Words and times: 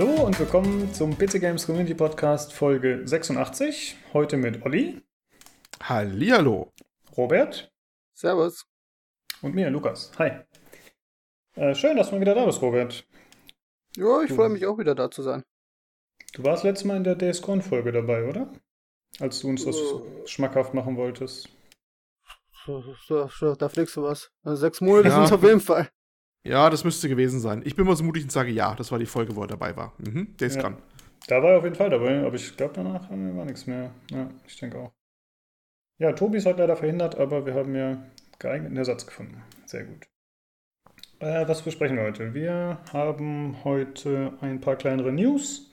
Hallo 0.00 0.22
und 0.24 0.38
willkommen 0.40 0.94
zum 0.94 1.10
PC 1.18 1.40
Games 1.40 1.66
Community 1.66 1.92
Podcast 1.94 2.54
Folge 2.54 3.02
86. 3.06 3.98
Heute 4.14 4.38
mit 4.38 4.64
Olli. 4.64 5.02
Hallihallo. 5.82 6.72
Robert. 7.18 7.70
Servus. 8.14 8.64
Und 9.42 9.54
mir, 9.54 9.68
Lukas. 9.68 10.10
Hi. 10.18 10.38
Äh, 11.54 11.74
schön, 11.74 11.98
dass 11.98 12.08
du 12.08 12.14
mal 12.14 12.22
wieder 12.22 12.34
da 12.34 12.46
bist, 12.46 12.62
Robert. 12.62 13.06
Ja, 13.94 14.22
ich 14.22 14.32
freue 14.32 14.48
mich 14.48 14.64
auch 14.64 14.78
wieder 14.78 14.94
da 14.94 15.10
zu 15.10 15.20
sein. 15.20 15.44
Du 16.32 16.44
warst 16.44 16.64
letztes 16.64 16.86
Mal 16.86 16.96
in 16.96 17.04
der 17.04 17.18
DSCon-Folge 17.18 17.92
dabei, 17.92 18.26
oder? 18.26 18.50
Als 19.18 19.40
du 19.40 19.48
uns 19.50 19.66
das 19.66 19.76
Oh. 19.76 20.06
schmackhaft 20.24 20.72
machen 20.72 20.96
wolltest. 20.96 21.50
So, 22.64 22.82
so, 23.06 23.28
so, 23.28 23.54
da 23.54 23.68
fliegst 23.68 23.96
du 23.96 24.02
was. 24.04 24.30
Also 24.44 24.60
sechs 24.62 24.80
Monate 24.80 25.08
Ja. 25.08 25.14
sind 25.16 25.24
es 25.24 25.32
auf 25.32 25.42
jeden 25.42 25.60
Fall. 25.60 25.90
Ja, 26.44 26.70
das 26.70 26.84
müsste 26.84 27.08
gewesen 27.08 27.38
sein. 27.40 27.62
Ich 27.64 27.76
bin 27.76 27.86
mal 27.86 27.96
so 27.96 28.04
mutig 28.04 28.22
und 28.24 28.32
sage 28.32 28.50
ja, 28.50 28.74
das 28.74 28.90
war 28.90 28.98
die 28.98 29.06
Folge, 29.06 29.36
wo 29.36 29.42
er 29.42 29.46
dabei 29.48 29.76
war. 29.76 29.92
Mhm, 29.98 30.36
der 30.38 30.48
ist 30.48 30.56
Ja. 30.56 30.62
dran. 30.62 30.78
Da 31.28 31.42
war 31.42 31.50
er 31.50 31.58
auf 31.58 31.64
jeden 31.64 31.76
Fall 31.76 31.90
dabei, 31.90 32.24
aber 32.24 32.34
ich 32.34 32.56
glaube, 32.56 32.72
danach 32.74 33.10
äh, 33.10 33.36
war 33.36 33.44
nichts 33.44 33.66
mehr. 33.66 33.90
Ja, 34.10 34.30
ich 34.46 34.58
denke 34.58 34.78
auch. 34.78 34.92
Ja, 35.98 36.12
Tobi 36.12 36.38
ist 36.38 36.46
heute 36.46 36.60
leider 36.60 36.76
verhindert, 36.76 37.18
aber 37.18 37.44
wir 37.44 37.54
haben 37.54 37.74
ja 37.74 38.02
geeigneten 38.38 38.76
Ersatz 38.78 39.06
gefunden. 39.06 39.42
Sehr 39.66 39.84
gut. 39.84 40.06
Äh, 41.18 41.46
was 41.46 41.60
besprechen 41.60 41.96
wir 41.98 42.04
heute? 42.04 42.32
Wir 42.32 42.78
haben 42.94 43.62
heute 43.64 44.32
ein 44.40 44.62
paar 44.62 44.76
kleinere 44.76 45.12
News. 45.12 45.70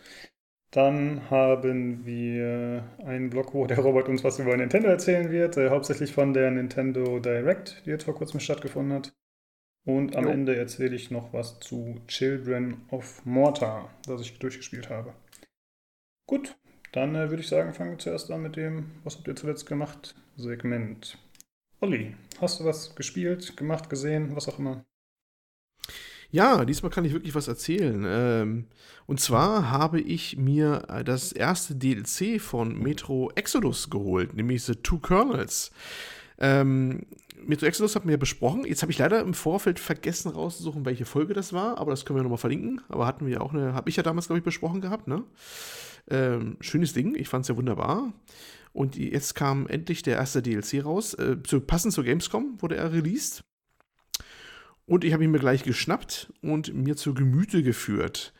Dann 0.72 1.30
haben 1.30 2.06
wir 2.06 2.84
einen 3.06 3.30
Blog, 3.30 3.54
wo 3.54 3.66
der 3.68 3.80
Robert 3.80 4.10
uns 4.10 4.26
was 4.26 4.38
über 4.38 4.58
Nintendo 4.58 4.90
erzählen 4.90 5.32
wird, 5.32 5.56
äh, 5.56 5.70
hauptsächlich 5.70 6.12
von 6.12 6.34
der 6.34 6.52
Nintendo 6.52 7.20
Direct, 7.20 7.84
die 7.86 7.92
jetzt 7.92 8.04
vor 8.04 8.16
kurzem 8.16 8.42
stattgefunden 8.42 8.94
hat. 8.98 9.14
Und 9.88 10.18
am 10.18 10.26
Jo. 10.26 10.32
Ende 10.32 10.54
erzähle 10.54 10.98
ich 10.98 11.12
noch 11.12 11.32
was 11.32 11.62
zu 11.62 11.96
Children 12.08 12.82
of 12.92 13.26
Mortar, 13.26 13.90
das 14.06 14.20
ich 14.20 14.38
durchgespielt 14.38 14.90
habe. 14.90 15.14
Gut, 16.26 16.58
dann 16.92 17.16
äh, 17.16 17.30
würde 17.30 17.42
ich 17.42 17.48
sagen, 17.48 17.74
fangen 17.74 17.92
wir 17.92 17.98
zuerst 17.98 18.30
an 18.30 18.42
mit 18.42 18.58
dem, 18.58 18.92
was 19.06 19.16
habt 19.16 19.30
ihr 19.30 19.36
zuletzt 19.38 19.66
gemacht, 19.66 20.14
Segment. 20.36 21.18
Olli, 21.80 22.18
hast 22.42 22.60
du 22.60 22.66
was 22.66 22.96
gespielt, 22.96 23.56
gemacht, 23.56 23.90
gesehen, 23.90 24.36
was 24.36 24.50
auch 24.50 24.60
immer? 24.60 24.84
Ja, 26.32 26.66
diesmal 26.66 26.92
kann 26.92 27.06
ich 27.06 27.14
wirklich 27.14 27.34
was 27.34 27.48
erzählen. 27.48 28.04
Ähm, 28.06 28.68
und 29.06 29.22
zwar 29.22 29.72
habe 29.72 30.02
ich 30.02 30.36
mir 30.36 30.84
äh, 30.90 31.06
das 31.06 31.32
erste 31.32 31.76
DLC 31.76 32.42
von 32.42 32.78
Metro 32.78 33.32
Exodus 33.36 33.90
geholt, 33.90 34.34
nämlich 34.34 34.64
The 34.64 34.76
Two 34.76 35.00
Kernels. 35.00 35.72
Ähm, 36.40 37.06
Metro 37.46 37.66
Exodus 37.66 37.96
hatten 37.96 38.08
wir 38.08 38.14
ja 38.14 38.18
besprochen. 38.18 38.66
Jetzt 38.66 38.82
habe 38.82 38.92
ich 38.92 38.98
leider 38.98 39.22
im 39.22 39.34
Vorfeld 39.34 39.80
vergessen 39.80 40.30
rauszusuchen, 40.30 40.86
welche 40.86 41.06
Folge 41.06 41.34
das 41.34 41.54
war, 41.54 41.78
aber 41.78 41.92
das 41.92 42.06
können 42.06 42.20
wir 42.20 42.24
nochmal 42.24 42.38
verlinken. 42.38 42.82
Aber 42.90 43.06
hatten 43.06 43.26
wir 43.26 43.34
ja 43.34 43.42
auch 43.42 43.54
eine, 43.54 43.74
habe 43.74 43.90
ich 43.90 43.96
ja 43.96 44.04
damals, 44.04 44.28
glaube 44.28 44.40
ich, 44.40 44.46
besprochen 44.46 44.82
gehabt, 44.82 45.08
ne? 45.08 45.24
Ähm, 46.10 46.58
schönes 46.62 46.94
Ding, 46.94 47.16
ich 47.16 47.28
fand 47.28 47.44
es 47.44 47.50
ja 47.50 47.58
wunderbar. 47.58 48.14
Und 48.74 48.96
jetzt 48.96 49.34
kam 49.34 49.68
endlich 49.68 50.04
der 50.04 50.18
erste 50.18 50.42
DLC 50.42 50.86
raus. 50.86 51.14
Äh, 51.16 51.38
zu, 51.44 51.62
passend 51.62 51.94
zur 51.94 52.04
Gamescom 52.04 52.62
wurde 52.62 52.76
er 52.76 52.94
released. 52.94 53.44
Und 54.86 55.04
ich 55.04 55.14
habe 55.14 55.24
ihn 55.24 55.32
mir 55.32 55.40
gleich 55.40 55.64
geschnappt 55.64 56.32
und 56.42 56.74
mir 56.74 56.96
zu 56.96 57.14
Gemüte 57.14 57.62
geführt. 57.62 58.34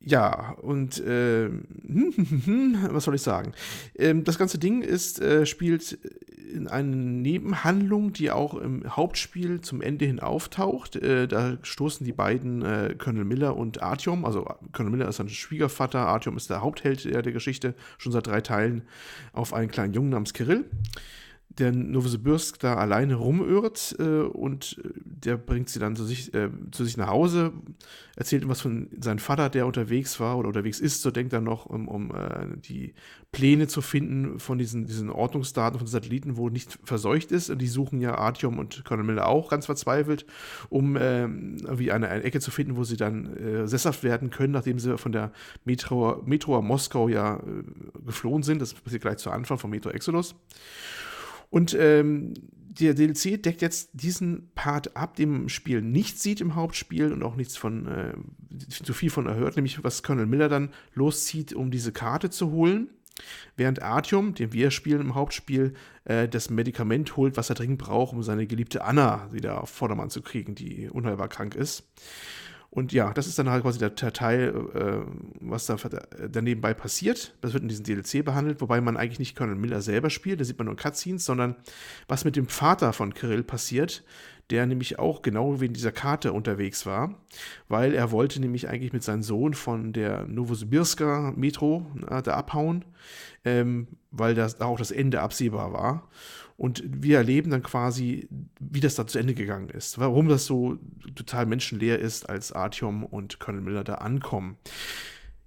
Ja, 0.00 0.52
und 0.62 1.00
äh, 1.00 1.48
was 2.90 3.04
soll 3.04 3.16
ich 3.16 3.22
sagen? 3.22 3.52
Ähm, 3.96 4.24
das 4.24 4.38
ganze 4.38 4.58
Ding 4.58 4.82
ist, 4.82 5.20
äh, 5.20 5.44
spielt 5.44 5.98
in 6.52 6.68
einer 6.68 6.96
Nebenhandlung, 6.96 8.12
die 8.12 8.30
auch 8.30 8.54
im 8.54 8.84
Hauptspiel 8.96 9.60
zum 9.60 9.82
Ende 9.82 10.06
hin 10.06 10.20
auftaucht. 10.20 10.96
Äh, 10.96 11.26
da 11.28 11.58
stoßen 11.62 12.06
die 12.06 12.12
beiden, 12.12 12.62
äh, 12.62 12.94
Colonel 12.96 13.24
Miller 13.24 13.56
und 13.56 13.82
Artyom, 13.82 14.24
also 14.24 14.46
Colonel 14.72 14.96
Miller 14.96 15.08
ist 15.08 15.16
sein 15.16 15.28
Schwiegervater, 15.28 16.00
Artyom 16.06 16.36
ist 16.36 16.48
der 16.48 16.62
Hauptheld 16.62 17.04
der, 17.04 17.22
der 17.22 17.32
Geschichte, 17.32 17.74
schon 17.98 18.12
seit 18.12 18.26
drei 18.26 18.40
Teilen, 18.40 18.82
auf 19.32 19.52
einen 19.52 19.70
kleinen 19.70 19.94
Jungen 19.94 20.10
namens 20.10 20.32
Kirill 20.32 20.64
der 21.58 21.72
Novosibirsk 21.72 22.58
da 22.60 22.76
alleine 22.76 23.16
rumirrt 23.16 23.96
äh, 23.98 24.02
und 24.02 24.80
äh, 24.84 24.88
der 25.04 25.36
bringt 25.36 25.68
sie 25.68 25.78
dann 25.78 25.96
zu 25.96 26.04
sich, 26.04 26.32
äh, 26.34 26.50
zu 26.70 26.84
sich 26.84 26.96
nach 26.96 27.08
Hause, 27.08 27.52
erzählt 28.16 28.42
ihm 28.42 28.48
was 28.48 28.60
von 28.60 28.88
seinem 29.00 29.18
Vater, 29.18 29.48
der 29.48 29.66
unterwegs 29.66 30.20
war 30.20 30.38
oder 30.38 30.48
unterwegs 30.48 30.80
ist, 30.80 31.02
so 31.02 31.10
denkt 31.10 31.32
er 31.32 31.40
noch, 31.40 31.66
um, 31.66 31.88
um 31.88 32.14
äh, 32.14 32.56
die 32.56 32.94
Pläne 33.30 33.68
zu 33.68 33.82
finden 33.82 34.38
von 34.38 34.58
diesen, 34.58 34.86
diesen 34.86 35.10
Ordnungsdaten 35.10 35.78
von 35.78 35.86
Satelliten, 35.86 36.36
wo 36.36 36.48
nicht 36.48 36.78
verseucht 36.84 37.30
ist. 37.30 37.50
Und 37.50 37.58
die 37.58 37.66
suchen 37.66 38.00
ja 38.00 38.16
Artyom 38.16 38.58
und 38.58 38.84
Colonel 38.84 39.06
Miller 39.06 39.28
auch 39.28 39.50
ganz 39.50 39.66
verzweifelt, 39.66 40.24
um 40.70 40.96
ähm, 40.98 41.58
irgendwie 41.62 41.92
eine, 41.92 42.08
eine 42.08 42.24
Ecke 42.24 42.40
zu 42.40 42.50
finden, 42.50 42.76
wo 42.76 42.84
sie 42.84 42.96
dann 42.96 43.36
äh, 43.36 43.68
sesshaft 43.68 44.02
werden 44.02 44.30
können, 44.30 44.52
nachdem 44.52 44.78
sie 44.78 44.96
von 44.96 45.12
der 45.12 45.32
Metro, 45.64 46.22
Metro 46.24 46.60
Moskau 46.62 47.08
ja 47.08 47.36
äh, 47.36 48.00
geflohen 48.06 48.42
sind. 48.42 48.62
Das 48.62 48.72
passiert 48.72 49.02
gleich 49.02 49.18
zu 49.18 49.30
Anfang 49.30 49.58
vom 49.58 49.70
Metro 49.70 49.90
Exodus. 49.90 50.34
Und 51.50 51.76
ähm, 51.78 52.34
der 52.80 52.94
DLC 52.94 53.42
deckt 53.42 53.62
jetzt 53.62 53.90
diesen 53.92 54.50
Part 54.54 54.96
ab, 54.96 55.18
im 55.18 55.48
Spiel 55.48 55.82
nicht 55.82 56.20
sieht 56.20 56.40
im 56.40 56.54
Hauptspiel 56.54 57.12
und 57.12 57.22
auch 57.22 57.36
nichts 57.36 57.56
von, 57.56 57.86
äh, 57.86 58.14
zu 58.68 58.92
viel 58.92 59.10
von 59.10 59.26
erhört, 59.26 59.56
nämlich 59.56 59.82
was 59.82 60.02
Colonel 60.02 60.26
Miller 60.26 60.48
dann 60.48 60.70
loszieht, 60.94 61.52
um 61.52 61.70
diese 61.70 61.92
Karte 61.92 62.30
zu 62.30 62.50
holen. 62.50 62.88
Während 63.56 63.82
Artyom, 63.82 64.34
den 64.34 64.52
wir 64.52 64.70
spielen 64.70 65.00
im 65.00 65.14
Hauptspiel, 65.16 65.74
äh, 66.04 66.28
das 66.28 66.50
Medikament 66.50 67.16
holt, 67.16 67.36
was 67.36 67.50
er 67.50 67.56
dringend 67.56 67.78
braucht, 67.78 68.12
um 68.12 68.22
seine 68.22 68.46
geliebte 68.46 68.84
Anna 68.84 69.28
wieder 69.32 69.60
auf 69.62 69.70
Vordermann 69.70 70.10
zu 70.10 70.22
kriegen, 70.22 70.54
die 70.54 70.88
unheilbar 70.88 71.28
krank 71.28 71.56
ist. 71.56 71.84
Und 72.70 72.92
ja, 72.92 73.12
das 73.14 73.26
ist 73.26 73.38
dann 73.38 73.48
halt 73.48 73.62
quasi 73.62 73.78
der, 73.78 73.94
Teil, 73.94 74.54
äh, 74.74 75.10
was 75.40 75.66
da 75.66 75.76
da 75.76 76.42
nebenbei 76.42 76.74
passiert. 76.74 77.34
Das 77.40 77.54
wird 77.54 77.62
in 77.62 77.68
diesem 77.68 77.84
DLC 77.84 78.24
behandelt, 78.24 78.60
wobei 78.60 78.80
man 78.80 78.96
eigentlich 78.96 79.18
nicht 79.18 79.36
Colonel 79.36 79.56
Miller 79.56 79.80
selber 79.80 80.10
spielt, 80.10 80.40
da 80.40 80.44
sieht 80.44 80.58
man 80.58 80.66
nur 80.66 80.76
Cutscenes, 80.76 81.24
sondern 81.24 81.56
was 82.08 82.24
mit 82.24 82.36
dem 82.36 82.46
Vater 82.46 82.92
von 82.92 83.14
Kirill 83.14 83.42
passiert, 83.42 84.04
der 84.50 84.66
nämlich 84.66 84.98
auch 84.98 85.22
genau 85.22 85.60
wegen 85.60 85.72
dieser 85.72 85.92
Karte 85.92 86.32
unterwegs 86.32 86.84
war, 86.84 87.14
weil 87.68 87.94
er 87.94 88.10
wollte 88.10 88.40
nämlich 88.40 88.68
eigentlich 88.68 88.92
mit 88.92 89.02
seinem 89.02 89.22
Sohn 89.22 89.54
von 89.54 89.94
der 89.94 90.26
Novosibirska 90.26 91.32
Metro 91.36 91.86
äh, 92.08 92.22
da 92.22 92.34
abhauen, 92.34 92.84
ähm, 93.44 93.88
weil 94.10 94.34
das 94.34 94.56
da 94.56 94.66
auch 94.66 94.78
das 94.78 94.90
Ende 94.90 95.20
absehbar 95.20 95.72
war. 95.72 96.08
Und 96.58 96.82
wir 96.84 97.18
erleben 97.18 97.52
dann 97.52 97.62
quasi, 97.62 98.28
wie 98.58 98.80
das 98.80 98.96
da 98.96 99.06
zu 99.06 99.20
Ende 99.20 99.34
gegangen 99.34 99.70
ist. 99.70 99.98
Warum 99.98 100.28
das 100.28 100.44
so 100.44 100.76
total 101.14 101.46
menschenleer 101.46 102.00
ist, 102.00 102.28
als 102.28 102.50
Artyom 102.50 103.04
und 103.04 103.38
Colonel 103.38 103.62
Miller 103.62 103.84
da 103.84 103.94
ankommen. 103.94 104.56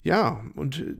Ja, 0.04 0.42
und 0.56 0.80
äh, 0.80 0.96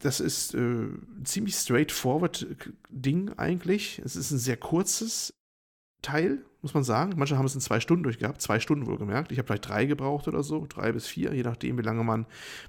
das 0.00 0.20
ist 0.20 0.54
äh, 0.54 0.58
ein 0.58 1.24
ziemlich 1.24 1.54
straightforward 1.54 2.46
Ding 2.90 3.30
eigentlich. 3.38 4.02
Es 4.04 4.16
ist 4.16 4.30
ein 4.32 4.38
sehr 4.38 4.58
kurzes 4.58 5.34
Teil, 6.04 6.44
muss 6.62 6.74
man 6.74 6.84
sagen. 6.84 7.14
Manche 7.16 7.36
haben 7.36 7.46
es 7.46 7.54
in 7.54 7.60
zwei 7.60 7.80
Stunden 7.80 8.04
durchgehabt, 8.04 8.40
zwei 8.40 8.60
Stunden 8.60 8.86
wohlgemerkt. 8.86 9.32
Ich 9.32 9.38
habe 9.38 9.46
vielleicht 9.46 9.68
drei 9.68 9.86
gebraucht 9.86 10.28
oder 10.28 10.42
so, 10.42 10.66
drei 10.68 10.92
bis 10.92 11.06
vier, 11.06 11.34
je 11.34 11.42
nachdem, 11.42 11.78
wie 11.78 11.82
lange 11.82 12.04
man 12.04 12.26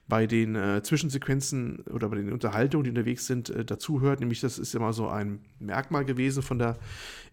bei 0.07 0.25
den 0.25 0.55
äh, 0.55 0.81
Zwischensequenzen 0.81 1.81
oder 1.91 2.09
bei 2.09 2.15
den 2.15 2.31
Unterhaltungen, 2.31 2.85
die 2.85 2.89
unterwegs 2.89 3.27
sind, 3.27 3.49
äh, 3.49 3.63
dazuhört. 3.63 4.21
Nämlich, 4.21 4.41
das 4.41 4.57
ist 4.57 4.73
immer 4.73 4.93
so 4.93 5.07
ein 5.07 5.41
Merkmal 5.59 6.05
gewesen 6.05 6.43
von 6.43 6.59
der 6.59 6.77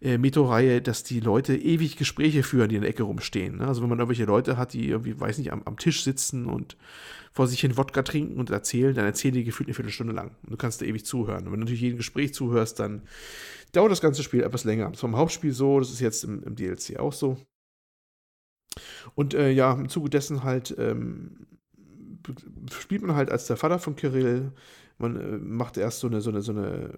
äh, 0.01 0.19
Metro-Reihe, 0.19 0.83
dass 0.83 1.05
die 1.05 1.21
Leute 1.21 1.57
ewig 1.57 1.97
Gespräche 1.97 2.43
führen, 2.43 2.69
die 2.69 2.77
in 2.77 2.83
der 2.83 2.91
Ecke 2.91 3.05
rumstehen. 3.05 3.59
Ne? 3.59 3.67
Also 3.67 3.83
wenn 3.83 3.89
man 3.89 3.99
irgendwelche 3.99 4.25
Leute 4.25 4.57
hat, 4.57 4.73
die 4.73 4.89
irgendwie, 4.89 5.19
weiß 5.19 5.39
nicht, 5.39 5.53
am, 5.53 5.63
am 5.65 5.77
Tisch 5.79 6.03
sitzen 6.03 6.47
und 6.47 6.77
vor 7.33 7.47
sich 7.47 7.61
hin 7.61 7.77
Wodka 7.77 8.03
trinken 8.03 8.39
und 8.39 8.51
erzählen, 8.51 8.95
dann 8.95 9.07
erzählen 9.07 9.35
die 9.35 9.45
gefühlt 9.45 9.69
eine 9.69 9.75
Viertelstunde 9.75 10.13
lang. 10.13 10.37
Und 10.43 10.53
du 10.53 10.57
kannst 10.57 10.81
da 10.83 10.87
ewig 10.87 11.05
zuhören. 11.07 11.47
Und 11.47 11.53
wenn 11.53 11.61
du 11.61 11.65
natürlich 11.65 11.81
jedem 11.81 11.97
Gespräch 11.97 12.35
zuhörst, 12.35 12.79
dann 12.79 13.03
dauert 13.73 13.91
das 13.91 14.03
ganze 14.03 14.23
Spiel 14.23 14.43
etwas 14.43 14.65
länger. 14.65 14.91
Das 14.91 15.03
war 15.03 15.09
im 15.09 15.17
Hauptspiel 15.17 15.53
so, 15.53 15.79
das 15.79 15.91
ist 15.91 16.01
jetzt 16.01 16.25
im, 16.25 16.43
im 16.45 16.57
DLC 16.57 16.99
auch 16.99 17.13
so. 17.13 17.39
Und 19.15 19.35
äh, 19.35 19.51
ja, 19.51 19.73
im 19.73 19.89
Zuge 19.89 20.11
dessen 20.11 20.45
halt 20.45 20.75
ähm, 20.79 21.47
spielt 22.71 23.03
man 23.03 23.17
halt 23.17 23.31
als 23.31 23.47
der 23.47 23.57
Vater 23.57 23.79
von 23.79 23.97
Kirill. 23.97 24.53
Man 24.99 25.17
äh, 25.17 25.39
macht 25.39 25.79
erst 25.79 26.01
so 26.01 26.07
eine, 26.07 26.21
so 26.21 26.31
eine, 26.31 26.43
so 26.43 26.53
eine 26.53 26.93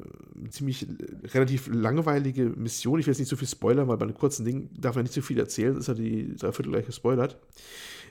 ziemlich 0.50 0.86
relativ 1.32 1.68
langweilige 1.72 2.44
Mission. 2.44 2.98
Ich 2.98 3.06
will 3.06 3.12
jetzt 3.12 3.20
nicht 3.20 3.28
so 3.28 3.36
viel 3.36 3.48
spoilern, 3.48 3.88
weil 3.88 3.96
bei 3.96 4.04
einem 4.04 4.14
kurzen 4.14 4.44
Ding 4.44 4.68
darf 4.76 4.96
man 4.96 5.04
nicht 5.04 5.14
so 5.14 5.22
viel 5.22 5.38
erzählen. 5.38 5.74
Das 5.74 5.84
ist 5.84 5.88
ja 5.88 5.94
die 5.94 6.34
Dreiviertel 6.36 6.72
gleich 6.72 6.86
gespoilert. 6.86 7.38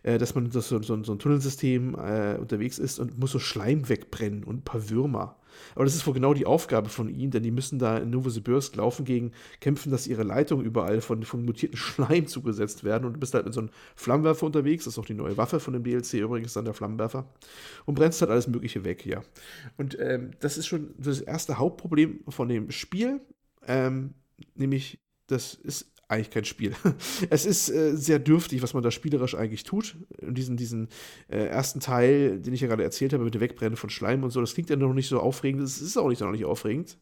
Äh, 0.04 0.18
dass 0.18 0.36
man 0.36 0.50
das 0.50 0.68
so, 0.68 0.82
so, 0.82 1.02
so 1.02 1.14
ein 1.14 1.20
Tunnelsystem 1.20 1.96
äh, 1.96 2.36
unterwegs 2.38 2.78
ist 2.78 3.00
und 3.00 3.18
muss 3.18 3.32
so 3.32 3.40
Schleim 3.40 3.88
wegbrennen 3.88 4.44
und 4.44 4.58
ein 4.58 4.64
paar 4.64 4.90
Würmer. 4.90 5.38
Aber 5.76 5.86
das 5.86 5.96
ist 5.96 6.06
wohl 6.06 6.14
genau 6.14 6.34
die 6.34 6.46
Aufgabe 6.46 6.90
von 6.90 7.08
ihnen, 7.08 7.32
denn 7.32 7.44
die 7.44 7.52
müssen 7.52 7.80
da 7.80 7.98
in 8.00 8.10
Novosibirsk 8.10 8.76
laufen 8.76 9.06
gegen, 9.06 9.32
kämpfen, 9.62 9.92
dass 9.92 10.08
ihre 10.08 10.24
Leitungen 10.24 10.66
überall 10.66 11.00
von, 11.00 11.24
von 11.24 11.46
mutierten 11.46 11.78
Schleim 11.78 12.28
zugesetzt 12.28 12.84
werden 12.84 13.06
und 13.06 13.14
du 13.14 13.20
bist 13.20 13.34
halt 13.34 13.46
mit 13.46 13.54
so 13.54 13.62
einem 13.62 13.70
Flammenwerfer 13.96 14.46
unterwegs, 14.46 14.84
das 14.84 14.96
ist 14.96 15.00
auch 15.00 15.06
die 15.06 15.14
neue 15.14 15.38
Waffe 15.38 15.62
von 15.62 15.74
dem 15.74 15.84
DLC 15.84 16.16
übrigens, 16.16 16.54
dann 16.54 16.66
der 16.66 16.74
Flammenwerfer 16.74 17.26
und 17.86 17.96
brennst 17.96 18.20
halt 18.22 18.32
alles 18.32 18.48
Mögliche 18.48 18.84
weg, 18.84 19.06
ja. 19.06 19.22
Und 19.78 19.98
ähm, 20.00 20.32
das 20.42 20.58
ist 20.58 20.68
schon 20.68 20.94
das 20.98 21.22
erste 21.22 21.60
Hauptproblem 21.60 22.22
von 22.28 22.50
dem 22.50 22.72
Spiel, 22.72 23.22
ähm, 23.68 24.16
nämlich 24.56 25.00
das 25.28 25.54
ist 25.54 25.93
eigentlich 26.14 26.32
kein 26.32 26.46
Spiel. 26.46 26.74
Es 27.30 27.46
ist 27.46 27.70
äh, 27.70 27.96
sehr 27.96 28.20
dürftig, 28.20 28.62
was 28.62 28.74
man 28.74 28.84
da 28.84 28.92
spielerisch 28.92 29.36
eigentlich 29.36 29.64
tut. 29.64 29.96
In 30.20 30.34
diesen, 30.34 30.58
diesen 30.58 30.90
äh, 31.30 31.46
ersten 31.46 31.80
Teil, 31.80 32.40
den 32.40 32.54
ich 32.54 32.62
ja 32.62 32.68
gerade 32.68 32.84
erzählt 32.84 33.14
habe, 33.14 33.24
mit 33.24 33.34
dem 33.34 33.42
Wegbrennen 33.42 33.76
von 33.76 33.90
Schleim 33.90 34.24
und 34.24 34.32
so, 34.32 34.42
das 34.42 34.54
klingt 34.54 34.70
ja 34.70 34.76
noch 34.76 34.94
nicht 34.94 35.08
so 35.08 35.20
aufregend. 35.20 35.62
Es 35.64 35.82
ist 35.82 35.98
auch 35.98 36.10
nicht 36.10 36.20
so 36.20 36.26
noch 36.26 36.32
nicht 36.32 36.46
aufregend. 36.46 36.98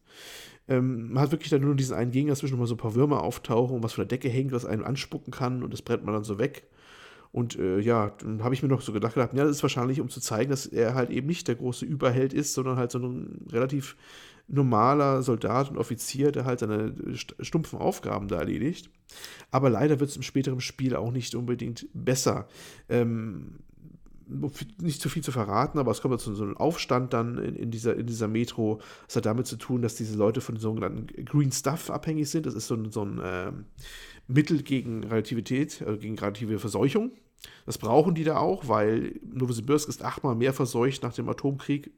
Ähm, 0.68 1.12
man 1.12 1.22
hat 1.22 1.32
wirklich 1.32 1.50
dann 1.50 1.62
nur 1.62 1.74
diesen 1.74 1.96
einen 1.96 2.12
Gegner, 2.12 2.34
zwischen 2.34 2.58
mal 2.58 2.66
so 2.66 2.74
ein 2.74 2.78
paar 2.78 2.94
Würmer 2.94 3.22
auftauchen 3.22 3.76
und 3.76 3.82
was 3.82 3.94
von 3.94 4.02
der 4.06 4.16
Decke 4.16 4.28
hängt, 4.28 4.52
was 4.52 4.64
einen 4.64 4.84
anspucken 4.84 5.32
kann 5.32 5.62
und 5.62 5.72
das 5.72 5.82
brennt 5.82 6.04
man 6.04 6.14
dann 6.14 6.24
so 6.24 6.38
weg. 6.38 6.64
Und 7.32 7.58
äh, 7.58 7.80
ja, 7.80 8.10
dann 8.20 8.44
habe 8.44 8.54
ich 8.54 8.62
mir 8.62 8.68
noch 8.68 8.82
so 8.82 8.92
gedacht, 8.92 9.14
gedacht, 9.14 9.32
ja, 9.32 9.44
das 9.44 9.56
ist 9.56 9.62
wahrscheinlich, 9.62 10.00
um 10.02 10.10
zu 10.10 10.20
zeigen, 10.20 10.50
dass 10.50 10.66
er 10.66 10.94
halt 10.94 11.08
eben 11.08 11.26
nicht 11.26 11.48
der 11.48 11.54
große 11.54 11.86
Überheld 11.86 12.34
ist, 12.34 12.52
sondern 12.52 12.76
halt 12.76 12.90
so 12.92 12.98
ein 12.98 13.46
relativ 13.50 13.96
normaler 14.52 15.22
Soldat 15.22 15.70
und 15.70 15.78
Offizier, 15.78 16.30
der 16.30 16.44
halt 16.44 16.60
seine 16.60 16.94
stumpfen 17.40 17.78
Aufgaben 17.78 18.28
da 18.28 18.38
erledigt. 18.38 18.90
Aber 19.50 19.70
leider 19.70 19.98
wird 19.98 20.10
es 20.10 20.16
im 20.16 20.22
späteren 20.22 20.60
Spiel 20.60 20.94
auch 20.94 21.10
nicht 21.10 21.34
unbedingt 21.34 21.86
besser. 21.94 22.46
Ähm, 22.88 23.60
nicht 24.80 25.00
zu 25.00 25.08
viel 25.08 25.22
zu 25.22 25.32
verraten, 25.32 25.78
aber 25.78 25.90
es 25.90 26.00
kommt 26.00 26.18
zu 26.20 26.34
so 26.34 26.44
einem 26.44 26.56
Aufstand 26.56 27.12
dann 27.12 27.38
in, 27.38 27.56
in, 27.56 27.70
dieser, 27.70 27.96
in 27.96 28.06
dieser 28.06 28.28
Metro. 28.28 28.80
Das 29.06 29.16
hat 29.16 29.26
damit 29.26 29.46
zu 29.46 29.56
tun, 29.56 29.82
dass 29.82 29.94
diese 29.94 30.16
Leute 30.16 30.40
von 30.40 30.54
den 30.54 30.60
sogenannten 30.60 31.24
Green 31.24 31.52
Stuff 31.52 31.90
abhängig 31.90 32.30
sind. 32.30 32.46
Das 32.46 32.54
ist 32.54 32.66
so 32.66 32.74
ein, 32.74 32.90
so 32.90 33.04
ein 33.04 33.18
äh, 33.18 33.52
Mittel 34.28 34.62
gegen 34.62 35.04
Relativität, 35.04 35.82
also 35.86 35.98
gegen 35.98 36.18
relative 36.18 36.58
Verseuchung. 36.58 37.12
Das 37.66 37.78
brauchen 37.78 38.14
die 38.14 38.24
da 38.24 38.36
auch, 38.36 38.68
weil 38.68 39.18
Novosibirsk 39.24 39.88
ist 39.88 40.04
achtmal 40.04 40.34
mehr 40.34 40.52
verseucht 40.52 41.02
nach 41.02 41.12
dem 41.12 41.28
Atomkrieg, 41.28 41.90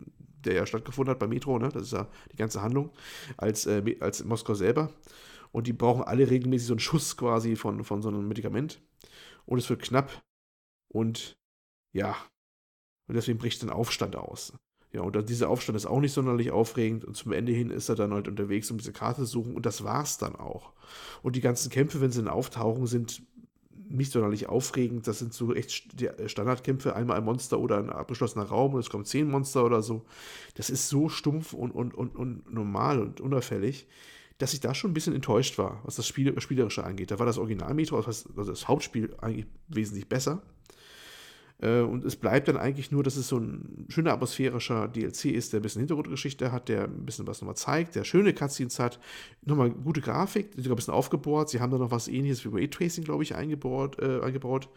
der 0.46 0.54
ja 0.54 0.66
stattgefunden 0.66 1.10
hat 1.10 1.18
bei 1.18 1.26
Metro, 1.26 1.58
ne? 1.58 1.68
das 1.68 1.84
ist 1.84 1.92
ja 1.92 2.08
die 2.32 2.36
ganze 2.36 2.62
Handlung, 2.62 2.90
als, 3.36 3.66
äh, 3.66 3.96
als 4.00 4.24
Moskau 4.24 4.54
selber. 4.54 4.90
Und 5.52 5.66
die 5.66 5.72
brauchen 5.72 6.02
alle 6.02 6.28
regelmäßig 6.30 6.66
so 6.66 6.74
einen 6.74 6.80
Schuss 6.80 7.16
quasi 7.16 7.54
von, 7.54 7.84
von 7.84 8.02
so 8.02 8.08
einem 8.08 8.26
Medikament. 8.26 8.80
Und 9.46 9.58
es 9.58 9.70
wird 9.70 9.82
knapp. 9.82 10.22
Und 10.88 11.36
ja, 11.92 12.16
und 13.06 13.14
deswegen 13.14 13.38
bricht 13.38 13.62
ein 13.62 13.70
Aufstand 13.70 14.16
aus. 14.16 14.52
Ja, 14.92 15.02
und 15.02 15.28
dieser 15.28 15.48
Aufstand 15.48 15.76
ist 15.76 15.86
auch 15.86 16.00
nicht 16.00 16.12
sonderlich 16.12 16.52
aufregend. 16.52 17.04
Und 17.04 17.16
zum 17.16 17.32
Ende 17.32 17.52
hin 17.52 17.70
ist 17.70 17.88
er 17.88 17.96
dann 17.96 18.12
halt 18.12 18.28
unterwegs, 18.28 18.70
um 18.70 18.78
diese 18.78 18.92
Karte 18.92 19.22
zu 19.22 19.26
suchen. 19.26 19.54
Und 19.54 19.66
das 19.66 19.82
war's 19.82 20.18
dann 20.18 20.36
auch. 20.36 20.72
Und 21.22 21.36
die 21.36 21.40
ganzen 21.40 21.70
Kämpfe, 21.70 22.00
wenn 22.00 22.12
sie 22.12 22.22
dann 22.22 22.32
auftauchen, 22.32 22.86
sind 22.86 23.22
nicht 23.96 24.12
sonderlich 24.12 24.48
aufregend. 24.48 25.06
Das 25.06 25.18
sind 25.18 25.32
so 25.32 25.54
echt 25.54 25.94
Standardkämpfe. 26.26 26.94
Einmal 26.94 27.18
ein 27.18 27.24
Monster 27.24 27.58
oder 27.58 27.78
ein 27.78 27.90
abgeschlossener 27.90 28.44
Raum 28.44 28.74
und 28.74 28.80
es 28.80 28.90
kommen 28.90 29.04
zehn 29.04 29.30
Monster 29.30 29.64
oder 29.64 29.82
so. 29.82 30.04
Das 30.54 30.70
ist 30.70 30.88
so 30.88 31.08
stumpf 31.08 31.52
und, 31.52 31.70
und, 31.72 31.94
und, 31.94 32.16
und 32.16 32.52
normal 32.52 33.00
und 33.00 33.20
unauffällig, 33.20 33.86
dass 34.38 34.54
ich 34.54 34.60
da 34.60 34.74
schon 34.74 34.90
ein 34.90 34.94
bisschen 34.94 35.14
enttäuscht 35.14 35.58
war, 35.58 35.80
was 35.84 35.96
das 35.96 36.06
Spiel, 36.06 36.38
Spielerische 36.40 36.84
angeht. 36.84 37.10
Da 37.10 37.18
war 37.18 37.26
das 37.26 37.38
Original-Metro, 37.38 37.96
also 37.96 38.28
das 38.44 38.68
Hauptspiel, 38.68 39.14
eigentlich 39.20 39.46
wesentlich 39.68 40.08
besser. 40.08 40.42
Äh, 41.60 41.80
und 41.80 42.04
es 42.04 42.16
bleibt 42.16 42.48
dann 42.48 42.56
eigentlich 42.56 42.90
nur, 42.90 43.02
dass 43.02 43.16
es 43.16 43.28
so 43.28 43.38
ein 43.38 43.86
schöner 43.88 44.12
atmosphärischer 44.12 44.88
DLC 44.88 45.26
ist, 45.26 45.52
der 45.52 45.60
ein 45.60 45.62
bisschen 45.62 45.80
Hintergrundgeschichte 45.80 46.52
hat, 46.52 46.68
der 46.68 46.84
ein 46.84 47.06
bisschen 47.06 47.26
was 47.26 47.40
nochmal 47.40 47.56
zeigt, 47.56 47.94
der 47.94 48.04
schöne 48.04 48.32
Cutscenes 48.32 48.78
hat, 48.78 48.98
nochmal 49.44 49.70
gute 49.70 50.00
Grafik, 50.00 50.50
sogar 50.56 50.72
ein 50.72 50.76
bisschen 50.76 50.94
aufgebohrt. 50.94 51.48
Sie 51.48 51.60
haben 51.60 51.70
da 51.70 51.78
noch 51.78 51.90
was 51.90 52.08
ähnliches 52.08 52.44
wie 52.44 52.48
Raytracing, 52.48 53.04
glaube 53.04 53.22
ich, 53.22 53.34
eingebaut. 53.34 53.98
Äh, 54.00 54.20
eingebaut. 54.20 54.68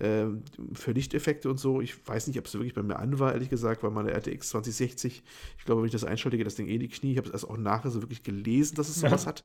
Äh, 0.00 0.26
für 0.72 0.90
Lichteffekte 0.90 1.48
und 1.48 1.60
so. 1.60 1.80
Ich 1.80 2.06
weiß 2.06 2.26
nicht, 2.26 2.38
ob 2.38 2.46
es 2.46 2.54
wirklich 2.54 2.74
bei 2.74 2.82
mir 2.82 2.98
an 2.98 3.20
war, 3.20 3.32
ehrlich 3.32 3.48
gesagt, 3.48 3.84
weil 3.84 3.92
meine 3.92 4.10
RTX 4.10 4.48
2060, 4.48 5.22
ich 5.56 5.64
glaube, 5.64 5.82
wenn 5.82 5.86
ich 5.86 5.92
das 5.92 6.02
einschalte, 6.02 6.36
geht 6.36 6.46
das 6.46 6.56
Ding 6.56 6.66
eh 6.66 6.74
in 6.74 6.80
die 6.80 6.88
Knie. 6.88 7.12
Ich 7.12 7.18
habe 7.18 7.28
es 7.28 7.32
erst 7.32 7.48
auch 7.48 7.56
nachher 7.56 7.92
so 7.92 8.02
wirklich 8.02 8.24
gelesen, 8.24 8.74
dass 8.74 8.88
es 8.88 8.96
sowas 8.96 9.22
ja. 9.22 9.28
hat. 9.28 9.44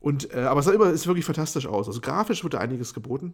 Und, 0.00 0.32
äh, 0.32 0.38
aber 0.38 0.60
es 0.60 0.66
sah 0.66 0.72
immer, 0.72 0.90
ist 0.90 1.06
wirklich 1.06 1.24
fantastisch 1.24 1.66
aus. 1.66 1.88
Also 1.88 2.00
grafisch 2.00 2.44
wird 2.44 2.54
da 2.54 2.58
einiges 2.58 2.94
geboten, 2.94 3.32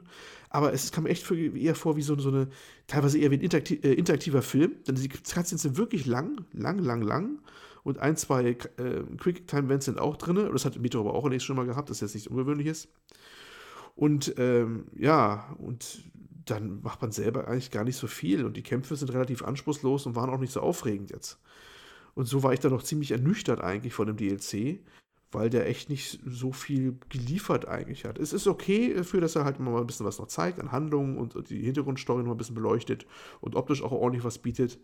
aber 0.49 0.73
es 0.73 0.93
kam 0.93 1.07
echt 1.07 1.23
für, 1.23 1.37
eher 1.37 1.75
vor 1.75 1.97
wie 1.97 2.03
so, 2.03 2.19
so 2.19 2.31
eine, 2.31 2.49
teilweise 2.87 3.19
eher 3.19 3.31
wie 3.31 3.37
ein 3.37 3.43
interaktiv, 3.43 3.85
äh, 3.85 3.93
interaktiver 3.93 4.41
Film, 4.41 4.73
denn 4.87 4.95
die 4.95 5.09
Cutscenes 5.09 5.63
sind 5.63 5.77
wirklich 5.77 6.07
lang, 6.07 6.45
lang, 6.53 6.79
lang, 6.79 7.03
lang 7.03 7.39
und 7.83 7.99
ein, 7.99 8.17
zwei 8.17 8.51
äh, 8.51 8.57
Quick-Time-Events 9.19 9.85
sind 9.85 10.01
auch 10.01 10.17
drin. 10.17 10.37
Das 10.53 10.65
hat 10.65 10.79
Metro 10.79 11.01
aber 11.01 11.15
auch 11.15 11.29
nächstes 11.29 11.45
schon 11.45 11.57
mal 11.57 11.67
gehabt, 11.67 11.91
das 11.91 11.99
ist 11.99 12.01
jetzt 12.01 12.15
nichts 12.15 12.29
Ungewöhnliches. 12.29 12.89
Und 13.95 14.35
ähm, 14.39 14.87
ja, 14.97 15.55
und 15.59 16.03
dann 16.47 16.81
macht 16.83 17.01
man 17.03 17.13
selber 17.13 17.47
eigentlich 17.47 17.71
gar 17.71 17.85
nicht 17.85 17.97
so 17.97 18.07
viel 18.07 18.45
und 18.45 18.57
die 18.57 18.63
Kämpfe 18.63 18.97
sind 18.97 19.13
relativ 19.13 19.45
anspruchslos 19.45 20.07
und 20.07 20.17
waren 20.17 20.31
auch 20.31 20.41
nicht 20.41 20.53
so 20.53 20.61
aufregend 20.61 21.11
jetzt. 21.11 21.39
Und 22.15 22.27
so 22.27 22.43
war 22.43 22.53
ich 22.53 22.61
dann 22.61 22.73
noch 22.73 22.83
ziemlich 22.83 23.11
ernüchtert 23.11 23.61
eigentlich 23.61 23.93
von 23.93 24.07
dem 24.07 24.17
DLC, 24.17 24.81
weil 25.35 25.51
der 25.51 25.69
echt 25.69 25.91
nicht 25.91 26.21
so 26.27 26.53
viel 26.53 26.97
geliefert 27.09 27.67
eigentlich 27.69 28.05
hat. 28.05 28.19
Es 28.19 28.33
ist 28.33 28.47
okay 28.47 28.95
dafür, 28.95 29.21
dass 29.21 29.37
er 29.37 29.45
halt 29.45 29.61
mal 29.61 29.79
ein 29.81 29.87
bisschen 29.87 30.07
was 30.07 30.19
noch 30.19 30.29
zeigt 30.29 30.61
an 30.61 30.73
Handlungen 30.73 31.19
und 31.19 31.51
die 31.51 31.63
Hintergrundstory 31.63 32.23
noch 32.23 32.33
ein 32.33 32.37
bisschen 32.37 32.55
beleuchtet 32.55 33.07
und 33.41 33.57
optisch 33.57 33.83
auch 33.83 33.93
ordentlich 33.93 34.25
was 34.25 34.39
bietet. 34.39 34.79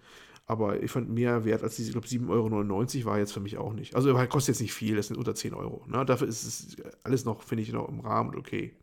Aber 0.47 0.83
ich 0.83 0.91
fand 0.91 1.09
mehr 1.09 1.45
wert 1.45 1.63
als 1.63 1.77
diese, 1.77 1.91
ich 1.91 1.93
glaube, 1.93 2.09
7,99 2.09 2.99
Euro 2.99 3.05
war 3.07 3.19
jetzt 3.19 3.33
für 3.33 3.41
mich 3.41 3.57
auch 3.57 3.73
nicht. 3.73 3.95
Also 3.95 4.11
er 4.11 4.27
kostet 4.27 4.55
jetzt 4.55 4.63
nicht 4.63 4.75
viel, 4.75 4.97
das 4.97 5.07
sind 5.07 5.17
unter 5.17 5.35
10 5.35 5.55
Euro. 5.55 5.85
Ne? 5.87 6.05
Dafür 6.05 6.27
ist 6.27 6.45
es 6.45 6.77
alles 7.05 7.25
noch, 7.25 7.43
finde 7.43 7.63
ich, 7.63 7.73
noch 7.73 7.89
im 7.89 8.01
Rahmen 8.01 8.31
und 8.31 8.37
okay. 8.37 8.75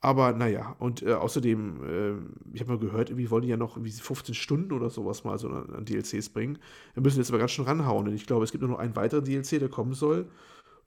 Aber 0.00 0.32
naja, 0.32 0.76
und 0.78 1.02
äh, 1.02 1.14
außerdem, 1.14 1.82
äh, 1.82 2.54
ich 2.54 2.60
habe 2.60 2.72
mal 2.72 2.78
gehört, 2.78 3.10
irgendwie 3.10 3.30
wollen 3.30 3.42
die 3.42 3.48
ja 3.48 3.56
noch 3.56 3.76
irgendwie 3.76 3.90
15 3.90 4.34
Stunden 4.34 4.72
oder 4.72 4.90
sowas 4.90 5.24
mal 5.24 5.38
so 5.38 5.48
an, 5.48 5.74
an 5.74 5.84
DLCs 5.84 6.28
bringen. 6.28 6.58
Wir 6.94 7.02
müssen 7.02 7.18
jetzt 7.18 7.30
aber 7.30 7.38
ganz 7.38 7.50
schön 7.50 7.64
ranhauen, 7.64 8.04
denn 8.04 8.14
ich 8.14 8.26
glaube, 8.26 8.44
es 8.44 8.52
gibt 8.52 8.62
nur 8.62 8.70
noch 8.70 8.78
einen 8.78 8.94
weiteren 8.94 9.24
DLC, 9.24 9.58
der 9.58 9.68
kommen 9.68 9.94
soll. 9.94 10.26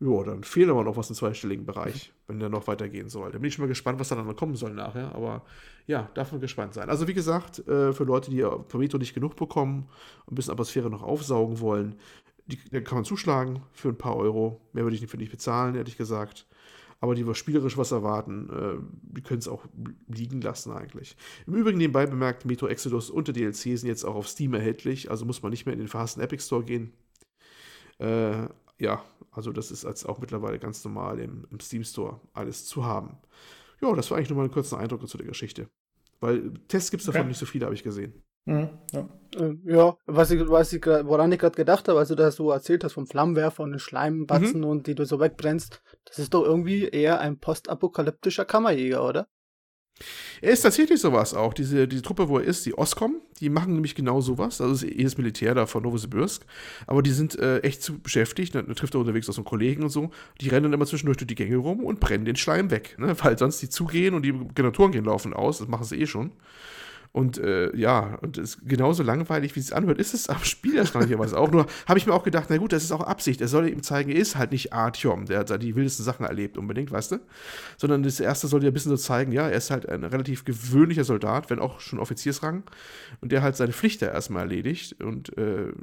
Ja, 0.04 0.24
dann 0.24 0.44
fehlt 0.44 0.68
aber 0.68 0.84
noch 0.84 0.98
was 0.98 1.10
im 1.12 1.16
zweistelligen 1.16 1.64
Bereich, 1.64 2.12
wenn 2.26 2.40
der 2.40 2.50
noch 2.50 2.66
weitergehen 2.66 3.08
soll. 3.08 3.32
Da 3.32 3.38
bin 3.38 3.48
ich 3.48 3.54
schon 3.54 3.66
mal 3.66 3.68
gespannt, 3.68 4.00
was 4.00 4.10
da 4.10 4.16
dann 4.16 4.26
noch 4.26 4.36
kommen 4.36 4.56
soll 4.56 4.74
nachher. 4.74 5.14
Aber 5.14 5.44
ja, 5.86 6.10
darf 6.16 6.32
man 6.32 6.42
gespannt 6.42 6.74
sein. 6.74 6.90
Also 6.90 7.08
wie 7.08 7.14
gesagt, 7.14 7.60
äh, 7.68 7.94
für 7.94 8.04
Leute, 8.04 8.32
die 8.32 8.42
Prometo 8.42 8.98
nicht 8.98 9.14
genug 9.14 9.36
bekommen 9.36 9.88
und 10.26 10.34
ein 10.34 10.36
bisschen 10.36 10.54
Atmosphäre 10.54 10.90
noch 10.90 11.04
aufsaugen 11.04 11.60
wollen, 11.60 12.00
die, 12.48 12.58
da 12.72 12.82
kann 12.82 12.96
man 12.96 13.06
zuschlagen 13.06 13.62
für 13.74 13.90
ein 13.90 13.98
paar 13.98 14.16
Euro. 14.16 14.60
Mehr 14.74 14.84
würde 14.84 14.96
ich 14.96 15.02
nicht 15.02 15.12
für 15.12 15.18
nicht 15.18 15.32
bezahlen, 15.32 15.76
ehrlich 15.76 15.98
gesagt. 15.98 16.48
Aber 17.00 17.14
die 17.14 17.36
spielerisch 17.36 17.78
was 17.78 17.92
erwarten, 17.92 18.50
äh, 18.50 18.84
die 19.16 19.22
können 19.22 19.40
es 19.40 19.48
auch 19.48 19.66
liegen 20.08 20.42
lassen 20.42 20.72
eigentlich. 20.72 21.16
Im 21.46 21.54
Übrigen 21.54 21.78
nebenbei 21.78 22.08
bemerkt, 22.08 22.46
Metro 22.46 22.68
Exodus 22.68 23.12
und 23.12 23.28
der 23.28 23.36
DLC 23.36 23.78
sind 23.78 23.86
jetzt 23.86 24.04
auch 24.04 24.16
auf 24.16 24.28
Steam 24.28 24.56
erhältlich, 24.56 25.12
also 25.12 25.26
muss 25.26 25.44
man 25.44 25.52
nicht 25.52 25.68
mehr 25.68 25.74
in 25.74 25.80
den 25.80 25.88
verhassten 25.88 26.24
Epic 26.24 26.44
Store 26.44 26.64
gehen. 26.64 26.92
Äh, 28.00 28.48
ja, 28.82 29.04
also 29.32 29.52
das 29.52 29.72
ist 29.72 29.86
als 29.86 30.06
auch 30.06 30.20
mittlerweile 30.20 30.58
ganz 30.60 30.84
normal 30.84 31.20
im, 31.20 31.46
im 31.52 31.60
Steam 31.60 31.84
Store 31.84 32.20
alles 32.34 32.66
zu 32.66 32.84
haben. 32.84 33.18
Ja, 33.80 33.94
das 33.94 34.10
war 34.10 34.18
eigentlich 34.18 34.30
nur 34.30 34.38
mal 34.38 34.46
ein 34.46 34.52
kurzer 34.52 34.80
Eindruck 34.80 35.08
zu 35.08 35.18
der 35.18 35.28
Geschichte. 35.28 35.70
Weil 36.20 36.52
Tests 36.68 36.92
gibt 36.92 37.02
es 37.02 37.06
davon 37.06 37.22
okay. 37.22 37.28
nicht 37.30 37.38
so 37.38 37.46
viele, 37.46 37.66
habe 37.66 37.76
ich 37.76 37.84
gesehen. 37.84 38.24
Mhm, 38.46 38.70
ja. 38.92 39.10
Äh, 39.38 39.56
ja, 39.66 39.96
was 40.08 40.32
ich, 40.32 40.48
was 40.50 40.74
ich, 40.74 40.84
woran 40.86 41.32
ich 41.32 41.40
gerade 41.40 41.56
gedacht 41.56 41.88
habe, 41.88 42.00
also 42.00 42.16
dass 42.16 42.38
du 42.38 42.50
erzählt 42.50 42.84
hast 42.84 42.94
vom 42.94 43.06
Flammenwerfer 43.06 43.62
und 43.64 43.72
den 43.72 43.80
Schleimbatzen 43.80 44.62
mhm. 44.62 44.68
und 44.68 44.88
die 44.88 44.96
du 44.96 45.06
so 45.06 45.20
wegbrennst, 45.20 45.82
das 46.06 46.18
ist 46.18 46.34
doch 46.34 46.44
irgendwie 46.44 46.86
eher 46.86 47.20
ein 47.20 47.38
postapokalyptischer 47.38 48.46
Kammerjäger, 48.46 49.08
oder? 49.08 49.28
Er 50.42 50.52
ist 50.52 50.62
tatsächlich 50.62 51.00
sowas 51.00 51.34
auch. 51.34 51.54
Diese, 51.54 51.88
diese 51.88 52.02
Truppe, 52.02 52.30
wo 52.30 52.40
er 52.40 52.46
ist, 52.46 52.66
die 52.66 52.78
Oscom, 52.78 53.18
die 53.40 53.50
machen 53.50 53.74
nämlich 53.74 53.96
genau 53.96 54.22
sowas. 54.22 54.62
Also 54.62 54.74
ist 54.74 54.92
eh 54.92 55.04
das 55.04 55.18
Militär 55.18 55.54
da 55.56 55.66
von 55.66 55.84
Novosibirsk. 55.84 56.44
Aber 56.88 57.02
die 57.02 57.12
sind 57.12 57.38
äh, 57.38 57.60
echt 57.60 57.84
zu 57.84 58.00
beschäftigt. 58.00 58.56
Dann 58.56 58.74
trifft 58.76 58.96
er 58.96 59.00
unterwegs 59.00 59.30
auch 59.30 59.34
so 59.34 59.42
einen 59.42 59.46
Kollegen 59.46 59.84
und 59.84 59.90
so. 59.90 60.12
Die 60.40 60.50
rennen 60.50 60.64
dann 60.64 60.74
immer 60.74 60.86
zwischendurch 60.86 61.18
durch 61.18 61.28
die 61.28 61.36
Gänge 61.36 61.58
rum 61.58 61.84
und 61.84 62.00
brennen 62.00 62.26
den 62.26 62.36
Schleim 62.36 62.72
weg. 62.72 62.96
Ne? 62.98 63.16
Weil 63.24 63.38
sonst 63.38 63.62
die 63.62 63.70
zugehen 63.70 64.14
und 64.14 64.24
die 64.24 64.34
Generatoren 64.56 64.92
gehen 64.92 65.06
laufen 65.06 65.34
aus. 65.34 65.60
Das 65.60 65.68
machen 65.68 65.86
sie 65.86 65.98
eh 65.98 66.08
schon. 66.08 66.32
Und 67.14 67.38
äh, 67.40 67.76
ja, 67.76 68.18
und 68.22 68.38
es 68.38 68.56
ist 68.56 68.68
genauso 68.68 69.04
langweilig, 69.04 69.56
wie 69.56 69.60
es 69.60 69.74
anhört, 69.74 70.00
ist 70.00 70.14
es 70.14 70.30
am 70.30 70.44
Spiel 70.46 70.78
erstaunlicherweise 70.78 71.38
auch. 71.38 71.52
Nur 71.52 71.66
habe 71.86 72.00
ich 72.00 72.08
mir 72.08 72.14
auch 72.14 72.24
gedacht, 72.24 72.46
na 72.50 72.58
gut, 72.58 72.72
das 72.72 72.84
ist 72.84 72.92
auch 72.94 73.02
Absicht. 73.02 73.42
Er 73.42 73.50
soll 73.50 73.68
ihm 73.68 73.84
zeigen, 73.84 74.12
er 74.12 74.18
ist 74.18 74.38
halt 74.38 74.52
nicht 74.52 74.72
Artyom, 74.72 75.26
der 75.26 75.40
hat 75.40 75.62
die 75.62 75.76
wildesten 75.76 76.06
Sachen 76.06 76.26
erlebt 76.26 76.58
unbedingt, 76.58 76.90
weißt 76.90 77.12
du? 77.12 77.20
Sondern 77.78 78.04
das 78.04 78.22
erste 78.22 78.48
soll 78.48 78.62
dir 78.62 78.68
ein 78.68 78.74
bisschen 78.74 78.92
so 78.92 78.98
zeigen, 78.98 79.34
ja, 79.34 79.50
er 79.50 79.58
ist 79.58 79.72
halt 79.72 79.90
ein 79.90 80.06
relativ 80.06 80.46
gewöhnlicher 80.46 81.04
Soldat, 81.04 81.50
wenn 81.50 81.60
auch 81.60 81.82
schon 81.82 82.00
Offiziersrang. 82.00 82.64
Und 83.20 83.34
der 83.34 83.42
halt 83.42 83.58
seine 83.58 83.74
Pflicht 83.74 84.02
da 84.02 84.08
erstmal 84.08 84.44
erledigt. 84.44 85.02
Und 85.04 85.38
äh, 85.38 85.74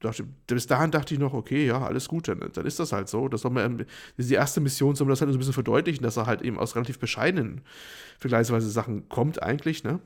dachte, 0.00 0.24
bis 0.46 0.66
dahin 0.66 0.90
dachte 0.90 1.12
ich 1.12 1.20
noch, 1.20 1.34
okay, 1.34 1.66
ja, 1.66 1.82
alles 1.82 2.08
gut, 2.08 2.26
dann, 2.28 2.40
dann 2.52 2.64
ist 2.64 2.80
das 2.80 2.92
halt 2.92 3.10
so. 3.10 3.28
Das 3.28 3.42
soll 3.42 3.50
man, 3.50 3.84
die 4.16 4.34
erste 4.34 4.62
Mission 4.62 4.94
soll 4.94 5.06
man 5.06 5.12
das 5.12 5.20
halt 5.20 5.30
so 5.30 5.36
ein 5.36 5.40
bisschen 5.40 5.52
verdeutlichen, 5.52 6.02
dass 6.02 6.16
er 6.16 6.24
halt 6.24 6.40
eben 6.40 6.58
aus 6.58 6.74
relativ 6.74 6.98
bescheidenen, 6.98 7.60
vergleichsweise 8.18 8.70
Sachen 8.70 9.10
kommt 9.10 9.42
eigentlich, 9.42 9.84
ne? 9.84 10.00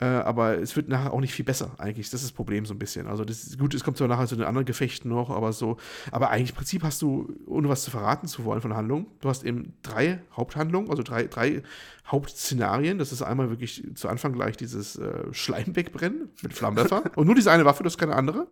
Äh, 0.00 0.04
aber 0.04 0.58
es 0.58 0.74
wird 0.74 0.88
nachher 0.88 1.12
auch 1.12 1.20
nicht 1.20 1.32
viel 1.32 1.44
besser, 1.44 1.72
eigentlich. 1.78 2.10
Das 2.10 2.22
ist 2.22 2.30
das 2.30 2.32
Problem 2.32 2.66
so 2.66 2.74
ein 2.74 2.78
bisschen. 2.78 3.06
Also, 3.06 3.24
das 3.24 3.44
ist, 3.44 3.58
gut, 3.58 3.74
es 3.74 3.84
kommt 3.84 3.96
zwar 3.96 4.08
nachher 4.08 4.26
zu 4.26 4.36
den 4.36 4.44
anderen 4.44 4.64
Gefechten 4.64 5.10
noch, 5.10 5.30
aber 5.30 5.52
so. 5.52 5.76
Aber 6.10 6.30
eigentlich 6.30 6.50
im 6.50 6.56
Prinzip 6.56 6.82
hast 6.82 7.00
du, 7.02 7.32
ohne 7.46 7.68
was 7.68 7.84
zu 7.84 7.90
verraten 7.90 8.26
zu 8.26 8.44
wollen 8.44 8.60
von 8.60 8.74
Handlungen, 8.74 9.06
du 9.20 9.28
hast 9.28 9.44
eben 9.44 9.74
drei 9.82 10.20
Haupthandlungen, 10.36 10.90
also 10.90 11.02
drei, 11.02 11.24
drei 11.24 11.62
Hauptszenarien. 12.06 12.98
Das 12.98 13.12
ist 13.12 13.22
einmal 13.22 13.50
wirklich 13.50 13.88
zu 13.94 14.08
Anfang 14.08 14.32
gleich 14.32 14.56
dieses 14.56 14.96
äh, 14.96 15.32
Schleim 15.32 15.76
wegbrennen 15.76 16.30
mit 16.42 16.52
Flammenwerfer. 16.52 17.04
Und 17.16 17.26
nur 17.26 17.34
diese 17.34 17.52
eine 17.52 17.64
Waffe, 17.64 17.84
das 17.84 17.94
ist 17.94 17.98
keine 17.98 18.16
andere. 18.16 18.48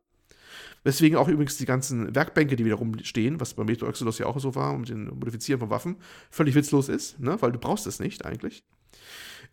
Weswegen 0.82 1.18
auch 1.18 1.28
übrigens 1.28 1.58
die 1.58 1.66
ganzen 1.66 2.14
Werkbänke, 2.14 2.56
die 2.56 2.64
wiederum 2.64 2.98
stehen, 3.02 3.38
was 3.38 3.54
bei 3.54 3.64
Metro 3.64 3.86
Exodus 3.86 4.18
ja 4.18 4.26
auch 4.26 4.38
so 4.40 4.54
war, 4.54 4.72
um 4.72 4.84
den 4.84 5.06
Modifizieren 5.08 5.60
von 5.60 5.68
Waffen, 5.68 5.96
völlig 6.30 6.54
witzlos 6.54 6.88
ist, 6.88 7.20
ne? 7.20 7.36
weil 7.42 7.52
du 7.52 7.58
brauchst 7.58 7.86
es 7.86 8.00
nicht 8.00 8.24
eigentlich. 8.24 8.64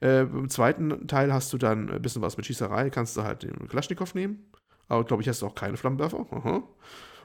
Äh, 0.01 0.21
Im 0.21 0.49
zweiten 0.49 1.07
Teil 1.07 1.33
hast 1.33 1.51
du 1.53 1.57
dann 1.57 1.89
ein 1.89 2.01
bisschen 2.01 2.21
was 2.21 2.37
mit 2.37 2.45
Schießerei, 2.45 2.89
kannst 2.89 3.17
du 3.17 3.23
halt 3.23 3.43
den 3.43 3.67
Kalaschnikow 3.67 4.13
nehmen. 4.13 4.45
Aber 4.87 5.03
glaube 5.03 5.21
ich, 5.21 5.29
hast 5.29 5.41
du 5.41 5.47
auch 5.47 5.55
keine 5.55 5.77
Flammenwerfer. 5.77 6.25
Aha. 6.31 6.63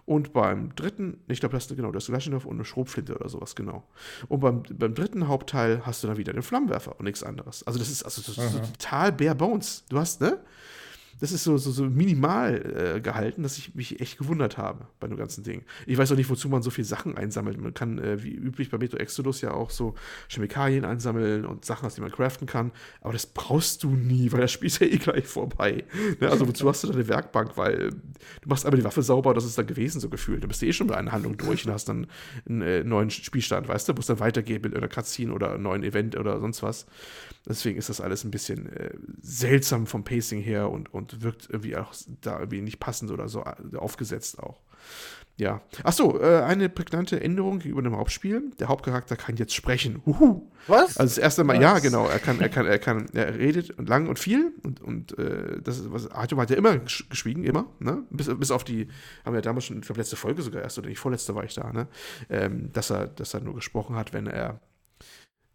Und 0.04 0.32
beim 0.32 0.74
dritten, 0.74 1.20
ich 1.28 1.38
glaube, 1.38 1.54
das 1.54 1.68
genau, 1.68 1.92
das 1.92 2.06
Kalaschnikow 2.06 2.44
und 2.44 2.56
eine 2.56 2.64
Schrotflinte 2.64 3.14
oder 3.14 3.28
sowas, 3.28 3.54
genau. 3.54 3.84
Und 4.28 4.40
beim, 4.40 4.62
beim 4.62 4.94
dritten 4.94 5.28
Hauptteil 5.28 5.86
hast 5.86 6.02
du 6.02 6.08
dann 6.08 6.16
wieder 6.16 6.32
den 6.32 6.42
Flammenwerfer 6.42 6.98
und 6.98 7.04
nichts 7.04 7.22
anderes. 7.22 7.64
Also 7.66 7.78
das 7.78 7.88
ist 7.90 8.02
also 8.02 8.20
das 8.22 8.36
ist 8.36 8.80
total 8.80 9.12
bare 9.12 9.34
bones. 9.34 9.84
Du 9.88 9.98
hast, 9.98 10.20
ne? 10.20 10.38
Das 11.22 11.30
ist 11.30 11.44
so, 11.44 11.56
so, 11.56 11.70
so 11.70 11.84
minimal 11.84 12.96
äh, 12.96 13.00
gehalten, 13.00 13.44
dass 13.44 13.56
ich 13.56 13.76
mich 13.76 14.00
echt 14.00 14.18
gewundert 14.18 14.58
habe 14.58 14.88
bei 14.98 15.06
dem 15.06 15.16
ganzen 15.16 15.44
Ding. 15.44 15.62
Ich 15.86 15.96
weiß 15.96 16.10
auch 16.10 16.16
nicht, 16.16 16.28
wozu 16.28 16.48
man 16.48 16.62
so 16.62 16.70
viele 16.70 16.84
Sachen 16.84 17.16
einsammelt. 17.16 17.60
Man 17.60 17.74
kann, 17.74 17.98
äh, 17.98 18.24
wie 18.24 18.32
üblich 18.32 18.70
bei 18.70 18.78
Metro 18.78 18.96
Exodus, 18.96 19.40
ja 19.40 19.52
auch 19.52 19.70
so 19.70 19.94
Chemikalien 20.28 20.84
einsammeln 20.84 21.46
und 21.46 21.64
Sachen, 21.64 21.86
aus 21.86 21.94
denen 21.94 22.08
man 22.08 22.12
craften 22.12 22.48
kann. 22.48 22.72
Aber 23.02 23.12
das 23.12 23.26
brauchst 23.26 23.84
du 23.84 23.90
nie, 23.90 24.32
weil 24.32 24.40
das 24.40 24.50
Spiel 24.50 24.66
ist 24.66 24.80
ja 24.80 24.88
eh 24.88 24.96
gleich 24.96 25.28
vorbei. 25.28 25.84
Ne? 26.20 26.28
Also, 26.28 26.48
wozu 26.48 26.68
hast 26.68 26.82
du 26.82 26.88
da 26.88 26.94
eine 26.94 27.06
Werkbank? 27.06 27.56
Weil 27.56 27.80
äh, 27.80 27.90
du 27.90 28.48
machst 28.48 28.66
einmal 28.66 28.80
die 28.80 28.84
Waffe 28.84 29.02
sauber, 29.02 29.32
das 29.32 29.44
ist 29.44 29.56
dann 29.56 29.68
gewesen, 29.68 30.00
so 30.00 30.08
gefühlt. 30.08 30.42
Da 30.42 30.48
bist 30.48 30.60
du 30.60 30.66
eh 30.66 30.72
schon 30.72 30.88
bei 30.88 30.96
einer 30.96 31.12
Handlung 31.12 31.36
durch 31.36 31.64
und 31.64 31.72
hast 31.72 31.88
dann 31.88 32.08
einen 32.48 32.62
äh, 32.62 32.82
neuen 32.82 33.10
Spielstand, 33.10 33.68
weißt 33.68 33.88
du? 33.88 33.94
Musst 33.94 34.08
dann 34.08 34.18
weitergehen 34.18 34.60
mit 34.60 34.74
einer 34.74 34.88
Cutscene 34.88 35.32
oder 35.32 35.52
einem 35.52 35.62
neuen 35.62 35.84
Event 35.84 36.16
oder 36.16 36.40
sonst 36.40 36.64
was. 36.64 36.86
Deswegen 37.48 37.78
ist 37.78 37.88
das 37.88 38.00
alles 38.00 38.24
ein 38.24 38.30
bisschen 38.30 38.72
äh, 38.72 38.90
seltsam 39.20 39.86
vom 39.86 40.04
Pacing 40.04 40.40
her 40.40 40.70
und, 40.70 40.92
und 40.94 41.22
wirkt 41.22 41.48
irgendwie 41.50 41.76
auch 41.76 41.92
da 42.20 42.38
irgendwie 42.38 42.62
nicht 42.62 42.78
passend 42.78 43.10
oder 43.10 43.28
so 43.28 43.44
äh, 43.44 43.76
aufgesetzt 43.76 44.38
auch. 44.38 44.60
Ja. 45.38 45.62
Achso, 45.82 46.20
äh, 46.20 46.42
eine 46.42 46.68
prägnante 46.68 47.20
Änderung 47.20 47.58
gegenüber 47.58 47.82
dem 47.82 47.96
Hauptspiel. 47.96 48.50
Der 48.60 48.68
Hauptcharakter 48.68 49.16
kann 49.16 49.36
jetzt 49.36 49.54
sprechen. 49.54 50.02
Huhu. 50.04 50.50
Was? 50.66 50.98
Also 50.98 51.16
das 51.16 51.18
erste 51.18 51.42
Mal, 51.42 51.56
Was? 51.56 51.62
ja, 51.62 51.78
genau. 51.78 52.06
Er 52.06 52.18
kann, 52.18 52.40
er 52.40 52.48
kann, 52.48 52.66
er 52.66 52.78
kann, 52.78 53.08
er 53.12 53.36
redet 53.38 53.74
lang 53.78 54.08
und 54.08 54.18
viel 54.18 54.52
und, 54.62 54.80
und 54.80 55.18
äh, 55.18 55.60
das 55.62 55.78
ist, 55.78 55.92
was 55.92 56.08
Artyom 56.10 56.40
hat 56.40 56.50
ja 56.50 56.56
immer 56.56 56.78
geschwiegen, 56.78 57.44
immer, 57.44 57.66
ne? 57.80 58.04
Bis, 58.10 58.28
bis 58.38 58.50
auf 58.50 58.62
die, 58.62 58.88
haben 59.24 59.32
wir 59.32 59.38
ja 59.38 59.42
damals 59.42 59.64
schon, 59.64 59.78
ich 59.78 59.86
glaube, 59.86 60.00
letzte 60.00 60.16
Folge 60.16 60.42
sogar 60.42 60.62
erst, 60.62 60.78
oder 60.78 60.88
die 60.88 60.96
vorletzte 60.96 61.34
war 61.34 61.44
ich 61.44 61.54
da, 61.54 61.72
ne? 61.72 61.88
Ähm, 62.28 62.70
dass 62.72 62.90
er, 62.90 63.08
dass 63.08 63.34
er 63.34 63.40
nur 63.40 63.54
gesprochen 63.54 63.96
hat, 63.96 64.12
wenn 64.12 64.26
er 64.26 64.60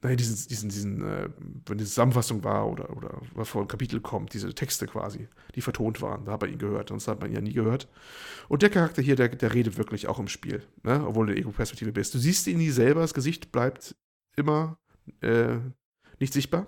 nein, 0.01 0.18
diesen, 0.18 0.48
diesen, 0.48 0.70
diesen, 0.70 1.04
äh, 1.04 1.30
wenn 1.66 1.77
die 1.77 1.86
Zusammenfassung 1.86 2.44
war 2.44 2.70
oder, 2.70 2.96
oder 2.96 3.22
was 3.34 3.50
vor 3.50 3.62
ein 3.62 3.68
Kapitel 3.68 4.00
kommt, 4.00 4.34
diese 4.34 4.54
Texte 4.54 4.88
quasi, 4.88 5.27
die 5.56 5.62
vertont 5.62 6.01
waren, 6.01 6.25
da 6.25 6.34
hat 6.34 6.42
man 6.42 6.51
ihn 6.51 6.60
gehört, 6.60 6.89
sonst 6.89 7.08
hat 7.08 7.20
man 7.20 7.30
ihn 7.30 7.36
ja 7.36 7.42
nie 7.42 7.54
gehört. 7.54 7.88
Und 8.48 8.62
der 8.62 8.70
Charakter 8.70 9.01
hier, 9.01 9.16
der, 9.16 9.30
der 9.30 9.54
redet 9.54 9.77
wirklich 9.77 10.08
auch 10.08 10.20
im 10.20 10.27
Spiel, 10.27 10.63
ne? 10.84 11.06
obwohl 11.06 11.27
du 11.27 11.34
in 11.34 11.39
Ego-Perspektive 11.39 11.92
bist. 11.92 12.13
Du 12.13 12.20
siehst 12.20 12.48
ihn 12.48 12.58
nie 12.58 12.72
selber, 12.72 13.01
das 13.01 13.13
Gesicht 13.13 13.51
bleibt 13.51 13.96
immer 14.36 14.77
äh, 15.22 15.58
nicht 16.20 16.34
sichtbar, 16.34 16.68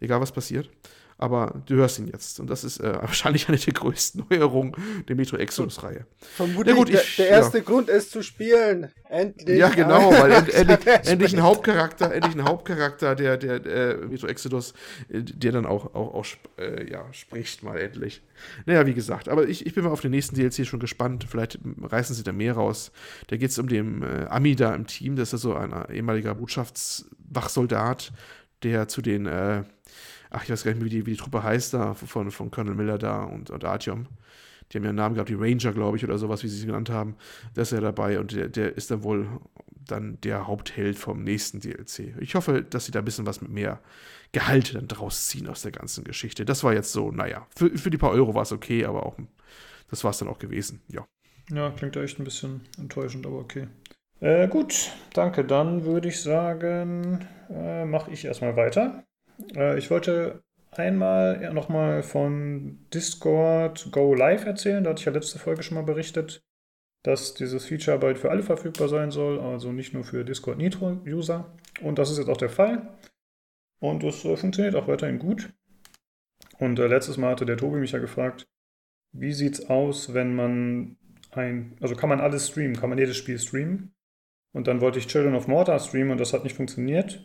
egal 0.00 0.20
was 0.20 0.32
passiert 0.32 0.70
aber 1.18 1.62
du 1.66 1.74
hörst 1.74 1.98
ihn 1.98 2.06
jetzt. 2.06 2.38
Und 2.38 2.48
das 2.48 2.62
ist 2.62 2.78
äh, 2.78 2.94
wahrscheinlich 3.02 3.48
eine 3.48 3.58
der 3.58 3.74
größten 3.74 4.24
Neuerungen 4.30 4.72
der 5.08 5.16
Metro 5.16 5.36
Exodus-Reihe. 5.36 6.06
Vermutlich 6.18 6.74
ja, 6.74 6.74
gut, 6.74 6.88
ich, 6.88 7.16
der, 7.16 7.26
der 7.26 7.36
erste 7.36 7.58
ja. 7.58 7.64
Grund 7.64 7.88
ist 7.88 8.12
zu 8.12 8.22
spielen. 8.22 8.92
Endlich. 9.08 9.58
Ja, 9.58 9.68
genau, 9.68 10.12
weil 10.12 10.30
end, 10.32 10.48
endlich, 10.54 10.86
endlich 10.86 11.34
ein 11.34 11.42
Hauptcharakter, 11.42 12.12
endlich 12.12 12.36
ein 12.36 12.44
Hauptcharakter 12.44 13.16
der, 13.16 13.36
der, 13.36 13.58
der 13.58 13.96
Metro 14.06 14.28
Exodus, 14.28 14.74
äh, 15.08 15.22
der 15.22 15.52
dann 15.52 15.66
auch, 15.66 15.94
auch, 15.94 16.14
auch 16.14 16.26
äh, 16.56 16.88
ja, 16.88 17.04
spricht 17.12 17.64
mal 17.64 17.78
endlich. 17.78 18.22
Naja, 18.66 18.86
wie 18.86 18.94
gesagt, 18.94 19.28
aber 19.28 19.48
ich, 19.48 19.66
ich 19.66 19.74
bin 19.74 19.84
mal 19.84 19.90
auf 19.90 20.00
den 20.00 20.12
nächsten 20.12 20.36
DLC 20.36 20.64
schon 20.64 20.78
gespannt. 20.78 21.26
Vielleicht 21.28 21.58
reißen 21.82 22.14
sie 22.14 22.22
da 22.22 22.30
mehr 22.30 22.52
raus. 22.52 22.92
Da 23.26 23.36
geht 23.36 23.50
es 23.50 23.58
um 23.58 23.66
den 23.66 24.02
äh, 24.02 24.26
Ami 24.30 24.54
da 24.54 24.72
im 24.72 24.86
Team. 24.86 25.16
Das 25.16 25.32
ist 25.32 25.42
so 25.42 25.54
ein 25.54 25.72
ehemaliger 25.90 26.36
Botschaftswachsoldat, 26.36 28.12
der 28.62 28.86
zu 28.86 29.02
den 29.02 29.26
äh, 29.26 29.64
ach, 30.30 30.44
ich 30.44 30.50
weiß 30.50 30.64
gar 30.64 30.72
nicht 30.72 30.80
mehr, 30.80 30.86
wie 30.86 30.96
die, 30.96 31.06
wie 31.06 31.12
die 31.12 31.16
Truppe 31.16 31.42
heißt 31.42 31.74
da, 31.74 31.94
von, 31.94 32.30
von 32.30 32.50
Colonel 32.50 32.74
Miller 32.74 32.98
da 32.98 33.24
und, 33.24 33.50
und 33.50 33.64
Artyom. 33.64 34.06
Die 34.70 34.76
haben 34.76 34.84
ja 34.84 34.90
einen 34.90 34.96
Namen 34.96 35.14
gehabt, 35.14 35.30
die 35.30 35.34
Ranger, 35.34 35.72
glaube 35.72 35.96
ich, 35.96 36.04
oder 36.04 36.18
sowas, 36.18 36.42
wie 36.42 36.48
sie 36.48 36.58
es 36.60 36.66
genannt 36.66 36.90
haben. 36.90 37.16
Der 37.56 37.62
ist 37.62 37.72
ja 37.72 37.80
dabei 37.80 38.20
und 38.20 38.32
der, 38.32 38.48
der 38.48 38.76
ist 38.76 38.90
dann 38.90 39.02
wohl 39.02 39.26
dann 39.86 40.20
der 40.20 40.46
Hauptheld 40.46 40.98
vom 40.98 41.24
nächsten 41.24 41.60
DLC. 41.60 42.14
Ich 42.20 42.34
hoffe, 42.34 42.62
dass 42.62 42.84
sie 42.84 42.92
da 42.92 42.98
ein 42.98 43.04
bisschen 43.04 43.26
was 43.26 43.40
mit 43.40 43.50
mehr 43.50 43.80
Gehalt 44.32 44.74
dann 44.74 44.86
draus 44.88 45.28
ziehen 45.28 45.48
aus 45.48 45.62
der 45.62 45.72
ganzen 45.72 46.04
Geschichte. 46.04 46.44
Das 46.44 46.62
war 46.62 46.74
jetzt 46.74 46.92
so, 46.92 47.10
naja, 47.10 47.46
für, 47.56 47.70
für 47.78 47.90
die 47.90 47.96
paar 47.96 48.10
Euro 48.10 48.34
war 48.34 48.42
es 48.42 48.52
okay, 48.52 48.84
aber 48.84 49.06
auch, 49.06 49.16
das 49.90 50.04
war 50.04 50.10
es 50.10 50.18
dann 50.18 50.28
auch 50.28 50.38
gewesen, 50.38 50.82
ja. 50.88 51.06
Ja, 51.50 51.70
klingt 51.70 51.96
echt 51.96 52.18
ein 52.18 52.24
bisschen 52.24 52.60
enttäuschend, 52.76 53.24
aber 53.26 53.38
okay. 53.38 53.68
Äh, 54.20 54.48
gut, 54.48 54.92
danke. 55.14 55.44
Dann 55.44 55.84
würde 55.84 56.08
ich 56.08 56.20
sagen, 56.20 57.26
äh, 57.48 57.86
mache 57.86 58.10
ich 58.10 58.24
erstmal 58.26 58.54
weiter. 58.56 59.04
Äh, 59.54 59.78
ich 59.78 59.90
wollte 59.90 60.42
einmal 60.70 61.52
nochmal 61.52 62.02
von 62.02 62.78
Discord 62.92 63.90
Go 63.90 64.14
Live 64.14 64.44
erzählen. 64.44 64.84
Da 64.84 64.90
hatte 64.90 65.00
ich 65.00 65.06
ja 65.06 65.12
letzte 65.12 65.38
Folge 65.38 65.62
schon 65.62 65.76
mal 65.76 65.84
berichtet, 65.84 66.42
dass 67.02 67.34
dieses 67.34 67.66
Feature 67.66 67.98
bald 67.98 68.18
für 68.18 68.30
alle 68.30 68.42
verfügbar 68.42 68.88
sein 68.88 69.10
soll, 69.10 69.40
also 69.40 69.72
nicht 69.72 69.94
nur 69.94 70.04
für 70.04 70.24
Discord 70.24 70.58
Nitro-User. 70.58 71.52
Und 71.82 71.98
das 71.98 72.10
ist 72.10 72.18
jetzt 72.18 72.28
auch 72.28 72.36
der 72.36 72.50
Fall. 72.50 72.98
Und 73.80 74.02
es 74.04 74.24
äh, 74.24 74.36
funktioniert 74.36 74.74
auch 74.74 74.88
weiterhin 74.88 75.18
gut. 75.18 75.50
Und 76.58 76.78
äh, 76.78 76.86
letztes 76.86 77.16
Mal 77.16 77.30
hatte 77.30 77.46
der 77.46 77.56
Tobi 77.56 77.78
mich 77.78 77.92
ja 77.92 77.98
gefragt, 77.98 78.48
wie 79.12 79.32
sieht's 79.32 79.70
aus, 79.70 80.12
wenn 80.14 80.34
man 80.34 80.96
ein, 81.30 81.76
also 81.80 81.94
kann 81.94 82.08
man 82.08 82.20
alles 82.20 82.48
streamen, 82.48 82.76
kann 82.76 82.90
man 82.90 82.98
jedes 82.98 83.16
Spiel 83.16 83.38
streamen? 83.38 83.94
Und 84.52 84.66
dann 84.66 84.80
wollte 84.80 84.98
ich 84.98 85.06
Children 85.06 85.34
of 85.34 85.46
Mortar 85.46 85.78
streamen 85.78 86.10
und 86.10 86.18
das 86.18 86.32
hat 86.32 86.44
nicht 86.44 86.56
funktioniert. 86.56 87.24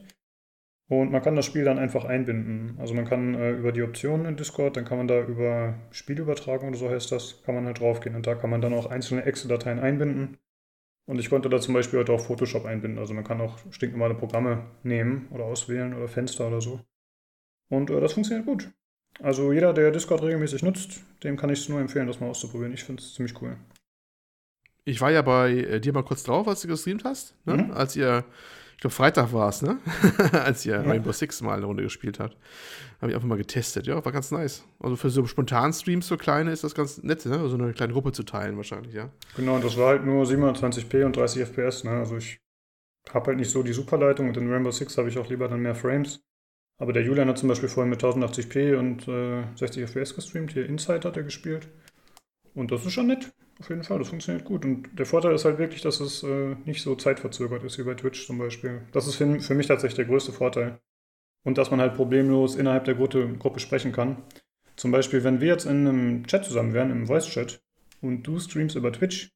Und 0.90 1.12
man 1.12 1.22
kann 1.22 1.36
das 1.36 1.46
Spiel 1.46 1.64
dann 1.64 1.80
einfach 1.80 2.06
einbinden. 2.06 2.76
Also 2.80 2.94
man 2.94 3.06
kann 3.06 3.36
äh, 3.36 3.52
über 3.52 3.72
die 3.72 3.84
Optionen 3.84 4.26
in 4.26 4.36
Discord, 4.36 4.76
dann 4.76 4.86
kann 4.86 4.98
man 4.98 5.08
da 5.08 5.22
über 5.22 5.76
Spielübertragung 5.92 6.70
oder 6.70 6.78
so 6.78 6.90
heißt 6.90 7.12
das, 7.12 7.42
kann 7.44 7.56
man 7.56 7.66
halt 7.66 7.80
draufgehen. 7.80 8.16
Und 8.16 8.28
da 8.28 8.36
kann 8.36 8.50
man 8.50 8.62
dann 8.62 8.74
auch 8.74 8.88
einzelne 8.88 9.24
Excel-Dateien 9.24 9.80
einbinden. 9.80 10.38
Und 11.06 11.20
ich 11.20 11.30
konnte 11.30 11.50
da 11.50 11.60
zum 11.60 11.74
Beispiel 11.74 12.00
heute 12.00 12.14
auch 12.14 12.22
Photoshop 12.22 12.66
einbinden. 12.66 13.00
Also 13.00 13.14
man 13.14 13.24
kann 13.24 13.42
auch 13.42 13.58
stinknormale 13.72 14.16
Programme 14.16 14.66
nehmen 14.84 15.28
oder 15.32 15.46
auswählen 15.46 15.94
oder 15.94 16.08
Fenster 16.08 16.48
oder 16.48 16.62
so. 16.62 16.82
Und 17.70 17.90
äh, 17.90 18.00
das 18.00 18.14
funktioniert 18.14 18.46
gut. 18.46 18.70
Also 19.20 19.54
jeder, 19.54 19.74
der 19.74 19.92
Discord 19.92 20.24
regelmäßig 20.24 20.64
nutzt, 20.64 21.02
dem 21.24 21.38
kann 21.38 21.50
ich 21.50 21.60
es 21.60 21.70
nur 21.70 21.80
empfehlen, 21.80 22.08
das 22.08 22.20
mal 22.20 22.30
auszuprobieren. 22.30 22.74
Ich 22.74 22.84
finde 22.84 23.02
es 23.02 23.14
ziemlich 23.14 23.40
cool. 23.42 23.58
Ich 24.86 25.00
war 25.02 25.12
ja 25.12 25.22
bei 25.22 25.52
äh, 25.52 25.80
dir 25.80 25.94
mal 25.94 26.04
kurz 26.04 26.24
drauf, 26.24 26.48
als 26.48 26.62
du 26.62 26.68
gestreamt 26.68 27.04
hast, 27.04 27.36
ne? 27.46 27.56
mhm. 27.56 27.72
als 27.72 27.96
ihr 27.96 28.26
glaube, 28.84 28.94
Freitag 28.94 29.34
war 29.34 29.50
es, 29.50 29.62
ne? 29.62 29.78
Als 30.34 30.66
ihr 30.66 30.76
ja. 30.76 30.82
Rainbow 30.82 31.12
Six 31.12 31.42
mal 31.42 31.58
eine 31.58 31.66
Runde 31.66 31.84
gespielt 31.84 32.20
habt. 32.20 32.38
Habe 33.02 33.12
ich 33.12 33.16
einfach 33.16 33.28
mal 33.28 33.38
getestet. 33.38 33.88
Ja, 33.88 34.04
war 34.04 34.12
ganz 34.12 34.30
nice. 34.30 34.64
Also 34.80 34.96
für 34.96 35.10
so 35.10 35.26
spontan 35.26 35.74
Streams, 35.74 36.08
so 36.08 36.18
kleine, 36.18 36.52
ist 36.52 36.64
das 36.64 36.76
ganz 36.76 37.02
nett, 37.02 37.26
ne? 37.26 37.48
So 37.48 37.56
eine 37.56 37.74
kleine 37.74 37.94
Gruppe 37.94 38.12
zu 38.12 38.24
teilen, 38.24 38.58
wahrscheinlich, 38.58 38.94
ja. 38.94 39.10
Genau, 39.36 39.60
das 39.60 39.78
war 39.78 39.88
halt 39.88 40.06
nur 40.06 40.26
27p 40.26 41.06
und 41.06 41.16
30 41.16 41.44
FPS, 41.44 41.86
ne? 41.86 41.92
Also 41.92 42.18
ich 42.18 42.40
habe 43.14 43.28
halt 43.28 43.38
nicht 43.38 43.52
so 43.52 43.64
die 43.64 43.74
Superleitung 43.74 44.28
und 44.28 44.38
in 44.38 44.52
Rainbow 44.52 44.72
Six 44.72 44.98
habe 44.98 45.10
ich 45.10 45.18
auch 45.18 45.30
lieber 45.30 45.48
dann 45.48 45.62
mehr 45.62 45.76
Frames. 45.76 46.22
Aber 46.78 46.92
der 46.92 47.04
Julian 47.04 47.30
hat 47.30 47.38
zum 47.38 47.50
Beispiel 47.50 47.70
vorhin 47.70 47.90
mit 47.90 48.04
1080p 48.04 48.78
und 48.78 49.08
äh, 49.08 49.44
60 49.56 49.84
FPS 49.84 50.16
gestreamt. 50.16 50.52
Hier 50.52 50.66
Inside 50.66 51.08
hat 51.08 51.16
er 51.16 51.24
gespielt. 51.24 51.70
Und 52.56 52.72
das 52.72 52.86
ist 52.86 52.94
schon 52.94 53.08
nett. 53.08 53.34
Auf 53.60 53.70
jeden 53.70 53.84
Fall, 53.84 54.00
das 54.00 54.10
funktioniert 54.10 54.46
gut. 54.46 54.66
Und 54.66 54.98
der 54.98 55.06
Vorteil 55.06 55.34
ist 55.34 55.46
halt 55.46 55.58
wirklich, 55.58 55.82
dass 55.82 56.00
es 56.00 56.24
äh, 56.24 56.56
nicht 56.66 56.82
so 56.82 56.96
zeitverzögert 56.96 57.64
ist 57.64 57.78
wie 57.80 57.84
bei 57.84 57.94
Twitch 57.94 58.26
zum 58.26 58.38
Beispiel. 58.38 58.82
Das 58.92 59.08
ist 59.08 59.16
für, 59.16 59.40
für 59.40 59.56
mich 59.56 59.68
tatsächlich 59.68 59.96
der 59.96 60.06
größte 60.06 60.32
Vorteil. 60.32 60.80
Und 61.44 61.58
dass 61.58 61.72
man 61.72 61.82
halt 61.82 61.96
problemlos 61.96 62.56
innerhalb 62.56 62.86
der 62.86 62.96
Gruppe, 62.96 63.36
Gruppe 63.38 63.60
sprechen 63.60 63.92
kann. 63.92 64.18
Zum 64.76 64.92
Beispiel, 64.92 65.24
wenn 65.24 65.42
wir 65.42 65.50
jetzt 65.50 65.66
in 65.66 65.88
einem 65.88 66.26
Chat 66.26 66.46
zusammen 66.46 66.74
wären, 66.74 66.92
im 66.92 67.06
Voice-Chat, 67.06 67.62
und 68.04 68.24
du 68.24 68.38
streamst 68.40 68.76
über 68.76 68.92
Twitch, 68.92 69.32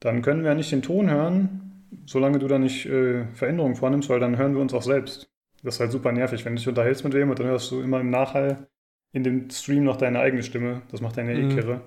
dann 0.00 0.20
können 0.20 0.42
wir 0.42 0.50
ja 0.50 0.54
nicht 0.54 0.72
den 0.72 0.82
Ton 0.82 1.08
hören, 1.08 1.86
solange 2.06 2.38
du 2.38 2.48
da 2.48 2.58
nicht 2.58 2.86
äh, 2.86 3.26
Veränderungen 3.34 3.76
vornimmst, 3.76 4.08
weil 4.08 4.20
dann 4.20 4.36
hören 4.36 4.54
wir 4.54 4.60
uns 4.60 4.74
auch 4.74 4.82
selbst. 4.82 5.30
Das 5.62 5.76
ist 5.76 5.80
halt 5.80 5.92
super 5.92 6.12
nervig, 6.12 6.44
wenn 6.44 6.54
du 6.54 6.58
dich 6.58 6.68
unterhältst 6.68 7.04
mit 7.04 7.14
wem 7.14 7.30
und 7.30 7.38
dann 7.38 7.46
hörst 7.46 7.70
du 7.70 7.80
immer 7.80 8.00
im 8.00 8.10
Nachhall 8.10 8.68
in 9.12 9.22
dem 9.22 9.48
Stream 9.48 9.84
noch 9.84 9.96
deine 9.96 10.18
eigene 10.18 10.42
Stimme. 10.42 10.82
Das 10.90 11.00
macht 11.00 11.16
deine 11.16 11.34
mhm. 11.34 11.50
E-Kirre. 11.50 11.82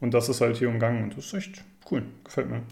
Und 0.00 0.14
das 0.14 0.28
ist 0.28 0.40
halt 0.40 0.56
hier 0.56 0.68
umgangen 0.68 1.04
und 1.04 1.16
das 1.16 1.26
ist 1.26 1.34
echt 1.34 1.64
cool. 1.90 2.04
Gefällt 2.24 2.48
mir. 2.48 2.62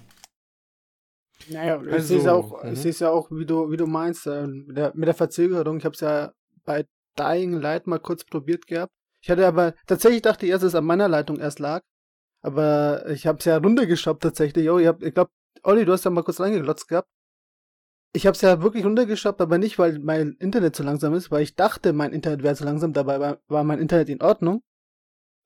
Naja, 1.51 1.79
also, 1.79 1.91
ich 1.91 2.03
sehe 2.05 2.19
es 2.19 2.27
auch, 2.27 2.63
mhm. 2.65 2.75
ja 2.75 3.11
auch, 3.11 3.31
wie 3.31 3.47
du, 3.47 3.71
wie 3.71 3.77
du 3.77 3.87
meinst, 3.87 4.27
äh, 4.27 4.47
mit, 4.47 4.77
der, 4.77 4.93
mit 4.95 5.07
der 5.07 5.15
Verzögerung. 5.15 5.79
Ich 5.79 5.85
habe 5.85 5.95
es 5.95 6.01
ja 6.01 6.33
bei 6.65 6.87
Dying 7.19 7.53
Light 7.53 7.87
mal 7.87 7.99
kurz 8.01 8.25
probiert 8.25 8.67
gehabt. 8.67 8.93
Ich 9.21 9.31
hatte 9.31 9.47
aber 9.47 9.75
tatsächlich 9.87 10.23
dachte 10.23 10.47
ich 10.47 10.53
erst, 10.53 10.63
dass 10.63 10.73
es 10.73 10.75
an 10.75 10.85
meiner 10.85 11.09
Leitung 11.09 11.39
erst 11.39 11.59
lag. 11.59 11.83
Aber 12.41 13.09
ich 13.11 13.27
habe 13.27 13.39
es 13.39 13.45
ja 13.45 13.57
runtergeschraubt 13.57 14.23
tatsächlich. 14.23 14.71
Oh, 14.71 14.79
ich, 14.79 14.87
hab, 14.87 15.03
ich 15.03 15.15
glaube, 15.15 15.31
Olli, 15.65 15.85
du 15.85 15.93
hast 15.93 16.05
ja 16.05 16.11
mal 16.11 16.23
kurz 16.23 16.41
reingeglotzt 16.41 16.89
gehabt. 16.89 17.09
Ich 18.15 18.27
habe 18.27 18.35
es 18.35 18.41
ja 18.41 18.63
wirklich 18.63 18.85
runtergeschraubt, 18.85 19.41
aber 19.41 19.59
nicht, 19.59 19.79
weil 19.79 19.99
mein 19.99 20.33
Internet 20.39 20.75
zu 20.77 20.83
langsam 20.83 21.15
ist, 21.15 21.31
weil 21.31 21.43
ich 21.43 21.57
dachte, 21.57 21.93
mein 21.93 22.13
Internet 22.13 22.43
wäre 22.43 22.55
zu 22.55 22.65
langsam. 22.65 22.93
Dabei 22.93 23.21
war, 23.21 23.41
war 23.49 23.65
mein 23.65 23.81
Internet 23.81 24.09
in 24.09 24.23
Ordnung. 24.23 24.63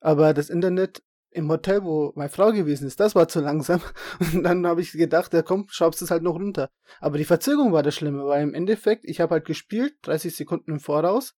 Aber 0.01 0.33
das 0.33 0.49
Internet 0.49 1.01
im 1.33 1.49
Hotel, 1.49 1.83
wo 1.83 2.13
meine 2.15 2.29
Frau 2.29 2.51
gewesen 2.51 2.87
ist, 2.87 2.99
das 2.99 3.15
war 3.15 3.27
zu 3.27 3.39
langsam. 3.39 3.81
Und 4.33 4.43
dann 4.43 4.65
habe 4.65 4.81
ich 4.81 4.91
gedacht, 4.91 5.33
ja 5.33 5.41
komm, 5.41 5.65
schraubst 5.69 6.01
es 6.01 6.11
halt 6.11 6.23
noch 6.23 6.35
runter. 6.35 6.69
Aber 6.99 7.17
die 7.17 7.25
Verzögerung 7.25 7.73
war 7.73 7.83
das 7.83 7.95
Schlimme, 7.95 8.25
weil 8.25 8.43
im 8.43 8.53
Endeffekt, 8.53 9.05
ich 9.05 9.19
habe 9.19 9.33
halt 9.33 9.45
gespielt, 9.45 9.95
30 10.03 10.35
Sekunden 10.35 10.71
im 10.71 10.79
Voraus. 10.79 11.33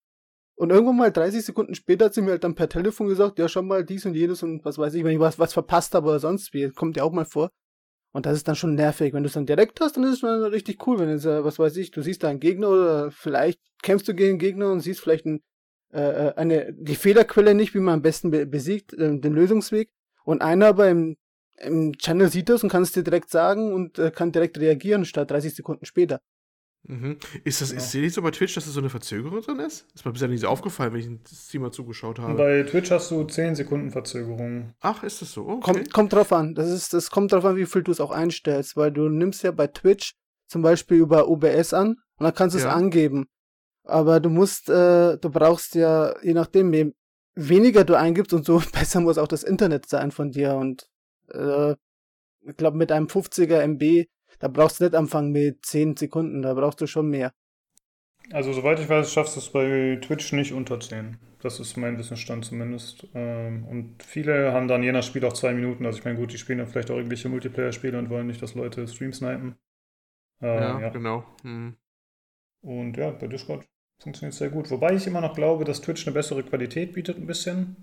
Und 0.58 0.70
irgendwann 0.70 0.98
mal 0.98 1.12
30 1.12 1.44
Sekunden 1.44 1.75
später 1.75 2.06
hat 2.06 2.14
sie 2.14 2.22
mir 2.22 2.32
halt 2.32 2.44
dann 2.44 2.56
per 2.56 2.70
Telefon 2.70 3.08
gesagt, 3.08 3.40
ja, 3.40 3.50
schon 3.50 3.68
mal 3.68 3.84
dies 3.84 4.06
und 4.06 4.14
jenes 4.14 4.42
und 4.42 4.64
was 4.64 4.78
weiß 4.78 4.94
ich, 4.94 5.04
wenn 5.04 5.12
ich 5.12 5.20
was, 5.20 5.38
was 5.38 5.52
verpasst 5.52 5.94
habe 5.96 6.08
oder 6.08 6.20
sonst 6.20 6.54
wie, 6.54 6.70
kommt 6.70 6.96
ja 6.96 7.04
auch 7.04 7.12
mal 7.12 7.25
vor. 7.25 7.50
Und 8.14 8.25
das 8.25 8.38
ist 8.38 8.48
dann 8.48 8.56
schon 8.56 8.75
nervig. 8.75 9.14
Wenn 9.14 9.24
du 9.24 9.28
es 9.28 9.34
dann 9.34 9.46
direkt 9.46 9.82
hast, 9.82 9.98
dann 9.98 10.06
ist 10.06 10.14
es 10.14 10.22
dann 10.22 10.42
richtig 10.44 10.88
cool, 10.88 11.00
wenn 11.00 11.10
es, 11.10 11.25
was 11.25 11.60
weiß 11.60 11.75
ich, 11.75 11.92
du 11.92 12.02
siehst 12.02 12.24
da 12.24 12.30
einen 12.30 12.40
Gegner 12.40 12.70
oder 12.70 13.12
vielleicht 13.12 13.60
kämpfst 13.84 14.08
du 14.08 14.14
gegen 14.14 14.32
einen 14.32 14.40
Gegner 14.40 14.72
und 14.72 14.80
siehst 14.80 15.02
vielleicht 15.02 15.25
einen 15.25 15.44
äh, 15.96 16.28
äh, 16.28 16.34
eine, 16.36 16.74
die 16.74 16.96
Fehlerquelle 16.96 17.56
nicht, 17.56 17.74
wie 17.74 17.80
man 17.80 17.96
am 17.96 18.02
besten 18.02 18.30
be 18.30 18.46
besiegt, 18.46 18.94
äh, 18.94 19.18
den 19.18 19.34
Lösungsweg. 19.34 19.90
Und 20.25 20.42
einer 20.42 20.74
beim 20.74 21.16
im 21.58 21.94
Channel 21.98 22.30
sieht 22.30 22.50
das 22.50 22.64
und 22.64 22.70
kann 22.70 22.84
es 22.84 22.92
dir 22.92 23.04
direkt 23.04 23.30
sagen 23.30 23.74
und 23.74 23.98
äh, 23.98 24.12
kann 24.12 24.34
direkt 24.34 24.60
reagieren, 24.60 25.06
statt 25.06 25.32
30 25.32 25.56
Sekunden 25.56 25.86
später. 25.86 26.20
Mhm. 26.88 27.18
Ist 27.44 27.62
das, 27.62 27.70
genau. 27.70 27.82
ist 27.82 27.96
nicht 27.96 28.14
so 28.14 28.22
bei 28.22 28.32
Twitch, 28.32 28.54
dass 28.54 28.68
es 28.68 28.74
so 28.74 28.80
eine 28.80 28.90
Verzögerung 28.90 29.42
drin 29.42 29.60
ist? 29.60 29.88
Ist 29.96 30.06
mir 30.06 30.12
bisher 30.12 30.28
nicht 30.28 30.42
so 30.42 30.48
aufgefallen, 30.48 30.94
wenn 30.94 31.00
ich 31.00 31.08
ein 31.08 31.22
Streamer 31.25 31.72
zugeschaut 31.72 32.20
habe. 32.20 32.36
Bei 32.36 32.64
Twitch 32.64 32.92
hast 32.92 33.10
du 33.10 33.24
10 33.24 33.56
Sekunden 33.56 33.90
Verzögerung. 33.90 34.74
Ach, 34.82 35.02
ist 35.04 35.22
das 35.22 35.32
so? 35.32 35.48
Okay. 35.48 35.62
Kommt, 35.62 35.94
kommt 35.94 36.14
drauf 36.14 36.32
an. 36.32 36.54
Das, 36.54 36.70
ist, 36.70 36.94
das 36.94 37.10
kommt 37.10 37.32
drauf 37.32 37.46
an, 37.46 37.56
wie 37.56 37.66
viel 37.66 37.84
du 37.84 37.92
es 37.92 38.02
auch 38.02 38.12
einstellst, 38.12 38.75
weil 38.75 38.92
du 38.92 39.10
nimmst 39.10 39.44
ja 39.44 39.52
bei 39.52 39.68
Twitch 39.68 40.14
zum 40.48 40.62
Beispiel 40.62 40.98
über 40.98 41.28
OBS 41.28 41.74
an 41.74 41.96
und 42.18 42.24
dann 42.24 42.36
kannst 42.36 42.56
du 42.56 42.60
ja. 42.60 42.68
es 42.68 42.74
angeben. 42.74 43.28
Aber 43.86 44.20
du 44.20 44.30
musst, 44.30 44.70
äh, 44.70 45.18
du 45.18 45.30
brauchst 45.30 45.75
ja, 45.75 46.15
je 46.22 46.34
nachdem, 46.34 46.74
je 46.74 46.92
weniger 47.36 47.84
du 47.84 47.96
eingibst 47.96 48.34
und 48.34 48.46
so 48.46 48.62
besser 48.74 49.01
muss 49.01 49.18
auch 49.18 49.27
das 49.27 49.44
Internet 49.44 49.88
sein 49.88 50.12
von 50.12 50.32
dir. 50.32 50.56
Und 50.56 50.89
äh, 51.30 51.75
ich 52.42 52.58
glaube, 52.58 52.77
mit 52.77 52.92
einem 52.92 53.08
50er 53.08 53.60
MB, 53.62 54.08
da 54.39 54.48
brauchst 54.48 54.80
du 54.80 54.86
nicht 54.86 54.96
anfangen 54.96 55.32
mit 55.32 55.65
10 55.65 55.98
Sekunden, 55.98 56.42
da 56.42 56.54
brauchst 56.54 56.82
du 56.82 56.88
schon 56.88 57.10
mehr. 57.10 57.32
Also, 58.32 58.54
soweit 58.54 58.80
ich 58.80 58.89
weiß, 58.89 59.12
schaffst 59.12 59.36
du 59.36 59.39
es 59.39 59.51
bei 59.51 60.00
Twitch 60.01 60.34
nicht 60.34 60.51
unter 60.51 60.80
10. 60.80 61.18
Das 61.42 61.60
ist 61.60 61.77
mein 61.77 62.00
Wissensstand 62.00 62.44
zumindest. 62.44 63.08
Ähm, 63.13 63.65
und 63.65 64.01
viele 64.01 64.51
haben 64.51 64.68
dann 64.68 64.82
je 64.82 64.92
nach 64.92 65.04
Spiel 65.04 65.24
auch 65.25 65.34
zwei 65.34 65.54
Minuten. 65.54 65.86
Also, 65.86 66.00
ich 66.00 66.06
meine, 66.06 66.18
gut, 66.18 66.34
die 66.34 66.39
spielen 66.39 66.58
dann 66.58 66.68
vielleicht 66.68 66.89
auch 66.89 66.96
irgendwelche 66.96 67.30
Multiplayer-Spiele 67.30 68.00
und 68.00 68.10
wollen 68.10 68.25
nicht, 68.25 68.42
dass 68.42 68.56
Leute 68.56 68.88
Streams 68.88 69.18
snipen. 69.18 69.56
Ja, 70.42 70.80
ja, 70.80 70.89
genau. 70.89 71.24
Hm. 71.44 71.75
Und 72.62 72.98
ja, 72.98 73.12
bei 73.12 73.27
Discord 73.27 73.63
Funktioniert 74.02 74.34
sehr 74.34 74.50
gut. 74.50 74.70
Wobei 74.72 74.94
ich 74.96 75.08
immer 75.08 75.22
noch 75.22 75.36
glaube, 75.36 75.66
dass 75.66 75.82
Twitch 75.82 76.06
eine 76.06 76.14
bessere 76.14 76.44
Qualität 76.44 76.94
bietet, 76.94 77.18
ein 77.18 77.28
bisschen. 77.28 77.78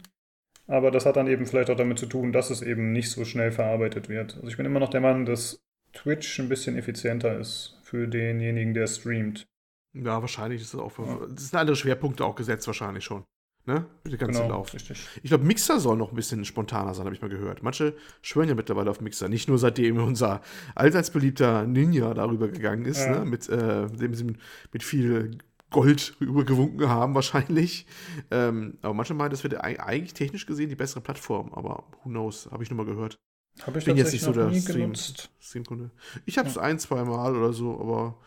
Aber 0.66 0.90
das 0.90 1.06
hat 1.06 1.16
dann 1.16 1.26
eben 1.26 1.46
vielleicht 1.46 1.70
auch 1.70 1.76
damit 1.76 1.98
zu 1.98 2.06
tun, 2.06 2.32
dass 2.32 2.50
es 2.50 2.62
eben 2.62 2.92
nicht 2.92 3.10
so 3.10 3.24
schnell 3.24 3.50
verarbeitet 3.50 4.08
wird. 4.08 4.36
Also 4.36 4.48
ich 4.48 4.56
bin 4.56 4.66
immer 4.66 4.80
noch 4.80 4.90
der 4.90 5.00
Meinung, 5.00 5.26
dass 5.26 5.60
Twitch 5.92 6.38
ein 6.38 6.48
bisschen 6.48 6.76
effizienter 6.76 7.38
ist 7.38 7.78
für 7.82 8.06
denjenigen, 8.06 8.74
der 8.74 8.86
streamt. 8.86 9.46
Ja, 9.92 10.20
wahrscheinlich 10.20 10.62
ist 10.62 10.74
es 10.74 10.80
auch. 10.80 10.96
Ja. 10.98 11.26
Das 11.28 11.48
sind 11.48 11.58
andere 11.58 11.76
Schwerpunkte 11.76 12.24
auch 12.24 12.34
gesetzt, 12.34 12.66
wahrscheinlich 12.66 13.04
schon. 13.04 13.24
Ne? 13.64 13.86
Der 14.04 14.18
ganze 14.18 14.42
genau, 14.42 14.56
Lauf. 14.56 14.74
Richtig. 14.74 15.06
Ich 15.22 15.28
glaube, 15.28 15.44
Mixer 15.44 15.78
soll 15.78 15.96
noch 15.96 16.10
ein 16.10 16.16
bisschen 16.16 16.44
spontaner 16.44 16.94
sein, 16.94 17.04
habe 17.04 17.14
ich 17.14 17.22
mal 17.22 17.28
gehört. 17.28 17.62
Manche 17.62 17.94
schwören 18.20 18.48
ja 18.48 18.56
mittlerweile 18.56 18.90
auf 18.90 19.00
Mixer. 19.00 19.28
Nicht 19.28 19.48
nur 19.48 19.58
seitdem 19.58 19.98
unser 20.04 20.40
allseits 20.74 21.10
beliebter 21.10 21.64
Ninja 21.64 22.12
darüber 22.14 22.48
gegangen 22.48 22.86
ist, 22.86 23.04
ja. 23.04 23.20
ne? 23.20 23.24
mit, 23.24 23.48
äh, 23.48 23.86
dem, 23.86 24.36
mit 24.72 24.82
viel 24.82 25.38
Gold 25.72 26.14
übergewunken 26.20 26.88
haben, 26.88 27.14
wahrscheinlich. 27.14 27.86
Ähm, 28.30 28.78
aber 28.82 28.94
manche 28.94 29.14
meinen, 29.14 29.30
das 29.30 29.42
wäre 29.44 29.62
eigentlich 29.62 30.14
technisch 30.14 30.46
gesehen 30.46 30.68
die 30.68 30.76
bessere 30.76 31.00
Plattform, 31.00 31.52
aber 31.52 31.84
who 32.04 32.10
knows, 32.10 32.48
habe 32.50 32.62
ich 32.62 32.70
nur 32.70 32.76
mal 32.76 32.86
gehört. 32.86 33.18
Habe 33.66 33.78
ich 33.78 33.84
Bin 33.84 33.96
jetzt 33.96 34.12
nicht 34.12 34.22
so 34.22 34.32
der 34.32 34.52
Stream, 34.54 34.94
Streamkunde. 35.40 35.90
Ich 36.24 36.38
habe 36.38 36.48
es 36.48 36.54
ja. 36.54 36.62
ein, 36.62 36.78
zwei 36.78 37.04
Mal 37.04 37.36
oder 37.36 37.52
so, 37.52 37.78
aber 37.78 38.18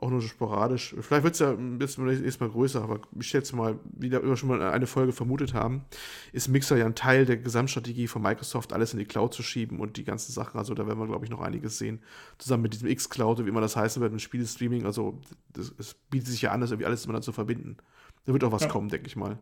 auch 0.00 0.10
nur 0.10 0.22
sporadisch. 0.22 0.94
Vielleicht 1.00 1.24
wird 1.24 1.34
es 1.34 1.40
ja 1.40 1.50
ein 1.50 1.78
bisschen 1.78 2.24
erstmal 2.24 2.48
größer, 2.48 2.82
aber 2.82 3.00
ich 3.18 3.26
schätze 3.26 3.54
mal, 3.54 3.78
wie 3.84 4.10
wir 4.10 4.36
schon 4.36 4.48
mal 4.48 4.62
eine 4.62 4.86
Folge 4.86 5.12
vermutet 5.12 5.54
haben, 5.54 5.84
ist 6.32 6.48
Mixer 6.48 6.76
ja 6.76 6.86
ein 6.86 6.94
Teil 6.94 7.26
der 7.26 7.36
Gesamtstrategie 7.36 8.06
von 8.06 8.22
Microsoft, 8.22 8.72
alles 8.72 8.92
in 8.92 8.98
die 8.98 9.04
Cloud 9.04 9.34
zu 9.34 9.42
schieben 9.42 9.78
und 9.78 9.96
die 9.96 10.04
ganzen 10.04 10.32
Sachen. 10.32 10.58
Also 10.58 10.74
da 10.74 10.86
werden 10.86 10.98
wir, 10.98 11.06
glaube 11.06 11.24
ich, 11.24 11.30
noch 11.30 11.40
einiges 11.40 11.78
sehen. 11.78 12.02
Zusammen 12.38 12.62
mit 12.62 12.72
diesem 12.72 12.88
X-Cloud, 12.88 13.44
wie 13.44 13.48
immer 13.48 13.60
das 13.60 13.76
heißen 13.76 14.00
wird, 14.00 14.12
mit 14.12 14.22
Spielestreaming. 14.22 14.86
Also 14.86 15.20
es 15.56 15.94
bietet 16.10 16.28
sich 16.28 16.42
ja 16.42 16.52
an, 16.52 16.60
das 16.60 16.70
irgendwie 16.70 16.86
alles 16.86 17.02
miteinander 17.02 17.24
zu 17.24 17.32
verbinden. 17.32 17.76
Da 18.24 18.32
wird 18.32 18.44
auch 18.44 18.52
was 18.52 18.62
ja. 18.62 18.68
kommen, 18.68 18.88
denke 18.88 19.06
ich 19.06 19.16
mal. 19.16 19.38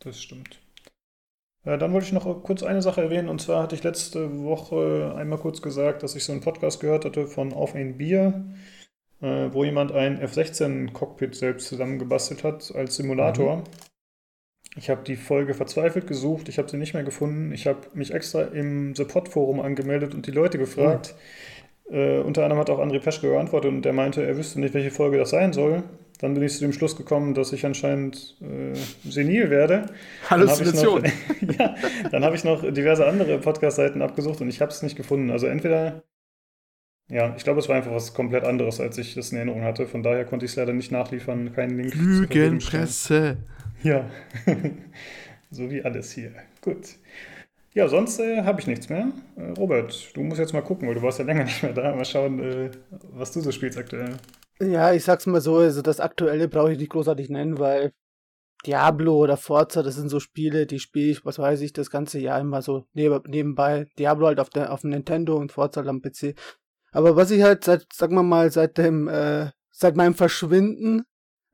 Das 0.00 0.20
stimmt. 0.20 0.60
Dann 1.64 1.92
wollte 1.92 2.06
ich 2.06 2.12
noch 2.12 2.42
kurz 2.42 2.64
eine 2.64 2.82
Sache 2.82 3.02
erwähnen. 3.02 3.28
Und 3.28 3.40
zwar 3.40 3.62
hatte 3.62 3.76
ich 3.76 3.84
letzte 3.84 4.42
Woche 4.42 5.14
einmal 5.16 5.38
kurz 5.38 5.62
gesagt, 5.62 6.02
dass 6.02 6.16
ich 6.16 6.24
so 6.24 6.32
einen 6.32 6.40
Podcast 6.40 6.80
gehört 6.80 7.04
hatte 7.04 7.28
von 7.28 7.52
Auf 7.52 7.76
ein 7.76 7.98
Bier 7.98 8.52
äh, 9.22 9.52
wo 9.52 9.64
jemand 9.64 9.92
ein 9.92 10.20
F-16-Cockpit 10.20 11.34
selbst 11.34 11.68
zusammengebastelt 11.68 12.44
hat 12.44 12.72
als 12.74 12.96
Simulator. 12.96 13.58
Mhm. 13.58 13.62
Ich 14.76 14.90
habe 14.90 15.02
die 15.04 15.16
Folge 15.16 15.54
verzweifelt 15.54 16.06
gesucht, 16.06 16.48
ich 16.48 16.58
habe 16.58 16.68
sie 16.68 16.78
nicht 16.78 16.94
mehr 16.94 17.04
gefunden. 17.04 17.52
Ich 17.52 17.66
habe 17.66 17.80
mich 17.94 18.12
extra 18.12 18.42
im 18.42 18.94
Support-Forum 18.94 19.60
angemeldet 19.60 20.14
und 20.14 20.26
die 20.26 20.30
Leute 20.30 20.58
gefragt. 20.58 21.14
Mhm. 21.88 21.96
Äh, 21.96 22.18
unter 22.20 22.42
anderem 22.42 22.60
hat 22.60 22.70
auch 22.70 22.80
André 22.80 23.00
Peschke 23.00 23.28
geantwortet 23.28 23.70
und 23.70 23.82
der 23.82 23.92
meinte, 23.92 24.24
er 24.24 24.36
wüsste 24.36 24.60
nicht, 24.60 24.74
welche 24.74 24.90
Folge 24.90 25.18
das 25.18 25.30
sein 25.30 25.52
soll. 25.52 25.82
Dann 26.20 26.34
bin 26.34 26.42
ich 26.42 26.54
zu 26.54 26.60
dem 26.60 26.72
Schluss 26.72 26.96
gekommen, 26.96 27.34
dass 27.34 27.52
ich 27.52 27.66
anscheinend 27.66 28.36
äh, 28.40 28.76
senil 29.08 29.50
werde. 29.50 29.86
Halluzination. 30.30 31.04
ja, 31.58 31.74
dann 32.10 32.24
habe 32.24 32.36
ich 32.36 32.44
noch 32.44 32.62
diverse 32.72 33.06
andere 33.06 33.38
Podcast-Seiten 33.38 34.00
abgesucht 34.00 34.40
und 34.40 34.48
ich 34.48 34.60
habe 34.60 34.70
es 34.70 34.82
nicht 34.82 34.96
gefunden. 34.96 35.30
Also 35.30 35.48
entweder 35.48 36.02
ja, 37.12 37.34
ich 37.36 37.44
glaube, 37.44 37.60
es 37.60 37.68
war 37.68 37.76
einfach 37.76 37.92
was 37.92 38.14
komplett 38.14 38.44
anderes, 38.44 38.80
als 38.80 38.96
ich 38.96 39.14
das 39.14 39.32
in 39.32 39.36
Erinnerung 39.36 39.62
hatte. 39.64 39.86
Von 39.86 40.02
daher 40.02 40.24
konnte 40.24 40.46
ich 40.46 40.52
es 40.52 40.56
leider 40.56 40.72
nicht 40.72 40.90
nachliefern, 40.90 41.52
keinen 41.52 41.76
Link. 41.76 41.94
Lügenpresse. 41.94 43.36
Ja, 43.82 44.08
so 45.50 45.70
wie 45.70 45.84
alles 45.84 46.12
hier. 46.12 46.32
Gut. 46.62 46.96
Ja, 47.74 47.88
sonst 47.88 48.18
äh, 48.18 48.42
habe 48.44 48.60
ich 48.60 48.66
nichts 48.66 48.88
mehr. 48.88 49.12
Äh, 49.36 49.50
Robert, 49.58 50.16
du 50.16 50.22
musst 50.22 50.40
jetzt 50.40 50.54
mal 50.54 50.62
gucken, 50.62 50.88
weil 50.88 50.94
du 50.94 51.02
warst 51.02 51.18
ja 51.18 51.26
länger 51.26 51.44
nicht 51.44 51.62
mehr 51.62 51.74
da. 51.74 51.94
Mal 51.94 52.04
schauen, 52.06 52.40
äh, 52.40 52.70
was 53.10 53.32
du 53.32 53.42
so 53.42 53.52
spielst 53.52 53.76
aktuell. 53.76 54.16
Ja, 54.60 54.94
ich 54.94 55.04
sag's 55.04 55.26
mal 55.26 55.42
so, 55.42 55.56
also 55.56 55.82
das 55.82 56.00
Aktuelle 56.00 56.48
brauche 56.48 56.72
ich 56.72 56.78
nicht 56.78 56.92
großartig 56.92 57.28
nennen, 57.28 57.58
weil 57.58 57.92
Diablo 58.64 59.16
oder 59.16 59.36
Forza, 59.36 59.82
das 59.82 59.96
sind 59.96 60.08
so 60.08 60.20
Spiele, 60.20 60.66
die 60.66 60.78
spiele 60.78 61.10
ich, 61.10 61.26
was 61.26 61.38
weiß 61.38 61.60
ich, 61.60 61.72
das 61.72 61.90
ganze 61.90 62.20
Jahr 62.20 62.40
immer 62.40 62.62
so 62.62 62.86
nebenbei. 62.94 63.88
Diablo 63.98 64.28
halt 64.28 64.40
auf, 64.40 64.48
der, 64.50 64.72
auf 64.72 64.82
dem 64.82 64.90
Nintendo 64.90 65.36
und 65.36 65.52
Forza 65.52 65.80
halt 65.80 65.88
am 65.88 66.00
PC. 66.00 66.36
Aber 66.92 67.16
was 67.16 67.30
ich 67.30 67.42
halt 67.42 67.64
seit, 67.64 67.86
sagen 67.92 68.14
wir 68.14 68.22
mal, 68.22 68.52
seit 68.52 68.78
dem, 68.78 69.08
äh, 69.08 69.50
seit 69.70 69.96
meinem 69.96 70.14
Verschwinden 70.14 71.02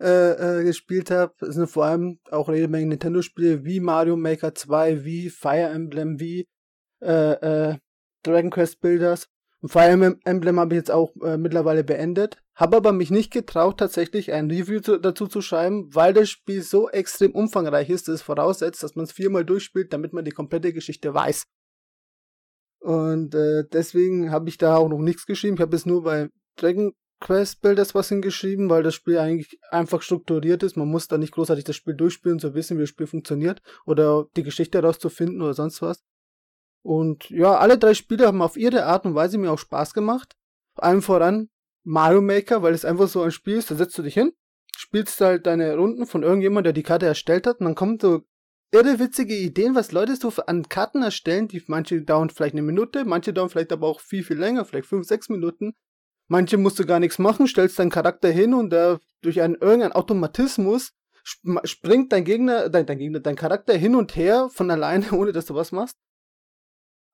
äh, 0.01 0.61
äh, 0.61 0.65
gespielt 0.65 1.11
habe, 1.11 1.35
sind 1.41 1.69
vor 1.69 1.87
allem 1.87 2.19
auch 2.31 2.49
jede 2.49 2.69
Menge 2.69 2.89
Nintendo-Spiele 2.89 3.65
wie 3.65 3.81
Mario 3.81 4.17
Maker 4.17 4.55
2, 4.55 5.05
wie 5.05 5.31
Fire 5.31 5.71
Emblem, 5.71 6.21
wie 6.21 6.47
äh, 7.01 7.71
äh, 7.71 7.79
Dragon 8.25 8.51
Quest 8.51 8.81
Builders. 8.81 9.29
Und 9.61 9.71
Fire 9.71 10.17
Emblem 10.25 10.61
habe 10.61 10.75
ich 10.75 10.79
jetzt 10.79 10.91
auch 10.91 11.15
äh, 11.23 11.37
mittlerweile 11.37 11.83
beendet. 11.83 12.37
Habe 12.55 12.77
aber 12.77 12.93
mich 12.93 13.11
nicht 13.11 13.33
getraut, 13.33 13.79
tatsächlich 13.79 14.33
ein 14.33 14.51
Review 14.51 14.81
zu, 14.81 14.99
dazu 14.99 15.27
zu 15.27 15.41
schreiben, 15.41 15.93
weil 15.95 16.13
das 16.13 16.29
Spiel 16.29 16.63
so 16.63 16.89
extrem 16.91 17.33
umfangreich 17.33 17.89
ist, 17.89 18.09
dass 18.09 18.17
es 18.17 18.23
voraussetzt, 18.23 18.83
dass 18.83 18.97
man 18.97 19.05
es 19.05 19.13
viermal 19.13 19.45
durchspielt, 19.45 19.93
damit 19.93 20.13
man 20.13 20.25
die 20.25 20.33
komplette 20.33 20.73
Geschichte 20.73 21.15
weiß. 21.15 21.45
Und 22.81 23.35
äh, 23.35 23.65
deswegen 23.73 24.31
habe 24.31 24.49
ich 24.49 24.59
da 24.59 24.77
auch 24.77 24.89
noch 24.89 24.99
nichts 24.99 25.27
geschrieben. 25.27 25.57
Ich 25.57 25.61
habe 25.61 25.77
es 25.77 25.87
nur 25.87 26.05
bei 26.05 26.31
Dragon 26.57 26.93
Quest 27.21 27.61
Builders 27.63 27.95
was 27.95 28.09
hingeschrieben, 28.09 28.71
weil 28.71 28.83
das 28.83 28.95
Spiel 28.95 29.19
eigentlich 29.19 29.59
einfach 29.71 30.03
strukturiert 30.03 30.63
ist. 30.63 30.77
Man 30.77 30.89
muss 30.89 31.09
da 31.09 31.19
nicht 31.19 31.35
großartig 31.35 31.65
das 31.65 31.77
Spiel 31.77 31.95
durchspielen, 31.95 32.39
zu 32.39 32.55
wissen, 32.55 32.77
wie 32.77 32.83
das 32.83 32.91
Spiel 32.91 33.09
funktioniert 33.09 33.61
oder 33.87 34.27
die 34.37 34.45
Geschichte 34.45 34.79
herauszufinden 34.79 35.43
oder 35.43 35.55
sonst 35.55 35.83
was. 35.83 36.05
Und 36.83 37.29
ja, 37.31 37.57
alle 37.59 37.77
drei 37.77 37.95
Spiele 37.95 38.27
haben 38.27 38.41
auf 38.41 38.57
ihre 38.57 38.85
Art 38.85 39.05
und 39.05 39.15
Weise 39.15 39.39
mir 39.39 39.51
auch 39.51 39.59
Spaß 39.59 39.95
gemacht. 39.95 40.37
Vor 40.75 40.85
allem 40.85 41.03
voran 41.03 41.51
Mario 41.83 42.21
Maker, 42.21 42.63
weil 42.63 42.75
es 42.75 42.85
einfach 42.85 43.09
so 43.09 43.23
ein 43.23 43.33
Spiel 43.33 43.57
ist, 43.57 43.71
da 43.71 43.75
setzt 43.75 43.99
du 43.99 44.03
dich 44.03 44.15
hin, 44.15 44.33
spielst 44.77 45.21
halt 45.21 45.47
deine 45.47 45.75
Runden 45.77 46.07
von 46.07 46.23
irgendjemand, 46.23 46.67
der 46.67 46.73
die 46.73 46.83
Karte 46.83 47.07
erstellt 47.07 47.47
hat, 47.47 47.61
und 47.61 47.67
dann 47.67 47.75
kommt 47.75 48.03
so 48.03 48.23
irre 48.71 48.99
witzige 48.99 49.35
Ideen, 49.35 49.75
was 49.75 49.93
Leute 49.93 50.17
so 50.17 50.31
an 50.47 50.69
Karten 50.69 51.03
erstellen, 51.03 51.49
die 51.49 51.63
manche 51.67 52.03
dauern 52.03 52.31
vielleicht 52.31 52.55
eine 52.55 52.63
Minute, 52.63 53.05
manche 53.05 53.33
dauern 53.33 53.49
vielleicht 53.49 53.73
aber 53.73 53.87
auch 53.87 54.01
viel, 54.01 54.23
viel 54.23 54.39
länger, 54.39 54.65
vielleicht 54.65 54.87
fünf, 54.87 55.07
sechs 55.07 55.29
Minuten. 55.29 55.75
Manche 56.29 56.59
musst 56.59 56.79
du 56.79 56.85
gar 56.85 57.01
nichts 57.01 57.19
machen, 57.19 57.47
stellst 57.47 57.79
deinen 57.79 57.91
Charakter 57.91 58.31
hin 58.31 58.53
und 58.53 58.71
der 58.71 59.01
durch 59.23 59.41
einen 59.41 59.55
irgendeinen 59.55 59.93
Automatismus 59.93 60.93
springt 61.65 62.13
dein 62.13 62.25
Gegner, 62.25 62.69
dein, 62.69 62.87
dein 62.87 62.99
Gegner, 62.99 63.21
dein 63.21 63.37
Charakter 63.37 63.75
hin 63.75 63.95
und 63.95 64.17
her 64.17 64.49
von 64.51 64.71
alleine, 64.71 65.11
ohne 65.13 65.33
dass 65.33 65.47
du 65.47 65.55
was 65.55 65.73
machst. 65.73 65.97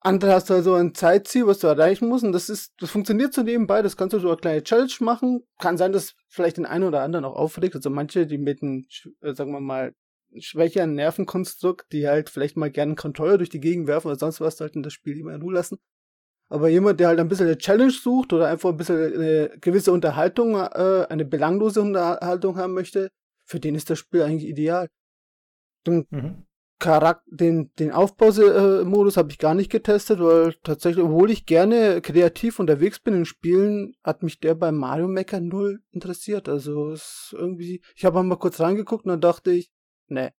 Andere 0.01 0.33
hast 0.33 0.51
du 0.51 0.53
also 0.53 0.75
ein 0.75 0.93
Zeitziel, 0.93 1.47
was 1.47 1.59
du 1.59 1.67
erreichen 1.67 2.07
musst, 2.07 2.23
und 2.23 2.31
das 2.31 2.47
ist, 2.47 2.73
das 2.77 2.91
funktioniert 2.91 3.33
so 3.33 3.41
nebenbei, 3.41 3.81
das 3.81 3.97
kannst 3.97 4.13
du 4.13 4.19
so 4.19 4.27
eine 4.27 4.37
kleine 4.37 4.63
Challenge 4.63 4.93
machen. 4.99 5.41
Kann 5.57 5.77
sein, 5.77 5.93
dass 5.93 6.13
vielleicht 6.27 6.57
den 6.57 6.67
einen 6.67 6.83
oder 6.83 7.01
anderen 7.01 7.25
auch 7.25 7.35
aufregt. 7.35 7.75
Also 7.75 7.89
manche, 7.89 8.27
die 8.27 8.37
mit 8.37 8.61
einem, 8.61 8.85
äh, 9.21 9.33
sagen 9.33 9.51
wir 9.51 9.61
mal, 9.61 9.93
schwächeren 10.39 10.95
Nervenkonstrukt, 10.95 11.91
die 11.91 12.07
halt 12.07 12.29
vielleicht 12.29 12.57
mal 12.57 12.71
gerne 12.71 12.91
einen 12.91 12.97
Controller 12.97 13.37
durch 13.37 13.49
die 13.49 13.59
Gegend 13.59 13.87
werfen 13.87 14.07
oder 14.07 14.19
sonst 14.19 14.41
was, 14.41 14.57
sollten 14.57 14.83
das 14.83 14.93
Spiel 14.93 15.19
immer 15.19 15.33
in 15.33 15.41
Ruhe 15.41 15.53
lassen. 15.53 15.77
Aber 16.47 16.69
jemand, 16.69 16.99
der 16.99 17.07
halt 17.07 17.19
ein 17.19 17.27
bisschen 17.27 17.47
eine 17.47 17.57
Challenge 17.57 17.91
sucht 17.91 18.31
oder 18.31 18.47
einfach 18.47 18.69
ein 18.69 18.77
bisschen 18.77 19.13
eine 19.13 19.57
gewisse 19.61 19.91
Unterhaltung, 19.91 20.55
äh, 20.55 21.05
eine 21.09 21.25
belanglose 21.25 21.81
Unterhaltung 21.81 22.57
haben 22.57 22.73
möchte, 22.73 23.09
für 23.45 23.59
den 23.59 23.75
ist 23.75 23.89
das 23.89 23.99
Spiel 23.99 24.21
eigentlich 24.21 24.49
ideal. 24.49 24.87
Den, 25.87 26.05
mhm. 26.09 26.45
Charakter, 26.79 27.23
den, 27.27 27.71
den 27.79 27.91
Aufbaumodus 27.91 29.17
habe 29.17 29.31
ich 29.31 29.37
gar 29.37 29.53
nicht 29.53 29.71
getestet, 29.71 30.19
weil 30.19 30.53
tatsächlich, 30.63 31.05
obwohl 31.05 31.31
ich 31.31 31.45
gerne 31.45 32.01
kreativ 32.01 32.59
unterwegs 32.59 32.99
bin 32.99 33.13
in 33.13 33.25
Spielen, 33.25 33.95
hat 34.03 34.23
mich 34.23 34.39
der 34.39 34.55
bei 34.55 34.71
Mario 34.71 35.07
Maker 35.07 35.39
null 35.39 35.81
interessiert. 35.91 36.49
Also 36.49 36.91
es 36.91 37.33
irgendwie, 37.37 37.81
ich 37.95 38.03
habe 38.03 38.21
mal 38.23 38.35
kurz 38.35 38.59
reingeguckt 38.59 39.05
und 39.05 39.09
dann 39.09 39.21
dachte 39.21 39.51
ich, 39.51 39.71
ne, 40.07 40.33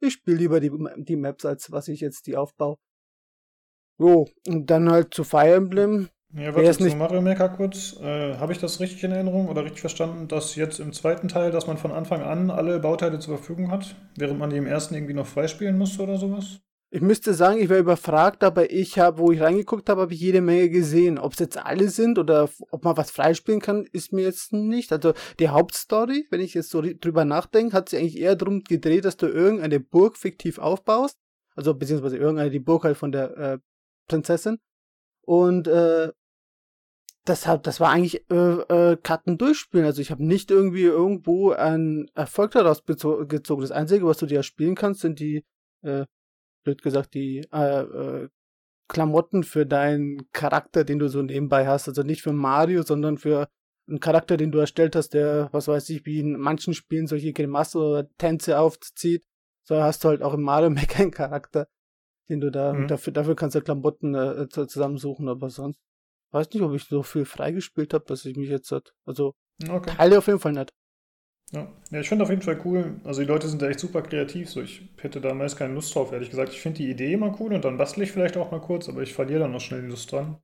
ich 0.00 0.14
spiele 0.14 0.36
lieber 0.36 0.60
die, 0.60 0.70
die 0.96 1.16
Maps, 1.16 1.44
als 1.44 1.72
was 1.72 1.88
ich 1.88 2.00
jetzt 2.00 2.26
die 2.26 2.36
aufbaue. 2.36 2.76
Jo, 3.98 4.28
und 4.46 4.70
dann 4.70 4.90
halt 4.90 5.12
zu 5.12 5.24
Fire 5.24 5.54
Emblem. 5.54 6.08
Ja, 6.34 6.54
warte, 6.54 6.72
zu 6.72 6.84
nicht... 6.84 6.96
Mario 6.96 7.20
Maker 7.20 7.48
kurz. 7.48 7.98
Äh, 8.00 8.36
Habe 8.36 8.52
ich 8.52 8.58
das 8.58 8.80
richtig 8.80 9.02
in 9.02 9.12
Erinnerung 9.12 9.48
oder 9.48 9.64
richtig 9.64 9.80
verstanden, 9.80 10.28
dass 10.28 10.54
jetzt 10.56 10.78
im 10.78 10.92
zweiten 10.92 11.26
Teil, 11.26 11.50
dass 11.50 11.66
man 11.66 11.78
von 11.78 11.90
Anfang 11.90 12.22
an 12.22 12.50
alle 12.50 12.78
Bauteile 12.78 13.18
zur 13.18 13.38
Verfügung 13.38 13.70
hat, 13.70 13.96
während 14.16 14.38
man 14.38 14.50
die 14.50 14.58
im 14.58 14.66
ersten 14.66 14.94
irgendwie 14.94 15.14
noch 15.14 15.26
freispielen 15.26 15.78
musste 15.78 16.02
oder 16.02 16.18
sowas? 16.18 16.60
Ich 16.90 17.02
müsste 17.02 17.34
sagen, 17.34 17.60
ich 17.60 17.68
wäre 17.68 17.80
überfragt, 17.80 18.42
aber 18.42 18.70
ich 18.70 18.98
habe, 18.98 19.18
wo 19.18 19.30
ich 19.30 19.42
reingeguckt 19.42 19.90
habe, 19.90 20.00
habe 20.00 20.14
ich 20.14 20.20
jede 20.20 20.40
Menge 20.40 20.70
gesehen. 20.70 21.18
Ob 21.18 21.34
es 21.34 21.38
jetzt 21.38 21.58
alle 21.58 21.90
sind 21.90 22.18
oder 22.18 22.48
ob 22.70 22.84
man 22.84 22.96
was 22.96 23.10
freispielen 23.10 23.60
kann, 23.60 23.84
ist 23.92 24.12
mir 24.12 24.22
jetzt 24.22 24.54
nicht. 24.54 24.90
Also 24.90 25.12
die 25.38 25.50
Hauptstory, 25.50 26.26
wenn 26.30 26.40
ich 26.40 26.54
jetzt 26.54 26.70
so 26.70 26.80
drüber 26.80 27.26
nachdenke, 27.26 27.76
hat 27.76 27.90
sich 27.90 27.98
eigentlich 27.98 28.18
eher 28.18 28.36
darum 28.36 28.62
gedreht, 28.64 29.04
dass 29.04 29.18
du 29.18 29.26
irgendeine 29.26 29.80
Burg 29.80 30.16
fiktiv 30.16 30.58
aufbaust. 30.58 31.18
Also 31.54 31.74
beziehungsweise 31.74 32.16
irgendeine, 32.16 32.50
die 32.50 32.58
Burg 32.58 32.84
halt 32.84 32.96
von 32.96 33.12
der 33.12 33.36
äh, 33.36 33.58
Prinzessin. 34.06 34.58
Und 35.20 35.68
äh, 35.68 36.10
das, 37.26 37.46
hat, 37.46 37.66
das 37.66 37.80
war 37.80 37.90
eigentlich 37.90 38.24
äh, 38.30 38.92
äh, 38.92 38.96
Karten 38.96 39.36
durchspielen. 39.36 39.84
Also 39.84 40.00
ich 40.00 40.10
habe 40.10 40.24
nicht 40.24 40.50
irgendwie 40.50 40.84
irgendwo 40.84 41.50
einen 41.50 42.08
Erfolg 42.14 42.52
daraus 42.52 42.84
gezogen. 42.84 43.60
Das 43.60 43.72
Einzige, 43.72 44.06
was 44.06 44.16
du 44.16 44.26
dir 44.26 44.42
spielen 44.42 44.74
kannst, 44.74 45.02
sind 45.02 45.20
die, 45.20 45.44
äh, 45.82 46.06
blöd 46.64 46.82
gesagt, 46.82 47.14
die 47.14 47.46
äh, 47.52 47.80
äh, 47.80 48.28
Klamotten 48.88 49.44
für 49.44 49.66
deinen 49.66 50.30
Charakter, 50.32 50.84
den 50.84 50.98
du 50.98 51.08
so 51.08 51.22
nebenbei 51.22 51.66
hast. 51.66 51.88
Also 51.88 52.02
nicht 52.02 52.22
für 52.22 52.32
Mario, 52.32 52.82
sondern 52.82 53.18
für 53.18 53.48
einen 53.88 54.00
Charakter, 54.00 54.36
den 54.36 54.52
du 54.52 54.58
erstellt 54.58 54.96
hast, 54.96 55.10
der, 55.10 55.48
was 55.52 55.68
weiß 55.68 55.90
ich, 55.90 56.06
wie 56.06 56.20
in 56.20 56.38
manchen 56.38 56.74
Spielen 56.74 57.06
solche 57.06 57.32
Grimasse 57.32 57.78
oder 57.78 58.14
Tänze 58.16 58.58
aufzieht. 58.58 59.24
So 59.64 59.82
hast 59.82 60.04
du 60.04 60.08
halt 60.08 60.22
auch 60.22 60.34
im 60.34 60.42
Mario 60.42 60.70
Maker 60.70 61.00
einen 61.00 61.10
Charakter 61.10 61.68
den 62.28 62.40
du 62.40 62.50
da, 62.50 62.72
mhm. 62.72 62.88
dafür, 62.88 63.12
dafür 63.12 63.36
kannst 63.36 63.56
du 63.56 63.60
Klamotten 63.60 64.14
äh, 64.14 64.48
zusammensuchen, 64.48 65.28
aber 65.28 65.50
sonst 65.50 65.80
weiß 66.30 66.50
nicht, 66.50 66.62
ob 66.62 66.74
ich 66.74 66.84
so 66.84 67.02
viel 67.02 67.24
freigespielt 67.24 67.94
habe, 67.94 68.04
dass 68.06 68.24
ich 68.24 68.36
mich 68.36 68.50
jetzt, 68.50 68.72
also, 69.06 69.34
okay. 69.68 69.94
Teile 69.96 70.18
auf 70.18 70.26
jeden 70.26 70.40
Fall 70.40 70.52
nicht. 70.52 70.72
Ja, 71.52 71.68
ja 71.90 72.00
ich 72.00 72.08
finde 72.08 72.24
auf 72.24 72.30
jeden 72.30 72.42
Fall 72.42 72.60
cool. 72.64 73.00
Also 73.04 73.20
die 73.20 73.26
Leute 73.26 73.48
sind 73.48 73.62
da 73.62 73.68
echt 73.68 73.80
super 73.80 74.02
kreativ. 74.02 74.50
So, 74.50 74.60
ich 74.60 74.82
hätte 74.98 75.20
da 75.20 75.34
meist 75.34 75.56
keine 75.56 75.74
Lust 75.74 75.94
drauf, 75.94 76.12
ehrlich 76.12 76.30
gesagt. 76.30 76.52
Ich 76.52 76.60
finde 76.60 76.78
die 76.78 76.90
Idee 76.90 77.12
immer 77.12 77.36
cool 77.40 77.54
und 77.54 77.64
dann 77.64 77.78
bastle 77.78 78.04
ich 78.04 78.12
vielleicht 78.12 78.36
auch 78.36 78.50
mal 78.50 78.60
kurz, 78.60 78.88
aber 78.88 79.02
ich 79.02 79.14
verliere 79.14 79.40
dann 79.40 79.52
noch 79.52 79.60
schnell 79.60 79.82
die 79.82 79.88
Lust 79.88 80.12
dran. 80.12 80.38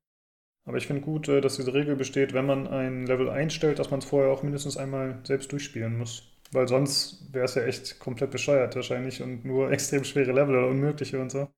Aber 0.66 0.78
ich 0.78 0.86
finde 0.86 1.02
gut, 1.02 1.28
äh, 1.28 1.40
dass 1.40 1.56
diese 1.56 1.74
Regel 1.74 1.96
besteht, 1.96 2.32
wenn 2.32 2.46
man 2.46 2.66
ein 2.66 3.06
Level 3.06 3.28
einstellt, 3.28 3.78
dass 3.78 3.90
man 3.90 4.00
es 4.00 4.06
vorher 4.06 4.32
auch 4.32 4.42
mindestens 4.42 4.76
einmal 4.76 5.20
selbst 5.24 5.52
durchspielen 5.52 5.98
muss. 5.98 6.30
Weil 6.52 6.68
sonst 6.68 7.32
wäre 7.32 7.44
es 7.44 7.54
ja 7.54 7.64
echt 7.64 7.98
komplett 7.98 8.30
bescheuert 8.30 8.74
wahrscheinlich 8.74 9.22
und 9.22 9.44
nur 9.44 9.70
extrem 9.72 10.04
schwere 10.04 10.32
Level 10.32 10.56
oder 10.56 10.68
unmögliche 10.68 11.20
und 11.20 11.30
so. 11.30 11.48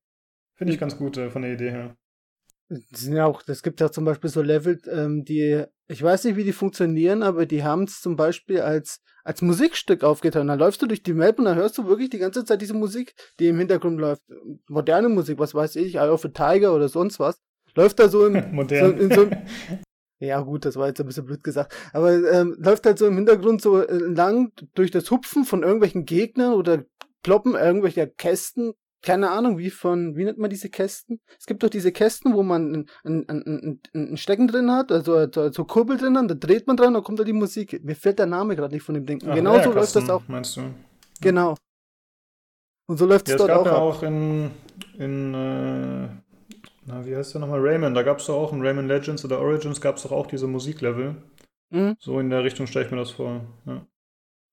Finde 0.55 0.73
ich 0.73 0.79
ganz 0.79 0.97
gut 0.97 1.17
äh, 1.17 1.29
von 1.29 1.43
der 1.43 1.53
Idee 1.53 1.71
her. 1.71 1.95
Das 2.69 3.01
sind 3.01 3.15
ja 3.15 3.25
auch, 3.25 3.43
es 3.47 3.63
gibt 3.63 3.79
ja 3.79 3.91
zum 3.91 4.03
Beispiel 4.03 4.29
so 4.29 4.41
Level, 4.41 4.81
ähm, 4.91 5.23
die, 5.23 5.63
ich 5.87 6.03
weiß 6.03 6.25
nicht, 6.25 6.35
wie 6.35 6.43
die 6.43 6.53
funktionieren, 6.53 7.23
aber 7.23 7.45
die 7.45 7.63
haben 7.63 7.83
es 7.83 8.01
zum 8.01 8.15
Beispiel 8.15 8.61
als, 8.61 9.01
als 9.23 9.41
Musikstück 9.41 10.03
aufgetan. 10.03 10.47
Dann 10.47 10.59
läufst 10.59 10.81
du 10.81 10.85
durch 10.85 11.01
die 11.01 11.13
Map 11.13 11.39
und 11.39 11.45
dann 11.45 11.57
hörst 11.57 11.77
du 11.77 11.87
wirklich 11.87 12.09
die 12.09 12.17
ganze 12.17 12.43
Zeit 12.43 12.61
diese 12.61 12.73
Musik, 12.73 13.13
die 13.39 13.47
im 13.47 13.57
Hintergrund 13.57 13.99
läuft. 13.99 14.21
Moderne 14.67 15.09
Musik, 15.09 15.39
was 15.39 15.55
weiß 15.55 15.77
ich, 15.77 15.95
Eye 15.95 16.09
of 16.09 16.25
a 16.25 16.29
Tiger 16.29 16.75
oder 16.75 16.89
sonst 16.89 17.19
was. 17.19 17.39
Läuft 17.75 17.99
da 17.99 18.09
so 18.09 18.25
im, 18.25 18.51
Modern. 18.53 18.97
So, 18.97 19.03
in 19.03 19.11
so 19.11 19.29
ja 20.19 20.41
gut, 20.41 20.65
das 20.65 20.75
war 20.75 20.87
jetzt 20.87 20.99
ein 20.99 21.05
bisschen 21.05 21.25
blöd 21.25 21.43
gesagt, 21.43 21.73
aber 21.93 22.13
ähm, 22.31 22.57
läuft 22.59 22.85
halt 22.85 22.97
so 22.97 23.07
im 23.07 23.15
Hintergrund 23.15 23.61
so 23.61 23.81
äh, 23.81 23.93
lang 23.95 24.51
durch 24.73 24.91
das 24.91 25.09
Hupfen 25.09 25.45
von 25.45 25.63
irgendwelchen 25.63 26.05
Gegnern 26.05 26.53
oder 26.53 26.83
ploppen 27.23 27.55
irgendwelcher 27.55 28.07
Kästen 28.07 28.73
keine 29.01 29.29
Ahnung, 29.31 29.57
wie 29.57 29.69
von, 29.69 30.15
wie 30.15 30.25
nennt 30.25 30.37
man 30.37 30.49
diese 30.49 30.69
Kästen? 30.69 31.19
Es 31.39 31.45
gibt 31.45 31.63
doch 31.63 31.69
diese 31.69 31.91
Kästen, 31.91 32.33
wo 32.33 32.43
man 32.43 32.85
ein, 33.03 33.25
ein, 33.27 33.29
ein, 33.29 33.79
ein 33.93 34.17
Stecken 34.17 34.47
drin 34.47 34.71
hat, 34.71 34.91
also 34.91 35.27
so, 35.31 35.51
so 35.51 35.65
Kurbel 35.65 35.97
drin 35.97 36.17
hat, 36.17 36.29
da 36.29 36.35
dreht 36.35 36.67
man 36.67 36.77
dran, 36.77 36.93
dann 36.93 37.03
kommt 37.03 37.19
da 37.19 37.23
die 37.23 37.33
Musik. 37.33 37.83
Mir 37.83 37.95
fällt 37.95 38.19
der 38.19 38.25
Name 38.25 38.55
gerade 38.55 38.73
nicht 38.73 38.83
von 38.83 38.95
dem 38.95 39.05
Ding. 39.05 39.19
Genau 39.19 39.61
so 39.61 39.71
läuft 39.71 39.95
das 39.95 40.09
auch. 40.09 40.23
Meinst 40.27 40.57
du? 40.57 40.61
Genau. 41.21 41.55
Und 42.87 42.97
so 42.97 43.05
läuft 43.05 43.27
ja, 43.27 43.35
es 43.35 43.39
dort 43.39 43.51
auch. 43.51 43.65
Es 43.65 43.71
gab 43.71 43.73
ja 43.73 43.79
auch 43.79 44.03
in, 44.03 44.51
in 44.97 45.33
äh, 45.33 46.09
na, 46.87 47.05
wie 47.05 47.15
heißt 47.15 47.33
der 47.33 47.41
nochmal? 47.41 47.59
Rayman. 47.61 47.93
Da 47.93 48.01
gab 48.01 48.19
es 48.19 48.25
doch 48.27 48.35
auch 48.35 48.53
in 48.53 48.65
Rayman 48.65 48.87
Legends 48.87 49.23
oder 49.25 49.39
Origins 49.39 49.81
gab 49.81 49.97
es 49.97 50.03
doch 50.03 50.11
auch 50.11 50.25
diese 50.25 50.47
Musiklevel. 50.47 51.15
Mhm. 51.69 51.95
So 51.99 52.19
in 52.19 52.29
der 52.29 52.43
Richtung 52.45 52.65
stelle 52.65 52.85
ich 52.85 52.91
mir 52.91 52.97
das 52.97 53.11
vor. 53.11 53.41
Ja. 53.65 53.85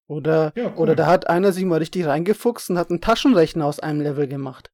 Oder, 0.07 0.53
ja, 0.55 0.67
cool. 0.67 0.83
oder 0.83 0.95
da 0.95 1.07
hat 1.07 1.29
einer 1.29 1.53
sich 1.53 1.65
mal 1.65 1.79
richtig 1.79 2.07
reingefuchst 2.07 2.71
und 2.71 2.79
hat 2.79 2.91
einen 2.91 3.01
Taschenrechner 3.01 3.65
aus 3.65 3.81
einem 3.81 4.01
Level 4.01 4.29
gemacht. 4.29 4.71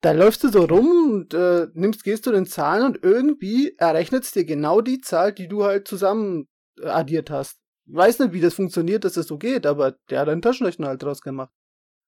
Da 0.00 0.12
läufst 0.12 0.44
du 0.44 0.48
so 0.48 0.64
rum 0.64 1.12
und 1.12 1.34
äh, 1.34 1.68
nimmst, 1.74 2.04
gehst 2.04 2.26
du 2.26 2.32
den 2.32 2.46
Zahlen 2.46 2.84
und 2.84 3.02
irgendwie 3.02 3.74
errechnet 3.78 4.24
es 4.24 4.32
dir 4.32 4.44
genau 4.44 4.80
die 4.80 5.00
Zahl, 5.00 5.32
die 5.32 5.48
du 5.48 5.64
halt 5.64 5.88
zusammen 5.88 6.48
äh, 6.80 6.86
addiert 6.86 7.30
hast. 7.30 7.58
Ich 7.86 7.94
weiß 7.94 8.18
nicht, 8.18 8.32
wie 8.32 8.40
das 8.40 8.54
funktioniert, 8.54 9.04
dass 9.04 9.14
das 9.14 9.26
so 9.26 9.38
geht, 9.38 9.64
aber 9.64 9.92
der 10.10 10.20
hat 10.20 10.28
einen 10.28 10.42
Taschenrechner 10.42 10.88
halt 10.88 11.02
draus 11.02 11.22
gemacht. 11.22 11.52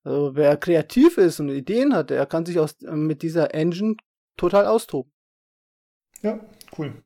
Also 0.04 0.34
wer 0.34 0.56
kreativ 0.56 1.18
ist 1.18 1.40
und 1.40 1.48
Ideen 1.50 1.94
hat, 1.94 2.10
der 2.10 2.26
kann 2.26 2.46
sich 2.46 2.58
aus, 2.58 2.80
äh, 2.82 2.92
mit 2.92 3.22
dieser 3.22 3.54
Engine 3.54 3.96
total 4.36 4.66
austoben. 4.66 5.12
Ja, 6.22 6.40
cool. 6.76 7.02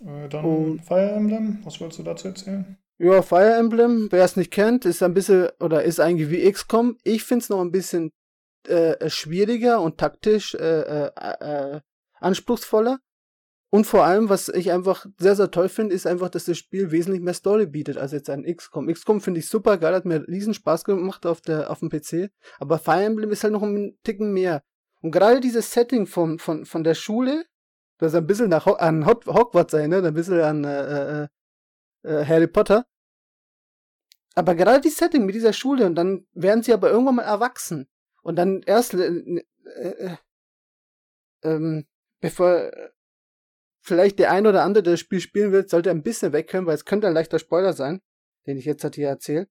Äh, 0.00 0.28
dann 0.28 0.44
und, 0.44 0.80
Fire 0.80 1.10
Emblem, 1.10 1.60
was 1.64 1.80
wolltest 1.80 2.00
du 2.00 2.02
dazu 2.04 2.28
erzählen? 2.28 2.78
Ja, 2.98 3.22
Fire 3.22 3.54
Emblem, 3.54 4.08
wer 4.10 4.24
es 4.24 4.36
nicht 4.36 4.52
kennt, 4.52 4.84
ist 4.84 5.02
ein 5.02 5.14
bisschen, 5.14 5.48
oder 5.58 5.82
ist 5.82 5.98
eigentlich 5.98 6.30
wie 6.30 6.50
XCOM. 6.50 6.96
Ich 7.02 7.24
finde 7.24 7.42
es 7.42 7.48
noch 7.48 7.60
ein 7.60 7.72
bisschen 7.72 8.12
äh, 8.68 9.10
schwieriger 9.10 9.80
und 9.80 9.98
taktisch 9.98 10.54
äh, 10.54 11.08
äh, 11.08 11.10
äh, 11.40 11.80
anspruchsvoller. 12.20 13.00
Und 13.70 13.88
vor 13.88 14.04
allem, 14.04 14.28
was 14.28 14.48
ich 14.48 14.70
einfach 14.70 15.04
sehr, 15.18 15.34
sehr 15.34 15.50
toll 15.50 15.68
finde, 15.68 15.96
ist 15.96 16.06
einfach, 16.06 16.28
dass 16.28 16.44
das 16.44 16.56
Spiel 16.56 16.92
wesentlich 16.92 17.20
mehr 17.20 17.34
Story 17.34 17.66
bietet 17.66 17.98
als 17.98 18.12
jetzt 18.12 18.30
ein 18.30 18.44
XCOM. 18.44 18.86
XCOM 18.86 19.20
finde 19.20 19.40
ich 19.40 19.48
super 19.48 19.78
geil, 19.78 19.92
hat 19.92 20.04
mir 20.04 20.28
riesen 20.28 20.54
Spaß 20.54 20.84
gemacht 20.84 21.26
auf, 21.26 21.40
der, 21.40 21.72
auf 21.72 21.80
dem 21.80 21.90
PC. 21.90 22.30
Aber 22.60 22.78
Fire 22.78 23.02
Emblem 23.02 23.32
ist 23.32 23.42
halt 23.42 23.52
noch 23.52 23.64
ein 23.64 23.98
Ticken 24.04 24.32
mehr. 24.32 24.62
Und 25.02 25.10
gerade 25.10 25.40
dieses 25.40 25.72
Setting 25.72 26.06
von, 26.06 26.38
von, 26.38 26.64
von 26.64 26.84
der 26.84 26.94
Schule, 26.94 27.44
das 27.98 28.14
ein 28.14 28.28
bisschen 28.28 28.48
nach, 28.48 28.68
an 28.68 29.06
Hogwarts 29.06 29.74
erinnert, 29.74 30.04
ein 30.04 30.14
bisschen 30.14 30.40
an 30.40 30.62
äh, 30.62 31.26
äh, 32.04 32.22
äh, 32.22 32.26
Harry 32.26 32.46
Potter. 32.46 32.86
Aber 34.34 34.54
gerade 34.54 34.80
die 34.80 34.90
Setting 34.90 35.26
mit 35.26 35.34
dieser 35.34 35.52
Schule 35.52 35.86
und 35.86 35.94
dann 35.94 36.26
werden 36.32 36.62
sie 36.62 36.72
aber 36.72 36.90
irgendwann 36.90 37.16
mal 37.16 37.22
erwachsen. 37.22 37.88
Und 38.22 38.36
dann 38.36 38.62
erst, 38.62 38.94
äh, 38.94 39.42
äh, 39.76 40.16
ähm, 41.42 41.86
bevor 42.20 42.70
vielleicht 43.80 44.18
der 44.18 44.32
ein 44.32 44.46
oder 44.46 44.62
andere, 44.62 44.82
der 44.82 44.92
das 44.94 45.00
Spiel 45.00 45.20
spielen 45.20 45.52
will, 45.52 45.68
sollte 45.68 45.90
ein 45.90 46.02
bisschen 46.02 46.32
weghören, 46.32 46.66
weil 46.66 46.74
es 46.74 46.84
könnte 46.84 47.06
ein 47.06 47.14
leichter 47.14 47.38
Spoiler 47.38 47.74
sein, 47.74 48.00
den 48.46 48.56
ich 48.56 48.64
jetzt 48.64 48.82
halt 48.82 48.96
hier 48.96 49.08
erzähle. 49.08 49.46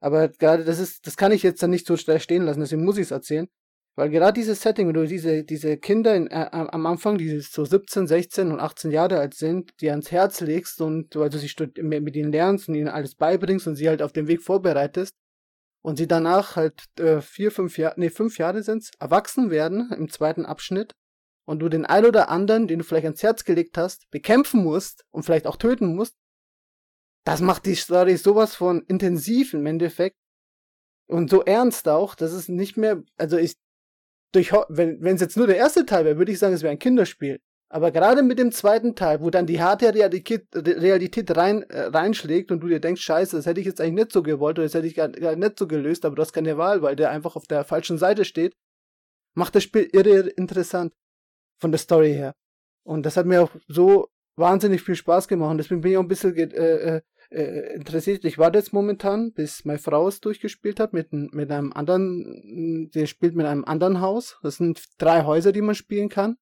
Aber 0.00 0.28
gerade 0.28 0.64
das 0.64 0.78
ist, 0.78 1.06
das 1.06 1.16
kann 1.16 1.32
ich 1.32 1.42
jetzt 1.42 1.62
dann 1.62 1.70
nicht 1.70 1.86
so 1.86 1.96
stehen 1.96 2.44
lassen, 2.44 2.60
deswegen 2.60 2.84
muss 2.84 2.96
ich 2.96 3.02
es 3.02 3.10
erzählen. 3.10 3.48
Weil 3.94 4.08
gerade 4.08 4.32
dieses 4.32 4.62
Setting, 4.62 4.88
wenn 4.88 4.94
du 4.94 5.06
diese, 5.06 5.44
diese 5.44 5.76
Kinder 5.76 6.14
in, 6.14 6.26
äh, 6.28 6.48
am 6.50 6.86
Anfang, 6.86 7.18
die 7.18 7.40
so 7.40 7.64
17, 7.64 8.06
16 8.06 8.50
und 8.50 8.58
18 8.58 8.90
Jahre 8.90 9.18
alt 9.18 9.34
sind, 9.34 9.70
die 9.80 9.90
ans 9.90 10.10
Herz 10.10 10.40
legst 10.40 10.80
und 10.80 11.14
weil 11.14 11.28
du 11.28 11.38
sie 11.38 11.50
mit 11.82 12.16
ihnen 12.16 12.32
lernst 12.32 12.68
und 12.68 12.74
ihnen 12.74 12.88
alles 12.88 13.14
beibringst 13.14 13.66
und 13.66 13.76
sie 13.76 13.88
halt 13.88 14.00
auf 14.00 14.12
den 14.12 14.28
Weg 14.28 14.42
vorbereitest 14.42 15.14
und 15.82 15.96
sie 15.96 16.06
danach 16.06 16.56
halt 16.56 16.84
äh, 16.98 17.20
vier, 17.20 17.50
fünf 17.50 17.76
Jahre, 17.76 17.94
nee, 17.98 18.08
fünf 18.08 18.38
Jahre 18.38 18.62
sind's, 18.62 18.92
erwachsen 18.98 19.50
werden 19.50 19.90
im 19.92 20.08
zweiten 20.08 20.46
Abschnitt 20.46 20.92
und 21.44 21.58
du 21.58 21.68
den 21.68 21.84
ein 21.84 22.06
oder 22.06 22.30
anderen, 22.30 22.68
den 22.68 22.78
du 22.78 22.84
vielleicht 22.84 23.04
ans 23.04 23.22
Herz 23.22 23.44
gelegt 23.44 23.76
hast, 23.76 24.10
bekämpfen 24.10 24.62
musst 24.62 25.04
und 25.10 25.24
vielleicht 25.24 25.46
auch 25.46 25.56
töten 25.56 25.94
musst, 25.94 26.14
das 27.24 27.40
macht 27.40 27.66
die 27.66 27.74
Story 27.74 28.16
sowas 28.16 28.54
von 28.54 28.82
intensiv 28.82 29.52
im 29.52 29.66
Endeffekt 29.66 30.16
und 31.08 31.30
so 31.30 31.42
ernst 31.42 31.88
auch, 31.88 32.14
dass 32.14 32.32
es 32.32 32.48
nicht 32.48 32.76
mehr, 32.76 33.02
also 33.16 33.36
ich, 33.36 33.56
durch, 34.32 34.52
wenn 34.68 35.04
es 35.04 35.20
jetzt 35.20 35.36
nur 35.36 35.46
der 35.46 35.56
erste 35.56 35.86
Teil 35.86 36.04
wäre, 36.04 36.18
würde 36.18 36.32
ich 36.32 36.38
sagen, 36.38 36.54
es 36.54 36.62
wäre 36.62 36.72
ein 36.72 36.78
Kinderspiel. 36.78 37.40
Aber 37.68 37.90
gerade 37.90 38.22
mit 38.22 38.38
dem 38.38 38.52
zweiten 38.52 38.94
Teil, 38.94 39.22
wo 39.22 39.30
dann 39.30 39.46
die 39.46 39.62
harte 39.62 39.94
Realität, 39.94 40.46
Realität 40.54 41.34
rein, 41.34 41.62
äh, 41.70 41.84
reinschlägt 41.84 42.50
und 42.50 42.60
du 42.60 42.68
dir 42.68 42.80
denkst, 42.80 43.00
scheiße, 43.00 43.34
das 43.34 43.46
hätte 43.46 43.60
ich 43.60 43.66
jetzt 43.66 43.80
eigentlich 43.80 44.04
nicht 44.04 44.12
so 44.12 44.22
gewollt 44.22 44.58
oder 44.58 44.66
das 44.66 44.74
hätte 44.74 44.86
ich 44.86 44.94
gar, 44.94 45.08
gar 45.08 45.36
nicht 45.36 45.58
so 45.58 45.66
gelöst, 45.66 46.04
aber 46.04 46.14
du 46.14 46.20
hast 46.20 46.34
keine 46.34 46.58
Wahl, 46.58 46.82
weil 46.82 46.96
der 46.96 47.10
einfach 47.10 47.34
auf 47.34 47.46
der 47.46 47.64
falschen 47.64 47.96
Seite 47.96 48.26
steht, 48.26 48.54
macht 49.34 49.54
das 49.54 49.62
Spiel 49.62 49.88
irre 49.90 50.28
interessant 50.28 50.92
von 51.60 51.72
der 51.72 51.78
Story 51.78 52.12
her. 52.12 52.34
Und 52.84 53.06
das 53.06 53.16
hat 53.16 53.24
mir 53.24 53.42
auch 53.42 53.50
so 53.68 54.08
wahnsinnig 54.36 54.82
viel 54.82 54.96
Spaß 54.96 55.26
gemacht 55.28 55.52
und 55.52 55.58
deswegen 55.58 55.80
bin 55.80 55.92
ich 55.92 55.96
auch 55.96 56.02
ein 56.02 56.08
bisschen 56.08 56.36
äh, 56.36 57.00
äh, 57.32 57.42
äh, 57.42 57.74
interessiert. 57.74 58.24
Ich 58.24 58.38
warte 58.38 58.58
jetzt 58.58 58.72
momentan, 58.72 59.32
bis 59.32 59.64
meine 59.64 59.78
Frau 59.78 60.06
es 60.08 60.20
durchgespielt 60.20 60.78
hat 60.78 60.92
mit, 60.92 61.12
mit 61.12 61.50
einem 61.50 61.72
anderen, 61.72 62.90
der 62.94 63.06
spielt 63.06 63.34
mit 63.34 63.46
einem 63.46 63.64
anderen 63.64 64.00
Haus. 64.00 64.38
Das 64.42 64.56
sind 64.56 64.82
drei 64.98 65.24
Häuser, 65.24 65.52
die 65.52 65.62
man 65.62 65.74
spielen 65.74 66.08
kann. 66.08 66.36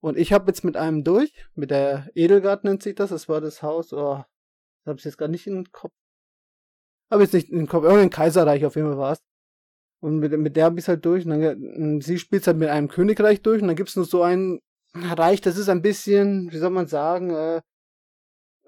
Und 0.00 0.16
ich 0.16 0.32
habe 0.32 0.46
jetzt 0.48 0.64
mit 0.64 0.76
einem 0.76 1.04
durch, 1.04 1.32
mit 1.54 1.70
der 1.70 2.10
Edelgard 2.14 2.64
nennt 2.64 2.82
sich 2.82 2.94
das, 2.94 3.10
das 3.10 3.28
war 3.28 3.40
das 3.40 3.62
Haus, 3.62 3.92
oh, 3.92 4.24
das 4.84 4.86
habe 4.86 4.98
ich 4.98 5.04
jetzt 5.04 5.18
gar 5.18 5.28
nicht 5.28 5.46
in 5.46 5.54
den 5.54 5.70
Kopf. 5.70 5.92
Habe 7.10 7.22
jetzt 7.22 7.34
nicht 7.34 7.50
in 7.50 7.58
den 7.58 7.68
Kopf, 7.68 7.84
irgendein 7.84 8.10
Kaiserreich 8.10 8.64
auf 8.64 8.74
jeden 8.74 8.88
Fall 8.88 8.98
war 8.98 9.12
es. 9.12 9.22
Und 10.00 10.18
mit, 10.18 10.32
mit 10.32 10.56
der 10.56 10.64
habe 10.64 10.80
ich 10.80 10.88
halt 10.88 11.04
durch. 11.04 11.26
Und 11.26 11.40
dann, 11.40 12.00
sie 12.00 12.18
spielt 12.18 12.46
halt 12.46 12.56
mit 12.56 12.70
einem 12.70 12.88
Königreich 12.88 13.42
durch 13.42 13.62
und 13.62 13.68
dann 13.68 13.76
gibt's 13.76 13.96
noch 13.96 14.04
so 14.04 14.22
ein 14.22 14.60
Reich, 14.94 15.40
das 15.40 15.56
ist 15.56 15.68
ein 15.68 15.82
bisschen, 15.82 16.50
wie 16.52 16.58
soll 16.58 16.70
man 16.70 16.86
sagen, 16.86 17.30
äh, 17.30 17.62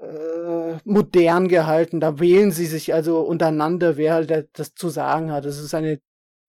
äh, 0.04 0.78
modern 0.84 1.48
gehalten. 1.48 2.00
Da 2.00 2.18
wählen 2.20 2.50
sie 2.50 2.66
sich 2.66 2.94
also 2.94 3.20
untereinander, 3.20 3.96
wer 3.96 4.14
halt 4.14 4.48
das 4.52 4.74
zu 4.74 4.88
sagen 4.88 5.32
hat. 5.32 5.44
Das 5.44 5.58
ist 5.58 5.74
eine 5.74 6.00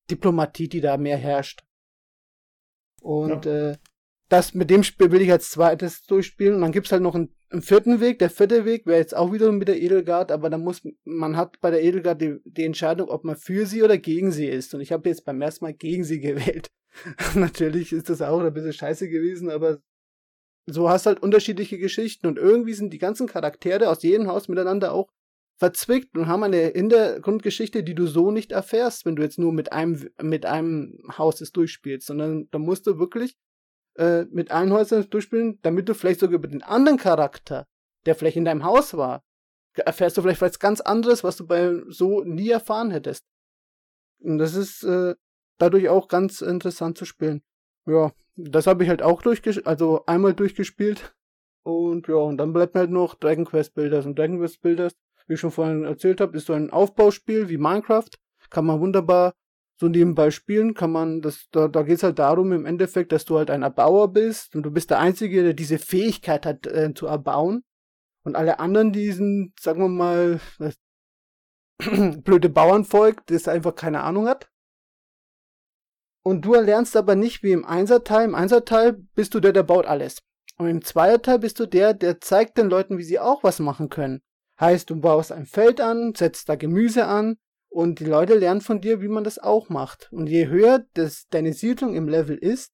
Diplomatie, 0.10 0.68
die 0.68 0.82
da 0.82 0.98
mehr 0.98 1.18
herrscht. 1.18 1.64
Und 3.02 3.46
ja. 3.46 3.72
äh, 3.72 3.78
das 4.30 4.54
mit 4.54 4.70
dem 4.70 4.84
Spiel 4.84 5.12
will 5.12 5.22
ich 5.22 5.32
als 5.32 5.52
zweites 5.52 6.04
durchspielen. 6.06 6.56
Und 6.56 6.62
dann 6.62 6.72
gibt's 6.72 6.92
halt 6.92 7.04
noch 7.04 7.16
einen, 7.16 7.36
einen 7.50 7.62
vierten 7.62 8.00
Weg. 8.00 8.20
Der 8.20 8.30
vierte 8.30 8.66
Weg 8.66 8.86
wäre 8.86 9.00
jetzt 9.00 9.16
auch 9.16 9.32
wieder 9.32 9.52
mit 9.52 9.68
der 9.68 9.82
Edelgard, 9.82 10.32
aber 10.32 10.50
da 10.50 10.58
muss 10.58 10.82
man 11.04 11.38
hat 11.38 11.60
bei 11.62 11.72
der 11.72 11.84
Edelgard 11.84 12.22
die, 12.22 12.40
die 12.46 12.66
Entscheidung, 12.66 13.10
ob 13.10 13.24
man 13.24 13.36
für 13.36 13.66
sie 13.66 13.84
oder 13.84 13.98
gegen 13.98 14.32
sie 14.32 14.48
ist. 14.48 14.74
Und 14.74 14.82
ich 14.82 14.92
habe 14.92 15.08
jetzt 15.10 15.26
beim 15.26 15.42
ersten 15.42 15.66
Mal 15.66 15.74
gegen 15.74 16.04
sie 16.04 16.20
gewählt. 16.22 16.72
Natürlich 17.36 17.92
ist 17.92 18.10
das 18.10 18.22
auch 18.22 18.40
ein 18.40 18.54
bisschen 18.54 18.74
scheiße 18.74 19.10
gewesen, 19.10 19.50
aber 19.50 19.80
so 20.66 20.90
hast 20.90 21.06
halt 21.06 21.22
unterschiedliche 21.22 21.78
Geschichten 21.78 22.28
und 22.28 22.38
irgendwie 22.38 22.74
sind 22.74 22.92
die 22.92 22.98
ganzen 22.98 23.28
Charaktere 23.28 23.90
aus 23.90 24.04
jedem 24.04 24.28
Haus 24.28 24.48
miteinander 24.48 24.94
auch 24.94 25.10
verzwickt 25.58 26.18
und 26.18 26.28
haben 26.28 26.44
eine 26.44 26.68
Hintergrundgeschichte, 26.68 27.84
die 27.84 27.96
du 27.96 28.08
so 28.08 28.32
nicht 28.32 28.52
erfährst, 28.52 29.06
wenn 29.06 29.16
du 29.16 29.24
jetzt 29.24 29.40
nur 29.40 29.54
mit 29.54 29.72
einem 29.72 30.10
mit 30.22 30.46
einem 30.46 31.00
Haus 31.18 31.40
es 31.42 31.52
durchspielst, 31.52 32.08
sondern 32.08 32.50
da 32.52 32.60
musst 32.60 32.88
du 32.88 33.00
wirklich 33.00 33.36
äh, 33.96 34.26
mit 34.26 34.52
allen 34.52 34.74
Häusern 34.74 35.10
durchspielen, 35.10 35.60
damit 35.62 35.88
du 35.88 35.94
vielleicht 35.94 36.20
sogar 36.20 36.36
über 36.36 36.48
den 36.48 36.64
anderen 36.64 36.98
Charakter, 36.98 37.68
der 38.06 38.16
vielleicht 38.16 38.38
in 38.38 38.46
deinem 38.46 38.66
Haus 38.66 38.96
war, 38.98 39.24
erfährst 39.74 40.18
du 40.18 40.22
vielleicht 40.22 40.42
was 40.42 40.60
ganz 40.60 40.82
anderes, 40.82 41.24
was 41.24 41.38
du 41.38 41.48
bei 41.48 41.82
so 41.88 42.24
nie 42.24 42.50
erfahren 42.50 42.92
hättest. 42.92 43.24
Und 44.20 44.38
das 44.38 44.56
ist 44.56 44.84
äh, 44.84 45.16
dadurch 45.58 45.90
auch 45.90 46.08
ganz 46.08 46.42
interessant 46.42 46.98
zu 46.98 47.06
spielen. 47.06 47.44
Ja, 47.86 48.12
das 48.36 48.68
habe 48.68 48.84
ich 48.84 48.90
halt 48.90 49.02
auch 49.02 49.22
durchgespielt, 49.22 49.68
also 49.68 50.06
einmal 50.06 50.34
durchgespielt. 50.34 51.16
Und 51.64 52.08
ja, 52.08 52.16
und 52.16 52.38
dann 52.38 52.54
bleibt 52.54 52.76
mir 52.76 52.82
halt 52.82 52.92
noch 52.92 53.16
Dragon 53.16 53.46
Quest 53.46 53.74
Builders. 53.74 54.06
Und 54.06 54.20
Dragon 54.20 54.40
Quest 54.40 54.62
Builders, 54.62 54.94
wie 55.28 55.34
ich 55.34 55.40
schon 55.40 55.52
vorhin 55.52 55.84
erzählt 55.84 56.22
habe, 56.22 56.38
ist 56.38 56.46
so 56.46 56.54
ein 56.54 56.70
Aufbauspiel 56.70 57.50
wie 57.50 57.58
Minecraft. 57.58 58.10
Kann 58.50 58.66
man 58.66 58.80
wunderbar 58.80 59.34
so 59.78 59.88
nebenbei 59.88 60.32
spielen 60.32 60.74
kann 60.74 60.92
man, 60.92 61.22
das, 61.22 61.48
da, 61.52 61.68
da 61.68 61.84
geht 61.84 61.98
es 61.98 62.04
halt 62.04 62.20
darum 62.20 62.52
im 62.54 62.66
Endeffekt, 62.66 63.12
dass 63.12 63.26
du 63.26 63.38
halt 63.38 63.50
ein 63.52 63.64
Erbauer 63.64 64.12
bist 64.14 64.56
und 64.56 64.64
du 64.64 64.72
bist 64.72 64.90
der 64.90 65.00
Einzige, 65.00 65.44
der 65.44 65.54
diese 65.54 65.80
Fähigkeit 65.80 66.46
hat 66.46 66.66
äh, 66.66 66.94
zu 66.94 67.08
erbauen. 67.08 67.64
Und 68.24 68.36
alle 68.36 68.60
anderen, 68.60 68.92
die 68.92 69.12
sind, 69.12 69.54
sagen 69.60 69.82
wir 69.82 69.90
mal, 69.90 70.40
blöde 72.24 72.50
Bauernvolk, 72.50 73.26
das 73.28 73.48
einfach 73.48 73.76
keine 73.76 74.02
Ahnung 74.02 74.28
hat. 74.28 74.50
Und 76.26 76.42
du 76.42 76.56
lernst 76.56 76.98
aber 76.98 77.16
nicht 77.16 77.44
wie 77.44 77.52
im 77.52 77.66
Einserteil. 77.66 78.26
Im 78.26 78.34
Einserteil 78.34 78.94
bist 79.14 79.36
du 79.36 79.40
der, 79.40 79.54
der 79.54 79.62
baut 79.62 79.86
alles. 79.86 80.24
Und 80.58 80.68
im 80.68 80.84
Zweierteil 80.84 81.38
bist 81.38 81.60
du 81.60 81.68
der, 81.68 81.94
der 81.94 82.20
zeigt 82.20 82.58
den 82.58 82.68
Leuten, 82.68 82.98
wie 82.98 83.04
sie 83.04 83.20
auch 83.20 83.44
was 83.44 83.60
machen 83.60 83.90
können. 83.90 84.22
Heißt, 84.60 84.90
du 84.90 84.96
baust 85.00 85.32
ein 85.32 85.46
Feld 85.46 85.82
an, 85.82 86.14
setzt 86.16 86.50
da 86.50 86.56
Gemüse 86.56 87.06
an, 87.06 87.38
und 87.70 88.00
die 88.00 88.06
Leute 88.06 88.36
lernen 88.36 88.62
von 88.62 88.82
dir, 88.82 89.02
wie 89.02 89.08
man 89.08 89.24
das 89.24 89.38
auch 89.38 89.70
macht. 89.70 90.12
Und 90.12 90.28
je 90.28 90.48
höher 90.48 90.86
das, 90.94 91.28
deine 91.30 91.54
Siedlung 91.54 91.94
im 91.94 92.08
Level 92.08 92.38
ist, 92.38 92.72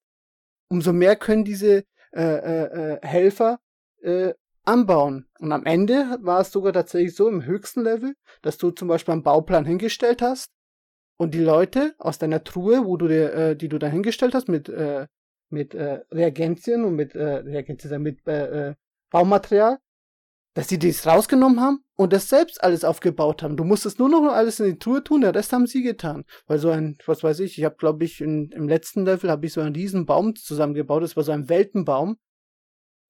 umso 0.68 0.94
mehr 0.94 1.16
können 1.16 1.44
diese 1.44 1.84
äh, 2.12 2.22
äh, 2.22 2.94
äh, 2.94 2.98
Helfer 3.02 3.58
äh, 4.00 4.32
anbauen. 4.64 5.26
Und 5.40 5.52
am 5.52 5.66
Ende 5.66 6.18
war 6.22 6.40
es 6.40 6.52
sogar 6.52 6.72
tatsächlich 6.72 7.14
so 7.14 7.28
im 7.28 7.44
höchsten 7.44 7.82
Level, 7.82 8.14
dass 8.40 8.56
du 8.56 8.70
zum 8.70 8.88
Beispiel 8.88 9.12
einen 9.12 9.24
Bauplan 9.24 9.66
hingestellt 9.66 10.22
hast 10.22 10.52
und 11.22 11.34
die 11.34 11.40
Leute 11.40 11.94
aus 11.98 12.18
deiner 12.18 12.42
Truhe, 12.42 12.84
wo 12.84 12.96
du 12.96 13.06
dir, 13.06 13.32
äh, 13.32 13.56
die 13.56 13.68
du 13.68 13.78
da 13.78 13.86
hingestellt 13.86 14.34
hast 14.34 14.48
mit 14.48 14.68
äh, 14.68 15.06
mit 15.50 15.74
äh, 15.74 16.00
Reagenzien 16.10 16.84
und 16.84 16.96
mit 16.96 17.14
äh, 17.14 17.36
Reagenzien, 17.36 18.02
mit 18.02 18.26
äh, 18.26 18.70
äh 18.70 18.74
Baumaterial, 19.10 19.78
dass 20.54 20.68
sie 20.68 20.78
das 20.78 21.06
rausgenommen 21.06 21.60
haben 21.60 21.84
und 21.96 22.14
das 22.14 22.30
selbst 22.30 22.64
alles 22.64 22.82
aufgebaut 22.82 23.42
haben. 23.42 23.58
Du 23.58 23.64
musstest 23.64 23.98
nur 23.98 24.08
noch 24.08 24.32
alles 24.32 24.58
in 24.58 24.72
die 24.72 24.78
Truhe 24.78 25.04
tun, 25.04 25.20
der 25.20 25.34
Rest 25.34 25.52
haben 25.52 25.66
sie 25.66 25.82
getan. 25.82 26.24
Weil 26.46 26.58
so 26.58 26.70
ein, 26.70 26.96
was 27.04 27.22
weiß 27.22 27.40
ich, 27.40 27.58
ich 27.58 27.64
habe 27.64 27.76
glaube 27.76 28.04
ich 28.04 28.22
in, 28.22 28.50
im 28.52 28.68
letzten 28.68 29.04
Level 29.04 29.30
habe 29.30 29.44
ich 29.44 29.52
so 29.52 29.60
einen 29.60 29.74
riesen 29.74 30.06
Baum 30.06 30.34
zusammengebaut. 30.34 31.02
Das 31.02 31.14
war 31.14 31.24
so 31.24 31.32
ein 31.32 31.50
Weltenbaum. 31.50 32.16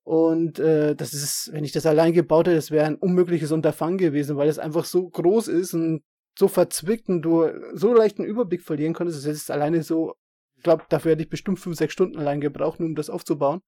Und 0.05 0.59
äh, 0.59 0.97
das 0.97 1.15
ist, 1.15 1.51
wenn 1.53 1.63
ich 1.63 1.71
das 1.71 1.87
allein 1.87 2.13
gebaut 2.13 2.49
hätte, 2.49 2.57
das 2.57 2.73
wäre 2.73 2.87
ein 2.87 2.97
unmögliches 2.97 3.53
Unterfangen 3.53 3.99
gewesen, 3.99 4.37
weil 4.37 4.49
es 4.49 4.59
einfach 4.59 4.85
so 4.85 5.09
groß 5.09 5.47
ist 5.47 5.75
und 5.75 6.03
so 6.39 6.49
verzwickt 6.49 7.09
und 7.09 7.23
du 7.23 7.49
so 7.75 7.95
leicht 7.95 8.19
einen 8.19 8.29
Überblick 8.29 8.63
verlieren 8.63 8.95
konntest. 8.95 9.27
Das 9.27 9.33
ist 9.33 9.51
alleine 9.51 9.83
so, 9.83 10.15
ich 10.57 10.63
glaube, 10.63 10.85
dafür 10.89 11.13
hätte 11.13 11.23
ich 11.23 11.31
bestimmt 11.31 11.61
fünf, 11.61 11.77
sechs 11.77 11.93
Stunden 11.93 12.19
allein 12.19 12.41
gebraucht, 12.41 12.81
nur 12.81 12.89
um 12.89 12.95
das 12.95 13.11
aufzubauen. 13.11 13.61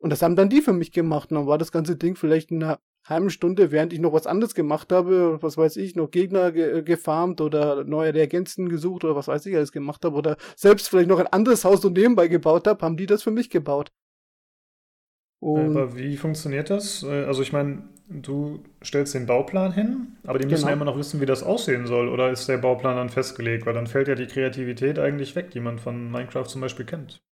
Und 0.00 0.10
das 0.10 0.22
haben 0.22 0.36
dann 0.36 0.48
die 0.48 0.62
für 0.62 0.72
mich 0.72 0.92
gemacht. 0.92 1.30
Und 1.30 1.36
dann 1.36 1.46
war 1.46 1.58
das 1.58 1.72
ganze 1.72 1.96
Ding 1.96 2.14
vielleicht 2.14 2.50
in 2.50 2.62
einer 2.62 2.78
halben 3.04 3.30
Stunde, 3.30 3.72
während 3.72 3.92
ich 3.92 4.00
noch 4.00 4.12
was 4.12 4.26
anderes 4.26 4.54
gemacht 4.54 4.92
habe, 4.92 5.38
was 5.42 5.56
weiß 5.56 5.76
ich, 5.76 5.96
noch 5.96 6.10
Gegner 6.10 6.52
ge 6.52 6.82
gefarmt 6.82 7.40
oder 7.40 7.84
neue 7.84 8.14
Reagenzen 8.14 8.68
gesucht 8.68 9.04
oder 9.04 9.16
was 9.16 9.28
weiß 9.28 9.46
ich 9.46 9.56
alles 9.56 9.72
gemacht 9.72 10.04
habe 10.04 10.16
oder 10.16 10.36
selbst 10.56 10.88
vielleicht 10.88 11.08
noch 11.08 11.18
ein 11.18 11.26
anderes 11.26 11.64
Haus 11.64 11.80
so 11.80 11.88
nebenbei 11.88 12.28
gebaut 12.28 12.66
habe, 12.66 12.84
haben 12.84 12.96
die 12.96 13.06
das 13.06 13.22
für 13.22 13.30
mich 13.30 13.50
gebaut. 13.50 13.90
Und 15.40 15.76
aber 15.76 15.96
wie 15.96 16.16
funktioniert 16.16 16.70
das? 16.70 17.02
Äh, 17.02 17.24
also 17.24 17.42
ich 17.42 17.52
meine, 17.52 17.88
du 18.08 18.62
stellst 18.82 19.14
den 19.14 19.26
Bauplan 19.26 19.72
hin, 19.72 20.16
aber 20.24 20.38
die 20.38 20.46
müssen 20.46 20.62
genau. 20.62 20.68
ja 20.68 20.74
immer 20.74 20.84
noch 20.84 20.98
wissen, 20.98 21.20
wie 21.20 21.26
das 21.26 21.42
aussehen 21.42 21.86
soll. 21.86 22.08
Oder 22.08 22.30
ist 22.30 22.48
der 22.48 22.58
Bauplan 22.58 22.96
dann 22.96 23.08
festgelegt? 23.10 23.66
Weil 23.66 23.74
dann 23.74 23.86
fällt 23.86 24.08
ja 24.08 24.14
die 24.14 24.26
Kreativität 24.26 24.98
eigentlich 24.98 25.36
weg, 25.36 25.50
die 25.50 25.60
man 25.60 25.78
von 25.78 26.10
Minecraft 26.10 26.46
zum 26.46 26.60
Beispiel 26.60 26.86
kennt. 26.86 27.22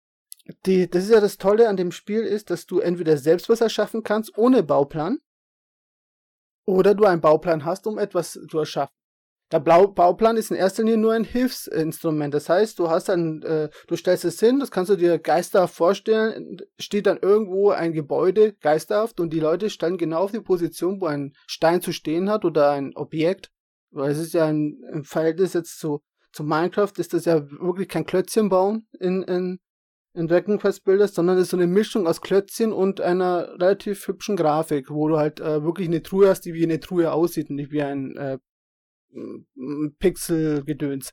Die, 0.65 0.89
das 0.89 1.05
ist 1.05 1.11
ja 1.11 1.21
das 1.21 1.39
Tolle 1.39 1.69
an 1.69 1.77
dem 1.77 1.91
Spiel 1.91 2.21
ist, 2.21 2.51
dass 2.51 2.67
du 2.67 2.79
entweder 2.79 3.17
selbst 3.17 3.49
was 3.49 3.61
erschaffen 3.61 4.03
kannst 4.03 4.37
ohne 4.39 4.63
Bauplan 4.63 5.19
oder 6.67 6.95
du 6.95 7.05
einen 7.05 7.21
Bauplan 7.21 7.65
hast, 7.65 7.87
um 7.87 7.99
etwas 7.99 8.33
zu 8.33 8.59
erschaffen. 8.59 8.95
Der 9.53 9.61
Blau 9.61 9.87
Bauplan 9.87 10.37
ist 10.37 10.51
in 10.51 10.57
erster 10.57 10.83
Linie 10.83 10.99
nur 10.99 11.13
ein 11.13 11.23
Hilfsinstrument. 11.23 12.35
Das 12.35 12.49
heißt, 12.49 12.81
du 12.81 12.91
hast 12.91 13.09
dann, 13.09 13.43
äh, 13.43 13.69
du 13.87 13.95
stellst 13.95 14.25
es 14.25 14.41
hin, 14.41 14.59
das 14.59 14.73
kannst 14.73 14.91
du 14.91 14.97
dir 14.97 15.21
geisterhaft 15.21 15.75
vorstellen, 15.75 16.59
steht 16.81 17.07
dann 17.07 17.19
irgendwo 17.23 17.71
ein 17.71 17.93
Gebäude 17.93 18.55
geisterhaft 18.55 19.21
und 19.21 19.33
die 19.33 19.39
Leute 19.39 19.71
stellen 19.71 19.99
genau 19.99 20.23
auf 20.23 20.33
die 20.33 20.41
Position, 20.41 21.01
wo 21.01 21.07
ein 21.07 21.33
Stein 21.47 21.81
zu 21.81 21.93
stehen 21.93 22.29
hat 22.29 22.45
oder 22.45 22.73
ein 22.73 22.97
Objekt. 22.97 23.53
Weil 23.91 24.11
es 24.11 24.19
ist 24.19 24.35
ja 24.35 24.47
ein, 24.47 24.83
im 24.93 25.05
Verhältnis 25.05 25.53
jetzt 25.53 25.79
zu, 25.79 26.03
zu 26.33 26.43
Minecraft 26.43 26.93
ist 26.97 27.15
das 27.15 27.25
ja 27.25 27.49
wirklich 27.49 27.89
kein 27.89 28.05
Klötzchen 28.05 28.49
bauen 28.49 28.89
in, 28.99 29.23
in, 29.23 29.61
in 30.13 30.27
Dragon 30.27 30.59
Quest 30.59 30.83
Builders, 30.83 31.15
sondern 31.15 31.37
es 31.37 31.45
ist 31.45 31.51
so 31.51 31.57
eine 31.57 31.69
Mischung 31.69 32.09
aus 32.09 32.21
Klötzchen 32.21 32.73
und 32.73 33.01
einer 33.01 33.53
relativ 33.61 34.09
hübschen 34.09 34.35
Grafik, 34.35 34.91
wo 34.91 35.07
du 35.07 35.19
halt 35.19 35.39
äh, 35.39 35.63
wirklich 35.63 35.87
eine 35.87 36.03
Truhe 36.03 36.29
hast, 36.31 36.41
die 36.41 36.53
wie 36.53 36.65
eine 36.65 36.81
Truhe 36.81 37.13
aussieht 37.13 37.49
und 37.49 37.57
nicht 37.57 37.71
wie 37.71 37.83
ein 37.83 38.17
äh, 38.17 38.39
Pixel-Gedöns. 39.99 41.13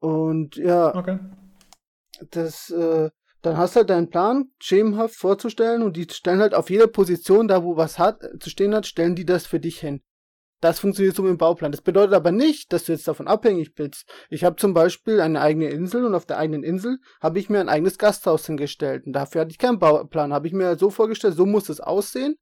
Und 0.00 0.56
ja, 0.56 0.94
okay. 0.94 1.18
das, 2.30 2.70
äh, 2.70 3.10
dann 3.42 3.56
hast 3.56 3.74
du 3.74 3.80
halt 3.80 3.90
deinen 3.90 4.10
Plan 4.10 4.50
schemenhaft 4.58 5.16
vorzustellen 5.16 5.82
und 5.82 5.96
die 5.96 6.06
stellen 6.10 6.40
halt 6.40 6.54
auf 6.54 6.70
jeder 6.70 6.86
Position, 6.88 7.48
da 7.48 7.62
wo 7.62 7.76
was 7.76 7.98
hat, 7.98 8.20
zu 8.40 8.50
stehen 8.50 8.74
hat, 8.74 8.86
stellen 8.86 9.14
die 9.14 9.24
das 9.24 9.46
für 9.46 9.60
dich 9.60 9.78
hin. 9.80 10.02
Das 10.62 10.78
funktioniert 10.78 11.16
so 11.16 11.22
mit 11.22 11.30
dem 11.30 11.38
Bauplan. 11.38 11.72
Das 11.72 11.82
bedeutet 11.82 12.14
aber 12.14 12.30
nicht, 12.30 12.72
dass 12.72 12.84
du 12.84 12.92
jetzt 12.92 13.08
davon 13.08 13.26
abhängig 13.26 13.74
bist. 13.74 14.08
Ich 14.30 14.44
habe 14.44 14.54
zum 14.54 14.74
Beispiel 14.74 15.20
eine 15.20 15.40
eigene 15.40 15.68
Insel 15.68 16.04
und 16.04 16.14
auf 16.14 16.24
der 16.24 16.38
eigenen 16.38 16.62
Insel 16.62 16.98
habe 17.20 17.40
ich 17.40 17.50
mir 17.50 17.58
ein 17.58 17.68
eigenes 17.68 17.98
Gasthaus 17.98 18.46
hingestellt. 18.46 19.04
Und 19.04 19.12
dafür 19.12 19.40
hatte 19.40 19.50
ich 19.50 19.58
keinen 19.58 19.80
Bauplan. 19.80 20.32
Habe 20.32 20.46
ich 20.46 20.52
mir 20.52 20.78
so 20.78 20.90
vorgestellt, 20.90 21.34
so 21.34 21.46
muss 21.46 21.68
es 21.68 21.80
aussehen. 21.80 22.36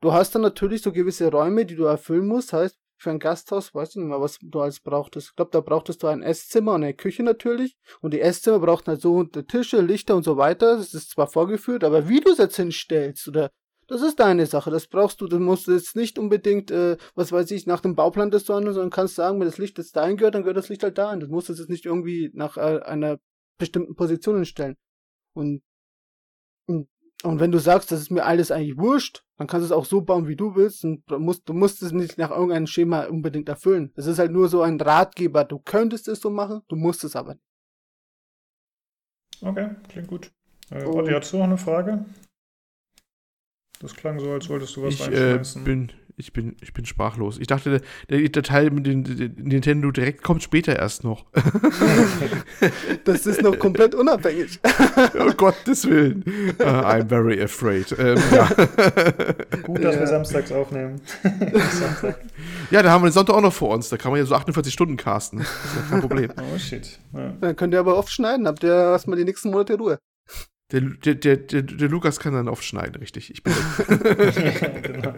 Du 0.00 0.12
hast 0.12 0.36
dann 0.36 0.42
natürlich 0.42 0.82
so 0.82 0.92
gewisse 0.92 1.32
Räume, 1.32 1.66
die 1.66 1.74
du 1.74 1.82
erfüllen 1.82 2.28
musst. 2.28 2.52
Heißt, 2.52 2.78
für 2.98 3.10
ein 3.10 3.18
Gasthaus, 3.18 3.74
weiß 3.74 3.90
ich 3.90 3.96
nicht 3.96 4.06
mehr, 4.06 4.20
was 4.20 4.38
du 4.42 4.60
alles 4.60 4.80
brauchtest. 4.80 5.28
Ich 5.30 5.36
glaube, 5.36 5.52
da 5.52 5.60
brauchtest 5.60 6.02
du 6.02 6.08
ein 6.08 6.22
Esszimmer 6.22 6.74
und 6.74 6.82
eine 6.82 6.94
Küche 6.94 7.22
natürlich. 7.22 7.76
Und 8.00 8.12
die 8.12 8.20
Esszimmer 8.20 8.58
brauchten 8.58 8.90
halt 8.90 9.00
so 9.00 9.22
Tische, 9.24 9.80
Lichter 9.80 10.16
und 10.16 10.24
so 10.24 10.36
weiter. 10.36 10.76
Das 10.76 10.94
ist 10.94 11.10
zwar 11.10 11.28
vorgeführt, 11.28 11.84
aber 11.84 12.08
wie 12.08 12.20
du 12.20 12.32
es 12.32 12.38
jetzt 12.38 12.56
hinstellst 12.56 13.28
oder 13.28 13.50
das 13.88 14.02
ist 14.02 14.20
deine 14.20 14.44
Sache. 14.44 14.70
Das 14.70 14.86
brauchst 14.86 15.20
du. 15.20 15.26
Du 15.26 15.38
musst 15.40 15.66
jetzt 15.66 15.96
nicht 15.96 16.18
unbedingt, 16.18 16.70
äh, 16.70 16.98
was 17.14 17.32
weiß 17.32 17.50
ich, 17.52 17.66
nach 17.66 17.80
dem 17.80 17.94
Bauplan 17.94 18.30
des 18.30 18.44
Sonne, 18.44 18.74
sondern 18.74 18.90
kannst 18.90 19.14
sagen, 19.14 19.40
wenn 19.40 19.46
das 19.46 19.56
Licht 19.56 19.78
jetzt 19.78 19.96
dahin 19.96 20.18
gehört, 20.18 20.34
dann 20.34 20.42
gehört 20.42 20.58
das 20.58 20.68
Licht 20.68 20.82
halt 20.82 20.98
dahin. 20.98 21.20
Du 21.20 21.28
musst 21.28 21.48
es 21.48 21.58
jetzt 21.58 21.70
nicht 21.70 21.86
irgendwie 21.86 22.30
nach 22.34 22.58
äh, 22.58 22.80
einer 22.80 23.18
bestimmten 23.56 23.96
Position 23.96 24.36
hinstellen. 24.36 24.76
Und, 25.34 25.62
und 27.24 27.40
wenn 27.40 27.50
du 27.50 27.58
sagst, 27.58 27.90
das 27.90 28.00
ist 28.00 28.10
mir 28.10 28.24
alles 28.24 28.50
eigentlich 28.50 28.78
wurscht, 28.78 29.24
dann 29.38 29.48
kannst 29.48 29.62
du 29.62 29.66
es 29.66 29.76
auch 29.76 29.84
so 29.84 30.02
bauen, 30.02 30.28
wie 30.28 30.36
du 30.36 30.54
willst. 30.54 30.84
Und 30.84 31.02
du 31.10 31.18
musst, 31.18 31.48
du 31.48 31.52
musst 31.52 31.82
es 31.82 31.90
nicht 31.92 32.16
nach 32.16 32.30
irgendeinem 32.30 32.68
Schema 32.68 33.04
unbedingt 33.04 33.48
erfüllen. 33.48 33.92
Es 33.96 34.06
ist 34.06 34.18
halt 34.20 34.30
nur 34.30 34.48
so 34.48 34.62
ein 34.62 34.80
Ratgeber. 34.80 35.44
Du 35.44 35.58
könntest 35.58 36.06
es 36.06 36.20
so 36.20 36.30
machen, 36.30 36.62
du 36.68 36.76
musst 36.76 37.02
es 37.02 37.16
aber 37.16 37.34
nicht. 37.34 37.44
Okay, 39.40 39.70
klingt 39.88 40.08
gut. 40.08 40.32
Äh, 40.70 40.84
Olli, 40.84 41.12
hast 41.12 41.32
du 41.32 41.38
noch 41.38 41.44
eine 41.44 41.58
Frage? 41.58 42.04
Das 43.80 43.94
klang 43.94 44.18
so, 44.18 44.32
als 44.32 44.48
wolltest 44.48 44.76
du 44.76 44.82
was 44.82 44.94
ich, 44.94 45.08
äh, 45.08 45.40
bin, 45.64 45.92
ich 46.18 46.32
bin, 46.32 46.56
ich 46.60 46.72
bin 46.72 46.84
sprachlos. 46.84 47.38
Ich 47.38 47.46
dachte, 47.46 47.80
der, 48.10 48.28
der 48.28 48.42
Teil 48.42 48.70
mit 48.70 48.86
dem 48.86 49.02
Nintendo 49.36 49.90
Direkt 49.92 50.22
kommt 50.22 50.42
später 50.42 50.76
erst 50.76 51.04
noch. 51.04 51.26
das 53.04 53.26
ist 53.26 53.40
noch 53.42 53.58
komplett 53.58 53.94
unabhängig. 53.94 54.58
oh 55.18 55.32
Gottes 55.36 55.88
Willen. 55.88 56.24
Uh, 56.58 56.64
I'm 56.64 57.08
very 57.08 57.40
afraid. 57.40 57.94
Ähm, 57.98 58.18
ja. 58.32 58.46
Gut, 59.62 59.84
dass 59.84 59.94
ja. 59.94 60.00
wir 60.00 60.06
samstags 60.08 60.50
aufnehmen. 60.50 61.00
Samstag. 61.22 62.20
Ja, 62.70 62.82
da 62.82 62.90
haben 62.90 63.02
wir 63.02 63.10
den 63.10 63.14
Sonntag 63.14 63.34
auch 63.34 63.40
noch 63.40 63.52
vor 63.52 63.74
uns. 63.74 63.88
Da 63.88 63.96
kann 63.96 64.10
man 64.10 64.18
ja 64.18 64.26
so 64.26 64.34
48 64.34 64.72
Stunden 64.72 64.96
casten. 64.96 65.38
Das 65.38 65.48
ist 65.48 65.76
ja 65.76 65.82
kein 65.90 66.00
Problem. 66.00 66.32
Oh 66.36 66.58
shit. 66.58 66.98
Ja. 67.14 67.32
Dann 67.40 67.54
könnt 67.54 67.74
ihr 67.74 67.80
aber 67.80 67.96
oft 67.96 68.10
schneiden. 68.10 68.48
Habt 68.48 68.64
ihr 68.64 68.72
erstmal 68.72 69.16
die 69.16 69.24
nächsten 69.24 69.50
Monate 69.50 69.76
Ruhe. 69.78 69.98
Der, 70.70 70.82
der, 70.82 71.14
der, 71.14 71.36
der, 71.38 71.62
der 71.62 71.88
Lukas 71.88 72.20
kann 72.20 72.34
dann 72.34 72.48
oft 72.48 72.62
schneiden, 72.62 72.96
richtig. 72.96 73.30
Ich 73.30 73.42
bin 73.42 73.54
genau. 74.82 75.14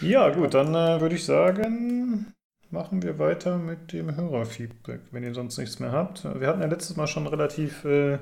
Ja, 0.00 0.30
gut, 0.30 0.54
dann 0.54 0.74
äh, 0.74 1.00
würde 1.00 1.14
ich 1.14 1.24
sagen, 1.24 2.32
machen 2.70 3.02
wir 3.02 3.18
weiter 3.18 3.58
mit 3.58 3.92
dem 3.92 4.14
Hörerfeedback, 4.14 5.00
wenn 5.10 5.22
ihr 5.22 5.34
sonst 5.34 5.58
nichts 5.58 5.78
mehr 5.78 5.92
habt. 5.92 6.24
Wir 6.24 6.48
hatten 6.48 6.60
ja 6.60 6.66
letztes 6.66 6.96
Mal 6.96 7.06
schon 7.06 7.26
relativ 7.26 7.84
äh, 7.84 8.18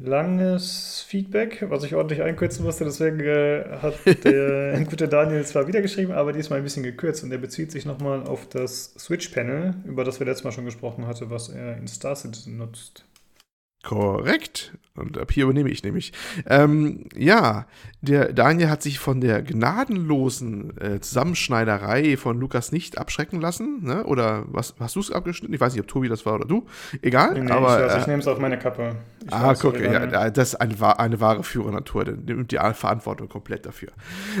langes 0.00 1.04
Feedback, 1.06 1.64
was 1.68 1.82
ich 1.84 1.94
ordentlich 1.94 2.22
einkürzen 2.22 2.64
musste. 2.64 2.84
Deswegen 2.84 3.20
äh, 3.20 3.78
hat 3.82 3.94
der 4.24 4.80
gute 4.88 5.08
Daniel 5.08 5.44
zwar 5.44 5.66
wieder 5.66 5.82
geschrieben, 5.82 6.12
aber 6.12 6.32
diesmal 6.32 6.58
ein 6.58 6.64
bisschen 6.64 6.82
gekürzt. 6.82 7.24
Und 7.24 7.30
der 7.30 7.38
bezieht 7.38 7.72
sich 7.72 7.84
nochmal 7.84 8.24
auf 8.24 8.48
das 8.48 8.94
Switch-Panel, 8.98 9.74
über 9.84 10.04
das 10.04 10.20
wir 10.20 10.26
letztes 10.26 10.44
Mal 10.44 10.52
schon 10.52 10.64
gesprochen 10.64 11.06
hatten, 11.06 11.30
was 11.30 11.48
er 11.48 11.76
in 11.76 11.88
Star 11.88 12.14
Citizen 12.14 12.56
nutzt. 12.56 13.04
Korrekt. 13.82 14.72
Und 14.98 15.16
ab 15.16 15.30
hier 15.30 15.44
übernehme 15.44 15.70
ich 15.70 15.82
nämlich. 15.84 16.12
Ähm, 16.46 17.04
ja, 17.14 17.66
der 18.00 18.32
Daniel 18.32 18.68
hat 18.68 18.82
sich 18.82 18.98
von 18.98 19.20
der 19.20 19.42
gnadenlosen 19.42 20.76
äh, 20.78 21.00
Zusammenschneiderei 21.00 22.16
von 22.16 22.38
Lukas 22.38 22.72
nicht 22.72 22.98
abschrecken 22.98 23.40
lassen. 23.40 23.84
Ne? 23.84 24.04
Oder 24.04 24.44
was, 24.48 24.74
hast 24.80 24.96
du 24.96 25.00
es 25.00 25.10
abgeschnitten? 25.10 25.54
Ich 25.54 25.60
weiß 25.60 25.72
nicht, 25.72 25.82
ob 25.82 25.88
Tobi 25.88 26.08
das 26.08 26.26
war 26.26 26.34
oder 26.34 26.46
du. 26.46 26.66
Egal. 27.02 27.40
Nee, 27.40 27.50
aber, 27.50 27.86
ich, 27.86 27.96
ich 27.96 28.02
äh, 28.04 28.10
nehme 28.10 28.20
es 28.20 28.26
auf 28.26 28.38
meine 28.38 28.58
Kappe. 28.58 28.96
Ich 29.24 29.32
ah, 29.32 29.54
guck, 29.54 29.78
ja, 29.78 30.30
das 30.30 30.54
ist 30.54 30.54
eine, 30.56 30.98
eine 30.98 31.20
wahre 31.20 31.44
Führernatur. 31.44 32.04
Der 32.04 32.16
nimmt 32.16 32.50
die 32.50 32.56
Verantwortung 32.56 33.28
komplett 33.28 33.66
dafür. 33.66 33.90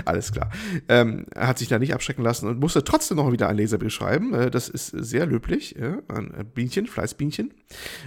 Alles 0.04 0.32
klar. 0.32 0.50
Ähm, 0.88 1.26
er 1.34 1.48
hat 1.48 1.58
sich 1.58 1.68
da 1.68 1.78
nicht 1.78 1.94
abschrecken 1.94 2.22
lassen 2.22 2.48
und 2.48 2.58
musste 2.58 2.82
trotzdem 2.84 3.16
noch 3.18 3.30
wieder 3.30 3.48
ein 3.48 3.56
Leserbrief 3.56 3.92
schreiben. 3.92 4.34
Äh, 4.34 4.50
das 4.50 4.68
ist 4.68 4.88
sehr 4.88 5.26
löblich. 5.26 5.76
Ja? 5.78 5.98
Ein 6.08 6.32
Bienchen, 6.54 6.86
Fleißbienchen. 6.86 7.52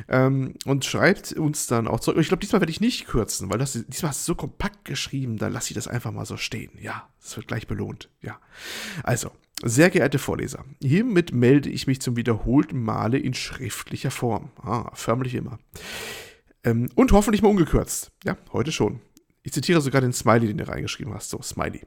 Ähm, 0.10 0.56
und 0.66 0.86
schreibt 0.86 1.21
uns 1.34 1.68
dann 1.68 1.88
auch 1.88 2.00
zurück. 2.00 2.20
Ich 2.20 2.28
glaube, 2.28 2.42
diesmal 2.42 2.62
werde 2.62 2.72
ich 2.72 2.82
nicht 2.82 3.08
kürzen, 3.08 3.50
weil 3.50 3.60
das 3.60 3.74
diesmal 3.88 4.12
ist 4.12 4.26
so 4.26 4.36
kompakt 4.36 4.86
geschrieben, 4.86 5.38
da 5.38 5.48
lasse 5.48 5.72
ich 5.72 5.76
das 5.76 5.88
einfach 5.88 6.12
mal 6.12 6.26
so 6.26 6.38
stehen. 6.38 6.72
Ja, 6.80 7.10
es 7.24 7.36
wird 7.36 7.48
gleich 7.48 7.68
belohnt. 7.68 8.10
Ja. 8.22 8.40
Also, 9.04 9.32
sehr 9.64 9.90
geehrte 9.90 10.20
Vorleser, 10.20 10.66
hiermit 10.82 11.34
melde 11.34 11.70
ich 11.70 11.88
mich 11.88 12.02
zum 12.02 12.16
wiederholten 12.16 12.82
Male 12.82 13.18
in 13.18 13.34
schriftlicher 13.34 14.12
Form. 14.12 14.52
Ah, 14.62 14.90
förmlich 14.96 15.36
immer. 15.36 15.60
Ähm, 16.64 16.90
und 16.96 17.12
hoffentlich 17.12 17.42
mal 17.42 17.50
ungekürzt. 17.50 18.12
Ja, 18.24 18.38
heute 18.54 18.72
schon. 18.72 19.02
Ich 19.44 19.54
zitiere 19.54 19.82
sogar 19.82 20.02
den 20.02 20.14
Smiley, 20.14 20.48
den 20.48 20.58
du 20.58 20.68
reingeschrieben 20.68 21.14
hast. 21.14 21.30
So, 21.30 21.42
Smiley. 21.42 21.82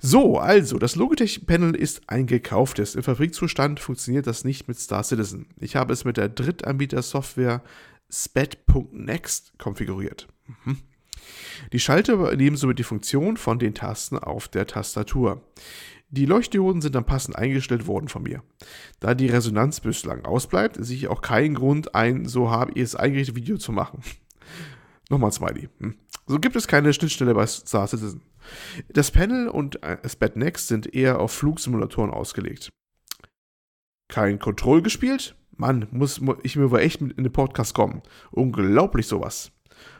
So, 0.00 0.38
also, 0.38 0.78
das 0.78 0.96
Logitech-Panel 0.96 1.74
ist 1.74 2.02
ein 2.08 2.26
gekauftes. 2.26 2.94
Im 2.94 3.02
Fabrikzustand 3.02 3.80
funktioniert 3.80 4.26
das 4.26 4.44
nicht 4.44 4.68
mit 4.68 4.78
Star 4.78 5.02
Citizen. 5.02 5.46
Ich 5.60 5.76
habe 5.76 5.92
es 5.92 6.04
mit 6.04 6.16
der 6.16 6.28
Drittanbieter-Software 6.28 7.62
SPED.next 8.10 9.58
konfiguriert. 9.58 10.28
Mhm. 10.64 10.78
Die 11.72 11.80
Schalter 11.80 12.14
übernehmen 12.14 12.56
somit 12.56 12.78
die 12.78 12.84
Funktion 12.84 13.36
von 13.36 13.58
den 13.58 13.74
Tasten 13.74 14.18
auf 14.18 14.48
der 14.48 14.66
Tastatur. 14.66 15.42
Die 16.10 16.24
Leuchtdioden 16.24 16.80
sind 16.80 16.94
dann 16.94 17.04
passend 17.04 17.36
eingestellt 17.36 17.86
worden 17.86 18.08
von 18.08 18.22
mir. 18.22 18.42
Da 19.00 19.14
die 19.14 19.26
Resonanz 19.26 19.80
bislang 19.80 20.24
ausbleibt, 20.24 20.76
sehe 20.82 20.96
ich 20.96 21.08
auch 21.08 21.20
keinen 21.20 21.54
Grund, 21.54 21.94
ein 21.94 22.24
so 22.24 22.50
habe 22.50 22.72
ich 22.74 22.82
es 22.82 22.96
eingerichtet 22.96 23.36
Video 23.36 23.58
zu 23.58 23.72
machen. 23.72 24.02
Nochmal 25.10 25.32
Smiley. 25.32 25.68
Hm. 25.80 25.98
So 26.26 26.38
gibt 26.38 26.56
es 26.56 26.66
keine 26.66 26.92
Schnittstelle 26.92 27.34
bei 27.34 27.46
Star 27.46 27.86
Citizen. 27.86 28.22
Das 28.88 29.10
Panel 29.10 29.48
und 29.48 29.80
SPED 30.06 30.36
Next 30.36 30.68
sind 30.68 30.94
eher 30.94 31.20
auf 31.20 31.32
Flugsimulatoren 31.32 32.10
ausgelegt. 32.10 32.70
Kein 34.08 34.38
Control 34.38 34.80
gespielt? 34.80 35.36
Mann, 35.58 35.86
muss 35.90 36.20
ich 36.42 36.56
mir 36.56 36.70
wohl 36.70 36.80
echt 36.80 37.00
in 37.00 37.14
den 37.16 37.32
Podcast 37.32 37.74
kommen. 37.74 38.02
Unglaublich 38.30 39.06
sowas. 39.06 39.52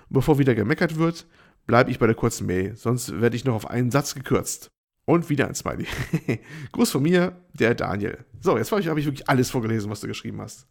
bevor 0.08 0.38
wieder 0.38 0.54
gemeckert 0.54 0.96
wird, 0.96 1.26
bleibe 1.66 1.90
ich 1.90 1.98
bei 1.98 2.06
der 2.06 2.14
kurzen 2.14 2.46
Mail, 2.46 2.76
sonst 2.76 3.20
werde 3.20 3.36
ich 3.36 3.44
noch 3.44 3.54
auf 3.54 3.68
einen 3.68 3.90
Satz 3.90 4.14
gekürzt. 4.14 4.70
Und 5.04 5.30
wieder 5.30 5.48
ein 5.48 5.54
Smiley. 5.54 5.86
Gruß 6.72 6.90
von 6.90 7.02
mir, 7.02 7.32
der 7.54 7.74
Daniel. 7.74 8.18
So, 8.40 8.58
jetzt 8.58 8.70
habe 8.70 8.80
ich, 8.80 8.86
ich 8.86 9.06
wirklich 9.06 9.28
alles 9.28 9.50
vorgelesen, 9.50 9.90
was 9.90 10.00
du 10.00 10.06
geschrieben 10.06 10.40
hast. 10.40 10.66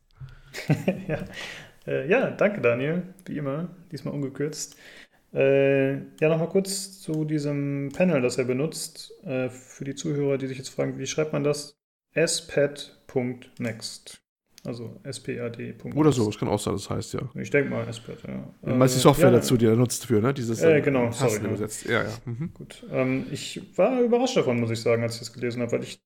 ja. 1.07 1.19
Äh, 1.87 2.07
ja, 2.07 2.29
danke 2.31 2.61
Daniel, 2.61 3.03
wie 3.25 3.37
immer, 3.37 3.69
diesmal 3.91 4.13
ungekürzt. 4.13 4.77
Äh, 5.33 5.93
ja, 5.93 6.29
nochmal 6.29 6.49
kurz 6.49 7.01
zu 7.01 7.25
diesem 7.25 7.89
Panel, 7.95 8.21
das 8.21 8.37
er 8.37 8.45
benutzt. 8.45 9.13
Äh, 9.23 9.49
für 9.49 9.85
die 9.85 9.95
Zuhörer, 9.95 10.37
die 10.37 10.47
sich 10.47 10.57
jetzt 10.57 10.69
fragen, 10.69 10.99
wie 10.99 11.07
schreibt 11.07 11.33
man 11.33 11.43
das? 11.43 11.77
spad.next. 12.15 14.26
Also 14.67 14.99
SPAD. 15.09 15.75
Oder 15.95 16.11
so, 16.11 16.27
es 16.27 16.37
kann 16.37 16.49
auch 16.49 16.59
sein, 16.59 16.73
das 16.73 16.89
heißt 16.89 17.13
ja. 17.13 17.21
Ich 17.35 17.49
denke 17.49 17.69
mal 17.69 17.91
SPAD, 17.91 18.23
ja. 18.27 18.53
Du 18.61 18.75
meinst 18.75 18.97
die 18.97 18.99
Software 18.99 19.31
ja, 19.31 19.37
dazu, 19.37 19.55
die 19.55 19.65
er 19.65 19.77
nutzt 19.77 20.05
für, 20.05 20.19
ne? 20.19 20.33
Dieses 20.33 20.61
äh, 20.61 20.81
genau, 20.81 21.09
sorry, 21.09 21.37
übersetzt. 21.37 21.85
Ja, 21.85 22.03
ja. 22.03 22.09
Mhm. 22.25 22.51
Gut. 22.53 22.85
Ähm, 22.91 23.27
ich 23.31 23.61
war 23.77 24.01
überrascht 24.01 24.35
davon, 24.35 24.59
muss 24.59 24.69
ich 24.69 24.81
sagen, 24.81 25.03
als 25.03 25.13
ich 25.13 25.19
das 25.19 25.31
gelesen 25.31 25.61
habe, 25.61 25.71
weil 25.71 25.83
ich, 25.83 26.01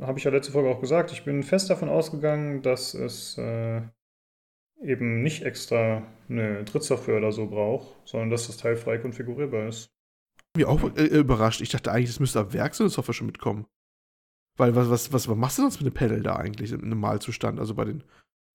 habe 0.00 0.18
ich 0.18 0.24
ja 0.24 0.32
letzte 0.32 0.50
Folge 0.50 0.68
auch 0.68 0.80
gesagt, 0.80 1.12
ich 1.12 1.24
bin 1.24 1.44
fest 1.44 1.70
davon 1.70 1.88
ausgegangen, 1.88 2.60
dass 2.62 2.92
es 2.94 3.38
äh, 3.38 3.82
eben 4.82 5.22
nicht 5.22 5.44
extra 5.44 6.02
eine 6.28 6.64
Drittsoftware 6.64 7.18
oder 7.18 7.30
so 7.30 7.46
braucht, 7.46 7.86
sondern 8.04 8.30
dass 8.30 8.48
das 8.48 8.56
Teil 8.56 8.74
frei 8.74 8.98
konfigurierbar 8.98 9.68
ist. 9.68 9.92
Mich 10.56 10.66
auch 10.66 10.82
äh, 10.96 11.04
überrascht. 11.04 11.60
Ich 11.60 11.68
dachte 11.68 11.92
eigentlich, 11.92 12.10
es 12.10 12.18
müsste 12.18 12.40
am 12.40 12.52
Werk 12.52 12.74
so 12.74 12.82
eine 12.82 12.90
Software 12.90 13.14
schon 13.14 13.28
mitkommen. 13.28 13.66
Weil 14.56 14.74
was, 14.74 14.90
was, 14.90 15.12
was, 15.12 15.28
was 15.28 15.36
machst 15.36 15.58
du 15.58 15.62
sonst 15.62 15.80
mit 15.80 15.86
dem 15.86 15.94
Panel 15.94 16.22
da 16.22 16.36
eigentlich 16.36 16.72
im 16.72 16.88
Normalzustand? 16.88 17.58
Also 17.58 17.74
bei 17.74 17.84
den 17.84 18.04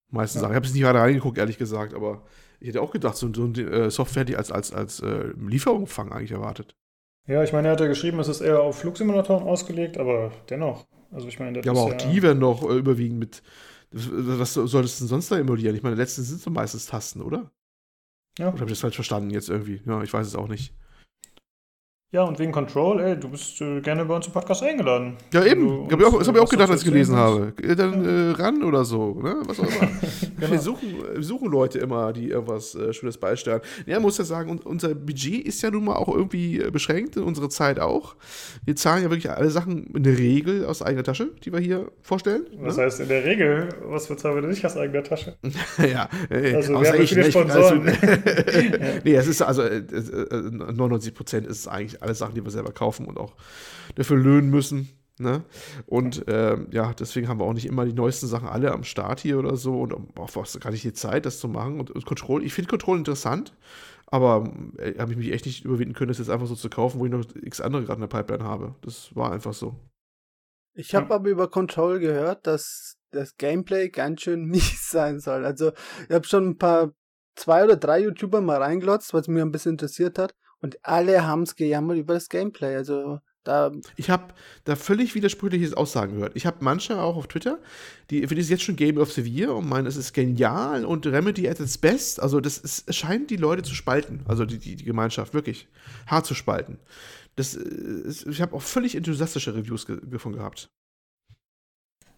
meisten 0.09 0.37
ja. 0.37 0.41
Sachen. 0.41 0.53
Ich 0.53 0.55
habe 0.55 0.65
es 0.65 0.73
nicht 0.73 0.83
gerade 0.83 0.99
reingeguckt, 0.99 1.37
ehrlich 1.37 1.57
gesagt, 1.57 1.93
aber 1.93 2.23
ich 2.59 2.69
hätte 2.69 2.81
auch 2.81 2.91
gedacht, 2.91 3.17
so, 3.17 3.31
so 3.33 3.45
eine 3.45 3.61
äh, 3.61 3.91
Software, 3.91 4.25
die 4.25 4.35
als, 4.35 4.51
als, 4.51 4.73
als 4.73 4.99
äh, 4.99 5.31
Lieferumfang 5.37 6.11
eigentlich 6.11 6.31
erwartet. 6.31 6.75
Ja, 7.27 7.43
ich 7.43 7.51
meine, 7.51 7.67
er 7.67 7.71
hat 7.73 7.81
ja 7.81 7.87
geschrieben, 7.87 8.19
es 8.19 8.29
ist 8.29 8.41
eher 8.41 8.61
auf 8.61 8.79
Flugsimulatoren 8.79 9.45
ausgelegt, 9.45 9.97
aber 9.97 10.31
dennoch. 10.49 10.87
Also 11.11 11.27
ich 11.27 11.39
meine, 11.39 11.61
ja, 11.61 11.71
aber 11.71 11.81
auch 11.81 11.91
ja 11.91 11.97
die 11.97 12.21
werden 12.21 12.39
doch 12.39 12.63
äh, 12.63 12.77
überwiegend 12.77 13.19
mit. 13.19 13.43
Was 13.91 14.53
solltest 14.53 14.99
du 14.99 15.03
denn 15.03 15.07
sonst 15.07 15.31
da 15.31 15.37
emulieren? 15.37 15.75
Ich 15.75 15.83
meine, 15.83 15.95
letztens 15.95 16.27
sind 16.27 16.39
es 16.39 16.49
meistens 16.49 16.85
Tasten, 16.87 17.21
oder? 17.21 17.51
Ja. 18.37 18.49
Oder 18.49 18.59
habe 18.59 18.65
ich 18.65 18.73
das 18.73 18.81
falsch 18.81 18.95
verstanden 18.95 19.29
jetzt 19.29 19.49
irgendwie? 19.49 19.81
Ja, 19.85 20.03
ich 20.03 20.13
weiß 20.13 20.27
es 20.27 20.35
auch 20.35 20.47
nicht. 20.47 20.73
Ja, 22.13 22.23
und 22.23 22.39
wegen 22.39 22.53
Control, 22.53 23.01
ey, 23.01 23.19
du 23.19 23.27
bist 23.27 23.59
äh, 23.59 23.81
gerne 23.81 24.05
bei 24.05 24.15
uns 24.15 24.27
im 24.27 24.31
Podcast 24.31 24.63
eingeladen. 24.63 25.17
Ja, 25.33 25.43
eben. 25.43 25.91
Hab 25.91 25.99
ich 25.99 26.05
auch, 26.05 26.17
das 26.17 26.29
habe 26.29 26.37
ich 26.37 26.43
auch 26.45 26.49
gedacht, 26.49 26.69
als 26.69 26.79
ich 26.79 26.87
gelesen 26.87 27.17
habe. 27.17 27.51
Dann 27.75 28.05
ja. 28.05 28.29
äh, 28.29 28.31
ran 28.31 28.63
oder 28.63 28.85
so, 28.85 29.15
ne? 29.15 29.35
Was 29.45 29.59
auch 29.59 29.65
immer. 29.65 29.91
genau. 30.39 30.51
Wir 30.51 30.59
suchen, 30.59 30.95
suchen 31.21 31.51
Leute 31.51 31.79
immer, 31.79 32.13
die 32.13 32.29
irgendwas 32.29 32.75
äh, 32.75 32.93
Schönes 32.93 33.17
beisteuern. 33.17 33.59
Ja, 33.85 33.99
muss 33.99 34.17
ja 34.19 34.23
sagen, 34.23 34.57
unser 34.63 34.95
Budget 34.95 35.45
ist 35.45 35.61
ja 35.61 35.69
nun 35.69 35.83
mal 35.83 35.95
auch 35.97 36.07
irgendwie 36.07 36.61
äh, 36.61 36.71
beschränkt, 36.71 37.17
in 37.17 37.23
unserer 37.23 37.49
Zeit 37.49 37.77
auch. 37.77 38.15
Wir 38.63 38.77
zahlen 38.77 39.03
ja 39.03 39.09
wirklich 39.09 39.29
alle 39.29 39.49
Sachen 39.49 39.87
in 39.87 40.03
der 40.03 40.17
Regel 40.17 40.65
aus 40.65 40.81
eigener 40.81 41.03
Tasche, 41.03 41.31
die 41.43 41.51
wir 41.51 41.59
hier 41.59 41.91
vorstellen. 42.03 42.45
Was 42.61 42.77
ne? 42.77 42.83
heißt 42.83 43.01
in 43.01 43.09
der 43.09 43.25
Regel? 43.25 43.67
Was 43.83 44.07
bezahlen 44.07 44.41
wir 44.41 44.47
nicht 44.47 44.65
aus 44.65 44.77
eigener 44.77 45.03
Tasche? 45.03 45.35
ja, 45.79 46.07
äh, 46.29 46.55
also 46.55 46.71
wir 46.71 46.89
haben 46.89 47.05
viele 47.05 47.29
Sponsoren. 47.29 47.85
Also, 47.85 47.97
nee, 49.03 49.13
es 49.13 49.27
ist 49.27 49.41
also 49.41 49.63
99 49.63 51.11
äh, 51.11 51.13
Prozent 51.13 51.47
ist 51.47 51.59
es 51.59 51.67
eigentlich 51.67 51.96
alle 52.01 52.15
Sachen, 52.15 52.35
die 52.35 52.43
wir 52.43 52.51
selber 52.51 52.71
kaufen 52.71 53.05
und 53.05 53.17
auch 53.17 53.35
dafür 53.95 54.17
löhnen 54.17 54.49
müssen. 54.49 54.89
Ne? 55.19 55.43
Und 55.87 56.27
äh, 56.27 56.57
ja, 56.71 56.93
deswegen 56.93 57.27
haben 57.27 57.39
wir 57.39 57.45
auch 57.45 57.53
nicht 57.53 57.65
immer 57.65 57.85
die 57.85 57.93
neuesten 57.93 58.27
Sachen 58.27 58.47
alle 58.47 58.71
am 58.71 58.83
Start 58.83 59.19
hier 59.19 59.39
oder 59.39 59.55
so 59.55 59.81
und 59.81 59.93
auch 60.17 60.59
gar 60.59 60.71
nicht 60.71 60.83
die 60.83 60.93
Zeit, 60.93 61.25
das 61.25 61.39
zu 61.39 61.47
machen. 61.47 61.79
Und, 61.79 61.89
und 61.89 62.05
Control, 62.05 62.43
ich 62.43 62.53
finde 62.53 62.69
Control 62.69 62.99
interessant, 62.99 63.55
aber 64.05 64.53
äh, 64.77 64.93
habe 64.99 65.11
ich 65.11 65.17
mich 65.17 65.31
echt 65.31 65.47
nicht 65.47 65.65
überwinden 65.65 65.95
können, 65.95 66.09
das 66.09 66.19
jetzt 66.19 66.29
einfach 66.29 66.45
so 66.45 66.55
zu 66.55 66.69
kaufen, 66.69 66.99
wo 66.99 67.05
ich 67.05 67.11
noch 67.11 67.25
x 67.41 67.61
andere 67.61 67.83
gerade 67.83 68.01
in 68.01 68.07
der 68.07 68.15
Pipeline 68.15 68.43
habe. 68.43 68.75
Das 68.81 69.15
war 69.15 69.31
einfach 69.31 69.53
so. 69.53 69.75
Ich 70.75 70.93
habe 70.93 71.09
ja. 71.09 71.15
aber 71.15 71.29
über 71.29 71.49
Control 71.49 71.99
gehört, 71.99 72.45
dass 72.45 72.97
das 73.11 73.35
Gameplay 73.37 73.89
ganz 73.89 74.21
schön 74.21 74.45
mies 74.45 74.89
sein 74.89 75.19
soll. 75.19 75.45
Also, 75.45 75.71
ich 76.07 76.13
habe 76.13 76.27
schon 76.27 76.49
ein 76.49 76.57
paar, 76.57 76.93
zwei 77.35 77.63
oder 77.63 77.75
drei 77.75 78.01
YouTuber 78.01 78.41
mal 78.41 78.61
reinglotzt, 78.61 79.13
was 79.13 79.27
mich 79.27 79.41
ein 79.41 79.51
bisschen 79.51 79.73
interessiert 79.73 80.19
hat. 80.19 80.35
Und 80.61 80.83
alle 80.83 81.25
haben 81.25 81.43
es 81.43 81.55
gejammert 81.55 81.97
über 81.97 82.15
das 82.15 82.29
Gameplay. 82.29 82.75
Also, 82.75 83.19
da 83.43 83.71
ich 83.95 84.09
habe 84.09 84.33
da 84.65 84.75
völlig 84.75 85.15
widersprüchliche 85.15 85.77
Aussagen 85.77 86.15
gehört. 86.15 86.35
Ich 86.35 86.45
habe 86.45 86.57
manche 86.61 86.99
auch 86.99 87.15
auf 87.15 87.27
Twitter, 87.27 87.59
die 88.09 88.27
für 88.27 88.35
das 88.35 88.49
jetzt 88.49 88.63
schon 88.63 88.75
Game 88.75 88.97
of 88.97 89.11
the 89.13 89.21
Year 89.21 89.55
und 89.55 89.69
meinen, 89.69 89.87
es 89.87 89.95
ist 89.95 90.13
genial 90.13 90.83
und 90.83 91.05
Remedy 91.05 91.47
at 91.47 91.59
its 91.59 91.77
best. 91.77 92.21
Also 92.21 92.41
das 92.41 92.57
ist, 92.57 92.93
scheint 92.93 93.29
die 93.29 93.37
Leute 93.37 93.63
zu 93.63 93.73
spalten, 93.73 94.21
also 94.27 94.45
die, 94.45 94.57
die, 94.57 94.75
die 94.75 94.83
Gemeinschaft 94.83 95.33
wirklich 95.33 95.67
hart 96.07 96.25
zu 96.25 96.33
spalten. 96.33 96.79
Das, 97.35 97.53
ist, 97.53 98.25
ich 98.25 98.41
habe 98.41 98.55
auch 98.55 98.61
völlig 98.61 98.95
enthusiastische 98.95 99.55
Reviews 99.55 99.85
davon 99.85 100.33
gehabt. 100.33 100.69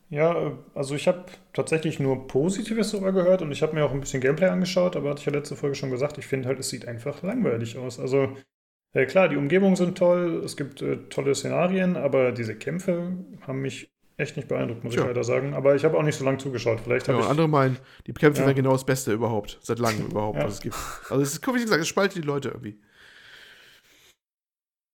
Ja, 0.10 0.57
also 0.74 0.95
ich 0.95 1.07
habe 1.07 1.26
tatsächlich 1.53 1.99
nur 1.99 2.28
Positives 2.28 2.91
darüber 2.91 3.12
gehört 3.12 3.43
und 3.43 3.51
ich 3.51 3.62
habe 3.62 3.76
mir 3.76 3.86
auch 3.86 3.91
ein 3.91 3.99
bisschen 3.99 4.22
Gameplay 4.22 4.47
angeschaut, 4.47 4.95
aber 4.95 5.12
hatte 5.12 5.20
ich 5.20 5.26
ja 5.26 5.32
letzte 5.32 5.55
Folge 5.55 5.76
schon 5.76 5.91
gesagt, 5.91 6.18
ich 6.18 6.26
finde 6.26 6.47
halt, 6.47 6.60
es 6.60 6.70
sieht 6.70 6.88
einfach 6.88 7.22
langweilig 7.22 7.78
aus. 7.78 7.99
Also 7.99 8.36
äh, 8.93 9.05
klar, 9.05 9.30
die 9.30 9.38
Umgebungen 9.38 9.76
sind 9.76 9.97
toll, 9.97 10.41
es 10.43 10.57
gibt 10.57 10.82
äh, 10.82 10.97
tolle 11.10 11.36
Szenarien, 11.36 11.95
aber 11.95 12.32
diese 12.32 12.55
Kämpfe 12.55 13.18
haben 13.45 13.62
mich 13.62 13.91
echt 14.18 14.36
nicht 14.36 14.47
beeindruckt, 14.47 14.84
muss 14.84 14.93
Tja. 14.93 15.03
ich 15.03 15.07
leider 15.07 15.24
sagen. 15.24 15.53
Aber 15.53 15.76
ich 15.76 15.86
habe 15.86 15.97
auch 15.97 16.03
nicht 16.03 16.18
so 16.18 16.26
lange 16.26 16.39
zugeschaut. 16.39 16.82
Vielleicht 16.84 17.07
ja, 17.07 17.20
ich, 17.20 17.26
andere 17.26 17.47
meinen, 17.47 17.78
die 18.05 18.14
Kämpfe 18.14 18.41
ja. 18.41 18.47
wären 18.47 18.55
genau 18.55 18.74
das 18.74 18.86
Beste 18.86 19.14
überhaupt, 19.14 19.60
seit 19.62 19.80
langem 19.80 20.07
überhaupt, 20.07 20.39
ja. 20.39 20.45
was 20.45 20.55
es 20.55 20.62
gibt. 20.62 20.76
Also 21.10 21.22
es 21.22 21.34
ist, 21.34 21.47
wie 21.47 21.62
gesagt, 21.62 21.82
es 21.82 21.88
spaltet 21.88 22.24
die 22.24 22.28
Leute 22.28 22.49
irgendwie. 22.49 22.80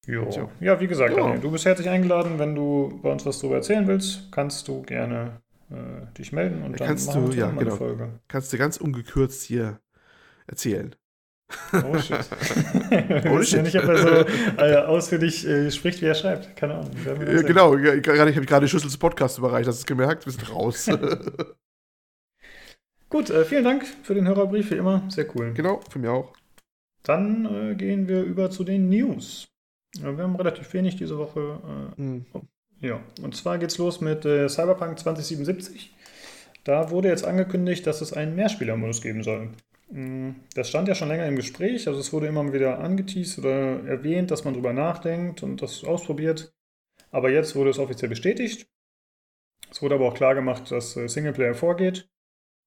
Jo. 0.08 0.30
So. 0.32 0.49
Ja, 0.60 0.80
wie 0.80 0.88
gesagt, 0.88 1.18
Daniel, 1.18 1.39
du 1.39 1.51
bist 1.51 1.66
herzlich 1.66 1.89
eingeladen. 1.89 2.38
Wenn 2.38 2.53
du 2.56 2.99
bei 3.01 3.12
uns 3.12 3.26
was 3.26 3.39
darüber 3.39 3.56
erzählen 3.56 3.88
willst, 3.88 4.32
kannst 4.32 4.68
du 4.68 4.84
gerne 4.84 5.41
äh, 5.72 6.14
dich 6.18 6.32
melden 6.32 6.64
und 6.64 6.80
dann 6.80 6.88
kannst 6.88 7.08
machen 7.08 7.32
du, 7.32 7.36
ja, 7.36 7.49
genau. 7.49 7.76
Folge. 7.76 8.20
Kannst 8.28 8.53
du 8.53 8.58
ganz 8.58 8.78
ungekürzt 8.78 9.43
hier 9.43 9.80
erzählen. 10.47 10.95
Oh 11.74 11.97
shit. 11.97 12.18
oh 13.30 13.41
shit. 13.41 13.58
Ja 13.58 13.62
nicht, 13.62 13.78
ob 13.78 13.86
er 13.86 13.97
so 13.97 14.10
äh, 14.58 14.76
ausführlich 14.78 15.47
äh, 15.47 15.72
spricht, 15.72 16.01
wie 16.01 16.06
er 16.06 16.16
schreibt. 16.16 16.56
Keine 16.56 16.76
Ahnung. 16.76 16.91
Ja, 17.06 17.41
genau, 17.41 17.76
ich, 17.76 17.84
ich 17.86 18.08
habe 18.08 18.45
gerade 18.45 18.68
Schüssels 18.68 18.97
Podcast 18.97 19.38
überreicht, 19.38 19.68
hast 19.68 19.78
du 19.78 19.82
es 19.82 19.86
gemerkt? 19.86 20.26
Wir 20.26 20.34
sind 20.34 20.51
raus. 20.51 20.89
Gut, 23.10 23.30
äh, 23.30 23.45
vielen 23.45 23.64
Dank 23.64 23.86
für 24.03 24.16
den 24.16 24.28
Hörerbrief, 24.28 24.72
wie 24.72 24.76
immer. 24.76 25.03
Sehr 25.10 25.28
cool. 25.36 25.53
Genau, 25.53 25.80
für 25.89 25.99
mich 25.99 26.10
auch. 26.10 26.34
Dann 27.03 27.45
äh, 27.45 27.76
gehen 27.76 28.08
wir 28.08 28.24
über 28.24 28.49
zu 28.49 28.64
den 28.64 28.89
News. 28.89 29.47
Wir 30.01 30.23
haben 30.23 30.35
relativ 30.35 30.73
wenig 30.73 30.95
diese 30.95 31.17
Woche. 31.17 31.59
Mhm. 31.97 32.25
Ja, 32.81 32.99
und 33.21 33.35
zwar 33.35 33.57
geht's 33.57 33.77
los 33.77 34.01
mit 34.01 34.25
äh, 34.25 34.49
Cyberpunk 34.49 34.99
2077. 34.99 35.93
Da 36.63 36.89
wurde 36.89 37.09
jetzt 37.09 37.25
angekündigt, 37.25 37.87
dass 37.87 38.01
es 38.01 38.13
einen 38.13 38.35
Mehrspielermodus 38.35 39.01
geben 39.01 39.23
soll. 39.23 39.49
Hm, 39.91 40.35
das 40.55 40.69
stand 40.69 40.87
ja 40.87 40.95
schon 40.95 41.07
länger 41.07 41.27
im 41.27 41.35
Gespräch, 41.35 41.87
also 41.87 41.99
es 41.99 42.11
wurde 42.11 42.27
immer 42.27 42.51
wieder 42.51 42.79
angeteased 42.79 43.39
oder 43.39 43.83
erwähnt, 43.85 44.31
dass 44.31 44.43
man 44.43 44.55
drüber 44.55 44.73
nachdenkt 44.73 45.43
und 45.43 45.61
das 45.61 45.83
ausprobiert. 45.83 46.53
Aber 47.11 47.29
jetzt 47.29 47.55
wurde 47.55 47.69
es 47.69 47.79
offiziell 47.79 48.09
bestätigt. 48.09 48.67
Es 49.71 49.81
wurde 49.81 49.95
aber 49.95 50.07
auch 50.07 50.15
klar 50.15 50.35
gemacht, 50.35 50.71
dass 50.71 50.97
äh, 50.97 51.07
Singleplayer 51.07 51.53
vorgeht. 51.53 52.09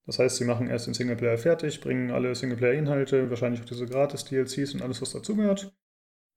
Das 0.07 0.19
heißt, 0.19 0.37
sie 0.37 0.45
machen 0.45 0.69
erst 0.69 0.87
den 0.87 0.95
Singleplayer 0.95 1.37
fertig, 1.37 1.81
bringen 1.81 2.11
alle 2.11 2.35
Singleplayer-Inhalte, 2.35 3.29
wahrscheinlich 3.29 3.61
auch 3.61 3.67
diese 3.67 3.87
Gratis-DLCs 3.87 4.75
und 4.75 4.83
alles, 4.83 5.03
was 5.03 5.13
dazugehört. 5.13 5.75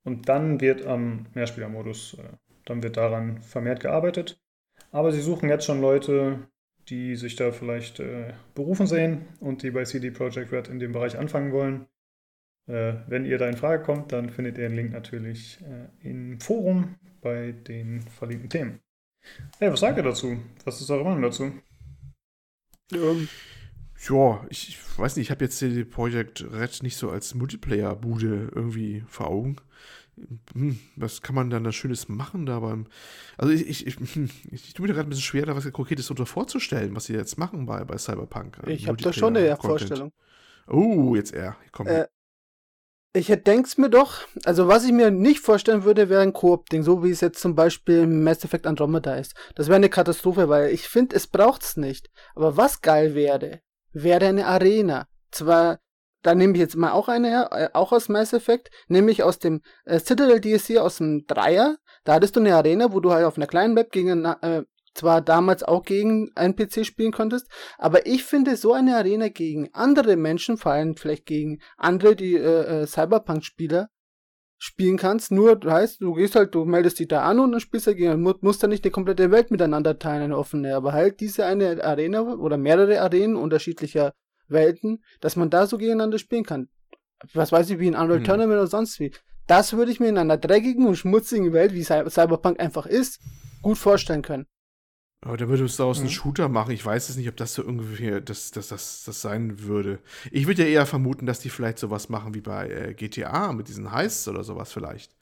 Und 0.04 0.30
dann 0.30 0.62
wird 0.62 0.86
am 0.86 1.28
Mehrspielermodus, 1.34 2.16
äh, 2.16 2.36
dann 2.66 2.84
wird 2.84 2.98
daran 2.98 3.42
vermehrt 3.42 3.82
gearbeitet. 3.82 4.40
Aber 4.92 5.12
sie 5.12 5.22
suchen 5.22 5.50
jetzt 5.50 5.66
schon 5.66 5.82
Leute, 5.82 6.48
die 6.90 7.16
sich 7.16 7.36
da 7.36 7.52
vielleicht 7.52 8.00
äh, 8.00 8.34
berufen 8.56 8.88
sehen 8.88 9.28
und 9.40 9.64
die 9.64 9.72
bei 9.72 9.86
CD 9.86 10.12
Projekt 10.12 10.52
Red 10.52 10.68
in 10.68 10.80
dem 10.80 10.92
Bereich 10.92 11.18
anfangen 11.18 11.52
wollen. 11.52 11.88
Äh, 12.68 12.96
wenn 13.08 13.26
ihr 13.26 13.38
da 13.38 13.48
in 13.48 13.58
Frage 13.58 13.84
kommt, 13.84 14.12
dann 14.12 14.30
findet 14.30 14.58
ihr 14.58 14.68
den 14.68 14.76
Link 14.76 14.92
natürlich 14.92 15.60
äh, 15.62 16.10
im 16.10 16.40
Forum 16.40 16.96
bei 17.22 17.52
den 17.52 18.02
verlinkten 18.02 18.50
Themen. 18.50 18.80
Hey, 19.60 19.72
was 19.72 19.80
sagt 19.80 19.98
ihr 19.98 20.04
dazu? 20.04 20.38
Was 20.66 20.82
ist 20.82 20.90
eure 20.90 21.04
Meinung 21.04 21.22
dazu? 21.22 21.52
Ähm, 22.92 23.30
ja, 24.10 24.46
ich, 24.50 24.70
ich, 24.70 25.00
weiß 25.00 25.16
nicht, 25.16 25.28
ich 25.28 25.32
habe 25.32 25.46
jetzt 25.46 25.58
CD 25.58 25.86
Projekt 25.86 26.44
Red 26.52 26.82
nicht 26.82 26.98
so 26.98 27.12
als 27.12 27.36
Multiplayer-Bude 27.36 28.52
irgendwie 28.54 29.04
vor 29.08 29.28
Augen 29.28 29.58
was 30.96 31.22
kann 31.22 31.36
man 31.36 31.50
dann 31.50 31.64
da 31.64 31.72
Schönes 31.72 32.10
machen 32.10 32.46
da 32.46 32.60
beim. 32.60 32.88
Also 33.38 33.54
ich, 33.54 33.68
ich, 33.68 33.88
ich, 33.88 34.16
hm, 34.16 34.30
ich 34.52 34.74
tue 34.74 34.88
mir 34.88 34.94
gerade 34.94 35.08
ein 35.08 35.10
bisschen 35.10 35.24
schwer, 35.24 35.46
da 35.46 35.56
was 35.56 35.72
Konkretes 35.72 36.10
unter 36.10 36.26
vorzustellen, 36.26 36.96
was 36.96 37.06
sie 37.06 37.14
jetzt 37.14 37.38
machen 37.38 37.66
bei, 37.66 37.84
bei 37.84 37.98
Cyberpunk. 37.98 38.60
Äh, 38.66 38.74
ich 38.74 38.88
habe 38.88 39.02
da 39.02 39.14
schon 39.14 39.36
eine 39.36 39.56
Vorstellung. 39.58 40.12
Oh, 40.68 41.16
jetzt 41.16 41.34
er. 41.34 41.58
Komm. 41.72 41.88
Äh, 41.88 42.08
ich 43.14 43.28
denk's 43.28 43.78
mir 43.78 43.90
doch, 43.90 44.20
also 44.46 44.70
was 44.70 44.86
ich 44.86 44.94
mir 44.94 45.12
nicht 45.12 45.42
vorstellen 45.42 45.84
würde, 45.84 46.08
wäre 46.08 46.22
ein 46.22 46.32
Koop-Ding, 46.32 46.84
so 46.84 47.04
wie 47.04 47.10
es 47.12 47.20
jetzt 47.20 47.42
zum 47.42 47.56
Beispiel 47.56 48.08
Mass 48.08 48.46
Effect 48.46 48.66
Andromeda 48.66 49.16
ist. 49.16 49.36
Das 49.56 49.68
wäre 49.68 49.76
eine 49.76 49.90
Katastrophe, 49.90 50.48
weil 50.48 50.72
ich 50.72 50.88
finde, 50.88 51.18
es 51.18 51.28
braucht's 51.28 51.76
nicht. 51.76 52.10
Aber 52.36 52.56
was 52.56 52.82
geil 52.82 53.14
wäre, 53.14 53.60
wäre 53.92 54.28
eine 54.28 54.46
Arena. 54.46 55.08
Zwar 55.30 55.80
da 56.22 56.36
nehme 56.36 56.54
ich 56.54 56.60
jetzt 56.60 56.76
mal 56.76 56.92
auch 56.92 57.08
eine 57.08 57.30
her, 57.30 57.50
äh, 57.52 57.70
auch 57.74 57.92
aus 57.92 58.10
Mass 58.10 58.34
Effect, 58.34 58.70
nämlich 58.88 59.24
aus 59.24 59.40
dem 59.40 59.62
äh, 59.86 60.00
Citadel 60.00 60.40
DLC 60.40 60.78
aus 60.78 60.98
dem 60.98 61.26
Dreier. 61.28 61.78
Da 62.04 62.14
hattest 62.14 62.36
du 62.36 62.40
eine 62.40 62.56
Arena, 62.56 62.94
wo 62.94 63.00
du 63.00 63.12
halt 63.12 63.26
auf 63.26 63.38
einer 63.38 63.48
kleinen 63.48 63.74
Map 63.74 63.92
gegen, 63.92 64.26
äh, 64.26 64.64
zwar 64.94 65.22
damals 65.22 65.64
auch 65.64 65.84
gegen 65.84 66.32
einen 66.36 66.56
PC 66.56 66.86
spielen 66.86 67.12
konntest, 67.12 67.50
aber 67.78 68.06
ich 68.06 68.24
finde 68.24 68.58
so 68.58 68.74
eine 68.74 68.98
Arena 68.98 69.30
gegen 69.30 69.70
andere 69.74 70.16
Menschen, 70.18 70.58
vor 70.58 70.74
allem 70.74 70.96
vielleicht 70.98 71.26
gegen 71.26 71.60
andere, 71.78 72.16
die 72.16 72.36
äh, 72.36 72.82
äh, 72.82 72.88
Cyberpunk-Spieler 72.88 73.90
spielen 74.58 74.98
kannst, 74.98 75.32
nur 75.32 75.60
heißt, 75.66 76.02
du 76.02 76.14
gehst 76.14 76.36
halt, 76.36 76.54
du 76.54 76.66
meldest 76.66 77.00
dich 77.00 77.08
da 77.08 77.24
an 77.24 77.40
und 77.40 77.52
dann 77.52 77.60
spielst 77.60 77.88
du 77.88 77.96
gegen, 77.96 78.22
musst 78.22 78.62
dann 78.62 78.70
nicht 78.70 78.86
die 78.86 78.92
komplette 78.92 79.32
Welt 79.32 79.50
miteinander 79.50 79.98
teilen, 79.98 80.22
eine 80.24 80.38
offene, 80.38 80.76
aber 80.76 80.94
halt 80.94 81.20
diese 81.20 81.46
eine 81.46 81.84
Arena 81.84 82.22
oder 82.22 82.58
mehrere 82.58 83.02
Arenen 83.02 83.38
unterschiedlicher 83.38 84.14
Welten, 84.52 85.04
dass 85.20 85.36
man 85.36 85.50
da 85.50 85.68
so 85.68 85.78
gegeneinander 85.78 86.20
spielen 86.20 86.46
kann. 86.46 86.70
Was 87.34 87.52
weiß 87.52 87.70
ich, 87.70 87.80
wie 87.80 87.88
in 87.88 87.96
Unreal 87.96 88.20
hm. 88.20 88.24
Tournament 88.24 88.60
oder 88.60 88.68
sonst 88.68 89.00
wie. 89.00 89.12
Das 89.48 89.74
würde 89.74 89.92
ich 89.92 90.00
mir 90.00 90.10
in 90.10 90.18
einer 90.18 90.38
dreckigen 90.38 90.88
und 90.88 90.96
schmutzigen 90.96 91.54
Welt, 91.54 91.74
wie 91.74 91.84
Cyberpunk 91.84 92.60
einfach 92.60 92.86
ist, 92.86 93.20
gut 93.62 93.78
vorstellen 93.78 94.22
können. 94.22 94.48
Aber 95.24 95.38
da 95.38 95.48
würdest 95.48 95.78
du 95.78 95.84
aus 95.84 96.00
mhm. 96.00 96.06
einen 96.06 96.12
Shooter 96.12 96.50
machen. 96.50 96.72
Ich 96.72 96.84
weiß 96.84 97.10
es 97.10 97.16
nicht, 97.16 97.30
ob 97.30 97.38
das 97.38 97.54
so 97.54 97.64
ungefähr 97.64 98.22
das, 98.22 98.50
das, 98.52 98.70
das, 98.70 99.04
das 99.04 99.22
sein 99.22 99.62
würde. 99.62 100.00
Ich 100.32 100.48
würde 100.48 100.64
ja 100.64 100.70
eher 100.70 100.86
vermuten, 100.88 101.28
dass 101.28 101.40
die 101.40 101.50
vielleicht 101.50 101.78
sowas 101.78 102.10
machen 102.10 102.34
wie 102.34 102.42
bei 102.42 102.70
äh, 102.70 102.94
GTA 102.96 103.54
mit 103.54 103.68
diesen 103.68 103.92
Heists 103.92 104.28
oder 104.28 104.44
sowas 104.44 104.72
vielleicht 104.72 105.16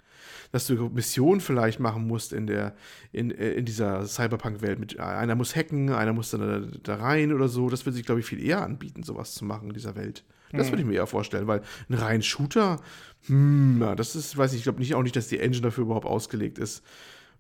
dass 0.52 0.68
du 0.68 0.90
Missionen 0.90 1.42
vielleicht 1.42 1.80
machen 1.80 2.08
musst 2.08 2.34
in 2.34 2.48
der, 2.48 2.76
in, 3.12 3.32
äh, 3.32 3.52
in 3.52 3.66
dieser 3.66 4.06
Cyberpunk-Welt. 4.06 4.80
Mit 4.80 5.00
einer 5.00 5.36
muss 5.36 5.56
hacken, 5.56 5.92
einer 5.92 6.14
muss 6.14 6.32
dann 6.32 6.72
da, 6.84 6.96
da 6.96 6.96
rein 6.96 7.34
oder 7.34 7.48
so. 7.48 7.70
Das 7.70 7.86
würde 7.86 7.96
sich, 7.96 8.06
glaube 8.06 8.22
ich, 8.22 8.26
viel 8.26 8.44
eher 8.44 8.64
anbieten, 8.64 9.04
sowas 9.04 9.34
zu 9.34 9.46
machen 9.46 9.70
in 9.70 9.74
dieser 9.74 9.96
Welt. 9.96 10.24
Das 10.52 10.68
mhm. 10.68 10.72
würde 10.72 10.82
ich 10.82 10.88
mir 10.88 10.96
eher 10.96 11.08
vorstellen, 11.08 11.48
weil 11.48 11.62
ein 11.90 11.96
rein 11.96 12.22
Shooter, 12.24 12.82
hm, 13.28 13.94
das 13.96 14.16
ist, 14.16 14.36
weiß 14.38 14.54
ich, 14.54 14.60
ich 14.60 14.64
glaube 14.64 14.80
nicht 14.80 14.96
auch 14.96 15.04
nicht, 15.04 15.16
dass 15.16 15.28
die 15.28 15.40
Engine 15.40 15.62
dafür 15.62 15.84
überhaupt 15.84 16.08
ausgelegt 16.08 16.58
ist. 16.58 16.84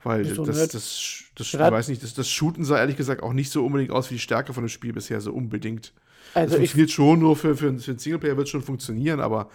Weil 0.03 0.24
das, 0.24 0.38
das, 0.38 0.70
das, 0.70 1.24
das, 1.36 1.53
ich 1.53 1.60
weiß 1.60 1.89
nicht, 1.89 2.01
das, 2.03 2.14
das 2.14 2.30
Shooten 2.30 2.64
sah 2.64 2.78
ehrlich 2.78 2.95
gesagt 2.95 3.22
auch 3.22 3.34
nicht 3.34 3.51
so 3.51 3.66
unbedingt 3.66 3.91
aus 3.91 4.10
wie 4.10 4.16
die 4.16 4.20
Stärke 4.20 4.53
von 4.53 4.64
dem 4.64 4.70
Spiel 4.70 4.93
bisher, 4.93 5.20
so 5.20 5.34
unbedingt. 5.34 5.93
Also 6.34 6.51
das 6.51 6.57
funktioniert 6.57 6.91
schon 6.91 7.20
nur 7.20 7.36
für, 7.36 7.55
für, 7.57 7.78
für 7.78 7.91
einen 7.91 7.99
Singleplayer 7.99 8.38
wird 8.38 8.47
schon 8.47 8.62
funktionieren, 8.62 9.20
aber 9.20 9.49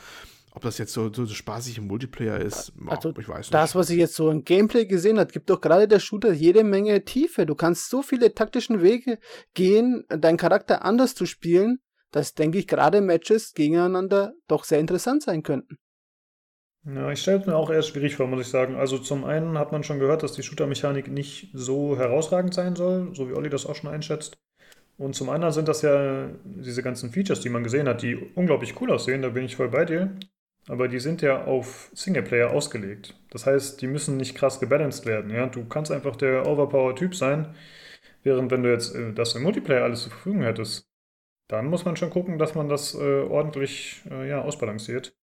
ob 0.54 0.62
das 0.62 0.78
jetzt 0.78 0.92
so, 0.92 1.12
so, 1.12 1.26
so 1.26 1.34
spaßig 1.34 1.78
im 1.78 1.88
Multiplayer 1.88 2.38
ist, 2.38 2.72
also 2.86 3.12
ich 3.18 3.28
weiß 3.28 3.38
nicht. 3.38 3.54
Das, 3.54 3.74
was 3.74 3.90
ich 3.90 3.98
jetzt 3.98 4.14
so 4.14 4.30
im 4.30 4.44
Gameplay 4.44 4.86
gesehen 4.86 5.18
habe, 5.18 5.32
gibt 5.32 5.50
doch 5.50 5.60
gerade 5.60 5.88
der 5.88 5.98
Shooter 5.98 6.32
jede 6.32 6.62
Menge 6.62 7.04
Tiefe. 7.04 7.44
Du 7.44 7.56
kannst 7.56 7.90
so 7.90 8.02
viele 8.02 8.34
taktischen 8.34 8.80
Wege 8.80 9.18
gehen, 9.54 10.04
deinen 10.08 10.36
Charakter 10.36 10.84
anders 10.84 11.16
zu 11.16 11.26
spielen, 11.26 11.80
dass, 12.12 12.34
denke 12.34 12.58
ich, 12.58 12.68
gerade 12.68 13.00
Matches 13.00 13.52
gegeneinander 13.54 14.34
doch 14.46 14.62
sehr 14.62 14.78
interessant 14.78 15.24
sein 15.24 15.42
könnten. 15.42 15.76
Ja, 16.86 17.10
ich 17.10 17.20
stelle 17.22 17.40
es 17.40 17.46
mir 17.46 17.56
auch 17.56 17.70
eher 17.70 17.82
schwierig 17.82 18.14
vor, 18.14 18.28
muss 18.28 18.42
ich 18.42 18.48
sagen. 18.48 18.76
Also 18.76 18.98
zum 18.98 19.24
einen 19.24 19.58
hat 19.58 19.72
man 19.72 19.82
schon 19.82 19.98
gehört, 19.98 20.22
dass 20.22 20.34
die 20.34 20.42
Shooter-Mechanik 20.42 21.08
nicht 21.08 21.50
so 21.54 21.96
herausragend 21.96 22.54
sein 22.54 22.76
soll, 22.76 23.14
so 23.14 23.28
wie 23.28 23.32
Olli 23.32 23.48
das 23.48 23.66
auch 23.66 23.74
schon 23.74 23.90
einschätzt. 23.90 24.36
Und 24.96 25.16
zum 25.16 25.30
anderen 25.30 25.52
sind 25.52 25.66
das 25.66 25.82
ja 25.82 26.28
diese 26.44 26.82
ganzen 26.82 27.10
Features, 27.10 27.40
die 27.40 27.48
man 27.48 27.64
gesehen 27.64 27.88
hat, 27.88 28.02
die 28.02 28.14
unglaublich 28.14 28.80
cool 28.80 28.92
aussehen, 28.92 29.22
da 29.22 29.30
bin 29.30 29.44
ich 29.44 29.56
voll 29.56 29.68
bei 29.68 29.84
dir. 29.84 30.16
Aber 30.68 30.88
die 30.88 31.00
sind 31.00 31.22
ja 31.22 31.44
auf 31.44 31.90
Singleplayer 31.94 32.50
ausgelegt. 32.50 33.14
Das 33.30 33.46
heißt, 33.46 33.80
die 33.82 33.86
müssen 33.86 34.16
nicht 34.16 34.34
krass 34.34 34.60
gebalanced 34.60 35.06
werden. 35.06 35.30
Ja? 35.30 35.46
Du 35.46 35.66
kannst 35.66 35.90
einfach 35.90 36.16
der 36.16 36.46
Overpower-Typ 36.46 37.14
sein, 37.14 37.54
während 38.22 38.50
wenn 38.50 38.62
du 38.62 38.72
jetzt 38.72 38.94
äh, 38.94 39.12
das 39.12 39.34
im 39.34 39.42
Multiplayer 39.42 39.84
alles 39.84 40.02
zur 40.02 40.12
Verfügung 40.12 40.42
hättest, 40.42 40.88
dann 41.48 41.66
muss 41.66 41.84
man 41.84 41.96
schon 41.96 42.10
gucken, 42.10 42.38
dass 42.38 42.54
man 42.54 42.68
das 42.68 42.94
äh, 42.94 43.22
ordentlich 43.22 44.02
äh, 44.10 44.28
ja, 44.28 44.42
ausbalanciert. 44.42 45.16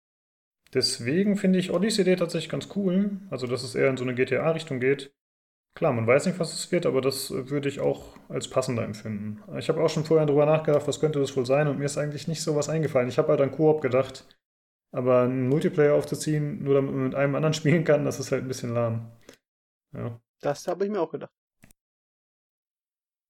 Deswegen 0.73 1.37
finde 1.37 1.59
ich 1.59 1.71
Odyssey 1.71 2.15
tatsächlich 2.15 2.49
ganz 2.49 2.69
cool. 2.75 3.19
Also, 3.29 3.47
dass 3.47 3.63
es 3.63 3.75
eher 3.75 3.89
in 3.89 3.97
so 3.97 4.03
eine 4.03 4.13
GTA-Richtung 4.13 4.79
geht. 4.79 5.13
Klar, 5.75 5.93
man 5.93 6.07
weiß 6.07 6.25
nicht, 6.25 6.39
was 6.39 6.53
es 6.53 6.71
wird, 6.71 6.85
aber 6.85 7.01
das 7.01 7.31
äh, 7.31 7.49
würde 7.49 7.69
ich 7.69 7.79
auch 7.79 8.17
als 8.27 8.49
passender 8.49 8.83
empfinden. 8.83 9.41
Ich 9.57 9.69
habe 9.69 9.81
auch 9.83 9.89
schon 9.89 10.05
vorher 10.05 10.25
darüber 10.25 10.45
nachgedacht, 10.45 10.87
was 10.87 10.99
könnte 10.99 11.19
das 11.19 11.35
wohl 11.37 11.45
sein, 11.45 11.67
und 11.67 11.79
mir 11.79 11.85
ist 11.85 11.97
eigentlich 11.97 12.27
nicht 12.27 12.41
so 12.41 12.55
was 12.55 12.69
eingefallen. 12.69 13.09
Ich 13.09 13.17
habe 13.17 13.29
halt 13.29 13.41
an 13.41 13.51
Koop 13.51 13.81
gedacht. 13.81 14.25
Aber 14.91 15.21
einen 15.21 15.49
Multiplayer 15.49 15.93
aufzuziehen, 15.93 16.63
nur 16.63 16.73
damit 16.75 16.93
man 16.93 17.03
mit 17.03 17.15
einem 17.15 17.35
anderen 17.35 17.53
spielen 17.53 17.83
kann, 17.83 18.05
das 18.05 18.19
ist 18.19 18.31
halt 18.31 18.43
ein 18.43 18.47
bisschen 18.47 18.73
lahm. 18.73 19.11
Ja. 19.93 20.19
Das 20.41 20.67
habe 20.67 20.85
ich 20.85 20.91
mir 20.91 21.01
auch 21.01 21.11
gedacht. 21.11 21.31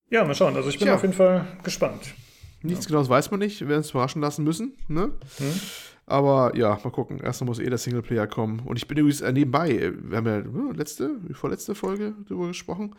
Ja, 0.09 0.23
mal 0.23 0.35
schauen. 0.35 0.55
Also 0.55 0.69
ich 0.69 0.79
bin 0.79 0.87
Tja. 0.87 0.95
auf 0.95 1.01
jeden 1.01 1.13
Fall 1.13 1.45
gespannt. 1.63 2.15
Nichts 2.61 2.85
ja. 2.85 2.89
Genaues 2.89 3.09
weiß 3.09 3.31
man 3.31 3.39
nicht. 3.39 3.59
Wir 3.61 3.69
werden 3.69 3.81
es 3.81 3.91
überraschen 3.91 4.21
lassen 4.21 4.43
müssen. 4.43 4.77
Ne? 4.87 5.11
Hm. 5.37 5.61
Aber 6.09 6.55
ja, 6.55 6.79
mal 6.83 6.89
gucken. 6.89 7.19
Erstmal 7.19 7.45
muss 7.49 7.59
eh 7.59 7.69
der 7.69 7.77
Singleplayer 7.77 8.25
kommen. 8.25 8.61
Und 8.65 8.77
ich 8.77 8.87
bin 8.87 8.97
übrigens 8.97 9.21
äh, 9.21 9.31
nebenbei, 9.31 9.93
wir 10.01 10.17
haben 10.17 10.25
ja 10.25 10.39
äh, 10.39 10.73
letzte, 10.73 11.11
vorletzte 11.33 11.75
Folge 11.75 12.15
darüber 12.27 12.47
gesprochen, 12.47 12.95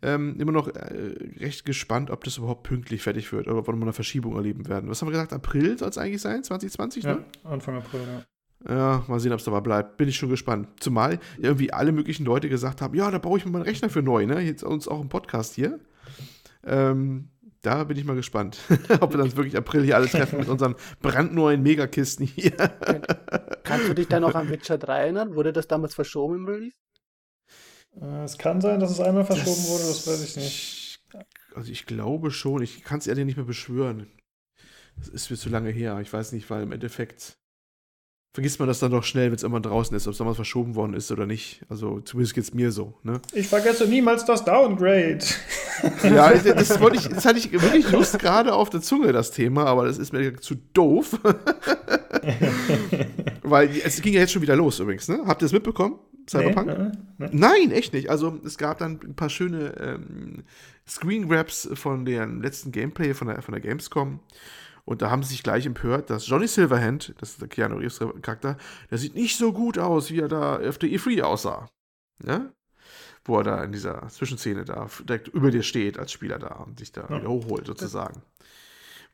ähm, 0.00 0.36
immer 0.38 0.52
noch 0.52 0.68
äh, 0.68 1.14
recht 1.40 1.64
gespannt, 1.64 2.10
ob 2.10 2.22
das 2.22 2.38
überhaupt 2.38 2.62
pünktlich 2.62 3.02
fertig 3.02 3.32
wird 3.32 3.48
oder 3.48 3.58
ob 3.58 3.66
wir 3.66 3.72
nochmal 3.72 3.88
eine 3.88 3.92
Verschiebung 3.92 4.36
erleben 4.36 4.68
werden. 4.68 4.88
Was 4.88 5.02
haben 5.02 5.08
wir 5.08 5.12
gesagt? 5.12 5.32
April 5.32 5.76
soll 5.76 5.88
es 5.88 5.98
eigentlich 5.98 6.22
sein? 6.22 6.44
2020, 6.44 7.02
ja, 7.02 7.14
ne? 7.14 7.24
Anfang 7.42 7.76
April, 7.76 8.00
ja. 8.06 8.22
Ja, 8.68 9.04
mal 9.08 9.18
sehen, 9.18 9.32
ob 9.32 9.40
es 9.40 9.44
dabei 9.44 9.60
bleibt. 9.60 9.96
Bin 9.96 10.08
ich 10.08 10.16
schon 10.16 10.28
gespannt. 10.28 10.68
Zumal 10.78 11.18
irgendwie 11.38 11.72
alle 11.72 11.90
möglichen 11.90 12.24
Leute 12.24 12.48
gesagt 12.48 12.80
haben, 12.80 12.94
ja, 12.94 13.10
da 13.10 13.18
baue 13.18 13.38
ich 13.38 13.44
mir 13.44 13.50
meinen 13.50 13.62
Rechner 13.62 13.90
für 13.90 14.02
neu, 14.02 14.24
ne? 14.24 14.40
Jetzt 14.40 14.62
uns 14.62 14.86
auch 14.86 15.00
im 15.00 15.08
Podcast 15.08 15.54
hier. 15.54 15.80
Ähm, 16.64 17.31
da 17.62 17.84
bin 17.84 17.96
ich 17.96 18.04
mal 18.04 18.16
gespannt, 18.16 18.58
ob 19.00 19.12
wir 19.12 19.18
dann 19.18 19.36
wirklich 19.36 19.56
April 19.56 19.84
hier 19.84 19.96
alle 19.96 20.08
treffen 20.08 20.40
mit 20.40 20.48
unseren 20.48 20.74
brandneuen 21.00 21.62
Megakisten 21.62 22.26
hier. 22.26 22.50
Kannst 23.62 23.88
du 23.88 23.94
dich 23.94 24.08
da 24.08 24.20
noch 24.20 24.34
an 24.34 24.50
Witcher 24.50 24.78
3 24.78 24.98
erinnern? 24.98 25.34
Wurde 25.34 25.52
das 25.52 25.68
damals 25.68 25.94
verschoben 25.94 26.36
im 26.36 26.46
Release? 26.46 26.76
Äh, 28.00 28.24
es 28.24 28.36
kann 28.36 28.60
sein, 28.60 28.80
dass 28.80 28.90
es 28.90 29.00
einmal 29.00 29.24
verschoben 29.24 29.50
das, 29.50 29.68
wurde, 29.68 29.84
das 29.84 30.06
weiß 30.06 30.22
ich 30.24 30.36
nicht. 30.36 31.00
Also 31.54 31.70
ich 31.70 31.86
glaube 31.86 32.30
schon, 32.30 32.62
ich 32.62 32.82
kann 32.82 32.98
es 32.98 33.06
ehrlich 33.06 33.26
nicht 33.26 33.36
mehr 33.36 33.46
beschwören. 33.46 34.10
Das 34.96 35.08
ist 35.08 35.30
mir 35.30 35.36
zu 35.36 35.48
lange 35.48 35.70
her. 35.70 35.98
Ich 36.00 36.12
weiß 36.12 36.32
nicht, 36.32 36.48
weil 36.50 36.62
im 36.62 36.72
Endeffekt 36.72 37.38
vergisst 38.32 38.58
man 38.58 38.68
das 38.68 38.78
dann 38.78 38.90
doch 38.90 39.04
schnell, 39.04 39.26
wenn 39.26 39.34
es 39.34 39.42
irgendwann 39.42 39.62
draußen 39.62 39.94
ist, 39.96 40.06
ob 40.06 40.12
es 40.12 40.18
damals 40.18 40.36
verschoben 40.36 40.74
worden 40.74 40.94
ist 40.94 41.12
oder 41.12 41.26
nicht. 41.26 41.60
Also 41.68 42.00
zumindest 42.00 42.34
geht 42.34 42.44
es 42.44 42.54
mir 42.54 42.72
so. 42.72 42.94
Ne? 43.02 43.20
Ich 43.34 43.48
vergesse 43.48 43.86
niemals 43.86 44.24
das 44.24 44.44
Downgrade. 44.44 45.18
Ja, 46.04 46.32
das, 46.32 46.78
wollte 46.80 46.98
ich, 46.98 47.08
das 47.08 47.24
hatte 47.24 47.38
ich 47.38 47.50
wirklich 47.50 47.90
Lust 47.90 48.18
gerade 48.18 48.54
auf 48.54 48.70
der 48.70 48.82
Zunge, 48.82 49.12
das 49.12 49.32
Thema, 49.32 49.64
aber 49.64 49.86
das 49.86 49.98
ist 49.98 50.12
mir 50.12 50.36
zu 50.36 50.54
doof. 50.54 51.18
Weil 53.42 53.70
es 53.82 54.00
ging 54.00 54.12
ja 54.12 54.20
jetzt 54.20 54.32
schon 54.32 54.42
wieder 54.42 54.54
los 54.54 54.78
übrigens, 54.78 55.08
ne? 55.08 55.22
Habt 55.26 55.42
ihr 55.42 55.46
es 55.46 55.52
mitbekommen? 55.52 55.98
Cyberpunk? 56.28 56.66
Nee, 56.66 56.90
nee, 57.18 57.18
nee. 57.18 57.28
Nein, 57.32 57.72
echt 57.72 57.94
nicht. 57.94 58.10
Also 58.10 58.38
es 58.44 58.58
gab 58.58 58.78
dann 58.78 59.00
ein 59.02 59.16
paar 59.16 59.30
schöne 59.30 59.74
ähm, 59.80 60.44
Screen 60.86 61.28
Grabs 61.28 61.68
von 61.74 62.04
dem 62.04 62.42
letzten 62.42 62.70
Gameplay 62.70 63.14
von 63.14 63.28
der, 63.28 63.42
von 63.42 63.52
der 63.52 63.60
Gamescom. 63.60 64.20
Und 64.84 65.02
da 65.02 65.10
haben 65.10 65.22
sie 65.22 65.30
sich 65.30 65.42
gleich 65.42 65.64
empört, 65.64 66.10
dass 66.10 66.26
Johnny 66.26 66.48
Silverhand, 66.48 67.14
das 67.18 67.30
ist 67.30 67.40
der 67.40 67.48
Keanu 67.48 67.76
Reeves 67.76 68.00
Charakter, 68.20 68.56
der 68.90 68.98
sieht 68.98 69.14
nicht 69.14 69.38
so 69.38 69.52
gut 69.52 69.78
aus, 69.78 70.10
wie 70.10 70.20
er 70.20 70.28
da 70.28 70.56
auf 70.56 70.78
der 70.78 70.90
E3 70.90 71.22
aussah. 71.22 71.68
Ja? 72.24 72.50
Wo 73.24 73.38
er 73.38 73.44
da 73.44 73.62
in 73.62 73.72
dieser 73.72 74.08
Zwischenszene 74.08 74.64
da 74.64 74.88
direkt 75.04 75.28
über 75.28 75.50
dir 75.50 75.62
steht 75.62 75.98
als 75.98 76.10
Spieler 76.10 76.38
da 76.38 76.54
und 76.56 76.80
sich 76.80 76.90
da 76.90 77.02
ja. 77.02 77.18
wieder 77.18 77.28
hochholt 77.28 77.66
sozusagen. 77.66 78.22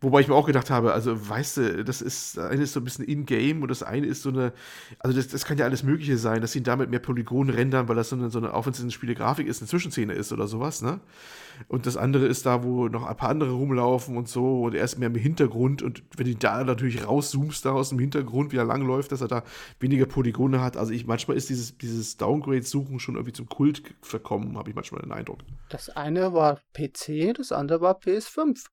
Wobei 0.01 0.20
ich 0.20 0.28
mir 0.28 0.34
auch 0.34 0.46
gedacht 0.46 0.70
habe, 0.70 0.92
also 0.92 1.28
weißt 1.28 1.57
du, 1.57 1.84
das 1.84 2.03
ist, 2.03 2.36
das 2.36 2.51
eine 2.53 2.62
ist 2.62 2.72
so 2.72 2.78
ein 2.78 2.84
bisschen 2.84 3.05
in-game 3.05 3.62
und 3.62 3.68
das 3.68 3.82
eine 3.82 4.07
ist 4.07 4.22
so 4.22 4.28
eine, 4.28 4.53
also 5.01 5.16
das, 5.16 5.26
das 5.26 5.44
kann 5.44 5.59
ja 5.59 5.64
alles 5.64 5.82
Mögliche 5.82 6.16
sein, 6.18 6.40
dass 6.40 6.53
sie 6.53 6.62
damit 6.62 6.88
mehr 6.88 7.01
Polygonen 7.01 7.53
rendern, 7.53 7.88
weil 7.88 7.96
das 7.96 8.11
so 8.11 8.14
eine, 8.16 8.30
so 8.30 8.38
eine 8.38 8.55
auch 8.55 8.66
wenn 8.66 8.72
es 8.72 8.80
eine 8.80 8.92
Spielegrafik 8.92 9.49
ist, 9.49 9.61
eine 9.61 9.68
Zwischenszene 9.68 10.12
ist 10.12 10.32
oder 10.32 10.46
sowas, 10.46 10.82
ne? 10.82 11.01
Und 11.66 11.86
das 11.86 11.96
andere 11.96 12.26
ist 12.26 12.46
da, 12.46 12.62
wo 12.62 12.86
noch 12.86 13.05
ein 13.05 13.16
paar 13.16 13.30
andere 13.30 13.51
rumlaufen 13.51 14.16
und 14.16 14.28
so 14.28 14.62
und 14.62 14.76
er 14.76 14.84
ist 14.84 15.01
mehr 15.01 15.09
im 15.09 15.16
Hintergrund 15.16 15.82
und 15.82 16.05
wenn 16.16 16.26
du 16.26 16.36
da 16.36 16.62
natürlich 16.62 17.05
rauszoomst, 17.05 17.64
da 17.64 17.72
aus 17.72 17.88
dem 17.88 17.99
Hintergrund, 17.99 18.53
wie 18.53 18.59
er 18.59 18.64
langläuft, 18.64 19.11
dass 19.11 19.20
er 19.20 19.26
da 19.26 19.42
weniger 19.80 20.07
Polygone 20.07 20.61
hat. 20.61 20.76
Also 20.76 20.92
ich, 20.92 21.09
manchmal 21.09 21.36
ist 21.36 21.49
dieses, 21.49 21.76
dieses 21.76 22.16
Downgrade-Suchen 22.16 23.01
schon 23.01 23.16
irgendwie 23.16 23.32
zum 23.32 23.49
Kult 23.49 23.82
verkommen, 24.01 24.57
habe 24.57 24.70
ich 24.70 24.76
manchmal 24.76 25.03
den 25.03 25.11
Eindruck. 25.11 25.40
Das 25.70 25.90
eine 25.90 26.32
war 26.32 26.61
PC, 26.72 27.34
das 27.36 27.51
andere 27.51 27.80
war 27.80 27.99
PS5. 27.99 28.64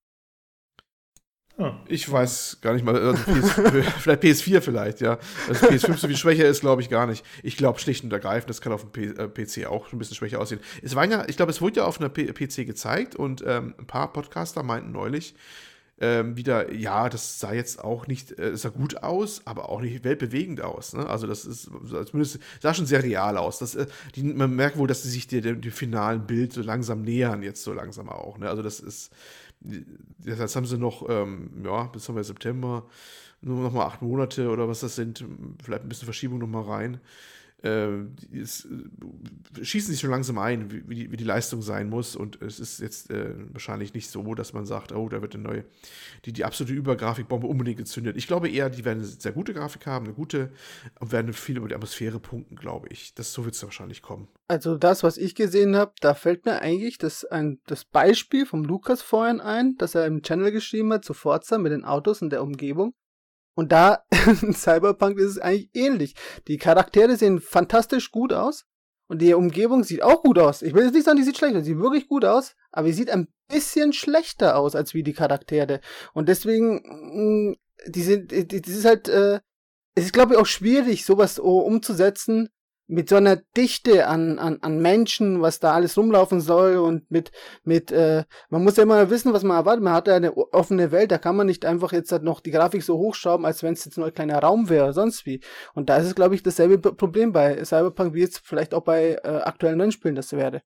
Hm. 1.56 1.72
Ich 1.86 2.10
weiß 2.10 2.58
gar 2.60 2.74
nicht 2.74 2.84
mal, 2.84 2.94
also 2.96 3.22
PS, 3.22 3.52
vielleicht 3.98 4.22
PS4 4.22 4.60
vielleicht, 4.60 5.00
ja. 5.00 5.18
Also 5.48 5.66
PS5 5.66 5.96
so 5.96 6.06
viel 6.06 6.16
schwächer 6.16 6.46
ist, 6.46 6.60
glaube 6.60 6.82
ich 6.82 6.90
gar 6.90 7.06
nicht. 7.06 7.24
Ich 7.42 7.56
glaube 7.56 7.78
schlicht 7.78 8.04
und 8.04 8.12
ergreifend, 8.12 8.50
das 8.50 8.60
kann 8.60 8.72
auf 8.72 8.82
dem 8.82 8.90
P 8.90 9.04
äh, 9.06 9.28
PC 9.28 9.66
auch 9.66 9.90
ein 9.90 9.98
bisschen 9.98 10.16
schwächer 10.16 10.38
aussehen. 10.38 10.60
Es 10.82 10.94
war 10.94 11.06
ja, 11.06 11.24
ich 11.28 11.36
glaube, 11.36 11.50
es 11.50 11.62
wurde 11.62 11.80
ja 11.80 11.86
auf 11.86 11.98
einer 11.98 12.10
P 12.10 12.26
PC 12.26 12.66
gezeigt 12.66 13.16
und 13.16 13.42
ähm, 13.46 13.74
ein 13.78 13.86
paar 13.86 14.12
Podcaster 14.12 14.62
meinten 14.62 14.92
neulich 14.92 15.34
ähm, 15.98 16.36
wieder, 16.36 16.72
ja, 16.74 17.08
das 17.08 17.40
sah 17.40 17.54
jetzt 17.54 17.82
auch 17.82 18.06
nicht, 18.06 18.38
äh, 18.38 18.54
sah 18.56 18.68
gut 18.68 19.02
aus, 19.02 19.40
aber 19.46 19.70
auch 19.70 19.80
nicht 19.80 20.04
weltbewegend 20.04 20.60
aus. 20.60 20.92
Ne? 20.92 21.08
Also 21.08 21.26
das 21.26 21.46
ist, 21.46 21.70
zumindest 21.88 22.38
sah 22.60 22.74
schon 22.74 22.84
sehr 22.84 23.02
real 23.02 23.38
aus. 23.38 23.58
Das, 23.58 23.74
äh, 23.74 23.86
die, 24.14 24.22
man 24.22 24.54
merkt 24.54 24.76
wohl, 24.76 24.88
dass 24.88 25.04
sie 25.04 25.10
sich 25.10 25.26
dem, 25.26 25.62
dem 25.62 25.72
finalen 25.72 26.26
Bild 26.26 26.52
so 26.52 26.60
langsam 26.60 27.00
nähern, 27.00 27.42
jetzt 27.42 27.62
so 27.62 27.72
langsam 27.72 28.10
auch. 28.10 28.36
Ne? 28.36 28.48
Also 28.48 28.62
das 28.62 28.80
ist 28.80 29.10
Jetzt 30.24 30.56
haben 30.56 30.66
sie 30.66 30.78
noch, 30.78 31.08
ähm, 31.08 31.50
ja, 31.64 31.84
bis 31.84 32.08
haben 32.08 32.16
wir 32.16 32.24
September, 32.24 32.86
nur 33.40 33.60
noch 33.62 33.72
mal 33.72 33.86
acht 33.86 34.02
Monate 34.02 34.48
oder 34.50 34.68
was 34.68 34.80
das 34.80 34.96
sind, 34.96 35.24
vielleicht 35.62 35.82
ein 35.84 35.88
bisschen 35.88 36.06
Verschiebung 36.06 36.38
noch 36.38 36.46
mal 36.46 36.62
rein 36.62 37.00
äh, 37.62 37.88
es, 38.34 38.66
äh, 38.66 39.64
schießen 39.64 39.92
sich 39.92 40.00
schon 40.00 40.10
langsam 40.10 40.38
ein, 40.38 40.70
wie, 40.70 40.88
wie, 40.88 40.94
die, 40.94 41.12
wie, 41.12 41.16
die, 41.16 41.24
Leistung 41.24 41.62
sein 41.62 41.88
muss. 41.88 42.14
Und 42.14 42.40
es 42.42 42.60
ist 42.60 42.80
jetzt 42.80 43.10
äh, 43.10 43.34
wahrscheinlich 43.52 43.94
nicht 43.94 44.10
so, 44.10 44.34
dass 44.34 44.52
man 44.52 44.66
sagt, 44.66 44.92
oh, 44.92 45.08
da 45.08 45.22
wird 45.22 45.34
eine 45.34 45.44
neue, 45.44 45.64
die, 46.24 46.32
die 46.32 46.44
absolute 46.44 46.74
Übergrafikbombe 46.74 47.46
unbedingt 47.46 47.78
gezündet. 47.78 48.16
Ich 48.16 48.26
glaube 48.26 48.48
eher, 48.48 48.70
die 48.70 48.84
werden 48.84 48.98
eine 48.98 49.08
sehr 49.08 49.32
gute 49.32 49.54
Grafik 49.54 49.86
haben, 49.86 50.06
eine 50.06 50.14
gute, 50.14 50.50
und 51.00 51.12
werden 51.12 51.32
viel 51.32 51.56
über 51.56 51.68
die 51.68 51.74
Atmosphäre 51.74 52.20
punkten, 52.20 52.56
glaube 52.56 52.88
ich. 52.90 53.14
Das, 53.14 53.32
so 53.32 53.44
wird 53.44 53.54
es 53.54 53.62
wahrscheinlich 53.62 54.02
kommen. 54.02 54.28
Also 54.48 54.76
das, 54.76 55.02
was 55.02 55.16
ich 55.16 55.34
gesehen 55.34 55.76
habe, 55.76 55.92
da 56.00 56.14
fällt 56.14 56.44
mir 56.44 56.60
eigentlich 56.60 56.98
das, 56.98 57.24
ein, 57.24 57.60
das 57.66 57.84
Beispiel 57.84 58.46
vom 58.46 58.64
Lukas 58.64 59.02
vorhin 59.02 59.40
ein, 59.40 59.76
dass 59.76 59.94
er 59.94 60.06
im 60.06 60.22
Channel 60.22 60.52
geschrieben 60.52 60.92
hat 60.92 61.04
zu 61.04 61.14
Forza 61.14 61.58
mit 61.58 61.72
den 61.72 61.84
Autos 61.84 62.22
und 62.22 62.30
der 62.30 62.42
Umgebung. 62.42 62.94
Und 63.56 63.72
da 63.72 64.04
in 64.42 64.52
Cyberpunk 64.52 65.18
ist 65.18 65.32
es 65.32 65.38
eigentlich 65.38 65.70
ähnlich. 65.74 66.14
Die 66.46 66.58
Charaktere 66.58 67.16
sehen 67.16 67.40
fantastisch 67.40 68.12
gut 68.12 68.32
aus 68.32 68.66
und 69.08 69.22
die 69.22 69.34
Umgebung 69.34 69.82
sieht 69.82 70.02
auch 70.02 70.22
gut 70.22 70.38
aus. 70.38 70.62
Ich 70.62 70.74
will 70.74 70.84
jetzt 70.84 70.94
nicht 70.94 71.04
sagen, 71.04 71.16
die 71.16 71.24
sieht 71.24 71.38
schlecht 71.38 71.56
aus, 71.56 71.62
die 71.62 71.70
sieht 71.70 71.80
wirklich 71.80 72.06
gut 72.06 72.24
aus, 72.24 72.54
aber 72.70 72.88
sie 72.88 72.94
sieht 72.94 73.10
ein 73.10 73.28
bisschen 73.48 73.92
schlechter 73.92 74.58
aus 74.58 74.76
als 74.76 74.92
wie 74.92 75.02
die 75.02 75.14
Charaktere. 75.14 75.80
Und 76.12 76.28
deswegen, 76.28 76.82
mm, 76.84 77.56
die 77.86 78.02
sind, 78.02 78.30
das 78.32 78.68
ist 78.68 78.84
halt, 78.84 79.08
äh, 79.08 79.40
es 79.94 80.04
ist 80.04 80.12
glaube 80.12 80.34
ich 80.34 80.38
auch 80.38 80.46
schwierig, 80.46 81.06
sowas 81.06 81.38
umzusetzen, 81.38 82.50
mit 82.88 83.08
so 83.08 83.16
einer 83.16 83.36
Dichte 83.56 84.06
an, 84.06 84.38
an, 84.38 84.58
an 84.60 84.80
Menschen, 84.80 85.42
was 85.42 85.58
da 85.58 85.72
alles 85.72 85.96
rumlaufen 85.96 86.40
soll 86.40 86.76
und 86.76 87.10
mit, 87.10 87.32
mit, 87.64 87.90
äh, 87.90 88.24
man 88.48 88.62
muss 88.62 88.76
ja 88.76 88.84
immer 88.84 89.10
wissen, 89.10 89.32
was 89.32 89.42
man 89.42 89.56
erwartet. 89.56 89.82
Man 89.82 89.92
hat 89.92 90.08
ja 90.08 90.16
eine 90.16 90.36
offene 90.36 90.92
Welt, 90.92 91.10
da 91.10 91.18
kann 91.18 91.36
man 91.36 91.46
nicht 91.46 91.64
einfach 91.64 91.92
jetzt 91.92 92.12
halt 92.12 92.22
noch 92.22 92.40
die 92.40 92.52
Grafik 92.52 92.82
so 92.82 92.96
hochschrauben, 92.98 93.44
als 93.44 93.62
wenn 93.62 93.72
es 93.72 93.84
jetzt 93.84 93.98
nur 93.98 94.06
ein 94.06 94.14
kleiner 94.14 94.38
Raum 94.38 94.68
wäre 94.68 94.84
oder 94.84 94.92
sonst 94.92 95.26
wie. 95.26 95.40
Und 95.74 95.88
da 95.88 95.96
ist 95.96 96.06
es, 96.06 96.14
glaube 96.14 96.34
ich, 96.34 96.42
dasselbe 96.42 96.78
Problem 96.78 97.32
bei 97.32 97.64
Cyberpunk, 97.64 98.14
wie 98.14 98.20
jetzt 98.20 98.40
vielleicht 98.44 98.72
auch 98.72 98.82
bei 98.82 99.18
äh, 99.24 99.28
aktuellen 99.28 99.80
Rennspielen 99.80 100.14
das 100.14 100.32
werde. 100.32 100.62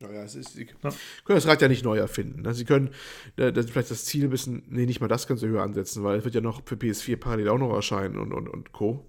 Ja, 0.00 0.12
ja, 0.12 0.24
es 0.24 0.34
ist, 0.34 0.52
sie 0.52 0.66
können 0.66 0.94
das 1.26 1.46
Rad 1.46 1.62
ja 1.62 1.68
nicht 1.68 1.82
neu 1.82 1.96
erfinden. 1.96 2.42
Ne? 2.42 2.52
Sie 2.52 2.66
können 2.66 2.90
äh, 3.36 3.50
das, 3.50 3.70
vielleicht 3.70 3.90
das 3.90 4.04
Ziel 4.04 4.24
ein 4.24 4.30
bisschen, 4.30 4.62
nee, 4.68 4.84
nicht 4.84 5.00
mal 5.00 5.08
das 5.08 5.26
können 5.26 5.38
sie 5.38 5.48
höher 5.48 5.62
ansetzen, 5.62 6.04
weil 6.04 6.18
es 6.18 6.24
wird 6.24 6.34
ja 6.34 6.42
noch 6.42 6.62
für 6.66 6.74
PS4 6.74 7.16
parallel 7.16 7.48
auch 7.48 7.58
noch 7.58 7.74
erscheinen 7.74 8.18
und, 8.18 8.32
und, 8.32 8.46
und 8.46 8.72
Co 8.72 9.06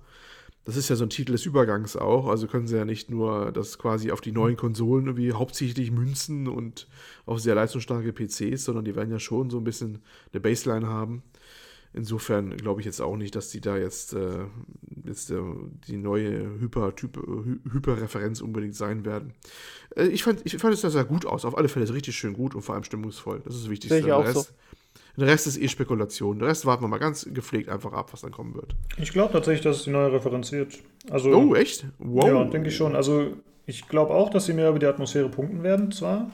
das 0.68 0.76
ist 0.76 0.90
ja 0.90 0.98
so 0.98 1.06
ein 1.06 1.10
Titel 1.10 1.32
des 1.32 1.46
Übergangs 1.46 1.96
auch, 1.96 2.28
also 2.28 2.46
können 2.46 2.68
sie 2.68 2.76
ja 2.76 2.84
nicht 2.84 3.10
nur 3.10 3.54
das 3.54 3.80
quasi 3.80 4.12
auf 4.12 4.20
die 4.20 4.34
neuen 4.34 4.58
Konsolen 4.58 5.06
irgendwie 5.06 5.32
hauptsächlich 5.32 5.92
münzen 5.92 6.50
und 6.50 6.90
auf 7.26 7.40
sehr 7.40 7.56
leistungsstarke 7.56 8.12
PCs, 8.12 8.66
sondern 8.66 8.84
die 8.84 8.94
werden 8.94 9.10
ja 9.10 9.18
schon 9.18 9.50
so 9.50 9.60
ein 9.60 9.64
bisschen 9.64 10.00
eine 10.34 10.42
Baseline 10.42 10.86
haben. 10.86 11.24
Insofern 11.94 12.58
glaube 12.58 12.82
ich 12.82 12.86
jetzt 12.86 13.00
auch 13.00 13.16
nicht, 13.16 13.34
dass 13.34 13.48
die 13.48 13.62
da 13.62 13.78
jetzt, 13.78 14.12
äh, 14.12 14.44
jetzt 15.06 15.32
äh, 15.32 15.40
die 15.88 15.96
neue 15.96 16.60
Hyper-Referenz 16.60 18.42
unbedingt 18.42 18.76
sein 18.76 19.06
werden. 19.06 19.36
Äh, 19.96 20.08
ich, 20.08 20.24
fand, 20.24 20.42
ich 20.44 20.58
fand 20.58 20.74
es 20.74 20.82
da 20.82 20.90
sehr 20.90 21.06
gut 21.06 21.26
aus. 21.26 21.46
Auf 21.46 21.58
alle 21.58 21.70
Fälle 21.70 21.86
ist 21.86 21.92
es 21.92 21.96
richtig 21.96 22.18
schön 22.18 22.34
gut 22.34 22.56
und 22.56 22.62
vor 22.62 22.76
allem 22.76 22.84
stimmungsvoll. 22.84 23.42
Das 23.46 23.56
ist 23.56 23.64
das 23.64 23.72
Wichtigste. 23.72 24.00
Ich 24.00 24.12
auch 24.12 24.28
so. 24.28 24.46
Der 25.18 25.28
Rest 25.28 25.48
ist 25.48 25.60
eh 25.60 25.68
Spekulation. 25.68 26.38
Der 26.38 26.48
Rest 26.48 26.68
warten 26.68 26.84
wir 26.84 26.88
mal 26.88 27.00
ganz 27.00 27.28
gepflegt 27.34 27.70
einfach 27.70 27.92
ab, 27.92 28.14
was 28.14 28.22
dann 28.22 28.32
kommen 28.32 28.54
wird. 28.54 28.76
Ich 28.98 29.12
glaube 29.12 29.34
tatsächlich, 29.34 29.64
dass 29.64 29.78
es 29.78 29.84
die 29.84 29.90
neue 29.90 30.12
referenziert. 30.12 30.80
Also, 31.10 31.32
oh, 31.32 31.56
echt? 31.56 31.86
Wow. 31.98 32.28
Ja, 32.28 32.44
denke 32.44 32.70
ich 32.70 32.76
schon. 32.76 32.96
Also, 32.96 33.34
ich 33.66 33.88
glaube 33.88 34.14
auch, 34.14 34.30
dass 34.30 34.46
sie 34.46 34.54
mehr 34.54 34.70
über 34.70 34.78
die 34.78 34.86
Atmosphäre 34.86 35.30
punkten 35.30 35.64
werden, 35.64 35.92
zwar. 35.92 36.30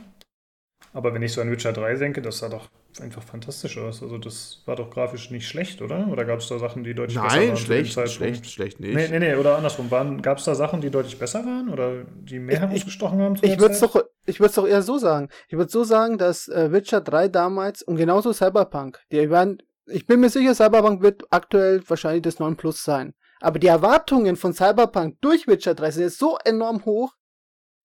Aber 0.92 1.14
wenn 1.14 1.24
ich 1.24 1.32
so 1.32 1.42
an 1.42 1.50
Witcher 1.50 1.72
3 1.72 1.96
denke, 1.96 2.22
das 2.22 2.40
sah 2.40 2.50
doch 2.50 2.70
einfach 3.02 3.24
fantastisch 3.24 3.78
aus. 3.78 4.02
Also 4.02 4.18
das 4.18 4.62
war 4.66 4.76
doch 4.76 4.90
grafisch 4.90 5.32
nicht 5.32 5.48
schlecht, 5.48 5.82
oder? 5.82 6.08
Oder 6.08 6.26
gab 6.26 6.40
es 6.40 6.48
da 6.48 6.60
Sachen, 6.60 6.84
die 6.84 6.94
deutlich 6.94 7.16
Nein, 7.16 7.26
besser 7.26 7.40
waren? 7.40 7.48
Nein, 7.48 7.58
schlecht, 7.58 8.12
schlecht, 8.12 8.50
schlecht 8.50 8.80
nicht. 8.80 8.96
Nee, 8.96 9.08
nee, 9.08 9.20
nee, 9.20 9.36
oder 9.36 9.58
andersrum. 9.58 9.90
Gab 10.22 10.38
es 10.38 10.46
da 10.46 10.56
Sachen, 10.56 10.82
die 10.82 10.90
deutlich 10.90 11.18
besser 11.18 11.46
waren 11.46 11.70
oder 11.70 12.04
die 12.06 12.40
mehr 12.40 12.60
herausgestochen 12.60 13.22
haben? 13.22 13.36
Ich 13.42 13.60
würde 13.60 13.74
es 13.74 13.80
doch, 13.80 13.94
doch 13.94 14.68
eher 14.68 14.82
so 14.82 14.98
sagen. 14.98 15.30
Ich 15.48 15.58
würde 15.58 15.72
so 15.72 15.84
sagen, 15.84 16.18
dass 16.18 16.48
äh, 16.48 16.72
Witcher 16.72 17.02
3 17.02 17.28
damals 17.30 17.82
und 17.82 17.96
genauso 17.96 18.34
Cyberpunk, 18.34 19.00
die 19.12 19.30
werden, 19.30 19.58
ich 19.88 20.06
bin 20.06 20.20
mir 20.20 20.30
sicher, 20.30 20.56
Cyberpunk 20.56 21.02
wird 21.02 21.24
aktuell 21.30 21.82
wahrscheinlich 21.88 22.24
das 22.24 22.40
9 22.40 22.56
Plus 22.56 22.84
sein. 22.84 23.14
Aber 23.40 23.60
die 23.60 23.68
Erwartungen 23.68 24.38
von 24.38 24.54
Cyberpunk 24.54 25.18
durch 25.22 25.48
Witcher 25.48 25.76
3 25.76 25.92
sind 25.92 26.04
jetzt 26.04 26.20
so 26.20 26.38
enorm 26.46 26.86
hoch, 26.86 27.14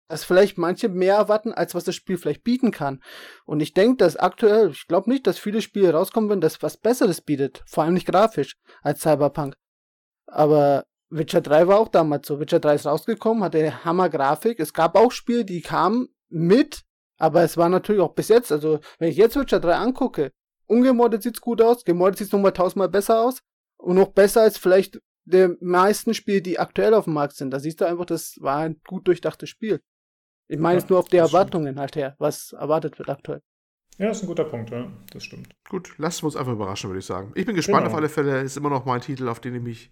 dass 0.08 0.24
vielleicht 0.24 0.58
manche 0.58 0.88
mehr 0.88 1.16
erwarten, 1.16 1.52
als 1.52 1.74
was 1.74 1.84
das 1.84 1.94
Spiel 1.94 2.16
vielleicht 2.16 2.42
bieten 2.42 2.70
kann. 2.70 3.02
Und 3.44 3.60
ich 3.60 3.74
denke, 3.74 3.98
dass 3.98 4.16
aktuell, 4.16 4.70
ich 4.70 4.86
glaube 4.86 5.10
nicht, 5.10 5.26
dass 5.26 5.38
viele 5.38 5.62
Spiele 5.62 5.92
rauskommen 5.92 6.30
werden, 6.30 6.40
das 6.40 6.62
was 6.62 6.76
Besseres 6.76 7.20
bietet. 7.20 7.62
Vor 7.66 7.84
allem 7.84 7.94
nicht 7.94 8.06
grafisch 8.06 8.56
als 8.82 9.00
Cyberpunk. 9.00 9.54
Aber 10.26 10.84
Witcher 11.10 11.40
3 11.40 11.68
war 11.68 11.78
auch 11.78 11.88
damals 11.88 12.26
so. 12.26 12.40
Witcher 12.40 12.60
3 12.60 12.74
ist 12.74 12.86
rausgekommen, 12.86 13.44
hatte 13.44 13.84
Hammer-Grafik. 13.84 14.60
Es 14.60 14.72
gab 14.72 14.96
auch 14.96 15.12
Spiele, 15.12 15.44
die 15.44 15.60
kamen 15.60 16.08
mit, 16.28 16.82
aber 17.18 17.42
es 17.42 17.56
war 17.56 17.68
natürlich 17.68 18.02
auch 18.02 18.14
bis 18.14 18.28
jetzt, 18.28 18.52
also 18.52 18.80
wenn 18.98 19.10
ich 19.10 19.16
jetzt 19.16 19.36
Witcher 19.36 19.60
3 19.60 19.74
angucke, 19.74 20.30
ungemoddet 20.66 21.22
sieht's 21.22 21.40
gut 21.40 21.62
aus, 21.62 21.84
gemoddet 21.84 22.18
sieht's 22.18 22.32
nochmal 22.32 22.52
tausendmal 22.52 22.88
besser 22.88 23.22
aus 23.22 23.40
und 23.78 23.96
noch 23.96 24.08
besser 24.08 24.42
als 24.42 24.58
vielleicht 24.58 25.00
der 25.24 25.56
meisten 25.60 26.14
Spiele, 26.14 26.42
die 26.42 26.58
aktuell 26.58 26.94
auf 26.94 27.04
dem 27.04 27.14
Markt 27.14 27.36
sind. 27.36 27.50
Da 27.50 27.60
siehst 27.60 27.80
du 27.80 27.86
einfach, 27.86 28.06
das 28.06 28.36
war 28.40 28.58
ein 28.58 28.80
gut 28.86 29.06
durchdachtes 29.06 29.48
Spiel. 29.48 29.80
Ich 30.48 30.58
meine 30.58 30.78
ja, 30.78 30.84
es 30.84 30.90
nur 30.90 30.98
auf 30.98 31.08
die 31.08 31.18
Erwartungen 31.18 31.66
stimmt. 31.66 31.80
halt 31.80 31.96
her, 31.96 32.16
was 32.18 32.52
erwartet 32.52 32.98
wird 32.98 33.10
aktuell. 33.10 33.42
Ja, 33.98 34.10
ist 34.10 34.22
ein 34.22 34.28
guter 34.28 34.44
Punkt, 34.44 34.70
ja. 34.70 34.90
Das 35.12 35.24
stimmt. 35.24 35.48
Gut, 35.68 35.98
lassen 35.98 36.22
wir 36.22 36.26
uns 36.26 36.36
einfach 36.36 36.52
überraschen, 36.52 36.88
würde 36.88 37.00
ich 37.00 37.06
sagen. 37.06 37.32
Ich 37.34 37.44
bin 37.44 37.56
gespannt 37.56 37.84
genau. 37.84 37.90
auf 37.90 37.96
alle 37.96 38.08
Fälle. 38.08 38.40
Ist 38.40 38.56
immer 38.56 38.70
noch 38.70 38.84
mein 38.84 39.00
Titel, 39.00 39.28
auf 39.28 39.40
den 39.40 39.56
ich 39.56 39.62
mich 39.62 39.90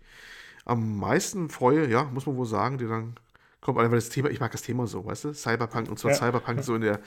am 0.64 0.98
meisten 0.98 1.48
freue, 1.48 1.88
ja, 1.88 2.04
muss 2.04 2.26
man 2.26 2.36
wohl 2.36 2.46
sagen, 2.46 2.78
der 2.78 2.88
dann 2.88 3.14
kommt, 3.60 3.78
weil 3.78 3.88
das 3.90 4.08
Thema, 4.08 4.30
ich 4.30 4.40
mag 4.40 4.52
das 4.52 4.62
Thema 4.62 4.86
so, 4.86 5.04
weißt 5.04 5.24
du? 5.24 5.34
Cyberpunk 5.34 5.88
und 5.88 5.98
zwar 5.98 6.12
ja. 6.12 6.16
Cyberpunk 6.16 6.62
so 6.62 6.74
in 6.74 6.82
der. 6.82 7.00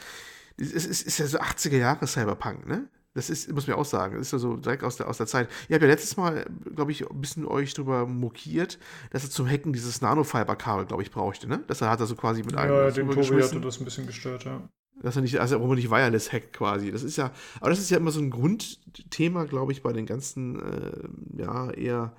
Es 0.57 0.71
ist, 0.71 1.07
ist, 1.07 1.19
ja 1.19 1.25
so 1.25 1.39
80er 1.39 1.77
Jahre 1.77 2.05
Cyberpunk, 2.05 2.67
ne? 2.67 2.89
Das 3.19 3.29
ist, 3.29 3.51
muss 3.51 3.67
man 3.67 3.75
auch 3.75 3.83
sagen, 3.83 4.15
das 4.15 4.27
ist 4.27 4.31
ja 4.31 4.37
so 4.37 4.55
direkt 4.55 4.81
aus 4.81 4.95
der, 4.95 5.09
aus 5.09 5.17
der 5.17 5.27
Zeit. 5.27 5.49
Ihr 5.67 5.73
habt 5.73 5.83
ja 5.83 5.89
letztes 5.89 6.15
Mal, 6.15 6.45
glaube 6.73 6.93
ich, 6.93 7.05
ein 7.05 7.19
bisschen 7.19 7.45
euch 7.45 7.73
drüber 7.73 8.05
mokiert, 8.05 8.79
dass 9.11 9.25
er 9.25 9.29
zum 9.29 9.45
Hacken 9.45 9.73
dieses 9.73 9.99
Nanofiber-Kabel, 9.99 10.85
glaube 10.85 11.03
ich, 11.03 11.11
brauchte, 11.11 11.45
ne? 11.49 11.61
Das 11.67 11.81
hat 11.81 11.99
er 11.99 12.05
so 12.05 12.15
quasi 12.15 12.43
mit 12.43 12.55
einem. 12.55 12.73
Ja, 12.73 12.91
den 12.91 13.09
Tobi 13.11 13.43
hatte 13.43 13.59
das 13.59 13.81
ein 13.81 13.83
bisschen 13.83 14.07
gestört, 14.07 14.45
ja. 14.45 14.61
Dass 15.01 15.17
er 15.17 15.21
nicht, 15.21 15.37
also 15.37 15.55
warum 15.57 15.71
er 15.71 15.75
nicht 15.75 15.91
wireless 15.91 16.31
hackt 16.31 16.53
quasi. 16.53 16.93
Das 16.93 17.03
ist 17.03 17.17
ja, 17.17 17.31
aber 17.59 17.71
das 17.71 17.79
ist 17.79 17.89
ja 17.89 17.97
immer 17.97 18.11
so 18.11 18.21
ein 18.21 18.29
Grundthema, 18.29 19.43
glaube 19.43 19.73
ich, 19.73 19.83
bei 19.83 19.91
den 19.91 20.05
ganzen, 20.05 20.61
äh, 20.61 21.41
ja, 21.41 21.71
eher 21.71 22.13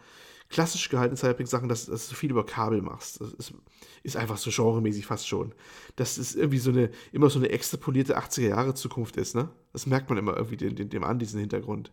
klassisch 0.50 0.88
gehaltenen 0.88 1.16
Cyberpunk-Sachen, 1.16 1.68
dass, 1.68 1.86
dass, 1.86 2.08
du 2.08 2.14
viel 2.14 2.30
über 2.30 2.44
Kabel 2.44 2.82
machst. 2.82 3.20
Das 3.20 3.32
ist, 3.32 3.54
ist, 4.02 4.16
einfach 4.16 4.36
so 4.36 4.50
genremäßig 4.50 5.06
fast 5.06 5.26
schon. 5.26 5.54
Dass 5.96 6.18
es 6.18 6.34
irgendwie 6.34 6.58
so 6.58 6.70
eine, 6.70 6.90
immer 7.12 7.30
so 7.30 7.38
eine 7.38 7.48
extrapolierte 7.48 8.18
80er-Jahre-Zukunft 8.18 9.16
ist, 9.16 9.34
ne? 9.34 9.48
Das 9.72 9.86
merkt 9.86 10.10
man 10.10 10.18
immer 10.18 10.36
irgendwie 10.36 10.56
dem, 10.56 10.74
dem, 10.74 10.88
dem 10.90 11.04
an, 11.04 11.20
diesen 11.20 11.38
Hintergrund. 11.38 11.92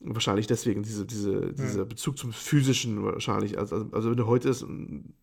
Wahrscheinlich 0.00 0.46
deswegen 0.46 0.82
diese, 0.82 1.06
diese, 1.06 1.54
dieser 1.54 1.86
Bezug 1.86 2.18
zum 2.18 2.32
Physischen 2.32 3.02
wahrscheinlich. 3.02 3.58
Also, 3.58 3.88
also 3.92 4.10
wenn 4.10 4.18
du 4.18 4.26
heute 4.26 4.54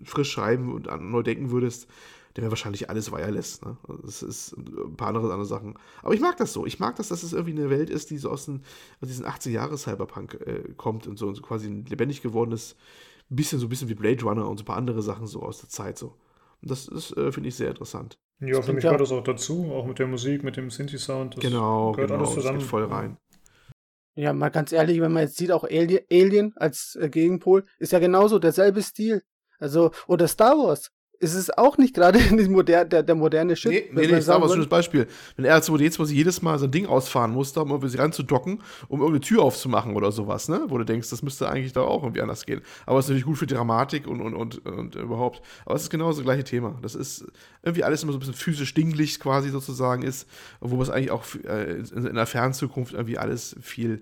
frisch 0.04 0.32
schreiben 0.32 0.74
und 0.74 0.88
neu 1.12 1.22
denken 1.22 1.52
würdest, 1.52 1.88
der 2.36 2.44
wäre 2.44 2.52
wahrscheinlich 2.52 2.90
alles 2.90 3.12
wireless. 3.12 3.62
Ne? 3.62 3.78
Das 4.04 4.24
ist 4.24 4.56
ein 4.58 4.96
paar 4.96 5.10
andere, 5.10 5.26
andere 5.26 5.46
Sachen. 5.46 5.78
Aber 6.02 6.14
ich 6.14 6.22
mag 6.22 6.38
das 6.38 6.54
so. 6.54 6.66
Ich 6.66 6.80
mag 6.80 6.96
das, 6.96 7.10
dass 7.10 7.24
es 7.24 7.34
irgendwie 7.34 7.60
eine 7.60 7.70
Welt 7.70 7.90
ist, 7.90 8.10
die 8.10 8.18
so 8.18 8.30
aus, 8.30 8.46
den, 8.46 8.64
aus 9.02 9.08
diesen 9.08 9.26
80 9.26 9.54
Jahre 9.54 9.78
Cyberpunk 9.78 10.36
äh, 10.46 10.74
kommt 10.78 11.08
und 11.08 11.18
so, 11.18 11.28
und 11.28 11.36
so 11.36 11.42
quasi 11.42 11.68
ein 11.68 11.86
lebendig 11.86 12.22
gewordenes, 12.22 12.76
bisschen 13.30 13.60
so 13.60 13.66
ein 13.66 13.70
bisschen 13.70 13.90
wie 13.90 13.96
Blade 13.96 14.24
Runner 14.24 14.48
und 14.48 14.58
so 14.58 14.64
ein 14.64 14.66
paar 14.66 14.78
andere 14.78 15.02
Sachen 15.02 15.28
so 15.28 15.42
aus 15.42 15.60
der 15.60 15.70
Zeit 15.70 15.98
so. 15.98 16.16
Und 16.62 16.72
das, 16.72 16.86
das 16.88 17.12
äh, 17.18 17.32
finde 17.32 17.50
ich 17.50 17.56
sehr 17.56 17.70
interessant. 17.70 18.18
Ja, 18.40 18.58
das 18.58 18.66
für 18.66 18.74
mich 18.74 18.84
ja. 18.84 18.90
gehört 18.90 19.02
das 19.02 19.12
auch 19.12 19.24
dazu, 19.24 19.72
auch 19.72 19.86
mit 19.86 20.00
der 20.00 20.08
Musik, 20.08 20.44
mit 20.44 20.58
dem 20.58 20.70
Synthi-Sound. 20.70 21.38
Genau, 21.40 21.92
gehört 21.92 22.10
genau, 22.10 22.24
alles 22.24 22.34
zusammen. 22.34 22.56
Das 22.56 22.64
geht 22.64 22.70
voll 22.70 22.86
rein. 22.86 23.18
Ja, 24.16 24.34
mal 24.34 24.50
ganz 24.50 24.72
ehrlich, 24.72 25.00
wenn 25.00 25.14
man 25.14 25.24
jetzt 25.24 25.38
sieht, 25.38 25.52
auch 25.52 25.64
Alien, 25.64 26.04
Alien 26.12 26.54
als 26.58 26.98
äh, 27.00 27.10
Gegenpol 27.10 27.64
ist 27.80 27.94
ja 27.94 28.00
genauso 28.00 28.40
derselbe 28.40 28.82
Stil. 28.82 29.24
Also, 29.60 29.92
oder 30.08 30.28
Star 30.28 30.58
Wars 30.58 30.92
ist 31.22 31.36
es 31.36 31.56
auch 31.56 31.78
nicht 31.78 31.94
gerade 31.94 32.20
der, 32.64 33.04
der 33.04 33.16
moderne 33.16 33.56
Shit. 33.56 33.72
Nee, 33.72 33.90
nee, 33.94 34.08
nee 34.08 34.18
ich 34.18 34.26
sag 34.26 34.40
mal 34.40 34.48
ein 34.48 34.52
schönes 34.52 34.68
Beispiel. 34.68 35.08
Wenn 35.36 35.46
R2D2 35.46 36.12
jedes 36.12 36.42
Mal 36.42 36.58
so 36.58 36.66
ein 36.66 36.72
Ding 36.72 36.88
ausfahren 36.88 37.32
musste, 37.32 37.62
um 37.62 37.70
irgendwie 37.70 37.90
sie 37.90 37.98
ranzudocken, 37.98 38.62
um 38.88 39.00
irgendeine 39.00 39.22
Tür 39.22 39.44
aufzumachen 39.44 39.96
oder 39.96 40.12
sowas, 40.12 40.50
ne? 40.50 40.66
Wo 40.68 40.80
du 40.80 40.84
denkst, 40.84 41.10
das 41.12 41.22
müsste 41.22 41.48
eigentlich 41.48 41.74
da 41.74 41.82
auch 41.82 42.02
irgendwie 42.02 42.22
anders 42.22 42.46
gehen. 42.46 42.62
Aber 42.88 42.98
es 42.98 43.06
ist 43.06 43.10
natürlich 43.10 43.26
gut 43.26 43.38
für 43.38 43.46
Dramatik 43.46 44.08
und, 44.08 44.20
und, 44.20 44.34
und, 44.34 44.66
und 44.66 44.96
überhaupt. 44.96 45.42
Aber 45.66 45.76
es 45.76 45.84
ist 45.84 45.90
genau 45.92 46.10
das 46.10 46.22
gleiche 46.22 46.44
Thema. 46.44 46.80
Das 46.82 46.96
ist 46.96 47.26
irgendwie 47.62 47.84
alles 47.84 48.02
immer 48.02 48.14
so 48.14 48.18
ein 48.18 48.22
bisschen 48.22 48.34
physisch 48.34 48.74
dinglich 48.74 49.20
quasi 49.20 49.50
sozusagen 49.50 50.02
ist, 50.02 50.28
wo 50.60 50.82
es 50.82 50.90
eigentlich 50.90 51.12
auch 51.12 51.24
äh, 51.48 51.82
in, 51.82 52.08
in 52.08 52.16
der 52.16 52.26
Fernzukunft 52.26 52.94
irgendwie 52.94 53.20
alles 53.20 53.56
viel 53.62 54.02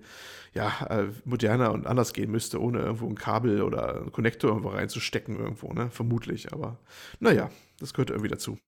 ja, 0.52 0.86
äh, 0.90 1.08
moderner 1.24 1.72
und 1.72 1.86
anders 1.86 2.12
gehen 2.12 2.30
müsste, 2.30 2.60
ohne 2.60 2.80
irgendwo 2.80 3.06
ein 3.06 3.14
Kabel 3.14 3.62
oder 3.62 4.00
einen 4.00 4.12
Konnektor 4.12 4.50
irgendwo 4.50 4.70
reinzustecken 4.70 5.38
irgendwo, 5.38 5.72
ne? 5.72 5.90
Vermutlich. 5.90 6.52
Aber 6.52 6.78
naja, 7.20 7.50
das 7.78 7.94
gehört 7.94 8.10
irgendwie 8.10 8.30
dazu. 8.30 8.58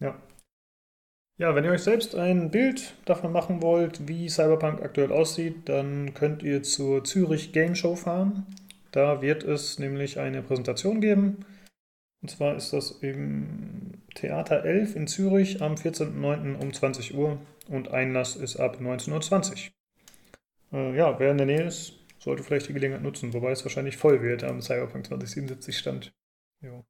Ja. 0.00 0.20
Ja, 1.38 1.54
wenn 1.54 1.64
ihr 1.64 1.70
euch 1.70 1.82
selbst 1.82 2.14
ein 2.14 2.50
Bild 2.50 2.94
davon 3.06 3.32
machen 3.32 3.62
wollt, 3.62 4.06
wie 4.06 4.28
Cyberpunk 4.28 4.82
aktuell 4.82 5.10
aussieht, 5.10 5.70
dann 5.70 6.12
könnt 6.12 6.42
ihr 6.42 6.62
zur 6.62 7.02
Zürich 7.04 7.52
Game 7.52 7.74
Show 7.74 7.96
fahren. 7.96 8.46
Da 8.92 9.22
wird 9.22 9.42
es 9.42 9.78
nämlich 9.78 10.18
eine 10.18 10.42
Präsentation 10.42 11.00
geben. 11.00 11.46
Und 12.20 12.28
zwar 12.28 12.56
ist 12.56 12.74
das 12.74 12.90
im 12.90 14.02
Theater 14.14 14.64
11 14.64 14.96
in 14.96 15.06
Zürich 15.06 15.62
am 15.62 15.76
14.09. 15.76 16.56
um 16.60 16.72
20 16.74 17.14
Uhr 17.14 17.38
und 17.68 17.88
Einlass 17.88 18.36
ist 18.36 18.58
ab 18.58 18.78
19.20 18.78 19.68
Uhr. 19.68 19.72
Äh, 20.72 20.96
ja, 20.96 21.18
wer 21.18 21.30
in 21.30 21.38
der 21.38 21.46
Nähe 21.46 21.66
ist, 21.66 21.94
sollte 22.18 22.42
vielleicht 22.42 22.68
die 22.68 22.72
Gelegenheit 22.72 23.02
nutzen, 23.02 23.32
wobei 23.32 23.50
es 23.50 23.64
wahrscheinlich 23.64 23.96
voll 23.96 24.22
wird 24.22 24.44
am 24.44 24.60
Cyberpunk 24.60 25.06
2077 25.06 25.78
stand. 25.78 26.12
Jo. 26.60 26.84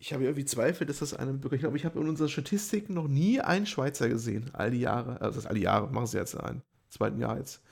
Ich 0.00 0.12
habe 0.12 0.24
irgendwie 0.24 0.44
Zweifel, 0.44 0.86
dass 0.86 1.00
das 1.00 1.12
einem 1.12 1.40
Bürger. 1.40 1.56
Ich 1.56 1.62
glaube, 1.62 1.76
ich 1.76 1.84
habe 1.84 1.98
in 1.98 2.08
unseren 2.08 2.28
Statistiken 2.28 2.94
noch 2.94 3.08
nie 3.08 3.40
einen 3.40 3.66
Schweizer 3.66 4.08
gesehen. 4.08 4.50
All 4.52 4.70
die 4.70 4.80
Jahre. 4.80 5.20
Also, 5.20 5.40
das 5.40 5.46
alle 5.46 5.58
Jahre, 5.58 5.88
machen 5.88 6.06
sie 6.06 6.18
jetzt 6.18 6.36
ein. 6.36 6.62
Zweiten 6.88 7.18
Jahr 7.18 7.36
jetzt. 7.36 7.62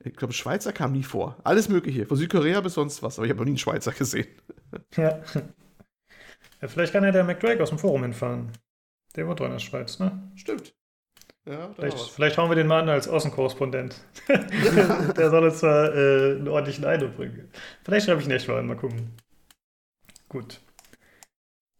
Ich 0.00 0.14
glaube, 0.14 0.32
Schweizer 0.32 0.72
kam 0.72 0.92
nie 0.92 1.02
vor. 1.02 1.36
Alles 1.44 1.68
Mögliche. 1.68 2.06
Von 2.06 2.16
Südkorea 2.16 2.60
bis 2.62 2.74
sonst 2.74 3.02
was. 3.02 3.18
Aber 3.18 3.26
ich 3.26 3.30
habe 3.30 3.40
noch 3.40 3.44
nie 3.44 3.50
einen 3.50 3.58
Schweizer 3.58 3.92
gesehen. 3.92 4.28
Ja. 4.96 5.22
ja 6.60 6.68
vielleicht 6.68 6.92
kann 6.92 7.02
ja 7.02 7.10
der 7.10 7.24
McDrake 7.24 7.62
aus 7.62 7.70
dem 7.70 7.78
Forum 7.78 8.02
hinfahren. 8.02 8.52
Der 9.16 9.26
wohnt 9.26 9.40
doch 9.40 9.46
in 9.46 9.52
der 9.52 9.58
Schweiz, 9.60 9.98
ne? 9.98 10.30
Stimmt. 10.34 10.74
Ja, 11.48 11.70
vielleicht, 11.74 11.98
vielleicht 11.98 12.36
hauen 12.36 12.50
wir 12.50 12.56
den 12.56 12.66
mal 12.66 12.82
an 12.82 12.90
als 12.90 13.08
Außenkorrespondent. 13.08 13.96
der 14.28 15.30
soll 15.30 15.44
uns 15.44 15.60
zwar 15.60 15.94
äh, 15.94 16.36
einen 16.36 16.48
ordentlichen 16.48 16.84
Eindruck 16.84 17.16
bringen. 17.16 17.48
Vielleicht 17.84 18.04
schreibe 18.04 18.20
ich 18.20 18.26
ihn 18.26 18.32
echt 18.32 18.48
mal 18.48 18.58
an, 18.58 18.66
mal 18.66 18.76
gucken. 18.76 19.14
Gut. 20.28 20.60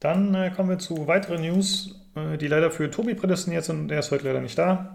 Dann 0.00 0.34
äh, 0.34 0.50
kommen 0.56 0.70
wir 0.70 0.78
zu 0.78 1.06
weiteren 1.06 1.42
News, 1.42 2.00
äh, 2.14 2.38
die 2.38 2.46
leider 2.46 2.70
für 2.70 2.90
Tobi 2.90 3.14
prädestiniert 3.14 3.64
sind. 3.64 3.88
Der 3.88 3.98
ist 3.98 4.10
heute 4.10 4.24
leider 4.24 4.40
nicht 4.40 4.56
da. 4.56 4.94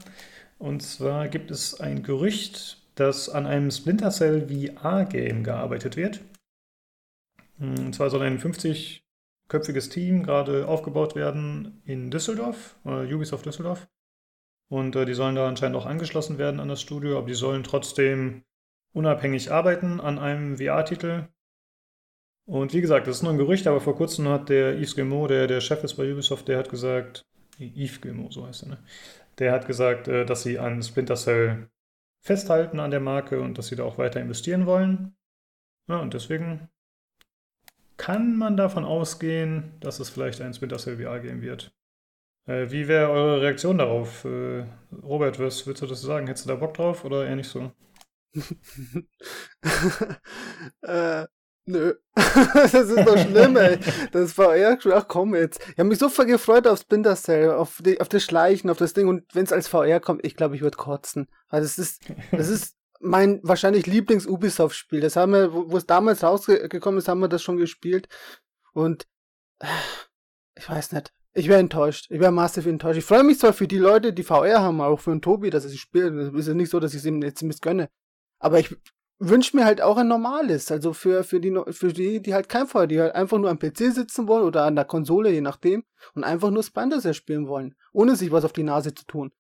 Und 0.58 0.82
zwar 0.82 1.28
gibt 1.28 1.52
es 1.52 1.80
ein 1.80 2.02
Gerücht, 2.02 2.82
dass 2.96 3.30
an 3.30 3.46
einem 3.46 3.70
Splinter 3.70 4.10
Cell 4.10 4.48
VR-Game 4.48 5.44
gearbeitet 5.44 5.98
wird. 5.98 6.22
Hm, 7.60 7.88
und 7.88 7.94
zwar 7.94 8.10
soll 8.10 8.24
ein 8.24 8.40
50-köpfiges 8.40 9.92
Team 9.92 10.24
gerade 10.24 10.68
aufgebaut 10.68 11.16
werden 11.16 11.80
in 11.86 12.10
Düsseldorf, 12.10 12.76
äh, 12.86 13.14
Ubisoft 13.14 13.46
Düsseldorf. 13.46 13.88
Und 14.74 14.96
äh, 14.96 15.06
die 15.06 15.14
sollen 15.14 15.36
da 15.36 15.48
anscheinend 15.48 15.78
auch 15.78 15.86
angeschlossen 15.86 16.40
werden 16.40 16.60
an 16.60 16.68
das 16.68 16.82
Studio, 16.82 17.20
aber 17.20 17.28
die 17.28 17.36
sollen 17.36 17.64
trotzdem 17.64 18.44
unabhängig 18.92 19.52
arbeiten 19.52 20.00
an 20.00 20.18
einem 20.18 20.58
VR-Titel. 20.58 21.28
Und 22.48 22.74
wie 22.74 22.82
gesagt, 22.82 23.06
das 23.06 23.18
ist 23.18 23.22
nur 23.22 23.34
ein 23.34 23.38
Gerücht, 23.38 23.68
aber 23.68 23.82
vor 23.82 23.96
kurzem 23.96 24.28
hat 24.28 24.50
der 24.50 24.80
Yves 24.80 24.96
Guillemot, 24.96 25.30
der 25.30 25.46
der 25.46 25.62
Chef 25.62 25.84
ist 25.84 25.94
bei 25.94 26.12
Ubisoft, 26.12 26.48
der 26.48 26.58
hat 26.58 26.72
gesagt, 26.72 27.24
Yves 27.60 28.02
Guillemot, 28.02 28.34
so 28.34 28.48
heißt 28.48 28.64
er, 28.64 28.70
ne? 28.70 28.78
Der 29.38 29.52
hat 29.52 29.68
gesagt, 29.68 30.08
äh, 30.08 30.26
dass 30.26 30.42
sie 30.42 30.58
an 30.58 30.82
Splinter 30.82 31.18
Cell 31.18 31.70
festhalten 32.22 32.80
an 32.80 32.90
der 32.90 33.00
Marke 33.00 33.42
und 33.42 33.60
dass 33.60 33.68
sie 33.68 33.76
da 33.76 33.84
auch 33.84 34.00
weiter 34.00 34.22
investieren 34.22 34.66
wollen. 34.66 35.16
Ja, 35.88 35.98
und 35.98 36.16
deswegen 36.16 36.68
kann 37.98 38.36
man 38.38 38.58
davon 38.58 38.86
ausgehen, 38.86 39.74
dass 39.82 40.00
es 40.00 40.10
vielleicht 40.10 40.42
ein 40.42 40.56
Splinter 40.56 40.80
Cell 40.80 40.98
VR 40.98 41.20
geben 41.20 41.44
wird. 41.44 41.76
Äh, 42.46 42.70
wie 42.72 42.88
wäre 42.88 43.10
eure 43.10 43.42
Reaktion 43.42 43.78
darauf? 43.78 44.26
Äh, 44.26 44.66
Robert, 45.02 45.40
was 45.40 45.66
willst 45.66 45.82
du 45.82 45.88
das 45.88 46.02
sagen? 46.02 46.28
Hättest 46.28 46.46
du 46.46 46.50
da 46.50 46.56
Bock 46.56 46.74
drauf 46.74 47.06
oder 47.06 47.26
eher 47.26 47.36
nicht 47.36 47.50
so? 47.50 47.72
äh, 50.82 51.26
nö. 51.66 51.94
das 52.16 52.74
ist 52.74 53.08
doch 53.08 53.18
schlimm, 53.18 53.56
ey. 53.56 53.80
Das 54.12 54.38
war 54.38 54.58
ja, 54.58 54.78
ach 54.92 55.08
komm 55.08 55.36
jetzt. 55.36 55.62
Ich 55.70 55.80
habe 55.80 55.88
mich 55.88 56.00
so 56.00 56.10
voll 56.10 56.26
gefreut 56.26 56.68
auf 56.68 56.80
Splinter 56.80 57.16
Cell, 57.16 57.52
auf, 57.52 57.82
die, 57.84 58.02
auf 58.02 58.10
das 58.10 58.24
Schleichen, 58.24 58.70
auf 58.70 58.78
das 58.78 58.94
Ding. 58.94 59.08
Und 59.08 59.24
wenn 59.34 59.46
es 59.46 59.54
als 59.54 59.70
VR 59.70 60.02
kommt, 60.02 60.26
ich 60.26 60.36
glaube, 60.36 60.56
ich 60.56 60.62
würde 60.62 60.78
kotzen. 60.78 61.30
Also 61.48 61.66
es 61.66 61.78
ist, 61.78 62.02
das 62.32 62.50
ist 62.50 62.76
mein 63.00 63.40
wahrscheinlich 63.44 63.86
Lieblings-Ubisoft-Spiel. 63.86 65.00
Das 65.00 65.16
haben 65.16 65.32
wir, 65.32 65.54
wo 65.54 65.78
es 65.78 65.86
damals 65.86 66.24
rausgekommen 66.24 66.98
ist, 66.98 67.08
haben 67.08 67.20
wir 67.20 67.30
das 67.30 67.44
schon 67.44 67.58
gespielt. 67.58 68.10
Und 68.74 69.08
äh, 69.60 69.68
ich 70.56 70.70
weiß 70.70 70.92
nicht. 70.92 71.14
Ich 71.36 71.48
wäre 71.48 71.60
enttäuscht. 71.60 72.08
Ich 72.10 72.20
wäre 72.20 72.32
massiv 72.32 72.66
enttäuscht. 72.68 73.00
Ich 73.00 73.06
freue 73.06 73.24
mich 73.24 73.40
zwar 73.40 73.54
für 73.54 73.68
die 73.68 73.80
Leute, 73.80 74.14
die 74.14 74.24
VR 74.24 74.62
haben, 74.62 74.82
auch 74.82 75.00
für 75.00 75.12
den 75.12 75.22
Tobi, 75.22 75.50
dass 75.50 75.64
er 75.64 75.72
sie 75.72 75.78
spielt. 75.78 76.14
Es 76.14 76.34
ist 76.34 76.48
ja 76.48 76.54
nicht 76.54 76.70
so, 76.70 76.80
dass 76.80 76.94
ich 76.94 77.00
es 77.00 77.06
ihm 77.06 77.22
jetzt 77.24 77.42
missgönne. 77.42 77.90
Aber 78.40 78.60
ich 78.60 78.76
wünsche 79.20 79.56
mir 79.56 79.66
halt 79.66 79.82
auch 79.82 79.98
ein 79.98 80.08
normales. 80.08 80.72
Also 80.72 80.94
für, 80.94 81.24
für, 81.24 81.40
die, 81.40 81.58
für 81.72 81.94
die, 81.94 82.22
die 82.22 82.34
halt 82.34 82.50
kein 82.50 82.68
VR, 82.68 82.88
die 82.88 83.00
halt 83.00 83.16
einfach 83.16 83.40
nur 83.40 83.50
am 83.50 83.58
PC 83.58 83.94
sitzen 83.94 84.28
wollen 84.28 84.44
oder 84.44 84.64
an 84.64 84.76
der 84.76 84.86
Konsole, 84.86 85.32
je 85.32 85.42
nachdem, 85.42 85.84
und 86.14 86.24
einfach 86.24 86.52
nur 86.52 86.64
Splinter 86.64 87.14
spielen 87.14 87.48
wollen, 87.48 87.76
ohne 87.94 88.16
sich 88.16 88.32
was 88.32 88.46
auf 88.46 88.54
die 88.54 88.64
Nase 88.64 88.94
zu 88.94 89.06
tun. 89.06 89.32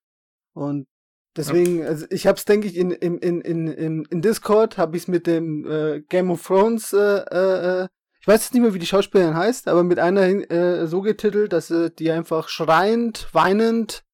Und 0.54 0.88
deswegen, 1.36 1.86
also 1.86 2.06
ich 2.10 2.26
hab's, 2.26 2.46
denke 2.46 2.68
ich, 2.68 2.76
in, 2.76 2.91
in, 2.91 3.18
in, 3.20 3.41
in, 3.41 4.06
in 4.06 4.22
Discord 4.22 4.78
habe 4.78 4.98
ich 4.98 5.04
es 5.04 5.08
mit 5.08 5.28
dem 5.28 5.70
äh, 5.70 6.02
Game 6.02 6.32
of 6.32 6.46
Thrones 6.46 6.94
äh, 6.94 7.84
äh, 7.84 7.88
ich 8.24 8.28
weiß 8.28 8.41
jetzt 8.45 8.53
nicht 8.53 8.61
mehr, 8.63 8.74
wie 8.74 8.80
die 8.80 8.86
Schauspielerin 8.86 9.36
heißt, 9.36 9.67
aber 9.67 9.84
mit 9.84 9.99
einer 9.99 10.21
äh, 10.49 10.88
so 10.88 11.01
getitelt, 11.01 11.51
dass 11.51 11.69
äh, 11.69 11.91
die 11.91 12.09
einfach 12.09 12.47
schreiend, 12.47 13.28
weinend, 13.34 14.05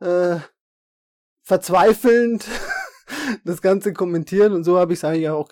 äh, 0.00 0.38
verzweifelnd 1.44 2.44
das 3.44 3.62
Ganze 3.62 3.92
kommentieren 3.92 4.52
und 4.52 4.64
so 4.64 4.80
habe 4.80 4.94
ich 4.94 4.98
es 4.98 5.04
eigentlich 5.04 5.28
auch 5.28 5.48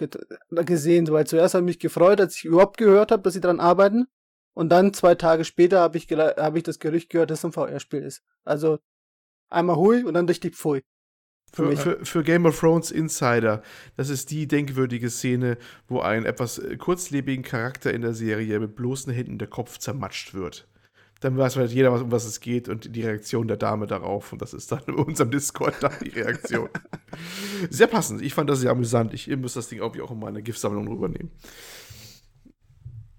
gesehen. 0.51 1.07
Weil 1.07 1.29
zuerst 1.29 1.55
habe 1.55 1.63
ich 1.63 1.77
mich 1.77 1.79
gefreut, 1.79 2.21
als 2.21 2.37
ich 2.37 2.47
überhaupt 2.47 2.79
gehört 2.79 3.13
habe, 3.13 3.23
dass 3.23 3.35
sie 3.35 3.41
daran 3.41 3.61
arbeiten. 3.61 4.09
Und 4.55 4.71
dann 4.71 4.93
zwei 4.93 5.15
Tage 5.15 5.45
später 5.45 5.79
habe 5.79 5.97
ich, 5.97 6.09
hab 6.11 6.57
ich 6.57 6.65
das 6.65 6.81
Gerücht 6.81 7.11
gehört, 7.11 7.31
dass 7.31 7.39
es 7.39 7.45
ein 7.45 7.53
VR-Spiel 7.53 8.03
ist. 8.03 8.25
Also 8.43 8.81
einmal 9.51 9.77
hui 9.77 10.03
und 10.03 10.15
dann 10.15 10.27
richtig 10.27 10.57
pfui. 10.57 10.83
Für, 11.55 11.77
für, 11.77 12.05
für, 12.05 12.23
Game 12.25 12.47
of 12.47 12.59
Thrones 12.59 12.91
Insider, 12.91 13.63
das 13.97 14.09
ist 14.09 14.31
die 14.31 14.49
denkwürdige 14.49 15.09
Szene, 15.09 15.57
wo 15.89 16.01
ein 16.01 16.25
etwas 16.25 16.59
äh, 16.59 16.77
kurzlebigen 16.77 17.45
Charakter 17.45 17.95
in 17.95 18.03
der 18.03 18.13
Serie 18.13 18.59
mit 18.59 18.75
bloßen 18.75 19.13
Händen 19.13 19.39
der 19.39 19.49
Kopf 19.49 19.79
zermatscht 19.79 20.35
wird. 20.35 20.67
Dann 21.21 21.39
weiß 21.39 21.57
halt 21.57 21.71
jeder, 21.71 21.93
um 21.93 22.13
was 22.13 22.25
es 22.25 22.41
geht 22.41 22.69
und 22.69 22.95
die 22.95 23.03
Reaktion 23.03 23.49
der 23.49 23.57
Dame 23.57 23.87
darauf. 23.87 24.33
Und 24.33 24.43
das 24.43 24.53
ist 24.53 24.71
dann 24.73 24.83
in 24.89 24.95
unserem 24.95 25.31
Discord 25.31 25.77
dann 25.81 25.93
die 26.03 26.11
Reaktion. 26.11 26.69
sehr 27.71 27.87
passend. 27.87 28.21
Ich 28.21 28.35
fand 28.35 28.51
das 28.51 28.61
sehr 28.61 28.71
amüsant. 28.71 29.15
Ich 29.15 29.29
muss 29.37 29.55
das 29.55 29.69
Ding 29.69 29.79
irgendwie 29.79 30.03
auch 30.03 30.11
in 30.11 30.19
meine 30.19 30.43
GIF-Sammlung 30.43 30.89
rübernehmen. 30.89 31.31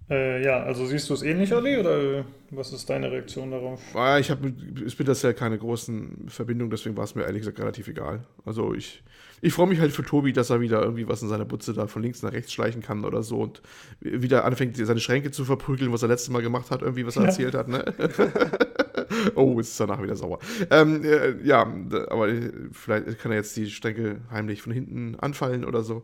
Äh, 0.09 0.43
ja, 0.43 0.61
also 0.61 0.85
siehst 0.85 1.09
du 1.09 1.15
es 1.15 1.23
ähnlich, 1.23 1.51
Ali, 1.51 1.77
oder 1.77 2.25
was 2.51 2.71
ist 2.71 2.87
deine 2.89 3.11
Reaktion 3.11 3.49
darauf? 3.49 3.81
Ah, 3.95 4.19
ich 4.19 4.29
habe 4.29 4.53
ich 4.85 4.95
bin 4.95 5.07
das 5.07 5.23
ja 5.23 5.33
keine 5.33 5.57
großen 5.57 6.27
Verbindungen, 6.27 6.69
deswegen 6.69 6.95
war 6.95 7.05
es 7.05 7.15
mir 7.15 7.23
ehrlich 7.23 7.41
gesagt 7.41 7.59
relativ 7.59 7.87
egal. 7.87 8.23
Also 8.45 8.75
ich, 8.75 9.01
ich 9.41 9.53
freue 9.53 9.67
mich 9.67 9.79
halt 9.79 9.91
für 9.91 10.03
Tobi, 10.03 10.31
dass 10.31 10.51
er 10.51 10.61
wieder 10.61 10.81
irgendwie 10.81 11.07
was 11.07 11.23
in 11.23 11.29
seiner 11.29 11.45
Butze 11.45 11.73
da 11.73 11.87
von 11.87 12.03
links 12.03 12.21
nach 12.21 12.33
rechts 12.33 12.53
schleichen 12.53 12.83
kann 12.83 13.03
oder 13.03 13.23
so 13.23 13.37
und 13.39 13.63
wieder 13.99 14.45
anfängt, 14.45 14.77
seine 14.77 14.99
Schränke 14.99 15.31
zu 15.31 15.43
verprügeln, 15.43 15.91
was 15.91 16.03
er 16.03 16.09
letztes 16.09 16.29
Mal 16.29 16.43
gemacht 16.43 16.69
hat, 16.69 16.83
irgendwie, 16.83 17.07
was 17.07 17.15
er 17.15 17.23
ja. 17.23 17.27
erzählt 17.29 17.55
hat, 17.55 17.67
ne? 17.67 17.83
oh, 19.35 19.59
ist 19.59 19.79
danach 19.79 20.01
wieder 20.01 20.15
sauer. 20.15 20.39
Ähm, 20.69 21.03
äh, 21.03 21.41
ja, 21.43 21.61
aber 22.09 22.29
vielleicht 22.71 23.19
kann 23.19 23.31
er 23.31 23.37
jetzt 23.37 23.55
die 23.57 23.69
Strecke 23.69 24.21
heimlich 24.31 24.61
von 24.61 24.71
hinten 24.71 25.15
anfallen 25.15 25.65
oder 25.65 25.83
so. 25.83 26.03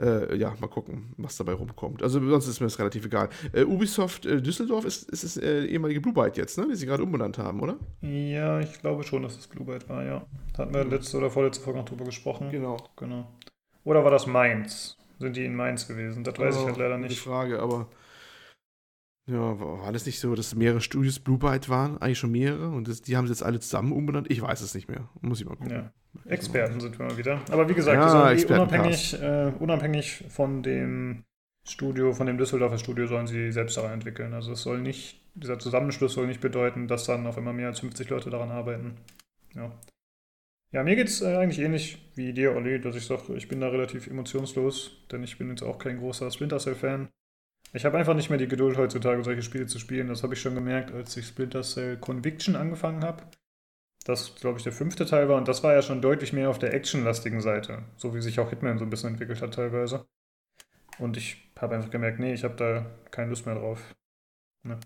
Äh, 0.00 0.36
ja, 0.36 0.54
mal 0.60 0.68
gucken, 0.68 1.14
was 1.16 1.36
dabei 1.36 1.52
rumkommt. 1.52 2.02
Also 2.02 2.20
sonst 2.20 2.48
ist 2.48 2.60
mir 2.60 2.66
das 2.66 2.78
relativ 2.78 3.06
egal. 3.06 3.28
Äh, 3.52 3.64
Ubisoft 3.64 4.26
äh, 4.26 4.40
Düsseldorf 4.40 4.84
ist, 4.84 5.10
ist 5.10 5.24
das 5.24 5.36
äh, 5.36 5.64
ehemalige 5.66 6.00
Blue 6.00 6.14
Byte 6.14 6.36
jetzt, 6.36 6.58
ne? 6.58 6.66
Die 6.68 6.76
sie 6.76 6.86
gerade 6.86 7.02
umbenannt 7.02 7.38
haben, 7.38 7.60
oder? 7.60 7.76
Ja, 8.00 8.60
ich 8.60 8.80
glaube 8.80 9.04
schon, 9.04 9.22
dass 9.22 9.36
es 9.36 9.46
Blue 9.46 9.64
Byte 9.64 9.88
war, 9.88 10.04
ja. 10.04 10.26
Da 10.54 10.62
hatten 10.62 10.74
wir 10.74 10.84
letzte 10.84 11.18
oder 11.18 11.30
vorletzte 11.30 11.62
Folge 11.62 11.78
noch 11.78 11.86
drüber 11.86 12.04
gesprochen. 12.04 12.50
Genau. 12.50 12.76
genau. 12.96 13.26
Oder 13.84 14.04
war 14.04 14.10
das 14.10 14.26
Mainz? 14.26 14.96
Sind 15.18 15.36
die 15.36 15.44
in 15.44 15.54
Mainz 15.54 15.86
gewesen? 15.86 16.24
Das 16.24 16.38
weiß 16.38 16.56
oh, 16.56 16.60
ich 16.60 16.66
halt 16.66 16.76
leider 16.78 16.98
nicht. 16.98 17.12
Die 17.12 17.16
Frage, 17.16 17.60
aber 17.60 17.88
ja, 19.26 19.58
war 19.58 19.92
das 19.92 20.04
nicht 20.04 20.20
so, 20.20 20.34
dass 20.34 20.54
mehrere 20.54 20.82
Studios 20.82 21.18
Blue 21.18 21.38
Byte 21.38 21.68
waren? 21.70 21.96
Eigentlich 21.98 22.18
schon 22.18 22.32
mehrere? 22.32 22.68
Und 22.68 22.88
das, 22.88 23.00
die 23.00 23.16
haben 23.16 23.26
sie 23.26 23.32
jetzt 23.32 23.42
alle 23.42 23.58
zusammen 23.58 23.92
umbenannt? 23.92 24.30
Ich 24.30 24.42
weiß 24.42 24.60
es 24.60 24.74
nicht 24.74 24.88
mehr. 24.88 25.08
Muss 25.22 25.40
ich 25.40 25.46
mal 25.46 25.56
gucken. 25.56 25.72
Ja. 25.72 25.92
Experten 26.26 26.80
sind 26.80 26.98
wir 26.98 27.06
mal 27.06 27.16
wieder. 27.16 27.40
Aber 27.50 27.68
wie 27.68 27.74
gesagt, 27.74 27.96
ja, 27.96 28.32
eh 28.32 28.44
unabhängig, 28.44 29.20
äh, 29.20 29.52
unabhängig 29.58 30.24
von 30.28 30.62
dem 30.62 31.24
Studio, 31.66 32.12
von 32.12 32.26
dem 32.26 32.36
Düsseldorfer 32.36 32.78
Studio 32.78 33.06
sollen 33.06 33.26
sie 33.26 33.50
selbst 33.50 33.76
daran 33.76 33.92
entwickeln. 33.92 34.34
Also 34.34 34.52
es 34.52 34.62
soll 34.62 34.80
nicht, 34.80 35.22
dieser 35.34 35.58
Zusammenschluss 35.58 36.12
soll 36.12 36.26
nicht 36.26 36.40
bedeuten, 36.40 36.86
dass 36.86 37.04
dann 37.04 37.26
auf 37.26 37.38
immer 37.38 37.54
mehr 37.54 37.68
als 37.68 37.80
50 37.80 38.10
Leute 38.10 38.28
daran 38.28 38.50
arbeiten. 38.50 38.98
Ja. 39.54 39.72
Ja, 40.72 40.82
mir 40.82 40.96
geht 40.96 41.08
es 41.08 41.22
äh, 41.22 41.36
eigentlich 41.36 41.60
ähnlich 41.60 42.10
wie 42.14 42.32
dir, 42.32 42.54
Olli, 42.54 42.80
dass 42.80 42.96
ich 42.96 43.06
sage, 43.06 43.34
ich 43.36 43.48
bin 43.48 43.60
da 43.60 43.68
relativ 43.68 44.08
emotionslos, 44.08 45.06
denn 45.10 45.22
ich 45.22 45.38
bin 45.38 45.48
jetzt 45.48 45.62
auch 45.62 45.78
kein 45.78 45.98
großer 45.98 46.30
Splinter 46.30 46.58
Cell-Fan. 46.58 47.08
Ich 47.74 47.84
habe 47.84 47.98
einfach 47.98 48.14
nicht 48.14 48.30
mehr 48.30 48.38
die 48.38 48.46
Geduld 48.46 48.78
heutzutage, 48.78 49.24
solche 49.24 49.42
Spiele 49.42 49.66
zu 49.66 49.80
spielen. 49.80 50.06
Das 50.06 50.22
habe 50.22 50.34
ich 50.34 50.40
schon 50.40 50.54
gemerkt, 50.54 50.92
als 50.92 51.16
ich 51.16 51.26
Splinter 51.26 51.62
Cell 51.62 51.96
Conviction 51.96 52.54
angefangen 52.54 53.02
habe. 53.02 53.24
Das, 54.04 54.36
glaube 54.36 54.58
ich, 54.58 54.64
der 54.64 54.72
fünfte 54.72 55.06
Teil 55.06 55.28
war 55.28 55.36
und 55.36 55.48
das 55.48 55.64
war 55.64 55.74
ja 55.74 55.82
schon 55.82 56.00
deutlich 56.00 56.32
mehr 56.32 56.50
auf 56.50 56.58
der 56.60 56.72
actionlastigen 56.72 57.40
Seite. 57.40 57.82
So 57.96 58.14
wie 58.14 58.22
sich 58.22 58.38
auch 58.38 58.50
Hitman 58.50 58.78
so 58.78 58.84
ein 58.84 58.90
bisschen 58.90 59.10
entwickelt 59.10 59.42
hat 59.42 59.54
teilweise. 59.54 60.06
Und 60.98 61.16
ich 61.16 61.50
habe 61.58 61.74
einfach 61.74 61.90
gemerkt, 61.90 62.20
nee, 62.20 62.34
ich 62.34 62.44
habe 62.44 62.54
da 62.54 62.86
keine 63.10 63.30
Lust 63.30 63.44
mehr 63.46 63.56
drauf. 63.56 63.96
Ne? 64.62 64.78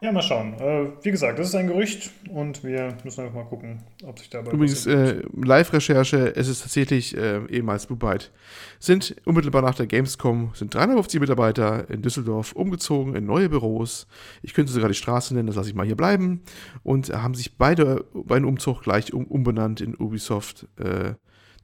Ja, 0.00 0.12
mal 0.12 0.22
schauen. 0.22 0.54
Äh, 0.60 0.92
wie 1.02 1.10
gesagt, 1.10 1.40
das 1.40 1.48
ist 1.48 1.54
ein 1.56 1.66
Gerücht 1.66 2.12
und 2.30 2.62
wir 2.62 2.96
müssen 3.02 3.20
einfach 3.22 3.34
mal 3.34 3.44
gucken, 3.44 3.82
ob 4.04 4.16
sich 4.16 4.30
dabei. 4.30 4.52
Übrigens, 4.52 4.86
äh, 4.86 5.22
Live-Recherche, 5.34 6.36
es 6.36 6.46
ist 6.46 6.62
tatsächlich 6.62 7.16
äh, 7.16 7.44
ehemals 7.46 7.86
Blue 7.86 7.98
Byte. 7.98 8.30
Sind 8.78 9.16
unmittelbar 9.24 9.62
nach 9.62 9.74
der 9.74 9.88
Gamescom, 9.88 10.52
sind 10.54 10.72
350 10.72 11.18
Mitarbeiter 11.18 11.90
in 11.90 12.02
Düsseldorf 12.02 12.52
umgezogen 12.52 13.16
in 13.16 13.26
neue 13.26 13.48
Büros. 13.48 14.06
Ich 14.42 14.54
könnte 14.54 14.70
sogar 14.70 14.88
die 14.88 14.94
Straße 14.94 15.34
nennen, 15.34 15.48
das 15.48 15.56
lasse 15.56 15.70
ich 15.70 15.74
mal 15.74 15.86
hier 15.86 15.96
bleiben. 15.96 16.42
Und 16.84 17.10
haben 17.10 17.34
sich 17.34 17.58
beide 17.58 18.04
bei 18.14 18.36
einem 18.36 18.46
Umzug 18.46 18.82
gleich 18.82 19.12
um, 19.12 19.26
umbenannt 19.26 19.80
in 19.80 19.96
Ubisoft 19.96 20.68
äh, 20.76 21.14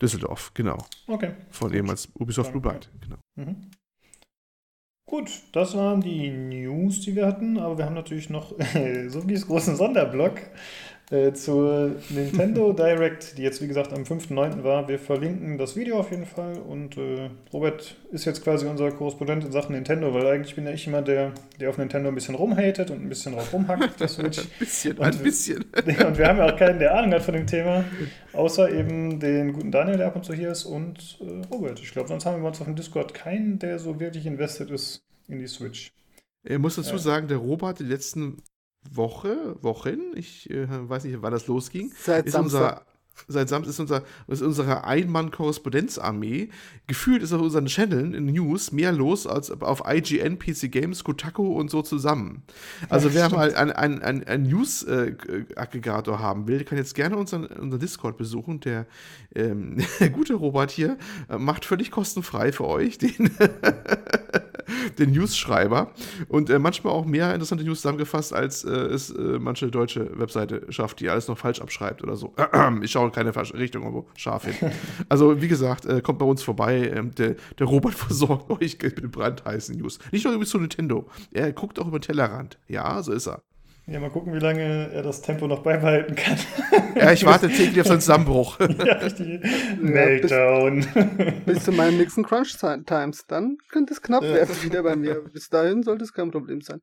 Düsseldorf, 0.03 0.51
genau. 0.55 0.85
Okay. 1.07 1.35
Von 1.51 1.73
ehemals 1.73 2.09
Ubisoft 2.19 2.51
Blue 2.51 2.63
Byte, 2.63 2.91
genau. 3.01 3.17
Mhm. 3.37 3.71
Gut, 5.07 5.31
das 5.53 5.77
waren 5.77 6.01
die 6.01 6.31
News, 6.31 7.01
die 7.03 7.15
wir 7.15 7.27
hatten, 7.27 7.59
aber 7.59 7.77
wir 7.77 7.85
haben 7.85 7.95
natürlich 7.95 8.31
noch 8.31 8.53
wie 8.75 9.35
es 9.35 9.47
großen 9.47 9.77
Sonderblock 9.77 10.41
äh, 11.15 11.33
zur 11.33 11.93
Nintendo 12.11 12.73
Direct, 12.77 13.39
die 13.39 13.43
jetzt 13.43 13.63
wie 13.63 13.69
gesagt 13.69 13.93
am 13.93 14.03
5.9. 14.03 14.65
war. 14.65 14.89
Wir 14.89 14.99
verlinken 14.99 15.59
das 15.59 15.77
Video 15.77 15.99
auf 15.99 16.11
jeden 16.11 16.27
Fall 16.27 16.59
und 16.59 16.97
äh, 16.97 17.31
Robert 17.53 17.97
ist 18.11 18.25
jetzt 18.25 18.43
quasi 18.43 18.67
unser 18.67 18.91
Korrespondent 18.91 19.45
in 19.45 19.53
Sachen 19.53 19.75
Nintendo, 19.75 20.13
weil 20.13 20.27
eigentlich 20.27 20.57
bin 20.57 20.67
ja 20.67 20.73
ich 20.73 20.87
immer 20.87 21.03
der, 21.03 21.33
der 21.61 21.71
auf 21.71 21.79
Nintendo 21.79 22.09
ein 22.09 22.15
bisschen 22.15 22.35
rumhatet 22.35 22.91
und 22.91 23.01
ein 23.01 23.09
bisschen 23.09 23.35
drauf 23.35 23.53
rumhackt. 23.53 23.95
Das 24.05 24.19
ein 24.19 24.31
bisschen, 24.59 24.99
und, 24.99 25.05
ein 25.05 25.19
bisschen. 25.19 25.65
und 25.75 26.19
wir 26.19 26.27
haben 26.27 26.39
ja 26.39 26.53
auch 26.53 26.57
keinen, 26.57 26.79
der 26.79 26.97
Ahnung 26.97 27.13
hat 27.13 27.23
von 27.23 27.35
dem 27.35 27.47
Thema, 27.47 27.85
außer 28.33 28.71
eben 28.71 29.21
den 29.21 29.53
guten 29.53 29.71
Daniel, 29.71 29.99
der 29.99 30.09
ab 30.09 30.17
und 30.17 30.25
zu 30.25 30.35
hier 30.35 30.51
ist 30.51 30.65
und 30.65 31.19
äh, 31.21 31.47
Robert. 31.53 31.81
Ich 31.81 31.93
glaube, 31.93 32.09
sonst 32.09 32.27
haben 32.27 32.37
wir 32.37 32.43
bei 32.43 32.49
uns 32.49 32.61
auf 32.61 32.67
dem 32.67 32.77
Discord 32.77 33.15
keinen, 33.15 33.59
der 33.59 33.79
so 33.79 34.01
wirklich 34.01 34.27
invested 34.27 34.71
ist 34.71 35.03
in 35.29 35.39
die 35.39 35.47
Switch. 35.47 35.91
Ich 36.43 36.59
muss 36.59 36.77
dazu 36.77 36.99
sagen, 36.99 37.29
der 37.29 37.39
Robert 37.39 37.79
die 37.79 37.85
letzten 37.85 38.43
Woche, 38.91 39.57
Wochen, 39.63 39.99
ich 40.15 40.51
äh, 40.51 40.67
weiß 40.69 41.05
nicht, 41.05 41.21
wann 41.23 41.33
das 41.33 41.47
losging, 41.47 41.93
Seit 41.97 42.27
ist 42.27 42.33
Samstag. 42.33 42.61
unser 42.61 42.94
seit 43.29 43.49
Samstag 43.49 43.71
ist, 43.71 43.81
unser, 43.81 44.03
ist 44.27 44.43
unsere 44.43 44.85
Ein-Mann-Korrespondenzarmee. 44.85 46.49
Gefühlt 46.87 47.23
ist 47.23 47.33
auf 47.33 47.41
unseren 47.41 47.67
Channeln 47.67 48.15
in 48.15 48.27
News 48.27 48.73
mehr 48.73 48.93
los 48.93 49.27
als 49.27 49.51
auf 49.51 49.83
IGN, 49.87 50.39
PC 50.39 50.71
Games, 50.71 51.05
Kotaku 51.05 51.53
und 51.55 51.71
so 51.71 51.83
zusammen. 51.83 52.43
Also 52.89 53.09
ja, 53.09 53.15
wer 53.15 53.25
stimmt. 53.27 53.39
mal 53.39 53.55
ein, 53.55 53.73
ein, 53.73 54.03
ein, 54.03 54.25
ein 54.25 54.43
News-Aggregator 54.45 56.19
haben 56.19 56.47
will, 56.49 56.65
kann 56.65 56.79
jetzt 56.79 56.95
gerne 56.95 57.17
unseren, 57.17 57.47
unseren 57.47 57.81
Discord 57.81 58.17
besuchen. 58.17 58.61
Der, 58.61 58.87
ähm, 59.35 59.79
gute 60.13 60.35
Robert 60.35 60.71
hier 60.71 60.99
äh, 61.29 61.39
macht 61.39 61.65
völlig 61.65 61.91
kostenfrei 61.91 62.53
für 62.53 62.67
euch 62.67 62.99
den 62.99 63.31
den 64.99 65.13
News-Schreiber 65.13 65.91
und 66.29 66.51
äh, 66.51 66.59
manchmal 66.59 66.93
auch 66.93 67.05
mehr 67.05 67.33
interessante 67.33 67.65
News 67.65 67.81
zusammengefasst, 67.81 68.33
als 68.33 68.65
äh, 68.65 68.71
es 68.71 69.11
äh, 69.11 69.39
manche 69.39 69.71
deutsche 69.71 70.19
Webseite 70.19 70.67
schafft, 70.71 71.01
die 71.01 71.09
alles 71.09 71.29
noch 71.29 71.39
falsch 71.39 71.61
abschreibt 71.61 72.03
oder 72.03 72.17
so. 72.17 72.35
ich 72.83 72.91
schaue 72.91 73.04
in 73.07 73.13
keine 73.13 73.35
Richtung 73.35 74.07
scharf 74.17 74.45
hin. 74.47 74.71
Also, 75.09 75.41
wie 75.41 75.49
gesagt, 75.49 75.87
äh, 75.87 76.01
kommt 76.01 76.19
bei 76.19 76.27
uns 76.27 76.43
vorbei. 76.43 76.91
Ähm, 76.95 77.15
der, 77.15 77.37
der 77.59 77.67
Robert 77.67 77.95
versorgt 77.95 78.51
euch 78.51 78.79
mit 78.81 78.99
den 78.99 79.11
brandheißen 79.11 79.77
News. 79.77 79.99
Nicht 80.13 80.25
nur 80.25 80.33
übrigens 80.33 80.51
zu 80.51 80.59
Nintendo. 80.59 81.07
Er 81.33 81.53
guckt 81.53 81.79
auch 81.79 81.87
über 81.87 81.99
den 81.99 82.03
Tellerrand. 82.03 82.59
Ja, 82.69 83.03
so 83.03 83.13
ist 83.13 83.27
er. 83.27 83.43
Ja, 83.87 84.01
mal 84.01 84.09
gucken, 84.09 84.33
wie 84.33 84.39
lange 84.39 84.91
er 84.93 85.03
das 85.03 85.21
Tempo 85.21 85.47
noch 85.47 85.63
beibehalten 85.63 86.15
kann. 86.15 86.39
Ja, 86.97 87.11
ich 87.11 87.27
warte 87.27 87.49
täglich 87.49 87.81
auf 87.81 87.89
seinen 87.89 88.01
Zusammenbruch. 88.01 88.59
ja, 88.61 88.67
richtig. 88.67 89.43
Meltdown. 89.81 90.87
Bis, 90.95 91.45
bis 91.45 91.65
zu 91.65 91.73
meinen 91.73 91.99
nächsten 91.99 92.23
Crunch 92.23 92.57
Times. 92.87 93.27
Dann 93.27 93.59
könnte 93.69 93.93
es 93.93 94.01
knapp 94.01 94.23
werden 94.23 94.55
wieder 94.63 94.85
bei 94.85 94.95
mir. 94.95 95.25
Bis 95.33 95.49
dahin 95.49 95.83
sollte 95.83 96.05
es 96.05 96.13
kein 96.13 96.31
Problem 96.31 96.61
sein. 96.61 96.81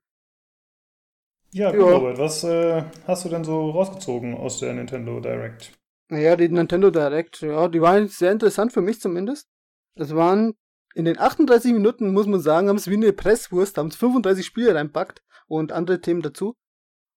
Ja, 1.53 1.71
gut, 1.71 1.81
Robert, 1.81 2.17
was 2.17 2.43
äh, 2.45 2.83
hast 3.07 3.25
du 3.25 3.29
denn 3.29 3.43
so 3.43 3.71
rausgezogen 3.71 4.35
aus 4.35 4.59
der 4.59 4.73
Nintendo 4.73 5.19
Direct? 5.19 5.73
Naja, 6.11 6.35
die 6.35 6.49
Nintendo 6.49 6.91
Direct, 6.91 7.39
ja, 7.39 7.69
die 7.69 7.79
waren 7.79 8.09
sehr 8.09 8.33
interessant 8.33 8.73
für 8.73 8.81
mich 8.81 8.99
zumindest. 8.99 9.47
Das 9.95 10.13
waren 10.13 10.55
in 10.93 11.05
den 11.05 11.17
38 11.17 11.71
Minuten, 11.71 12.11
muss 12.11 12.27
man 12.27 12.41
sagen, 12.41 12.67
haben 12.67 12.75
es 12.75 12.89
wie 12.89 12.95
eine 12.95 13.13
Presswurst, 13.13 13.77
haben 13.77 13.87
es 13.87 13.95
35 13.95 14.45
Spiele 14.45 14.75
reinpackt 14.75 15.21
und 15.47 15.71
andere 15.71 16.01
Themen 16.01 16.21
dazu. 16.21 16.57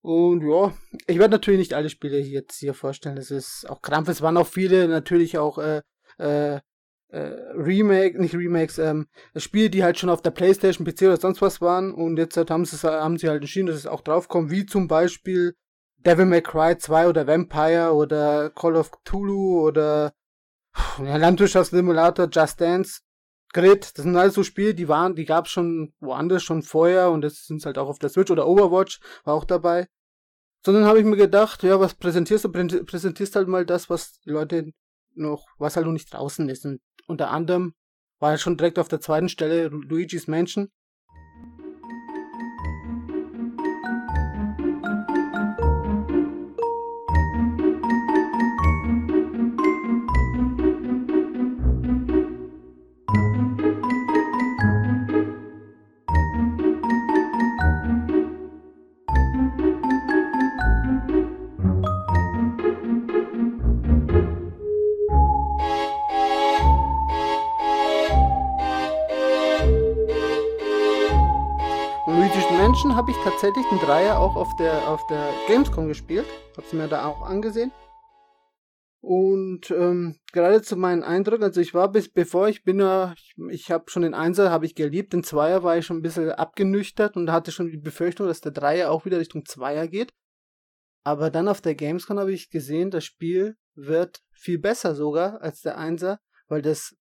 Und 0.01 0.49
ja, 0.49 0.73
ich 1.09 1.19
werde 1.19 1.33
natürlich 1.33 1.59
nicht 1.59 1.75
alle 1.75 1.91
Spiele 1.91 2.19
jetzt 2.19 2.61
hier 2.61 2.73
vorstellen. 2.73 3.17
Das 3.17 3.33
ist 3.33 3.69
auch 3.69 3.83
Krampf. 3.83 4.09
Es 4.09 4.23
waren 4.23 4.37
auch 4.37 4.47
viele 4.47 4.87
natürlich 4.87 5.39
auch 5.39 5.59
äh, 5.59 5.83
äh, 6.19 6.61
äh, 7.09 7.19
Remake, 7.57 8.21
nicht 8.21 8.37
Remakes, 8.37 8.79
ähm, 8.79 9.09
Spiele, 9.35 9.71
die 9.71 9.83
halt 9.83 9.99
schon 9.99 10.11
auf 10.11 10.23
der 10.23 10.31
Playstation, 10.31 10.87
PC 10.87 11.03
oder 11.03 11.17
sonst 11.17 11.43
was 11.43 11.61
waren. 11.61 11.93
Und 11.93 12.17
jetzt 12.17 12.37
halt 12.37 12.53
haben, 12.53 12.65
sie, 12.65 12.77
haben 12.87 13.19
sie 13.19 13.29
halt 13.29 13.41
entschieden, 13.41 13.67
dass 13.67 13.77
es 13.77 13.89
auch 13.89 14.03
draufkommt, 14.03 14.53
wie 14.53 14.67
zum 14.67 14.87
Beispiel 14.87 15.57
Devil 16.05 16.27
May 16.27 16.43
Cry 16.43 16.77
2 16.77 17.09
oder 17.09 17.27
Vampire 17.27 17.93
oder 17.93 18.51
Call 18.51 18.77
of 18.77 18.91
Cthulhu 18.91 19.67
oder 19.67 20.13
ja, 20.99 21.17
Landwirtschaftssimulator, 21.17 22.29
Just 22.31 22.61
Dance. 22.61 23.01
Grid, 23.53 23.97
das 23.97 24.03
sind 24.03 24.17
alles 24.17 24.35
so 24.35 24.43
Spiele, 24.43 24.75
die 24.75 24.89
waren, 24.89 25.15
die 25.15 25.25
gab 25.25 25.47
es 25.47 25.53
schon 25.53 25.95
woanders 26.01 26.43
schon 26.43 26.63
vorher 26.63 27.11
und 27.11 27.23
jetzt 27.23 27.47
sind 27.47 27.65
halt 27.65 27.79
auch 27.79 27.89
auf 27.89 28.01
der 28.01 28.11
Switch 28.11 28.31
oder 28.33 28.49
Overwatch 28.49 29.01
war 29.23 29.35
auch 29.35 29.45
dabei. 29.45 29.87
Sondern 30.67 30.87
habe 30.87 30.99
ich 30.99 31.05
mir 31.05 31.17
gedacht, 31.17 31.63
ja, 31.63 31.79
was 31.79 31.95
präsentierst 31.95 32.45
du? 32.45 32.51
Präsentierst 32.51 33.37
halt 33.37 33.47
mal 33.47 33.65
das, 33.65 33.89
was 33.89 34.19
die 34.21 34.31
Leute 34.31 34.73
noch, 35.15 35.47
was 35.59 35.77
halt 35.77 35.87
noch 35.87 35.93
nicht 35.93 36.13
draußen 36.13 36.49
ist. 36.49 36.65
Und 36.65 36.81
unter 37.07 37.31
anderem 37.31 37.75
war 38.19 38.33
ja 38.33 38.39
schon 38.39 38.57
direkt 38.57 38.79
auf 38.79 38.89
der 38.89 39.01
zweiten 39.01 39.29
Stelle 39.29 39.69
Luigi's 39.69 40.27
Mansion. 40.27 40.71
Ich 73.17 73.25
tatsächlich 73.25 73.67
den 73.69 73.79
Dreier 73.79 74.19
auch 74.19 74.37
auf 74.37 74.55
der, 74.57 74.89
auf 74.89 75.07
der 75.07 75.33
Gamescom 75.47 75.89
gespielt. 75.89 76.27
Hab's 76.57 76.73
mir 76.73 76.89
da 76.89 77.07
auch 77.07 77.23
angesehen. 77.23 77.73
Und 79.01 79.71
ähm, 79.71 80.17
gerade 80.33 80.63
zu 80.63 80.77
meinen 80.77 81.03
Eindrücken, 81.03 81.45
also 81.45 81.61
ich 81.61 81.75
war 81.75 81.93
bis 81.93 82.09
bevor 82.09 82.49
ich 82.49 82.65
bin 82.65 82.81
ja, 82.81 83.13
ich, 83.17 83.35
ich 83.51 83.71
habe 83.71 83.91
schon 83.91 84.03
den 84.03 84.15
Einser 84.15 84.51
habe 84.51 84.65
ich 84.65 84.75
geliebt, 84.75 85.13
den 85.13 85.23
Zweier 85.23 85.63
war 85.63 85.77
ich 85.77 85.85
schon 85.85 85.99
ein 85.99 86.03
bisschen 86.03 86.31
abgenüchtert 86.31 87.17
und 87.17 87.31
hatte 87.31 87.53
schon 87.53 87.71
die 87.71 87.77
Befürchtung, 87.77 88.27
dass 88.27 88.41
der 88.41 88.53
Dreier 88.53 88.91
auch 88.91 89.05
wieder 89.05 89.19
Richtung 89.19 89.45
Zweier 89.45 89.89
geht. 89.89 90.13
Aber 91.05 91.31
dann 91.31 91.49
auf 91.49 91.61
der 91.61 91.75
Gamescom 91.75 92.19
habe 92.19 92.33
ich 92.33 92.49
gesehen, 92.49 92.91
das 92.91 93.05
Spiel 93.05 93.57
wird 93.75 94.21
viel 94.33 94.59
besser 94.59 94.95
sogar 94.95 95.43
als 95.43 95.61
der 95.61 95.77
Einser, 95.77 96.19
weil 96.49 96.63
das 96.63 96.95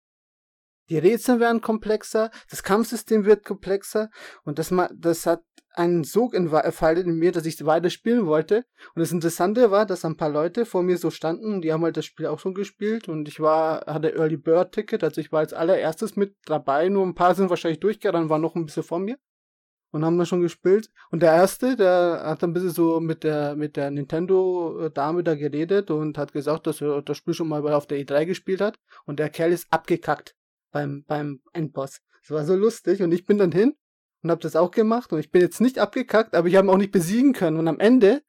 die 0.89 0.97
Rätsel 0.97 1.39
werden 1.39 1.61
komplexer, 1.61 2.31
das 2.49 2.63
Kampfsystem 2.63 3.23
wird 3.23 3.45
komplexer 3.45 4.09
und 4.43 4.59
das, 4.59 4.73
das 4.93 5.25
hat 5.25 5.41
einen 5.73 6.03
Sog 6.03 6.33
entfaltet 6.33 7.07
in 7.07 7.15
mir, 7.15 7.31
dass 7.31 7.45
ich 7.45 7.65
weiter 7.65 7.89
spielen 7.89 8.25
wollte. 8.25 8.65
Und 8.93 8.99
das 8.99 9.11
Interessante 9.11 9.71
war, 9.71 9.85
dass 9.85 10.05
ein 10.05 10.17
paar 10.17 10.29
Leute 10.29 10.65
vor 10.65 10.83
mir 10.83 10.97
so 10.97 11.09
standen 11.09 11.61
die 11.61 11.71
haben 11.71 11.83
halt 11.83 11.97
das 11.97 12.05
Spiel 12.05 12.27
auch 12.27 12.39
schon 12.39 12.53
gespielt 12.53 13.07
und 13.07 13.27
ich 13.27 13.39
war, 13.39 13.85
hatte 13.85 14.15
Early 14.15 14.37
Bird 14.37 14.73
Ticket, 14.73 15.03
also 15.03 15.21
ich 15.21 15.31
war 15.31 15.39
als 15.39 15.53
allererstes 15.53 16.15
mit 16.15 16.35
dabei, 16.45 16.89
nur 16.89 17.05
ein 17.05 17.15
paar 17.15 17.35
sind 17.35 17.49
wahrscheinlich 17.49 17.79
durchgegangen, 17.79 18.29
waren 18.29 18.41
noch 18.41 18.55
ein 18.55 18.65
bisschen 18.65 18.83
vor 18.83 18.99
mir 18.99 19.17
und 19.91 20.05
haben 20.05 20.17
dann 20.17 20.25
schon 20.25 20.41
gespielt. 20.41 20.89
Und 21.11 21.21
der 21.21 21.33
erste, 21.33 21.75
der 21.75 22.21
hat 22.23 22.43
ein 22.43 22.53
bisschen 22.53 22.71
so 22.71 22.99
mit 22.99 23.23
der, 23.23 23.55
mit 23.55 23.75
der 23.75 23.91
Nintendo-Dame 23.91 25.23
da 25.23 25.35
geredet 25.35 25.91
und 25.91 26.17
hat 26.17 26.33
gesagt, 26.33 26.67
dass 26.67 26.81
er 26.81 27.01
das 27.01 27.17
Spiel 27.17 27.33
schon 27.33 27.47
mal 27.47 27.65
auf 27.73 27.87
der 27.87 27.99
E3 27.99 28.25
gespielt 28.25 28.61
hat 28.61 28.79
und 29.05 29.19
der 29.19 29.29
Kerl 29.29 29.51
ist 29.51 29.67
abgekackt 29.71 30.35
beim, 30.71 31.03
beim 31.05 31.41
Endboss. 31.53 32.01
Das 32.21 32.31
war 32.31 32.45
so 32.45 32.55
lustig 32.55 33.01
und 33.01 33.11
ich 33.11 33.25
bin 33.25 33.37
dann 33.37 33.51
hin 33.51 33.75
und 34.23 34.31
habe 34.31 34.41
das 34.41 34.55
auch 34.55 34.71
gemacht 34.71 35.11
und 35.13 35.19
ich 35.19 35.31
bin 35.31 35.41
jetzt 35.41 35.61
nicht 35.61 35.79
abgekackt, 35.79 36.35
aber 36.35 36.47
ich 36.47 36.55
habe 36.55 36.67
ihn 36.67 36.71
auch 36.71 36.77
nicht 36.77 36.91
besiegen 36.91 37.33
können 37.33 37.57
und 37.57 37.67
am 37.67 37.79
Ende 37.79 38.21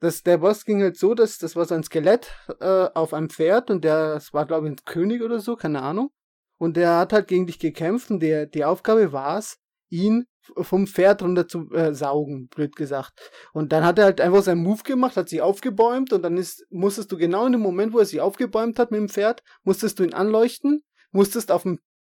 das, 0.00 0.22
der 0.22 0.38
Boss 0.38 0.64
ging 0.64 0.82
halt 0.82 0.96
so, 0.98 1.14
dass 1.14 1.38
das 1.38 1.56
war 1.56 1.64
so 1.64 1.74
ein 1.74 1.82
Skelett 1.82 2.32
äh, 2.60 2.88
auf 2.94 3.14
einem 3.14 3.30
Pferd 3.30 3.70
und 3.70 3.84
der, 3.84 4.14
das 4.14 4.32
war 4.32 4.46
glaube 4.46 4.66
ich 4.66 4.72
ein 4.72 4.84
König 4.84 5.22
oder 5.22 5.40
so, 5.40 5.56
keine 5.56 5.82
Ahnung. 5.82 6.10
Und 6.58 6.76
der 6.76 6.98
hat 6.98 7.12
halt 7.12 7.28
gegen 7.28 7.46
dich 7.46 7.58
gekämpft 7.58 8.10
und 8.10 8.20
der, 8.20 8.46
die 8.46 8.64
Aufgabe 8.64 9.12
war 9.12 9.38
es, 9.38 9.58
ihn 9.90 10.26
vom 10.60 10.86
Pferd 10.86 11.22
runter 11.22 11.48
zu 11.48 11.70
äh, 11.72 11.94
saugen, 11.94 12.48
blöd 12.48 12.76
gesagt. 12.76 13.32
Und 13.52 13.72
dann 13.72 13.84
hat 13.84 13.98
er 13.98 14.06
halt 14.06 14.20
einfach 14.20 14.42
seinen 14.42 14.62
Move 14.62 14.82
gemacht, 14.82 15.16
hat 15.16 15.28
sich 15.28 15.42
aufgebäumt 15.42 16.12
und 16.12 16.22
dann 16.22 16.36
ist, 16.36 16.64
musstest 16.70 17.10
du 17.12 17.16
genau 17.16 17.46
in 17.46 17.52
dem 17.52 17.60
Moment, 17.60 17.92
wo 17.92 17.98
er 17.98 18.04
sich 18.04 18.20
aufgebäumt 18.20 18.78
hat 18.78 18.90
mit 18.90 19.00
dem 19.00 19.08
Pferd, 19.08 19.42
musstest 19.64 19.98
du 19.98 20.04
ihn 20.04 20.14
anleuchten, 20.14 20.82
musstest 21.10 21.50
auf 21.50 21.62
dem 21.62 21.78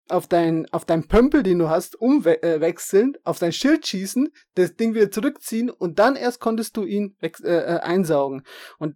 auf 0.10 0.28
dein, 0.28 0.66
auf 0.72 0.86
dein 0.86 1.08
Pömpel, 1.08 1.44
den 1.44 1.60
du 1.60 1.70
hast, 1.70 2.00
umwechseln, 2.00 3.16
äh, 3.16 3.20
auf 3.24 3.40
dein 3.40 3.52
Schild 3.52 3.86
schießen, 3.88 4.30
das 4.56 4.76
Ding 4.76 4.94
wieder 4.94 5.12
zurückziehen 5.12 5.70
und 5.70 6.00
dann 6.00 6.16
erst 6.16 6.40
konntest 6.40 6.78
du 6.78 6.84
ihn 6.84 7.16
äh, 7.22 7.30
äh, 7.44 7.80
einsaugen. 7.80 8.44
Und 8.80 8.96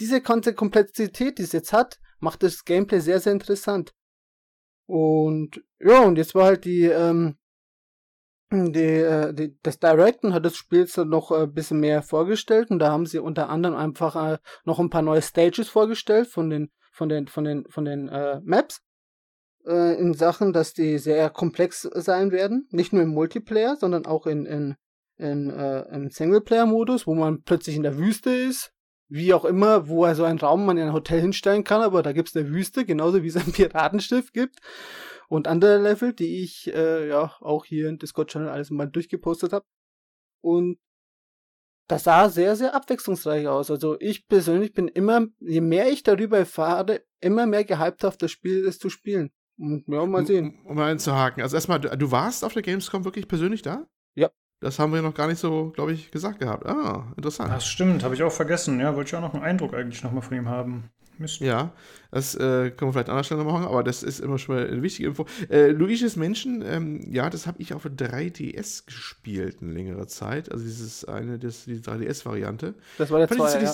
diese 0.00 0.20
ganze 0.20 0.54
Komplexität, 0.54 1.38
die 1.38 1.42
es 1.42 1.52
jetzt 1.52 1.72
hat, 1.72 1.98
macht 2.20 2.42
das 2.42 2.64
Gameplay 2.64 3.00
sehr, 3.00 3.20
sehr 3.20 3.32
interessant. 3.32 3.92
Und 4.86 5.62
ja, 5.80 6.00
und 6.00 6.16
jetzt 6.16 6.34
war 6.34 6.46
halt 6.46 6.64
die, 6.64 6.84
ähm, 6.84 7.36
die, 8.50 8.78
äh, 8.78 9.34
die, 9.34 9.58
das 9.62 9.78
Directen 9.78 10.32
hat 10.32 10.44
das 10.44 10.56
Spiel 10.56 10.86
so 10.86 11.04
noch 11.04 11.30
ein 11.30 11.44
äh, 11.44 11.46
bisschen 11.46 11.80
mehr 11.80 12.02
vorgestellt 12.02 12.70
und 12.70 12.78
da 12.78 12.90
haben 12.90 13.04
sie 13.04 13.18
unter 13.18 13.50
anderem 13.50 13.76
einfach 13.76 14.16
äh, 14.16 14.38
noch 14.64 14.78
ein 14.78 14.88
paar 14.88 15.02
neue 15.02 15.20
Stages 15.20 15.68
vorgestellt 15.68 16.28
von 16.28 16.48
den 16.48 16.70
von 16.90 17.10
den 17.10 17.28
von 17.28 17.44
den 17.44 17.66
von 17.68 17.84
den 17.84 18.08
äh, 18.08 18.40
Maps 18.42 18.80
äh, 19.66 19.98
in 19.98 20.14
Sachen, 20.14 20.52
dass 20.52 20.74
die 20.74 20.98
sehr 20.98 21.30
komplex 21.30 21.82
sein 21.82 22.30
werden. 22.32 22.68
Nicht 22.70 22.92
nur 22.92 23.02
im 23.02 23.10
Multiplayer, 23.10 23.76
sondern 23.76 24.06
auch 24.06 24.26
in, 24.26 24.46
in, 24.46 24.76
in, 25.16 25.50
äh, 25.50 25.82
im 25.94 26.10
Singleplayer-Modus, 26.10 27.06
wo 27.06 27.14
man 27.14 27.42
plötzlich 27.42 27.76
in 27.76 27.82
der 27.82 27.98
Wüste 27.98 28.30
ist. 28.30 28.72
Wie 29.10 29.32
auch 29.32 29.46
immer, 29.46 29.88
wo 29.88 30.04
also 30.04 30.24
ein 30.24 30.38
Raum 30.38 30.66
man 30.66 30.76
in 30.76 30.88
ein 30.88 30.92
Hotel 30.92 31.20
hinstellen 31.20 31.64
kann, 31.64 31.80
aber 31.80 32.02
da 32.02 32.12
gibt 32.12 32.28
es 32.28 32.36
eine 32.36 32.50
Wüste, 32.50 32.84
genauso 32.84 33.22
wie 33.22 33.28
es 33.28 33.36
ein 33.36 33.52
Piratenschiff 33.52 34.32
gibt. 34.32 34.58
Und 35.28 35.46
andere 35.46 35.78
Level, 35.78 36.12
die 36.12 36.42
ich 36.42 36.72
äh, 36.74 37.08
ja 37.08 37.34
auch 37.40 37.64
hier 37.64 37.88
in 37.88 37.98
Discord-Channel 37.98 38.48
alles 38.48 38.70
mal 38.70 38.86
durchgepostet 38.86 39.52
habe. 39.52 39.66
Und 40.40 40.78
das 41.88 42.04
sah 42.04 42.28
sehr, 42.28 42.54
sehr 42.54 42.74
abwechslungsreich 42.74 43.48
aus. 43.48 43.70
Also 43.70 43.98
ich 43.98 44.28
persönlich 44.28 44.74
bin 44.74 44.88
immer, 44.88 45.26
je 45.40 45.62
mehr 45.62 45.90
ich 45.90 46.02
darüber 46.02 46.38
erfahre, 46.38 47.02
immer 47.20 47.46
mehr 47.46 47.64
gehypt 47.64 48.04
auf 48.04 48.18
das 48.18 48.30
Spiel, 48.30 48.66
es 48.66 48.78
zu 48.78 48.90
spielen. 48.90 49.30
Ja, 49.58 50.06
mal 50.06 50.26
sehen. 50.26 50.58
Um, 50.64 50.70
um 50.70 50.76
mal 50.76 50.90
einzuhaken. 50.90 51.42
Also 51.42 51.56
erstmal, 51.56 51.80
du, 51.80 51.96
du 51.96 52.10
warst 52.10 52.44
auf 52.44 52.52
der 52.52 52.62
Gamescom 52.62 53.04
wirklich 53.04 53.28
persönlich 53.28 53.62
da? 53.62 53.86
Ja. 54.14 54.30
Das 54.60 54.78
haben 54.78 54.92
wir 54.92 55.02
noch 55.02 55.14
gar 55.14 55.26
nicht 55.26 55.38
so, 55.38 55.70
glaube 55.70 55.92
ich, 55.92 56.10
gesagt 56.10 56.38
gehabt. 56.38 56.66
Ah, 56.66 57.12
interessant. 57.16 57.52
Das 57.52 57.66
stimmt, 57.66 58.02
habe 58.04 58.14
ich 58.14 58.22
auch 58.22 58.32
vergessen. 58.32 58.80
Ja, 58.80 58.94
wollte 58.94 59.08
ich 59.08 59.14
auch 59.16 59.20
noch 59.20 59.34
einen 59.34 59.42
Eindruck 59.42 59.74
eigentlich 59.74 60.02
nochmal 60.02 60.22
von 60.22 60.36
ihm 60.36 60.48
haben. 60.48 60.90
Mist. 61.20 61.40
Ja, 61.40 61.72
das 62.10 62.34
äh, 62.34 62.70
können 62.70 62.88
wir 62.88 62.92
vielleicht 62.92 63.08
an 63.08 63.12
anderer 63.12 63.24
Stelle 63.24 63.44
noch 63.44 63.52
machen, 63.52 63.66
aber 63.66 63.82
das 63.82 64.02
ist 64.02 64.20
immer 64.20 64.38
schon 64.38 64.54
mal 64.54 64.68
eine 64.68 64.82
wichtige 64.82 65.08
Info. 65.08 65.26
Äh, 65.50 65.68
Luigi's 65.68 66.16
Menschen, 66.16 66.62
ähm, 66.62 67.00
ja, 67.10 67.28
das 67.30 67.46
habe 67.46 67.60
ich 67.60 67.74
auf 67.74 67.82
der 67.82 67.92
3DS 67.92 68.86
gespielt 68.86 69.58
eine 69.60 69.72
längere 69.72 70.06
Zeit. 70.06 70.50
Also 70.52 70.64
dieses 70.64 71.04
eine, 71.04 71.38
das, 71.38 71.64
die 71.64 71.80
3DS-Variante. 71.80 72.74
Das 72.98 73.10
war 73.10 73.18
der 73.18 73.28
zweite, 73.28 73.64
ja. 73.64 73.72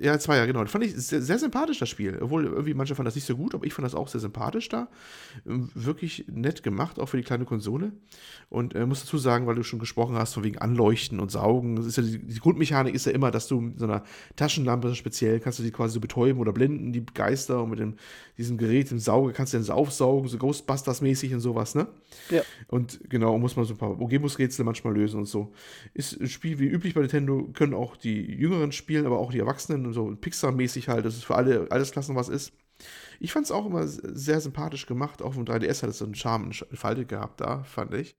Ja, 0.00 0.18
zwei, 0.18 0.36
ja, 0.38 0.46
genau. 0.46 0.62
Das 0.62 0.72
fand 0.72 0.84
ich 0.84 0.94
sehr, 0.94 1.22
sehr, 1.22 1.38
sympathisch, 1.38 1.78
das 1.78 1.88
Spiel. 1.88 2.18
Obwohl 2.20 2.46
irgendwie 2.46 2.74
manche 2.74 2.96
fanden 2.96 3.06
das 3.06 3.14
nicht 3.14 3.26
so 3.26 3.36
gut, 3.36 3.54
aber 3.54 3.64
ich 3.64 3.72
fand 3.72 3.86
das 3.86 3.94
auch 3.94 4.08
sehr 4.08 4.20
sympathisch 4.20 4.68
da. 4.68 4.88
Ähm, 5.46 5.70
wirklich 5.74 6.24
nett 6.26 6.64
gemacht, 6.64 6.98
auch 6.98 7.06
für 7.06 7.16
die 7.16 7.22
kleine 7.22 7.44
Konsole. 7.44 7.92
Und 8.48 8.74
äh, 8.74 8.86
muss 8.86 9.00
dazu 9.00 9.18
sagen, 9.18 9.46
weil 9.46 9.54
du 9.54 9.62
schon 9.62 9.78
gesprochen 9.78 10.16
hast, 10.16 10.34
von 10.34 10.42
wegen 10.42 10.58
Anleuchten 10.58 11.20
und 11.20 11.30
Saugen. 11.30 11.76
Ja 11.76 12.02
die, 12.02 12.18
die, 12.18 12.40
Grundmechanik 12.40 12.94
ist 12.94 13.06
ja 13.06 13.12
immer, 13.12 13.30
dass 13.30 13.46
du 13.46 13.60
mit 13.60 13.78
so 13.78 13.84
einer 13.84 14.02
Taschenlampe 14.34 14.94
speziell 14.96 15.38
kannst 15.38 15.60
du 15.60 15.62
die 15.62 15.70
quasi 15.70 15.94
so 15.94 16.00
betäuben 16.00 16.40
oder 16.40 16.52
blenden, 16.52 16.92
die 16.92 17.04
Geister. 17.06 17.62
Und 17.62 17.70
mit 17.70 17.78
dem, 17.78 17.94
diesem 18.36 18.58
Gerät, 18.58 18.90
dem 18.90 18.98
Sauge, 18.98 19.32
kannst 19.32 19.52
du 19.52 19.58
dann 19.58 19.64
so 19.64 19.74
aufsaugen, 19.74 20.28
so 20.28 20.38
Ghostbusters-mäßig 20.38 21.34
und 21.34 21.40
sowas, 21.40 21.76
ne? 21.76 21.86
Ja. 22.30 22.42
Und 22.66 22.98
genau, 23.08 23.38
muss 23.38 23.54
man 23.54 23.64
so 23.64 23.74
ein 23.74 23.78
paar 23.78 24.00
Umgebungsrätsel 24.00 24.64
manchmal 24.64 24.94
lösen 24.94 25.20
und 25.20 25.26
so. 25.26 25.52
Ist 25.92 26.20
ein 26.20 26.28
Spiel 26.28 26.58
wie 26.58 26.66
üblich 26.66 26.94
bei 26.94 27.00
Nintendo, 27.00 27.48
können 27.52 27.74
auch 27.74 27.96
die 27.96 28.22
Jüngeren 28.22 28.72
spielen, 28.72 29.06
aber 29.06 29.18
auch 29.18 29.30
die 29.30 29.38
Erwachsenen 29.38 29.83
so 29.92 30.06
Pixar-mäßig 30.06 30.88
halt, 30.88 31.04
dass 31.04 31.16
es 31.16 31.24
für 31.24 31.34
alle 31.34 31.70
Allesklassen 31.70 32.16
was 32.16 32.28
ist. 32.28 32.52
Ich 33.20 33.32
fand 33.32 33.46
es 33.46 33.52
auch 33.52 33.66
immer 33.66 33.86
sehr 33.86 34.40
sympathisch 34.40 34.86
gemacht. 34.86 35.22
Auch 35.22 35.34
vom 35.34 35.44
3DS 35.44 35.82
hat 35.82 35.90
es 35.90 35.98
so 35.98 36.04
einen 36.04 36.14
Charme 36.14 36.50
entfaltet 36.70 37.08
gehabt 37.08 37.40
da, 37.40 37.62
fand 37.62 37.94
ich. 37.94 38.16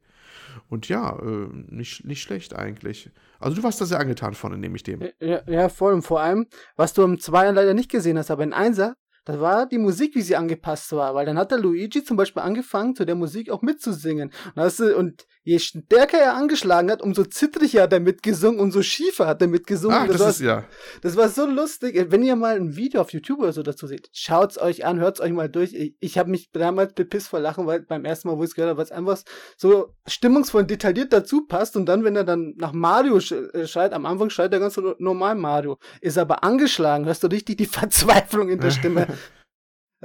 Und 0.70 0.88
ja, 0.88 1.18
äh, 1.20 1.48
nicht, 1.70 2.06
nicht 2.06 2.22
schlecht 2.22 2.56
eigentlich. 2.56 3.12
Also 3.40 3.56
du 3.58 3.64
warst 3.64 3.82
da 3.82 3.86
sehr 3.86 4.00
angetan 4.00 4.34
von, 4.34 4.58
nehme 4.60 4.76
ich 4.76 4.84
dem. 4.84 5.02
Ja, 5.20 5.42
ja, 5.48 5.70
voll. 5.70 5.94
Und 5.94 6.04
vor 6.04 6.22
allem, 6.22 6.48
was 6.76 6.94
du 6.94 7.04
im 7.04 7.20
Zweier 7.20 7.52
leider 7.52 7.74
nicht 7.74 7.92
gesehen 7.92 8.18
hast, 8.18 8.32
aber 8.32 8.44
in 8.44 8.54
Einser, 8.54 8.96
das 9.26 9.40
war 9.40 9.68
die 9.68 9.80
Musik, 9.80 10.16
wie 10.16 10.22
sie 10.22 10.36
angepasst 10.36 10.92
war, 10.92 11.16
weil 11.16 11.26
dann 11.26 11.38
hat 11.38 11.52
der 11.52 11.58
Luigi 11.58 12.04
zum 12.04 12.16
Beispiel 12.16 12.44
angefangen, 12.44 12.96
zu 12.96 13.06
der 13.06 13.16
Musik 13.16 13.50
auch 13.50 13.64
mitzusingen. 13.64 14.32
Und, 14.56 14.80
und 14.94 15.26
je 15.46 15.60
stärker 15.60 16.18
er 16.18 16.34
angeschlagen 16.34 16.90
hat, 16.90 17.04
umso 17.04 17.24
zittriger 17.24 17.84
hat 17.84 17.94
er 17.94 18.00
mitgesungen, 18.00 18.60
umso 18.60 18.82
schiefer 18.82 19.28
hat 19.28 19.42
er 19.44 19.48
mitgesungen. 19.48 19.96
Ah, 19.96 20.08
das, 20.08 20.18
das, 20.18 20.36
ist, 20.38 20.42
ja. 20.42 20.64
das 21.04 21.16
war 21.16 21.30
so 21.30 21.46
lustig. 21.46 22.08
Wenn 22.10 22.24
ihr 22.24 22.36
mal 22.36 22.56
ein 22.56 22.76
Video 22.76 23.00
auf 23.00 23.14
YouTube 23.14 23.40
oder 23.40 23.54
so 23.54 23.62
dazu 23.62 23.86
seht, 23.86 24.10
schaut's 24.12 24.58
euch 24.58 24.86
an, 24.86 25.00
hört's 25.00 25.22
euch 25.22 25.32
mal 25.32 25.48
durch. 25.48 25.74
Ich, 25.76 25.96
ich 26.00 26.18
habe 26.18 26.32
mich 26.32 26.52
damals 26.52 26.94
bepisst 26.94 27.28
vor 27.28 27.40
Lachen, 27.40 27.68
weil 27.68 27.82
beim 27.82 28.06
ersten 28.06 28.28
Mal, 28.28 28.40
wo 28.40 28.44
ich 28.44 28.50
es 28.50 28.56
gehört 28.56 28.72
habe, 28.72 28.80
weil 28.80 28.86
es 28.86 28.92
einfach 28.92 29.20
so 29.56 29.94
stimmungsvoll 30.08 30.64
und 30.64 30.72
detailliert 30.72 31.14
dazu 31.14 31.46
passt. 31.46 31.78
Und 31.78 31.86
dann, 31.86 32.04
wenn 32.04 32.16
er 32.16 32.24
dann 32.24 32.56
nach 32.58 32.74
Mario 32.74 33.18
äh, 33.18 33.68
schreit, 33.68 33.94
am 33.94 34.08
Anfang 34.08 34.32
schreit 34.32 34.52
er 34.52 34.60
ganz 34.60 34.80
normal 34.98 35.36
Mario, 35.36 35.78
ist 36.02 36.18
aber 36.18 36.44
angeschlagen, 36.44 37.06
hörst 37.06 37.22
du 37.22 37.28
richtig 37.28 37.58
die 37.58 37.66
Verzweiflung 37.68 38.50
in 38.50 38.60
der 38.60 38.72
Stimme. 38.72 39.08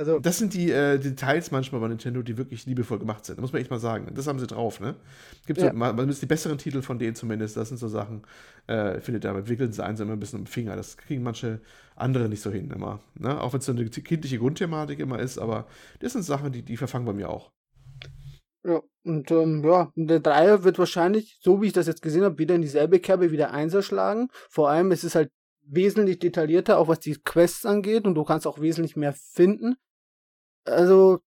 Also 0.01 0.18
das 0.18 0.38
sind 0.38 0.55
die 0.55 0.70
äh, 0.70 0.98
Details 0.98 1.51
manchmal 1.51 1.82
bei 1.82 1.88
Nintendo, 1.88 2.22
die 2.22 2.38
wirklich 2.38 2.64
liebevoll 2.64 2.98
gemacht 2.98 3.26
sind. 3.26 3.38
muss 3.38 3.53
man 3.53 3.61
echt 3.61 3.70
mal 3.70 3.78
sagen. 3.78 4.11
Das 4.14 4.26
haben 4.26 4.38
sie 4.38 4.46
drauf, 4.46 4.80
ne? 4.80 4.94
Gibt 5.46 5.61
ja. 5.61 5.72
so, 5.72 5.76
man 5.76 6.09
ist 6.09 6.22
die 6.22 6.26
besseren 6.26 6.57
Titel 6.57 6.80
von 6.80 6.98
denen 6.98 7.14
zumindest. 7.14 7.59
Das 7.59 7.68
sind 7.68 7.76
so 7.76 7.86
Sachen, 7.86 8.22
äh, 8.66 8.98
findet 9.01 9.26
ihr, 9.26 9.34
entwickeln 9.34 9.72
sie 9.72 9.84
eins 9.84 10.01
immer 10.01 10.14
ein 10.14 10.18
bisschen 10.18 10.38
im 10.38 10.46
Finger. 10.46 10.74
Das 10.74 10.96
kriegen 10.96 11.22
manche 11.22 11.61
andere 11.96 12.30
nicht 12.30 12.40
so 12.40 12.51
hin 12.51 12.70
immer. 12.70 13.01
Ne? 13.12 13.38
Auch 13.38 13.53
wenn 13.53 13.61
es 13.61 13.66
so 13.66 13.72
eine 13.72 13.84
kindliche 13.90 14.38
Grundthematik 14.38 15.01
immer 15.01 15.18
ist, 15.18 15.36
aber 15.36 15.66
das 15.98 16.14
sind 16.14 16.22
Sachen, 16.22 16.51
die, 16.51 16.62
die 16.62 16.78
verfangen 16.78 17.05
bei 17.05 17.12
mir 17.12 17.28
auch. 17.28 17.53
Ja, 18.64 18.80
und 19.05 19.30
ähm, 19.30 19.62
ja, 19.62 19.92
der 19.96 20.20
Dreier 20.20 20.64
wird 20.64 20.78
wahrscheinlich, 20.78 21.38
so 21.42 21.61
wie 21.61 21.66
ich 21.66 21.72
das 21.74 21.86
jetzt 21.86 22.01
gesehen 22.01 22.24
habe, 22.24 22.38
wieder 22.38 22.55
in 22.55 22.62
dieselbe 22.62 23.01
Kerbe 23.01 23.32
wieder 23.32 23.51
Einser 23.51 23.82
schlagen. 23.82 24.28
Vor 24.48 24.70
allem, 24.70 24.92
es 24.92 25.05
ist 25.05 25.14
halt 25.14 25.30
wesentlich 25.62 26.20
detaillierter, 26.20 26.78
auch 26.78 26.88
was 26.88 27.01
die 27.01 27.18
Quests 27.22 27.66
angeht 27.66 28.07
und 28.07 28.14
du 28.14 28.24
kannst 28.24 28.46
auch 28.46 28.62
wesentlich 28.62 28.96
mehr 28.96 29.12
finden. 29.12 29.76
Also, 30.64 31.20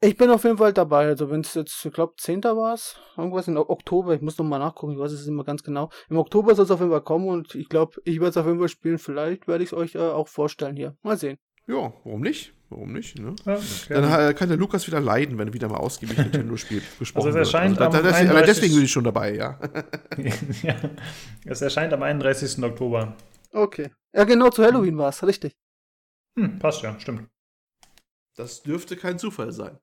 ich 0.00 0.16
bin 0.16 0.30
auf 0.30 0.44
jeden 0.44 0.58
Fall 0.58 0.72
dabei. 0.72 1.06
Also, 1.06 1.30
wenn 1.30 1.40
es 1.40 1.54
jetzt, 1.54 1.84
ich 1.84 1.92
glaube, 1.92 2.14
10. 2.16 2.42
war 2.44 2.74
es, 2.74 2.96
irgendwas 3.16 3.48
in 3.48 3.56
Oktober, 3.56 4.14
ich 4.14 4.20
muss 4.20 4.38
noch 4.38 4.44
mal 4.44 4.58
nachgucken, 4.58 4.92
ich 4.92 4.98
weiß 4.98 5.12
es 5.12 5.26
immer 5.26 5.44
ganz 5.44 5.62
genau. 5.62 5.90
Im 6.08 6.16
Oktober 6.16 6.54
soll 6.54 6.64
es 6.64 6.70
auf 6.70 6.80
jeden 6.80 6.92
Fall 6.92 7.02
kommen 7.02 7.28
und 7.28 7.54
ich 7.54 7.68
glaube, 7.68 8.00
ich 8.04 8.16
werde 8.16 8.30
es 8.30 8.36
auf 8.36 8.46
jeden 8.46 8.58
Fall 8.58 8.68
spielen. 8.68 8.98
Vielleicht 8.98 9.46
werde 9.46 9.64
ich 9.64 9.70
es 9.70 9.74
euch 9.74 9.94
äh, 9.94 9.98
auch 9.98 10.28
vorstellen 10.28 10.76
hier. 10.76 10.96
Mal 11.02 11.16
sehen. 11.16 11.38
Ja, 11.66 11.92
warum 12.04 12.20
nicht? 12.20 12.54
Warum 12.72 12.92
nicht? 12.92 13.18
Ne? 13.18 13.36
Ja, 13.44 13.58
dann 13.88 14.30
äh, 14.30 14.34
kann 14.34 14.48
der 14.48 14.58
Lukas 14.58 14.86
wieder 14.86 15.00
leiden, 15.00 15.38
wenn 15.38 15.48
er 15.48 15.54
wieder 15.54 15.68
mal 15.68 15.76
ausgiebig 15.76 16.16
Nintendo-Spiel 16.18 16.82
gesprochen 16.98 17.26
also 17.26 17.38
es 17.38 17.46
erscheint 17.46 17.78
wird. 17.78 17.94
Also, 17.94 17.98
am 17.98 18.04
das, 18.04 18.30
aber 18.30 18.42
deswegen 18.42 18.74
bin 18.74 18.84
ich 18.84 18.90
schon 18.90 19.04
dabei, 19.04 19.34
ja. 19.34 19.60
ja. 20.62 20.74
Es 21.44 21.60
erscheint 21.60 21.92
am 21.92 22.02
31. 22.02 22.62
Oktober. 22.64 23.16
Okay. 23.52 23.90
Ja, 24.14 24.24
genau, 24.24 24.48
zu 24.48 24.64
Halloween 24.64 24.96
war 24.96 25.10
es, 25.10 25.22
richtig. 25.22 25.54
Hm, 26.38 26.58
passt 26.58 26.82
ja, 26.82 26.98
stimmt. 26.98 27.28
Das 28.36 28.62
dürfte 28.62 28.96
kein 28.96 29.18
Zufall 29.18 29.52
sein. 29.52 29.78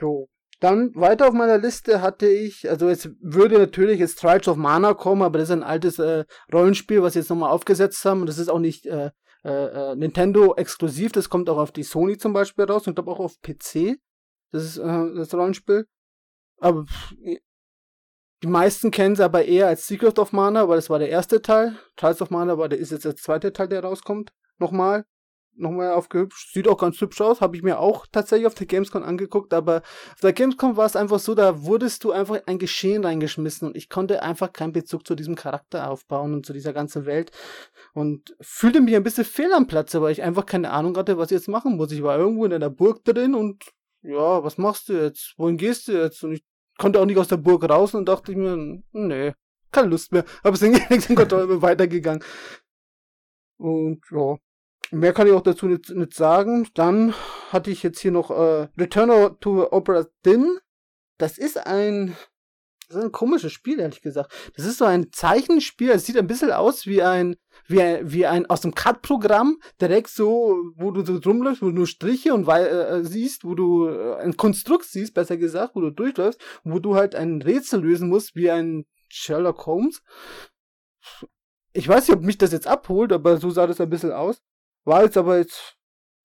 Jo. 0.00 0.28
Dann 0.60 0.94
weiter 0.94 1.28
auf 1.28 1.34
meiner 1.34 1.58
Liste 1.58 2.00
hatte 2.00 2.26
ich, 2.26 2.70
also 2.70 2.88
es 2.88 3.10
würde 3.20 3.58
natürlich 3.58 3.98
jetzt 3.98 4.18
Trials 4.20 4.48
of 4.48 4.56
Mana 4.56 4.94
kommen, 4.94 5.22
aber 5.22 5.38
das 5.38 5.48
ist 5.48 5.52
ein 5.52 5.62
altes 5.62 5.98
äh, 5.98 6.24
Rollenspiel, 6.52 7.02
was 7.02 7.12
sie 7.12 7.18
jetzt 7.18 7.28
nochmal 7.28 7.50
aufgesetzt 7.50 8.04
haben. 8.04 8.20
Und 8.20 8.28
das 8.28 8.38
ist 8.38 8.48
auch 8.48 8.60
nicht 8.60 8.86
äh, 8.86 9.10
äh, 9.44 9.92
äh, 9.92 9.96
Nintendo 9.96 10.54
exklusiv, 10.54 11.12
das 11.12 11.28
kommt 11.28 11.50
auch 11.50 11.58
auf 11.58 11.70
die 11.70 11.82
Sony 11.82 12.16
zum 12.16 12.32
Beispiel 12.32 12.64
raus 12.64 12.86
und 12.86 12.94
glaube 12.94 13.10
auch 13.10 13.20
auf 13.20 13.40
PC. 13.42 13.98
Das 14.52 14.64
ist 14.64 14.78
äh, 14.78 15.14
das 15.14 15.34
Rollenspiel. 15.34 15.86
Aber 16.60 16.86
die 18.42 18.46
meisten 18.46 18.90
kennen 18.90 19.14
es 19.14 19.20
aber 19.20 19.44
eher 19.44 19.66
als 19.66 19.86
Secret 19.86 20.18
of 20.18 20.32
Mana, 20.32 20.68
weil 20.68 20.76
das 20.76 20.88
war 20.88 20.98
der 20.98 21.10
erste 21.10 21.42
Teil. 21.42 21.76
Trials 21.96 22.22
of 22.22 22.30
Mana 22.30 22.56
war 22.56 22.68
der 22.68 22.78
ist 22.78 22.92
jetzt 22.92 23.04
der 23.04 23.16
zweite 23.16 23.52
Teil, 23.52 23.68
der 23.68 23.84
rauskommt. 23.84 24.32
Nochmal 24.58 25.04
nochmal 25.56 25.92
aufgehübscht. 25.92 26.52
Sieht 26.52 26.68
auch 26.68 26.78
ganz 26.78 27.00
hübsch 27.00 27.20
aus. 27.20 27.40
Habe 27.40 27.56
ich 27.56 27.62
mir 27.62 27.78
auch 27.78 28.06
tatsächlich 28.10 28.46
auf 28.46 28.54
der 28.54 28.66
Gamescom 28.66 29.02
angeguckt. 29.02 29.52
Aber 29.54 29.82
auf 30.12 30.20
der 30.20 30.32
Gamescom 30.32 30.76
war 30.76 30.86
es 30.86 30.96
einfach 30.96 31.18
so, 31.18 31.34
da 31.34 31.64
wurdest 31.64 32.04
du 32.04 32.12
einfach 32.12 32.40
ein 32.46 32.58
Geschehen 32.58 33.04
reingeschmissen 33.04 33.68
und 33.68 33.76
ich 33.76 33.88
konnte 33.88 34.22
einfach 34.22 34.52
keinen 34.52 34.72
Bezug 34.72 35.06
zu 35.06 35.14
diesem 35.14 35.34
Charakter 35.34 35.90
aufbauen 35.90 36.34
und 36.34 36.46
zu 36.46 36.52
dieser 36.52 36.72
ganzen 36.72 37.06
Welt. 37.06 37.30
Und 37.92 38.36
fühlte 38.40 38.80
mich 38.80 38.96
ein 38.96 39.02
bisschen 39.02 39.24
fehl 39.24 39.52
am 39.52 39.66
Platze, 39.66 40.02
weil 40.02 40.12
ich 40.12 40.22
einfach 40.22 40.46
keine 40.46 40.70
Ahnung 40.70 40.96
hatte, 40.96 41.18
was 41.18 41.30
ich 41.30 41.36
jetzt 41.36 41.48
machen 41.48 41.76
muss. 41.76 41.92
Ich 41.92 42.02
war 42.02 42.18
irgendwo 42.18 42.44
in 42.44 42.52
einer 42.52 42.70
Burg 42.70 43.04
drin 43.04 43.34
und 43.34 43.64
ja, 44.02 44.44
was 44.44 44.58
machst 44.58 44.88
du 44.88 44.94
jetzt? 44.94 45.34
Wohin 45.38 45.56
gehst 45.56 45.88
du 45.88 45.92
jetzt? 45.92 46.22
Und 46.24 46.32
ich 46.32 46.44
konnte 46.78 47.00
auch 47.00 47.06
nicht 47.06 47.18
aus 47.18 47.28
der 47.28 47.38
Burg 47.38 47.68
raus 47.68 47.94
und 47.94 48.06
dachte 48.08 48.32
ich 48.32 48.38
mir, 48.38 48.82
nee, 48.92 49.32
keine 49.72 49.88
Lust 49.88 50.12
mehr. 50.12 50.24
Habe 50.42 50.54
es 50.54 50.62
hingelegt 50.62 51.08
und 51.10 51.16
konnte 51.16 51.62
weitergegangen. 51.62 52.22
Und 53.56 54.00
ja, 54.10 54.36
Mehr 54.94 55.12
kann 55.12 55.26
ich 55.26 55.32
auch 55.32 55.42
dazu 55.42 55.66
nicht, 55.66 55.90
nicht 55.90 56.14
sagen. 56.14 56.68
Dann 56.74 57.14
hatte 57.50 57.70
ich 57.70 57.82
jetzt 57.82 58.00
hier 58.00 58.12
noch 58.12 58.30
äh, 58.30 58.68
Return 58.78 59.38
to 59.40 59.70
Opera 59.72 60.06
Din. 60.24 60.58
Das 61.18 61.38
ist 61.38 61.66
ein 61.66 62.16
das 62.88 62.98
ist 62.98 63.04
ein 63.04 63.12
komisches 63.12 63.52
Spiel, 63.52 63.80
ehrlich 63.80 64.02
gesagt. 64.02 64.32
Das 64.56 64.66
ist 64.66 64.78
so 64.78 64.84
ein 64.84 65.10
Zeichenspiel. 65.10 65.90
Es 65.90 66.04
sieht 66.04 66.18
ein 66.18 66.26
bisschen 66.26 66.52
aus 66.52 66.86
wie 66.86 67.02
ein, 67.02 67.36
wie 67.66 67.80
ein, 67.80 68.12
wie 68.12 68.26
ein 68.26 68.46
aus 68.46 68.60
dem 68.60 68.74
CAD-Programm, 68.74 69.58
direkt 69.80 70.08
so, 70.08 70.56
wo 70.76 70.90
du 70.90 71.04
so 71.04 71.16
rumläufst, 71.18 71.62
wo 71.62 71.66
du 71.66 71.72
nur 71.72 71.86
Striche 71.86 72.34
und 72.34 72.46
äh, 72.46 73.02
siehst, 73.02 73.44
wo 73.44 73.54
du 73.54 73.88
äh, 73.88 74.16
ein 74.16 74.36
Konstrukt 74.36 74.84
siehst, 74.84 75.14
besser 75.14 75.36
gesagt, 75.36 75.74
wo 75.74 75.80
du 75.80 75.90
durchläufst, 75.90 76.40
wo 76.62 76.78
du 76.78 76.94
halt 76.94 77.14
ein 77.14 77.40
Rätsel 77.40 77.80
lösen 77.80 78.08
musst, 78.08 78.36
wie 78.36 78.50
ein 78.50 78.84
Sherlock 79.08 79.66
Holmes. 79.66 80.02
Ich 81.72 81.88
weiß 81.88 82.06
nicht, 82.06 82.16
ob 82.16 82.22
mich 82.22 82.38
das 82.38 82.52
jetzt 82.52 82.66
abholt, 82.66 83.12
aber 83.12 83.38
so 83.38 83.50
sah 83.50 83.66
das 83.66 83.80
ein 83.80 83.90
bisschen 83.90 84.12
aus. 84.12 84.42
War 84.84 85.04
jetzt 85.04 85.16
aber 85.16 85.38
jetzt, 85.38 85.76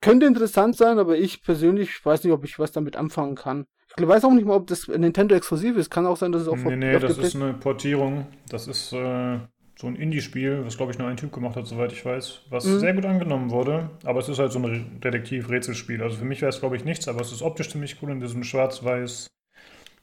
könnte 0.01 0.25
interessant 0.25 0.75
sein, 0.75 0.99
aber 0.99 1.17
ich 1.17 1.43
persönlich 1.43 2.05
weiß 2.05 2.23
nicht, 2.23 2.33
ob 2.33 2.43
ich 2.43 2.59
was 2.59 2.71
damit 2.71 2.95
anfangen 2.95 3.35
kann. 3.35 3.65
Ich 3.97 4.07
weiß 4.07 4.23
auch 4.25 4.31
nicht 4.31 4.45
mal, 4.45 4.55
ob 4.55 4.67
das 4.67 4.87
Nintendo 4.87 5.35
exklusiv 5.35 5.75
ist. 5.75 5.89
Kann 5.89 6.05
auch 6.05 6.17
sein, 6.17 6.31
dass 6.31 6.43
es 6.43 6.47
auch 6.47 6.55
Nee, 6.55 6.75
nee, 6.75 6.99
das 6.99 7.17
ist 7.17 7.35
eine 7.35 7.53
Portierung. 7.53 8.27
Das 8.49 8.67
ist 8.67 8.93
äh, 8.93 9.39
so 9.77 9.87
ein 9.87 9.95
Indie-Spiel, 9.95 10.63
was 10.65 10.77
glaube 10.77 10.91
ich 10.91 10.99
nur 10.99 11.07
ein 11.07 11.17
Typ 11.17 11.31
gemacht 11.31 11.55
hat, 11.55 11.65
soweit 11.65 11.91
ich 11.91 12.05
weiß. 12.05 12.41
Was 12.49 12.65
mhm. 12.65 12.79
sehr 12.79 12.93
gut 12.93 13.05
angenommen 13.05 13.49
wurde. 13.49 13.89
Aber 14.03 14.19
es 14.19 14.29
ist 14.29 14.39
halt 14.39 14.51
so 14.51 14.59
ein 14.59 14.99
Detektiv-Rätselspiel. 15.01 16.03
Also 16.03 16.17
für 16.17 16.25
mich 16.25 16.41
wäre 16.41 16.49
es 16.49 16.59
glaube 16.59 16.75
ich 16.75 16.85
nichts, 16.85 17.07
aber 17.07 17.21
es 17.21 17.31
ist 17.31 17.41
optisch 17.41 17.69
ziemlich 17.71 18.01
cool 18.01 18.11
in 18.11 18.19
diesem 18.19 18.43
schwarz-weiß 18.43 19.27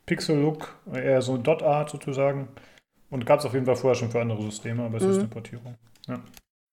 Pixel-Look. 0.07 0.75
Eher 0.93 1.23
so 1.23 1.37
Dot-Art 1.37 1.91
sozusagen. 1.91 2.49
Und 3.09 3.25
gab 3.25 3.39
es 3.39 3.47
auf 3.47 3.55
jeden 3.55 3.67
Fall 3.67 3.77
vorher 3.77 3.95
schon 3.95 4.11
für 4.11 4.21
andere 4.21 4.43
Systeme, 4.43 4.83
aber 4.83 4.97
es 4.97 5.05
mhm. 5.05 5.11
ist 5.11 5.19
eine 5.19 5.29
Portierung. 5.29 5.77
Ja. 6.09 6.21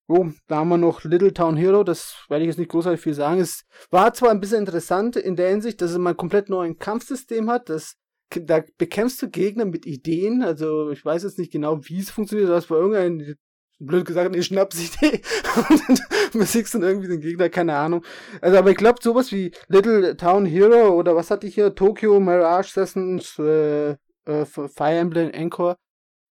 So, 0.06 0.32
da 0.48 0.56
haben 0.56 0.68
wir 0.68 0.76
noch 0.76 1.02
Little 1.04 1.32
Town 1.32 1.56
Hero, 1.56 1.82
das 1.82 2.24
werde 2.28 2.44
ich 2.44 2.48
jetzt 2.48 2.58
nicht 2.58 2.70
großartig 2.70 3.00
viel 3.00 3.14
sagen. 3.14 3.40
Es 3.40 3.64
war 3.90 4.12
zwar 4.12 4.30
ein 4.30 4.40
bisschen 4.40 4.58
interessant 4.58 5.16
in 5.16 5.34
der 5.34 5.48
Hinsicht, 5.48 5.80
dass 5.80 5.92
es 5.92 5.98
mal 5.98 6.10
ein 6.10 6.16
komplett 6.16 6.50
neues 6.50 6.76
Kampfsystem 6.78 7.48
hat, 7.48 7.70
das 7.70 7.94
da 8.30 8.62
bekämpfst 8.78 9.22
du 9.22 9.30
Gegner 9.30 9.64
mit 9.64 9.86
Ideen, 9.86 10.42
also 10.42 10.90
ich 10.90 11.04
weiß 11.04 11.22
jetzt 11.22 11.38
nicht 11.38 11.52
genau, 11.52 11.78
wie 11.84 12.00
es 12.00 12.10
funktioniert, 12.10 12.50
das 12.50 12.68
war 12.68 12.78
irgendein, 12.78 13.36
blöd 13.78 14.04
gesagt, 14.04 14.32
eine 14.32 14.42
Schnapsidee 14.42 15.20
und 15.68 16.02
besiegst 16.32 16.74
dann 16.74 16.82
irgendwie 16.82 17.08
den 17.08 17.20
Gegner, 17.20 17.48
keine 17.48 17.76
Ahnung. 17.76 18.04
Also, 18.40 18.58
aber 18.58 18.70
ich 18.70 18.76
glaube, 18.76 19.00
sowas 19.02 19.32
wie 19.32 19.52
Little 19.68 20.16
Town 20.16 20.46
Hero 20.46 20.94
oder 20.94 21.16
was 21.16 21.30
hatte 21.30 21.46
ich 21.46 21.54
hier, 21.54 21.74
Tokyo 21.74 22.20
Mirage 22.20 22.72
Sessions, 22.72 23.38
äh, 23.38 23.90
äh, 24.26 24.44
Fire 24.44 24.98
Emblem 24.98 25.30
Encore, 25.30 25.76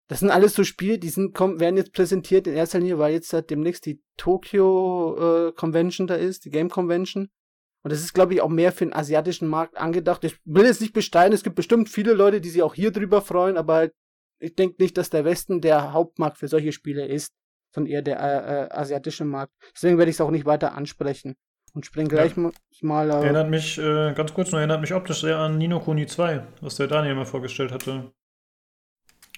das 0.08 0.20
sind 0.20 0.32
alles 0.32 0.54
so 0.54 0.64
Spiele, 0.64 1.00
die 1.00 1.10
sind, 1.10 1.34
kommen, 1.34 1.60
werden 1.60 1.78
jetzt 1.78 1.94
präsentiert 1.94 2.48
in 2.48 2.56
erster 2.56 2.80
Linie, 2.80 3.00
weil 3.00 3.14
jetzt 3.14 3.34
demnächst 3.50 3.86
die 3.86 4.02
Tokyo 4.18 5.48
äh, 5.48 5.52
Convention 5.54 6.08
da 6.08 6.16
ist, 6.16 6.46
die 6.46 6.50
Game 6.50 6.70
Convention. 6.70 7.30
Und 7.84 7.92
das 7.92 8.02
ist, 8.02 8.14
glaube 8.14 8.34
ich, 8.34 8.42
auch 8.42 8.50
mehr 8.50 8.72
für 8.72 8.86
den 8.86 8.94
asiatischen 8.94 9.48
Markt 9.48 9.78
angedacht. 9.78 10.24
Ich 10.24 10.38
will 10.46 10.66
jetzt 10.66 10.82
nicht 10.82 10.94
bestreiten, 10.94 11.34
es 11.34 11.44
gibt 11.44 11.56
bestimmt 11.56 11.90
viele 11.90 12.14
Leute, 12.14 12.42
die 12.42 12.50
sich 12.50 12.64
auch 12.64 12.76
hier 12.76 12.92
drüber 12.92 13.22
freuen, 13.22 13.58
aber 13.58 13.74
halt, 13.76 13.94
ich 14.40 14.56
denke 14.56 14.82
nicht, 14.82 14.98
dass 14.98 15.10
der 15.10 15.26
Westen 15.26 15.62
der 15.62 15.94
Hauptmarkt 15.94 16.38
für 16.38 16.48
solche 16.48 16.72
Spiele 16.72 17.06
ist. 17.06 17.34
sondern 17.74 17.92
eher 17.92 18.02
der 18.02 18.20
äh, 18.20 18.66
äh, 18.66 18.70
asiatische 18.72 19.26
Markt. 19.26 19.54
Deswegen 19.76 19.98
werde 19.98 20.10
ich 20.10 20.18
es 20.18 20.22
auch 20.22 20.32
nicht 20.32 20.46
weiter 20.46 20.76
ansprechen. 20.76 21.36
Und 21.74 21.88
springe 21.88 22.10
gleich 22.10 22.38
ja. 22.38 22.52
mal. 22.82 23.10
Äh, 23.10 23.14
erinnert 23.14 23.50
mich, 23.50 23.80
äh, 23.80 24.14
ganz 24.14 24.34
kurz 24.34 24.52
nur, 24.52 24.60
erinnert 24.60 24.82
mich 24.82 24.94
optisch 24.94 25.22
sehr 25.22 25.40
an 25.40 25.58
Nino 25.58 25.80
Kuni 25.80 26.06
2, 26.06 26.46
was 26.62 26.76
der 26.76 26.88
Daniel 26.88 27.16
mal 27.16 27.26
vorgestellt 27.26 27.72
hatte. 27.72 28.12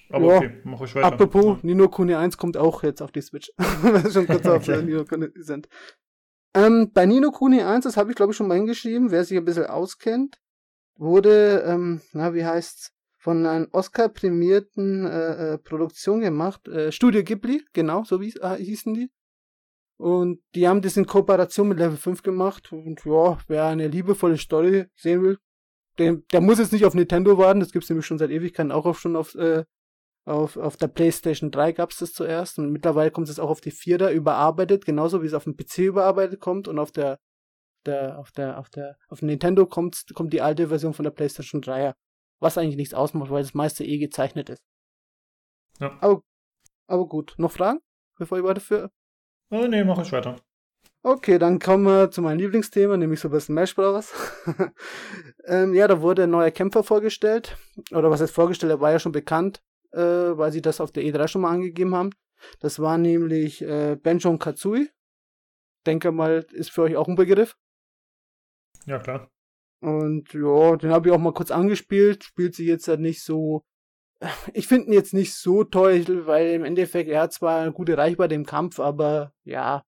Aber 0.10 0.26
ja. 0.28 0.38
okay, 0.38 0.62
mach 0.64 0.82
ich 0.82 0.96
weiter. 0.96 1.08
Apropos. 1.08 1.64
Nino 1.64 1.90
Kuni 1.90 2.16
1 2.16 2.38
kommt 2.38 2.58
auch 2.58 2.84
jetzt 2.84 3.02
auf 3.02 3.12
die 3.12 3.22
Switch. 3.22 3.52
schon 4.12 4.28
kurz 4.28 4.46
auf 4.46 4.64
okay. 4.68 4.82
Nino 4.84 5.06
Kuni 5.06 5.28
sind. 5.36 5.68
Ähm, 6.54 6.92
bei 6.94 7.06
Nino 7.06 7.32
Kuni 7.32 7.62
1, 7.62 7.84
das 7.84 7.98
habe 7.98 8.12
ich 8.12 8.16
glaube 8.16 8.32
ich 8.32 8.38
schon 8.38 8.48
mal 8.48 8.56
hingeschrieben, 8.56 9.12
wer 9.12 9.24
sich 9.26 9.38
ein 9.38 9.46
bisschen 9.46 9.66
auskennt, 9.66 10.40
wurde, 10.96 11.64
ähm, 11.68 12.02
na, 12.14 12.34
wie 12.34 12.46
heißt's, 12.46 12.96
von 13.26 13.44
einer 13.44 13.68
Oscar-prämierten 13.72 15.06
äh, 15.08 15.54
äh, 15.54 15.58
Produktion 15.58 16.22
gemacht. 16.22 16.68
Äh, 16.68 16.92
Studio 16.92 17.24
Ghibli, 17.24 17.66
genau, 17.74 18.04
so 18.04 18.22
wie 18.22 18.32
äh, 18.40 18.56
hießen 18.58 18.94
die. 18.94 19.10
Und 19.98 20.42
die 20.54 20.68
haben 20.68 20.84
das 20.84 20.96
in 20.96 21.08
Kooperation 21.08 21.70
mit 21.70 21.80
Level 21.80 21.98
5 21.98 22.22
gemacht. 22.22 22.72
Und 22.72 23.04
ja, 23.04 23.38
wer 23.48 23.66
eine 23.66 23.88
liebevolle 23.88 24.38
Story 24.38 24.86
sehen 24.96 25.24
will, 25.24 25.40
der, 25.98 26.18
der 26.32 26.42
muss 26.42 26.60
jetzt 26.60 26.72
nicht 26.72 26.86
auf 26.86 26.94
Nintendo 26.94 27.38
warten. 27.40 27.62
Das 27.62 27.72
gibt's 27.72 27.90
nämlich 27.90 28.06
schon 28.06 28.20
seit 28.20 28.30
Ewigkeiten 28.30 28.72
auch 28.72 28.86
auf, 28.86 29.00
schon 29.00 29.16
auf, 29.16 29.34
äh, 29.34 29.66
auf, 30.26 30.58
auf 30.58 30.76
der 30.76 30.88
PlayStation 30.88 31.52
3 31.52 31.74
gab's 31.74 31.98
das 31.98 32.14
zuerst. 32.14 32.58
Und 32.58 32.72
mittlerweile 32.72 33.12
kommt 33.12 33.30
es 33.30 33.40
auch 33.40 33.50
auf 33.50 33.62
die 33.62 33.72
4 33.72 33.98
da 33.98 34.12
überarbeitet, 34.12 34.86
genauso 34.86 35.22
wie 35.22 35.28
es 35.28 35.34
auf 35.34 35.44
dem 35.44 35.56
PC 35.56 35.80
überarbeitet 35.80 36.40
kommt. 36.40 36.68
Und 36.68 36.80
auf 36.80 36.92
der, 36.92 37.20
der, 37.86 38.18
auf 38.20 38.32
der, 38.32 38.58
auf 38.60 38.70
der, 38.70 38.98
auf 39.08 39.22
Nintendo 39.22 39.66
kommt, 39.66 40.06
kommt 40.14 40.34
die 40.34 40.42
alte 40.42 40.70
Version 40.70 40.94
von 40.94 41.04
der 41.04 41.12
PlayStation 41.12 41.62
3er. 41.62 41.94
Was 42.40 42.58
eigentlich 42.58 42.76
nichts 42.76 42.94
ausmacht, 42.94 43.30
weil 43.30 43.44
das 43.44 43.54
meiste 43.54 43.86
eh 43.86 43.98
gezeichnet 43.98 44.50
ist. 44.50 44.62
Ja. 45.80 45.98
Aber, 46.02 46.22
aber 46.88 47.08
gut. 47.08 47.36
Noch 47.38 47.52
Fragen? 47.52 47.80
Bevor 48.18 48.38
ich 48.38 48.44
weiterführe? 48.44 48.90
Oh, 49.52 49.68
nee, 49.68 49.84
mach 49.84 50.02
ich 50.02 50.12
weiter. 50.12 50.38
Okay, 51.04 51.38
dann 51.38 51.60
kommen 51.60 51.86
wir 51.86 52.10
zu 52.10 52.24
meinem 52.24 52.40
Lieblingsthema, 52.40 52.98
nämlich 52.98 53.20
Super 53.20 53.40
Smash 53.40 53.76
Bros. 53.76 54.12
ähm, 55.46 55.76
ja, 55.76 55.88
da 55.88 56.02
wurde 56.02 56.24
ein 56.24 56.32
neuer 56.32 56.50
Kämpfer 56.50 56.84
vorgestellt. 56.84 57.58
Oder 57.92 58.10
was 58.10 58.22
heißt 58.22 58.34
vorgestellt, 58.34 58.72
er 58.72 58.82
war 58.82 58.92
ja 58.92 58.98
schon 58.98 59.12
bekannt, 59.12 59.62
äh, 59.96 60.38
weil 60.38 60.52
sie 60.52 60.62
das 60.62 60.82
auf 60.82 60.92
der 60.92 61.04
E3 61.04 61.28
schon 61.28 61.42
mal 61.42 61.52
angegeben 61.52 61.96
haben. 61.96 62.12
Das 62.60 62.80
war 62.80 62.98
nämlich 62.98 63.62
äh, 63.62 63.96
Benjo 63.96 64.30
und 64.30 64.40
Katsui. 64.40 64.90
Denke 65.86 66.12
mal, 66.12 66.46
ist 66.52 66.72
für 66.72 66.84
euch 66.84 66.96
auch 66.96 67.08
ein 67.08 67.16
Begriff. 67.16 67.56
Ja, 68.86 69.00
klar. 69.00 69.30
Und 69.82 70.34
ja, 70.34 70.76
den 70.76 70.92
habe 70.92 71.08
ich 71.08 71.14
auch 71.14 71.20
mal 71.20 71.34
kurz 71.34 71.52
angespielt. 71.52 72.24
Spielt 72.24 72.56
sich 72.56 72.68
jetzt 72.68 72.88
halt 72.88 73.00
nicht 73.00 73.24
so 73.24 73.64
ich 74.54 74.68
finde 74.68 74.88
ihn 74.88 74.94
jetzt 74.94 75.14
nicht 75.14 75.34
so 75.36 75.64
toll, 75.64 76.26
weil 76.26 76.48
im 76.50 76.64
Endeffekt 76.64 77.10
er 77.10 77.22
hat 77.22 77.34
zwar 77.34 77.62
eine 77.62 77.74
gute 77.74 77.98
Reichweite 77.98 78.36
im 78.36 78.46
Kampf, 78.46 78.80
aber 78.80 79.34
ja, 79.44 79.84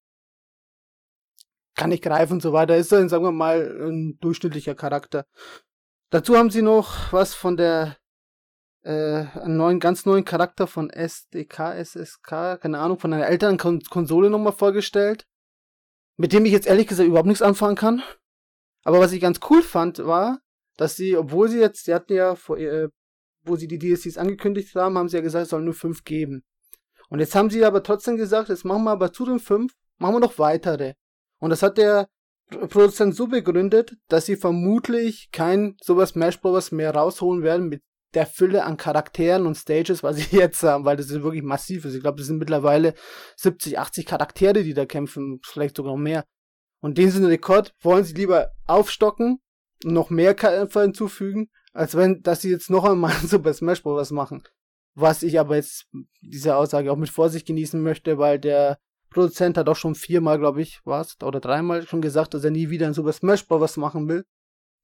kann 1.75 1.89
nicht 1.89 2.03
greifen 2.03 2.33
und 2.33 2.41
so 2.41 2.53
weiter. 2.53 2.75
Ist 2.75 2.91
dann, 2.91 3.09
sagen 3.09 3.23
wir 3.23 3.31
mal, 3.31 3.87
ein 3.87 4.17
durchschnittlicher 4.19 4.75
Charakter. 4.75 5.25
Dazu 6.09 6.35
haben 6.35 6.49
sie 6.49 6.61
noch 6.61 7.13
was 7.13 7.33
von 7.35 7.57
der 7.57 7.97
äh, 8.87 9.25
einen 9.39 9.57
neuen, 9.57 9.79
ganz 9.81 10.05
neuen 10.05 10.23
Charakter 10.23 10.65
von 10.65 10.89
SDK, 10.89 11.75
SSK, 11.83 12.61
keine 12.61 12.79
Ahnung, 12.79 12.97
von 12.97 13.11
einer 13.13 13.27
älteren 13.27 13.57
Kon 13.57 13.81
Konsole 13.81 14.29
nochmal 14.29 14.53
vorgestellt, 14.53 15.27
mit 16.15 16.31
dem 16.31 16.45
ich 16.45 16.53
jetzt 16.53 16.67
ehrlich 16.67 16.87
gesagt 16.87 17.07
überhaupt 17.07 17.27
nichts 17.27 17.41
anfangen 17.41 17.75
kann. 17.75 18.01
Aber 18.85 18.99
was 18.99 19.11
ich 19.11 19.19
ganz 19.19 19.41
cool 19.49 19.61
fand, 19.61 19.99
war, 19.99 20.39
dass 20.77 20.95
sie, 20.95 21.17
obwohl 21.17 21.49
sie 21.49 21.59
jetzt, 21.59 21.83
sie 21.83 21.93
hatten 21.93 22.13
ja 22.13 22.35
vor, 22.35 22.57
äh, 22.57 22.87
wo 23.43 23.57
sie 23.57 23.67
die 23.67 23.77
DLCs 23.77 24.17
angekündigt 24.17 24.73
haben, 24.75 24.97
haben 24.97 25.09
sie 25.09 25.17
ja 25.17 25.23
gesagt, 25.23 25.43
es 25.43 25.49
sollen 25.49 25.65
nur 25.65 25.73
fünf 25.73 26.05
geben. 26.05 26.43
Und 27.09 27.19
jetzt 27.19 27.35
haben 27.35 27.49
sie 27.49 27.65
aber 27.65 27.83
trotzdem 27.83 28.15
gesagt, 28.15 28.47
jetzt 28.47 28.63
machen 28.63 28.85
wir 28.85 28.91
aber 28.91 29.11
zu 29.11 29.25
den 29.25 29.39
fünf, 29.39 29.73
machen 29.97 30.15
wir 30.15 30.19
noch 30.21 30.39
weitere. 30.39 30.93
Und 31.39 31.49
das 31.49 31.61
hat 31.61 31.77
der 31.77 32.07
Produzent 32.49 33.15
so 33.15 33.27
begründet, 33.27 33.97
dass 34.07 34.25
sie 34.25 34.37
vermutlich 34.37 35.29
kein 35.33 35.75
sowas 35.81 36.09
Smash 36.09 36.39
Bros. 36.39 36.71
mehr 36.71 36.95
rausholen 36.95 37.43
werden 37.43 37.67
mit 37.67 37.81
der 38.13 38.25
Fülle 38.25 38.63
an 38.63 38.77
Charakteren 38.77 39.45
und 39.45 39.55
Stages, 39.55 40.03
was 40.03 40.17
sie 40.17 40.37
jetzt 40.37 40.63
haben, 40.63 40.85
weil 40.85 40.97
das 40.97 41.09
ist 41.09 41.23
wirklich 41.23 41.43
massiv 41.43 41.85
ist. 41.85 41.95
Ich 41.95 42.01
glaube, 42.01 42.17
das 42.17 42.27
sind 42.27 42.37
mittlerweile 42.37 42.93
70, 43.37 43.79
80 43.79 44.05
Charaktere, 44.05 44.63
die 44.63 44.73
da 44.73 44.85
kämpfen, 44.85 45.39
vielleicht 45.43 45.77
sogar 45.77 45.93
noch 45.93 46.01
mehr. 46.01 46.25
Und 46.79 46.97
den 46.97 47.09
sind 47.09 47.25
Rekord 47.25 47.73
wollen 47.81 48.03
sie 48.03 48.13
lieber 48.13 48.51
aufstocken, 48.65 49.39
noch 49.83 50.09
mehr 50.09 50.35
Kämpfer 50.35 50.81
hinzufügen 50.83 51.49
als 51.77 51.95
wenn, 51.95 52.23
dass 52.23 52.41
sie 52.41 52.49
jetzt 52.49 52.71
noch 52.71 52.83
einmal 52.83 53.11
Super 53.23 53.53
Smash 53.53 53.83
Bros. 53.83 54.11
machen. 54.11 54.43
Was 54.95 55.21
ich 55.21 55.39
aber 55.39 55.55
jetzt 55.55 55.85
diese 56.21 56.55
Aussage 56.55 56.91
auch 56.91 56.97
mit 56.97 57.09
Vorsicht 57.09 57.45
genießen 57.45 57.81
möchte, 57.81 58.17
weil 58.17 58.39
der 58.39 58.79
Produzent 59.11 59.57
hat 59.57 59.69
auch 59.69 59.75
schon 59.75 59.93
viermal, 59.93 60.39
glaube 60.39 60.61
ich, 60.61 60.81
was, 60.85 61.21
oder 61.21 61.39
dreimal 61.39 61.87
schon 61.87 62.01
gesagt, 62.01 62.33
dass 62.33 62.43
er 62.43 62.49
nie 62.49 62.71
wieder 62.71 62.87
ein 62.87 62.95
Super 62.95 63.13
Smash 63.13 63.47
Bros. 63.47 63.77
machen 63.77 64.09
will. 64.09 64.25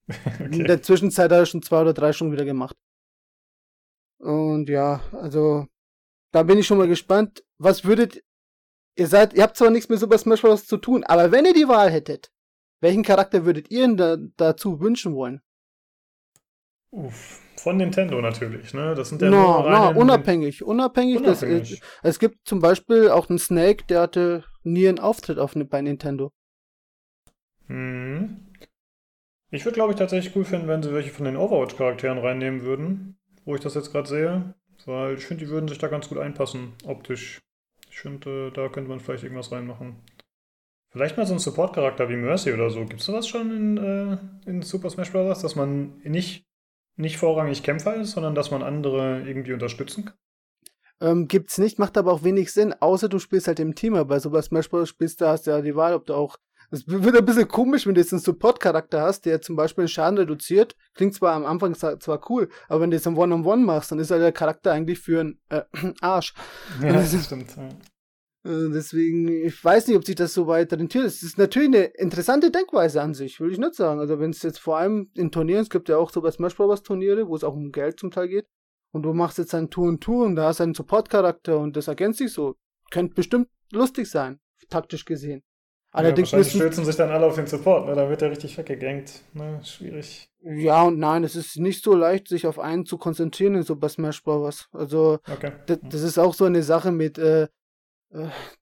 Okay. 0.05 0.59
In 0.59 0.65
der 0.65 0.82
Zwischenzeit 0.82 1.32
hat 1.32 1.39
er 1.39 1.45
schon 1.45 1.61
zwei 1.61 1.80
oder 1.82 1.93
drei 1.93 2.11
schon 2.11 2.34
wieder 2.34 2.43
gemacht. 2.43 2.76
Und 4.24 4.69
ja, 4.69 5.01
also, 5.11 5.67
da 6.32 6.43
bin 6.43 6.57
ich 6.57 6.65
schon 6.65 6.78
mal 6.78 6.88
gespannt. 6.88 7.43
Was 7.57 7.84
würdet, 7.84 8.24
ihr 8.95 9.07
seid, 9.07 9.34
ihr 9.34 9.43
habt 9.43 9.57
zwar 9.57 9.69
nichts 9.69 9.89
mit 9.89 9.99
Super 9.99 10.17
Smash 10.17 10.41
Bros. 10.41 10.65
zu 10.65 10.78
tun, 10.78 11.03
aber 11.03 11.32
wenn 11.32 11.45
ihr 11.45 11.53
die 11.53 11.67
Wahl 11.67 11.91
hättet, 11.91 12.32
welchen 12.80 13.03
Charakter 13.03 13.45
würdet 13.45 13.69
ihr 13.69 13.82
denn 13.82 13.97
da, 13.97 14.17
dazu 14.38 14.80
wünschen 14.80 15.13
wollen? 15.13 15.41
Uff, 16.91 17.41
von 17.57 17.76
Nintendo 17.76 18.21
natürlich, 18.21 18.74
ne? 18.74 18.95
Das 18.95 19.09
sind 19.09 19.21
ja 19.21 19.30
no, 19.30 19.69
no, 19.69 19.99
unabhängig, 19.99 20.63
unabhängig. 20.63 21.17
unabhängig. 21.17 21.21
Das, 21.24 21.43
äh, 21.43 21.82
es 22.03 22.17
gibt 22.17 22.47
zum 22.47 22.61
Beispiel 22.61 23.09
auch 23.09 23.30
einen 23.30 23.39
Snake, 23.39 23.86
der 23.89 24.01
hatte 24.01 24.45
nie 24.63 24.88
einen 24.88 24.99
Auftritt 24.99 25.38
auf, 25.38 25.53
bei 25.53 25.82
Nintendo. 25.82 26.32
Hm. 27.67 28.53
Ich 29.49 29.65
würde, 29.65 29.76
glaube 29.76 29.91
ich, 29.91 29.99
tatsächlich 29.99 30.34
cool 30.36 30.45
finden, 30.45 30.67
wenn 30.69 30.82
sie 30.82 30.93
welche 30.93 31.11
von 31.11 31.26
den 31.26 31.36
Overwatch-Charakteren 31.36 32.19
reinnehmen 32.19 32.61
würden, 32.61 33.17
wo 33.45 33.55
ich 33.55 33.61
das 33.61 33.75
jetzt 33.75 33.91
gerade 33.91 34.07
sehe. 34.07 34.53
Weil 34.85 35.15
ich 35.15 35.25
finde, 35.25 35.45
die 35.45 35.51
würden 35.51 35.67
sich 35.67 35.77
da 35.77 35.87
ganz 35.87 36.09
gut 36.09 36.17
einpassen, 36.17 36.73
optisch. 36.85 37.41
Ich 37.89 37.99
finde, 37.99 38.51
da 38.51 38.69
könnte 38.69 38.89
man 38.89 38.99
vielleicht 38.99 39.23
irgendwas 39.23 39.51
reinmachen. 39.51 39.97
Vielleicht 40.89 41.17
mal 41.17 41.25
so 41.25 41.33
ein 41.33 41.39
Support-Charakter 41.39 42.09
wie 42.09 42.15
Mercy 42.15 42.53
oder 42.53 42.69
so. 42.69 42.81
Gibt 42.85 42.99
es 42.99 43.05
sowas 43.05 43.27
schon 43.27 43.51
in, 43.51 43.77
äh, 43.77 44.49
in 44.49 44.61
Super 44.61 44.89
Smash 44.89 45.11
Bros., 45.11 45.41
dass 45.41 45.55
man 45.55 45.97
nicht 46.03 46.45
nicht 46.95 47.17
vorrangig 47.17 47.63
Kämpfer 47.63 47.95
ist, 47.95 48.11
sondern 48.11 48.35
dass 48.35 48.51
man 48.51 48.61
andere 48.61 49.23
irgendwie 49.25 49.53
unterstützen 49.53 50.05
kann? 50.05 50.15
Ähm, 51.01 51.27
gibt's 51.27 51.57
nicht, 51.57 51.79
macht 51.79 51.97
aber 51.97 52.13
auch 52.13 52.23
wenig 52.23 52.53
Sinn, 52.53 52.73
außer 52.79 53.09
du 53.09 53.19
spielst 53.19 53.47
halt 53.47 53.59
im 53.59 53.75
Team. 53.75 53.93
Bei 54.07 54.19
Super 54.19 54.41
Smash 54.41 54.69
Bros. 54.69 54.89
spielst 54.89 55.19
du, 55.19 55.27
hast 55.27 55.47
ja 55.47 55.61
die 55.61 55.75
Wahl, 55.75 55.93
ob 55.93 56.05
du 56.05 56.13
auch. 56.13 56.37
Es 56.74 56.88
wird 56.88 57.15
ein 57.15 57.24
bisschen 57.24 57.47
komisch, 57.47 57.86
wenn 57.86 57.93
du 57.93 58.01
jetzt 58.01 58.13
einen 58.13 58.19
Support-Charakter 58.19 59.01
hast, 59.01 59.28
der 59.28 59.41
zum 59.41 59.55
Beispiel 59.55 59.84
den 59.84 59.89
Schaden 59.89 60.17
reduziert. 60.17 60.76
Klingt 60.95 61.13
zwar 61.13 61.36
am 61.36 61.45
Anfang 61.45 61.76
zwar 61.76 62.32
cool, 62.32 62.49
aber 62.67 62.82
wenn 62.82 62.89
du 62.89 62.97
jetzt 62.97 63.05
ein 63.05 63.15
One-on-One 63.15 63.43
-on 63.43 63.61
-One 63.61 63.65
machst, 63.65 63.91
dann 63.91 63.99
ist 63.99 64.09
halt 64.09 64.24
der 64.24 64.32
Charakter 64.32 64.71
eigentlich 64.71 64.99
für 64.99 65.19
einen 65.19 65.39
äh, 65.49 65.61
Arsch. 66.01 66.34
Ja, 66.82 66.93
das 66.93 67.26
stimmt. 67.26 67.55
Ja. 67.55 67.69
Äh, 68.51 68.71
deswegen, 68.74 69.28
ich 69.28 69.63
weiß 69.63 69.88
nicht, 69.88 69.97
ob 69.97 70.03
sich 70.03 70.15
das 70.15 70.34
so 70.34 70.47
weit 70.47 70.74
rentiert. 70.74 71.05
Es 71.05 71.21
ist 71.21 71.38
natürlich 71.38 71.67
eine 71.67 71.84
interessante 71.84 72.49
Denkweise 72.49 73.03
an 73.03 73.13
sich, 73.13 73.39
würde 73.39 73.53
ich 73.53 73.59
nicht 73.59 73.76
sagen. 73.76 73.99
Also 73.99 74.19
wenn 74.19 74.32
es 74.32 74.41
jetzt 74.41 74.59
vor 74.59 74.78
allem 74.78 75.11
in 75.13 75.30
Turnieren, 75.30 75.61
es 75.61 75.69
gibt 75.69 75.89
ja 75.89 75.97
auch 75.97 76.09
so 76.09 76.21
bei 76.21 76.32
Smash 76.32 76.55
Bros. 76.55 76.82
Turniere, 76.82 77.28
wo 77.28 77.36
es 77.36 77.43
auch 77.43 77.53
um 77.53 77.71
Geld 77.71 77.99
zum 77.99 78.09
Teil 78.09 78.30
geht. 78.30 78.47
Und 78.91 79.03
du 79.03 79.13
machst 79.13 79.38
jetzt 79.38 79.53
ein 79.53 79.69
Tour 79.69 79.89
und 79.89 80.01
Tour 80.01 80.26
und 80.26 80.36
da 80.36 80.45
hast 80.47 80.59
einen 80.59 80.74
Support-Charakter 80.74 81.59
und 81.59 81.78
das 81.78 81.88
ergänzt 81.88 82.17
sich 82.17 82.34
so. 82.34 82.55
Könnte 82.89 83.13
bestimmt 83.13 83.47
lustig 83.71 84.09
sein, 84.09 84.39
taktisch 84.69 85.05
gesehen. 85.05 85.43
Allerdings 85.93 86.31
ja, 86.31 86.39
wahrscheinlich 86.39 86.61
stürzen 86.61 86.85
sich 86.85 86.95
dann 86.95 87.11
alle 87.11 87.27
auf 87.27 87.35
den 87.35 87.45
Support, 87.45 87.85
ne? 87.85 87.93
Da 87.93 88.09
wird 88.09 88.21
er 88.23 88.31
richtig 88.31 88.57
weggegankt. 88.57 89.21
Ne? 89.33 89.59
Schwierig. 89.63 90.27
Ja 90.41 90.83
und 90.83 90.97
nein, 90.97 91.23
es 91.23 91.35
ist 91.35 91.57
nicht 91.57 91.83
so 91.83 91.95
leicht, 91.95 92.27
sich 92.27 92.47
auf 92.47 92.57
einen 92.57 92.85
zu 92.85 92.97
konzentrieren 92.97 93.55
in 93.55 93.63
Super 93.63 93.89
Smash 93.89 94.23
Bros. 94.23 94.67
Also 94.73 95.19
okay. 95.31 95.51
das 95.67 96.01
ist 96.01 96.17
auch 96.17 96.33
so 96.33 96.45
eine 96.45 96.63
Sache 96.63 96.91
mit, 96.91 97.19
äh, 97.19 97.47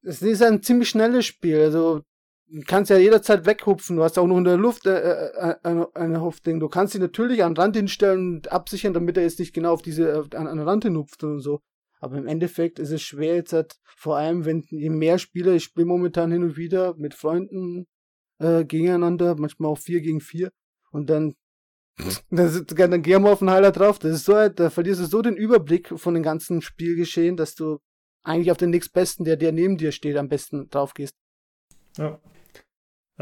es 0.03 0.21
ist 0.21 0.43
ein 0.43 0.61
ziemlich 0.61 0.89
schnelles 0.89 1.25
Spiel. 1.25 1.61
Also 1.61 2.01
du 2.47 2.61
kannst 2.67 2.91
ja 2.91 2.97
jederzeit 2.97 3.45
weghupfen. 3.45 3.95
Du 3.95 4.03
hast 4.03 4.19
auch 4.19 4.27
noch 4.27 4.37
in 4.37 4.43
der 4.43 4.57
Luft 4.57 4.85
äh, 4.85 4.99
äh, 4.99 5.55
ein, 5.63 5.85
ein 5.93 6.21
Hupfding. 6.21 6.59
Du 6.59 6.67
kannst 6.67 6.95
ihn 6.95 7.01
natürlich 7.01 7.43
an 7.43 7.53
den 7.53 7.61
Rand 7.61 7.75
hinstellen 7.77 8.35
und 8.35 8.51
absichern, 8.51 8.93
damit 8.93 9.15
er 9.15 9.23
jetzt 9.23 9.39
nicht 9.39 9.53
genau 9.53 9.71
auf 9.71 9.81
diese 9.81 10.27
an, 10.35 10.47
an 10.47 10.57
den 10.57 10.67
Rand 10.67 10.83
hinupft 10.83 11.23
und 11.23 11.39
so. 11.39 11.61
Aber 12.01 12.17
im 12.17 12.27
Endeffekt 12.27 12.79
ist 12.79 12.91
es 12.91 13.01
schwer 13.01 13.35
jetzt 13.35 13.53
halt, 13.53 13.75
vor 13.83 14.17
allem 14.17 14.43
wenn 14.45 14.63
je 14.67 14.89
mehr 14.89 15.19
Spieler, 15.19 15.53
ich 15.53 15.63
spiele 15.63 15.85
momentan 15.85 16.31
hin 16.31 16.43
und 16.43 16.57
wieder 16.57 16.95
mit 16.95 17.13
Freunden 17.13 17.87
äh, 18.39 18.65
gegeneinander, 18.65 19.35
manchmal 19.35 19.71
auch 19.71 19.77
vier 19.77 20.01
gegen 20.01 20.19
vier 20.19 20.51
und 20.91 21.09
dann 21.09 21.35
das, 22.31 22.65
dann 22.65 23.01
gehen 23.03 23.23
wir 23.23 23.31
auf 23.31 23.39
den 23.39 23.51
Heiler 23.51 23.71
drauf. 23.71 23.99
Das 23.99 24.11
ist 24.11 24.25
so, 24.25 24.49
da 24.49 24.69
verlierst 24.69 25.01
du 25.01 25.05
so 25.05 25.21
den 25.21 25.35
Überblick 25.35 25.93
von 25.99 26.15
dem 26.15 26.23
ganzen 26.23 26.61
Spielgeschehen, 26.61 27.37
dass 27.37 27.53
du 27.53 27.79
eigentlich 28.23 28.51
auf 28.51 28.57
den 28.57 28.71
nächstbesten, 28.71 29.25
der, 29.25 29.37
der 29.37 29.51
neben 29.51 29.77
dir 29.77 29.91
steht, 29.91 30.17
am 30.17 30.29
besten 30.29 30.69
drauf 30.69 30.93
gehst. 30.93 31.15
Ja. 31.97 32.19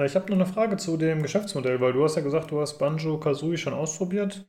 Ich 0.05 0.15
habe 0.15 0.29
noch 0.29 0.37
eine 0.37 0.45
Frage 0.45 0.77
zu 0.77 0.95
dem 0.95 1.21
Geschäftsmodell, 1.21 1.81
weil 1.81 1.91
du 1.91 2.03
hast 2.03 2.15
ja 2.15 2.21
gesagt, 2.21 2.51
du 2.51 2.61
hast 2.61 2.77
Banjo 2.77 3.19
Kazooie 3.19 3.57
schon 3.57 3.73
ausprobiert. 3.73 4.47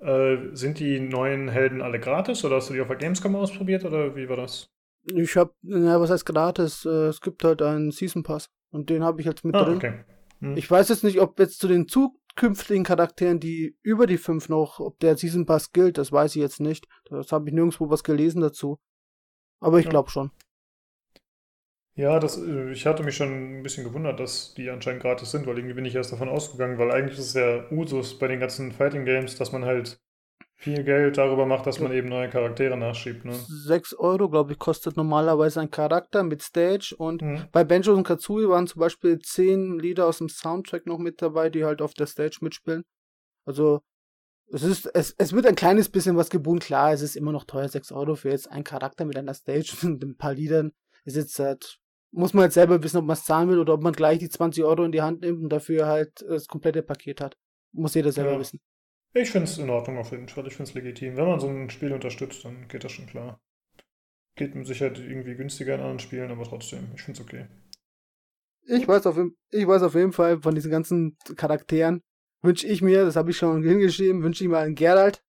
Äh, 0.00 0.54
sind 0.54 0.78
die 0.78 1.00
neuen 1.00 1.48
Helden 1.48 1.82
alle 1.82 1.98
gratis 1.98 2.44
oder 2.44 2.56
hast 2.56 2.70
du 2.70 2.74
die 2.74 2.80
auf 2.80 2.88
der 2.88 2.96
Gamescom 2.96 3.34
ausprobiert 3.34 3.84
oder 3.84 4.14
wie 4.14 4.28
war 4.28 4.36
das? 4.36 4.70
Ich 5.12 5.36
hab, 5.36 5.54
na, 5.62 6.00
was 6.00 6.10
heißt 6.10 6.26
gratis? 6.26 6.84
Äh, 6.84 7.08
es 7.08 7.20
gibt 7.20 7.42
halt 7.42 7.62
einen 7.62 7.90
Season 7.90 8.22
Pass 8.22 8.48
und 8.70 8.90
den 8.90 9.02
habe 9.02 9.20
ich 9.20 9.26
jetzt 9.26 9.44
mit 9.44 9.56
ah, 9.56 9.64
drin. 9.64 9.76
Okay. 9.76 10.04
Hm. 10.40 10.56
Ich 10.56 10.70
weiß 10.70 10.88
jetzt 10.90 11.02
nicht, 11.02 11.20
ob 11.20 11.38
jetzt 11.40 11.58
zu 11.58 11.66
den 11.66 11.88
zukünftigen 11.88 12.84
Charakteren, 12.84 13.40
die 13.40 13.76
über 13.82 14.06
die 14.06 14.18
fünf 14.18 14.48
noch, 14.48 14.78
ob 14.78 15.00
der 15.00 15.16
Season 15.16 15.46
Pass 15.46 15.72
gilt, 15.72 15.98
das 15.98 16.12
weiß 16.12 16.36
ich 16.36 16.42
jetzt 16.42 16.60
nicht. 16.60 16.86
Das 17.06 17.32
habe 17.32 17.48
ich 17.48 17.54
nirgendwo 17.54 17.90
was 17.90 18.04
gelesen 18.04 18.40
dazu. 18.40 18.78
Aber 19.60 19.78
ich 19.78 19.86
ja. 19.86 19.90
glaube 19.90 20.10
schon. 20.10 20.30
Ja, 21.98 22.20
das, 22.20 22.38
äh, 22.38 22.70
ich 22.70 22.86
hatte 22.86 23.02
mich 23.02 23.16
schon 23.16 23.58
ein 23.58 23.62
bisschen 23.64 23.82
gewundert, 23.82 24.20
dass 24.20 24.54
die 24.54 24.70
anscheinend 24.70 25.02
gratis 25.02 25.32
sind, 25.32 25.48
weil 25.48 25.58
irgendwie 25.58 25.74
bin 25.74 25.84
ich 25.84 25.96
erst 25.96 26.12
davon 26.12 26.28
ausgegangen, 26.28 26.78
weil 26.78 26.92
eigentlich 26.92 27.18
ist 27.18 27.26
es 27.26 27.34
ja 27.34 27.68
Usus 27.72 28.20
bei 28.20 28.28
den 28.28 28.38
ganzen 28.38 28.70
Fighting 28.70 29.04
Games, 29.04 29.34
dass 29.34 29.50
man 29.50 29.64
halt 29.64 30.00
viel 30.54 30.84
Geld 30.84 31.18
darüber 31.18 31.44
macht, 31.44 31.66
dass 31.66 31.80
man 31.80 31.90
eben 31.90 32.08
neue 32.08 32.30
Charaktere 32.30 32.76
nachschiebt. 32.76 33.24
Ne? 33.24 33.32
6 33.32 33.94
Euro, 33.94 34.28
glaube 34.28 34.52
ich, 34.52 34.60
kostet 34.60 34.96
normalerweise 34.96 35.60
ein 35.60 35.72
Charakter 35.72 36.22
mit 36.22 36.40
Stage 36.40 36.94
und 36.96 37.20
mhm. 37.20 37.46
bei 37.50 37.64
Benjo 37.64 37.92
und 37.94 38.04
Katsui 38.04 38.48
waren 38.48 38.68
zum 38.68 38.78
Beispiel 38.78 39.18
10 39.18 39.80
Lieder 39.80 40.06
aus 40.06 40.18
dem 40.18 40.28
Soundtrack 40.28 40.86
noch 40.86 40.98
mit 40.98 41.20
dabei, 41.20 41.50
die 41.50 41.64
halt 41.64 41.82
auf 41.82 41.94
der 41.94 42.06
Stage 42.06 42.38
mitspielen. 42.42 42.84
Also 43.44 43.80
es 44.52 44.62
ist, 44.62 44.86
es, 44.94 45.16
es 45.18 45.32
wird 45.32 45.46
ein 45.46 45.56
kleines 45.56 45.88
bisschen 45.88 46.16
was 46.16 46.30
gebunden. 46.30 46.60
Klar, 46.60 46.92
es 46.92 47.02
ist 47.02 47.16
immer 47.16 47.32
noch 47.32 47.44
teuer, 47.44 47.68
6 47.68 47.90
Euro 47.90 48.14
für 48.14 48.30
jetzt 48.30 48.48
einen 48.48 48.62
Charakter 48.62 49.04
mit 49.04 49.16
einer 49.16 49.34
Stage 49.34 49.74
und 49.82 50.04
ein 50.04 50.16
paar 50.16 50.34
Liedern. 50.34 50.70
Ist 51.04 51.16
jetzt 51.16 51.38
halt 51.40 51.80
muss 52.10 52.34
man 52.34 52.44
jetzt 52.44 52.54
selber 52.54 52.82
wissen, 52.82 52.98
ob 52.98 53.04
man 53.04 53.14
es 53.14 53.24
zahlen 53.24 53.48
will 53.48 53.58
oder 53.58 53.74
ob 53.74 53.82
man 53.82 53.92
gleich 53.92 54.18
die 54.18 54.28
20 54.28 54.64
Euro 54.64 54.84
in 54.84 54.92
die 54.92 55.02
Hand 55.02 55.20
nimmt 55.20 55.42
und 55.42 55.50
dafür 55.50 55.86
halt 55.86 56.24
das 56.26 56.48
komplette 56.48 56.82
Paket 56.82 57.20
hat. 57.20 57.36
Muss 57.72 57.94
jeder 57.94 58.12
selber 58.12 58.32
ja. 58.32 58.38
wissen. 58.38 58.60
Ich 59.14 59.30
finde 59.30 59.44
es 59.44 59.58
in 59.58 59.70
Ordnung 59.70 59.98
auf 59.98 60.10
jeden 60.10 60.28
Fall. 60.28 60.46
Ich 60.46 60.54
finde 60.54 60.70
es 60.70 60.74
legitim. 60.74 61.16
Wenn 61.16 61.26
man 61.26 61.40
so 61.40 61.48
ein 61.48 61.70
Spiel 61.70 61.92
unterstützt, 61.92 62.44
dann 62.44 62.68
geht 62.68 62.84
das 62.84 62.92
schon 62.92 63.06
klar. 63.06 63.40
Geht 64.36 64.54
mit 64.54 64.66
Sicherheit 64.66 64.98
irgendwie 64.98 65.34
günstiger 65.34 65.74
in 65.74 65.80
anderen 65.80 65.98
Spielen, 65.98 66.30
aber 66.30 66.44
trotzdem, 66.44 66.88
ich 66.94 67.02
finde 67.02 67.20
es 67.20 67.26
okay. 67.26 67.46
Ich 68.66 68.86
weiß, 68.86 69.06
auf, 69.06 69.18
ich 69.50 69.66
weiß 69.66 69.82
auf 69.82 69.94
jeden 69.94 70.12
Fall, 70.12 70.40
von 70.40 70.54
diesen 70.54 70.70
ganzen 70.70 71.16
Charakteren 71.36 72.02
wünsche 72.42 72.66
ich 72.66 72.82
mir, 72.82 73.04
das 73.04 73.16
habe 73.16 73.30
ich 73.30 73.36
schon 73.36 73.62
hingeschrieben, 73.62 74.22
wünsche 74.22 74.44
ich 74.44 74.50
mir 74.50 74.58
einen 74.58 74.74
Geralt. 74.74 75.22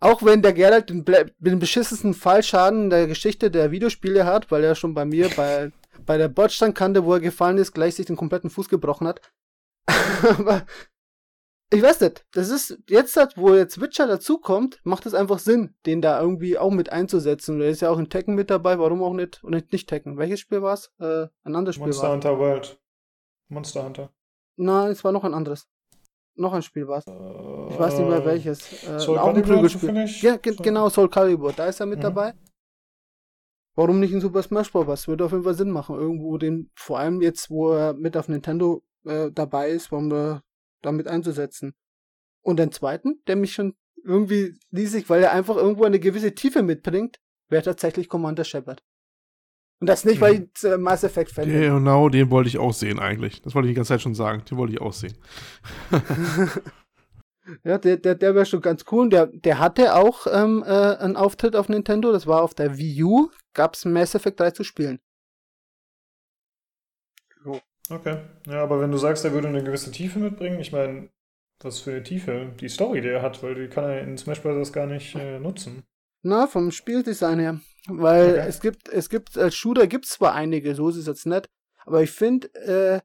Auch 0.00 0.24
wenn 0.24 0.42
der 0.42 0.52
Geralt 0.52 0.90
den, 0.90 1.04
den 1.38 1.58
beschissensten 1.58 2.14
Fallschaden 2.14 2.90
der 2.90 3.06
Geschichte 3.06 3.50
der 3.50 3.70
Videospiele 3.70 4.24
hat, 4.24 4.50
weil 4.50 4.64
er 4.64 4.74
schon 4.74 4.94
bei 4.94 5.04
mir 5.04 5.28
bei 5.36 5.70
bei 6.04 6.18
der 6.18 6.28
Bordsteinkante, 6.28 7.04
wo 7.04 7.14
er 7.14 7.20
gefallen 7.20 7.58
ist, 7.58 7.72
gleich 7.72 7.94
sich 7.94 8.06
den 8.06 8.16
kompletten 8.16 8.50
Fuß 8.50 8.68
gebrochen 8.68 9.06
hat. 9.06 9.20
Aber 10.38 10.64
ich 11.72 11.82
weiß 11.82 12.00
nicht, 12.00 12.26
das 12.32 12.50
ist 12.50 12.78
jetzt, 12.88 13.16
wo 13.36 13.54
jetzt 13.54 13.80
Witcher 13.80 14.06
dazukommt, 14.06 14.80
macht 14.84 15.06
es 15.06 15.14
einfach 15.14 15.38
Sinn, 15.38 15.74
den 15.86 16.02
da 16.02 16.20
irgendwie 16.20 16.58
auch 16.58 16.70
mit 16.70 16.92
einzusetzen. 16.92 17.58
Der 17.58 17.70
ist 17.70 17.80
ja 17.80 17.90
auch 17.90 17.98
in 17.98 18.10
Tekken 18.10 18.34
mit 18.34 18.50
dabei, 18.50 18.78
warum 18.78 19.02
auch 19.02 19.14
nicht? 19.14 19.42
Und 19.42 19.54
nicht 19.72 19.88
Tekken. 19.88 20.18
Welches 20.18 20.40
Spiel 20.40 20.60
war 20.60 20.74
es? 20.74 20.92
Äh, 20.98 21.28
ein 21.44 21.56
anderes 21.56 21.76
Spiel 21.76 21.86
Monster 21.86 22.12
Hunter 22.12 22.38
World. 22.38 22.78
Monster 23.48 23.84
Hunter. 23.84 24.10
Nein, 24.56 24.90
es 24.90 25.02
war 25.02 25.12
noch 25.12 25.24
ein 25.24 25.32
anderes. 25.32 25.66
Noch 26.34 26.52
ein 26.52 26.62
Spiel 26.62 26.88
war 26.88 26.98
es. 26.98 27.06
Ich 27.06 27.78
weiß 27.78 27.98
nicht 27.98 28.08
mehr 28.08 28.20
äh, 28.20 28.26
welches. 28.26 28.84
Äh, 28.84 29.00
Soul 29.00 29.18
ein 29.18 29.42
Prügelspiel. 29.42 30.06
Ja, 30.20 30.36
ge 30.36 30.54
genau, 30.56 30.90
Soul 30.90 31.08
Calibur. 31.08 31.52
Da 31.52 31.66
ist 31.66 31.80
er 31.80 31.86
mit 31.86 31.98
mhm. 31.98 32.02
dabei. 32.02 32.34
Warum 33.74 34.00
nicht 34.00 34.12
in 34.12 34.20
Super 34.20 34.42
Smash 34.42 34.70
Bros? 34.70 35.08
Würde 35.08 35.24
auf 35.24 35.32
jeden 35.32 35.44
Fall 35.44 35.54
Sinn 35.54 35.70
machen. 35.70 35.96
Irgendwo 35.96 36.36
den, 36.36 36.70
vor 36.74 36.98
allem 36.98 37.22
jetzt, 37.22 37.50
wo 37.50 37.72
er 37.72 37.94
mit 37.94 38.16
auf 38.16 38.28
Nintendo 38.28 38.82
äh, 39.04 39.30
dabei 39.32 39.70
ist, 39.70 39.90
warum 39.90 40.10
wir 40.10 40.42
damit 40.82 41.08
einzusetzen. 41.08 41.74
Und 42.42 42.58
den 42.58 42.72
zweiten, 42.72 43.22
der 43.26 43.36
mich 43.36 43.54
schon 43.54 43.74
irgendwie 44.04 44.58
riesig, 44.74 45.08
weil 45.08 45.22
er 45.22 45.32
einfach 45.32 45.56
irgendwo 45.56 45.84
eine 45.84 46.00
gewisse 46.00 46.34
Tiefe 46.34 46.62
mitbringt, 46.62 47.18
wäre 47.48 47.62
tatsächlich 47.62 48.08
Commander 48.08 48.44
Shepard. 48.44 48.82
Und 49.80 49.86
das 49.88 50.04
nicht, 50.04 50.20
weil 50.20 50.48
ich 50.54 50.64
äh, 50.64 50.76
Mass 50.76 51.02
Effect 51.02 51.32
Fan 51.32 51.48
bin. 51.48 51.60
Genau, 51.60 52.08
den 52.08 52.30
wollte 52.30 52.48
ich 52.48 52.58
auch 52.58 52.72
sehen 52.72 53.00
eigentlich. 53.00 53.42
Das 53.42 53.54
wollte 53.54 53.66
ich 53.66 53.72
die 53.72 53.76
ganze 53.76 53.88
Zeit 53.88 54.02
schon 54.02 54.14
sagen. 54.14 54.44
Den 54.48 54.56
wollte 54.56 54.74
ich 54.74 54.80
auch 54.80 54.92
sehen. 54.92 55.16
Ja, 57.64 57.78
der, 57.78 57.96
der, 57.96 58.14
der 58.14 58.34
wäre 58.34 58.46
schon 58.46 58.60
ganz 58.60 58.84
cool. 58.92 59.08
Der, 59.08 59.26
der 59.26 59.58
hatte 59.58 59.94
auch 59.94 60.26
ähm, 60.26 60.62
äh, 60.64 60.96
einen 60.96 61.16
Auftritt 61.16 61.56
auf 61.56 61.68
Nintendo. 61.68 62.12
Das 62.12 62.26
war 62.26 62.42
auf 62.42 62.54
der 62.54 62.78
Wii 62.78 63.02
U. 63.02 63.30
Gab's 63.52 63.84
Mass 63.84 64.14
Effect 64.14 64.40
3 64.40 64.52
zu 64.52 64.64
spielen. 64.64 65.00
So. 67.44 67.60
Okay. 67.90 68.18
Ja, 68.46 68.62
aber 68.62 68.80
wenn 68.80 68.92
du 68.92 68.98
sagst, 68.98 69.24
er 69.24 69.32
würde 69.32 69.48
eine 69.48 69.64
gewisse 69.64 69.90
Tiefe 69.90 70.18
mitbringen, 70.18 70.60
ich 70.60 70.72
meine, 70.72 71.10
was 71.60 71.80
für 71.80 71.90
eine 71.90 72.02
Tiefe 72.02 72.52
die 72.60 72.68
Story, 72.68 73.00
die 73.00 73.08
er 73.08 73.22
hat, 73.22 73.42
weil 73.42 73.54
die 73.54 73.68
kann 73.68 73.84
er 73.84 74.02
in 74.02 74.16
Smash 74.16 74.40
Bros. 74.40 74.72
gar 74.72 74.86
nicht 74.86 75.14
äh, 75.14 75.38
nutzen. 75.38 75.82
Na, 76.22 76.46
vom 76.46 76.70
Spieldesign 76.70 77.40
her. 77.40 77.60
Weil 77.88 78.30
okay. 78.30 78.44
es 78.46 78.60
gibt, 78.60 78.88
es 78.88 79.08
gibt, 79.08 79.36
als 79.36 79.56
Shooter 79.56 79.88
gibt 79.88 80.04
es 80.04 80.12
zwar 80.12 80.34
einige, 80.34 80.74
so 80.74 80.88
ist 80.88 80.96
es 80.96 81.06
jetzt 81.06 81.26
nicht, 81.26 81.48
aber 81.84 82.02
ich 82.02 82.12
finde, 82.12 82.54
äh, 82.54 83.00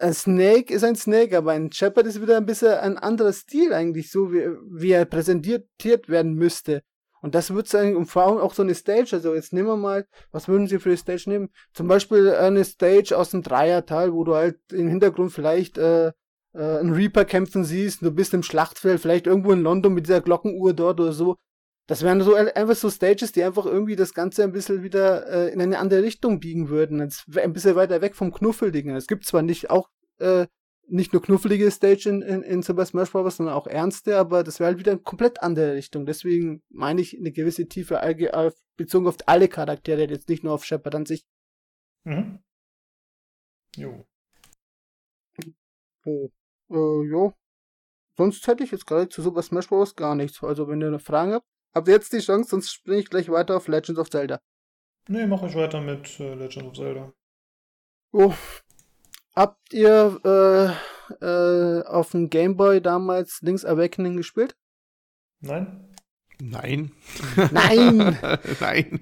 ein 0.00 0.14
Snake 0.14 0.72
ist 0.72 0.84
ein 0.84 0.96
Snake, 0.96 1.36
aber 1.36 1.52
ein 1.52 1.70
Shepard 1.70 2.06
ist 2.06 2.20
wieder 2.20 2.36
ein 2.36 2.46
bisschen 2.46 2.72
ein 2.72 2.98
anderer 2.98 3.32
Stil 3.32 3.72
eigentlich, 3.72 4.10
so 4.10 4.32
wie, 4.32 4.48
wie 4.70 4.92
er 4.92 5.04
präsentiert 5.04 5.68
werden 6.08 6.34
müsste. 6.34 6.82
Und 7.22 7.34
das 7.34 7.52
wird 7.52 7.68
sagen, 7.68 8.06
vor 8.06 8.22
allem 8.22 8.38
auch 8.38 8.54
so 8.54 8.62
eine 8.62 8.74
Stage, 8.74 9.10
also 9.12 9.34
jetzt 9.34 9.52
nehmen 9.52 9.68
wir 9.68 9.76
mal, 9.76 10.06
was 10.32 10.48
würden 10.48 10.66
Sie 10.66 10.78
für 10.78 10.88
eine 10.88 10.96
Stage 10.96 11.28
nehmen? 11.28 11.50
Zum 11.74 11.86
Beispiel 11.86 12.30
eine 12.30 12.64
Stage 12.64 13.16
aus 13.16 13.30
dem 13.30 13.42
Dreierteil, 13.42 14.14
wo 14.14 14.24
du 14.24 14.34
halt 14.34 14.58
im 14.72 14.88
Hintergrund 14.88 15.32
vielleicht 15.32 15.76
äh, 15.76 16.08
äh, 16.08 16.12
einen 16.54 16.94
Reaper 16.94 17.26
kämpfen 17.26 17.64
siehst, 17.64 18.00
du 18.00 18.10
bist 18.10 18.32
im 18.32 18.42
Schlachtfeld, 18.42 19.00
vielleicht 19.00 19.26
irgendwo 19.26 19.52
in 19.52 19.62
London 19.62 19.92
mit 19.92 20.06
dieser 20.06 20.22
Glockenuhr 20.22 20.72
dort 20.72 20.98
oder 21.00 21.12
so. 21.12 21.36
Das 21.90 22.04
wären 22.04 22.20
so 22.20 22.36
einfach 22.36 22.76
so 22.76 22.88
Stages, 22.88 23.32
die 23.32 23.42
einfach 23.42 23.66
irgendwie 23.66 23.96
das 23.96 24.14
Ganze 24.14 24.44
ein 24.44 24.52
bisschen 24.52 24.84
wieder 24.84 25.26
äh, 25.26 25.52
in 25.52 25.60
eine 25.60 25.80
andere 25.80 26.04
Richtung 26.04 26.38
biegen 26.38 26.68
würden. 26.68 27.00
Ein 27.00 27.52
bisschen 27.52 27.74
weiter 27.74 28.00
weg 28.00 28.14
vom 28.14 28.32
Knuffelding. 28.32 28.90
Es 28.90 29.08
gibt 29.08 29.26
zwar 29.26 29.42
nicht 29.42 29.70
auch 29.70 29.90
äh, 30.20 30.46
nicht 30.86 31.12
nur 31.12 31.20
knuffelige 31.20 31.68
Stage 31.72 32.08
in, 32.08 32.22
in, 32.22 32.42
in 32.44 32.62
Super 32.62 32.86
Smash 32.86 33.10
Bros., 33.10 33.38
sondern 33.38 33.56
auch 33.56 33.66
ernste, 33.66 34.18
aber 34.18 34.44
das 34.44 34.60
wäre 34.60 34.68
halt 34.68 34.78
wieder 34.78 34.92
eine 34.92 35.00
komplett 35.00 35.42
andere 35.42 35.74
Richtung. 35.74 36.06
Deswegen 36.06 36.62
meine 36.68 37.00
ich 37.00 37.18
eine 37.18 37.32
gewisse 37.32 37.66
Tiefe 37.66 38.00
bezogen 38.76 39.08
auf 39.08 39.16
alle 39.26 39.48
Charaktere, 39.48 40.08
jetzt 40.08 40.28
nicht 40.28 40.44
nur 40.44 40.52
auf 40.52 40.64
Shepard 40.64 40.94
an 40.94 41.06
sich. 41.06 41.26
Mhm. 42.04 42.38
Jo. 43.74 44.06
Oh. 46.04 46.30
Äh, 46.70 47.08
jo. 47.08 47.34
Sonst 48.16 48.46
hätte 48.46 48.62
ich 48.62 48.70
jetzt 48.70 48.86
gerade 48.86 49.08
zu 49.08 49.22
Super 49.22 49.42
Smash 49.42 49.66
Bros. 49.66 49.96
gar 49.96 50.14
nichts. 50.14 50.40
Also 50.40 50.68
wenn 50.68 50.80
ihr 50.80 50.86
eine 50.86 51.00
Frage 51.00 51.32
habt, 51.32 51.46
Habt 51.74 51.88
ihr 51.88 51.94
jetzt 51.94 52.12
die 52.12 52.18
Chance, 52.18 52.50
sonst 52.50 52.72
springe 52.72 52.98
ich 53.00 53.10
gleich 53.10 53.28
weiter 53.28 53.56
auf 53.56 53.68
Legends 53.68 54.00
of 54.00 54.10
Zelda. 54.10 54.40
Nee, 55.08 55.26
mache 55.26 55.46
ich 55.46 55.54
weiter 55.54 55.80
mit 55.80 56.18
äh, 56.20 56.34
Legends 56.34 56.68
of 56.68 56.74
Zelda. 56.74 57.12
Oh. 58.12 58.34
Habt 59.36 59.72
ihr 59.72 60.20
äh, 60.24 61.24
äh, 61.24 61.84
auf 61.84 62.10
dem 62.10 62.28
Gameboy 62.28 62.80
damals 62.80 63.38
Link's 63.42 63.64
Awakening 63.64 64.16
gespielt? 64.16 64.56
Nein. 65.40 65.90
Nein. 66.42 66.92
Nein. 67.52 68.18
Nein. 68.60 69.00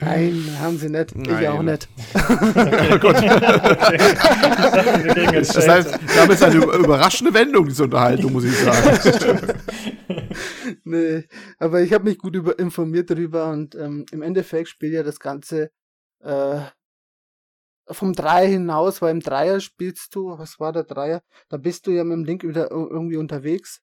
Nein, 0.00 0.56
haben 0.58 0.78
sie 0.78 0.88
nicht. 0.90 1.14
Nein. 1.14 1.42
Ich 1.42 1.48
auch 1.48 1.62
nicht. 1.62 1.88
oh 2.14 2.98
Gott. 2.98 3.16
das 5.32 5.68
heißt, 5.68 6.14
wir 6.14 6.22
haben 6.22 6.30
jetzt 6.30 6.42
eine 6.42 6.56
überraschende 6.56 7.32
Wendung, 7.32 7.66
diese 7.66 7.84
Unterhaltung, 7.84 8.32
muss 8.32 8.44
ich 8.44 8.56
sagen. 8.56 9.54
nee, 10.84 11.24
aber 11.58 11.82
ich 11.82 11.92
habe 11.92 12.04
mich 12.04 12.18
gut 12.18 12.34
über, 12.36 12.58
informiert 12.58 13.10
darüber 13.10 13.50
und 13.50 13.74
ähm, 13.74 14.06
im 14.10 14.22
Endeffekt 14.22 14.68
spielt 14.68 14.92
ja 14.92 15.02
das 15.02 15.20
Ganze 15.20 15.70
äh, 16.20 16.60
vom 17.88 18.12
Dreier 18.12 18.48
hinaus, 18.48 19.00
weil 19.00 19.12
im 19.12 19.20
Dreier 19.20 19.60
spielst 19.60 20.14
du, 20.14 20.38
was 20.38 20.58
war 20.58 20.72
der 20.72 20.84
Dreier? 20.84 21.22
Da 21.48 21.56
bist 21.56 21.86
du 21.86 21.92
ja 21.92 22.04
mit 22.04 22.14
dem 22.14 22.24
Link 22.24 22.42
wieder 22.42 22.70
irgendwie 22.70 23.16
unterwegs 23.16 23.80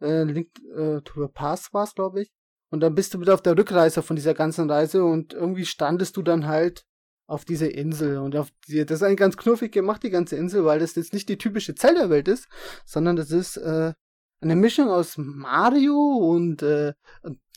äh, 0.00 0.24
Link 0.24 0.48
äh, 0.76 1.00
to 1.02 1.28
Past 1.28 1.72
war 1.72 1.84
es, 1.84 1.94
glaube 1.94 2.22
ich. 2.22 2.30
Und 2.70 2.80
dann 2.80 2.94
bist 2.94 3.14
du 3.14 3.20
wieder 3.20 3.34
auf 3.34 3.42
der 3.42 3.56
Rückreise 3.56 4.02
von 4.02 4.16
dieser 4.16 4.34
ganzen 4.34 4.68
Reise 4.70 5.04
und 5.04 5.32
irgendwie 5.32 5.64
standest 5.64 6.16
du 6.16 6.22
dann 6.22 6.46
halt 6.46 6.84
auf 7.28 7.44
dieser 7.44 7.72
Insel 7.72 8.18
und 8.18 8.36
auf 8.36 8.50
die, 8.68 8.84
das 8.84 8.98
ist 8.98 9.02
eigentlich 9.02 9.18
ganz 9.18 9.36
knuffig 9.36 9.72
gemacht, 9.72 10.02
die 10.02 10.10
ganze 10.10 10.36
Insel, 10.36 10.64
weil 10.64 10.78
das 10.78 10.94
jetzt 10.94 11.12
nicht 11.12 11.28
die 11.28 11.38
typische 11.38 11.74
Zelda-Welt 11.74 12.28
ist, 12.28 12.48
sondern 12.84 13.16
das 13.16 13.30
ist 13.30 13.56
äh, 13.56 13.94
eine 14.40 14.56
Mischung 14.56 14.88
aus 14.88 15.16
Mario 15.16 15.94
und, 15.94 16.62
äh, 16.62 16.94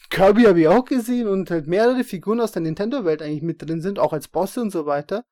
Kirby 0.10 0.44
habe 0.44 0.62
ich 0.62 0.68
auch 0.68 0.86
gesehen 0.86 1.28
und 1.28 1.52
halt 1.52 1.68
mehrere 1.68 2.04
Figuren 2.04 2.40
aus 2.40 2.52
der 2.52 2.64
Nintendo-Welt 2.64 3.22
eigentlich 3.22 3.44
mit 3.44 3.62
drin 3.62 3.82
sind, 3.82 4.00
auch 4.00 4.14
als 4.14 4.28
Bosse 4.28 4.62
und 4.62 4.72
so 4.72 4.86
weiter. 4.86 5.24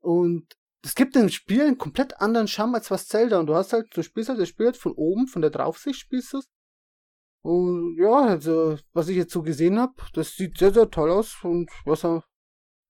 Und 0.00 0.46
es 0.82 0.94
gibt 0.94 1.16
im 1.16 1.28
Spiel 1.28 1.62
einen 1.62 1.78
komplett 1.78 2.20
anderen 2.20 2.48
Charme 2.48 2.74
als 2.74 2.90
was 2.90 3.08
Zelda. 3.08 3.38
Und 3.38 3.46
du 3.46 3.54
hast 3.54 3.72
halt, 3.72 3.94
du 3.96 4.02
spielst 4.02 4.28
halt 4.28 4.40
das 4.40 4.48
Spiel 4.48 4.66
halt 4.66 4.76
von 4.76 4.92
oben, 4.92 5.26
von 5.26 5.42
der 5.42 5.50
Draufsicht 5.50 5.98
spielst 5.98 6.32
du 6.32 6.40
Und 7.42 7.96
ja, 7.98 8.26
also, 8.26 8.78
was 8.92 9.08
ich 9.08 9.16
jetzt 9.16 9.32
so 9.32 9.42
gesehen 9.42 9.78
habe, 9.78 9.94
das 10.14 10.34
sieht 10.36 10.58
sehr, 10.58 10.72
sehr 10.72 10.90
toll 10.90 11.10
aus. 11.10 11.36
Und 11.42 11.70
was 11.84 12.04
er 12.04 12.24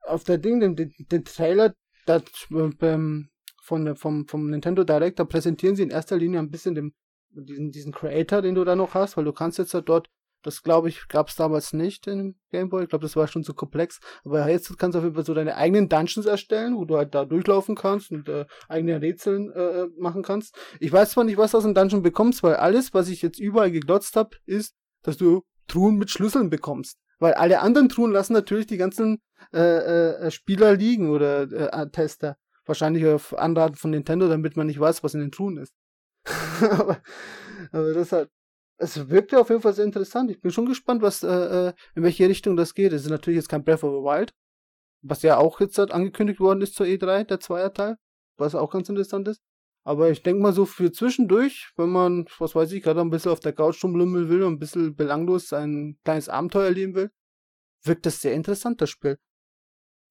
auf 0.02 0.24
der 0.24 0.38
Ding, 0.38 0.60
den, 0.60 0.76
den, 0.76 0.92
den 0.98 1.24
Trailer, 1.24 1.74
das, 2.06 2.22
ähm, 2.50 3.28
von 3.62 3.94
vom, 3.96 4.26
vom 4.26 4.50
Nintendo 4.50 4.82
Direct, 4.84 5.18
da 5.18 5.24
präsentieren 5.24 5.76
sie 5.76 5.82
in 5.84 5.90
erster 5.90 6.16
Linie 6.16 6.40
ein 6.40 6.50
bisschen 6.50 6.74
den, 6.74 6.94
diesen, 7.30 7.70
diesen 7.70 7.92
Creator, 7.92 8.42
den 8.42 8.54
du 8.54 8.64
da 8.64 8.76
noch 8.76 8.94
hast, 8.94 9.16
weil 9.16 9.24
du 9.24 9.32
kannst 9.32 9.58
jetzt 9.58 9.74
halt 9.74 9.88
dort 9.88 10.08
Das 10.42 10.62
glaube 10.62 10.88
ich, 10.88 11.06
gab 11.08 11.28
es 11.28 11.36
damals 11.36 11.74
nicht 11.74 12.06
in 12.06 12.34
Game 12.50 12.70
Boy. 12.70 12.84
Ich 12.84 12.88
glaube, 12.88 13.02
das 13.02 13.14
war 13.14 13.28
schon 13.28 13.44
zu 13.44 13.52
komplex. 13.52 14.00
Aber 14.24 14.48
jetzt 14.48 14.76
kannst 14.78 14.94
du 14.94 14.98
auf 14.98 15.04
jeden 15.04 15.14
Fall 15.14 15.26
so 15.26 15.34
deine 15.34 15.54
eigenen 15.56 15.88
Dungeons 15.88 16.26
erstellen, 16.26 16.76
wo 16.76 16.86
du 16.86 16.96
halt 16.96 17.14
da 17.14 17.26
durchlaufen 17.26 17.74
kannst 17.74 18.10
und 18.10 18.28
äh, 18.28 18.46
eigene 18.68 19.02
Rätseln 19.02 19.50
äh, 19.52 19.86
machen 19.98 20.22
kannst. 20.22 20.56
Ich 20.80 20.90
weiß 20.90 21.10
zwar 21.10 21.24
nicht, 21.24 21.36
was 21.36 21.50
du 21.50 21.58
aus 21.58 21.64
dem 21.64 21.74
Dungeon 21.74 22.02
bekommst, 22.02 22.42
weil 22.42 22.56
alles, 22.56 22.94
was 22.94 23.08
ich 23.08 23.20
jetzt 23.20 23.38
überall 23.38 23.70
geglotzt 23.70 24.16
habe, 24.16 24.36
ist, 24.46 24.74
dass 25.02 25.18
du 25.18 25.42
Truhen 25.66 25.96
mit 25.96 26.10
Schlüsseln 26.10 26.48
bekommst. 26.48 26.96
Weil 27.18 27.34
alle 27.34 27.60
anderen 27.60 27.90
Truhen 27.90 28.12
lassen 28.12 28.32
natürlich 28.32 28.66
die 28.66 28.78
ganzen 28.78 29.18
äh, 29.52 29.58
äh, 29.58 30.30
Spieler 30.30 30.74
liegen 30.74 31.10
oder 31.10 31.42
äh, 31.42 31.90
Tester. 31.90 32.36
Wahrscheinlich 32.64 33.04
auf 33.06 33.36
Anraten 33.36 33.76
von 33.76 33.90
Nintendo, 33.90 34.26
damit 34.26 34.56
man 34.56 34.68
nicht 34.68 34.80
weiß, 34.80 35.02
was 35.02 35.12
in 35.12 35.20
den 35.20 35.32
Truhen 35.32 35.58
ist. 35.58 35.74
aber, 36.60 37.02
aber 37.72 37.94
das 37.94 38.12
halt, 38.12 38.30
es 38.78 39.08
wirkt 39.08 39.32
ja 39.32 39.40
auf 39.40 39.50
jeden 39.50 39.60
Fall 39.60 39.74
sehr 39.74 39.84
interessant. 39.84 40.30
Ich 40.30 40.40
bin 40.40 40.50
schon 40.50 40.66
gespannt, 40.66 41.02
was, 41.02 41.22
äh, 41.22 41.28
äh, 41.68 41.72
in 41.94 42.02
welche 42.02 42.28
Richtung 42.28 42.56
das 42.56 42.74
geht. 42.74 42.92
Es 42.92 43.02
ist 43.02 43.10
natürlich 43.10 43.38
jetzt 43.38 43.48
kein 43.48 43.62
Breath 43.62 43.84
of 43.84 43.92
the 43.92 44.02
Wild, 44.02 44.32
was 45.02 45.22
ja 45.22 45.36
auch 45.36 45.60
jetzt 45.60 45.78
halt 45.78 45.92
angekündigt 45.92 46.40
worden 46.40 46.62
ist 46.62 46.74
zur 46.74 46.86
E3, 46.86 47.24
der 47.24 47.40
Zweierteil, 47.40 47.96
was 48.38 48.54
auch 48.54 48.70
ganz 48.70 48.88
interessant 48.88 49.28
ist. 49.28 49.40
Aber 49.84 50.10
ich 50.10 50.22
denke 50.22 50.42
mal 50.42 50.52
so 50.52 50.66
für 50.66 50.92
zwischendurch, 50.92 51.72
wenn 51.76 51.90
man, 51.90 52.26
was 52.38 52.54
weiß 52.54 52.72
ich, 52.72 52.82
gerade 52.82 53.00
ein 53.00 53.10
bisschen 53.10 53.32
auf 53.32 53.40
der 53.40 53.54
Couch 53.54 53.82
rumlümmeln 53.82 54.28
will 54.28 54.42
und 54.42 54.54
ein 54.54 54.58
bisschen 54.58 54.94
belanglos 54.94 55.52
ein 55.52 55.98
kleines 56.04 56.28
Abenteuer 56.28 56.66
erleben 56.66 56.94
will, 56.94 57.10
wirkt 57.84 58.06
das 58.06 58.20
sehr 58.20 58.34
interessant, 58.34 58.80
das 58.80 58.90
Spiel. 58.90 59.18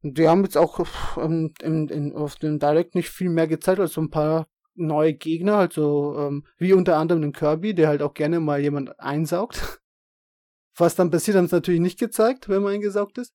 Und 0.01 0.17
die 0.17 0.27
haben 0.27 0.43
jetzt 0.43 0.57
auch 0.57 0.85
ähm, 1.17 1.53
in, 1.61 1.87
in, 1.89 2.15
auf 2.15 2.35
dem 2.37 2.57
Direct 2.57 2.95
nicht 2.95 3.09
viel 3.09 3.29
mehr 3.29 3.47
gezeigt 3.47 3.79
als 3.79 3.93
so 3.93 4.01
ein 4.01 4.09
paar 4.09 4.47
neue 4.79 5.13
Gegner, 5.13 5.55
also 5.55 6.15
ähm, 6.17 6.43
wie 6.57 6.73
unter 6.73 6.97
anderem 6.97 7.21
den 7.21 7.33
Kirby, 7.33 7.73
der 7.73 7.87
halt 7.87 8.01
auch 8.01 8.13
gerne 8.13 8.39
mal 8.39 8.59
jemand 8.59 8.99
einsaugt. 8.99 9.79
Was 10.77 10.95
dann 10.95 11.11
passiert, 11.11 11.35
haben 11.37 11.47
sie 11.47 11.55
natürlich 11.55 11.81
nicht 11.81 11.99
gezeigt, 11.99 12.47
wenn 12.47 12.63
man 12.63 12.73
eingesaugt 12.73 13.17
ist. 13.17 13.33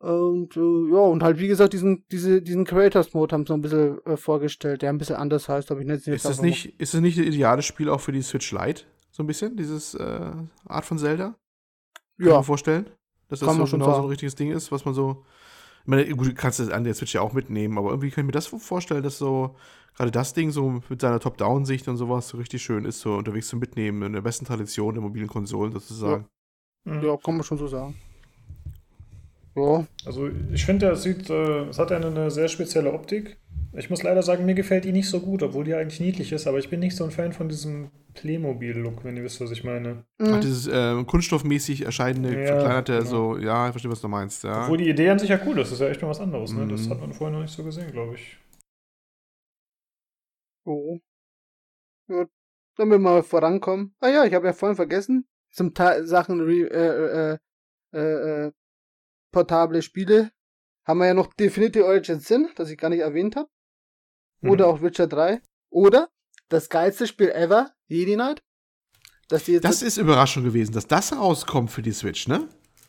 Und 0.00 0.56
äh, 0.56 0.60
ja, 0.60 1.00
und 1.00 1.22
halt 1.22 1.38
wie 1.38 1.48
gesagt, 1.48 1.72
diesen, 1.72 2.04
diese, 2.10 2.40
diesen 2.40 2.64
Creators-Mode 2.64 3.34
haben 3.34 3.46
sie 3.46 3.52
noch 3.52 3.58
ein 3.58 3.62
bisschen 3.62 4.04
äh, 4.06 4.16
vorgestellt, 4.16 4.82
der 4.82 4.90
ein 4.90 4.98
bisschen 4.98 5.16
anders 5.16 5.48
heißt, 5.48 5.70
aber 5.70 5.80
ich 5.80 5.86
nicht 5.86 6.06
ist 6.06 6.24
das 6.24 6.40
nicht 6.40 6.80
Ist 6.80 6.94
das 6.94 7.00
nicht 7.00 7.18
das 7.18 7.26
ideale 7.26 7.62
Spiel 7.62 7.88
auch 7.88 8.00
für 8.00 8.12
die 8.12 8.22
Switch 8.22 8.52
Lite? 8.52 8.84
So 9.10 9.24
ein 9.24 9.26
bisschen, 9.26 9.56
dieses 9.56 9.94
äh, 9.94 10.30
Art 10.66 10.84
von 10.84 10.98
Zelda? 10.98 11.24
Kann 11.24 11.36
ja. 12.18 12.26
Kann 12.26 12.34
man 12.34 12.44
vorstellen? 12.44 12.90
Dass 13.28 13.40
das 13.40 13.56
so 13.56 13.64
genau 13.64 13.94
so 13.94 14.02
ein 14.02 14.08
richtiges 14.08 14.36
Ding 14.36 14.52
ist, 14.52 14.70
was 14.72 14.84
man 14.84 14.94
so. 14.94 15.24
Ich 15.88 15.90
meine, 15.90 16.06
gut, 16.14 16.26
du 16.26 16.34
kannst 16.34 16.60
das 16.60 16.68
an 16.68 16.84
der 16.84 16.92
Switch 16.92 17.14
ja 17.14 17.22
auch 17.22 17.32
mitnehmen, 17.32 17.78
aber 17.78 17.88
irgendwie 17.88 18.10
kann 18.10 18.24
ich 18.24 18.26
mir 18.26 18.32
das 18.32 18.46
vorstellen, 18.46 19.02
dass 19.02 19.16
so 19.16 19.56
gerade 19.96 20.10
das 20.10 20.34
Ding 20.34 20.50
so 20.50 20.82
mit 20.86 21.00
seiner 21.00 21.18
Top-Down-Sicht 21.18 21.88
und 21.88 21.96
sowas 21.96 22.28
so 22.28 22.36
richtig 22.36 22.62
schön 22.62 22.84
ist, 22.84 23.00
so 23.00 23.14
unterwegs 23.14 23.48
zu 23.48 23.56
mitnehmen, 23.56 24.02
in 24.02 24.12
der 24.12 24.20
besten 24.20 24.44
Tradition 24.44 24.92
der 24.92 25.02
mobilen 25.02 25.28
Konsolen 25.28 25.72
sozusagen. 25.72 26.26
Ja, 26.84 27.00
ja 27.00 27.16
kann 27.16 27.36
man 27.36 27.42
schon 27.42 27.56
so 27.56 27.66
sagen. 27.68 27.94
Ja. 29.56 29.86
Also 30.04 30.28
ich 30.52 30.66
finde, 30.66 30.90
es 30.90 31.04
sieht, 31.04 31.30
äh, 31.30 31.62
es 31.70 31.78
hat 31.78 31.90
eine, 31.90 32.08
eine 32.08 32.30
sehr 32.30 32.48
spezielle 32.48 32.92
Optik. 32.92 33.38
Ich 33.72 33.88
muss 33.88 34.02
leider 34.02 34.22
sagen, 34.22 34.44
mir 34.44 34.54
gefällt 34.54 34.84
die 34.84 34.92
nicht 34.92 35.08
so 35.08 35.20
gut, 35.20 35.42
obwohl 35.42 35.64
die 35.64 35.72
eigentlich 35.72 36.00
niedlich 36.00 36.32
ist, 36.32 36.46
aber 36.46 36.58
ich 36.58 36.68
bin 36.68 36.80
nicht 36.80 36.96
so 36.96 37.04
ein 37.04 37.10
Fan 37.10 37.32
von 37.32 37.48
diesem 37.48 37.90
Playmobil-Look, 38.20 39.04
wenn 39.04 39.16
ihr 39.16 39.24
wisst, 39.24 39.40
was 39.40 39.50
ich 39.50 39.64
meine. 39.64 40.04
Mhm. 40.18 40.34
Ach, 40.34 40.40
dieses 40.40 40.66
äh, 40.66 41.04
kunststoffmäßig 41.04 41.82
erscheinende, 41.84 42.38
ja, 42.38 42.46
verkleinerte, 42.46 42.98
genau. 42.98 43.10
so, 43.10 43.38
ja, 43.38 43.66
ich 43.66 43.72
verstehe, 43.72 43.90
was 43.90 44.00
du 44.00 44.08
meinst, 44.08 44.44
ja. 44.44 44.64
Obwohl 44.64 44.78
die 44.78 44.88
Idee 44.88 45.10
an 45.10 45.18
sich 45.18 45.30
ja 45.30 45.40
cool 45.46 45.58
ist, 45.58 45.68
das 45.68 45.72
ist 45.72 45.80
ja 45.80 45.88
echt 45.88 46.02
mal 46.02 46.08
was 46.08 46.20
anderes, 46.20 46.52
ne? 46.52 46.66
Das 46.66 46.86
mhm. 46.86 46.90
hat 46.90 47.00
man 47.00 47.12
vorher 47.12 47.36
noch 47.36 47.42
nicht 47.42 47.54
so 47.54 47.64
gesehen, 47.64 47.90
glaube 47.92 48.14
ich. 48.14 48.38
Oh. 50.64 50.98
Ja, 52.08 52.26
dann 52.76 52.90
wir 52.90 52.98
mal 52.98 53.22
vorankommen. 53.22 53.94
Ah 54.00 54.08
ja, 54.08 54.24
ich 54.24 54.34
habe 54.34 54.46
ja 54.46 54.52
vorhin 54.52 54.76
vergessen, 54.76 55.26
zum 55.50 55.74
Teil 55.74 56.06
Sachen 56.06 56.46
äh, 56.48 57.34
äh, 57.34 57.38
äh, 57.92 57.98
äh, 57.98 58.52
portable 59.32 59.82
Spiele 59.82 60.30
haben 60.86 60.98
wir 60.98 61.06
ja 61.06 61.14
noch 61.14 61.32
Definitive 61.34 61.84
Origin 61.84 62.20
Sin, 62.20 62.48
das 62.56 62.70
ich 62.70 62.78
gar 62.78 62.88
nicht 62.88 63.00
erwähnt 63.00 63.36
habe. 63.36 63.48
Oder 64.42 64.66
mhm. 64.66 64.72
auch 64.72 64.82
Witcher 64.82 65.06
3. 65.06 65.40
Oder 65.70 66.08
das 66.48 66.70
geilste 66.70 67.06
Spiel 67.06 67.30
ever, 67.30 67.74
Jedi 67.88 68.14
Knight. 68.14 68.42
das 69.28 69.82
ist 69.82 69.96
Überraschung 69.96 70.44
gewesen, 70.44 70.72
dass 70.72 70.86
das 70.86 71.12
rauskommt 71.12 71.70
für 71.70 71.82
die 71.82 71.92
Switch, 71.92 72.28
ne? 72.28 72.48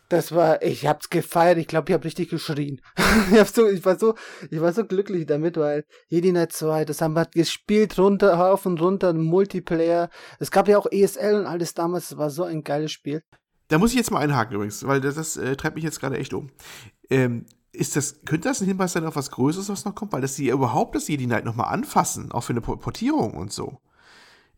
Das 0.09 0.31
war, 0.34 0.61
ich 0.63 0.88
hab's 0.88 1.09
gefeiert, 1.09 1.59
ich 1.59 1.67
glaube, 1.67 1.89
ich 1.89 1.93
hab 1.93 2.03
richtig 2.03 2.30
geschrien. 2.30 2.81
ich, 3.31 3.39
hab 3.39 3.47
so, 3.47 3.67
ich, 3.67 3.85
war 3.85 3.97
so, 3.97 4.15
ich 4.49 4.59
war 4.59 4.73
so 4.73 4.84
glücklich 4.84 5.26
damit, 5.27 5.55
weil 5.55 5.85
Jedi 6.09 6.31
Knight 6.31 6.51
2, 6.51 6.84
das 6.85 7.01
haben 7.01 7.13
wir 7.13 7.26
gespielt, 7.26 7.97
runter, 7.97 8.34
rauf 8.34 8.65
und 8.65 8.81
runter, 8.81 9.13
Multiplayer. 9.13 10.09
Es 10.39 10.51
gab 10.51 10.67
ja 10.67 10.80
auch 10.80 10.88
ESL 10.91 11.35
und 11.35 11.45
alles 11.45 11.76
damals, 11.76 12.11
es 12.11 12.17
war 12.17 12.31
so 12.31 12.43
ein 12.43 12.63
geiles 12.63 12.91
Spiel. 12.91 13.23
Da 13.67 13.77
muss 13.77 13.91
ich 13.91 13.97
jetzt 13.97 14.09
mal 14.09 14.19
einhaken 14.19 14.55
übrigens, 14.55 14.85
weil 14.85 14.99
das, 14.99 15.15
das 15.15 15.38
äh, 15.38 15.55
treibt 15.55 15.76
mich 15.76 15.85
jetzt 15.85 15.99
gerade 15.99 16.17
echt 16.17 16.34
um. 16.34 16.49
Ähm, 17.09 17.45
ist 17.71 17.95
das, 17.95 18.21
könnte 18.26 18.49
das 18.49 18.61
ein 18.61 18.67
Hinweis 18.67 18.93
sein 18.93 19.05
auf 19.05 19.15
was 19.15 19.30
Größeres, 19.30 19.69
was 19.69 19.85
noch 19.85 19.93
kommt? 19.93 20.11
Weil 20.11 20.21
dass 20.21 20.35
sie 20.35 20.49
überhaupt 20.49 20.95
das 20.95 21.07
Jedi 21.07 21.26
Knight 21.26 21.45
nochmal 21.45 21.71
anfassen, 21.71 22.31
auch 22.31 22.41
für 22.41 22.53
eine 22.53 22.61
Portierung 22.61 23.35
und 23.35 23.53
so. 23.53 23.80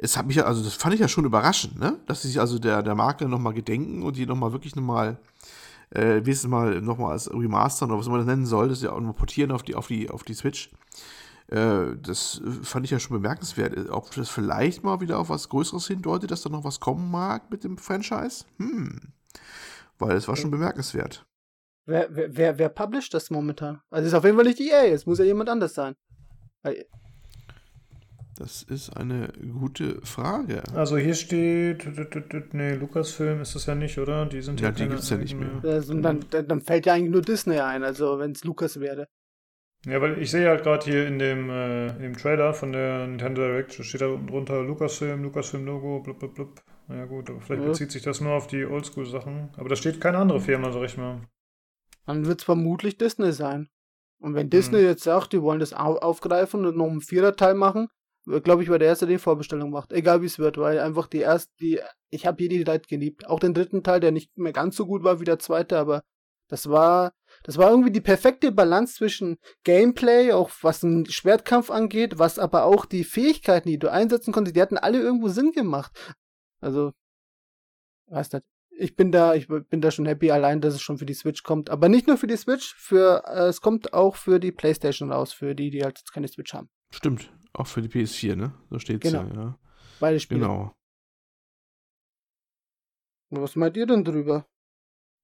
Es 0.04 0.18
hat 0.18 0.26
mich 0.26 0.36
ja, 0.36 0.46
also 0.46 0.64
das 0.64 0.74
fand 0.74 0.96
ich 0.96 1.00
ja 1.00 1.08
schon 1.08 1.26
überraschend, 1.26 1.80
ne? 1.80 2.00
Dass 2.08 2.24
sie 2.24 2.30
sich 2.30 2.40
also 2.40 2.58
der, 2.58 2.82
der 2.82 2.96
Marke 2.96 3.28
nochmal 3.28 3.54
gedenken 3.54 4.02
und 4.02 4.18
die 4.18 4.26
nochmal 4.26 4.52
wirklich 4.52 4.76
nochmal 4.76 5.20
äh, 5.92 6.16
wenigstens 6.16 6.50
mal 6.50 6.82
nochmal 6.82 7.12
als 7.12 7.32
Remastern 7.32 7.92
oder 7.92 8.00
was 8.00 8.08
man 8.08 8.18
das 8.18 8.26
nennen 8.26 8.48
soll, 8.48 8.70
das 8.70 8.82
ja 8.82 8.92
auch 8.92 8.98
nochmal 8.98 9.14
portieren 9.14 9.52
auf 9.52 9.62
die, 9.62 9.76
auf 9.76 9.88
die, 9.88 10.10
auf 10.10 10.24
die 10.24 10.34
Switch. 10.34 10.72
Äh, 11.50 11.98
das 12.02 12.42
fand 12.64 12.86
ich 12.86 12.92
ja 12.92 13.00
schon 13.00 13.22
bemerkenswert. 13.22 13.92
Ob 13.92 14.10
das 14.16 14.30
vielleicht 14.30 14.84
mal 14.84 15.02
wieder 15.02 15.20
auf 15.20 15.30
was 15.30 15.50
Größeres 15.50 15.88
hindeutet, 15.88 16.32
dass 16.32 16.42
da 16.42 16.50
noch 16.50 16.64
was 16.64 16.80
kommen 16.80 17.12
mag 17.12 17.52
mit 17.52 17.64
dem 17.64 17.78
Franchise? 17.78 18.46
Hm. 18.58 19.14
Weil 20.00 20.18
es 20.18 20.28
war 20.28 20.36
schon 20.36 20.50
bemerkenswert. 20.50 21.28
Wer, 21.86 22.08
wer, 22.10 22.36
wer, 22.36 22.58
wer 22.58 22.70
publisht 22.70 23.14
das 23.14 23.30
momentan? 23.30 23.82
Also 23.92 24.08
es 24.08 24.14
ist 24.14 24.18
auf 24.18 24.24
jeden 24.24 24.36
Fall 24.36 24.46
nicht 24.46 24.60
EA, 24.60 24.86
es 24.86 25.06
muss 25.06 25.20
ja 25.20 25.26
jemand 25.26 25.50
anders 25.50 25.76
sein. 25.76 25.96
Das 28.42 28.64
ist 28.64 28.90
eine 28.98 29.32
gute 29.60 30.02
Frage. 30.04 30.64
Also 30.74 30.98
hier 30.98 31.14
steht, 31.14 31.86
nee, 32.54 32.74
Lukas-Film 32.74 33.42
ist 33.42 33.54
das 33.54 33.68
ja 33.68 33.76
nicht, 33.76 34.00
oder? 34.00 34.26
Die 34.26 34.42
sind 34.42 34.60
ja, 34.60 34.70
ja 34.70 34.72
die 34.72 34.88
gibt 34.88 35.02
es 35.02 35.12
ja 35.12 35.18
nicht 35.18 35.36
mehr. 35.36 35.62
Also 35.64 35.94
dann, 35.94 36.26
dann, 36.32 36.60
fällt 36.60 36.88
ja 36.88 36.96
eigentlich 36.96 37.12
nur 37.12 37.22
Disney 37.22 37.60
ein, 37.60 37.84
also 37.84 38.18
wenn 38.18 38.32
es 38.32 38.44
Lukas 38.44 38.80
wäre. 38.80 39.08
Ja, 39.86 40.02
weil 40.02 40.20
ich 40.20 40.32
sehe 40.32 40.50
halt 40.50 40.64
gerade 40.64 40.84
hier 40.84 41.08
in 41.08 41.20
dem, 41.20 41.52
äh, 41.52 41.90
in 41.98 42.02
dem 42.02 42.18
Trailer 42.18 42.56
von 42.56 42.72
der 42.72 43.06
Nintendo 43.06 43.42
Direct, 43.44 43.74
steht 43.74 44.02
da 44.02 44.08
drunter 44.08 44.64
Lucasfilm, 44.64 45.22
Lucasfilm-Logo, 45.22 46.00
blub, 46.00 46.18
blub, 46.18 46.34
blub. 46.34 46.64
Ja 46.90 47.06
gut, 47.06 47.30
aber 47.30 47.42
vielleicht 47.42 47.62
ja. 47.62 47.70
bezieht 47.70 47.92
sich 47.92 48.02
das 48.02 48.22
nur 48.22 48.34
auf 48.34 48.48
die 48.48 48.66
Oldschool-Sachen. 48.66 49.52
Aber 49.56 49.70
da 49.70 49.76
steht 49.76 50.02
keine 50.02 50.18
andere 50.18 50.42
Firma, 50.42 50.72
sag 50.72 50.84
ich 50.84 50.98
mal. 50.98 51.22
Dann 52.08 52.26
wird 52.26 52.40
es 52.40 52.46
vermutlich 52.46 52.98
Disney 52.98 53.34
sein. 53.34 53.70
Und 54.20 54.34
wenn 54.34 54.50
Disney 54.50 54.80
hm. 54.80 54.86
jetzt 54.86 55.04
sagt, 55.04 55.32
die 55.34 55.44
wollen 55.44 55.60
das 55.60 55.74
aufgreifen 55.74 56.66
und 56.66 56.76
noch 56.76 56.90
einen 56.90 57.02
Viererteil 57.02 57.54
machen, 57.54 57.88
glaube 58.26 58.64
ich, 58.64 58.70
war 58.70 58.80
der 58.80 58.90
erste, 58.90 59.06
der 59.06 59.18
die 59.18 59.22
Vorbestellung 59.22 59.72
macht. 59.72 59.92
Egal 59.92 60.22
wie 60.22 60.28
es 60.28 60.40
wird, 60.40 60.58
weil 60.58 60.80
einfach 60.80 61.08
die 61.08 61.20
erste, 61.20 61.52
die, 61.60 61.80
ich 62.10 62.26
habe 62.26 62.42
jede 62.42 62.64
Zeit 62.66 62.88
geliebt. 62.88 63.28
Auch 63.28 63.40
den 63.40 63.54
dritten 63.54 63.84
Teil, 63.84 64.00
der 64.00 64.12
nicht 64.12 64.38
mehr 64.38 64.54
ganz 64.54 64.76
so 64.76 64.86
gut 64.86 65.04
war 65.04 65.20
wie 65.20 65.26
der 65.26 65.40
zweite, 65.40 65.78
aber 65.78 66.04
das 66.52 66.70
war, 66.70 67.14
das 67.44 67.58
war 67.58 67.70
irgendwie 67.70 67.92
die 67.92 68.02
perfekte 68.02 68.52
Balance 68.52 68.96
zwischen 68.96 69.38
Gameplay, 69.64 70.34
auch 70.34 70.52
was 70.62 70.82
den 70.82 71.06
Schwertkampf 71.06 71.72
angeht, 71.72 72.20
was 72.20 72.40
aber 72.40 72.66
auch 72.66 72.86
die 72.86 73.06
Fähigkeiten, 73.06 73.70
die 73.70 73.80
du 73.80 73.90
einsetzen 73.90 74.34
konntest, 74.34 74.58
die 74.58 74.62
hatten 74.62 74.78
alle 74.78 75.00
irgendwo 75.00 75.30
Sinn 75.30 75.54
gemacht. 75.54 75.94
Also, 76.60 76.92
weiß 78.08 78.34
nicht. 78.34 78.46
Ich 78.78 78.96
bin 78.96 79.12
da, 79.12 79.36
ich 79.36 79.48
bin 79.48 79.80
da 79.80 79.92
schon 79.92 80.06
happy 80.06 80.32
allein, 80.32 80.60
dass 80.60 80.74
es 80.74 80.82
schon 80.82 80.98
für 80.98 81.06
die 81.06 81.14
Switch 81.14 81.44
kommt. 81.44 81.70
Aber 81.70 81.88
nicht 81.88 82.08
nur 82.08 82.18
für 82.18 82.28
die 82.28 82.38
Switch, 82.38 82.74
für, 82.76 83.24
äh, 83.28 83.48
es 83.48 83.62
kommt 83.62 83.94
auch 83.94 84.16
für 84.16 84.40
die 84.40 84.52
Playstation 84.52 85.12
raus, 85.12 85.34
für 85.34 85.56
die, 85.56 85.70
die 85.70 85.84
halt 85.84 86.00
jetzt 86.00 86.12
keine 86.12 86.28
Switch 86.28 86.54
haben. 86.54 86.70
Stimmt. 86.90 87.32
Auch 87.62 87.68
für 87.68 87.84
die 87.84 87.90
PS4, 87.90 88.36
ne? 88.36 88.54
So 88.72 88.80
steht 88.80 89.06
es 89.06 89.12
genau. 89.12 89.24
ja, 89.28 89.36
ja. 89.36 89.60
Beide 90.00 90.20
Spiele. 90.20 90.40
Genau. 90.40 90.76
Was 93.30 93.56
meint 93.56 93.78
ihr 93.78 93.86
denn 93.86 94.04
drüber? 94.04 94.48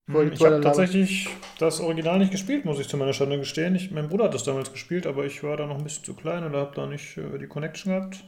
Hm, 0.08 0.32
ich 0.32 0.46
habe 0.46 0.62
tatsächlich 0.62 1.30
das 1.58 1.80
Original 1.80 2.20
nicht 2.20 2.32
gespielt, 2.32 2.64
muss 2.64 2.80
ich 2.80 2.88
zu 2.88 2.96
meiner 2.96 3.14
Schande 3.14 3.40
gestehen. 3.40 3.74
Ich, 3.74 3.90
mein 3.90 4.08
Bruder 4.08 4.26
hat 4.26 4.36
das 4.36 4.44
damals 4.44 4.72
gespielt, 4.72 5.08
aber 5.08 5.26
ich 5.26 5.42
war 5.42 5.58
da 5.58 5.66
noch 5.66 5.80
ein 5.80 5.84
bisschen 5.84 6.04
zu 6.04 6.14
klein 6.14 6.44
oder 6.44 6.60
habe 6.60 6.76
da 6.76 6.86
nicht 6.86 7.18
äh, 7.18 7.40
die 7.40 7.48
Connection 7.48 7.92
gehabt. 7.92 8.24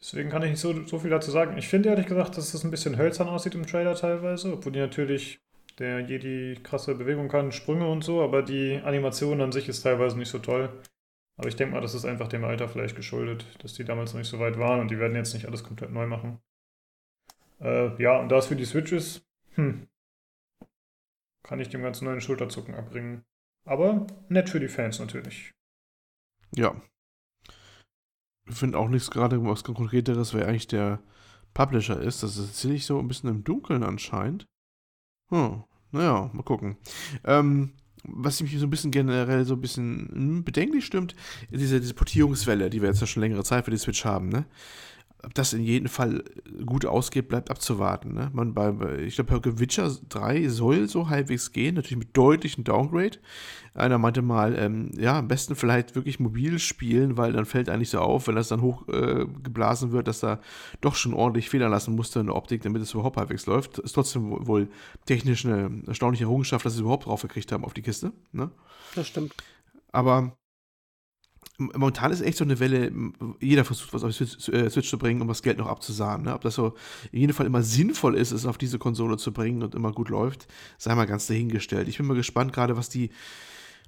Deswegen 0.00 0.30
kann 0.30 0.42
ich 0.42 0.52
nicht 0.52 0.60
so, 0.60 0.82
so 0.86 0.98
viel 0.98 1.10
dazu 1.10 1.30
sagen. 1.30 1.58
Ich 1.58 1.68
finde 1.68 1.90
ehrlich 1.90 2.06
gesagt, 2.06 2.38
dass 2.38 2.54
es 2.54 2.64
ein 2.64 2.70
bisschen 2.70 2.96
hölzern 2.96 3.28
aussieht 3.28 3.54
im 3.54 3.66
Trailer 3.66 3.94
teilweise, 3.94 4.54
obwohl 4.54 4.72
die 4.72 4.80
natürlich 4.80 5.38
der 5.78 6.00
Jedi 6.00 6.58
krasse 6.62 6.94
Bewegung 6.94 7.28
kann, 7.28 7.52
Sprünge 7.52 7.90
und 7.90 8.04
so, 8.04 8.22
aber 8.22 8.40
die 8.40 8.80
Animation 8.82 9.42
an 9.42 9.52
sich 9.52 9.68
ist 9.68 9.82
teilweise 9.82 10.16
nicht 10.16 10.30
so 10.30 10.38
toll. 10.38 10.70
Aber 11.36 11.48
ich 11.48 11.56
denke 11.56 11.74
mal, 11.74 11.80
das 11.80 11.94
ist 11.94 12.04
einfach 12.04 12.28
dem 12.28 12.44
Alter 12.44 12.68
vielleicht 12.68 12.96
geschuldet, 12.96 13.46
dass 13.62 13.74
die 13.74 13.84
damals 13.84 14.12
noch 14.12 14.20
nicht 14.20 14.30
so 14.30 14.38
weit 14.38 14.58
waren 14.58 14.80
und 14.80 14.90
die 14.90 14.98
werden 14.98 15.16
jetzt 15.16 15.34
nicht 15.34 15.46
alles 15.46 15.64
komplett 15.64 15.90
neu 15.90 16.06
machen. 16.06 16.40
Äh, 17.60 18.00
ja, 18.02 18.18
und 18.18 18.28
da 18.28 18.38
es 18.38 18.46
für 18.46 18.56
die 18.56 18.64
Switch 18.64 18.92
ist, 18.92 19.26
hm, 19.54 19.88
kann 21.42 21.60
ich 21.60 21.68
dem 21.68 21.82
ganzen 21.82 22.04
neuen 22.04 22.20
Schulterzucken 22.20 22.74
abbringen. 22.74 23.24
Aber 23.64 24.06
nett 24.28 24.50
für 24.50 24.60
die 24.60 24.68
Fans 24.68 24.98
natürlich. 24.98 25.52
Ja. 26.54 26.80
Ich 28.46 28.56
finde 28.56 28.78
auch 28.78 28.88
nichts 28.88 29.10
gerade 29.10 29.42
was 29.44 29.64
Konkreteres, 29.64 30.34
wäre 30.34 30.46
eigentlich 30.46 30.66
der 30.66 31.02
Publisher 31.54 32.00
ist. 32.00 32.22
Das 32.22 32.36
ist 32.36 32.56
ziemlich 32.56 32.84
so 32.84 32.98
ein 32.98 33.08
bisschen 33.08 33.30
im 33.30 33.44
Dunkeln 33.44 33.82
anscheinend. 33.82 34.46
Hm, 35.30 35.64
naja, 35.92 36.30
mal 36.32 36.42
gucken. 36.42 36.76
Ähm, 37.24 37.74
was 38.04 38.42
mich 38.42 38.56
so 38.58 38.66
ein 38.66 38.70
bisschen 38.70 38.90
generell 38.90 39.44
so 39.44 39.54
ein 39.54 39.60
bisschen 39.60 40.08
hm, 40.12 40.44
bedenklich 40.44 40.84
stimmt, 40.84 41.14
ist 41.50 41.60
diese, 41.60 41.80
diese 41.80 41.94
Portierungswelle, 41.94 42.70
die 42.70 42.80
wir 42.80 42.88
jetzt 42.88 43.00
ja 43.00 43.06
schon 43.06 43.22
längere 43.22 43.44
Zeit 43.44 43.64
für 43.64 43.70
die 43.70 43.78
Switch 43.78 44.04
haben, 44.04 44.28
ne? 44.28 44.44
Ob 45.24 45.34
das 45.34 45.52
in 45.52 45.62
jedem 45.62 45.88
Fall 45.88 46.24
gut 46.64 46.86
ausgeht, 46.86 47.28
bleibt 47.28 47.50
abzuwarten. 47.50 48.14
Ne? 48.14 48.30
Man 48.32 48.54
bei, 48.54 48.72
ich 48.98 49.16
glaube, 49.16 49.58
Witcher 49.58 49.90
3 50.08 50.48
soll 50.48 50.88
so 50.88 51.08
halbwegs 51.08 51.52
gehen, 51.52 51.74
natürlich 51.74 51.98
mit 51.98 52.16
deutlichen 52.16 52.64
Downgrade. 52.64 53.18
Einer 53.74 53.98
meinte 53.98 54.22
mal, 54.22 54.56
ähm, 54.56 54.90
ja, 54.96 55.18
am 55.18 55.28
besten 55.28 55.56
vielleicht 55.56 55.94
wirklich 55.94 56.20
mobil 56.20 56.58
spielen, 56.58 57.16
weil 57.16 57.32
dann 57.32 57.44
fällt 57.44 57.68
eigentlich 57.68 57.90
so 57.90 57.98
auf, 57.98 58.28
wenn 58.28 58.36
das 58.36 58.48
dann 58.48 58.62
hochgeblasen 58.62 59.90
äh, 59.90 59.92
wird, 59.92 60.06
dass 60.06 60.20
da 60.20 60.40
doch 60.80 60.94
schon 60.94 61.14
ordentlich 61.14 61.50
Fehler 61.50 61.68
lassen 61.68 61.96
musste 61.96 62.20
in 62.20 62.26
der 62.26 62.36
Optik, 62.36 62.62
damit 62.62 62.82
es 62.82 62.94
überhaupt 62.94 63.16
halbwegs 63.16 63.46
läuft. 63.46 63.78
Ist 63.78 63.92
trotzdem 63.92 64.46
wohl 64.46 64.68
technisch 65.06 65.44
eine 65.44 65.82
erstaunliche 65.86 66.24
Errungenschaft, 66.24 66.64
dass 66.64 66.74
sie 66.74 66.78
es 66.78 66.82
überhaupt 66.82 67.06
drauf 67.06 67.22
gekriegt 67.22 67.50
haben 67.50 67.64
auf 67.64 67.74
die 67.74 67.82
Kiste. 67.82 68.12
Ne? 68.32 68.50
Das 68.94 69.08
stimmt. 69.08 69.34
Aber 69.90 70.36
momentan 71.58 72.10
ist 72.10 72.20
echt 72.20 72.38
so 72.38 72.44
eine 72.44 72.58
Welle, 72.58 72.92
jeder 73.40 73.64
versucht, 73.64 73.92
was 73.92 74.02
auf 74.02 74.16
die 74.16 74.52
äh, 74.52 74.70
Switch 74.70 74.90
zu 74.90 74.98
bringen, 74.98 75.20
um 75.20 75.28
das 75.28 75.42
Geld 75.42 75.58
noch 75.58 75.68
abzusahnen. 75.68 76.26
Ne? 76.26 76.34
Ob 76.34 76.40
das 76.42 76.54
so 76.54 76.74
in 77.12 77.20
jedem 77.20 77.34
Fall 77.34 77.46
immer 77.46 77.62
sinnvoll 77.62 78.16
ist, 78.16 78.32
es 78.32 78.46
auf 78.46 78.58
diese 78.58 78.78
Konsole 78.78 79.16
zu 79.16 79.32
bringen 79.32 79.62
und 79.62 79.74
immer 79.74 79.92
gut 79.92 80.08
läuft, 80.08 80.48
sei 80.78 80.94
mal 80.94 81.06
ganz 81.06 81.26
dahingestellt. 81.26 81.88
Ich 81.88 81.98
bin 81.98 82.06
mal 82.06 82.16
gespannt, 82.16 82.52
gerade 82.52 82.76
was 82.76 82.88
die 82.88 83.10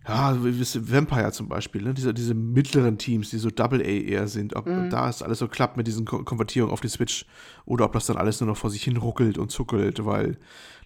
ja, 0.07 0.37
Vampire 0.41 1.33
zum 1.33 1.49
Beispiel, 1.49 1.83
ne? 1.83 1.93
diese, 1.93 2.15
diese 2.15 2.35
mittleren 2.35 2.97
Teams, 2.97 3.31
die 3.31 3.39
so 3.39 3.51
Double 3.51 3.81
A 3.81 3.85
eher 3.85 4.29
sind, 4.29 4.55
ob 4.55 4.67
mhm. 4.67 4.89
da 4.89 5.09
es 5.09 5.21
alles 5.21 5.41
so 5.41 5.49
klappt 5.49 5.77
mit 5.77 5.89
diesen 5.89 6.05
Konvertierungen 6.05 6.73
auf 6.73 6.81
die 6.81 6.89
Switch 6.89 7.27
oder 7.65 7.87
ob 7.87 7.93
das 7.93 8.07
dann 8.07 8.17
alles 8.17 8.41
nur 8.41 8.47
noch 8.47 8.57
vor 8.57 8.71
sich 8.71 8.85
hin 8.85 8.99
ruckelt 8.99 9.37
und 9.37 9.51
zuckelt, 9.51 10.05
weil 10.05 10.39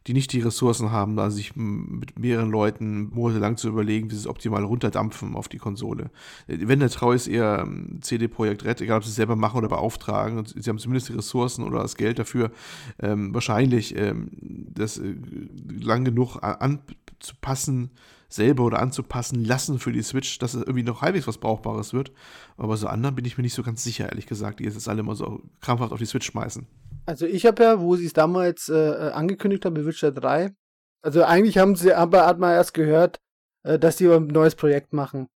die 0.06 0.14
nicht 0.14 0.32
die 0.32 0.40
Ressourcen 0.40 0.90
haben, 0.90 1.16
da 1.16 1.30
sich 1.30 1.54
mit 1.56 2.18
mehreren 2.18 2.50
Leuten 2.50 3.10
monatelang 3.10 3.56
zu 3.58 3.68
überlegen, 3.68 4.10
wie 4.10 4.14
sie 4.14 4.22
es 4.22 4.26
optimal 4.26 4.64
runterdampfen 4.64 5.36
auf 5.36 5.48
die 5.48 5.58
Konsole. 5.58 6.10
Wenn 6.46 6.80
der 6.80 6.88
Trau 6.88 7.12
ist 7.12 7.26
eher 7.26 7.68
CD 8.00 8.26
Projekt 8.26 8.64
Red, 8.64 8.80
egal 8.80 8.98
ob 8.98 9.04
sie 9.04 9.10
es 9.10 9.16
selber 9.16 9.36
machen 9.36 9.58
oder 9.58 9.68
beauftragen, 9.68 10.42
sie 10.46 10.68
haben 10.70 10.78
zumindest 10.78 11.10
die 11.10 11.14
Ressourcen 11.14 11.64
oder 11.64 11.82
das 11.82 11.96
Geld 11.96 12.18
dafür, 12.18 12.50
ähm, 12.98 13.34
wahrscheinlich 13.34 13.94
ähm, 13.96 14.30
das 14.40 14.96
äh, 14.96 15.14
lang 15.68 16.04
genug 16.04 16.38
anzupassen, 16.40 17.90
selber 18.30 18.64
oder 18.64 18.80
anzupassen 18.80 19.44
lassen 19.44 19.78
für 19.78 19.92
die 19.92 20.02
Switch, 20.02 20.38
dass 20.38 20.54
es 20.54 20.62
irgendwie 20.62 20.84
noch 20.84 21.02
halbwegs 21.02 21.26
was 21.26 21.38
Brauchbares 21.38 21.92
wird. 21.92 22.12
Aber 22.56 22.76
so 22.76 22.86
anderen 22.86 23.16
bin 23.16 23.24
ich 23.26 23.36
mir 23.36 23.42
nicht 23.42 23.54
so 23.54 23.62
ganz 23.62 23.82
sicher, 23.82 24.08
ehrlich 24.08 24.26
gesagt, 24.26 24.60
die 24.60 24.64
jetzt 24.64 24.88
alle 24.88 25.00
immer 25.00 25.16
so 25.16 25.42
krampfhaft 25.60 25.92
auf 25.92 25.98
die 25.98 26.06
Switch 26.06 26.26
schmeißen. 26.26 26.66
Also 27.06 27.26
ich 27.26 27.46
habe 27.46 27.62
ja, 27.62 27.80
wo 27.80 27.96
sie 27.96 28.06
es 28.06 28.12
damals 28.12 28.68
äh, 28.68 28.74
äh 28.74 29.10
angekündigt 29.12 29.64
haben, 29.64 29.84
Witcher 29.84 30.12
3, 30.12 30.54
also 31.02 31.24
eigentlich 31.24 31.58
haben 31.58 31.76
sie, 31.76 31.94
aber 31.94 32.26
hat 32.26 32.38
man 32.38 32.52
erst 32.52 32.74
gehört, 32.74 33.20
äh, 33.62 33.78
dass 33.78 33.98
sie 33.98 34.08
ein 34.10 34.26
neues 34.26 34.54
Projekt 34.54 34.92
machen. 34.92 35.28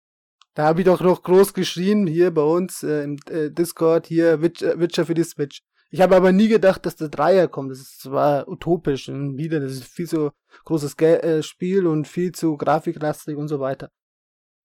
Da 0.55 0.65
habe 0.67 0.81
ich 0.81 0.87
doch 0.87 1.01
noch 1.01 1.23
groß 1.23 1.53
geschrien, 1.53 2.07
hier 2.07 2.33
bei 2.33 2.43
uns 2.43 2.83
äh, 2.83 3.03
im 3.03 3.17
äh, 3.29 3.51
Discord, 3.51 4.07
hier 4.07 4.41
Witcher, 4.41 4.79
Witcher 4.79 5.07
für 5.07 5.15
die 5.15 5.25
Switch. 5.25 5.63
Ich 5.91 6.01
habe 6.01 6.17
aber 6.17 6.33
nie 6.33 6.49
gedacht, 6.49 6.87
dass 6.87 6.97
der 6.97 7.09
Dreier 7.09 7.49
kommt. 7.49 7.71
Das, 7.71 7.79
ist, 7.81 8.05
das 8.05 8.13
war 8.13 8.49
utopisch. 8.49 9.09
Und 9.09 9.37
wieder, 9.39 9.61
das 9.61 9.73
ist 9.73 9.85
viel 9.85 10.09
zu 10.09 10.31
großes 10.65 10.97
Ge 10.97 11.17
äh, 11.19 11.43
Spiel 11.43 11.87
und 11.87 12.09
viel 12.09 12.33
zu 12.33 12.57
grafiklastig 12.57 13.37
und 13.37 13.49
so 13.49 13.61
weiter. 13.61 13.91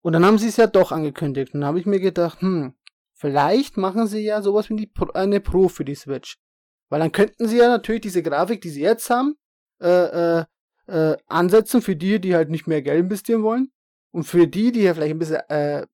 Und 0.02 0.14
dann 0.14 0.26
haben 0.26 0.38
sie 0.38 0.48
es 0.48 0.58
ja 0.58 0.68
doch 0.68 0.92
angekündigt. 0.92 1.54
Und 1.54 1.62
dann 1.62 1.68
habe 1.68 1.80
ich 1.80 1.86
mir 1.86 2.00
gedacht, 2.00 2.42
hm, 2.42 2.74
vielleicht 3.14 3.78
machen 3.78 4.08
sie 4.08 4.22
ja 4.22 4.42
sowas 4.42 4.70
wie 4.70 4.76
die 4.76 4.88
Pro, 4.88 5.12
eine 5.12 5.40
Pro 5.40 5.70
für 5.70 5.86
die 5.86 5.96
Switch. 5.96 6.38
Weil 6.90 7.00
dann 7.00 7.12
könnten 7.12 7.48
sie 7.48 7.58
ja 7.58 7.70
natürlich 7.70 8.02
diese 8.02 8.24
Grafik, 8.24 8.62
die 8.62 8.70
sie 8.70 8.82
jetzt 8.82 9.10
haben, 9.10 9.36
äh, 9.82 10.40
äh, 10.40 10.46
äh, 10.88 11.18
ansetzen 11.28 11.82
für 11.82 11.96
die, 11.96 12.20
die 12.20 12.36
halt 12.36 12.50
nicht 12.50 12.68
mehr 12.68 12.82
Geld 12.82 13.00
investieren 13.00 13.44
wollen. 13.44 13.72
Und 14.12 14.24
für 14.24 14.48
die, 14.48 14.72
die 14.72 14.82
ja 14.82 14.94
vielleicht 14.94 15.14
ein 15.14 15.20
bisschen 15.20 15.42
äh, 15.50 15.86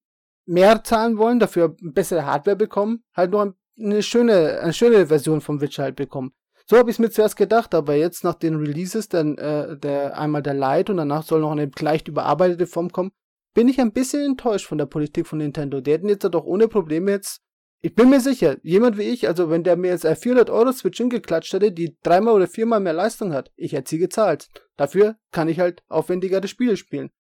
mehr 0.46 0.84
zahlen 0.84 1.18
wollen, 1.18 1.40
dafür 1.40 1.76
bessere 1.82 2.26
Hardware 2.26 2.56
bekommen, 2.56 3.04
halt 3.14 3.32
noch 3.32 3.42
ein 3.42 3.56
eine 3.80 4.04
schöne, 4.04 4.60
eine 4.62 4.74
schöne 4.74 5.08
Version 5.08 5.42
vom 5.42 5.62
Witcher 5.62 5.84
halt 5.84 5.96
bekommen. 5.96 6.32
So 6.68 6.78
habe 6.78 6.90
ich 6.90 6.96
es 6.96 7.00
mir 7.00 7.12
zuerst 7.12 7.36
gedacht, 7.36 7.76
aber 7.76 7.96
jetzt 7.96 8.24
nach 8.24 8.34
den 8.34 8.56
Releases, 8.56 9.08
dann 9.08 9.38
äh, 9.38 9.78
der 9.78 10.18
einmal 10.18 10.42
der 10.42 10.56
Light 10.56 10.90
und 10.90 10.98
danach 10.98 11.24
soll 11.24 11.42
noch 11.42 11.52
eine 11.52 11.70
leicht 11.80 12.08
überarbeitete 12.08 12.66
Form 12.66 12.92
kommen, 12.92 13.12
bin 13.54 13.68
ich 13.68 13.80
ein 13.80 13.94
bisschen 13.94 14.26
enttäuscht 14.26 14.66
von 14.66 14.78
der 14.78 14.88
Politik 14.88 15.28
von 15.28 15.38
Nintendo. 15.38 15.80
Die 15.80 15.92
hätten 15.92 16.10
jetzt 16.10 16.24
doch 16.24 16.44
ohne 16.44 16.68
Probleme 16.68 17.12
jetzt, 17.12 17.42
ich 17.86 17.94
bin 17.94 18.10
mir 18.10 18.20
sicher, 18.20 18.58
jemand 18.64 18.98
wie 18.98 19.04
ich, 19.04 19.28
also 19.28 19.52
wenn 19.52 19.64
der 19.64 19.76
mir 19.76 19.92
jetzt 19.92 20.08
ein 20.08 20.16
400 20.16 20.50
Euro 20.50 20.72
Switch 20.72 20.98
hingeklatscht 20.98 21.54
hätte, 21.54 21.72
die 21.72 21.96
dreimal 22.02 22.34
oder 22.34 22.48
viermal 22.48 22.80
mehr 22.80 22.94
Leistung 22.94 23.32
hat, 23.32 23.52
ich 23.56 23.74
hätte 23.74 23.92
sie 23.92 24.00
gezahlt. 24.00 24.50
Dafür 24.76 25.18
kann 25.32 25.50
ich 25.50 25.60
halt 25.60 25.84
aufwendigere 25.88 26.48
Spiele 26.48 26.78
spielen. 26.78 27.12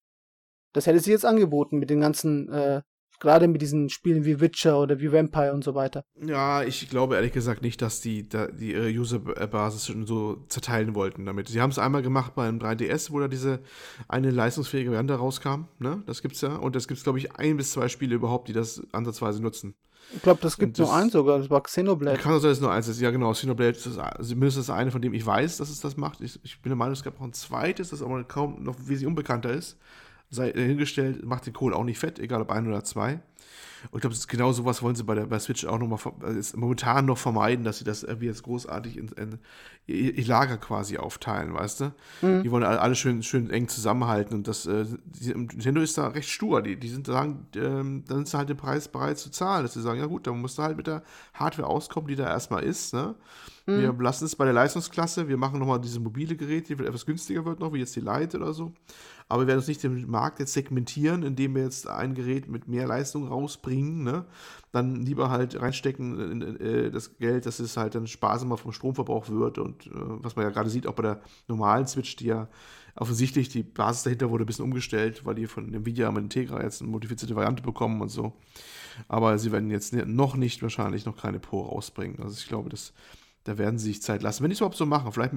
Das 0.73 0.87
hätte 0.87 0.99
sie 1.01 1.11
jetzt 1.11 1.23
angeboten 1.23 1.77
mit 1.77 1.91
den 1.91 2.01
ganzen 2.01 2.51
äh, 2.51 2.81
Gerade 3.19 3.47
mit 3.47 3.61
diesen 3.61 3.89
Spielen 3.89 4.25
wie 4.25 4.41
Witcher 4.41 4.79
oder 4.79 4.99
wie 4.99 5.11
Vampire 5.11 5.53
und 5.53 5.63
so 5.63 5.73
weiter. 5.73 6.03
Ja, 6.19 6.63
ich 6.63 6.89
glaube 6.89 7.15
ehrlich 7.15 7.31
gesagt 7.31 7.61
nicht, 7.61 7.81
dass 7.81 8.01
die, 8.01 8.27
da, 8.27 8.47
die 8.47 8.73
ihre 8.73 8.89
User-Basis 8.89 9.85
schon 9.85 10.05
so 10.05 10.43
zerteilen 10.49 10.95
wollten 10.95 11.25
damit. 11.25 11.47
Sie 11.47 11.61
haben 11.61 11.69
es 11.69 11.79
einmal 11.79 12.01
gemacht 12.01 12.35
beim 12.35 12.59
3DS, 12.59 13.11
wo 13.11 13.19
da 13.19 13.29
diese 13.29 13.61
eine 14.09 14.31
leistungsfähige 14.31 14.89
Variante 14.89 15.13
rauskam. 15.13 15.67
Ne? 15.79 16.03
Das 16.07 16.21
gibt's 16.21 16.41
ja. 16.41 16.57
Und 16.57 16.75
es 16.75 16.89
gibt, 16.89 17.01
glaube 17.03 17.19
ich, 17.19 17.31
ein 17.35 17.55
bis 17.55 17.71
zwei 17.71 17.87
Spiele 17.87 18.15
überhaupt, 18.15 18.49
die 18.49 18.53
das 18.53 18.83
ansatzweise 18.91 19.41
nutzen. 19.41 19.75
Ich 20.13 20.21
glaube, 20.21 20.39
das 20.41 20.57
gibt 20.57 20.79
das, 20.79 20.87
nur 20.87 20.95
eins 20.95 21.13
sogar, 21.13 21.39
das 21.39 21.49
war 21.49 21.61
Xenoblade. 21.61 22.19
Kann 22.19 22.33
sein, 22.33 22.49
dass 22.49 22.57
es 22.57 22.61
nur 22.61 22.71
eins 22.71 22.87
ist. 22.87 23.01
Ja, 23.01 23.11
genau. 23.11 23.31
Xenoblade 23.31 23.71
ist 23.71 23.85
das, 23.85 23.97
also 23.97 24.35
mindestens 24.35 24.67
das 24.67 24.75
eine, 24.75 24.91
von 24.91 25.01
dem 25.01 25.13
ich 25.13 25.25
weiß, 25.25 25.57
dass 25.57 25.69
es 25.69 25.79
das 25.79 25.97
macht. 25.97 26.21
Ich, 26.21 26.39
ich 26.43 26.61
bin 26.61 26.69
der 26.69 26.77
Meinung, 26.77 26.93
es 26.93 27.03
gab 27.03 27.19
noch 27.19 27.27
ein 27.27 27.33
zweites, 27.33 27.89
das 27.89 28.01
aber 28.01 28.23
kaum 28.23 28.63
noch 28.63 28.75
wesentlich 28.79 29.07
unbekannter 29.07 29.51
ist 29.51 29.77
sei 30.29 30.51
hingestellt, 30.51 31.25
macht 31.25 31.45
den 31.45 31.53
Kohl 31.53 31.73
auch 31.73 31.83
nicht 31.83 31.99
fett, 31.99 32.19
egal 32.19 32.41
ob 32.41 32.51
ein 32.51 32.67
oder 32.67 32.83
zwei. 32.83 33.19
Und 33.91 33.97
ich 33.97 34.01
glaube, 34.01 34.15
genau 34.27 34.51
sowas 34.51 34.81
wollen 34.81 34.95
sie 34.95 35.03
bei 35.03 35.15
der 35.15 35.25
bei 35.25 35.39
Switch 35.39 35.65
auch 35.65 35.79
nochmal 35.79 35.99
äh, 36.23 36.41
momentan 36.55 37.05
noch 37.05 37.17
vermeiden, 37.17 37.63
dass 37.65 37.79
sie 37.79 37.83
das 37.83 38.03
irgendwie 38.03 38.27
jetzt 38.27 38.43
großartig 38.43 38.97
in, 38.97 39.09
in, 39.09 39.39
ihr 39.87 40.25
Lager 40.25 40.57
quasi 40.57 40.97
aufteilen, 40.97 41.53
weißt 41.53 41.81
du? 41.81 41.93
Mhm. 42.21 42.43
Die 42.43 42.51
wollen 42.51 42.63
alle 42.63 42.95
schön, 42.95 43.23
schön 43.23 43.49
eng 43.49 43.67
zusammenhalten 43.67 44.35
und 44.35 44.47
das 44.47 44.65
äh, 44.65 44.85
Nintendo 45.21 45.81
ist 45.81 45.97
da 45.97 46.07
recht 46.07 46.29
stur. 46.29 46.61
Die, 46.61 46.77
die 46.77 46.89
sind 46.89 47.07
sagen, 47.07 47.47
ähm, 47.55 48.03
dann 48.07 48.23
ist 48.23 48.33
halt 48.33 48.49
den 48.49 48.57
Preis 48.57 48.87
bereit 48.87 49.17
zu 49.17 49.29
zahlen, 49.29 49.63
dass 49.63 49.73
sie 49.73 49.81
sagen, 49.81 49.99
ja 49.99 50.07
gut, 50.07 50.27
dann 50.27 50.41
musst 50.41 50.57
du 50.57 50.63
halt 50.63 50.77
mit 50.77 50.87
der 50.87 51.03
Hardware 51.33 51.67
auskommen, 51.67 52.07
die 52.07 52.15
da 52.15 52.27
erstmal 52.27 52.63
ist, 52.63 52.93
ne? 52.93 53.15
Mhm. 53.65 53.81
Wir 53.81 53.93
lassen 53.99 54.25
es 54.25 54.35
bei 54.35 54.45
der 54.45 54.53
Leistungsklasse, 54.53 55.27
wir 55.27 55.37
machen 55.37 55.59
nochmal 55.59 55.81
diese 55.81 55.99
mobile 55.99 56.35
Geräte, 56.35 56.75
die 56.75 56.83
etwas 56.83 57.05
günstiger 57.05 57.45
wird 57.45 57.59
noch, 57.59 57.73
wie 57.73 57.79
jetzt 57.79 57.95
die 57.95 58.01
Lite 58.01 58.37
oder 58.37 58.53
so. 58.53 58.73
Aber 59.27 59.43
wir 59.43 59.47
werden 59.47 59.59
uns 59.59 59.67
nicht 59.67 59.81
den 59.81 60.09
Markt 60.09 60.39
jetzt 60.39 60.53
segmentieren, 60.53 61.23
indem 61.23 61.55
wir 61.55 61.63
jetzt 61.63 61.87
ein 61.87 62.13
Gerät 62.13 62.47
mit 62.47 62.67
mehr 62.67 62.85
Leistung 62.85 63.27
rausbringen. 63.27 64.03
Ne? 64.03 64.25
Dann 64.71 65.03
lieber 65.03 65.31
halt 65.31 65.59
reinstecken 65.59 66.31
in, 66.31 66.59
äh, 66.59 66.91
das 66.91 67.17
Geld, 67.17 67.47
dass 67.47 67.59
es 67.59 67.75
halt 67.75 67.95
dann 67.95 68.05
sparsamer 68.05 68.57
vom 68.57 68.71
Stromverbrauch 68.71 69.29
wird. 69.29 69.57
Und 69.57 69.87
äh, 69.87 69.91
was 69.93 70.35
man 70.35 70.45
ja 70.45 70.51
gerade 70.51 70.69
sieht, 70.69 70.85
auch 70.85 70.93
bei 70.93 71.03
der 71.03 71.21
normalen 71.47 71.87
Switch, 71.87 72.15
die 72.17 72.25
ja 72.25 72.47
offensichtlich 72.95 73.49
die 73.49 73.63
Basis 73.63 74.03
dahinter 74.03 74.29
wurde 74.29 74.43
ein 74.43 74.47
bisschen 74.47 74.65
umgestellt, 74.65 75.25
weil 75.25 75.35
die 75.35 75.47
von 75.47 75.73
Nvidia 75.73 76.07
am 76.07 76.17
Integra 76.17 76.61
jetzt 76.61 76.81
eine 76.81 76.91
modifizierte 76.91 77.35
Variante 77.35 77.63
bekommen 77.63 78.01
und 78.01 78.09
so. 78.09 78.33
Aber 79.07 79.37
sie 79.39 79.51
werden 79.51 79.71
jetzt 79.71 79.93
noch 79.93 80.35
nicht 80.35 80.61
wahrscheinlich 80.61 81.05
noch 81.05 81.17
keine 81.17 81.39
Pro 81.39 81.61
rausbringen. 81.61 82.21
Also 82.21 82.37
ich 82.37 82.47
glaube, 82.47 82.69
das 82.69 82.93
da 83.45 83.59
werden 83.59 83.77
sie 83.77 83.89
sich 83.89 84.01
Zeit 84.01 84.23
lassen. 84.23 84.43
Wenn 84.43 84.49
die 84.49 84.53
es 84.53 84.59
überhaupt 84.59 84.75
so 84.75 84.87
machen, 84.87 85.11
vielleicht 85.11 85.33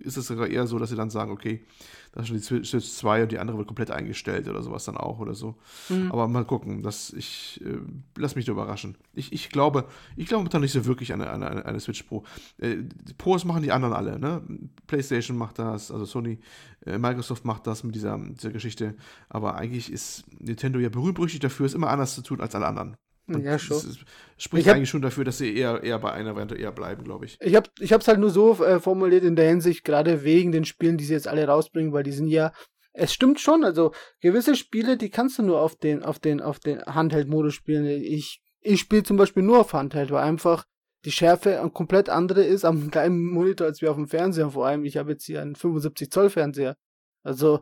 ist 0.00 0.16
es 0.16 0.26
sogar 0.26 0.48
eher 0.48 0.66
so, 0.66 0.78
dass 0.78 0.88
sie 0.88 0.96
dann 0.96 1.10
sagen, 1.10 1.30
okay, 1.30 1.64
da 2.12 2.22
ist 2.22 2.28
schon 2.28 2.38
die 2.38 2.42
Switch 2.42 2.90
2 2.90 3.24
und 3.24 3.32
die 3.32 3.38
andere 3.38 3.58
wird 3.58 3.66
komplett 3.66 3.90
eingestellt 3.90 4.48
oder 4.48 4.62
sowas 4.62 4.84
dann 4.84 4.96
auch 4.96 5.18
oder 5.18 5.34
so. 5.34 5.54
Mhm. 5.90 6.10
Aber 6.10 6.28
mal 6.28 6.46
gucken, 6.46 6.82
dass 6.82 7.12
ich 7.12 7.60
äh, 7.62 7.78
lass 8.16 8.36
mich 8.36 8.46
da 8.46 8.52
überraschen. 8.52 8.96
Ich, 9.12 9.34
ich 9.34 9.50
glaube, 9.50 9.84
ich 10.16 10.26
glaube 10.26 10.48
da 10.48 10.58
nicht 10.58 10.72
so 10.72 10.86
wirklich 10.86 11.12
an 11.12 11.20
eine, 11.20 11.46
eine, 11.46 11.66
eine 11.66 11.80
Switch 11.80 12.04
Pro. 12.04 12.24
Äh, 12.56 12.76
Pros 13.18 13.44
machen 13.44 13.62
die 13.62 13.70
anderen 13.70 13.92
alle, 13.92 14.18
ne? 14.18 14.42
PlayStation 14.86 15.36
macht 15.36 15.58
das, 15.58 15.90
also 15.90 16.06
Sony, 16.06 16.38
äh, 16.86 16.96
Microsoft 16.96 17.44
macht 17.44 17.66
das 17.66 17.84
mit 17.84 17.94
dieser, 17.94 18.18
dieser 18.18 18.50
Geschichte. 18.50 18.94
Aber 19.28 19.56
eigentlich 19.56 19.92
ist 19.92 20.24
Nintendo 20.40 20.78
ja 20.78 20.88
berühmt-berüchtigt 20.88 21.44
dafür, 21.44 21.66
es 21.66 21.74
immer 21.74 21.90
anders 21.90 22.14
zu 22.14 22.22
tun 22.22 22.40
als 22.40 22.54
alle 22.54 22.66
anderen. 22.66 22.96
Und 23.28 23.44
ja, 23.44 23.58
schon. 23.58 23.76
Das 23.76 23.98
spricht 24.36 24.68
hab, 24.68 24.76
eigentlich 24.76 24.88
schon 24.88 25.02
dafür, 25.02 25.24
dass 25.24 25.38
sie 25.38 25.54
eher, 25.54 25.82
eher 25.82 25.98
bei 25.98 26.12
einer 26.12 26.34
Variante 26.34 26.54
eher 26.54 26.72
bleiben, 26.72 27.04
glaube 27.04 27.24
ich. 27.24 27.38
Ich 27.40 27.54
habe 27.56 27.68
ich 27.80 27.90
es 27.90 28.08
halt 28.08 28.20
nur 28.20 28.30
so 28.30 28.62
äh, 28.64 28.78
formuliert 28.78 29.24
in 29.24 29.36
der 29.36 29.48
Hinsicht, 29.48 29.84
gerade 29.84 30.22
wegen 30.22 30.52
den 30.52 30.64
Spielen, 30.64 30.96
die 30.96 31.04
sie 31.04 31.14
jetzt 31.14 31.28
alle 31.28 31.46
rausbringen, 31.46 31.92
weil 31.92 32.04
die 32.04 32.12
sind 32.12 32.28
ja, 32.28 32.52
es 32.92 33.12
stimmt 33.12 33.40
schon, 33.40 33.64
also 33.64 33.92
gewisse 34.20 34.54
Spiele, 34.54 34.96
die 34.96 35.10
kannst 35.10 35.38
du 35.38 35.42
nur 35.42 35.60
auf 35.60 35.76
den, 35.76 36.02
auf 36.02 36.18
den, 36.18 36.40
auf 36.40 36.58
den 36.60 36.82
Handheld-Modus 36.82 37.54
spielen. 37.54 37.86
Ich, 37.86 38.42
ich 38.60 38.80
spiele 38.80 39.02
zum 39.02 39.16
Beispiel 39.16 39.42
nur 39.42 39.60
auf 39.60 39.72
Handheld, 39.72 40.10
weil 40.10 40.22
einfach 40.22 40.64
die 41.04 41.12
Schärfe 41.12 41.68
komplett 41.72 42.08
andere 42.08 42.44
ist 42.44 42.64
am 42.64 42.90
kleinen 42.90 43.24
Monitor 43.30 43.66
als 43.66 43.82
wir 43.82 43.90
auf 43.90 43.96
dem 43.96 44.08
Fernseher. 44.08 44.50
Vor 44.50 44.66
allem, 44.66 44.84
ich 44.84 44.96
habe 44.96 45.12
jetzt 45.12 45.24
hier 45.24 45.42
einen 45.42 45.56
75 45.56 46.10
Zoll 46.10 46.30
Fernseher. 46.30 46.76
Also 47.22 47.60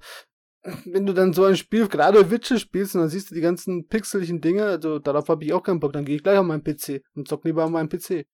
wenn 0.84 1.06
du 1.06 1.12
dann 1.12 1.32
so 1.32 1.44
ein 1.44 1.56
Spiel, 1.56 1.88
gerade 1.88 2.30
Witcher 2.30 2.58
spielst 2.58 2.94
und 2.94 3.02
dann 3.02 3.10
siehst 3.10 3.30
du 3.30 3.34
die 3.34 3.40
ganzen 3.40 3.86
pixeligen 3.86 4.40
Dinge, 4.40 4.64
also 4.64 4.98
darauf 4.98 5.28
habe 5.28 5.44
ich 5.44 5.52
auch 5.52 5.62
keinen 5.62 5.80
Bock, 5.80 5.92
dann 5.92 6.04
gehe 6.04 6.16
ich 6.16 6.22
gleich 6.22 6.38
auf 6.38 6.46
meinen 6.46 6.64
PC 6.64 7.02
und 7.14 7.28
zock 7.28 7.44
lieber 7.44 7.64
auf 7.64 7.70
meinen 7.70 7.88
PC. 7.88 8.26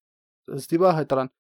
Das 0.47 0.63
ist 0.63 0.71
die 0.71 0.81
Wahrheit 0.81 1.11
dran. 1.11 1.31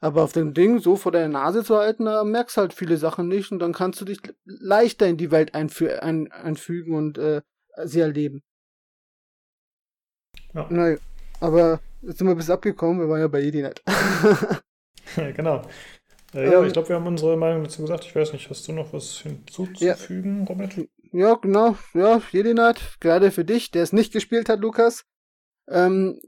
Aber 0.00 0.22
auf 0.22 0.32
dem 0.32 0.54
Ding 0.54 0.78
so 0.78 0.96
vor 0.96 1.10
der 1.10 1.28
Nase 1.28 1.64
zu 1.64 1.76
halten, 1.76 2.04
da 2.04 2.22
merkst 2.22 2.58
halt 2.58 2.74
viele 2.74 2.96
Sachen 2.96 3.28
nicht 3.28 3.50
und 3.50 3.58
dann 3.58 3.72
kannst 3.72 4.00
du 4.00 4.04
dich 4.04 4.20
leichter 4.44 5.06
in 5.06 5.16
die 5.16 5.30
Welt 5.30 5.54
einfü 5.54 5.88
ein 5.88 6.30
einfügen 6.30 6.94
und 6.94 7.18
äh, 7.18 7.42
sie 7.84 8.00
erleben. 8.00 8.42
Ja. 10.54 10.66
Nein, 10.70 10.98
aber 11.40 11.80
jetzt 12.02 12.18
sind 12.18 12.26
wir 12.26 12.34
bis 12.34 12.50
abgekommen, 12.50 13.00
wir 13.00 13.08
waren 13.08 13.20
ja 13.20 13.28
bei 13.28 13.40
Jedinet. 13.40 13.82
ja, 15.16 15.30
genau. 15.32 15.62
Äh, 16.36 16.52
ja, 16.52 16.60
ähm, 16.60 16.66
ich 16.66 16.72
glaube, 16.72 16.90
wir 16.90 16.96
haben 16.96 17.06
unsere 17.06 17.36
Meinung 17.36 17.64
dazu 17.64 17.82
gesagt. 17.82 18.04
Ich 18.04 18.14
weiß 18.14 18.32
nicht, 18.32 18.48
hast 18.50 18.68
du 18.68 18.72
noch 18.72 18.92
was 18.92 19.18
hinzuzufügen, 19.18 20.40
ja. 20.40 20.46
Robert? 20.46 20.74
Ja, 21.12 21.34
genau. 21.34 21.76
Ja, 21.94 22.20
Jedinet, 22.30 22.80
gerade 23.00 23.30
für 23.30 23.44
dich, 23.44 23.70
der 23.70 23.82
es 23.82 23.92
nicht 23.92 24.12
gespielt 24.12 24.48
hat, 24.48 24.60
Lukas. 24.60 25.04
Ähm, 25.68 26.20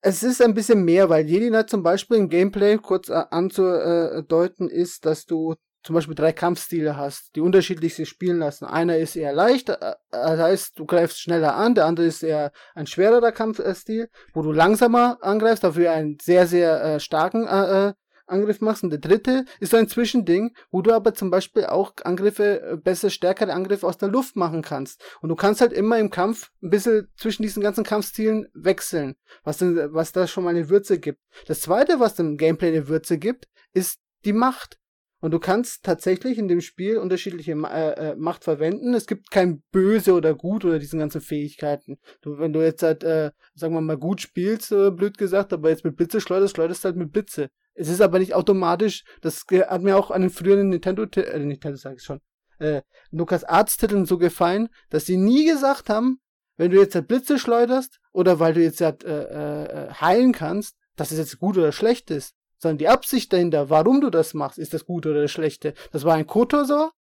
es 0.00 0.22
ist 0.22 0.40
ein 0.40 0.54
bisschen 0.54 0.84
mehr, 0.84 1.10
weil 1.10 1.26
Jedinet 1.26 1.68
zum 1.68 1.82
Beispiel 1.82 2.16
im 2.16 2.28
Gameplay 2.28 2.78
kurz 2.78 3.08
äh, 3.08 3.24
anzudeuten 3.30 4.68
ist, 4.68 5.04
dass 5.04 5.26
du 5.26 5.54
zum 5.82 5.94
Beispiel 5.94 6.14
drei 6.16 6.32
Kampfstile 6.32 6.96
hast, 6.96 7.36
die 7.36 7.40
unterschiedlich 7.40 7.94
sich 7.94 8.08
spielen 8.08 8.38
lassen. 8.38 8.64
Einer 8.64 8.96
ist 8.96 9.14
eher 9.14 9.32
leicht, 9.32 9.68
äh, 9.68 9.94
das 10.10 10.40
heißt, 10.40 10.78
du 10.78 10.86
greifst 10.86 11.20
schneller 11.20 11.54
an, 11.54 11.74
der 11.74 11.86
andere 11.86 12.06
ist 12.06 12.22
eher 12.22 12.52
ein 12.74 12.86
schwererer 12.86 13.32
Kampfstil, 13.32 14.08
wo 14.32 14.42
du 14.42 14.52
langsamer 14.52 15.18
angreifst, 15.20 15.64
dafür 15.64 15.92
einen 15.92 16.18
sehr, 16.20 16.46
sehr 16.46 16.82
äh, 16.82 17.00
starken 17.00 17.46
äh 17.46 17.92
Angriff 18.26 18.60
machst. 18.60 18.84
Und 18.84 18.90
der 18.90 18.98
dritte 18.98 19.44
ist 19.60 19.70
so 19.70 19.76
ein 19.76 19.88
Zwischending, 19.88 20.54
wo 20.70 20.82
du 20.82 20.92
aber 20.92 21.14
zum 21.14 21.30
Beispiel 21.30 21.66
auch 21.66 21.92
Angriffe, 22.04 22.60
äh, 22.62 22.76
besser, 22.76 23.10
stärkere 23.10 23.52
Angriffe 23.52 23.86
aus 23.86 23.98
der 23.98 24.08
Luft 24.08 24.36
machen 24.36 24.62
kannst. 24.62 25.02
Und 25.20 25.28
du 25.28 25.36
kannst 25.36 25.60
halt 25.60 25.72
immer 25.72 25.98
im 25.98 26.10
Kampf 26.10 26.50
ein 26.62 26.70
bisschen 26.70 27.08
zwischen 27.16 27.42
diesen 27.42 27.62
ganzen 27.62 27.84
Kampfstilen 27.84 28.48
wechseln, 28.54 29.16
was, 29.44 29.58
denn, 29.58 29.92
was 29.92 30.12
da 30.12 30.26
schon 30.26 30.44
mal 30.44 30.50
eine 30.50 30.68
Würze 30.68 30.98
gibt. 30.98 31.20
Das 31.46 31.60
zweite, 31.60 32.00
was 32.00 32.14
dem 32.14 32.36
Gameplay 32.36 32.68
eine 32.68 32.88
Würze 32.88 33.18
gibt, 33.18 33.48
ist 33.72 34.00
die 34.24 34.32
Macht. 34.32 34.78
Und 35.20 35.30
du 35.30 35.38
kannst 35.38 35.82
tatsächlich 35.82 36.36
in 36.38 36.46
dem 36.46 36.60
Spiel 36.60 36.98
unterschiedliche 36.98 37.52
äh, 37.52 38.10
äh, 38.10 38.16
Macht 38.16 38.44
verwenden. 38.44 38.92
Es 38.92 39.06
gibt 39.06 39.30
kein 39.30 39.62
Böse 39.72 40.12
oder 40.12 40.34
Gut 40.34 40.64
oder 40.64 40.78
diesen 40.78 40.98
ganzen 40.98 41.22
Fähigkeiten. 41.22 41.98
Du, 42.20 42.38
wenn 42.38 42.52
du 42.52 42.62
jetzt 42.62 42.82
halt, 42.82 43.02
äh, 43.02 43.30
sagen 43.54 43.74
wir 43.74 43.80
mal, 43.80 43.96
gut 43.96 44.20
spielst, 44.20 44.72
äh, 44.72 44.90
blöd 44.90 45.16
gesagt, 45.16 45.52
aber 45.52 45.70
jetzt 45.70 45.84
mit 45.84 45.96
Blitze 45.96 46.20
schleuderst, 46.20 46.54
schleuderst 46.54 46.84
halt 46.84 46.96
mit 46.96 47.12
Blitze. 47.12 47.48
Es 47.76 47.88
ist 47.88 48.00
aber 48.00 48.18
nicht 48.18 48.34
automatisch, 48.34 49.04
das 49.20 49.44
hat 49.50 49.82
mir 49.82 49.96
auch 49.96 50.10
an 50.10 50.22
den 50.22 50.30
früheren 50.30 50.70
Nintendo, 50.70 51.04
äh, 51.04 51.38
Nintendo 51.38 51.76
sag 51.76 51.96
ich 51.96 52.02
schon, 52.02 52.20
äh, 52.58 52.82
Lukas 53.10 53.44
Arts 53.44 53.76
Titeln 53.76 54.06
so 54.06 54.18
gefallen, 54.18 54.68
dass 54.88 55.06
sie 55.06 55.18
nie 55.18 55.44
gesagt 55.44 55.88
haben, 55.88 56.18
wenn 56.56 56.70
du 56.70 56.78
jetzt 56.78 56.94
halt 56.94 57.06
Blitze 57.06 57.38
schleuderst 57.38 58.00
oder 58.12 58.40
weil 58.40 58.54
du 58.54 58.62
jetzt 58.62 58.80
halt, 58.80 59.04
äh, 59.04 59.88
äh, 59.88 59.92
heilen 59.92 60.32
kannst, 60.32 60.76
dass 60.96 61.12
es 61.12 61.18
jetzt 61.18 61.38
gut 61.38 61.58
oder 61.58 61.70
schlecht 61.70 62.10
ist, 62.10 62.34
sondern 62.58 62.78
die 62.78 62.88
Absicht 62.88 63.32
dahinter, 63.32 63.68
warum 63.68 64.00
du 64.00 64.08
das 64.08 64.32
machst, 64.32 64.58
ist 64.58 64.72
das 64.72 64.86
Gute 64.86 65.10
oder 65.10 65.22
das 65.22 65.30
Schlechte. 65.30 65.74
Das 65.92 66.04
war 66.04 66.14
ein 66.14 66.26
Kotor 66.26 66.92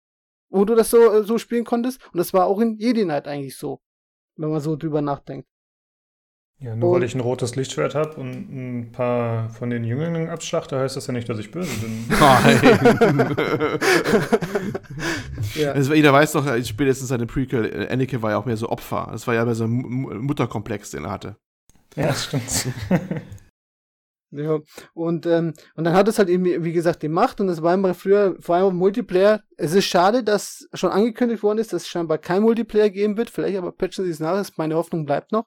wo 0.49 0.63
du 0.63 0.75
das 0.75 0.89
so, 0.89 1.11
äh, 1.11 1.23
so 1.23 1.37
spielen 1.37 1.65
konntest 1.65 2.03
und 2.11 2.17
das 2.17 2.33
war 2.33 2.45
auch 2.45 2.59
in 2.59 2.77
Jedi 2.77 3.03
Knight 3.03 3.27
eigentlich 3.27 3.57
so, 3.57 3.81
wenn 4.35 4.49
man 4.49 4.61
so 4.61 4.75
drüber 4.75 5.01
nachdenkt. 5.01 5.47
Ja, 6.59 6.73
nur 6.73 6.91
und, 6.91 6.95
weil 6.95 7.03
ich 7.03 7.13
ein 7.13 7.19
rotes 7.19 7.57
Lichtschwert 7.57 7.95
habe 7.95 8.15
und 8.15 8.31
ein 8.31 8.91
paar 8.93 9.49
von 9.49 9.69
den 9.69 9.83
Jünglingen 9.83 10.29
abschlachte, 10.29 10.79
heißt 10.79 10.95
das 10.95 11.07
ja 11.07 11.13
nicht, 11.13 11.27
dass 11.27 11.37
ich 11.37 11.51
böse 11.51 11.75
bin. 11.79 12.05
Nein. 12.19 13.35
ja. 15.55 15.73
also, 15.73 15.93
jeder 15.93 16.13
weiß 16.13 16.31
doch, 16.31 16.45
spätestens 16.63 17.09
seine 17.09 17.25
Prequel, 17.25 17.65
äh, 17.65 17.91
Anakin 17.91 18.21
war 18.21 18.31
ja 18.31 18.37
auch 18.37 18.45
mehr 18.45 18.55
so 18.55 18.69
Opfer. 18.69 19.09
Das 19.11 19.27
war 19.27 19.33
ja 19.33 19.43
mehr 19.43 19.55
so 19.55 19.65
ein 19.65 19.71
Mutterkomplex, 19.71 20.91
den 20.91 21.03
er 21.03 21.11
hatte. 21.11 21.35
Ja, 21.97 22.07
das 22.07 22.23
stimmt. 22.23 22.67
ja, 24.31 24.59
und, 24.93 25.25
ähm, 25.25 25.53
und 25.75 25.83
dann 25.83 25.93
hat 25.93 26.07
es 26.07 26.19
halt 26.19 26.29
eben, 26.29 26.63
wie 26.63 26.73
gesagt, 26.73 27.03
die 27.03 27.09
Macht 27.09 27.41
und 27.41 27.47
das 27.47 27.63
war 27.63 27.73
immer 27.73 27.93
früher, 27.93 28.37
vor 28.39 28.55
allem 28.55 28.65
auf 28.65 28.73
Multiplayer. 28.73 29.41
Es 29.57 29.73
ist 29.73 29.85
schade, 29.85 30.23
dass 30.23 30.69
schon 30.73 30.91
angekündigt 30.91 31.43
worden 31.43 31.59
ist, 31.59 31.73
dass 31.73 31.83
es 31.83 31.89
scheinbar 31.89 32.17
kein 32.17 32.43
Multiplayer 32.43 32.89
geben 32.89 33.17
wird. 33.17 33.29
Vielleicht 33.29 33.57
aber 33.57 33.73
patchen 33.73 34.05
sie 34.05 34.11
es 34.11 34.21
nach, 34.21 34.41
meine 34.55 34.75
Hoffnung 34.75 35.05
bleibt 35.05 35.33
noch. 35.33 35.45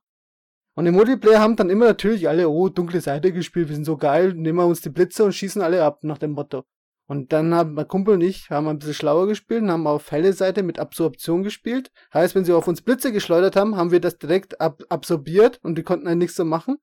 Und 0.79 0.87
im 0.87 0.95
Multiplayer 0.95 1.41
haben 1.41 1.57
dann 1.57 1.71
immer 1.71 1.87
natürlich 1.87 2.29
alle, 2.29 2.49
oh, 2.49 2.69
dunkle 2.69 3.01
Seite 3.01 3.33
gespielt, 3.33 3.69
wir 3.69 3.75
sind 3.75 3.85
so 3.85 3.97
geil, 3.97 4.33
nehmen 4.35 4.59
wir 4.59 4.67
uns 4.67 4.81
die 4.81 4.91
Blitze 4.91 5.25
und 5.25 5.33
schießen 5.33 5.61
alle 5.61 5.83
ab, 5.83 6.05
nach 6.05 6.19
dem 6.19 6.31
Motto. 6.31 6.63
Und 7.09 7.33
dann 7.33 7.53
haben 7.53 7.75
mein 7.75 7.89
Kumpel 7.89 8.15
und 8.15 8.21
ich 8.21 8.49
haben 8.49 8.69
ein 8.69 8.79
bisschen 8.79 8.95
schlauer 8.95 9.27
gespielt 9.27 9.63
und 9.63 9.73
haben 9.73 9.89
auf 9.89 10.13
helle 10.13 10.33
Seite 10.33 10.63
mit 10.63 10.79
Absorption 10.79 11.43
gespielt. 11.43 11.91
Heißt, 12.15 12.37
wenn 12.37 12.45
sie 12.45 12.53
auf 12.53 12.69
uns 12.69 12.83
Blitze 12.83 13.11
geschleudert 13.11 13.57
haben, 13.57 13.75
haben 13.75 13.91
wir 13.91 13.99
das 13.99 14.19
direkt 14.19 14.61
ab 14.61 14.85
absorbiert 14.89 15.59
und 15.65 15.77
die 15.77 15.83
konnten 15.83 16.07
dann 16.07 16.19
nichts 16.19 16.37
so 16.37 16.45
machen. 16.45 16.77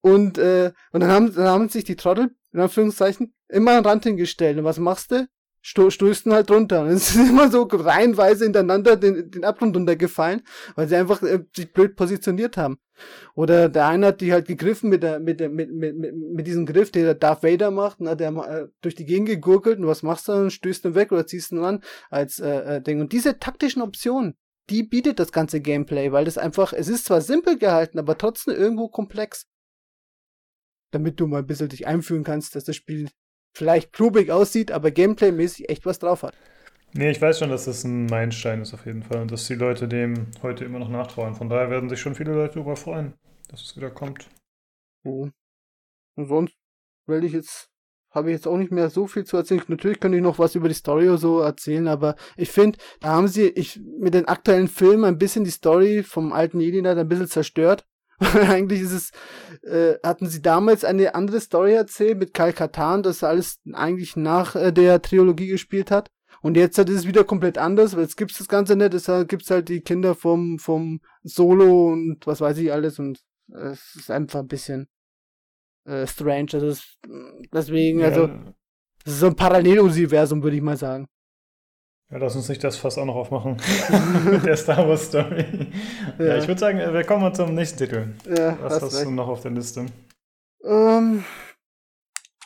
Und, 0.00 0.38
äh, 0.38 0.72
und 0.92 1.00
dann 1.00 1.10
haben, 1.10 1.34
dann 1.34 1.48
haben 1.48 1.68
sich 1.68 1.84
die 1.84 1.96
Trottel, 1.96 2.34
in 2.52 2.60
Anführungszeichen, 2.60 3.34
immer 3.48 3.72
an 3.72 3.82
den 3.82 3.90
Rand 3.90 4.04
hingestellt. 4.04 4.56
Und 4.56 4.64
was 4.64 4.78
machst 4.78 5.10
du? 5.10 5.28
Sto 5.62 5.88
stößen 5.90 6.32
halt 6.32 6.50
runter. 6.50 6.82
Und 6.82 6.88
es 6.88 7.10
ist 7.14 7.30
immer 7.30 7.50
so 7.50 7.62
reihenweise 7.62 8.44
hintereinander 8.44 8.96
den, 8.96 9.30
den 9.30 9.44
Abgrund 9.44 9.76
runtergefallen, 9.76 10.42
weil 10.74 10.88
sie 10.88 10.96
einfach 10.96 11.22
äh, 11.22 11.44
sich 11.54 11.72
blöd 11.72 11.96
positioniert 11.96 12.56
haben. 12.56 12.78
Oder 13.34 13.68
der 13.68 13.86
eine 13.86 14.08
hat 14.08 14.20
die 14.20 14.32
halt 14.32 14.46
gegriffen 14.46 14.90
mit 14.90 15.02
der, 15.02 15.18
mit 15.18 15.40
der, 15.40 15.48
mit, 15.48 15.72
mit, 15.72 15.96
mit, 15.96 16.14
mit 16.14 16.46
diesem 16.46 16.66
Griff, 16.66 16.90
der 16.90 17.04
der 17.04 17.14
Darth 17.14 17.42
Vader 17.42 17.70
macht, 17.70 18.00
und 18.00 18.08
hat 18.08 18.20
der 18.20 18.30
äh, 18.30 18.68
durch 18.82 18.94
die 18.94 19.06
Gegend 19.06 19.28
gegurkelt 19.28 19.78
und 19.78 19.86
was 19.86 20.02
machst 20.02 20.28
du 20.28 20.32
dann? 20.32 20.50
Stößt 20.50 20.84
ihn 20.84 20.94
weg 20.94 21.12
oder 21.12 21.26
ziehst 21.26 21.52
ihn 21.52 21.64
an 21.64 21.82
als 22.10 22.38
äh, 22.38 22.76
äh, 22.76 22.82
Ding. 22.82 23.00
Und 23.00 23.12
diese 23.12 23.38
taktischen 23.38 23.82
Optionen, 23.82 24.36
die 24.70 24.82
bietet 24.82 25.18
das 25.18 25.32
ganze 25.32 25.60
Gameplay, 25.60 26.12
weil 26.12 26.24
das 26.24 26.38
einfach, 26.38 26.72
es 26.72 26.88
ist 26.88 27.06
zwar 27.06 27.20
simpel 27.20 27.58
gehalten, 27.58 27.98
aber 27.98 28.18
trotzdem 28.18 28.54
irgendwo 28.54 28.88
komplex. 28.88 29.46
Damit 30.92 31.18
du 31.18 31.26
mal 31.26 31.38
ein 31.38 31.46
bisschen 31.46 31.70
dich 31.70 31.86
einfühlen 31.86 32.22
kannst, 32.22 32.54
dass 32.54 32.64
das 32.64 32.76
Spiel 32.76 33.08
vielleicht 33.52 33.92
klubig 33.92 34.30
aussieht, 34.30 34.72
aber 34.72 34.90
gameplaymäßig 34.90 35.68
echt 35.68 35.86
was 35.86 35.98
drauf 35.98 36.22
hat. 36.22 36.34
Nee, 36.94 37.10
ich 37.10 37.22
weiß 37.22 37.38
schon, 37.38 37.48
dass 37.48 37.64
das 37.64 37.84
ein 37.84 38.06
Meilenstein 38.06 38.60
ist 38.60 38.74
auf 38.74 38.84
jeden 38.84 39.02
Fall 39.02 39.22
und 39.22 39.30
dass 39.30 39.46
die 39.46 39.54
Leute 39.54 39.88
dem 39.88 40.26
heute 40.42 40.64
immer 40.64 40.78
noch 40.78 40.90
nachtrauen. 40.90 41.34
Von 41.34 41.48
daher 41.48 41.70
werden 41.70 41.88
sich 41.88 42.00
schon 42.00 42.14
viele 42.14 42.34
Leute 42.34 42.54
darüber 42.54 42.76
freuen, 42.76 43.14
dass 43.48 43.62
es 43.62 43.76
wieder 43.76 43.90
kommt. 43.90 44.28
Oh. 45.04 45.28
Und 46.16 46.26
sonst 46.28 46.54
will 47.06 47.24
ich 47.24 47.32
jetzt, 47.32 47.70
habe 48.10 48.28
ich 48.30 48.34
jetzt 48.34 48.46
auch 48.46 48.58
nicht 48.58 48.72
mehr 48.72 48.90
so 48.90 49.06
viel 49.06 49.24
zu 49.24 49.38
erzählen. 49.38 49.62
Natürlich 49.68 50.00
könnte 50.00 50.18
ich 50.18 50.22
noch 50.22 50.38
was 50.38 50.54
über 50.54 50.68
die 50.68 50.74
Story 50.74 51.08
oder 51.08 51.16
so 51.16 51.40
erzählen, 51.40 51.88
aber 51.88 52.14
ich 52.36 52.50
finde, 52.50 52.78
da 53.00 53.10
haben 53.10 53.28
sie 53.28 53.48
ich 53.48 53.80
mit 53.98 54.12
den 54.12 54.28
aktuellen 54.28 54.68
Filmen 54.68 55.06
ein 55.06 55.18
bisschen 55.18 55.44
die 55.44 55.50
Story 55.50 56.02
vom 56.02 56.32
alten 56.32 56.60
Jedi 56.60 56.86
ein 56.86 57.08
bisschen 57.08 57.28
zerstört. 57.28 57.86
eigentlich 58.48 58.80
ist 58.80 58.92
es, 58.92 59.10
äh, 59.62 59.98
hatten 60.02 60.26
sie 60.28 60.42
damals 60.42 60.84
eine 60.84 61.14
andere 61.14 61.40
Story 61.40 61.74
erzählt 61.74 62.18
mit 62.18 62.34
Kalkatan, 62.34 63.02
das 63.02 63.24
alles 63.24 63.60
eigentlich 63.72 64.16
nach 64.16 64.56
äh, 64.56 64.72
der 64.72 65.02
Trilogie 65.02 65.48
gespielt 65.48 65.90
hat. 65.90 66.10
Und 66.40 66.56
jetzt 66.56 66.78
ist 66.78 66.90
es 66.90 67.06
wieder 67.06 67.24
komplett 67.24 67.56
anders, 67.56 67.94
weil 67.94 68.02
jetzt 68.02 68.16
gibt's 68.16 68.38
das 68.38 68.48
Ganze 68.48 68.74
nicht, 68.74 68.94
es 68.94 69.08
gibt's 69.28 69.50
halt 69.50 69.68
die 69.68 69.80
Kinder 69.80 70.14
vom, 70.14 70.58
vom 70.58 71.00
Solo 71.22 71.92
und 71.92 72.26
was 72.26 72.40
weiß 72.40 72.58
ich 72.58 72.72
alles 72.72 72.98
und 72.98 73.20
äh, 73.52 73.68
es 73.68 73.94
ist 73.96 74.10
einfach 74.10 74.40
ein 74.40 74.48
bisschen 74.48 74.88
äh, 75.84 76.06
strange. 76.06 76.48
Also 76.54 76.66
das, 76.66 76.98
deswegen, 77.52 78.00
ja. 78.00 78.06
also, 78.08 78.26
das 79.04 79.14
ist 79.14 79.20
so 79.20 79.26
ein 79.26 79.36
Paralleluniversum, 79.36 80.42
würde 80.42 80.56
ich 80.56 80.62
mal 80.62 80.76
sagen. 80.76 81.08
Ja, 82.12 82.18
lass 82.18 82.36
uns 82.36 82.46
nicht 82.50 82.62
das 82.62 82.76
Fass 82.76 82.98
auch 82.98 83.06
noch 83.06 83.14
aufmachen 83.14 83.56
mit 84.30 84.44
der 84.44 84.56
Star 84.58 84.86
Wars 84.86 85.06
Story. 85.06 85.46
Ja, 86.18 86.24
ja 86.26 86.36
ich 86.36 86.46
würde 86.46 86.60
sagen, 86.60 86.78
wir 86.78 87.04
kommen 87.04 87.22
mal 87.22 87.32
zum 87.32 87.54
nächsten 87.54 87.78
Titel. 87.78 88.08
Ja, 88.28 88.58
Was 88.60 88.82
hast, 88.82 89.02
du 89.02 89.10
noch 89.10 89.28
auf 89.28 89.40
der 89.40 89.52
Liste? 89.52 89.86
Ähm, 90.62 91.24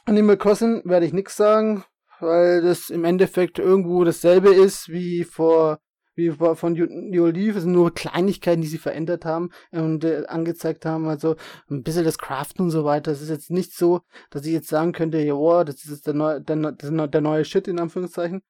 Animal 0.05 0.37
Crossing 0.37 0.83
werde 0.85 1.07
ich 1.07 1.13
nichts 1.13 1.37
sagen, 1.37 1.83
weil 2.21 2.63
das 2.63 2.91
im 2.91 3.05
Endeffekt 3.05 3.59
irgendwo 3.59 4.05
dasselbe 4.05 4.55
ist 4.55 4.89
wie 4.89 5.25
vor 5.25 5.81
wie 6.15 6.31
von 6.31 6.73
New 6.73 7.27
Leaf, 7.27 7.57
es 7.57 7.65
sind 7.65 7.73
nur 7.73 7.93
Kleinigkeiten, 7.93 8.63
die 8.63 8.69
sie 8.69 8.79
verändert 8.79 9.27
haben 9.27 9.51
und 9.71 10.03
äh, 10.03 10.25
angezeigt 10.29 10.87
haben, 10.87 11.09
also 11.09 11.37
ein 11.69 11.83
bisschen 11.83 12.05
das 12.05 12.17
Craften 12.17 12.65
und 12.65 12.71
so 12.71 12.87
weiter. 12.87 13.13
Es 13.13 13.21
ist 13.21 13.29
jetzt 13.29 13.51
nicht 13.51 13.75
so, 13.75 14.01
dass 14.31 14.47
ich 14.47 14.53
jetzt 14.53 14.69
sagen 14.69 14.93
könnte, 14.93 15.19
ja, 15.19 15.65
das 15.65 15.85
ist 15.85 15.91
jetzt 15.91 16.07
der, 16.07 16.15
neue, 16.15 16.41
der, 16.41 16.73
der 16.73 17.21
neue 17.21 17.45
Shit 17.45 17.69
in 17.69 17.79
Anführungszeichen. 17.79 18.41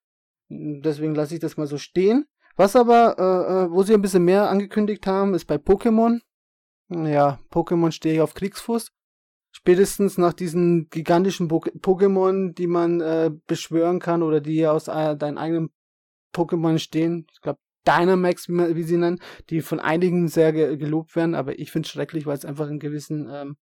Deswegen 0.48 1.14
lasse 1.14 1.34
ich 1.34 1.40
das 1.40 1.56
mal 1.56 1.66
so 1.66 1.78
stehen. 1.78 2.26
Was 2.56 2.74
aber, 2.74 3.16
äh, 3.18 3.64
äh, 3.64 3.70
wo 3.70 3.82
sie 3.82 3.94
ein 3.94 4.02
bisschen 4.02 4.24
mehr 4.24 4.48
angekündigt 4.48 5.06
haben, 5.06 5.34
ist 5.34 5.44
bei 5.46 5.56
Pokémon. 5.56 6.20
Ja, 6.88 7.38
Pokémon 7.50 7.90
stehe 7.90 8.14
ich 8.14 8.20
auf 8.20 8.34
Kriegsfuß. 8.34 8.92
Spätestens 9.52 10.18
nach 10.18 10.32
diesen 10.32 10.88
gigantischen 10.90 11.48
po 11.48 11.58
Pokémon, 11.58 12.54
die 12.54 12.66
man 12.66 13.00
äh, 13.00 13.30
beschwören 13.46 14.00
kann 14.00 14.22
oder 14.22 14.40
die 14.40 14.66
aus 14.66 14.88
äh, 14.88 15.16
deinen 15.16 15.38
eigenen 15.38 15.70
Pokémon 16.34 16.78
stehen. 16.78 17.26
Ich 17.32 17.40
glaube, 17.40 17.58
Dynamax, 17.86 18.48
wie, 18.48 18.76
wie 18.76 18.82
sie 18.82 18.98
nennen, 18.98 19.20
die 19.50 19.62
von 19.62 19.80
einigen 19.80 20.28
sehr 20.28 20.52
ge 20.52 20.76
gelobt 20.76 21.16
werden, 21.16 21.34
aber 21.34 21.58
ich 21.58 21.72
finde 21.72 21.86
es 21.86 21.92
schrecklich, 21.92 22.26
weil 22.26 22.36
es 22.36 22.44
einfach 22.44 22.68
einen 22.68 22.80
gewissen 22.80 23.28
ähm, 23.30 23.56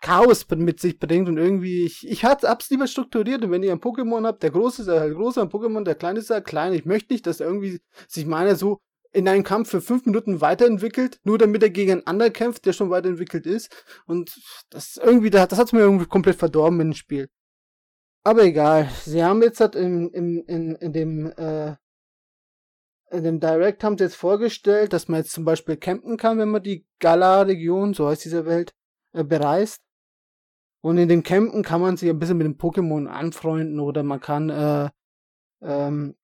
Chaos 0.00 0.46
mit 0.48 0.80
sich 0.80 0.98
bringt 0.98 1.28
und 1.28 1.38
irgendwie, 1.38 1.84
ich, 1.84 2.06
ich 2.08 2.24
hab's 2.24 2.70
lieber 2.70 2.86
strukturiert 2.86 3.42
und 3.42 3.50
wenn 3.50 3.62
ihr 3.62 3.72
ein 3.72 3.80
Pokémon 3.80 4.24
habt, 4.26 4.42
der 4.42 4.50
große 4.50 4.82
ist 4.82 4.88
halt 4.88 5.14
groß, 5.14 5.38
ein 5.38 5.48
Pokémon, 5.48 5.82
der 5.82 5.96
kleine 5.96 6.20
ist 6.20 6.30
halt 6.30 6.44
klein. 6.44 6.72
Ich 6.72 6.84
möchte 6.84 7.12
nicht, 7.12 7.26
dass 7.26 7.40
irgendwie 7.40 7.80
sich 8.06 8.24
meiner 8.24 8.54
so 8.54 8.80
in 9.12 9.28
einem 9.28 9.42
Kampf 9.42 9.70
für 9.70 9.80
fünf 9.80 10.06
Minuten 10.06 10.40
weiterentwickelt, 10.40 11.18
nur 11.24 11.38
damit 11.38 11.62
er 11.62 11.70
gegen 11.70 11.92
einen 11.92 12.06
anderen 12.06 12.32
kämpft, 12.32 12.66
der 12.66 12.72
schon 12.72 12.90
weiterentwickelt 12.90 13.46
ist. 13.46 13.74
Und 14.06 14.40
das 14.70 14.96
irgendwie, 15.02 15.30
das 15.30 15.50
hat's 15.58 15.72
mir 15.72 15.80
irgendwie 15.80 16.06
komplett 16.06 16.36
verdorben 16.36 16.80
in 16.80 16.90
dem 16.90 16.94
Spiel. 16.94 17.28
Aber 18.24 18.42
egal. 18.44 18.88
Sie 19.04 19.24
haben 19.24 19.42
jetzt 19.42 19.60
halt 19.60 19.74
in, 19.74 20.10
in, 20.10 20.44
in, 20.44 20.74
in 20.76 20.92
dem, 20.92 21.32
äh, 21.36 21.76
in 23.10 23.24
dem 23.24 23.40
Direct 23.40 23.82
haben 23.82 23.96
sie 23.96 24.04
jetzt 24.04 24.16
vorgestellt, 24.16 24.92
dass 24.92 25.08
man 25.08 25.20
jetzt 25.20 25.32
zum 25.32 25.44
Beispiel 25.44 25.76
campen 25.76 26.18
kann, 26.18 26.38
wenn 26.38 26.50
man 26.50 26.62
die 26.62 26.86
Gala-Region, 27.00 27.94
so 27.94 28.08
heißt 28.08 28.24
diese 28.24 28.44
Welt, 28.44 28.74
äh, 29.14 29.24
bereist. 29.24 29.80
Und 30.80 30.98
in 30.98 31.08
dem 31.08 31.22
Campen 31.22 31.62
kann 31.62 31.80
man 31.80 31.96
sich 31.96 32.08
ein 32.08 32.18
bisschen 32.18 32.38
mit 32.38 32.46
dem 32.46 32.56
Pokémon 32.56 33.06
anfreunden 33.06 33.80
oder 33.80 34.02
man 34.02 34.20
kann, 34.20 34.48
äh, 34.50 34.90
ähm, 35.60 36.14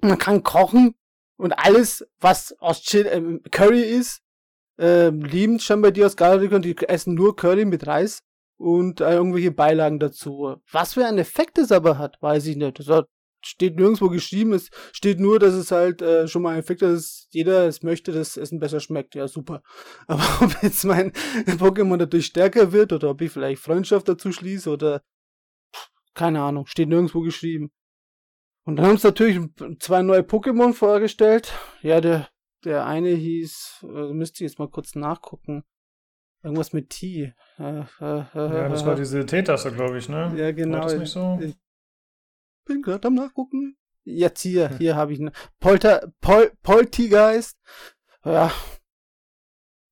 man 0.00 0.18
kann 0.18 0.42
kochen 0.42 0.94
und 1.36 1.52
alles, 1.52 2.06
was 2.20 2.56
aus 2.60 2.82
Chill, 2.82 3.06
äh, 3.06 3.48
Curry 3.50 3.82
ist, 3.82 4.22
äh, 4.78 5.08
lieben 5.08 5.58
scheinbar 5.58 5.90
die 5.90 6.04
aus 6.04 6.16
Gala-Region, 6.16 6.62
die 6.62 6.76
essen 6.78 7.14
nur 7.14 7.34
Curry 7.34 7.64
mit 7.64 7.86
Reis 7.86 8.22
und 8.56 9.00
äh, 9.00 9.14
irgendwelche 9.14 9.50
Beilagen 9.50 9.98
dazu. 9.98 10.56
Was 10.70 10.94
für 10.94 11.04
einen 11.04 11.18
Effekt 11.18 11.58
es 11.58 11.72
aber 11.72 11.98
hat, 11.98 12.20
weiß 12.22 12.46
ich 12.46 12.56
nicht. 12.56 12.78
Das 12.78 12.88
hat 12.88 13.08
steht 13.48 13.76
nirgendwo 13.76 14.08
geschrieben, 14.08 14.52
es 14.52 14.70
steht 14.92 15.20
nur, 15.20 15.38
dass 15.38 15.54
es 15.54 15.70
halt 15.70 16.02
äh, 16.02 16.28
schon 16.28 16.42
mal 16.42 16.52
ein 16.52 16.60
Effekt 16.60 16.82
hat, 16.82 16.90
dass 16.90 17.28
jeder 17.30 17.66
es 17.66 17.82
möchte, 17.82 18.12
dass 18.12 18.36
Essen 18.36 18.58
besser 18.58 18.80
schmeckt. 18.80 19.14
Ja, 19.14 19.28
super. 19.28 19.62
Aber 20.06 20.22
ob 20.42 20.62
jetzt 20.62 20.84
mein 20.84 21.12
Pokémon 21.46 21.96
dadurch 21.96 22.26
stärker 22.26 22.72
wird 22.72 22.92
oder 22.92 23.10
ob 23.10 23.20
ich 23.20 23.32
vielleicht 23.32 23.62
Freundschaft 23.62 24.08
dazu 24.08 24.32
schließe 24.32 24.70
oder 24.70 25.02
keine 26.14 26.42
Ahnung, 26.42 26.66
steht 26.66 26.88
nirgendwo 26.88 27.20
geschrieben. 27.20 27.70
Und 28.64 28.76
dann 28.76 28.86
haben 28.86 28.98
sie 28.98 29.06
natürlich 29.06 29.40
zwei 29.78 30.02
neue 30.02 30.20
Pokémon 30.20 30.74
vorgestellt. 30.74 31.54
Ja, 31.80 32.00
der, 32.00 32.28
der 32.64 32.86
eine 32.86 33.10
hieß, 33.10 33.84
äh, 33.84 34.12
müsste 34.12 34.44
ich 34.44 34.50
jetzt 34.50 34.58
mal 34.58 34.68
kurz 34.68 34.94
nachgucken. 34.94 35.64
Irgendwas 36.42 36.72
mit 36.72 36.90
T. 36.90 37.32
Äh, 37.58 37.62
äh, 37.62 37.84
ja, 38.00 38.68
das 38.68 38.84
war 38.84 38.94
diese 38.94 39.24
T-Taste, 39.24 39.72
glaube 39.72 39.98
ich, 39.98 40.08
ne? 40.08 40.32
Ja, 40.36 40.52
genau. 40.52 40.78
War 40.78 40.84
das 40.84 40.98
nicht 40.98 41.10
so? 41.10 41.38
Ich, 41.40 41.56
bin 42.68 42.82
gerade 42.82 43.08
am 43.08 43.14
Nachgucken. 43.14 43.76
Jetzt 44.04 44.42
hier, 44.42 44.70
hier 44.78 44.96
habe 44.96 45.12
ich 45.12 45.20
eine 45.20 45.32
Polter, 45.58 46.12
Pol, 46.20 46.52
Poltergeist. 46.62 47.58
Ja, 48.24 48.52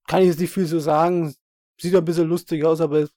kann 0.06 0.22
ich 0.22 0.28
jetzt 0.28 0.40
nicht 0.40 0.52
viel 0.52 0.66
so 0.66 0.78
sagen. 0.78 1.34
Sieht 1.78 1.94
ein 1.94 2.04
bisschen 2.04 2.28
lustig 2.28 2.64
aus, 2.64 2.80
aber 2.80 3.08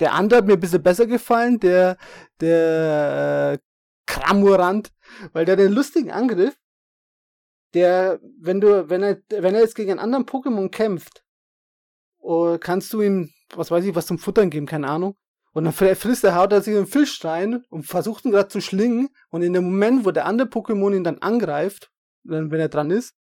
der 0.00 0.14
andere 0.14 0.38
hat 0.38 0.46
mir 0.46 0.54
ein 0.54 0.60
bisschen 0.60 0.82
besser 0.82 1.06
gefallen, 1.06 1.58
der, 1.60 1.96
der 2.40 3.54
äh, 3.54 3.58
Kramurant, 4.06 4.92
weil 5.32 5.44
der 5.44 5.56
den 5.56 5.72
lustigen 5.72 6.10
Angriff, 6.10 6.58
der, 7.74 8.20
wenn 8.40 8.60
du, 8.60 8.88
wenn 8.88 9.02
er, 9.02 9.22
wenn 9.28 9.54
er 9.54 9.62
jetzt 9.62 9.74
gegen 9.74 9.90
einen 9.90 10.00
anderen 10.00 10.26
Pokémon 10.26 10.70
kämpft, 10.70 11.24
oh, 12.18 12.58
kannst 12.58 12.92
du 12.92 13.02
ihm, 13.02 13.30
was 13.54 13.70
weiß 13.70 13.84
ich, 13.84 13.94
was 13.94 14.06
zum 14.06 14.18
Futtern 14.18 14.50
geben, 14.50 14.66
keine 14.66 14.88
Ahnung. 14.88 15.16
Und 15.58 15.64
dann 15.64 15.72
frisst 15.72 16.22
er, 16.22 16.36
haut 16.36 16.52
er 16.52 16.62
sich 16.62 16.76
einen 16.76 16.86
Fisch 16.86 17.24
rein 17.24 17.64
und 17.68 17.82
versucht 17.82 18.24
ihn 18.24 18.30
gerade 18.30 18.46
zu 18.46 18.60
schlingen. 18.60 19.08
Und 19.30 19.42
in 19.42 19.54
dem 19.54 19.64
Moment, 19.64 20.04
wo 20.04 20.12
der 20.12 20.24
andere 20.24 20.46
Pokémon 20.46 20.94
ihn 20.94 21.02
dann 21.02 21.18
angreift, 21.18 21.90
wenn 22.22 22.52
er 22.52 22.68
dran 22.68 22.92
ist, 22.92 23.16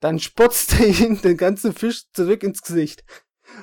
dann 0.00 0.18
spotzt 0.18 0.74
er 0.78 0.88
ihn 0.88 1.22
den 1.22 1.38
ganzen 1.38 1.72
Fisch 1.72 2.04
zurück 2.12 2.42
ins 2.42 2.60
Gesicht. 2.60 3.02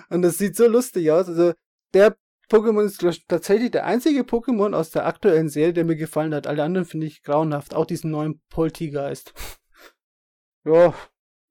Und 0.10 0.24
das 0.24 0.40
sieht 0.40 0.56
so 0.56 0.68
lustig 0.68 1.12
aus. 1.12 1.28
Also 1.28 1.53
der 1.94 2.18
Pokémon 2.49 2.84
ist 2.86 3.28
tatsächlich 3.28 3.70
der 3.70 3.86
einzige 3.86 4.22
Pokémon 4.22 4.74
aus 4.74 4.90
der 4.90 5.06
aktuellen 5.06 5.49
Serie, 5.49 5.74
der 5.74 5.86
mir 5.86 5.95
gefallen 5.95 6.34
hat. 6.34 6.48
Alle 6.48 6.64
anderen 6.64 6.88
finde 6.88 7.06
ich 7.06 7.22
grauenhaft. 7.22 7.76
Auch 7.76 7.86
diesen 7.86 8.10
neuen 8.10 8.41
Poltigeist. 8.49 9.36
ja. 10.66 10.91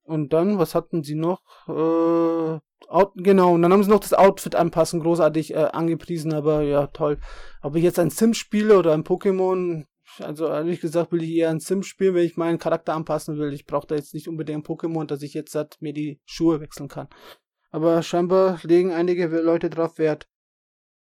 Und 0.02 0.32
dann, 0.32 0.59
was 0.59 0.74
hatten 0.74 1.05
sie 1.05 1.15
noch? 1.15 1.43
Äh, 1.69 2.59
Out, 2.89 3.12
genau, 3.16 3.55
und 3.55 3.62
dann 3.62 3.73
haben 3.73 3.82
sie 3.82 3.90
noch 3.90 4.01
das 4.01 4.15
Outfit 4.15 4.55
anpassen, 4.55 5.01
großartig 5.01 5.55
äh, 5.55 5.69
angepriesen, 5.73 6.32
aber 6.32 6.62
ja, 6.62 6.86
toll. 6.89 7.19
Ob 7.62 7.77
ich 7.77 7.82
jetzt 7.82 7.98
ein 7.98 8.11
Sim 8.11 8.35
spiele 8.35 8.78
oder 8.78 8.93
ein 8.93 9.05
Pokémon, 9.05 9.85
also 10.20 10.47
ehrlich 10.47 10.81
gesagt 10.81 11.12
will 11.12 11.23
ich 11.23 11.31
eher 11.31 11.51
ein 11.51 11.61
Sim 11.61 11.82
spielen, 11.82 12.15
wenn 12.15 12.24
ich 12.24 12.36
meinen 12.36 12.59
Charakter 12.59 12.94
anpassen 12.94 13.39
will. 13.39 13.52
Ich 13.52 13.66
brauche 13.66 13.86
da 13.86 13.94
jetzt 13.94 14.15
nicht 14.15 14.28
unbedingt 14.28 14.59
ein 14.59 14.77
Pokémon, 14.77 15.06
dass 15.06 15.23
ich 15.23 15.35
jetzt 15.35 15.55
halt 15.55 15.77
mir 15.81 15.93
die 15.93 16.20
Schuhe 16.27 16.61
wechseln 16.61 16.89
kann. 16.89 17.09
Aber 17.70 18.02
scheinbar 18.02 18.61
legen 18.62 18.93
einige 18.93 19.27
Leute 19.27 19.70
drauf 19.70 19.98
Wert. 19.98 20.28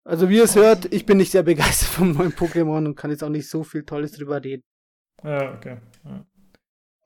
Also 0.06 0.30
wie 0.30 0.38
ihr 0.38 0.44
es 0.44 0.56
hört, 0.56 0.94
ich 0.94 1.06
bin 1.06 1.18
nicht 1.18 1.32
sehr 1.32 1.44
begeistert 1.44 1.90
vom 1.98 2.14
neuen 2.14 2.32
Pokémon 2.32 2.86
und 2.86 2.96
kann 2.96 3.12
jetzt 3.12 3.24
auch 3.24 3.30
nicht 3.30 3.50
so 3.50 3.64
viel 3.64 3.84
Tolles 3.84 4.14
drüber 4.14 4.44
reden. 4.44 4.64
Ja, 5.24 5.54
okay. 5.56 5.78
Ja. 6.04 6.26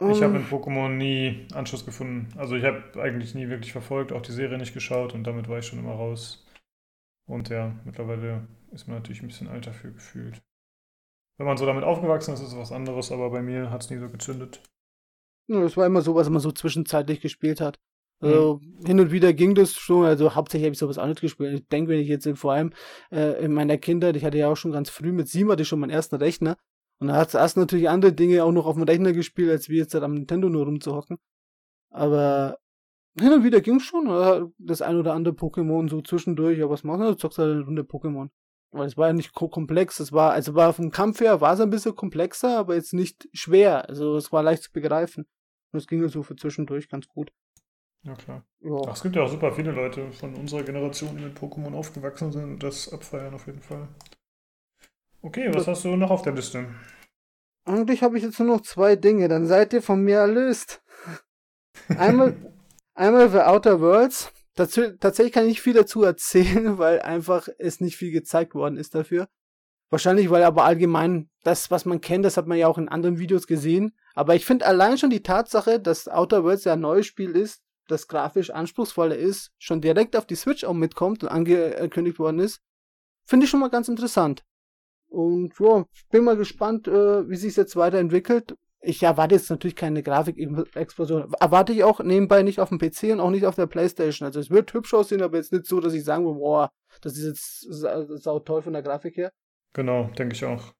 Ich 0.01 0.23
habe 0.23 0.37
in 0.37 0.45
Pokémon 0.45 0.89
nie 0.89 1.45
Anschluss 1.53 1.85
gefunden. 1.85 2.29
Also 2.37 2.55
ich 2.55 2.63
habe 2.63 3.01
eigentlich 3.01 3.35
nie 3.35 3.49
wirklich 3.49 3.73
verfolgt, 3.73 4.13
auch 4.13 4.21
die 4.21 4.31
Serie 4.31 4.57
nicht 4.57 4.73
geschaut 4.73 5.13
und 5.13 5.25
damit 5.25 5.49
war 5.49 5.59
ich 5.59 5.65
schon 5.65 5.79
immer 5.79 5.93
raus. 5.93 6.45
Und 7.27 7.49
ja, 7.49 7.75
mittlerweile 7.83 8.47
ist 8.71 8.87
man 8.87 8.97
natürlich 8.97 9.21
ein 9.21 9.27
bisschen 9.27 9.49
alter 9.49 9.73
für 9.73 9.91
gefühlt. 9.91 10.41
Wenn 11.37 11.47
man 11.47 11.57
so 11.57 11.65
damit 11.65 11.83
aufgewachsen 11.83 12.33
ist, 12.33 12.39
ist 12.39 12.53
es 12.53 12.57
was 12.57 12.71
anderes, 12.71 13.11
aber 13.11 13.29
bei 13.29 13.41
mir 13.41 13.71
hat 13.71 13.83
es 13.83 13.89
nie 13.89 13.97
so 13.97 14.09
gezündet. 14.09 14.61
Ja, 15.47 15.61
das 15.61 15.75
war 15.75 15.85
immer 15.85 16.01
so, 16.01 16.15
was 16.15 16.29
man 16.29 16.39
so 16.39 16.51
zwischenzeitlich 16.51 17.19
gespielt 17.19 17.59
hat. 17.59 17.77
Also 18.21 18.59
mhm. 18.61 18.85
hin 18.85 18.99
und 18.99 19.11
wieder 19.11 19.33
ging 19.33 19.55
das 19.55 19.73
schon, 19.73 20.05
also 20.05 20.35
hauptsächlich 20.35 20.65
habe 20.65 20.73
ich 20.73 20.79
sowas 20.79 20.97
auch 20.97 21.07
nicht 21.07 21.21
gespielt. 21.21 21.53
Ich 21.53 21.67
denke, 21.67 21.91
wenn 21.91 21.99
ich 21.99 22.07
jetzt 22.07 22.27
vor 22.35 22.53
allem 22.53 22.73
äh, 23.11 23.43
in 23.43 23.53
meiner 23.53 23.77
Kindheit, 23.77 24.15
ich 24.15 24.25
hatte 24.25 24.37
ja 24.37 24.49
auch 24.49 24.57
schon 24.57 24.71
ganz 24.71 24.89
früh 24.89 25.11
mit 25.11 25.29
sieben 25.29 25.51
hatte 25.51 25.61
ich 25.61 25.67
schon 25.67 25.79
meinen 25.79 25.91
ersten 25.91 26.15
Rechner 26.15 26.57
und 26.99 27.07
da 27.07 27.15
hat 27.15 27.33
erst 27.33 27.57
natürlich 27.57 27.89
andere 27.89 28.13
Dinge 28.13 28.43
auch 28.43 28.51
noch 28.51 28.65
auf 28.65 28.75
dem 28.75 28.83
Rechner 28.83 29.13
gespielt, 29.13 29.49
als 29.49 29.69
wir 29.69 29.77
jetzt 29.77 29.93
halt 29.93 30.03
am 30.03 30.13
Nintendo 30.13 30.49
nur 30.49 30.65
rumzuhocken. 30.65 31.17
Aber 31.89 32.57
hin 33.17 33.33
und 33.33 33.43
wieder 33.43 33.61
ging 33.61 33.79
schon, 33.79 34.07
oder? 34.07 34.51
das 34.57 34.81
ein 34.81 34.97
oder 34.97 35.13
andere 35.13 35.33
Pokémon 35.33 35.89
so 35.89 36.01
zwischendurch, 36.01 36.61
aber 36.61 36.71
was 36.71 36.83
machen 36.83 37.01
wir? 37.01 37.11
Du 37.11 37.17
zockst 37.17 37.39
halt 37.39 37.51
eine 37.51 37.63
Runde 37.63 37.83
Pokémon. 37.83 38.29
Weil 38.71 38.85
es 38.85 38.97
war 38.97 39.07
ja 39.07 39.13
nicht 39.13 39.33
komplex, 39.33 39.99
es 39.99 40.11
war, 40.11 40.31
also 40.31 40.53
war 40.53 40.73
vom 40.73 40.91
Kampf 40.91 41.21
her 41.21 41.41
war 41.41 41.53
es 41.53 41.59
ein 41.59 41.71
bisschen 41.71 41.95
komplexer, 41.95 42.59
aber 42.59 42.75
jetzt 42.75 42.93
nicht 42.93 43.27
schwer. 43.33 43.89
Also 43.89 44.15
es 44.15 44.31
war 44.31 44.43
leicht 44.43 44.63
zu 44.63 44.71
begreifen. 44.71 45.25
Und 45.71 45.79
es 45.79 45.87
ging 45.87 46.07
so 46.07 46.21
für 46.21 46.35
zwischendurch 46.35 46.89
ganz 46.89 47.07
gut. 47.07 47.31
Ja, 48.03 48.13
klar. 48.15 48.45
Ja. 48.59 48.77
Ach, 48.87 48.93
es 48.93 49.01
gibt 49.01 49.15
ja 49.15 49.23
auch 49.23 49.29
super 49.29 49.51
viele 49.51 49.71
Leute 49.71 50.11
von 50.11 50.35
unserer 50.35 50.63
Generation, 50.63 51.17
die 51.17 51.23
mit 51.23 51.37
Pokémon 51.37 51.73
aufgewachsen 51.73 52.31
sind 52.31 52.43
und 52.43 52.63
das 52.63 52.91
abfeiern 52.91 53.33
auf 53.33 53.47
jeden 53.47 53.61
Fall. 53.61 53.87
Okay, 55.21 55.53
was 55.53 55.67
hast 55.67 55.83
du 55.83 55.95
noch 55.95 56.11
auf 56.11 56.21
der 56.21 56.33
Liste? 56.33 56.67
Eigentlich 57.65 58.03
habe 58.03 58.17
ich 58.17 58.23
jetzt 58.23 58.39
nur 58.39 58.47
noch 58.47 58.61
zwei 58.61 58.95
Dinge, 58.95 59.27
dann 59.27 59.45
seid 59.45 59.73
ihr 59.73 59.81
von 59.81 60.01
mir 60.01 60.17
erlöst. 60.17 60.81
Einmal, 61.89 62.35
einmal 62.93 63.29
The 63.29 63.39
Outer 63.39 63.81
Worlds. 63.81 64.31
Dazu, 64.55 64.97
tatsächlich 64.97 65.33
kann 65.33 65.43
ich 65.43 65.49
nicht 65.49 65.61
viel 65.61 65.73
dazu 65.73 66.03
erzählen, 66.03 66.77
weil 66.77 67.01
einfach 67.01 67.47
es 67.57 67.81
nicht 67.81 67.97
viel 67.97 68.11
gezeigt 68.11 68.55
worden 68.55 68.77
ist 68.77 68.95
dafür. 68.95 69.27
Wahrscheinlich, 69.89 70.29
weil 70.29 70.43
aber 70.43 70.65
allgemein 70.65 71.29
das, 71.43 71.71
was 71.71 71.85
man 71.85 71.99
kennt, 71.99 72.23
das 72.23 72.37
hat 72.37 72.47
man 72.47 72.57
ja 72.57 72.67
auch 72.67 72.77
in 72.77 72.89
anderen 72.89 73.19
Videos 73.19 73.47
gesehen. 73.47 73.97
Aber 74.13 74.35
ich 74.35 74.45
finde 74.45 74.67
allein 74.67 74.97
schon 74.97 75.09
die 75.09 75.23
Tatsache, 75.23 75.79
dass 75.79 76.07
Outer 76.07 76.43
Worlds 76.43 76.63
ja 76.63 76.73
ein 76.73 76.79
neues 76.79 77.07
Spiel 77.07 77.35
ist, 77.35 77.61
das 77.87 78.07
grafisch 78.07 78.51
anspruchsvoller 78.51 79.17
ist, 79.17 79.51
schon 79.57 79.81
direkt 79.81 80.15
auf 80.15 80.25
die 80.25 80.35
Switch 80.35 80.63
auch 80.63 80.73
mitkommt 80.73 81.23
und 81.23 81.29
angekündigt 81.29 82.19
worden 82.19 82.39
ist, 82.39 82.61
finde 83.25 83.45
ich 83.45 83.49
schon 83.49 83.59
mal 83.59 83.69
ganz 83.69 83.87
interessant. 83.87 84.43
Und 85.09 85.53
ja, 85.59 85.85
bin 86.11 86.23
mal 86.23 86.37
gespannt, 86.37 86.87
äh, 86.87 87.27
wie 87.27 87.35
sich 87.35 87.55
jetzt 87.55 87.75
weiterentwickelt. 87.75 88.55
Ich 88.81 89.03
erwarte 89.03 89.35
jetzt 89.35 89.49
natürlich 89.49 89.75
keine 89.75 90.03
Grafikexplosion. 90.03 91.33
Erwarte 91.39 91.73
ich 91.73 91.83
auch 91.83 91.99
nebenbei 91.99 92.43
nicht 92.43 92.59
auf 92.59 92.69
dem 92.69 92.77
PC 92.77 93.11
und 93.11 93.19
auch 93.19 93.31
nicht 93.31 93.45
auf 93.45 93.55
der 93.55 93.67
Playstation. 93.67 94.25
Also 94.25 94.39
es 94.39 94.49
wird 94.49 94.73
hübsch 94.73 94.93
aussehen, 94.93 95.21
aber 95.21 95.37
jetzt 95.37 95.51
nicht 95.51 95.65
so, 95.65 95.81
dass 95.81 95.93
ich 95.93 96.05
sagen 96.05 96.25
will, 96.25 96.35
boah, 96.35 96.69
das 97.01 97.17
ist 97.17 97.25
jetzt 97.25 98.23
sau 98.23 98.39
toll 98.39 98.61
von 98.61 98.73
der 98.73 98.83
Grafik 98.83 99.17
her. 99.17 99.31
Genau, 99.73 100.09
denke 100.17 100.35
ich 100.35 100.45
auch. 100.45 100.73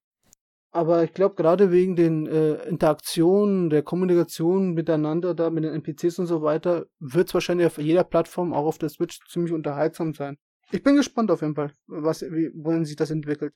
Aber 0.72 1.04
ich 1.04 1.14
glaube, 1.14 1.36
gerade 1.36 1.72
wegen 1.72 1.96
den 1.96 2.28
äh, 2.28 2.54
Interaktionen, 2.68 3.70
der 3.70 3.82
Kommunikation 3.82 4.74
miteinander 4.74 5.34
da, 5.34 5.50
mit 5.50 5.64
den 5.64 5.74
NPCs 5.74 6.20
und 6.20 6.28
so 6.28 6.44
weiter, 6.44 6.86
wird 7.00 7.28
es 7.28 7.34
wahrscheinlich 7.34 7.68
auf 7.68 7.80
jeder 7.80 8.04
Plattform, 8.04 8.54
auch 8.54 8.66
auf 8.66 8.78
der 8.78 8.90
Switch, 8.90 9.20
ziemlich 9.28 9.52
unterhaltsam 9.52 10.14
sein. 10.14 10.38
Ich 10.72 10.84
bin 10.84 10.96
gespannt 10.96 11.32
auf 11.32 11.42
jeden 11.42 11.56
Fall, 11.56 11.74
was, 11.88 12.22
wie, 12.22 12.52
wohin 12.54 12.86
sich 12.86 12.96
das 12.96 13.10
entwickelt. 13.10 13.54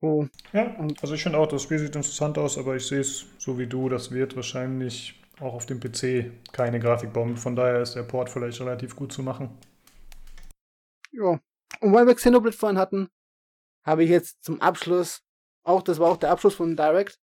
Oh. 0.00 0.26
Ja, 0.52 0.76
also 1.02 1.14
ich 1.14 1.22
finde 1.22 1.38
auch, 1.38 1.48
das 1.48 1.62
Spiel 1.62 1.78
sieht 1.78 1.96
interessant 1.96 2.38
aus, 2.38 2.56
aber 2.56 2.76
ich 2.76 2.86
sehe 2.86 3.00
es 3.00 3.26
so 3.38 3.58
wie 3.58 3.66
du, 3.66 3.88
das 3.88 4.12
wird 4.12 4.36
wahrscheinlich 4.36 5.20
auch 5.40 5.54
auf 5.54 5.66
dem 5.66 5.80
PC 5.80 6.30
keine 6.52 6.78
Grafik 6.78 7.12
bauen. 7.12 7.36
Von 7.36 7.56
daher 7.56 7.82
ist 7.82 7.94
der 7.94 8.02
Port 8.04 8.30
vielleicht 8.30 8.60
relativ 8.60 8.94
gut 8.94 9.12
zu 9.12 9.22
machen. 9.22 9.50
Ja. 11.12 11.40
Und 11.80 11.92
weil 11.92 12.06
wir 12.06 12.14
Xenoblade 12.14 12.56
vorhin 12.56 12.78
hatten, 12.78 13.08
habe 13.84 14.04
ich 14.04 14.10
jetzt 14.10 14.44
zum 14.44 14.60
Abschluss, 14.60 15.22
auch 15.64 15.82
das 15.82 15.98
war 15.98 16.10
auch 16.10 16.16
der 16.16 16.30
Abschluss 16.30 16.54
von 16.54 16.76
Direct, 16.76 17.18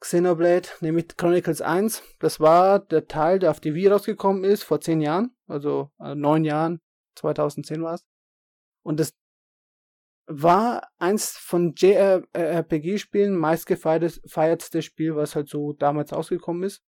Xenoblade, 0.00 0.68
nämlich 0.80 1.16
Chronicles 1.16 1.62
1. 1.62 2.02
Das 2.18 2.40
war 2.40 2.78
der 2.78 3.08
Teil, 3.08 3.38
der 3.38 3.50
auf 3.50 3.60
die 3.60 3.74
Wii 3.74 3.88
rausgekommen 3.88 4.44
ist, 4.44 4.62
vor 4.62 4.80
zehn 4.80 5.00
Jahren, 5.00 5.34
also 5.46 5.90
äh, 5.98 6.14
neun 6.14 6.44
Jahren, 6.44 6.80
2010 7.16 7.82
war 7.82 7.94
es. 7.94 8.04
Und 8.82 9.00
das 9.00 9.14
war 10.26 10.88
eins 10.98 11.30
von 11.38 11.74
JRPG-Spielen 11.76 13.36
meistgefeiertste 13.36 14.82
Spiel, 14.82 15.16
was 15.16 15.36
halt 15.36 15.48
so 15.48 15.72
damals 15.72 16.12
ausgekommen 16.12 16.64
ist. 16.64 16.82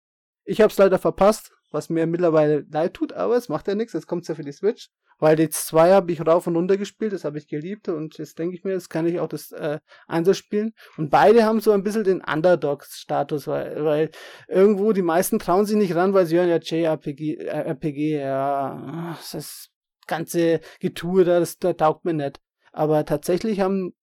Ich 0.44 0.60
habe 0.60 0.70
es 0.70 0.78
leider 0.78 0.98
verpasst, 0.98 1.52
was 1.70 1.90
mir 1.90 2.06
mittlerweile 2.06 2.64
leid 2.70 2.94
tut, 2.94 3.12
aber 3.12 3.36
es 3.36 3.48
macht 3.48 3.68
ja 3.68 3.74
nichts. 3.74 3.92
Jetzt 3.92 4.06
kommt's 4.06 4.28
ja 4.28 4.34
für 4.34 4.42
die 4.42 4.52
Switch. 4.52 4.88
Weil 5.20 5.34
die 5.34 5.48
2 5.48 5.92
habe 5.92 6.12
ich 6.12 6.24
rauf 6.24 6.46
und 6.46 6.54
runter 6.54 6.76
gespielt, 6.76 7.12
das 7.12 7.24
habe 7.24 7.38
ich 7.38 7.48
geliebt 7.48 7.88
und 7.88 8.18
jetzt 8.18 8.38
denke 8.38 8.54
ich 8.54 8.62
mir, 8.62 8.72
jetzt 8.72 8.88
kann 8.88 9.04
ich 9.04 9.18
auch 9.18 9.26
das 9.26 9.50
äh, 9.50 9.80
Einser 10.06 10.32
spielen. 10.32 10.72
Und 10.96 11.10
beide 11.10 11.44
haben 11.44 11.60
so 11.60 11.72
ein 11.72 11.82
bisschen 11.82 12.04
den 12.04 12.22
Underdog-Status, 12.22 13.48
weil, 13.48 13.84
weil 13.84 14.10
irgendwo 14.46 14.92
die 14.92 15.02
meisten 15.02 15.40
trauen 15.40 15.66
sich 15.66 15.76
nicht 15.76 15.96
ran, 15.96 16.14
weil 16.14 16.26
sie 16.26 16.36
hören 16.36 16.48
ja 16.48 16.58
JRPG, 16.58 17.34
äh, 17.34 17.46
RPG, 17.48 18.20
ja, 18.20 19.18
das 19.32 19.70
ganze 20.06 20.60
Getue 20.78 21.24
da, 21.24 21.40
das, 21.40 21.58
das 21.58 21.76
taugt 21.76 22.04
mir 22.04 22.14
nicht. 22.14 22.40
Aber 22.72 23.04
tatsächlich 23.04 23.60
haben, 23.60 23.94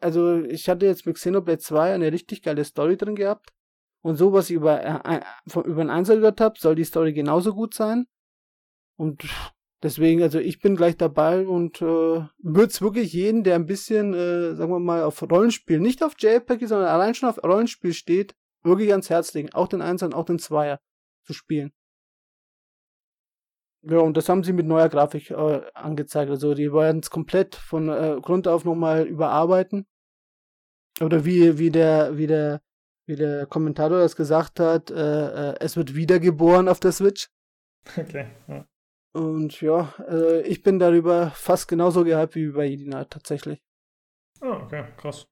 also 0.00 0.42
ich 0.42 0.68
hatte 0.68 0.86
jetzt 0.86 1.06
mit 1.06 1.16
Xenoblade 1.16 1.58
2 1.58 1.94
eine 1.94 2.12
richtig 2.12 2.42
geile 2.42 2.64
Story 2.64 2.96
drin 2.96 3.16
gehabt. 3.16 3.50
Und 4.02 4.16
so, 4.16 4.32
was 4.32 4.48
ich 4.48 4.56
über, 4.56 4.82
äh, 4.82 5.20
über 5.64 5.80
einen 5.80 5.90
Einser 5.90 6.16
gehört 6.16 6.40
habe, 6.40 6.58
soll 6.58 6.74
die 6.74 6.84
Story 6.84 7.12
genauso 7.12 7.54
gut 7.54 7.74
sein. 7.74 8.06
Und 8.96 9.24
deswegen, 9.82 10.22
also 10.22 10.38
ich 10.38 10.60
bin 10.60 10.76
gleich 10.76 10.96
dabei 10.96 11.46
und 11.46 11.82
äh, 11.82 11.84
würde 12.38 12.80
wirklich 12.80 13.12
jeden, 13.12 13.44
der 13.44 13.56
ein 13.56 13.66
bisschen, 13.66 14.14
äh, 14.14 14.54
sagen 14.54 14.72
wir 14.72 14.78
mal, 14.78 15.02
auf 15.02 15.22
Rollenspiel, 15.22 15.80
nicht 15.80 16.02
auf 16.02 16.14
JPEG, 16.18 16.66
sondern 16.66 16.88
allein 16.88 17.14
schon 17.14 17.28
auf 17.28 17.42
Rollenspiel 17.42 17.92
steht, 17.92 18.34
wirklich 18.62 18.90
ans 18.90 19.10
Herz 19.10 19.34
legen. 19.34 19.52
Auch 19.52 19.68
den 19.68 19.82
Einser 19.82 20.06
und 20.06 20.14
auch 20.14 20.24
den 20.24 20.38
Zweier 20.38 20.80
zu 21.24 21.34
spielen. 21.34 21.72
Ja, 23.82 23.98
und 23.98 24.16
das 24.16 24.28
haben 24.28 24.44
sie 24.44 24.52
mit 24.52 24.66
neuer 24.66 24.88
Grafik 24.88 25.30
äh, 25.30 25.62
angezeigt. 25.74 26.30
Also 26.30 26.54
die 26.54 26.72
werden 26.72 27.00
es 27.00 27.10
komplett 27.10 27.54
von 27.54 27.88
äh, 27.88 28.18
Grund 28.20 28.46
auf 28.46 28.64
nochmal 28.64 29.06
überarbeiten. 29.06 29.86
Oder 31.00 31.24
wie, 31.24 31.58
wie 31.58 31.70
der, 31.70 32.16
wie 32.18 32.26
der, 32.26 32.60
wie 33.06 33.16
der 33.16 33.46
Kommentator 33.46 33.98
das 33.98 34.16
gesagt 34.16 34.60
hat, 34.60 34.90
äh, 34.90 34.94
äh, 35.52 35.56
es 35.60 35.76
wird 35.76 35.94
wiedergeboren 35.94 36.68
auf 36.68 36.80
der 36.80 36.92
Switch. 36.92 37.28
Okay. 37.96 38.26
Ja. 38.48 38.66
Und 39.12 39.60
ja, 39.60 39.94
äh, 40.08 40.42
ich 40.42 40.62
bin 40.62 40.78
darüber 40.78 41.30
fast 41.30 41.66
genauso 41.66 42.04
gehypt 42.04 42.34
wie 42.34 42.50
bei 42.50 42.66
Edina 42.66 43.04
tatsächlich. 43.06 43.60
Ah, 44.40 44.62
okay, 44.62 44.84
krass. 44.96 45.26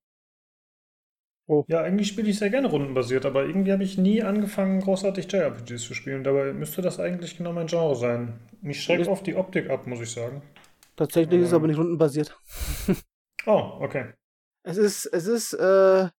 Oh. 1.50 1.64
Ja, 1.66 1.80
eigentlich 1.80 2.08
spiele 2.08 2.28
ich 2.28 2.38
sehr 2.38 2.50
gerne 2.50 2.68
rundenbasiert, 2.68 3.24
aber 3.24 3.46
irgendwie 3.46 3.72
habe 3.72 3.82
ich 3.82 3.96
nie 3.96 4.22
angefangen, 4.22 4.80
großartig 4.80 5.32
JRPGs 5.32 5.82
zu 5.82 5.94
spielen. 5.94 6.22
Dabei 6.22 6.52
müsste 6.52 6.82
das 6.82 7.00
eigentlich 7.00 7.38
genau 7.38 7.54
mein 7.54 7.68
Genre 7.68 7.96
sein. 7.96 8.38
Mich 8.60 8.82
schreckt 8.82 9.08
oft 9.08 9.26
die 9.26 9.34
Optik 9.34 9.70
ab, 9.70 9.86
muss 9.86 10.00
ich 10.00 10.10
sagen. 10.10 10.42
Tatsächlich 10.94 11.36
ähm. 11.38 11.42
ist 11.42 11.48
es 11.48 11.54
aber 11.54 11.66
nicht 11.66 11.78
rundenbasiert. 11.78 12.38
oh, 13.46 13.78
okay. 13.80 14.12
Es 14.62 14.76
ist, 14.76 15.06
es 15.06 15.26
ist, 15.26 15.54
äh, 15.54 16.10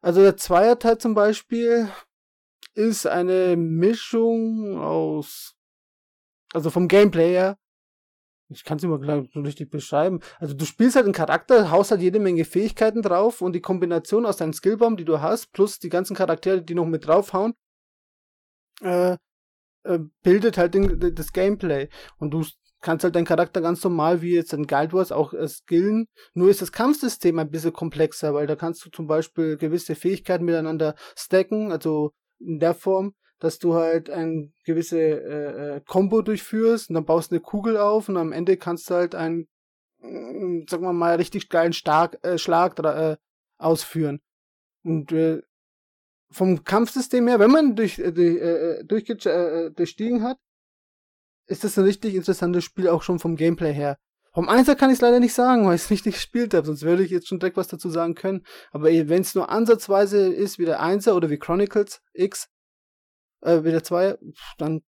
also 0.00 0.20
der 0.20 0.36
Zweierteil 0.36 0.98
zum 0.98 1.14
Beispiel 1.14 1.88
ist 2.74 3.06
eine 3.06 3.56
Mischung 3.56 4.80
aus, 4.80 5.54
also 6.52 6.70
vom 6.70 6.88
Gameplay 6.88 7.30
her, 7.30 7.56
ich 8.52 8.64
kann 8.64 8.78
es 8.78 8.84
immer 8.84 8.98
gleich 8.98 9.28
so 9.32 9.40
richtig 9.40 9.70
beschreiben. 9.70 10.20
Also 10.38 10.54
du 10.54 10.64
spielst 10.64 10.96
halt 10.96 11.06
einen 11.06 11.14
Charakter, 11.14 11.70
haust 11.70 11.90
halt 11.90 12.00
jede 12.00 12.20
Menge 12.20 12.44
Fähigkeiten 12.44 13.02
drauf 13.02 13.40
und 13.40 13.54
die 13.54 13.60
Kombination 13.60 14.26
aus 14.26 14.36
deinem 14.36 14.52
Skillbaum, 14.52 14.96
die 14.96 15.04
du 15.04 15.20
hast, 15.20 15.52
plus 15.52 15.78
die 15.78 15.88
ganzen 15.88 16.16
Charaktere, 16.16 16.62
die 16.62 16.74
noch 16.74 16.86
mit 16.86 17.06
draufhauen, 17.06 17.54
äh, 18.82 19.16
äh, 19.84 19.98
bildet 20.22 20.58
halt 20.58 20.74
den, 20.74 21.14
das 21.14 21.32
Gameplay. 21.32 21.88
Und 22.18 22.32
du 22.32 22.44
kannst 22.80 23.04
halt 23.04 23.14
deinen 23.14 23.24
Charakter 23.24 23.60
ganz 23.60 23.82
normal, 23.82 24.22
wie 24.22 24.34
jetzt 24.34 24.52
in 24.52 24.66
Guild 24.66 24.92
Wars, 24.92 25.12
auch 25.12 25.32
äh, 25.32 25.48
skillen. 25.48 26.06
Nur 26.34 26.50
ist 26.50 26.60
das 26.60 26.72
Kampfsystem 26.72 27.38
ein 27.38 27.50
bisschen 27.50 27.72
komplexer, 27.72 28.34
weil 28.34 28.46
da 28.46 28.56
kannst 28.56 28.84
du 28.84 28.90
zum 28.90 29.06
Beispiel 29.06 29.56
gewisse 29.56 29.94
Fähigkeiten 29.94 30.44
miteinander 30.44 30.94
stacken, 31.16 31.72
also 31.72 32.12
in 32.38 32.58
der 32.58 32.74
Form, 32.74 33.14
dass 33.42 33.58
du 33.58 33.74
halt 33.74 34.08
ein 34.08 34.52
gewisse 34.64 35.00
äh, 35.00 35.80
Combo 35.88 36.20
äh, 36.20 36.22
durchführst 36.22 36.88
und 36.88 36.94
dann 36.94 37.04
baust 37.04 37.32
eine 37.32 37.40
Kugel 37.40 37.76
auf 37.76 38.08
und 38.08 38.16
am 38.16 38.30
Ende 38.30 38.56
kannst 38.56 38.88
du 38.88 38.94
halt 38.94 39.16
einen, 39.16 39.48
äh, 40.00 40.64
sagen 40.70 40.84
wir 40.84 40.92
mal, 40.92 41.16
richtig 41.16 41.48
geilen 41.48 41.72
Stark, 41.72 42.24
äh, 42.24 42.38
Schlag 42.38 42.78
äh, 42.78 43.16
ausführen. 43.58 44.20
Und 44.84 45.10
äh, 45.10 45.42
vom 46.30 46.62
Kampfsystem 46.62 47.26
her, 47.26 47.40
wenn 47.40 47.50
man 47.50 47.74
durch, 47.74 47.98
äh, 47.98 48.10
äh, 48.10 48.84
durch, 48.84 49.10
äh, 49.10 49.70
durchstiegen 49.70 50.22
hat, 50.22 50.38
ist 51.48 51.64
das 51.64 51.76
ein 51.76 51.84
richtig 51.84 52.14
interessantes 52.14 52.62
Spiel 52.62 52.88
auch 52.88 53.02
schon 53.02 53.18
vom 53.18 53.34
Gameplay 53.34 53.72
her. 53.72 53.98
Vom 54.32 54.48
Einser 54.48 54.76
kann 54.76 54.90
ich 54.90 54.94
es 54.94 55.00
leider 55.02 55.18
nicht 55.18 55.34
sagen, 55.34 55.66
weil 55.66 55.74
ich 55.74 55.82
es 55.82 55.90
nicht 55.90 56.04
gespielt 56.04 56.54
habe, 56.54 56.64
sonst 56.64 56.82
würde 56.82 57.02
ich 57.02 57.10
jetzt 57.10 57.26
schon 57.26 57.40
direkt 57.40 57.56
was 57.56 57.66
dazu 57.66 57.90
sagen 57.90 58.14
können. 58.14 58.46
Aber 58.70 58.84
wenn 58.84 59.22
es 59.22 59.34
nur 59.34 59.48
ansatzweise 59.48 60.32
ist 60.32 60.60
wie 60.60 60.64
der 60.64 60.80
Einser 60.80 61.16
oder 61.16 61.28
wie 61.28 61.38
Chronicles 61.38 62.00
X, 62.14 62.48
äh, 63.42 63.64
wieder 63.64 63.82
zwei, 63.82 64.16
dann 64.58 64.82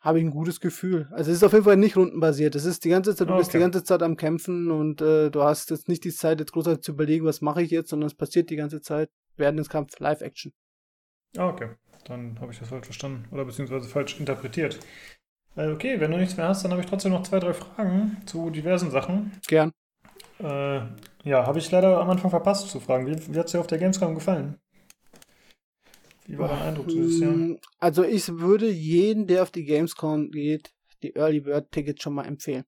habe 0.00 0.18
ich 0.18 0.24
ein 0.24 0.30
gutes 0.30 0.60
Gefühl. 0.60 1.08
Also 1.12 1.30
es 1.30 1.38
ist 1.38 1.44
auf 1.44 1.52
jeden 1.52 1.64
Fall 1.64 1.78
nicht 1.78 1.96
rundenbasiert. 1.96 2.54
Es 2.54 2.66
ist 2.66 2.84
die 2.84 2.90
ganze 2.90 3.16
Zeit, 3.16 3.28
du 3.28 3.32
okay. 3.32 3.40
bist 3.40 3.54
die 3.54 3.58
ganze 3.58 3.84
Zeit 3.84 4.02
am 4.02 4.16
Kämpfen 4.16 4.70
und 4.70 5.00
äh, 5.00 5.30
du 5.30 5.42
hast 5.42 5.70
jetzt 5.70 5.88
nicht 5.88 6.04
die 6.04 6.12
Zeit, 6.12 6.40
jetzt 6.40 6.52
großartig 6.52 6.82
zu 6.82 6.92
überlegen, 6.92 7.24
was 7.24 7.40
mache 7.40 7.62
ich 7.62 7.70
jetzt, 7.70 7.88
sondern 7.88 8.08
es 8.08 8.14
passiert 8.14 8.50
die 8.50 8.56
ganze 8.56 8.82
Zeit 8.82 9.08
während 9.36 9.58
des 9.58 9.70
Kampfs 9.70 9.98
Live-Action. 9.98 10.52
Ah, 11.38 11.48
okay. 11.48 11.70
Dann 12.04 12.38
habe 12.38 12.52
ich 12.52 12.58
das 12.58 12.68
falsch 12.68 12.84
verstanden 12.84 13.26
oder 13.32 13.46
beziehungsweise 13.46 13.88
falsch 13.88 14.20
interpretiert. 14.20 14.78
Äh, 15.56 15.68
okay, 15.68 15.98
wenn 16.00 16.10
du 16.10 16.18
nichts 16.18 16.36
mehr 16.36 16.48
hast, 16.48 16.64
dann 16.64 16.72
habe 16.72 16.82
ich 16.82 16.88
trotzdem 16.88 17.12
noch 17.12 17.22
zwei, 17.22 17.40
drei 17.40 17.54
Fragen 17.54 18.18
zu 18.26 18.50
diversen 18.50 18.90
Sachen. 18.90 19.32
Gern. 19.46 19.72
Äh, 20.38 20.80
ja, 21.22 21.46
habe 21.46 21.58
ich 21.58 21.70
leider 21.70 21.98
am 21.98 22.10
Anfang 22.10 22.30
verpasst 22.30 22.68
zu 22.68 22.78
fragen. 22.78 23.06
Wie, 23.06 23.34
wie 23.34 23.38
hat 23.38 23.46
es 23.46 23.52
dir 23.52 23.60
auf 23.60 23.66
der 23.66 23.78
Gamescom 23.78 24.14
gefallen? 24.14 24.58
Wie 26.26 26.38
war 26.38 26.48
dein 26.48 26.62
Eindruck 26.62 26.88
dieses 26.88 27.20
Jahr? 27.20 27.32
Mm, 27.32 27.58
also 27.78 28.02
ich 28.02 28.28
würde 28.38 28.70
jeden, 28.70 29.26
der 29.26 29.42
auf 29.42 29.50
die 29.50 29.64
Gamescom 29.64 30.30
geht, 30.30 30.72
die 31.02 31.14
Early 31.14 31.40
Bird 31.40 31.70
Tickets 31.70 32.02
schon 32.02 32.14
mal 32.14 32.24
empfehlen. 32.24 32.64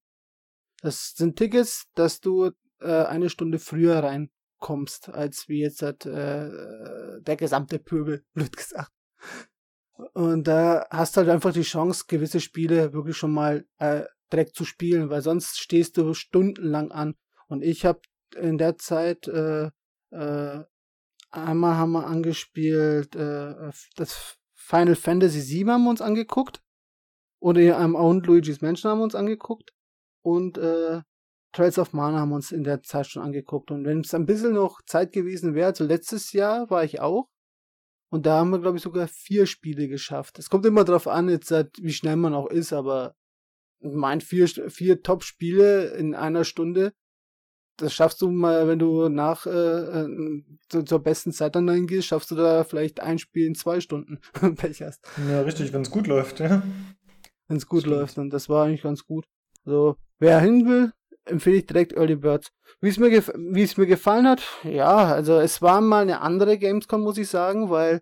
Das 0.83 1.15
sind 1.17 1.37
Tickets, 1.37 1.87
dass 1.95 2.21
du 2.21 2.51
äh, 2.81 3.05
eine 3.05 3.31
Stunde 3.31 3.59
früher 3.59 4.03
reinkommst, 4.03 5.09
als 5.09 5.49
wie 5.49 5.61
jetzt 5.61 5.83
halt, 5.83 6.05
äh, 6.05 7.21
der 7.23 7.37
gesamte 7.37 7.79
Pöbel, 7.79 8.25
blöd 8.35 8.57
gesagt. 8.57 8.93
Und 10.13 10.47
da 10.47 10.87
hast 10.91 11.17
du 11.17 11.23
halt 11.23 11.31
einfach 11.31 11.55
die 11.55 11.63
Chance, 11.63 12.05
gewisse 12.07 12.41
Spiele 12.41 12.93
wirklich 12.93 13.17
schon 13.17 13.33
mal 13.33 13.65
äh, 13.79 14.05
direkt 14.31 14.55
zu 14.55 14.67
spielen, 14.67 15.09
weil 15.09 15.23
sonst 15.23 15.59
stehst 15.59 15.97
du 15.97 16.13
stundenlang 16.13 16.91
an. 16.91 17.15
Und 17.49 17.63
ich 17.63 17.87
habe 17.87 18.01
in 18.37 18.59
der 18.59 18.77
Zeit 18.77 19.27
äh, 19.29 19.71
äh, 20.11 20.65
Einmal 21.31 21.77
haben 21.77 21.93
wir 21.93 22.07
angespielt, 22.07 23.15
äh, 23.17 23.71
das 23.97 24.39
Final 24.55 24.97
Fantasy 24.97 25.41
VII 25.41 25.73
haben 25.73 25.85
wir 25.85 25.91
uns 25.91 26.01
angeguckt. 26.01 26.63
Oder 27.41 27.61
ähm, 27.79 27.95
und 27.95 28.27
Luigi's 28.27 28.61
Mansion 28.61 28.91
haben 28.91 28.99
wir 28.99 29.05
uns 29.05 29.15
angeguckt. 29.15 29.73
Und 30.23 30.59
äh, 30.59 31.03
Trails 31.53 31.79
of 31.79 31.93
Mana 31.93 32.21
haben 32.21 32.31
wir 32.31 32.37
uns 32.37 32.53
in 32.53 32.65
der 32.65 32.83
Zeit 32.83 33.07
schon 33.07 33.23
angeguckt. 33.23 33.71
Und 33.71 33.85
wenn 33.85 34.01
es 34.01 34.15
ein 34.15 34.27
bisschen 34.27 34.55
noch 34.55 34.83
Zeit 34.83 35.13
gewesen 35.13 35.55
wäre, 35.55 35.69
also 35.69 35.85
letztes 35.85 36.33
Jahr 36.33 36.69
war 36.71 36.85
ich 36.85 37.01
auch. 37.01 37.29
Und 38.11 38.27
da 38.27 38.39
haben 38.39 38.51
wir, 38.51 38.61
glaube 38.61 38.77
ich, 38.77 38.83
sogar 38.83 39.09
vier 39.09 39.47
Spiele 39.47 39.89
geschafft. 39.89 40.39
Es 40.39 40.49
kommt 40.49 40.65
immer 40.65 40.85
darauf 40.85 41.09
an, 41.09 41.29
jetzt, 41.29 41.51
wie 41.51 41.93
schnell 41.93 42.17
man 42.17 42.35
auch 42.35 42.49
ist, 42.49 42.73
aber 42.73 43.15
mein 43.81 44.21
vier, 44.21 44.49
vier 44.49 45.03
Top-Spiele 45.03 45.95
in 45.97 46.15
einer 46.15 46.45
Stunde 46.45 46.93
das 47.77 47.93
schaffst 47.93 48.23
du 48.23 48.31
mal, 48.31 48.69
wenn 48.69 48.79
du 48.79 49.09
nach 49.09 49.47
äh, 49.47 49.51
äh 49.51 50.43
zu, 50.69 50.83
zur 50.83 51.03
besten 51.03 51.33
Zeit 51.33 51.55
dann 51.55 51.69
hingehst, 51.69 52.09
schaffst 52.09 52.31
du 52.31 52.35
da 52.35 52.65
vielleicht 52.65 53.01
ein 53.01 53.19
Spiel 53.19 53.47
in 53.47 53.55
zwei 53.55 53.81
Stunden, 53.81 54.21
Pech 54.57 54.83
hast. 54.83 55.07
Ja, 55.29 55.43
richtig, 55.43 55.73
wenn 55.73 55.83
es 55.83 55.91
gut 55.91 56.07
läuft, 56.07 56.41
ja. 56.41 56.63
Wenn 57.49 57.57
es 57.57 57.67
gut 57.67 57.83
Stimmt. 57.83 57.97
läuft, 57.97 58.19
und 58.19 58.31
das 58.31 58.49
war 58.49 58.67
eigentlich 58.67 58.83
ganz 58.83 59.05
gut. 59.05 59.27
Also, 59.65 59.97
wer 60.19 60.41
hin 60.41 60.67
will, 60.67 60.93
empfehle 61.25 61.57
ich 61.57 61.67
direkt 61.67 61.93
Early 61.93 62.17
Birds. 62.17 62.51
Wie 62.81 62.89
es 62.89 62.99
mir, 62.99 63.11
wie 63.11 63.63
es 63.63 63.77
mir 63.77 63.87
gefallen 63.87 64.27
hat, 64.27 64.43
ja, 64.65 65.07
also 65.07 65.39
es 65.39 65.63
war 65.63 65.81
mal 65.81 66.03
eine 66.03 66.21
andere 66.21 66.59
Gamescom, 66.59 67.03
muss 67.03 67.19
ich 67.19 67.29
sagen, 67.29 67.71
weil 67.71 68.01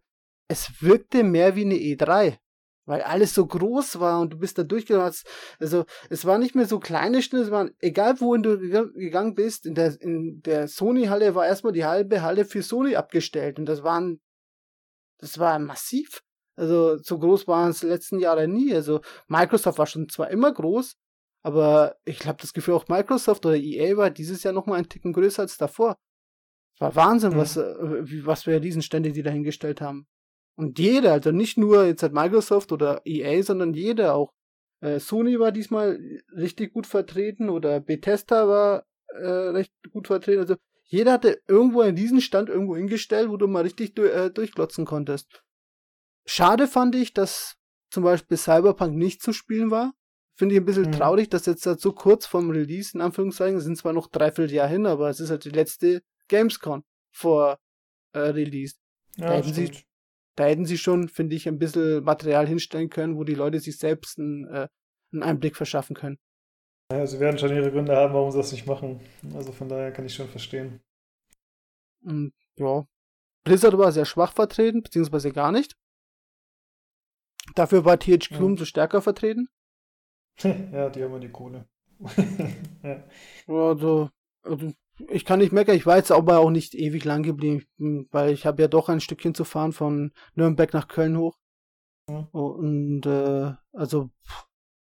es 0.49 0.83
wirkte 0.83 1.23
mehr 1.25 1.57
wie 1.57 1.65
eine 1.65 1.75
E3 1.75 2.39
weil 2.86 3.02
alles 3.02 3.35
so 3.35 3.47
groß 3.47 4.01
war 4.01 4.20
und 4.20 4.32
du 4.32 4.39
bist 4.39 4.59
da 4.59 4.62
durchgegangen. 4.62 5.12
Also 5.59 5.85
es 6.11 6.24
war 6.24 6.39
nicht 6.39 6.55
mehr 6.55 6.66
so 6.66 6.78
kleine 6.78 7.23
Schnitte, 7.23 7.44
es 7.44 7.51
waren, 7.51 7.70
egal 7.81 8.20
wohin 8.20 8.43
du 8.43 8.59
gegangen 8.59 9.35
bist, 9.35 9.66
in 9.66 9.74
der, 9.74 10.01
in 10.01 10.43
der 10.43 10.69
Sony-Halle 10.69 11.35
war 11.35 11.47
erstmal 11.47 11.73
die 11.73 11.85
halbe 11.85 12.23
Halle 12.23 12.44
für 12.44 12.62
Sony 12.62 12.97
abgestellt 12.97 13.59
und 13.59 13.66
das 13.66 13.82
waren, 13.82 14.20
das 15.19 15.39
war 15.39 15.59
massiv. 15.59 16.23
Also 16.56 16.98
so 16.98 17.19
groß 17.19 17.48
waren 17.48 17.70
es 17.70 17.81
die 17.81 17.86
letzten 17.86 18.20
Jahre 18.20 18.47
nie. 18.47 18.73
Also 18.73 19.01
Microsoft 19.27 19.78
war 19.78 19.86
schon 19.86 20.09
zwar 20.09 20.31
immer 20.31 20.52
groß, 20.52 20.97
aber 21.43 21.97
ich 22.05 22.27
habe 22.27 22.40
das 22.40 22.52
Gefühl, 22.52 22.74
auch 22.74 22.89
Microsoft 22.89 23.44
oder 23.44 23.56
EA 23.56 23.97
war 23.97 24.11
dieses 24.11 24.43
Jahr 24.43 24.55
nochmal 24.55 24.78
ein 24.78 24.89
Ticken 24.89 25.12
größer 25.12 25.43
als 25.43 25.56
davor. 25.56 25.97
Es 26.74 26.81
war 26.81 26.94
Wahnsinn, 26.97 27.32
mhm. 27.32 27.36
was, 27.36 27.56
äh, 27.56 27.74
was 28.24 28.44
für 28.44 28.61
Riesenstände 28.61 29.12
die 29.12 29.23
dahingestellt 29.23 29.81
haben. 29.81 30.06
Und 30.56 30.78
jeder, 30.78 31.12
also 31.12 31.32
nicht 31.32 31.59
nur 31.59 31.85
jetzt 31.85 32.02
halt 32.02 32.12
Microsoft 32.12 32.72
oder 32.72 33.02
EA, 33.05 33.43
sondern 33.43 33.74
jeder 33.74 34.14
auch. 34.14 34.32
Äh, 34.81 35.01
Sony 35.01 35.39
war 35.40 35.52
diesmal 35.52 35.98
richtig 36.36 36.72
gut 36.72 36.86
vertreten 36.86 37.48
oder 37.48 37.81
Bethesda 37.81 38.48
war 38.48 38.86
äh, 39.09 39.26
recht 39.26 39.72
gut 39.90 40.06
vertreten. 40.06 40.40
Also 40.40 40.56
jeder 40.85 41.12
hatte 41.12 41.40
irgendwo 41.48 41.81
einen 41.81 41.97
Riesenstand 41.97 42.48
irgendwo 42.48 42.76
hingestellt, 42.76 43.31
wo 43.31 43.36
du 43.36 43.47
mal 43.47 43.62
richtig 43.62 43.94
du 43.94 44.02
äh, 44.02 44.31
durchglotzen 44.31 44.85
konntest. 44.85 45.43
Schade 46.26 46.68
fand 46.68 46.94
ich, 46.94 47.12
dass 47.12 47.56
zum 47.90 48.05
Beispiel 48.05 48.36
Cyberpunk 48.36 48.94
nicht 48.94 49.22
zu 49.22 49.32
spielen 49.32 49.70
war. 49.70 49.94
Finde 50.36 50.55
ich 50.55 50.60
ein 50.60 50.64
bisschen 50.64 50.86
mhm. 50.86 50.93
traurig, 50.93 51.28
dass 51.31 51.47
jetzt 51.47 51.64
halt 51.66 51.81
so 51.81 51.93
kurz 51.93 52.26
vom 52.26 52.51
Release, 52.51 52.90
in 52.94 53.01
Anführungszeichen, 53.01 53.60
sind 53.60 53.78
zwar 53.78 53.93
noch 53.93 54.09
dreiviertel 54.09 54.52
Jahr 54.52 54.68
hin, 54.68 54.85
aber 54.85 55.09
es 55.09 55.20
ist 55.20 55.31
halt 55.31 55.44
die 55.44 55.51
letzte 55.51 56.02
Gamescom 56.28 56.82
vor 57.12 57.59
äh, 58.12 58.18
Release. 58.18 58.74
Ja, 59.16 59.28
da, 59.28 59.32
hätten 59.35 59.52
sie, 59.52 59.70
da 60.36 60.44
hätten 60.47 60.66
sie 60.66 60.78
schon, 60.78 61.09
finde 61.09 61.36
ich, 61.36 61.48
ein 61.48 61.59
bisschen 61.59 62.02
Material 62.05 62.47
hinstellen 62.47 62.90
können, 62.90 63.16
wo 63.16 63.24
die 63.24 63.35
Leute 63.35 63.61
sich 63.61 63.78
selbst 63.78 64.19
einen, 64.19 64.47
äh, 64.47 64.69
einen 65.12 65.23
Einblick 65.23 65.56
verschaffen 65.56 65.94
können. 65.94 66.19
Ja, 66.93 67.06
sie 67.06 67.20
werden 67.20 67.39
schon 67.39 67.55
ihre 67.55 67.70
Gründe 67.70 67.97
haben, 67.97 68.15
warum 68.15 68.31
sie 68.31 68.39
das 68.39 68.52
nicht 68.52 68.66
machen. 68.66 69.01
Also 69.35 69.52
von 69.52 69.69
daher 69.69 69.93
kann 69.93 70.05
ich 70.05 70.15
schon 70.15 70.28
verstehen. 70.28 70.81
Und 72.02 72.32
ja. 72.56 72.86
Blizzard 73.44 73.77
war 73.78 73.93
sehr 73.93 74.05
schwach 74.05 74.32
vertreten, 74.32 74.82
beziehungsweise 74.82 75.32
gar 75.32 75.52
nicht. 75.52 75.77
Dafür 77.55 77.85
war 77.85 77.98
THQ 77.98 78.31
ja. 78.32 78.40
umso 78.40 78.65
stärker 78.65 79.02
vertreten. 79.02 79.48
ja, 80.43 80.90
die 80.90 81.02
haben 81.02 81.12
ja 81.12 81.19
die 81.19 81.31
Kohle. 81.31 81.69
ja. 82.82 83.05
Also, 83.47 84.11
also, 84.43 84.73
ich 85.09 85.25
kann 85.25 85.41
nicht 85.41 85.53
meckern, 85.53 85.77
ich 85.77 85.87
war 85.87 85.97
jetzt 85.97 86.12
aber 86.12 86.39
auch 86.39 86.51
nicht 86.51 86.75
ewig 86.75 87.05
lang 87.05 87.23
geblieben, 87.23 88.09
weil 88.11 88.33
ich 88.33 88.47
habe 88.47 88.62
ja 88.62 88.69
doch 88.69 88.89
ein 88.89 89.01
Stückchen 89.01 89.35
zu 89.35 89.45
fahren 89.45 89.73
von 89.73 90.12
Nürnberg 90.35 90.73
nach 90.73 90.89
Köln 90.89 91.19
hoch. 91.19 91.37
Ja. 92.09 92.29
Und 92.33 93.07
äh, 93.07 93.53
also 93.73 94.11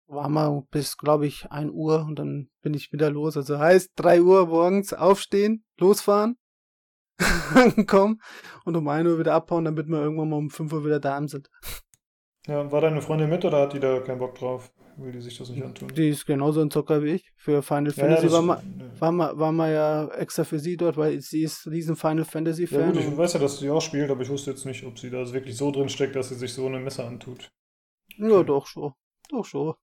war 0.07 0.29
mal 0.29 0.65
bis, 0.71 0.97
glaube 0.97 1.27
ich, 1.27 1.51
1 1.51 1.71
Uhr 1.73 2.05
und 2.05 2.19
dann 2.19 2.51
bin 2.63 2.75
ich 2.75 2.93
wieder 2.93 3.11
los. 3.11 3.37
Also 3.37 3.59
heißt 3.59 3.93
3 3.97 4.23
Uhr 4.23 4.47
morgens 4.47 4.93
aufstehen, 4.93 5.65
losfahren, 5.79 6.37
ankommen 7.55 8.21
und 8.65 8.77
um 8.77 8.89
1 8.89 9.09
Uhr 9.09 9.19
wieder 9.19 9.35
abhauen, 9.35 9.65
damit 9.65 9.87
wir 9.89 10.01
irgendwann 10.01 10.31
mal 10.31 10.37
um 10.37 10.51
5 10.51 10.73
Uhr 10.73 10.85
wieder 10.85 11.01
da 11.01 11.21
sind. 11.29 11.49
Ja, 12.47 12.73
war 12.73 12.81
deine 12.81 13.03
Freundin 13.03 13.29
mit 13.29 13.45
oder 13.45 13.61
hat 13.61 13.75
die 13.75 13.81
da 13.81 14.01
keinen 14.01 14.19
Bock 14.19 14.35
drauf? 14.35 14.73
Will 15.01 15.13
die 15.13 15.21
sich 15.23 15.39
das 15.39 15.49
nicht 15.49 15.63
antun? 15.63 15.89
Die 15.95 16.11
ist 16.11 16.27
genauso 16.27 16.61
ein 16.61 16.71
Zocker 16.71 17.03
wie 17.03 17.13
ich. 17.13 17.33
Für 17.35 17.63
Final 17.63 17.91
Fantasy 17.91 18.27
ja, 18.27 18.33
war, 18.33 18.43
ma, 18.43 18.63
war, 18.99 19.13
ma, 19.13 19.39
war 19.39 19.51
ma 19.51 19.71
ja 19.71 20.09
extra 20.09 20.45
für 20.45 20.59
sie 20.59 20.77
dort, 20.77 20.99
weil 20.99 21.21
sie 21.23 21.43
ist 21.43 21.67
riesen 21.67 21.97
Final 21.97 22.27
Fantasy 22.27 22.67
Fan. 22.67 22.81
Ja 22.81 22.87
gut, 22.91 23.01
ich 23.01 23.17
weiß 23.17 23.33
ja, 23.33 23.41
dass 23.41 23.59
sie 23.59 23.71
auch 23.71 23.81
spielt, 23.81 24.11
aber 24.11 24.21
ich 24.23 24.29
wusste 24.29 24.51
jetzt 24.51 24.67
nicht, 24.67 24.85
ob 24.85 24.99
sie 24.99 25.09
da 25.09 25.33
wirklich 25.33 25.57
so 25.57 25.71
drin 25.71 25.89
steckt, 25.89 26.17
dass 26.17 26.29
sie 26.29 26.35
sich 26.35 26.53
so 26.53 26.67
eine 26.67 26.79
Messer 26.79 27.07
antut. 27.07 27.51
Ja, 28.19 28.43
doch 28.43 28.67
schon. 28.67 28.93
Doch 29.31 29.45
schon. 29.47 29.75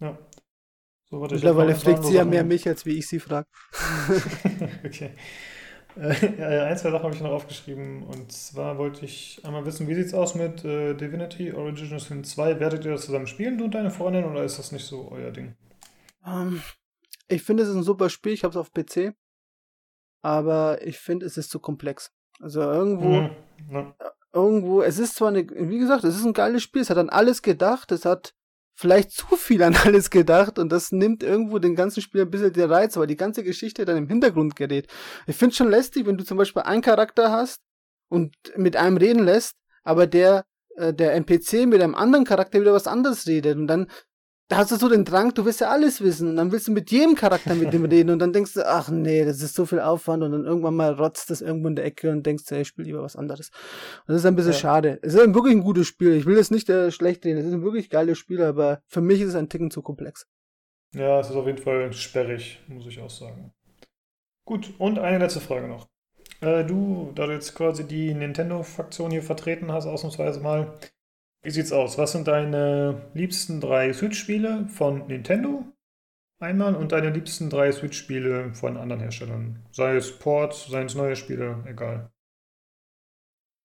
Ja. 0.00 0.18
So, 1.04 1.20
warte, 1.20 1.34
Mittlerweile 1.36 1.74
fragt 1.74 2.04
sie 2.04 2.14
ja 2.14 2.24
mehr 2.24 2.44
mich, 2.44 2.68
als 2.68 2.84
wie 2.84 2.98
ich 2.98 3.08
sie 3.08 3.20
frage. 3.20 3.46
okay. 4.84 5.12
Äh, 5.96 6.60
ein, 6.60 6.76
zwei 6.78 6.90
Sachen 6.90 7.04
habe 7.04 7.14
ich 7.14 7.20
noch 7.20 7.30
aufgeschrieben. 7.30 8.02
Und 8.04 8.32
zwar 8.32 8.78
wollte 8.78 9.04
ich 9.04 9.40
einmal 9.44 9.66
wissen, 9.66 9.88
wie 9.88 9.94
sieht 9.94 10.06
es 10.06 10.14
aus 10.14 10.34
mit 10.34 10.64
äh, 10.64 10.94
Divinity 10.94 11.52
Original 11.52 12.00
Sin 12.00 12.24
2? 12.24 12.60
Werdet 12.60 12.84
ihr 12.84 12.92
das 12.92 13.04
zusammen 13.04 13.26
spielen, 13.26 13.58
du 13.58 13.64
und 13.64 13.74
deine 13.74 13.90
Freundin, 13.90 14.24
oder 14.24 14.42
ist 14.42 14.58
das 14.58 14.72
nicht 14.72 14.86
so 14.86 15.10
euer 15.10 15.30
Ding? 15.30 15.54
Um, 16.24 16.32
ähm, 16.32 16.62
ich 17.28 17.42
finde, 17.42 17.62
es 17.62 17.68
ist 17.68 17.76
ein 17.76 17.82
super 17.82 18.08
Spiel. 18.08 18.32
Ich 18.32 18.44
habe 18.44 18.52
es 18.52 18.56
auf 18.56 18.72
PC. 18.72 19.14
Aber 20.22 20.84
ich 20.86 20.98
finde, 20.98 21.26
es 21.26 21.36
ist 21.36 21.50
zu 21.50 21.58
komplex. 21.58 22.12
Also 22.40 22.60
irgendwo, 22.60 23.22
mhm, 23.22 23.30
ja. 23.70 23.94
irgendwo, 24.32 24.82
es 24.82 24.98
ist 24.98 25.16
zwar 25.16 25.28
eine, 25.28 25.46
wie 25.48 25.78
gesagt, 25.78 26.04
es 26.04 26.16
ist 26.16 26.24
ein 26.24 26.32
geiles 26.32 26.62
Spiel. 26.62 26.82
Es 26.82 26.90
hat 26.90 26.98
an 26.98 27.10
alles 27.10 27.42
gedacht. 27.42 27.92
Es 27.92 28.04
hat 28.04 28.34
vielleicht 28.74 29.12
zu 29.12 29.36
viel 29.36 29.62
an 29.62 29.76
alles 29.84 30.10
gedacht 30.10 30.58
und 30.58 30.70
das 30.70 30.92
nimmt 30.92 31.22
irgendwo 31.22 31.58
den 31.58 31.74
ganzen 31.74 32.00
Spiel 32.00 32.22
ein 32.22 32.30
bisschen 32.30 32.52
den 32.52 32.70
Reiz, 32.70 32.96
weil 32.96 33.06
die 33.06 33.16
ganze 33.16 33.44
Geschichte 33.44 33.84
dann 33.84 33.96
im 33.96 34.08
Hintergrund 34.08 34.56
gerät. 34.56 34.88
Ich 35.26 35.36
finde 35.36 35.54
schon 35.54 35.70
lästig, 35.70 36.06
wenn 36.06 36.16
du 36.16 36.24
zum 36.24 36.38
Beispiel 36.38 36.62
einen 36.62 36.82
Charakter 36.82 37.30
hast 37.30 37.60
und 38.08 38.34
mit 38.56 38.76
einem 38.76 38.96
reden 38.96 39.24
lässt, 39.24 39.56
aber 39.84 40.06
der, 40.06 40.44
äh, 40.76 40.92
der 40.92 41.14
NPC 41.14 41.66
mit 41.66 41.82
einem 41.82 41.94
anderen 41.94 42.24
Charakter 42.24 42.60
wieder 42.60 42.72
was 42.72 42.86
anderes 42.86 43.26
redet 43.26 43.56
und 43.56 43.66
dann 43.66 43.88
da 44.52 44.58
hast 44.58 44.70
du 44.70 44.76
so 44.76 44.90
den 44.90 45.06
Drang, 45.06 45.32
du 45.32 45.46
willst 45.46 45.62
ja 45.62 45.70
alles 45.70 46.02
wissen 46.02 46.28
und 46.28 46.36
dann 46.36 46.52
willst 46.52 46.68
du 46.68 46.72
mit 46.72 46.90
jedem 46.90 47.14
Charakter 47.14 47.54
mit 47.54 47.72
dem 47.72 47.84
reden 47.86 48.10
und 48.10 48.18
dann 48.18 48.34
denkst 48.34 48.52
du, 48.52 48.68
ach 48.68 48.90
nee, 48.90 49.24
das 49.24 49.40
ist 49.40 49.54
so 49.54 49.64
viel 49.64 49.80
Aufwand 49.80 50.22
und 50.22 50.32
dann 50.32 50.44
irgendwann 50.44 50.76
mal 50.76 50.92
rotzt 50.92 51.30
das 51.30 51.40
irgendwo 51.40 51.68
in 51.68 51.76
der 51.76 51.86
Ecke 51.86 52.10
und 52.10 52.26
denkst, 52.26 52.44
hey, 52.48 52.60
ich 52.60 52.68
spiele 52.68 52.84
lieber 52.84 53.02
was 53.02 53.16
anderes. 53.16 53.48
Und 54.00 54.08
das 54.08 54.16
ist 54.18 54.26
ein 54.26 54.36
bisschen 54.36 54.52
ja. 54.52 54.58
schade. 54.58 54.98
Es 55.00 55.14
ist 55.14 55.34
wirklich 55.34 55.54
ein 55.54 55.62
gutes 55.62 55.86
Spiel. 55.86 56.12
Ich 56.12 56.26
will 56.26 56.36
es 56.36 56.50
nicht 56.50 56.68
äh, 56.68 56.90
schlecht 56.90 57.24
reden. 57.24 57.38
Es 57.38 57.46
ist 57.46 57.54
ein 57.54 57.62
wirklich 57.62 57.88
geiles 57.88 58.18
Spiel, 58.18 58.42
aber 58.42 58.82
für 58.88 59.00
mich 59.00 59.22
ist 59.22 59.30
es 59.30 59.36
ein 59.36 59.48
Ticken 59.48 59.70
zu 59.70 59.80
komplex. 59.80 60.26
Ja, 60.94 61.18
es 61.18 61.30
ist 61.30 61.36
auf 61.36 61.46
jeden 61.46 61.56
Fall 61.56 61.90
sperrig, 61.94 62.60
muss 62.68 62.86
ich 62.86 63.00
auch 63.00 63.08
sagen. 63.08 63.54
Gut, 64.44 64.74
und 64.76 64.98
eine 64.98 65.16
letzte 65.16 65.40
Frage 65.40 65.66
noch. 65.66 65.88
Äh, 66.42 66.66
du, 66.66 67.10
da 67.14 67.24
du 67.24 67.32
jetzt 67.32 67.54
quasi 67.54 67.88
die 67.88 68.12
Nintendo-Fraktion 68.12 69.12
hier 69.12 69.22
vertreten 69.22 69.72
hast, 69.72 69.86
ausnahmsweise 69.86 70.40
mal, 70.40 70.74
wie 71.42 71.50
sieht's 71.50 71.72
aus? 71.72 71.98
Was 71.98 72.12
sind 72.12 72.28
deine 72.28 73.10
liebsten 73.14 73.60
drei 73.60 73.92
Switch-Spiele 73.92 74.66
von 74.68 75.06
Nintendo? 75.08 75.64
Einmal 76.38 76.74
und 76.74 76.92
deine 76.92 77.10
liebsten 77.10 77.50
drei 77.50 77.70
Switch-Spiele 77.70 78.54
von 78.54 78.76
anderen 78.76 79.00
Herstellern. 79.00 79.64
Sei 79.70 79.96
es 79.96 80.18
Port, 80.18 80.54
seien 80.54 80.86
es 80.86 80.94
neue 80.94 81.16
Spiele, 81.16 81.62
egal. 81.66 82.10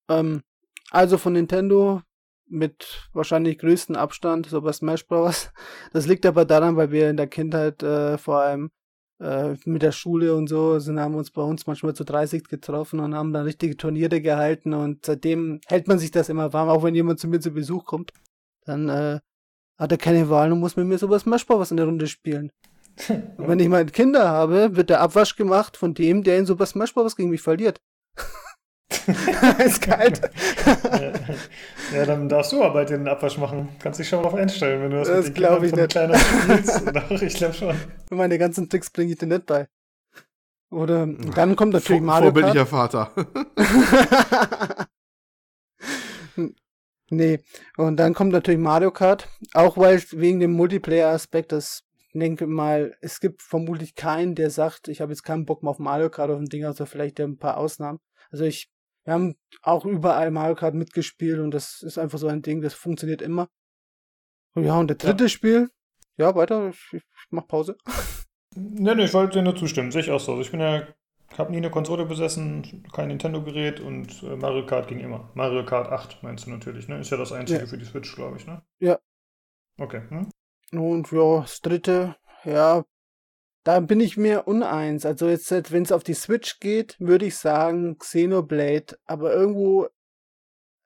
Ähm, 0.09 0.43
also 0.91 1.17
von 1.17 1.33
Nintendo 1.33 2.01
mit 2.49 3.09
wahrscheinlich 3.13 3.57
größten 3.57 3.95
Abstand, 3.95 4.47
so 4.47 4.61
bei 4.61 4.71
Smash 4.71 5.05
Bros. 5.07 5.51
Das 5.93 6.07
liegt 6.07 6.25
aber 6.25 6.45
daran, 6.45 6.77
weil 6.77 6.91
wir 6.91 7.09
in 7.09 7.17
der 7.17 7.27
Kindheit 7.27 7.83
äh, 7.83 8.17
vor 8.17 8.41
allem 8.41 8.71
äh, 9.19 9.55
mit 9.65 9.81
der 9.81 9.91
Schule 9.91 10.35
und 10.35 10.47
so, 10.47 10.79
sind 10.79 10.99
haben 10.99 11.15
uns 11.15 11.31
bei 11.31 11.41
uns 11.41 11.67
manchmal 11.67 11.93
zu 11.93 12.03
30 12.03 12.47
getroffen 12.47 12.99
und 12.99 13.15
haben 13.15 13.33
dann 13.33 13.45
richtige 13.45 13.77
Turniere 13.77 14.21
gehalten 14.21 14.73
und 14.73 15.05
seitdem 15.05 15.59
hält 15.67 15.87
man 15.87 15.99
sich 15.99 16.11
das 16.11 16.29
immer 16.29 16.53
warm, 16.53 16.69
auch 16.69 16.83
wenn 16.83 16.95
jemand 16.95 17.19
zu 17.19 17.27
mir 17.27 17.39
zu 17.39 17.51
Besuch 17.51 17.85
kommt. 17.85 18.11
Dann 18.65 18.89
äh, 18.89 19.19
hat 19.77 19.91
er 19.91 19.97
keine 19.97 20.29
Wahl 20.29 20.51
und 20.51 20.59
muss 20.59 20.75
mit 20.75 20.87
mir 20.87 20.97
sowas 20.97 21.23
Smashball 21.23 21.59
was 21.59 21.71
in 21.71 21.77
der 21.77 21.85
Runde 21.85 22.07
spielen. 22.07 22.51
und 23.09 23.47
wenn 23.47 23.59
ich 23.59 23.69
mal 23.69 23.85
Kinder 23.85 24.27
habe, 24.27 24.75
wird 24.75 24.89
der 24.89 25.01
Abwasch 25.01 25.35
gemacht 25.35 25.77
von 25.77 25.93
dem, 25.93 26.23
der 26.23 26.37
in 26.39 26.45
Super 26.45 26.65
Smash 26.65 26.93
Bros. 26.93 27.15
gegen 27.15 27.29
mich 27.29 27.41
verliert. 27.41 27.79
ist 29.65 29.81
kalt. 29.81 30.21
ja, 31.93 32.05
dann 32.05 32.27
darfst 32.27 32.51
du 32.51 32.63
aber 32.63 32.85
den 32.85 33.07
Abwasch 33.07 33.37
machen. 33.37 33.69
Kannst 33.79 33.99
dich 33.99 34.09
schon 34.09 34.21
darauf 34.21 34.37
einstellen, 34.37 34.81
wenn 34.81 34.91
du 34.91 34.97
das, 34.97 35.07
das 35.07 35.25
mit 35.27 35.37
den 35.37 35.63
ich 35.63 35.75
nicht. 35.75 35.89
kleiner 35.89 36.17
spielst. 36.17 36.83
Doch, 36.93 37.21
ich 37.21 37.33
glaube 37.35 37.53
schon. 37.53 37.75
Meine 38.11 38.37
ganzen 38.37 38.69
Tricks 38.69 38.89
bringe 38.89 39.13
ich 39.13 39.17
dir 39.17 39.27
nicht 39.27 39.45
bei. 39.45 39.67
Oder 40.69 41.07
dann 41.07 41.55
kommt 41.55 41.73
natürlich 41.73 42.01
Vor 42.01 42.07
Mario 42.07 42.25
Vorbildlicher 42.25 42.65
Vater. 42.65 43.11
nee, 47.09 47.39
und 47.77 47.97
dann 47.97 48.13
kommt 48.13 48.33
natürlich 48.33 48.59
Mario 48.59 48.91
Kart, 48.91 49.29
auch 49.53 49.77
weil 49.77 50.03
wegen 50.11 50.41
dem 50.41 50.51
Multiplayer-Aspekt, 50.51 51.53
das 51.53 51.87
denke 52.13 52.47
mal, 52.47 52.95
es 53.01 53.19
gibt 53.19 53.41
vermutlich 53.41 53.95
keinen, 53.95 54.35
der 54.35 54.49
sagt, 54.49 54.87
ich 54.87 55.01
habe 55.01 55.11
jetzt 55.11 55.23
keinen 55.23 55.45
Bock 55.45 55.63
mehr 55.63 55.71
auf 55.71 55.79
Mario 55.79 56.09
Kart 56.09 56.31
auf 56.31 56.39
ein 56.39 56.47
Ding, 56.47 56.65
also 56.65 56.85
vielleicht 56.85 57.19
ein 57.19 57.37
paar 57.37 57.57
Ausnahmen. 57.57 57.99
Also 58.31 58.43
ich 58.43 58.69
wir 59.07 59.13
haben 59.13 59.37
auch 59.61 59.85
überall 59.85 60.31
Mario 60.31 60.55
Kart 60.55 60.75
mitgespielt 60.75 61.39
und 61.39 61.51
das 61.51 61.81
ist 61.81 61.97
einfach 61.97 62.17
so 62.19 62.27
ein 62.27 62.41
Ding, 62.41 62.61
das 62.61 62.73
funktioniert 62.73 63.21
immer. 63.21 63.47
Ja, 64.53 64.77
und 64.77 64.89
der 64.89 64.97
dritte 64.97 65.25
ja. 65.25 65.29
Spiel, 65.29 65.69
ja, 66.17 66.35
weiter, 66.35 66.67
ich, 66.67 66.93
ich 66.93 67.03
mach 67.29 67.47
Pause. 67.47 67.77
Nee, 68.59 68.95
nee, 68.95 69.03
ich 69.03 69.13
wollte 69.13 69.37
dir 69.37 69.43
nur 69.43 69.55
zustimmen, 69.55 69.91
sehe 69.91 70.01
ich 70.01 70.09
auch 70.09 70.19
so. 70.19 70.31
Also 70.31 70.41
ich 70.41 70.49
bin 70.49 70.61
ja, 70.61 70.87
habe 71.37 71.51
nie 71.51 71.57
eine 71.57 71.69
Konsole 71.69 72.07
besessen, 72.07 72.83
kein 72.91 73.09
Nintendo-Gerät 73.09 73.79
und 73.79 74.23
äh, 74.23 74.35
Mario 74.35 74.65
Kart 74.65 74.87
ging 74.87 74.99
immer. 74.99 75.29
Mario 75.35 75.63
Kart 75.63 75.91
8 75.91 76.23
meinst 76.23 76.47
du 76.47 76.49
natürlich, 76.49 76.87
ne? 76.87 76.97
Ist 76.97 77.11
ja 77.11 77.17
das 77.17 77.31
einzige 77.31 77.59
ja. 77.59 77.65
für 77.67 77.77
die 77.77 77.85
Switch, 77.85 78.15
glaube 78.15 78.37
ich, 78.37 78.47
ne? 78.47 78.63
Ja. 78.79 78.97
Okay. 79.77 80.01
Hm? 80.09 80.31
Und 80.71 81.11
ja, 81.11 81.41
das 81.41 81.61
dritte, 81.61 82.15
ja, 82.45 82.83
da 83.67 83.81
bin 83.81 83.99
ich 83.99 84.15
mir 84.15 84.47
uneins. 84.47 85.05
Also 85.05 85.27
jetzt, 85.27 85.51
wenn 85.73 85.83
es 85.83 85.91
auf 85.91 86.03
die 86.03 86.13
Switch 86.13 86.61
geht, 86.61 86.95
würde 86.99 87.25
ich 87.25 87.35
sagen 87.35 87.97
Xenoblade. 87.97 88.97
Aber 89.05 89.33
irgendwo, 89.33 89.87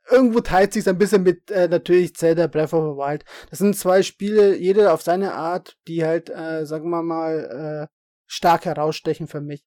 irgendwo 0.10 0.40
teilt 0.40 0.74
sich 0.74 0.90
ein 0.90 0.98
bisschen 0.98 1.22
mit 1.22 1.52
äh, 1.52 1.68
natürlich 1.68 2.16
Zelda 2.16 2.48
Breath 2.48 2.74
of 2.74 2.94
the 2.94 2.98
Wild. 2.98 3.24
Das 3.52 3.60
sind 3.60 3.78
zwei 3.78 4.02
Spiele, 4.02 4.58
jeder 4.58 4.96
auf 4.96 5.04
seine 5.04 5.36
Art, 5.36 5.78
die 5.88 6.04
halt, 6.04 6.32
äh, 6.32 6.66
sagen 6.66 6.90
wir 6.90 7.04
mal, 7.04 7.88
äh, 7.88 7.94
stark 8.26 8.66
herausstechen 8.66 9.28
für 9.28 9.42
mich. 9.42 9.64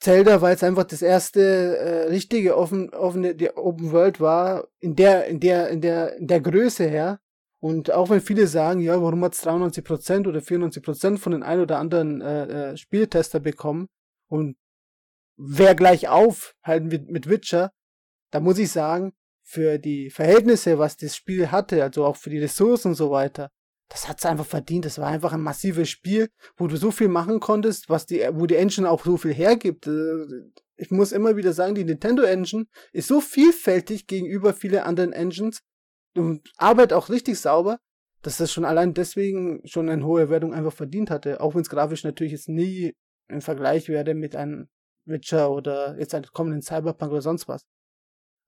Zelda, 0.00 0.40
weil 0.40 0.54
es 0.54 0.62
einfach 0.62 0.84
das 0.84 1.02
erste 1.02 1.40
äh, 1.78 2.06
richtige 2.06 2.56
offen, 2.56 2.94
offene 2.94 3.34
die 3.34 3.50
Open 3.56 3.90
World 3.90 4.20
war, 4.20 4.68
in 4.78 4.94
der, 4.94 5.26
in 5.26 5.40
der, 5.40 5.68
in 5.70 5.80
der, 5.80 6.14
in 6.14 6.28
der 6.28 6.40
Größe 6.40 6.84
her, 6.84 7.18
und 7.60 7.92
auch 7.92 8.10
wenn 8.10 8.20
viele 8.20 8.46
sagen, 8.46 8.80
ja, 8.80 9.00
warum 9.02 9.24
hat 9.24 9.34
es 9.34 9.44
93% 9.44 10.28
oder 10.28 10.40
94% 10.40 11.18
von 11.18 11.32
den 11.32 11.42
ein 11.42 11.60
oder 11.60 11.78
anderen 11.78 12.20
äh, 12.20 12.72
äh, 12.72 12.76
Spieltester 12.76 13.40
bekommen 13.40 13.88
und 14.28 14.56
wer 15.36 15.74
gleich 15.74 16.08
auf 16.08 16.54
halt 16.62 16.84
mit, 16.84 17.10
mit 17.10 17.28
Witcher, 17.28 17.70
da 18.30 18.40
muss 18.40 18.58
ich 18.58 18.70
sagen, 18.70 19.12
für 19.42 19.78
die 19.78 20.10
Verhältnisse, 20.10 20.78
was 20.78 20.96
das 20.96 21.16
Spiel 21.16 21.50
hatte, 21.50 21.82
also 21.82 22.04
auch 22.04 22.16
für 22.16 22.28
die 22.28 22.38
Ressourcen 22.38 22.88
und 22.88 22.94
so 22.94 23.10
weiter, 23.10 23.50
das 23.88 24.06
hat 24.06 24.18
es 24.18 24.26
einfach 24.26 24.44
verdient. 24.44 24.84
Das 24.84 24.98
war 24.98 25.08
einfach 25.08 25.32
ein 25.32 25.40
massives 25.40 25.88
Spiel, 25.88 26.28
wo 26.56 26.66
du 26.66 26.76
so 26.76 26.90
viel 26.90 27.08
machen 27.08 27.40
konntest, 27.40 27.88
was 27.88 28.04
die, 28.04 28.20
wo 28.32 28.46
die 28.46 28.56
Engine 28.56 28.90
auch 28.90 29.02
so 29.04 29.16
viel 29.16 29.32
hergibt. 29.32 29.86
Äh, 29.86 30.26
ich 30.76 30.90
muss 30.90 31.12
immer 31.12 31.36
wieder 31.36 31.52
sagen, 31.52 31.74
die 31.74 31.84
Nintendo 31.84 32.22
Engine 32.22 32.66
ist 32.92 33.08
so 33.08 33.20
vielfältig 33.20 34.06
gegenüber 34.06 34.52
vielen 34.52 34.80
anderen 34.80 35.12
Engines 35.12 35.62
und 36.16 36.50
arbeitet 36.56 36.92
auch 36.92 37.08
richtig 37.08 37.38
sauber, 37.38 37.78
dass 38.22 38.38
das 38.38 38.52
schon 38.52 38.64
allein 38.64 38.94
deswegen 38.94 39.60
schon 39.66 39.88
eine 39.88 40.04
hohe 40.04 40.28
Wertung 40.28 40.52
einfach 40.52 40.72
verdient 40.72 41.10
hatte. 41.10 41.40
Auch 41.40 41.54
wenn 41.54 41.62
es 41.62 41.70
grafisch 41.70 42.04
natürlich 42.04 42.32
jetzt 42.32 42.48
nie 42.48 42.94
im 43.28 43.40
Vergleich 43.40 43.88
werde 43.88 44.14
mit 44.14 44.34
einem 44.34 44.68
Witcher 45.04 45.50
oder 45.50 45.98
jetzt 45.98 46.14
einem 46.14 46.26
kommenden 46.32 46.62
Cyberpunk 46.62 47.12
oder 47.12 47.22
sonst 47.22 47.48
was. 47.48 47.64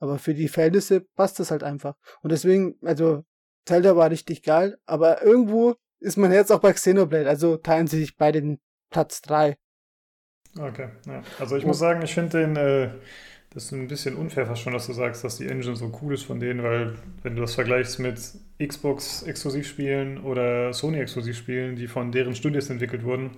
Aber 0.01 0.19
für 0.19 0.35
die 0.35 0.49
Verhältnisse 0.49 1.03
passt 1.15 1.39
das 1.39 1.51
halt 1.51 1.63
einfach. 1.63 1.95
Und 2.23 2.33
deswegen, 2.33 2.77
also 2.83 3.25
Zelda 3.67 3.97
war 3.97 4.11
richtig 4.11 4.43
geil, 4.43 4.79
aber 4.87 5.23
irgendwo 5.23 5.75
ist 6.01 6.17
mein 6.17 6.33
Herz 6.33 6.51
auch 6.51 6.61
bei 6.61 6.73
Xenoblade, 6.73 7.29
also 7.29 7.59
teilen 7.59 7.87
sie 7.87 8.01
sich 8.01 8.17
beide 8.17 8.41
den 8.41 8.59
Platz 8.91 9.21
3. 9.23 9.57
Okay, 10.59 10.89
ja. 11.07 11.23
Also 11.39 11.57
ich 11.57 11.65
muss 11.65 11.79
sagen, 11.79 12.03
ich 12.03 12.15
finde 12.15 12.41
den, 12.41 12.57
äh, 12.57 12.91
das 13.53 13.65
ist 13.65 13.73
ein 13.73 13.89
bisschen 13.89 14.15
unfair 14.15 14.47
fast 14.47 14.63
schon, 14.63 14.73
dass 14.73 14.87
du 14.87 14.93
sagst, 14.93 15.25
dass 15.25 15.37
die 15.37 15.49
Engine 15.49 15.75
so 15.75 15.93
cool 16.01 16.15
ist 16.15 16.23
von 16.23 16.39
denen, 16.39 16.63
weil 16.63 16.97
wenn 17.23 17.35
du 17.35 17.43
das 17.43 17.55
vergleichst 17.55 17.99
mit 17.99 18.19
Xbox-Exklusivspielen 18.65 20.23
oder 20.23 20.73
Sony-Exklusivspielen, 20.73 21.75
die 21.75 21.89
von 21.89 22.13
deren 22.13 22.37
Studios 22.37 22.71
entwickelt 22.71 23.03
wurden, 23.03 23.37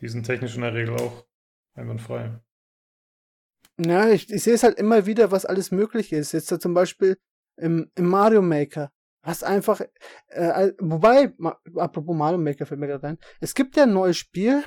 die 0.00 0.08
sind 0.08 0.24
technisch 0.24 0.56
in 0.56 0.62
der 0.62 0.74
Regel 0.74 0.96
auch 0.96 1.24
einwandfrei. 1.74 2.40
Ja, 3.78 4.08
ich, 4.08 4.30
ich 4.30 4.42
sehe 4.42 4.54
es 4.54 4.64
halt 4.64 4.78
immer 4.78 5.06
wieder, 5.06 5.30
was 5.30 5.46
alles 5.46 5.70
möglich 5.70 6.12
ist. 6.12 6.32
Jetzt 6.32 6.48
zum 6.60 6.74
Beispiel 6.74 7.16
im, 7.56 7.90
im 7.94 8.06
Mario 8.06 8.42
Maker. 8.42 8.90
Was 9.24 9.44
einfach, 9.44 9.80
äh, 10.26 10.72
wobei, 10.80 11.32
ma, 11.36 11.56
apropos 11.76 12.16
Mario 12.16 12.38
Maker 12.38 12.66
fällt 12.66 12.80
mir 12.80 12.88
gerade 12.88 13.06
ein, 13.06 13.18
es 13.40 13.54
gibt 13.54 13.76
ja 13.76 13.84
ein 13.84 13.92
neues 13.92 14.16
Spiel, 14.16 14.64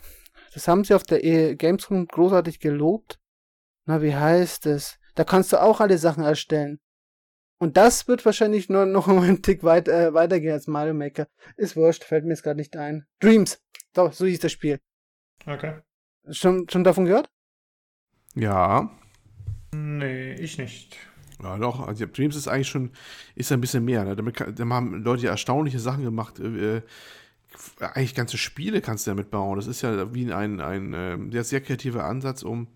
das 0.53 0.69
haben 0.69 0.85
sie 0.85 0.93
auf 0.93 1.03
der 1.03 1.25
e 1.25 1.55
Gamescom 1.55 2.07
großartig 2.07 2.61
gelobt. 2.61 3.19
Na, 3.85 4.01
wie 4.01 4.15
heißt 4.15 4.65
es? 4.65 4.99
Da 5.15 5.23
kannst 5.23 5.53
du 5.53 5.61
auch 5.61 5.79
alle 5.79 5.97
Sachen 5.97 6.23
erstellen. 6.23 6.79
Und 7.57 7.77
das 7.77 8.07
wird 8.07 8.25
wahrscheinlich 8.25 8.69
nur 8.69 8.85
noch 8.85 9.07
einen 9.07 9.41
Tick 9.41 9.63
weit, 9.63 9.87
äh, 9.87 10.13
weitergehen 10.13 10.53
als 10.53 10.67
Mario 10.67 10.93
Maker. 10.93 11.27
Ist 11.55 11.75
wurscht, 11.75 12.03
fällt 12.03 12.25
mir 12.25 12.31
jetzt 12.31 12.43
gerade 12.43 12.59
nicht 12.59 12.75
ein. 12.75 13.05
Dreams. 13.19 13.61
So, 13.95 14.09
so 14.09 14.25
hieß 14.25 14.39
das 14.39 14.51
Spiel. 14.51 14.79
Okay. 15.45 15.79
Schon, 16.31 16.67
schon 16.69 16.83
davon 16.83 17.05
gehört? 17.05 17.29
Ja. 18.35 18.91
Nee, 19.73 20.33
ich 20.33 20.57
nicht. 20.57 20.97
Ja, 21.41 21.57
doch. 21.57 21.87
Also 21.87 22.05
Dreams 22.05 22.35
ist 22.35 22.47
eigentlich 22.47 22.69
schon, 22.69 22.91
ist 23.35 23.51
ein 23.51 23.61
bisschen 23.61 23.85
mehr. 23.85 24.03
Ne? 24.03 24.15
Damit, 24.15 24.39
da 24.39 24.67
haben 24.67 25.03
Leute 25.03 25.23
ja 25.23 25.31
erstaunliche 25.31 25.79
Sachen 25.79 26.03
gemacht. 26.03 26.39
Äh, 26.39 26.81
eigentlich 27.79 28.15
ganze 28.15 28.37
Spiele 28.37 28.81
kannst 28.81 29.07
du 29.07 29.11
damit 29.11 29.31
bauen. 29.31 29.55
Das 29.57 29.67
ist 29.67 29.81
ja 29.81 30.13
wie 30.13 30.31
ein, 30.31 30.59
ein, 30.59 30.93
ein 30.93 31.31
äh, 31.31 31.43
sehr 31.43 31.61
kreativer 31.61 32.03
Ansatz, 32.03 32.43
um, 32.43 32.67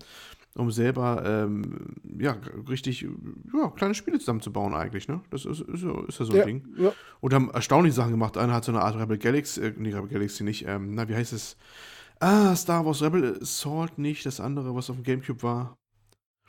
um 0.60 0.70
selber 0.70 1.22
ähm, 1.24 1.96
ja, 2.18 2.36
richtig 2.68 3.06
ja, 3.52 3.70
kleine 3.70 3.94
Spiele 3.94 4.18
zusammenzubauen 4.18 4.74
eigentlich. 4.74 5.08
Ne? 5.08 5.20
Das 5.30 5.44
ist, 5.44 5.60
ist, 5.60 5.82
ist 5.82 6.18
ja 6.18 6.24
so 6.24 6.32
ein 6.32 6.38
ja, 6.38 6.44
Ding. 6.44 6.68
Ja. 6.76 6.92
Und 7.20 7.34
haben 7.34 7.50
erstaunliche 7.50 7.94
Sachen 7.94 8.12
gemacht. 8.12 8.36
Einer 8.36 8.54
hat 8.54 8.64
so 8.64 8.72
eine 8.72 8.82
Art 8.82 8.96
Rebel 8.96 9.18
Galaxy, 9.18 9.60
äh, 9.60 9.74
nee, 9.76 9.92
Rebel 9.92 10.08
Galaxy 10.08 10.44
nicht, 10.44 10.66
ähm, 10.66 10.94
na, 10.94 11.08
wie 11.08 11.14
heißt 11.16 11.32
es? 11.32 11.56
Ah, 12.20 12.54
Star 12.54 12.84
Wars 12.84 13.02
Rebel 13.02 13.38
Assault 13.40 13.98
nicht, 13.98 14.26
das 14.26 14.40
andere, 14.40 14.74
was 14.74 14.90
auf 14.90 14.96
dem 14.96 15.04
Gamecube 15.04 15.42
war. 15.42 15.79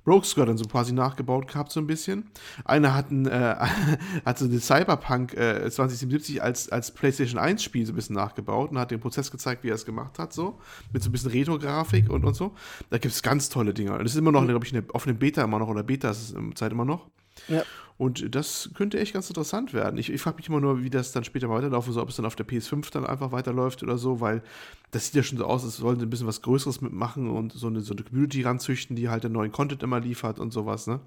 Rogue 0.06 0.26
Squadron 0.26 0.58
so 0.58 0.66
quasi 0.66 0.94
nachgebaut 0.94 1.48
gehabt, 1.48 1.72
so 1.72 1.80
ein 1.80 1.88
bisschen. 1.88 2.26
Einer 2.66 2.96
hat, 2.96 3.12
ein, 3.12 3.28
äh, 3.28 3.56
hat 4.26 4.38
so 4.38 4.46
eine 4.46 4.60
Cyberpunk 4.60 5.34
äh, 5.34 5.70
2077 5.70 6.42
als, 6.42 6.70
als 6.70 6.92
PlayStation 6.92 7.40
1 7.40 7.64
Spiel 7.64 7.86
so 7.86 7.94
ein 7.94 7.96
bisschen 7.96 8.16
nachgebaut 8.16 8.72
und 8.72 8.80
hat 8.80 8.92
den 8.92 9.00
Prozess 9.00 9.30
gezeigt, 9.30 9.64
wie 9.64 9.70
er 9.70 9.76
es 9.76 9.86
gemacht 9.86 10.18
hat, 10.20 10.34
so. 10.34 10.60
Mit 10.92 11.04
so 11.04 11.10
ein 11.10 11.12
bisschen 11.12 11.32
Retro-Grafik 11.32 12.10
und, 12.10 12.26
und 12.26 12.36
so. 12.36 12.54
Da 12.90 12.98
gibt 12.98 13.14
es 13.14 13.22
ganz 13.22 13.50
tolle 13.50 13.74
Dinge. 13.74 13.98
Das 13.98 14.12
ist 14.12 14.18
immer 14.18 14.32
noch, 14.32 14.46
glaube 14.46 14.66
ich, 14.66 14.74
eine 14.74 14.84
offene 14.94 15.14
Beta 15.14 15.44
immer 15.44 15.60
noch, 15.60 15.68
oder 15.68 15.84
Beta 15.84 16.10
ist 16.10 16.22
es 16.22 16.32
im 16.32 16.56
Zeit 16.56 16.72
immer 16.72 16.86
noch. 16.86 17.08
Ja. 17.48 17.64
Und 17.98 18.34
das 18.34 18.72
könnte 18.74 19.00
echt 19.00 19.14
ganz 19.14 19.30
interessant 19.30 19.76
werden. 19.76 20.00
Ich, 20.00 20.12
ich 20.12 20.20
frage 20.20 20.38
mich 20.38 20.50
immer 20.50 20.60
nur, 20.60 20.84
wie 20.84 20.90
das 20.90 21.12
dann 21.12 21.24
später 21.24 21.50
weiterlaufen 21.50 21.94
soll, 21.94 22.02
ob 22.02 22.10
es 22.10 22.16
dann 22.16 22.26
auf 22.26 22.36
der 22.36 22.48
PS5 22.48 22.92
dann 22.92 23.06
einfach 23.06 23.32
weiterläuft 23.32 23.84
oder 23.84 24.00
so, 24.00 24.20
weil 24.20 24.42
das 24.90 25.06
sieht 25.06 25.16
ja 25.16 25.22
schon 25.22 25.38
so 25.38 25.46
aus, 25.46 25.64
als 25.64 25.82
wollen 25.84 26.00
sie 26.00 26.08
ein 26.08 26.10
bisschen 26.10 26.26
was 26.26 26.42
Größeres 26.42 26.82
mitmachen 26.82 27.30
und 27.30 27.54
so 27.54 27.68
eine, 27.68 27.82
so 27.82 27.94
eine 27.94 28.02
Community 28.02 28.42
ranzüchten, 28.42 28.96
die 28.96 29.10
halt 29.10 29.24
den 29.24 29.34
neuen 29.34 29.52
Content 29.52 29.84
immer 29.84 30.00
liefert 30.00 30.40
und 30.40 30.52
sowas, 30.52 30.88
ne? 30.88 31.00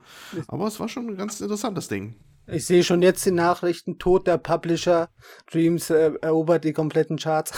Aber 0.47 0.69
es 0.69 0.79
war 0.79 0.89
schon 0.89 1.09
ein 1.09 1.17
ganz 1.17 1.41
interessantes 1.41 1.89
Ding. 1.89 2.15
Ich 2.47 2.67
sehe 2.67 2.85
schon 2.85 3.01
jetzt 3.01 3.25
die 3.25 3.31
Nachrichten, 3.31 3.99
Tod 3.99 4.27
der 4.27 4.39
Publisher, 4.39 5.09
Dreams 5.51 5.89
äh, 5.91 6.13
erobert 6.21 6.65
die 6.65 6.73
kompletten 6.73 7.17
Charts 7.17 7.53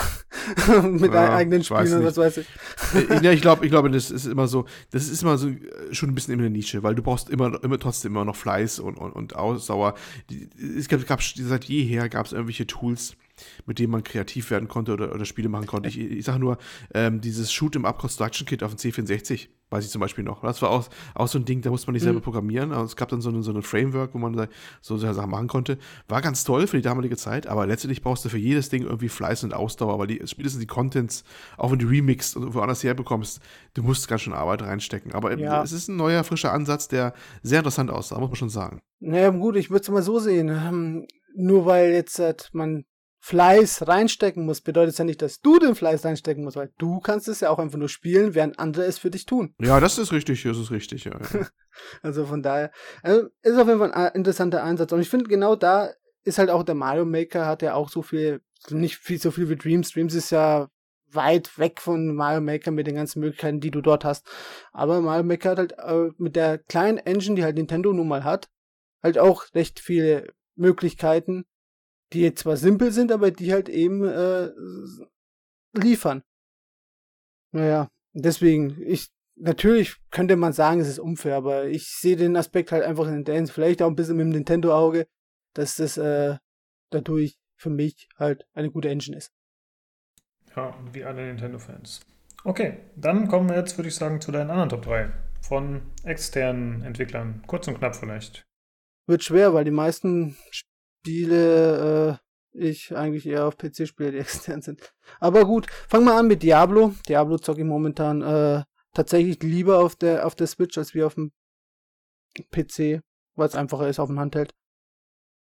mit 0.83 1.13
ja, 1.13 1.35
eigenen 1.35 1.65
Spielen 1.65 1.95
und 1.95 2.05
was 2.05 2.17
weiß 2.17 2.39
ich. 2.39 2.47
Äh, 2.95 3.23
ja, 3.23 3.33
ich 3.33 3.41
glaube, 3.41 3.65
ich 3.65 3.71
glaube, 3.71 3.91
das 3.91 4.11
ist 4.11 4.27
immer 4.27 4.47
so, 4.47 4.65
das 4.93 5.09
ist 5.09 5.23
immer 5.23 5.39
so 5.39 5.49
äh, 5.49 5.59
schon 5.93 6.11
ein 6.11 6.15
bisschen 6.15 6.35
in 6.35 6.41
der 6.41 6.51
Nische, 6.51 6.83
weil 6.83 6.95
du 6.95 7.03
brauchst 7.03 7.31
immer, 7.31 7.63
immer 7.65 7.79
trotzdem 7.79 8.13
immer 8.13 8.25
noch 8.25 8.37
Fleiß 8.37 8.79
und, 8.79 8.97
und, 8.97 9.13
und 9.13 9.35
Ausdauer. 9.35 9.95
Es 10.79 10.89
gab, 10.89 11.05
gab 11.07 11.23
seit 11.23 11.65
jeher 11.65 12.09
gab 12.09 12.27
es 12.27 12.33
irgendwelche 12.33 12.67
Tools, 12.67 13.17
mit 13.67 13.79
denen 13.79 13.93
man 13.93 14.05
kreativ 14.05 14.51
werden 14.51 14.69
konnte 14.69 14.93
oder, 14.93 15.15
oder 15.15 15.25
Spiele 15.25 15.49
machen 15.49 15.67
konnte. 15.67 15.89
Ich, 15.89 15.99
ich 15.99 16.25
sage 16.25 16.39
nur, 16.39 16.59
ähm, 16.95 17.21
dieses 17.21 17.53
Shoot 17.53 17.77
im 17.77 17.85
Up 17.85 17.99
Construction 17.99 18.47
Kit 18.47 18.63
auf 18.63 18.75
dem 18.75 18.79
C64 18.79 19.49
weiß 19.71 19.85
ich 19.85 19.91
zum 19.91 20.01
Beispiel 20.01 20.23
noch. 20.23 20.43
Das 20.43 20.63
war 20.63 20.71
auch, 20.71 20.89
auch 21.15 21.27
so 21.27 21.39
ein 21.39 21.45
Ding, 21.45 21.61
da 21.61 21.71
musste 21.71 21.89
man 21.89 21.95
nicht 21.95 22.05
selber 22.05 22.21
mhm. 22.21 22.25
programmieren. 22.25 22.73
Also 22.73 22.85
es 22.85 22.97
gab 22.97 23.09
dann 23.09 23.21
so 23.21 23.31
ein 23.31 23.43
so 23.43 23.51
eine 23.51 23.63
Framework, 23.63 24.15
wo 24.15 24.19
man 24.19 24.49
so 24.81 24.97
Sachen 24.97 25.31
machen 25.31 25.49
konnte. 25.49 25.79
War 26.09 26.23
ganz 26.23 26.45
toll 26.45 26.67
für 26.67 26.77
die 26.77 26.83
damalige 26.83 27.17
Zeit, 27.17 27.47
aber 27.47 27.67
letztendlich 27.67 28.03
brauchst 28.03 28.25
du 28.25 28.29
für 28.29 28.39
jedes 28.39 28.69
Ding 28.69 28.83
irgendwie 28.83 29.09
Fleiß 29.09 29.43
und 29.45 29.55
Ausdauer, 29.55 29.99
weil 29.99 30.07
die, 30.07 30.23
spätestens 30.25 30.61
die 30.61 30.67
Contents, 30.67 31.25
auch 31.57 31.73
wenn 31.73 31.81
du 31.81 31.89
remixst 31.89 32.37
und 32.37 32.55
woanders 32.55 32.85
herbekommst, 32.85 33.41
du 33.75 33.83
musst 33.83 34.07
ganz 34.07 34.23
schön 34.23 34.35
Arbeit 34.35 34.63
reinstecken. 34.63 35.13
Aber 35.13 35.37
ja. 35.37 35.63
es 35.63 35.73
ist 35.73 35.89
ein 35.89 35.97
neuer, 35.97 36.23
frischer 36.23 36.53
Ansatz, 36.53 36.87
der 36.87 37.13
sehr 37.43 37.59
interessant 37.59 37.91
aussah, 37.91 38.19
muss 38.21 38.29
man 38.29 38.37
schon 38.37 38.51
sagen. 38.51 38.81
Naja, 39.01 39.31
gut, 39.31 39.57
ich 39.57 39.71
würde 39.71 39.83
es 39.83 39.91
mal 39.91 40.03
so 40.03 40.21
sehen. 40.21 40.49
Ähm, 40.49 41.07
nur 41.35 41.67
weil 41.67 41.91
jetzt 41.91 42.19
äh, 42.21 42.35
man 42.53 42.85
Fleiß 43.27 43.89
reinstecken 43.89 44.45
muss, 44.45 44.61
bedeutet 44.61 44.93
es 44.93 44.99
ja 44.99 45.05
nicht, 45.05 45.21
dass 45.21 45.41
du 45.41 45.59
den 45.59 45.75
Fleiß 45.75 46.05
reinstecken 46.05 46.45
musst, 46.45 46.57
weil 46.57 46.71
du 46.79 47.01
kannst 47.01 47.27
es 47.27 47.41
ja 47.41 47.51
auch 47.51 47.59
einfach 47.59 47.77
nur 47.77 47.89
spielen, 47.89 48.37
während 48.37 48.61
andere 48.61 48.85
es 48.85 49.01
für 49.01 49.11
dich 49.11 49.27
tun. 49.27 49.53
Ja, 49.61 49.81
das 49.81 49.99
ist 49.99 50.13
richtig, 50.13 50.45
das 50.45 50.57
ist 50.57 50.71
richtig, 50.71 51.07
ja. 51.07 51.19
ja. 51.19 51.49
also 52.03 52.25
von 52.25 52.41
daher, 52.41 52.71
also 53.03 53.27
ist 53.43 53.59
auf 53.59 53.67
jeden 53.67 53.81
Fall 53.81 53.91
ein 53.91 54.13
interessanter 54.15 54.63
Einsatz. 54.63 54.93
Und 54.93 55.01
ich 55.01 55.11
finde, 55.11 55.29
genau 55.29 55.57
da 55.57 55.91
ist 56.23 56.39
halt 56.39 56.51
auch 56.51 56.63
der 56.63 56.77
Mario 56.77 57.05
Maker, 57.05 57.47
hat 57.47 57.63
ja 57.63 57.75
auch 57.75 57.89
so 57.89 58.01
viel, 58.01 58.43
nicht 58.71 58.99
viel 58.99 59.19
so 59.19 59.33
viel 59.33 59.49
wie 59.49 59.57
Dreams. 59.57 59.91
Dreams 59.91 60.15
ist 60.15 60.31
ja 60.31 60.69
weit 61.11 61.59
weg 61.59 61.81
von 61.81 62.15
Mario 62.15 62.41
Maker 62.41 62.71
mit 62.71 62.87
den 62.87 62.95
ganzen 62.95 63.19
Möglichkeiten, 63.19 63.59
die 63.59 63.73
du 63.73 63.81
dort 63.81 64.05
hast. 64.05 64.25
Aber 64.71 65.01
Mario 65.01 65.25
Maker 65.25 65.51
hat 65.51 65.59
halt 65.59 65.73
äh, 65.73 66.13
mit 66.17 66.37
der 66.37 66.59
kleinen 66.59 66.99
Engine, 66.99 67.35
die 67.35 67.43
halt 67.43 67.57
Nintendo 67.57 67.93
nun 67.93 68.07
mal 68.07 68.23
hat, 68.23 68.49
halt 69.03 69.19
auch 69.19 69.53
recht 69.53 69.81
viele 69.81 70.33
Möglichkeiten, 70.55 71.45
die 72.13 72.21
jetzt 72.21 72.41
zwar 72.41 72.57
simpel 72.57 72.93
sind, 72.93 73.11
aber 73.13 73.31
die 73.31 73.53
halt 73.53 73.69
eben 73.69 74.07
äh, 74.07 74.51
liefern. 75.75 76.23
Naja, 77.53 77.91
deswegen, 78.13 78.81
ich, 78.83 79.09
natürlich 79.37 79.97
könnte 80.11 80.37
man 80.37 80.53
sagen, 80.53 80.81
es 80.81 80.89
ist 80.89 80.99
unfair, 80.99 81.37
aber 81.37 81.67
ich 81.67 81.89
sehe 81.91 82.17
den 82.17 82.37
Aspekt 82.37 82.73
halt 82.73 82.85
einfach 82.85 83.07
in 83.09 83.25
Dance, 83.25 83.53
vielleicht 83.53 83.83
auch 83.83 83.89
ein 83.89 83.97
bisschen 83.97 84.17
mit 84.17 84.27
dem 84.27 84.31
Nintendo-Auge, 84.31 85.07
dass 85.55 85.77
das 85.77 85.97
äh, 85.97 86.37
dadurch 86.91 87.39
für 87.57 87.71
mich 87.71 88.09
halt 88.19 88.47
eine 88.55 88.71
gute 88.71 88.89
Engine 88.89 89.17
ist. 89.17 89.33
Ja, 90.55 90.75
wie 90.93 91.05
alle 91.05 91.27
Nintendo-Fans. 91.27 92.01
Okay, 92.45 92.79
dann 92.97 93.29
kommen 93.29 93.49
wir 93.49 93.57
jetzt, 93.57 93.77
würde 93.77 93.89
ich 93.89 93.95
sagen, 93.95 94.21
zu 94.21 94.31
deinen 94.31 94.51
anderen 94.51 94.69
Top 94.69 94.83
3 94.83 95.13
von 95.41 95.83
externen 96.05 96.83
Entwicklern. 96.83 97.43
Kurz 97.47 97.67
und 97.69 97.79
knapp 97.79 97.97
vielleicht. 97.97 98.47
Wird 99.07 99.25
schwer, 99.25 99.55
weil 99.55 99.65
die 99.65 99.71
meisten 99.71 100.37
Spiele 101.07 102.19
äh, 102.55 102.69
ich 102.69 102.97
eigentlich 102.97 103.27
eher 103.27 103.47
auf 103.47 103.57
PC 103.57 103.87
spiele, 103.87 104.11
die 104.11 104.19
extern 104.27 104.61
sind. 104.61 104.93
Aber 105.21 105.45
gut, 105.45 105.71
fangen 105.89 106.07
wir 106.07 106.15
an 106.15 106.27
mit 106.27 106.43
Diablo. 106.43 106.95
Diablo 107.09 107.39
zocke 107.39 107.61
ich 107.61 107.67
momentan 107.67 108.23
äh, 108.23 108.65
tatsächlich 108.93 109.41
lieber 109.43 109.79
auf 109.79 109.95
der 109.95 110.27
auf 110.27 110.35
der 110.35 110.49
Switch 110.49 110.77
als 110.77 110.95
wie 110.95 111.05
auf 111.05 111.15
dem 111.15 111.31
PC, 112.51 113.03
weil 113.37 113.49
es 113.49 113.55
einfacher 113.55 113.89
ist 113.89 114.01
auf 114.01 114.09
dem 114.09 114.19
Handheld. 114.19 114.53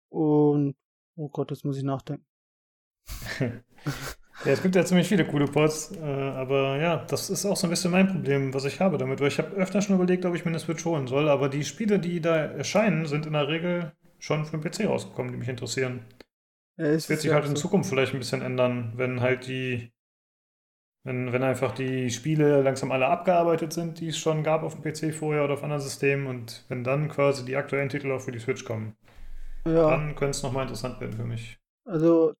Und 0.10 0.76
oh 1.18 1.28
Gott, 1.28 1.52
jetzt 1.52 1.65
muss 1.65 1.78
ich 1.78 1.84
nachdenken. 1.84 2.26
Ja, 4.44 4.53
es 4.53 4.64
gibt 4.64 4.76
ja 4.76 4.84
ziemlich 4.84 5.07
viele 5.07 5.23
coole 5.23 5.45
Ports, 5.45 5.91
äh, 5.95 6.02
aber 6.02 6.78
ja, 6.78 7.06
das 7.06 7.30
ist 7.30 7.45
auch 7.45 7.56
so 7.56 7.68
ein 7.68 7.69
bisschen 7.69 7.91
mein 7.91 8.07
Problem, 8.07 8.52
was 8.56 8.65
ich 8.65 8.80
habe 8.80 8.98
damit, 8.98 9.19
weil 9.19 9.28
ich 9.28 9.38
habe 9.38 9.56
öfter 9.56 9.84
schon 9.84 9.95
überlegt, 9.95 10.26
ob 10.26 10.34
ich 10.34 10.45
mir 10.45 10.49
eine 10.49 10.57
Switch 10.57 10.84
holen 10.84 11.06
soll, 11.06 11.30
aber 11.30 11.48
die 11.48 11.64
Spiele, 11.64 11.99
die 11.99 12.22
da 12.22 12.38
erscheinen, 12.38 13.06
sind 13.06 13.28
in 13.28 13.34
der 13.34 13.48
Regel 13.48 13.91
schon 14.22 14.45
für 14.45 14.57
den 14.57 14.61
PC 14.61 14.88
rausgekommen, 14.88 15.31
die 15.34 15.38
mich 15.39 15.49
interessieren. 15.49 16.06
Ja, 16.77 16.85
es 16.88 17.10
wird 17.10 17.22
sich 17.22 17.31
halt 17.31 17.45
in 17.45 17.56
Zukunft 17.56 17.89
vielleicht 17.89 18.14
ein 18.14 18.19
bisschen 18.19 18.41
ändern, 18.41 18.93
wenn 18.95 19.22
halt 19.22 19.48
die, 19.48 19.91
wenn, 21.03 21.31
wenn 21.34 21.43
einfach 21.43 21.72
die 21.73 22.10
Spiele 22.11 22.61
langsam 22.61 22.91
alle 22.91 23.07
abgearbeitet 23.07 23.73
sind, 23.73 23.99
die 23.99 24.10
es 24.10 24.18
schon 24.18 24.43
gab 24.43 24.64
auf 24.64 24.80
dem 24.80 24.84
PC 24.84 25.14
vorher 25.14 25.43
oder 25.43 25.56
auf 25.56 25.64
anderen 25.64 25.81
Systemen 25.81 26.27
und 26.27 26.65
wenn 26.69 26.84
dann 26.84 27.10
quasi 27.10 27.43
die 27.45 27.56
aktuellen 27.56 27.89
Titel 27.89 28.11
auch 28.11 28.22
für 28.22 28.31
die 28.31 28.39
Switch 28.39 28.65
kommen, 28.65 28.95
ja. 29.65 29.89
dann 29.89 30.15
könnte 30.15 30.31
es 30.38 30.43
nochmal 30.43 30.64
interessant 30.64 30.99
werden 31.02 31.14
für 31.14 31.26
mich. 31.26 31.60
Also 31.85 32.34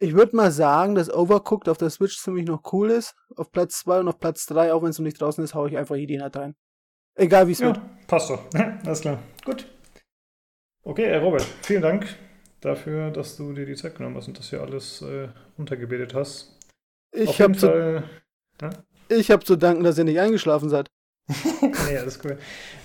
Ich 0.00 0.14
würde 0.14 0.36
mal 0.36 0.52
sagen, 0.52 0.94
dass 0.96 1.12
Overcooked 1.12 1.68
auf 1.70 1.78
der 1.78 1.90
Switch 1.90 2.18
ziemlich 2.18 2.46
noch 2.46 2.72
cool 2.72 2.90
ist. 2.90 3.16
Auf 3.36 3.52
Platz 3.52 3.80
2 3.80 4.00
und 4.00 4.08
auf 4.08 4.18
Platz 4.18 4.46
3, 4.46 4.72
auch 4.74 4.82
wenn 4.82 4.90
es 4.90 4.98
noch 4.98 5.04
nicht 5.04 5.20
draußen 5.20 5.44
ist, 5.44 5.54
haue 5.54 5.68
ich 5.70 5.78
einfach 5.78 5.96
Ideen 5.96 6.22
halt 6.22 6.36
rein. 6.36 6.56
Egal 7.16 7.48
wie 7.48 7.52
es 7.52 7.60
Ja, 7.60 7.68
wird. 7.68 7.80
passt 8.06 8.30
doch. 8.30 8.42
Alles 8.86 9.00
klar. 9.00 9.22
Gut. 9.44 9.73
Okay, 10.84 11.04
äh, 11.04 11.16
Robert, 11.16 11.42
vielen 11.62 11.80
Dank 11.80 12.06
dafür, 12.60 13.10
dass 13.10 13.36
du 13.38 13.54
dir 13.54 13.64
die 13.64 13.74
Zeit 13.74 13.96
genommen 13.96 14.16
hast 14.16 14.28
und 14.28 14.38
das 14.38 14.50
hier 14.50 14.60
alles 14.60 15.00
äh, 15.00 15.28
runtergebetet 15.58 16.12
hast. 16.12 16.58
Ich 17.10 17.40
habe 17.40 17.54
zu, 17.54 18.02
ich 19.08 19.30
hab 19.30 19.46
zu 19.46 19.56
danken, 19.56 19.82
dass 19.82 19.96
ihr 19.96 20.04
nicht 20.04 20.20
eingeschlafen 20.20 20.68
seid. 20.68 20.90
nee, 21.88 21.96
alles 21.96 22.20
cool. 22.22 22.38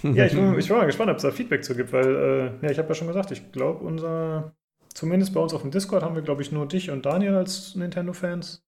Ja, 0.04 0.26
ich, 0.26 0.34
ich 0.58 0.70
war 0.70 0.78
mal 0.78 0.86
gespannt, 0.86 1.12
ob 1.12 1.18
es 1.18 1.24
da 1.24 1.32
Feedback 1.32 1.64
zu 1.64 1.76
gibt, 1.76 1.92
weil, 1.92 2.16
äh, 2.62 2.66
ja, 2.66 2.72
ich 2.72 2.78
habe 2.78 2.88
ja 2.88 2.96
schon 2.96 3.08
gesagt, 3.08 3.32
ich 3.32 3.52
glaube, 3.52 3.84
unser, 3.84 4.56
zumindest 4.94 5.34
bei 5.34 5.42
uns 5.42 5.54
auf 5.54 5.62
dem 5.62 5.72
Discord 5.72 6.02
haben 6.02 6.16
wir, 6.16 6.22
glaube 6.22 6.42
ich, 6.42 6.54
nur 6.54 6.68
dich 6.68 6.92
und 6.92 7.06
Daniel 7.06 7.36
als 7.36 7.76
Nintendo-Fans. 7.76 8.64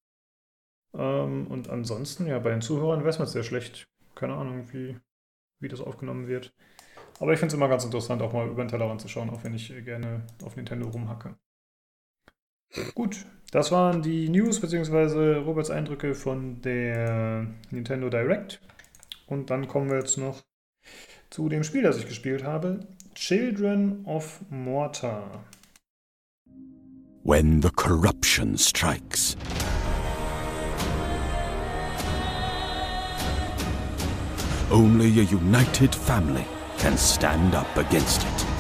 Ähm, 0.94 1.48
und 1.48 1.70
ansonsten, 1.70 2.28
ja, 2.28 2.38
bei 2.40 2.50
den 2.50 2.62
Zuhörern 2.62 3.06
weiß 3.06 3.20
man 3.20 3.28
es 3.28 3.32
sehr 3.32 3.44
schlecht. 3.44 3.88
Keine 4.14 4.34
Ahnung, 4.34 4.68
wie, 4.74 4.98
wie 5.60 5.70
das 5.70 5.80
aufgenommen 5.80 6.28
wird. 6.28 6.54
Aber 7.22 7.34
ich 7.34 7.40
finde 7.40 7.54
es 7.54 7.54
immer 7.54 7.70
ganz 7.70 7.86
interessant, 7.86 8.22
auch 8.24 8.34
mal 8.34 8.48
über 8.48 8.64
den 8.64 8.68
Tellerrand 8.68 9.00
zu 9.00 9.08
schauen, 9.08 9.30
auch 9.30 9.44
wenn 9.44 9.54
ich 9.54 9.68
gerne 9.86 10.24
auf 10.44 10.56
Nintendo 10.56 10.90
rumhacke. 10.90 11.36
Gut, 12.96 13.26
das 13.52 13.72
waren 13.72 14.02
die 14.02 14.28
News 14.28 14.60
bzw. 14.60 15.36
Roberts 15.36 15.70
Eindrücke 15.70 16.16
von 16.16 16.62
der 16.62 17.46
Nintendo 17.70 18.10
Direct. 18.10 18.60
Und 19.28 19.52
dann 19.52 19.68
kommen 19.68 19.90
wir 19.90 19.98
jetzt 19.98 20.18
noch 20.18 20.42
zu 21.30 21.48
dem 21.48 21.64
Spiel, 21.64 21.84
das 21.84 22.00
ich 22.00 22.08
gespielt 22.08 22.44
habe. 22.44 22.88
Children 23.14 24.04
of 24.06 24.42
Mortar. 24.50 25.46
when 27.24 27.62
the 27.62 27.70
corruption 27.70 28.58
strikes. 28.58 29.36
Only 34.72 35.20
a 35.20 35.24
united 35.24 35.94
family 35.94 36.48
can 36.82 36.98
stand 36.98 37.54
up 37.54 37.78
against 37.78 38.24
it. 38.24 38.51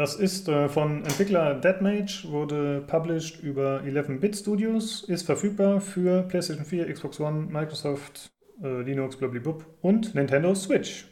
Das 0.00 0.14
ist 0.14 0.48
äh, 0.48 0.66
von 0.70 1.04
Entwickler 1.04 1.56
Deadmage, 1.56 2.24
wurde 2.24 2.82
published 2.86 3.42
über 3.42 3.82
11-Bit 3.84 4.34
Studios, 4.34 5.02
ist 5.02 5.26
verfügbar 5.26 5.82
für 5.82 6.22
PlayStation 6.22 6.64
4, 6.64 6.90
Xbox 6.90 7.20
One, 7.20 7.48
Microsoft, 7.50 8.30
äh, 8.62 8.80
Linux, 8.80 9.16
blablabla 9.16 9.58
und 9.82 10.14
Nintendo 10.14 10.54
Switch. 10.54 11.04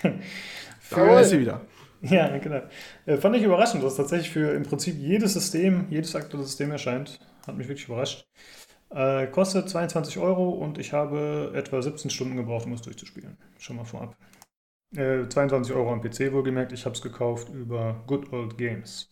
Da 0.90 1.20
ist 1.20 1.30
sie 1.30 1.40
wieder. 1.40 1.62
Ja, 2.02 2.38
genau. 2.38 2.60
Äh, 3.06 3.16
fand 3.16 3.34
ich 3.34 3.42
überraschend, 3.42 3.82
dass 3.82 3.96
tatsächlich 3.96 4.30
für 4.30 4.52
im 4.52 4.62
Prinzip 4.62 4.96
jedes 4.96 5.32
System, 5.32 5.86
jedes 5.90 6.14
aktuelle 6.14 6.44
System 6.44 6.70
erscheint. 6.70 7.18
Hat 7.48 7.56
mich 7.56 7.66
wirklich 7.66 7.88
überrascht. 7.88 8.28
Äh, 8.90 9.26
kostet 9.26 9.68
22 9.68 10.18
Euro 10.18 10.50
und 10.50 10.78
ich 10.78 10.92
habe 10.92 11.50
etwa 11.52 11.82
17 11.82 12.12
Stunden 12.12 12.36
gebraucht, 12.36 12.66
um 12.66 12.74
es 12.74 12.82
durchzuspielen. 12.82 13.36
Schon 13.58 13.74
mal 13.74 13.84
vorab. 13.84 14.14
Äh, 14.96 15.28
22 15.28 15.74
Euro 15.74 15.92
am 15.92 16.00
PC 16.00 16.32
wohlgemerkt. 16.32 16.72
Ich 16.72 16.84
habe 16.84 16.94
es 16.94 17.02
gekauft 17.02 17.50
über 17.50 18.02
Good 18.06 18.32
Old 18.32 18.56
Games. 18.56 19.08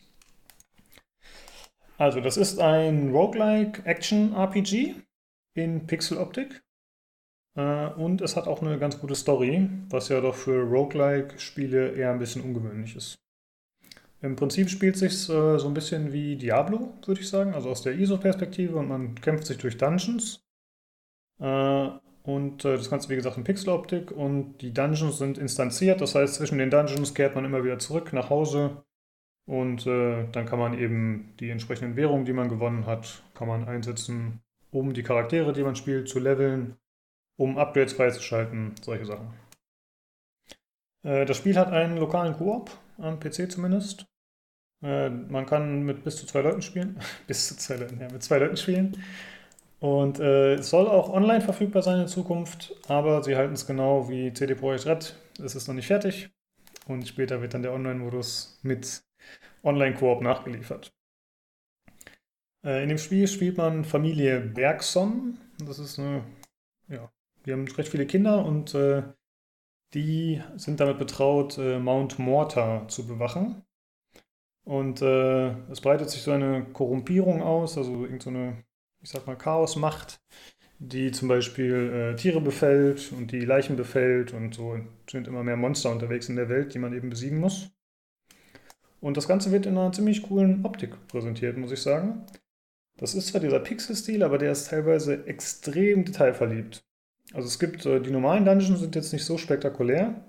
Also, 1.97 2.19
das 2.21 2.37
ist 2.37 2.59
ein 2.59 3.11
Roguelike 3.11 3.85
Action 3.85 4.33
RPG 4.33 4.95
in 5.53 5.85
Pixeloptik. 5.85 6.63
Äh, 7.55 7.87
und 7.91 8.21
es 8.21 8.35
hat 8.35 8.47
auch 8.47 8.61
eine 8.61 8.79
ganz 8.79 8.99
gute 8.99 9.15
Story, 9.15 9.69
was 9.89 10.09
ja 10.09 10.19
doch 10.21 10.35
für 10.35 10.61
Roguelike-Spiele 10.61 11.91
eher 11.91 12.11
ein 12.11 12.19
bisschen 12.19 12.41
ungewöhnlich 12.41 12.95
ist. 12.95 13.15
Im 14.21 14.35
Prinzip 14.35 14.69
spielt 14.69 14.97
sich 14.97 15.13
äh, 15.29 15.59
so 15.59 15.67
ein 15.67 15.73
bisschen 15.73 16.11
wie 16.11 16.35
Diablo, 16.35 16.93
würde 17.05 17.21
ich 17.21 17.29
sagen, 17.29 17.53
also 17.53 17.69
aus 17.69 17.83
der 17.83 17.93
ISO-Perspektive 17.93 18.75
und 18.75 18.87
man 18.87 19.15
kämpft 19.15 19.45
sich 19.45 19.57
durch 19.57 19.77
Dungeons. 19.77 20.39
Äh, 21.39 21.89
und 22.25 22.65
äh, 22.65 22.77
das 22.77 22.89
Ganze, 22.89 23.09
wie 23.09 23.15
gesagt, 23.15 23.37
in 23.37 23.43
Pixeloptik 23.43 24.11
und 24.11 24.57
die 24.57 24.73
Dungeons 24.73 25.17
sind 25.17 25.37
instanziert, 25.37 26.01
das 26.01 26.15
heißt, 26.15 26.35
zwischen 26.35 26.57
den 26.57 26.69
Dungeons 26.69 27.13
kehrt 27.13 27.35
man 27.35 27.45
immer 27.45 27.63
wieder 27.63 27.79
zurück 27.79 28.13
nach 28.13 28.29
Hause 28.29 28.83
und 29.45 29.85
äh, 29.85 30.27
dann 30.31 30.45
kann 30.45 30.59
man 30.59 30.77
eben 30.77 31.33
die 31.39 31.49
entsprechenden 31.49 31.95
Währungen, 31.95 32.25
die 32.25 32.33
man 32.33 32.49
gewonnen 32.49 32.85
hat, 32.85 33.23
kann 33.35 33.47
man 33.47 33.67
einsetzen, 33.67 34.41
um 34.71 34.93
die 34.93 35.03
Charaktere, 35.03 35.53
die 35.53 35.63
man 35.63 35.75
spielt, 35.75 36.09
zu 36.09 36.19
leveln 36.19 36.77
um 37.37 37.57
Upgrades 37.57 37.93
freizuschalten, 37.93 38.75
solche 38.81 39.05
Sachen. 39.05 39.33
Äh, 41.03 41.25
das 41.25 41.37
Spiel 41.37 41.57
hat 41.57 41.71
einen 41.71 41.97
lokalen 41.97 42.35
Koop, 42.35 42.71
am 42.97 43.19
PC 43.19 43.51
zumindest. 43.51 44.05
Äh, 44.81 45.09
man 45.09 45.45
kann 45.45 45.83
mit 45.83 46.03
bis 46.03 46.17
zu 46.17 46.25
zwei 46.25 46.41
Leuten 46.41 46.61
spielen. 46.61 46.99
bis 47.27 47.47
zu 47.47 47.57
zwei 47.57 47.75
Leuten, 47.75 47.99
ja, 47.99 48.11
mit 48.11 48.23
zwei 48.23 48.39
Leuten 48.39 48.57
spielen. 48.57 48.97
Und 49.79 50.19
äh, 50.19 50.55
es 50.55 50.69
soll 50.69 50.87
auch 50.87 51.09
online 51.09 51.41
verfügbar 51.41 51.81
sein 51.81 52.01
in 52.01 52.07
Zukunft, 52.07 52.75
aber 52.87 53.23
sie 53.23 53.35
halten 53.35 53.53
es 53.53 53.67
genau 53.67 54.09
wie 54.09 54.33
CD 54.33 54.55
Projekt 54.55 54.85
Red. 54.85 55.15
Es 55.43 55.55
ist 55.55 55.67
noch 55.67 55.75
nicht 55.75 55.87
fertig 55.87 56.29
und 56.87 57.07
später 57.07 57.41
wird 57.41 57.53
dann 57.53 57.61
der 57.61 57.73
Online-Modus 57.73 58.59
mit 58.63 59.03
Online-Koop 59.63 60.21
nachgeliefert. 60.21 60.93
Äh, 62.63 62.83
in 62.83 62.89
dem 62.89 62.97
Spiel 62.97 63.27
spielt 63.27 63.57
man 63.57 63.83
Familie 63.83 64.39
Bergson. 64.39 65.37
Das 65.65 65.79
ist 65.79 65.99
eine, 65.99 66.23
ja, 66.87 67.11
die 67.45 67.51
haben 67.51 67.67
recht 67.67 67.89
viele 67.89 68.07
Kinder 68.07 68.45
und 68.45 68.73
äh, 68.75 69.03
die 69.93 70.41
sind 70.57 70.79
damit 70.79 70.99
betraut, 70.99 71.57
äh, 71.57 71.79
Mount 71.79 72.19
Mortar 72.19 72.87
zu 72.87 73.07
bewachen. 73.07 73.63
Und 74.63 75.01
äh, 75.01 75.51
es 75.69 75.79
breitet 75.79 76.09
sich 76.09 76.23
so 76.23 76.31
eine 76.31 76.65
Korrumpierung 76.65 77.43
aus, 77.43 77.77
also 77.77 78.03
irgend 78.03 78.23
so 78.23 78.31
ich 79.05 79.11
sag 79.11 79.27
mal, 79.27 79.37
Chaosmacht, 79.37 80.19
die 80.79 81.11
zum 81.11 81.27
Beispiel 81.27 82.13
äh, 82.13 82.15
Tiere 82.15 82.41
befällt 82.41 83.11
und 83.11 83.31
die 83.31 83.41
Leichen 83.41 83.75
befällt 83.75 84.33
und 84.33 84.55
so 84.55 84.79
sind 85.07 85.27
immer 85.27 85.43
mehr 85.43 85.57
Monster 85.57 85.91
unterwegs 85.91 86.27
in 86.27 86.35
der 86.35 86.49
Welt, 86.49 86.73
die 86.73 86.79
man 86.79 86.91
eben 86.91 87.11
besiegen 87.11 87.39
muss. 87.39 87.69
Und 89.01 89.15
das 89.15 89.27
Ganze 89.27 89.51
wird 89.51 89.67
in 89.67 89.77
einer 89.77 89.91
ziemlich 89.91 90.23
coolen 90.23 90.65
Optik 90.65 91.07
präsentiert, 91.07 91.55
muss 91.55 91.71
ich 91.71 91.83
sagen. 91.83 92.23
Das 92.97 93.13
ist 93.13 93.27
zwar 93.27 93.41
dieser 93.41 93.59
Pixel-Stil, 93.59 94.23
aber 94.23 94.39
der 94.39 94.51
ist 94.51 94.69
teilweise 94.69 95.27
extrem 95.27 96.03
detailverliebt. 96.03 96.83
Also 97.31 97.47
es 97.47 97.59
gibt, 97.59 97.85
äh, 97.85 98.01
die 98.01 98.11
normalen 98.11 98.43
Dungeons 98.43 98.79
sind 98.79 98.95
jetzt 98.95 99.13
nicht 99.13 99.25
so 99.25 99.37
spektakulär, 99.37 100.25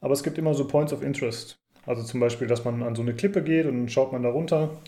aber 0.00 0.12
es 0.12 0.22
gibt 0.22 0.38
immer 0.38 0.54
so 0.54 0.68
Points 0.68 0.92
of 0.92 1.02
Interest. 1.02 1.58
Also 1.84 2.04
zum 2.04 2.20
Beispiel, 2.20 2.46
dass 2.46 2.64
man 2.64 2.84
an 2.84 2.94
so 2.94 3.02
eine 3.02 3.14
Klippe 3.14 3.42
geht 3.42 3.66
und 3.66 3.76
dann 3.76 3.88
schaut 3.88 4.12
man 4.12 4.22
da 4.22 4.28
runter 4.28 4.80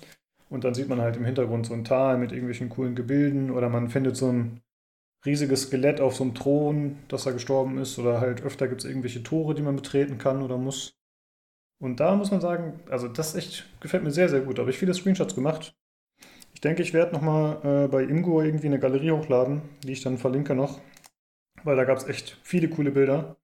und 0.48 0.64
dann 0.64 0.74
sieht 0.74 0.89
man 0.89 1.01
halt 1.01 1.16
im 1.16 1.24
Hintergrund 1.24 1.66
so 1.66 1.74
ein 1.74 1.85
Tal 1.85 2.18
mit 2.18 2.32
irgendwelchen 2.32 2.68
coolen 2.68 2.94
Gebilden 2.94 3.51
oder 3.51 3.68
man 3.68 3.89
findet 3.89 4.16
so 4.16 4.31
ein 4.31 4.60
riesiges 5.24 5.62
Skelett 5.62 6.01
auf 6.01 6.14
so 6.14 6.24
einem 6.24 6.35
Thron, 6.35 6.98
dass 7.09 7.24
da 7.24 7.32
gestorben 7.32 7.78
ist 7.78 7.98
oder 7.98 8.20
halt 8.20 8.43
öfter 8.43 8.68
gibt 8.68 8.82
es 8.82 8.89
irgendwelche 8.89 9.23
Tore, 9.23 9.55
die 9.55 9.62
man 9.62 9.77
betreten 9.77 10.18
kann 10.18 10.43
oder 10.43 10.56
muss. 10.56 10.94
Und 11.78 12.01
da 12.01 12.14
muss 12.14 12.31
man 12.31 12.40
sagen, 12.40 12.81
also 12.89 13.09
das 13.09 13.35
echt 13.35 13.66
gefällt 13.81 14.05
mir 14.05 14.10
sehr, 14.10 14.28
sehr 14.28 14.40
gut. 14.40 14.59
Da 14.59 14.62
habe 14.62 14.70
ich 14.70 14.78
viele 14.78 14.94
Screenshots 14.94 15.35
gemacht. 15.35 15.74
Ich 16.55 16.60
denke, 16.60 16.82
ich 16.82 16.94
werde 16.94 17.12
nochmal 17.12 17.59
äh, 17.64 17.89
bei 17.89 18.02
Imgur 18.05 18.44
irgendwie 18.44 18.68
eine 18.68 18.78
Galerie 18.78 19.10
hochladen, 19.10 19.62
die 19.82 19.93
ich 19.93 20.02
dann 20.02 20.16
verlinke 20.16 20.55
noch 20.55 20.81
weil 21.66 21.77
da 21.77 21.85
gab 21.85 21.98
es 21.98 22.06
echt 22.06 22.39
viele 22.43 22.68
coole 22.68 22.93
Bilder. 22.93 23.36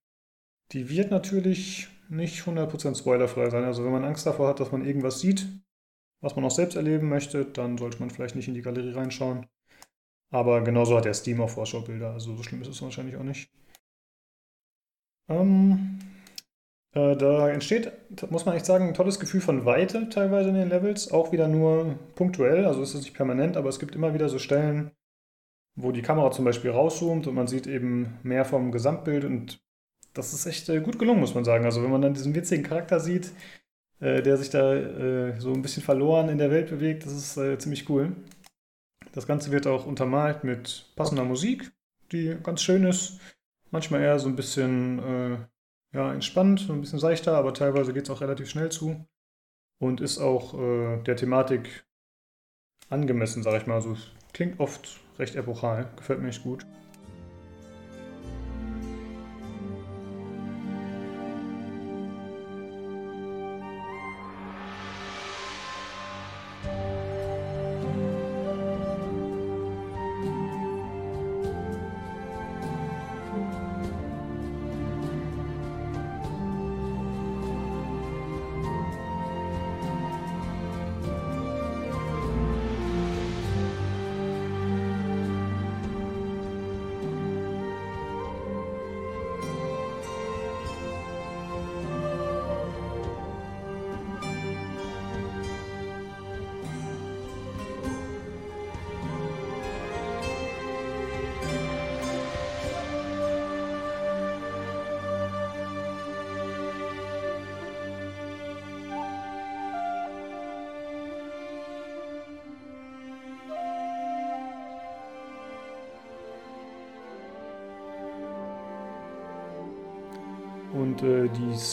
Die 0.70 0.88
wird 0.88 1.10
natürlich 1.10 1.88
nicht 2.08 2.42
100% 2.42 2.96
spoilerfrei 2.96 3.50
sein. 3.50 3.64
Also 3.64 3.84
wenn 3.84 3.92
man 3.92 4.04
Angst 4.04 4.26
davor 4.26 4.48
hat, 4.48 4.60
dass 4.60 4.72
man 4.72 4.84
irgendwas 4.84 5.20
sieht, 5.20 5.46
was 6.22 6.36
man 6.36 6.44
auch 6.44 6.50
selbst 6.50 6.76
erleben 6.76 7.08
möchte, 7.08 7.44
dann 7.44 7.76
sollte 7.76 7.98
man 8.00 8.10
vielleicht 8.10 8.36
nicht 8.36 8.48
in 8.48 8.54
die 8.54 8.62
Galerie 8.62 8.92
reinschauen. 8.92 9.46
Aber 10.30 10.62
genauso 10.62 10.96
hat 10.96 11.04
der 11.04 11.14
Steam 11.14 11.42
auch 11.42 11.50
Vorschaubilder, 11.50 12.12
also 12.12 12.34
so 12.34 12.42
schlimm 12.42 12.62
ist 12.62 12.68
es 12.68 12.80
wahrscheinlich 12.80 13.16
auch 13.16 13.22
nicht. 13.22 13.50
Ähm, 15.28 15.98
äh, 16.94 17.16
da 17.16 17.50
entsteht, 17.50 17.92
muss 18.30 18.46
man 18.46 18.56
echt 18.56 18.64
sagen, 18.64 18.88
ein 18.88 18.94
tolles 18.94 19.20
Gefühl 19.20 19.40
von 19.40 19.66
Weite 19.66 20.08
teilweise 20.08 20.48
in 20.48 20.54
den 20.54 20.70
Levels, 20.70 21.10
auch 21.10 21.32
wieder 21.32 21.48
nur 21.48 21.98
punktuell, 22.14 22.64
also 22.66 22.82
es 22.82 22.94
ist 22.94 23.02
nicht 23.02 23.14
permanent, 23.14 23.56
aber 23.56 23.68
es 23.68 23.78
gibt 23.78 23.94
immer 23.94 24.14
wieder 24.14 24.28
so 24.28 24.38
Stellen, 24.38 24.92
wo 25.74 25.92
die 25.92 26.02
Kamera 26.02 26.30
zum 26.30 26.44
Beispiel 26.44 26.70
rauszoomt 26.70 27.26
und 27.26 27.34
man 27.34 27.46
sieht 27.46 27.66
eben 27.66 28.18
mehr 28.22 28.44
vom 28.44 28.72
Gesamtbild 28.72 29.24
und 29.24 29.60
das 30.14 30.32
ist 30.32 30.46
echt 30.46 30.68
äh, 30.68 30.80
gut 30.80 30.98
gelungen, 30.98 31.20
muss 31.20 31.34
man 31.34 31.44
sagen. 31.44 31.64
Also 31.64 31.82
wenn 31.82 31.90
man 31.90 32.02
dann 32.02 32.14
diesen 32.14 32.34
witzigen 32.34 32.64
Charakter 32.64 33.00
sieht, 33.00 33.32
äh, 34.02 34.20
der 34.20 34.36
sich 34.36 34.50
da 34.50 34.74
äh, 34.74 35.40
so 35.40 35.52
ein 35.52 35.62
bisschen 35.62 35.82
verloren 35.82 36.28
in 36.28 36.38
der 36.38 36.50
Welt 36.50 36.70
bewegt, 36.70 37.06
das 37.06 37.12
ist 37.12 37.36
äh, 37.36 37.56
ziemlich 37.58 37.88
cool. 37.88 38.16
Das 39.12 39.26
Ganze 39.26 39.52
wird 39.52 39.66
auch 39.66 39.86
untermalt 39.86 40.42
mit 40.42 40.92
passender 40.96 41.24
Musik, 41.24 41.70
die 42.10 42.36
ganz 42.42 42.62
schön 42.62 42.84
ist. 42.84 43.20
Manchmal 43.70 44.02
eher 44.02 44.18
so 44.18 44.28
ein 44.28 44.36
bisschen 44.36 44.98
äh, 44.98 45.36
ja, 45.96 46.12
entspannt, 46.12 46.60
so 46.60 46.72
ein 46.72 46.80
bisschen 46.80 46.98
seichter, 46.98 47.36
aber 47.36 47.54
teilweise 47.54 47.92
geht 47.92 48.04
es 48.04 48.10
auch 48.10 48.20
relativ 48.20 48.50
schnell 48.50 48.70
zu. 48.70 49.06
Und 49.78 50.00
ist 50.00 50.18
auch 50.18 50.58
äh, 50.58 51.02
der 51.02 51.16
Thematik 51.16 51.84
angemessen, 52.88 53.42
sag 53.42 53.60
ich 53.60 53.66
mal. 53.66 53.74
Also 53.74 53.96
klingt 54.32 54.58
oft 54.58 55.00
recht 55.18 55.36
epochal, 55.36 55.88
gefällt 55.96 56.20
mir 56.20 56.28
echt 56.28 56.42
gut. 56.42 56.66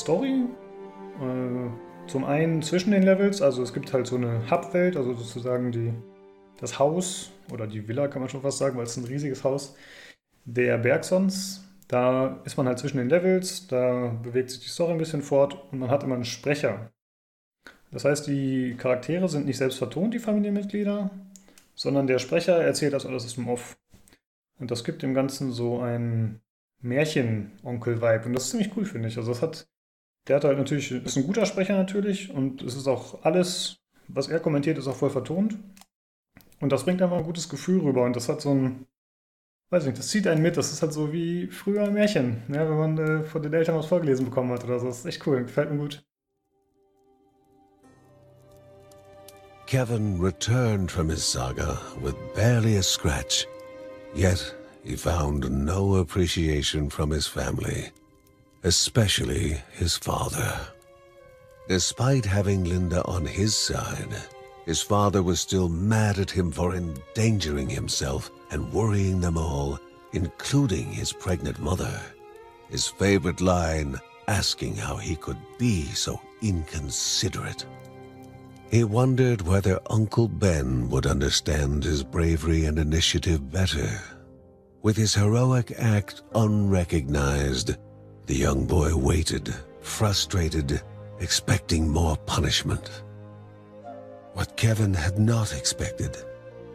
Story, 0.10 0.46
äh, 1.22 2.10
zum 2.10 2.26
einen 2.26 2.64
zwischen 2.64 2.90
den 2.90 3.04
Levels, 3.04 3.44
also 3.44 3.62
es 3.62 3.76
gibt 3.76 3.94
halt 3.94 4.08
so 4.08 4.16
eine 4.16 4.50
Hub-Welt, 4.50 4.98
also 4.98 5.14
sozusagen 5.14 5.72
die, 5.72 5.94
das 6.60 6.80
Haus 6.80 7.30
oder 7.54 7.68
die 7.68 7.88
Villa 7.88 8.08
kann 8.08 8.24
man 8.24 8.28
schon 8.28 8.42
fast 8.42 8.58
sagen, 8.58 8.76
weil 8.76 8.86
es 8.86 8.98
ein 8.98 9.04
riesiges 9.04 9.44
Haus 9.44 9.76
der 10.46 10.80
Bergsons. 10.80 11.64
Da 11.88 12.42
ist 12.44 12.58
man 12.58 12.66
halt 12.66 12.80
zwischen 12.80 12.98
den 12.98 13.10
Levels, 13.10 13.68
da 13.68 14.08
bewegt 14.24 14.50
sich 14.50 14.62
die 14.62 14.70
Story 14.70 14.94
ein 14.94 14.98
bisschen 14.98 15.22
fort 15.22 15.72
und 15.72 15.78
man 15.78 15.92
hat 15.92 16.02
immer 16.02 16.16
einen 16.16 16.26
Sprecher. 16.26 16.92
Das 17.92 18.04
heißt, 18.04 18.26
die 18.26 18.74
Charaktere 18.80 19.30
sind 19.30 19.46
nicht 19.46 19.58
selbst 19.58 19.78
vertont, 19.78 20.16
die 20.16 20.20
Familienmitglieder, 20.20 21.12
sondern 21.76 22.08
der 22.08 22.18
Sprecher 22.18 22.60
erzählt 22.60 22.94
das 22.94 23.06
alles 23.06 23.26
aus 23.26 23.36
dem 23.36 23.48
Off. 23.48 23.78
Und 24.60 24.72
das 24.72 24.84
gibt 24.84 25.04
dem 25.04 25.14
Ganzen 25.14 25.52
so 25.52 25.78
ein 25.82 26.42
Märchen-Onkel-Vibe. 26.82 28.26
Und 28.26 28.34
das 28.34 28.46
ist 28.46 28.50
ziemlich 28.50 28.76
cool, 28.76 28.86
finde 28.86 29.08
ich. 29.08 29.16
Also 29.16 29.34
das 29.34 29.44
hat, 29.44 29.68
der 30.28 30.36
hat 30.38 30.44
halt 30.44 30.58
natürlich, 30.58 30.92
ist 30.92 31.18
ein 31.18 31.26
guter 31.26 31.46
Sprecher 31.46 31.76
natürlich 31.76 32.32
und 32.32 32.62
es 32.62 32.76
ist 32.76 32.88
auch 32.88 33.24
alles, 33.24 33.78
was 34.08 34.28
er 34.28 34.40
kommentiert, 34.40 34.78
ist 34.78 34.88
auch 34.88 34.96
voll 34.96 35.10
vertont. 35.10 35.58
Und 36.60 36.72
das 36.72 36.84
bringt 36.84 37.02
einfach 37.02 37.18
ein 37.18 37.24
gutes 37.24 37.50
Gefühl 37.50 37.82
rüber 37.82 38.04
und 38.04 38.16
das 38.16 38.28
hat 38.28 38.42
so 38.42 38.54
ein, 38.54 38.86
weiß 39.70 39.84
ich 39.84 39.88
nicht, 39.90 40.00
das 40.00 40.10
zieht 40.10 40.28
einen 40.28 40.42
mit. 40.42 40.58
Das 40.58 40.72
ist 40.72 40.82
halt 40.82 40.94
so 40.94 41.14
wie 41.14 41.48
früher 41.48 41.84
ein 41.84 41.94
Märchen, 41.94 42.44
ja, 42.50 42.70
wenn 42.70 42.78
man 42.78 42.98
äh, 42.98 43.24
von 43.24 43.42
den 43.42 43.54
Eltern 43.54 43.76
was 43.76 43.86
vorgelesen 43.86 44.26
bekommen 44.26 44.52
hat 44.52 44.64
oder 44.66 44.80
so. 44.80 44.88
Das 44.88 45.00
ist 45.00 45.06
echt 45.06 45.26
cool, 45.26 45.44
gefällt 45.44 45.72
mir 45.72 45.78
gut. 45.78 46.04
Kevin 49.70 50.20
returned 50.20 50.90
from 50.90 51.10
his 51.10 51.24
saga 51.24 51.78
with 52.02 52.16
barely 52.36 52.78
a 52.78 52.84
scratch. 52.84 53.46
Yet 54.16 54.56
he 54.84 54.96
found 54.96 55.48
no 55.52 55.98
appreciation 55.98 56.90
from 56.90 57.12
his 57.12 57.28
family, 57.28 57.92
especially 58.64 59.62
his 59.72 59.98
father. 59.98 60.60
Despite 61.68 62.26
having 62.26 62.64
Linda 62.64 63.04
on 63.06 63.26
his 63.26 63.56
side, 63.56 64.16
his 64.66 64.82
father 64.82 65.24
was 65.24 65.40
still 65.40 65.70
mad 65.70 66.20
at 66.20 66.32
him 66.32 66.52
for 66.52 66.76
endangering 66.76 67.70
himself 67.70 68.32
and 68.52 68.74
worrying 68.74 69.22
them 69.22 69.38
all, 69.38 69.80
including 70.14 70.92
his 70.92 71.14
pregnant 71.14 71.60
mother. 71.60 72.02
His 72.70 72.88
favorite 72.88 73.42
line 73.42 74.00
asking 74.28 74.76
how 74.76 74.98
he 74.98 75.16
could 75.16 75.38
be 75.58 75.86
so 75.86 76.20
inconsiderate. 76.42 77.66
He 78.70 78.84
wondered 78.84 79.42
whether 79.42 79.80
Uncle 79.90 80.28
Ben 80.28 80.90
would 80.90 81.08
understand 81.08 81.84
his 81.84 82.04
bravery 82.04 82.66
and 82.66 82.78
initiative 82.78 83.52
better. 83.52 83.90
With 84.84 84.96
his 84.96 85.16
heroic 85.16 85.74
act 85.78 86.22
unrecognized, 86.36 87.78
the 88.30 88.36
young 88.36 88.64
boy 88.64 88.96
waited, 88.96 89.52
frustrated, 89.82 90.80
expecting 91.20 91.90
more 91.90 92.16
punishment. 92.28 93.02
What 94.34 94.56
Kevin 94.56 94.94
had 94.94 95.18
not 95.18 95.52
expected 95.52 96.16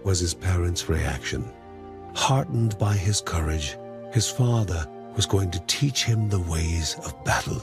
was 0.03 0.19
his 0.19 0.35
parents' 0.35 0.89
reaction. 0.89 1.49
Heartened 2.17 2.77
by 2.77 2.95
his 2.95 3.21
courage, 3.21 3.77
his 4.13 4.29
father 4.29 4.85
was 5.15 5.27
going 5.27 5.53
to 5.53 5.63
teach 5.69 6.03
him 6.03 6.29
the 6.29 6.41
ways 6.41 6.97
of 7.05 7.25
battle, 7.25 7.63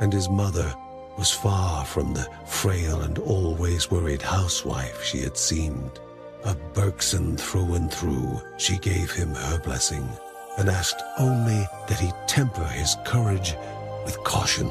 and 0.00 0.12
his 0.12 0.28
mother 0.28 0.72
was 1.18 1.32
far 1.32 1.84
from 1.84 2.14
the 2.14 2.28
frail 2.46 3.00
and 3.00 3.18
always 3.18 3.90
worried 3.90 4.22
housewife 4.22 5.02
she 5.02 5.18
had 5.18 5.36
seemed. 5.36 5.98
A 6.44 6.54
Bergson 6.72 7.36
through 7.36 7.74
and 7.74 7.92
through, 7.92 8.40
she 8.58 8.78
gave 8.78 9.10
him 9.10 9.34
her 9.34 9.58
blessing 9.58 10.08
and 10.58 10.68
asked 10.68 11.02
only 11.18 11.66
that 11.88 11.98
he 11.98 12.10
temper 12.26 12.66
his 12.66 12.96
courage 13.04 13.56
with 14.04 14.22
caution. 14.24 14.68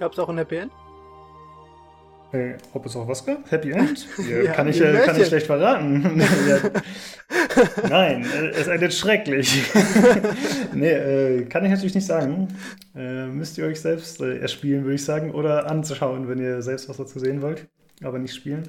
Gab's 0.00 0.18
auch 0.18 0.28
ein 0.28 0.38
Happy 0.38 0.56
End? 0.56 0.72
Äh, 2.32 2.54
ob 2.72 2.84
es 2.86 2.96
auch 2.96 3.06
was 3.06 3.24
gab? 3.24 3.50
Happy 3.50 3.70
End? 3.70 4.06
Ja, 4.28 4.42
Ja, 4.42 4.52
kann, 4.52 4.68
ich, 4.68 4.80
äh, 4.80 5.00
kann 5.04 5.18
ich 5.20 5.28
schlecht 5.28 5.46
verraten. 5.46 6.20
ja. 6.48 6.58
Nein, 7.88 8.24
äh, 8.24 8.48
es 8.48 8.66
endet 8.66 8.92
schrecklich. 8.92 9.62
nee, 10.74 10.90
äh, 10.90 11.44
kann 11.44 11.64
ich 11.64 11.70
natürlich 11.70 11.94
nicht 11.94 12.06
sagen. 12.06 12.48
Äh, 12.94 13.26
müsst 13.26 13.56
ihr 13.58 13.66
euch 13.66 13.80
selbst 13.80 14.20
äh, 14.20 14.38
erspielen, 14.38 14.84
würde 14.84 14.96
ich 14.96 15.04
sagen, 15.04 15.30
oder 15.30 15.70
anzuschauen, 15.70 16.28
wenn 16.28 16.38
ihr 16.38 16.62
selbst 16.62 16.88
was 16.88 16.96
dazu 16.96 17.18
sehen 17.18 17.40
wollt, 17.42 17.68
aber 18.02 18.18
nicht 18.18 18.34
spielen. 18.34 18.68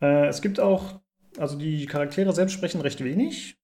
Äh, 0.00 0.26
es 0.26 0.42
gibt 0.42 0.60
auch, 0.60 1.00
also 1.38 1.56
die 1.56 1.86
Charaktere 1.86 2.32
selbst 2.32 2.52
sprechen 2.52 2.80
recht 2.80 3.02
wenig. 3.02 3.58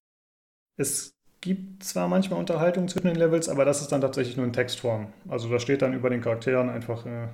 Es 0.76 1.16
gibt 1.40 1.84
zwar 1.84 2.08
manchmal 2.08 2.40
Unterhaltung 2.40 2.88
zwischen 2.88 3.08
den 3.08 3.16
Levels, 3.16 3.48
aber 3.48 3.64
das 3.64 3.80
ist 3.80 3.92
dann 3.92 4.00
tatsächlich 4.00 4.36
nur 4.36 4.46
in 4.46 4.52
Textform. 4.52 5.12
Also 5.28 5.48
da 5.48 5.58
steht 5.58 5.82
dann 5.82 5.92
über 5.92 6.10
den 6.10 6.20
Charakteren 6.20 6.70
einfach, 6.70 7.04
äh, 7.06 7.28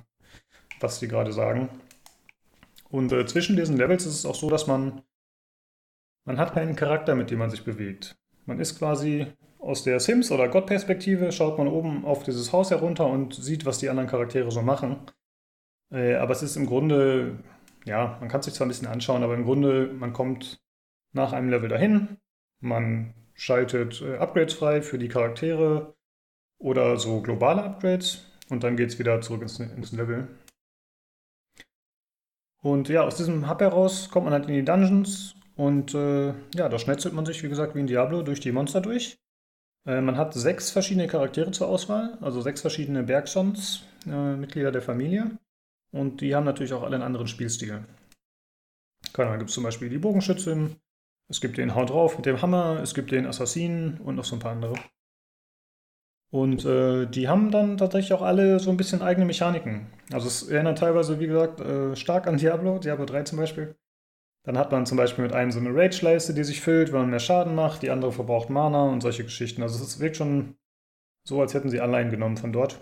was 0.79 0.99
die 0.99 1.07
gerade 1.07 1.31
sagen. 1.31 1.69
Und 2.89 3.11
äh, 3.13 3.25
zwischen 3.25 3.55
diesen 3.55 3.77
Levels 3.77 4.05
ist 4.05 4.15
es 4.15 4.25
auch 4.25 4.35
so, 4.35 4.49
dass 4.49 4.67
man, 4.67 5.01
man 6.25 6.37
hat 6.37 6.53
keinen 6.53 6.75
Charakter, 6.75 7.15
mit 7.15 7.31
dem 7.31 7.39
man 7.39 7.49
sich 7.49 7.63
bewegt. 7.63 8.17
Man 8.45 8.59
ist 8.59 8.77
quasi 8.77 9.27
aus 9.59 9.83
der 9.83 9.99
Sims- 9.99 10.31
oder 10.31 10.49
God-Perspektive, 10.49 11.31
schaut 11.31 11.57
man 11.57 11.67
oben 11.67 12.03
auf 12.03 12.23
dieses 12.23 12.51
Haus 12.51 12.71
herunter 12.71 13.05
und 13.05 13.33
sieht, 13.33 13.65
was 13.65 13.77
die 13.77 13.89
anderen 13.89 14.09
Charaktere 14.09 14.51
so 14.51 14.61
machen. 14.61 14.97
Äh, 15.91 16.15
aber 16.15 16.31
es 16.31 16.43
ist 16.43 16.57
im 16.57 16.65
Grunde, 16.65 17.39
ja, 17.85 18.17
man 18.19 18.29
kann 18.29 18.41
sich 18.41 18.53
zwar 18.53 18.65
ein 18.65 18.69
bisschen 18.69 18.87
anschauen, 18.87 19.23
aber 19.23 19.33
im 19.33 19.43
Grunde, 19.43 19.91
man 19.93 20.13
kommt 20.13 20.61
nach 21.13 21.33
einem 21.33 21.49
Level 21.49 21.69
dahin, 21.69 22.17
man 22.59 23.13
schaltet 23.33 24.01
äh, 24.01 24.17
Upgrades 24.17 24.53
frei 24.53 24.81
für 24.81 24.99
die 24.99 25.09
Charaktere 25.09 25.95
oder 26.59 26.97
so 26.97 27.21
globale 27.21 27.63
Upgrades 27.63 28.25
und 28.49 28.63
dann 28.63 28.77
geht 28.77 28.89
es 28.89 28.99
wieder 28.99 29.19
zurück 29.21 29.41
ins, 29.41 29.59
ins 29.59 29.91
Level. 29.91 30.27
Und 32.61 32.89
ja, 32.89 33.01
aus 33.01 33.17
diesem 33.17 33.49
Hub 33.49 33.59
heraus 33.59 34.09
kommt 34.11 34.25
man 34.25 34.33
halt 34.33 34.47
in 34.47 34.53
die 34.53 34.65
Dungeons 34.65 35.35
und 35.55 35.95
äh, 35.95 36.29
ja, 36.55 36.69
da 36.69 36.77
schnetzelt 36.77 37.13
man 37.13 37.25
sich, 37.25 37.41
wie 37.41 37.49
gesagt, 37.49 37.75
wie 37.75 37.79
in 37.79 37.87
Diablo 37.87 38.21
durch 38.21 38.39
die 38.39 38.51
Monster 38.51 38.81
durch. 38.81 39.17
Äh, 39.85 40.01
man 40.01 40.17
hat 40.17 40.33
sechs 40.33 40.69
verschiedene 40.69 41.07
Charaktere 41.07 41.51
zur 41.51 41.67
Auswahl, 41.67 42.17
also 42.21 42.41
sechs 42.41 42.61
verschiedene 42.61 43.03
Bergsons, 43.03 43.83
äh, 44.05 44.35
Mitglieder 44.35 44.71
der 44.71 44.83
Familie. 44.83 45.31
Und 45.91 46.21
die 46.21 46.35
haben 46.35 46.45
natürlich 46.45 46.73
auch 46.73 46.83
alle 46.83 46.95
einen 46.95 47.03
anderen 47.03 47.27
Spielstil. 47.27 47.83
Keine 49.13 49.29
Ahnung, 49.29 49.39
gibt 49.39 49.49
es 49.49 49.55
zum 49.55 49.63
Beispiel 49.63 49.89
die 49.89 49.97
Bogenschützin, 49.97 50.77
es 51.29 51.41
gibt 51.41 51.57
den 51.57 51.75
Hau 51.75 51.85
drauf 51.85 52.17
mit 52.17 52.25
dem 52.25 52.41
Hammer, 52.41 52.79
es 52.81 52.93
gibt 52.93 53.11
den 53.11 53.25
Assassinen 53.25 53.97
und 53.99 54.15
noch 54.15 54.25
so 54.25 54.35
ein 54.35 54.39
paar 54.39 54.51
andere. 54.51 54.75
Und 56.31 56.65
äh, 56.65 57.07
die 57.07 57.27
haben 57.27 57.51
dann 57.51 57.77
tatsächlich 57.77 58.13
auch 58.13 58.21
alle 58.21 58.59
so 58.59 58.69
ein 58.69 58.77
bisschen 58.77 59.01
eigene 59.01 59.25
Mechaniken. 59.25 59.87
Also 60.13 60.27
es 60.27 60.43
erinnert 60.43 60.77
teilweise, 60.77 61.19
wie 61.19 61.27
gesagt, 61.27 61.59
äh, 61.59 61.95
stark 61.95 62.27
an 62.27 62.37
Diablo, 62.37 62.79
Diablo 62.79 63.05
3 63.05 63.23
zum 63.23 63.37
Beispiel. 63.37 63.75
Dann 64.43 64.57
hat 64.57 64.71
man 64.71 64.85
zum 64.85 64.97
Beispiel 64.97 65.23
mit 65.23 65.33
einem 65.33 65.51
so 65.51 65.59
eine 65.59 65.75
Rage-Leiste, 65.75 66.33
die 66.33 66.43
sich 66.43 66.61
füllt, 66.61 66.91
wenn 66.91 67.01
man 67.01 67.09
mehr 67.09 67.19
Schaden 67.19 67.53
macht. 67.53 67.81
Die 67.83 67.91
andere 67.91 68.11
verbraucht 68.11 68.49
Mana 68.49 68.83
und 68.83 69.01
solche 69.01 69.23
Geschichten. 69.23 69.61
Also 69.61 69.83
es 69.83 69.99
wirkt 69.99 70.17
schon 70.17 70.55
so, 71.27 71.41
als 71.41 71.53
hätten 71.53 71.69
sie 71.69 71.81
allein 71.81 72.09
genommen 72.09 72.37
von 72.37 72.53
dort. 72.53 72.79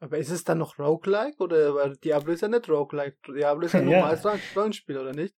Aber 0.00 0.18
ist 0.18 0.30
es 0.30 0.44
dann 0.44 0.58
noch 0.58 0.78
Roguelike? 0.78 1.42
Oder 1.42 1.74
weil 1.74 1.96
Diablo 1.96 2.32
ist 2.32 2.40
ja 2.40 2.48
nicht 2.48 2.68
Roguelike. 2.68 3.16
Diablo 3.36 3.66
ist 3.66 3.74
ja 3.74 3.80
Ja. 3.82 4.00
normales 4.00 4.24
Rollenspiel, 4.56 4.96
oder 4.98 5.12
nicht? 5.12 5.34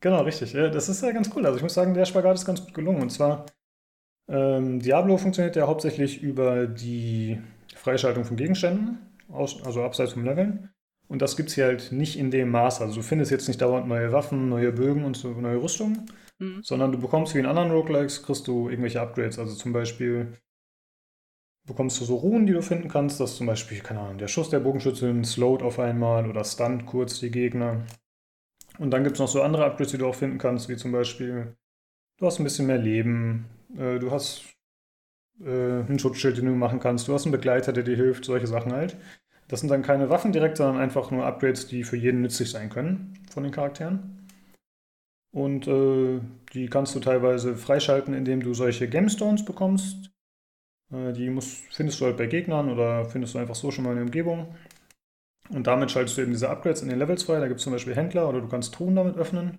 Genau, 0.00 0.22
richtig. 0.22 0.52
Das 0.52 0.88
ist 0.88 1.02
ja 1.02 1.12
ganz 1.12 1.30
cool. 1.36 1.44
Also 1.44 1.58
ich 1.58 1.62
muss 1.62 1.74
sagen, 1.74 1.92
der 1.92 2.06
Spagat 2.06 2.34
ist 2.36 2.46
ganz 2.46 2.64
gut 2.64 2.72
gelungen. 2.72 3.02
Und 3.02 3.10
zwar, 3.10 3.44
ähm, 4.28 4.80
Diablo 4.80 5.16
funktioniert 5.18 5.56
ja 5.56 5.66
hauptsächlich 5.66 6.22
über 6.22 6.66
die 6.66 7.40
Freischaltung 7.76 8.24
von 8.24 8.36
Gegenständen, 8.36 8.98
also 9.32 9.82
abseits 9.82 10.14
vom 10.14 10.24
Leveln. 10.24 10.70
Und 11.08 11.20
das 11.22 11.36
gibt 11.36 11.48
es 11.48 11.56
hier 11.56 11.64
halt 11.66 11.92
nicht 11.92 12.16
in 12.18 12.30
dem 12.30 12.50
Maß. 12.50 12.80
Also 12.80 12.96
du 12.96 13.02
findest 13.02 13.30
jetzt 13.30 13.48
nicht 13.48 13.60
dauernd 13.60 13.88
neue 13.88 14.12
Waffen, 14.12 14.48
neue 14.48 14.72
Bögen 14.72 15.04
und 15.04 15.16
so 15.16 15.28
neue 15.32 15.62
Rüstungen, 15.62 16.06
Mhm. 16.38 16.62
sondern 16.62 16.92
du 16.92 16.98
bekommst 16.98 17.34
wie 17.34 17.38
in 17.40 17.46
anderen 17.46 17.70
Roguelikes, 17.70 18.22
kriegst 18.22 18.46
du 18.48 18.70
irgendwelche 18.70 19.00
Upgrades. 19.02 19.38
Also 19.38 19.54
zum 19.56 19.72
Beispiel 19.74 20.38
bekommst 21.70 22.00
du 22.00 22.04
so 22.04 22.16
Runen, 22.16 22.46
die 22.46 22.52
du 22.52 22.62
finden 22.62 22.88
kannst, 22.88 23.20
dass 23.20 23.36
zum 23.36 23.46
Beispiel, 23.46 23.78
keine 23.80 24.00
Ahnung, 24.00 24.18
der 24.18 24.28
Schuss 24.28 24.50
der 24.50 24.60
Bogenschützin 24.60 25.24
slowt 25.24 25.62
auf 25.62 25.78
einmal 25.78 26.28
oder 26.28 26.44
stunt 26.44 26.84
kurz 26.84 27.20
die 27.20 27.30
Gegner. 27.30 27.86
Und 28.78 28.90
dann 28.90 29.04
gibt 29.04 29.14
es 29.14 29.20
noch 29.20 29.28
so 29.28 29.42
andere 29.42 29.64
Upgrades, 29.64 29.92
die 29.92 29.98
du 29.98 30.06
auch 30.06 30.14
finden 30.14 30.38
kannst, 30.38 30.68
wie 30.68 30.76
zum 30.76 30.90
Beispiel, 30.90 31.56
du 32.18 32.26
hast 32.26 32.40
ein 32.40 32.44
bisschen 32.44 32.66
mehr 32.66 32.78
Leben, 32.78 33.46
äh, 33.78 33.98
du 34.00 34.10
hast 34.10 34.44
äh, 35.40 35.48
einen 35.48 35.98
Schutzschild, 35.98 36.38
den 36.38 36.46
du 36.46 36.52
machen 36.52 36.80
kannst, 36.80 37.06
du 37.06 37.14
hast 37.14 37.24
einen 37.24 37.32
Begleiter, 37.32 37.72
der 37.72 37.84
dir 37.84 37.96
hilft, 37.96 38.24
solche 38.24 38.48
Sachen 38.48 38.72
halt. 38.72 38.96
Das 39.46 39.60
sind 39.60 39.68
dann 39.68 39.82
keine 39.82 40.10
Waffen 40.10 40.32
direkt, 40.32 40.56
sondern 40.56 40.82
einfach 40.82 41.10
nur 41.10 41.24
Upgrades, 41.24 41.66
die 41.68 41.84
für 41.84 41.96
jeden 41.96 42.22
nützlich 42.22 42.50
sein 42.50 42.68
können 42.68 43.18
von 43.30 43.42
den 43.42 43.52
Charakteren. 43.52 44.28
Und 45.32 45.68
äh, 45.68 46.20
die 46.52 46.66
kannst 46.66 46.94
du 46.94 47.00
teilweise 47.00 47.54
freischalten, 47.54 48.14
indem 48.14 48.42
du 48.42 48.54
solche 48.54 48.88
Gemstones 48.88 49.44
bekommst. 49.44 50.10
Äh, 50.92 51.12
die 51.12 51.30
musst, 51.30 51.64
findest 51.70 52.00
du 52.00 52.06
halt 52.06 52.16
bei 52.16 52.26
Gegnern 52.26 52.70
oder 52.70 53.04
findest 53.04 53.34
du 53.34 53.38
einfach 53.38 53.54
so 53.54 53.70
schon 53.70 53.84
mal 53.84 53.90
in 53.90 53.96
der 53.96 54.04
Umgebung. 54.04 54.54
Und 55.50 55.66
damit 55.66 55.90
schaltest 55.90 56.16
du 56.16 56.22
eben 56.22 56.32
diese 56.32 56.48
Upgrades 56.48 56.82
in 56.82 56.88
den 56.88 56.98
Levels 56.98 57.24
frei. 57.24 57.40
Da 57.40 57.48
gibt 57.48 57.58
es 57.58 57.64
zum 57.64 57.72
Beispiel 57.72 57.96
Händler 57.96 58.28
oder 58.28 58.40
du 58.40 58.48
kannst 58.48 58.74
Truhen 58.74 58.94
damit 58.94 59.16
öffnen. 59.16 59.58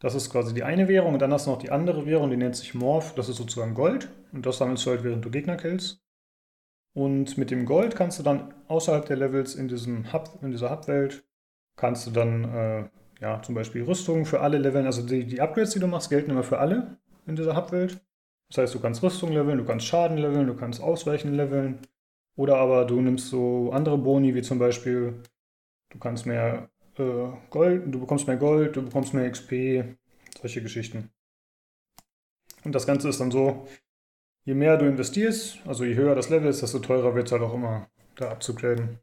Das 0.00 0.14
ist 0.14 0.30
quasi 0.30 0.52
die 0.52 0.64
eine 0.64 0.88
Währung. 0.88 1.14
Und 1.14 1.22
dann 1.22 1.32
hast 1.32 1.46
du 1.46 1.50
noch 1.50 1.58
die 1.58 1.70
andere 1.70 2.06
Währung, 2.06 2.30
die 2.30 2.36
nennt 2.36 2.56
sich 2.56 2.74
Morph. 2.74 3.14
Das 3.14 3.28
ist 3.28 3.36
sozusagen 3.36 3.74
Gold. 3.74 4.10
Und 4.32 4.44
das 4.44 4.58
sammelst 4.58 4.84
du 4.84 4.90
halt, 4.90 5.04
während 5.04 5.24
du 5.24 5.30
Gegner 5.30 5.56
killst. 5.56 6.02
Und 6.94 7.38
mit 7.38 7.50
dem 7.50 7.64
Gold 7.64 7.96
kannst 7.96 8.18
du 8.18 8.22
dann 8.22 8.52
außerhalb 8.68 9.06
der 9.06 9.16
Levels 9.16 9.54
in, 9.54 9.68
diesem 9.68 10.12
Hub, 10.12 10.38
in 10.42 10.50
dieser 10.50 10.70
Hub-Welt, 10.70 11.24
kannst 11.76 12.06
du 12.06 12.10
dann 12.10 12.44
äh, 12.44 12.88
ja, 13.20 13.40
zum 13.40 13.54
Beispiel 13.54 13.84
Rüstungen 13.84 14.26
für 14.26 14.40
alle 14.40 14.58
leveln. 14.58 14.84
Also 14.84 15.06
die, 15.06 15.24
die 15.24 15.40
Upgrades, 15.40 15.70
die 15.70 15.78
du 15.78 15.86
machst, 15.86 16.10
gelten 16.10 16.32
immer 16.32 16.42
für 16.42 16.58
alle 16.58 16.98
in 17.26 17.36
dieser 17.36 17.56
Hub-Welt. 17.56 18.00
Das 18.52 18.58
heißt, 18.58 18.74
du 18.74 18.80
kannst 18.80 19.02
Rüstung 19.02 19.32
leveln, 19.32 19.56
du 19.56 19.64
kannst 19.64 19.86
Schaden 19.86 20.18
leveln, 20.18 20.46
du 20.46 20.54
kannst 20.54 20.82
Ausweichen 20.82 21.32
leveln. 21.32 21.78
Oder 22.36 22.58
aber 22.58 22.84
du 22.84 23.00
nimmst 23.00 23.30
so 23.30 23.72
andere 23.72 23.96
Boni, 23.96 24.34
wie 24.34 24.42
zum 24.42 24.58
Beispiel, 24.58 25.22
du 25.88 25.98
kannst 25.98 26.26
mehr 26.26 26.68
äh, 26.98 27.28
Gold, 27.48 27.84
du 27.86 27.98
bekommst 27.98 28.26
mehr 28.26 28.36
Gold, 28.36 28.76
du 28.76 28.82
bekommst 28.82 29.14
mehr 29.14 29.30
XP, 29.30 29.96
solche 30.38 30.62
Geschichten. 30.62 31.10
Und 32.62 32.74
das 32.74 32.86
Ganze 32.86 33.08
ist 33.08 33.20
dann 33.20 33.30
so, 33.30 33.66
je 34.44 34.52
mehr 34.52 34.76
du 34.76 34.86
investierst, 34.86 35.66
also 35.66 35.84
je 35.84 35.94
höher 35.94 36.14
das 36.14 36.28
Level 36.28 36.50
ist, 36.50 36.60
desto 36.60 36.78
teurer 36.78 37.14
wird 37.14 37.28
es 37.28 37.32
halt 37.32 37.42
auch 37.42 37.54
immer, 37.54 37.88
da 38.16 38.32
abzugraden. 38.32 38.98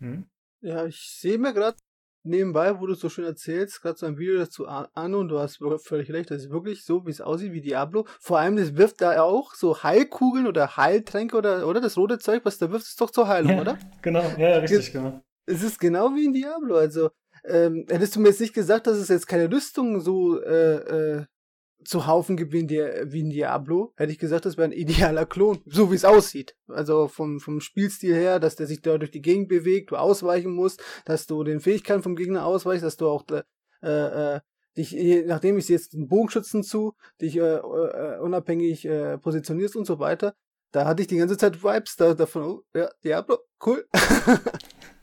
Hm? 0.00 0.26
Ja, 0.60 0.84
ich 0.84 1.00
sehe 1.00 1.38
mir 1.38 1.54
gerade 1.54 1.78
nebenbei, 2.26 2.80
wo 2.80 2.86
du 2.86 2.94
so 2.94 3.08
schön 3.08 3.24
erzählst, 3.24 3.82
gerade 3.82 3.98
so 3.98 4.06
ein 4.06 4.18
Video 4.18 4.38
dazu 4.38 4.66
an 4.66 5.14
und 5.14 5.28
du 5.28 5.38
hast 5.38 5.58
völlig 5.84 6.12
recht, 6.12 6.30
das 6.30 6.42
ist 6.44 6.50
wirklich 6.50 6.84
so, 6.84 7.06
wie 7.06 7.10
es 7.10 7.20
aussieht, 7.20 7.52
wie 7.52 7.60
Diablo. 7.60 8.06
Vor 8.20 8.38
allem, 8.38 8.56
das 8.56 8.76
wirft 8.76 9.00
da 9.00 9.20
auch 9.22 9.54
so 9.54 9.82
Heilkugeln 9.82 10.46
oder 10.46 10.76
Heiltränke 10.76 11.36
oder, 11.36 11.66
oder 11.66 11.80
das 11.80 11.96
rote 11.96 12.18
Zeug, 12.18 12.42
was 12.44 12.58
da 12.58 12.70
wirft, 12.70 12.86
ist 12.86 13.00
doch 13.00 13.10
zur 13.10 13.28
Heilung, 13.28 13.52
Ja. 13.52 13.60
oder? 13.60 13.78
Genau, 14.02 14.22
ja, 14.38 14.58
richtig, 14.58 14.92
genau. 14.92 15.20
Es 15.46 15.62
ist 15.62 15.78
genau 15.78 16.14
wie 16.14 16.24
in 16.24 16.32
Diablo. 16.32 16.76
Also, 16.76 17.10
ähm, 17.44 17.86
hättest 17.88 18.16
du 18.16 18.20
mir 18.20 18.28
jetzt 18.30 18.40
nicht 18.40 18.54
gesagt, 18.54 18.86
dass 18.86 18.96
es 18.96 19.08
jetzt 19.08 19.28
keine 19.28 19.50
Rüstung 19.50 20.00
so 20.00 20.40
äh, 20.42 20.74
äh, 21.18 21.24
zu 21.86 22.06
Haufen 22.06 22.36
gibt 22.36 22.52
wie 22.52 22.60
in, 22.60 22.68
Di 22.68 22.78
wie 23.04 23.20
in 23.20 23.30
Diablo, 23.30 23.92
hätte 23.96 24.12
ich 24.12 24.18
gesagt, 24.18 24.44
das 24.44 24.56
wäre 24.56 24.68
ein 24.68 24.72
idealer 24.72 25.26
Klon, 25.26 25.60
so 25.66 25.90
wie 25.90 25.94
es 25.96 26.04
aussieht. 26.04 26.56
Also 26.68 27.08
vom, 27.08 27.40
vom 27.40 27.60
Spielstil 27.60 28.14
her, 28.14 28.40
dass 28.40 28.56
der 28.56 28.66
sich 28.66 28.82
da 28.82 28.98
durch 28.98 29.10
die 29.10 29.22
Gegend 29.22 29.48
bewegt, 29.48 29.90
du 29.90 29.96
ausweichen 29.96 30.52
musst, 30.52 30.82
dass 31.04 31.26
du 31.26 31.44
den 31.44 31.60
Fähigkeiten 31.60 32.02
vom 32.02 32.16
Gegner 32.16 32.46
ausweichst, 32.46 32.84
dass 32.84 32.96
du 32.96 33.08
auch 33.08 33.24
äh, 33.82 33.88
äh, 34.36 34.40
dich, 34.76 34.90
je 34.90 35.24
nachdem 35.24 35.58
ich 35.58 35.68
jetzt 35.68 35.94
den 35.94 36.08
Bogenschützen 36.08 36.62
zu, 36.62 36.94
dich 37.20 37.36
äh, 37.36 37.56
äh, 37.56 38.18
unabhängig 38.20 38.84
äh, 38.84 39.18
positionierst 39.18 39.76
und 39.76 39.86
so 39.86 39.98
weiter. 39.98 40.34
Da 40.72 40.84
hatte 40.84 41.00
ich 41.02 41.08
die 41.08 41.16
ganze 41.16 41.38
Zeit 41.38 41.62
Vibes 41.62 41.96
da, 41.96 42.12
davon, 42.12 42.42
oh, 42.42 42.62
ja, 42.74 42.90
Diablo, 43.02 43.38
cool. 43.64 43.86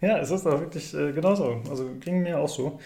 Ja, 0.04 0.20
es 0.20 0.32
ist 0.32 0.46
auch 0.46 0.60
wirklich 0.60 0.94
äh, 0.94 1.14
genauso. 1.14 1.62
Also 1.70 1.96
ging 2.02 2.24
mir 2.24 2.38
auch 2.38 2.50
so. 2.50 2.78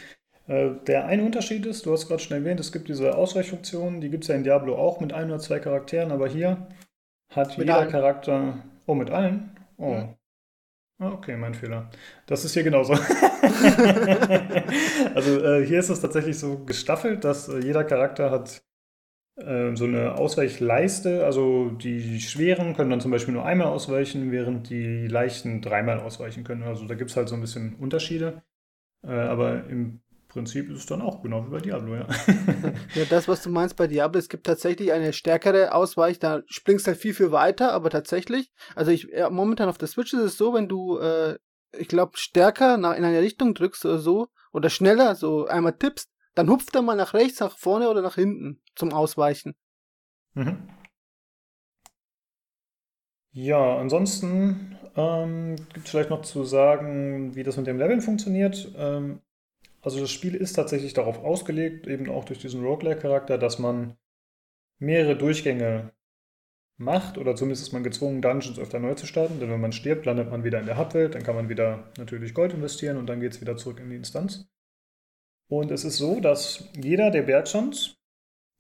Äh, 0.47 0.71
der 0.87 1.05
eine 1.07 1.23
Unterschied 1.23 1.65
ist, 1.65 1.85
du 1.85 1.91
hast 1.93 2.07
gerade 2.07 2.21
schon 2.21 2.37
erwähnt, 2.37 2.59
es 2.59 2.71
gibt 2.71 2.87
diese 2.89 3.15
Ausweichfunktion, 3.15 4.01
die 4.01 4.09
gibt 4.09 4.23
es 4.23 4.27
ja 4.29 4.35
in 4.35 4.43
Diablo 4.43 4.75
auch 4.77 4.99
mit 4.99 5.13
ein 5.13 5.29
oder 5.29 5.39
zwei 5.39 5.59
Charakteren, 5.59 6.11
aber 6.11 6.27
hier 6.29 6.67
hat 7.29 7.49
Mit 7.57 7.59
jeder 7.59 7.69
allen. 7.69 7.89
Charakter. 7.89 8.63
Oh, 8.87 8.95
mit 8.95 9.09
allen? 9.11 9.51
Oh. 9.77 9.91
Ja. 9.91 10.13
Ah, 10.99 11.11
Okay, 11.13 11.37
mein 11.37 11.53
Fehler. 11.53 11.89
Das 12.25 12.43
ist 12.45 12.53
hier 12.53 12.63
genauso. 12.63 12.93
also 15.15 15.43
äh, 15.45 15.65
hier 15.65 15.79
ist 15.79 15.89
es 15.89 16.01
tatsächlich 16.01 16.37
so 16.39 16.59
gestaffelt, 16.65 17.23
dass 17.23 17.47
äh, 17.49 17.59
jeder 17.59 17.83
Charakter 17.83 18.31
hat 18.31 18.63
äh, 19.37 19.75
so 19.75 19.85
eine 19.85 20.15
Ausweichleiste. 20.15 21.25
Also 21.25 21.69
die 21.71 22.19
schweren 22.21 22.75
können 22.75 22.89
dann 22.91 23.01
zum 23.01 23.11
Beispiel 23.11 23.33
nur 23.35 23.45
einmal 23.45 23.67
ausweichen, 23.67 24.31
während 24.31 24.69
die 24.69 25.07
leichten 25.07 25.61
dreimal 25.61 25.99
ausweichen 25.99 26.43
können. 26.43 26.63
Also 26.63 26.85
da 26.87 26.95
gibt 26.95 27.11
es 27.11 27.17
halt 27.17 27.29
so 27.29 27.35
ein 27.35 27.41
bisschen 27.41 27.75
Unterschiede. 27.75 28.41
Äh, 29.05 29.11
aber 29.11 29.65
im 29.69 30.01
Prinzip 30.27 30.69
ist 30.69 30.79
es 30.79 30.85
dann 30.85 31.01
auch 31.01 31.21
genau 31.21 31.45
wie 31.45 31.51
bei 31.51 31.59
Diablo, 31.59 31.95
ja. 31.95 32.07
Ja, 32.95 33.05
das, 33.09 33.27
was 33.27 33.41
du 33.41 33.49
meinst 33.49 33.75
bei 33.75 33.87
Diablo, 33.87 34.19
es 34.19 34.29
gibt 34.29 34.45
tatsächlich 34.45 34.91
eine 34.91 35.13
stärkere 35.13 35.73
Ausweich, 35.73 36.19
da 36.19 36.41
springst 36.47 36.87
halt 36.87 36.97
viel, 36.97 37.13
viel 37.13 37.31
weiter, 37.31 37.71
aber 37.71 37.89
tatsächlich, 37.89 38.51
also 38.75 38.91
ich, 38.91 39.07
ja, 39.11 39.29
momentan 39.29 39.69
auf 39.69 39.77
der 39.77 39.87
Switch 39.87 40.13
ist 40.13 40.19
es 40.19 40.37
so, 40.37 40.53
wenn 40.53 40.67
du, 40.67 40.97
äh, 40.99 41.37
ich 41.77 41.87
glaube, 41.87 42.17
stärker 42.17 42.77
nach, 42.77 42.95
in 42.95 43.03
eine 43.03 43.21
Richtung 43.21 43.53
drückst 43.53 43.85
oder 43.85 43.99
so, 43.99 44.27
oder 44.51 44.69
schneller, 44.69 45.15
so 45.15 45.45
einmal 45.47 45.77
tippst, 45.77 46.09
dann 46.35 46.49
hupft 46.49 46.75
er 46.75 46.81
mal 46.81 46.95
nach 46.95 47.13
rechts, 47.13 47.39
nach 47.39 47.57
vorne 47.57 47.89
oder 47.89 48.01
nach 48.01 48.15
hinten 48.15 48.61
zum 48.75 48.93
Ausweichen. 48.93 49.55
Mhm. 50.33 50.69
Ja, 53.31 53.77
ansonsten 53.77 54.77
ähm, 54.95 55.57
gibt 55.73 55.85
es 55.85 55.91
vielleicht 55.91 56.09
noch 56.09 56.23
zu 56.23 56.43
sagen, 56.43 57.35
wie 57.35 57.43
das 57.43 57.57
mit 57.57 57.67
dem 57.67 57.77
Leveln 57.77 58.01
funktioniert. 58.01 58.73
Ähm, 58.75 59.21
also 59.81 59.99
das 59.99 60.11
Spiel 60.11 60.35
ist 60.35 60.53
tatsächlich 60.53 60.93
darauf 60.93 61.19
ausgelegt, 61.19 61.87
eben 61.87 62.09
auch 62.09 62.25
durch 62.25 62.39
diesen 62.39 62.63
Roguelike-Charakter, 62.63 63.37
dass 63.37 63.59
man 63.59 63.97
mehrere 64.79 65.17
Durchgänge 65.17 65.91
macht 66.77 67.17
oder 67.17 67.35
zumindest 67.35 67.63
ist 67.63 67.73
man 67.73 67.83
gezwungen, 67.83 68.21
Dungeons 68.21 68.59
öfter 68.59 68.79
neu 68.79 68.93
zu 68.93 69.07
starten, 69.07 69.39
denn 69.39 69.49
wenn 69.49 69.61
man 69.61 69.71
stirbt, 69.71 70.05
landet 70.05 70.29
man 70.29 70.43
wieder 70.43 70.59
in 70.59 70.67
der 70.67 70.77
Hubwelt, 70.77 71.15
dann 71.15 71.23
kann 71.23 71.35
man 71.35 71.49
wieder 71.49 71.91
natürlich 71.97 72.33
Gold 72.33 72.53
investieren 72.53 72.97
und 72.97 73.07
dann 73.07 73.19
geht 73.19 73.33
es 73.33 73.41
wieder 73.41 73.57
zurück 73.57 73.79
in 73.79 73.89
die 73.89 73.95
Instanz. 73.95 74.47
Und 75.49 75.71
es 75.71 75.85
ist 75.85 75.97
so, 75.97 76.19
dass 76.19 76.69
jeder 76.75 77.09
der 77.09 77.23
Bergsons 77.23 77.97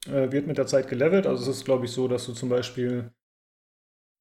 äh, 0.07 0.31
wird 0.31 0.47
mit 0.47 0.57
der 0.57 0.67
Zeit 0.67 0.87
gelevelt. 0.87 1.27
Also 1.27 1.43
es 1.43 1.57
ist, 1.57 1.65
glaube 1.65 1.85
ich, 1.85 1.91
so, 1.91 2.07
dass 2.07 2.25
du 2.25 2.33
zum 2.33 2.49
Beispiel, 2.49 3.11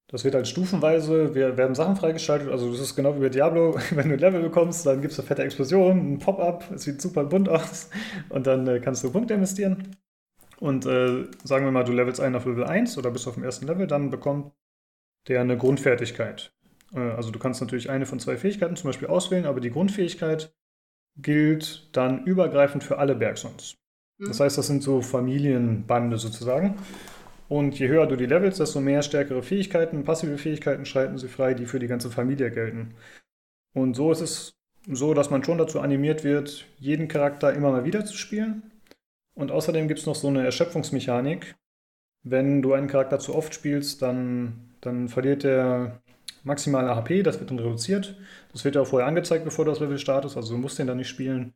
das 0.09 0.25
wird 0.25 0.35
halt 0.35 0.47
stufenweise, 0.47 1.35
wir, 1.35 1.57
werden 1.57 1.75
Sachen 1.75 1.97
freigeschaltet. 1.97 2.49
Also 2.49 2.71
das 2.71 2.81
ist 2.81 2.95
genau 2.95 3.17
wie 3.17 3.21
bei 3.21 3.29
Diablo, 3.29 3.77
wenn 3.91 4.09
du 4.09 4.15
ein 4.15 4.21
Level 4.21 4.43
bekommst, 4.43 4.87
dann 4.87 5.01
gibt 5.01 5.13
es 5.13 5.19
eine 5.19 5.27
fette 5.27 5.43
Explosion, 5.43 6.15
ein 6.15 6.19
Pop-up, 6.19 6.71
es 6.75 6.83
sieht 6.83 7.01
super 7.01 7.25
bunt 7.25 7.49
aus 7.49 7.91
und 8.29 8.47
dann 8.47 8.67
äh, 8.67 8.81
kannst 8.81 9.03
du 9.03 9.11
Punkte 9.11 9.35
investieren. 9.35 9.97
Und 10.59 10.87
äh, 10.87 11.25
sagen 11.45 11.65
wir 11.65 11.73
mal, 11.73 11.85
du 11.85 11.93
levelst 11.93 12.21
einen 12.21 12.35
auf 12.35 12.47
Level 12.47 12.65
1 12.65 12.97
oder 12.97 13.11
bist 13.11 13.29
auf 13.29 13.35
dem 13.35 13.45
ersten 13.45 13.67
Level, 13.67 13.87
dann 13.87 14.11
bekommt 14.11 14.53
der 15.29 15.41
eine 15.41 15.59
Grundfertigkeit. 15.59 16.53
Äh, 16.95 17.01
also 17.01 17.31
du 17.31 17.39
kannst 17.39 17.61
natürlich 17.61 17.91
eine 17.91 18.07
von 18.07 18.21
zwei 18.21 18.37
Fähigkeiten 18.37 18.77
zum 18.77 18.89
Beispiel 18.89 19.09
auswählen, 19.09 19.45
aber 19.45 19.61
die 19.61 19.71
Grundfähigkeit 19.71 20.55
gilt 21.17 21.89
dann 21.93 22.25
übergreifend 22.25 22.85
für 22.85 22.99
alle 22.99 23.15
Bergsons. 23.15 23.77
Das 24.19 24.41
heißt, 24.41 24.57
das 24.57 24.67
sind 24.67 24.83
so 24.83 25.03
Familienbande 25.03 26.17
sozusagen. 26.17 26.77
Und 27.49 27.79
je 27.79 27.89
höher 27.89 28.07
du 28.07 28.17
die 28.17 28.27
levelst, 28.27 28.61
desto 28.61 28.81
mehr 28.81 29.03
stärkere 29.03 29.43
Fähigkeiten, 29.43 30.05
passive 30.05 30.39
Fähigkeiten 30.39 30.85
schalten 30.85 31.19
sie 31.19 31.29
frei, 31.29 31.55
die 31.55 31.67
für 31.67 31.79
die 31.79 31.87
ganze 31.87 32.11
Familie 32.11 32.51
gelten. 32.51 32.95
Und 33.73 33.95
so 33.95 34.11
ist 34.11 34.21
es 34.21 34.57
so, 34.89 35.15
dass 35.15 35.31
man 35.31 35.45
schon 35.45 35.59
dazu 35.59 35.81
animiert 35.81 36.25
wird, 36.25 36.67
jeden 36.79 37.09
Charakter 37.09 37.53
immer 37.53 37.71
mal 37.71 37.85
wieder 37.85 38.05
zu 38.05 38.17
spielen. 38.17 38.63
Und 39.35 39.53
außerdem 39.53 39.87
gibt 39.87 40.01
es 40.01 40.07
noch 40.07 40.15
so 40.15 40.29
eine 40.29 40.45
Erschöpfungsmechanik. 40.45 41.55
Wenn 42.23 42.63
du 42.63 42.73
einen 42.73 42.89
Charakter 42.89 43.19
zu 43.19 43.35
oft 43.35 43.55
spielst, 43.55 44.03
dann, 44.03 44.71
dann 44.81 45.09
verliert 45.09 45.45
der 45.45 46.01
maximale 46.43 46.95
HP, 46.97 47.23
das 47.23 47.39
wird 47.39 47.51
dann 47.51 47.59
reduziert. 47.59 48.17
Das 48.53 48.65
wird 48.65 48.75
ja 48.75 48.81
auch 48.81 48.87
vorher 48.87 49.09
angezeigt, 49.09 49.45
bevor 49.45 49.65
du 49.65 49.73
das 49.73 49.81
Level 49.81 49.99
startest, 49.99 50.37
also 50.37 50.55
du 50.55 50.61
musst 50.61 50.79
den 50.79 50.87
dann 50.87 50.97
nicht 50.97 51.09
spielen. 51.09 51.55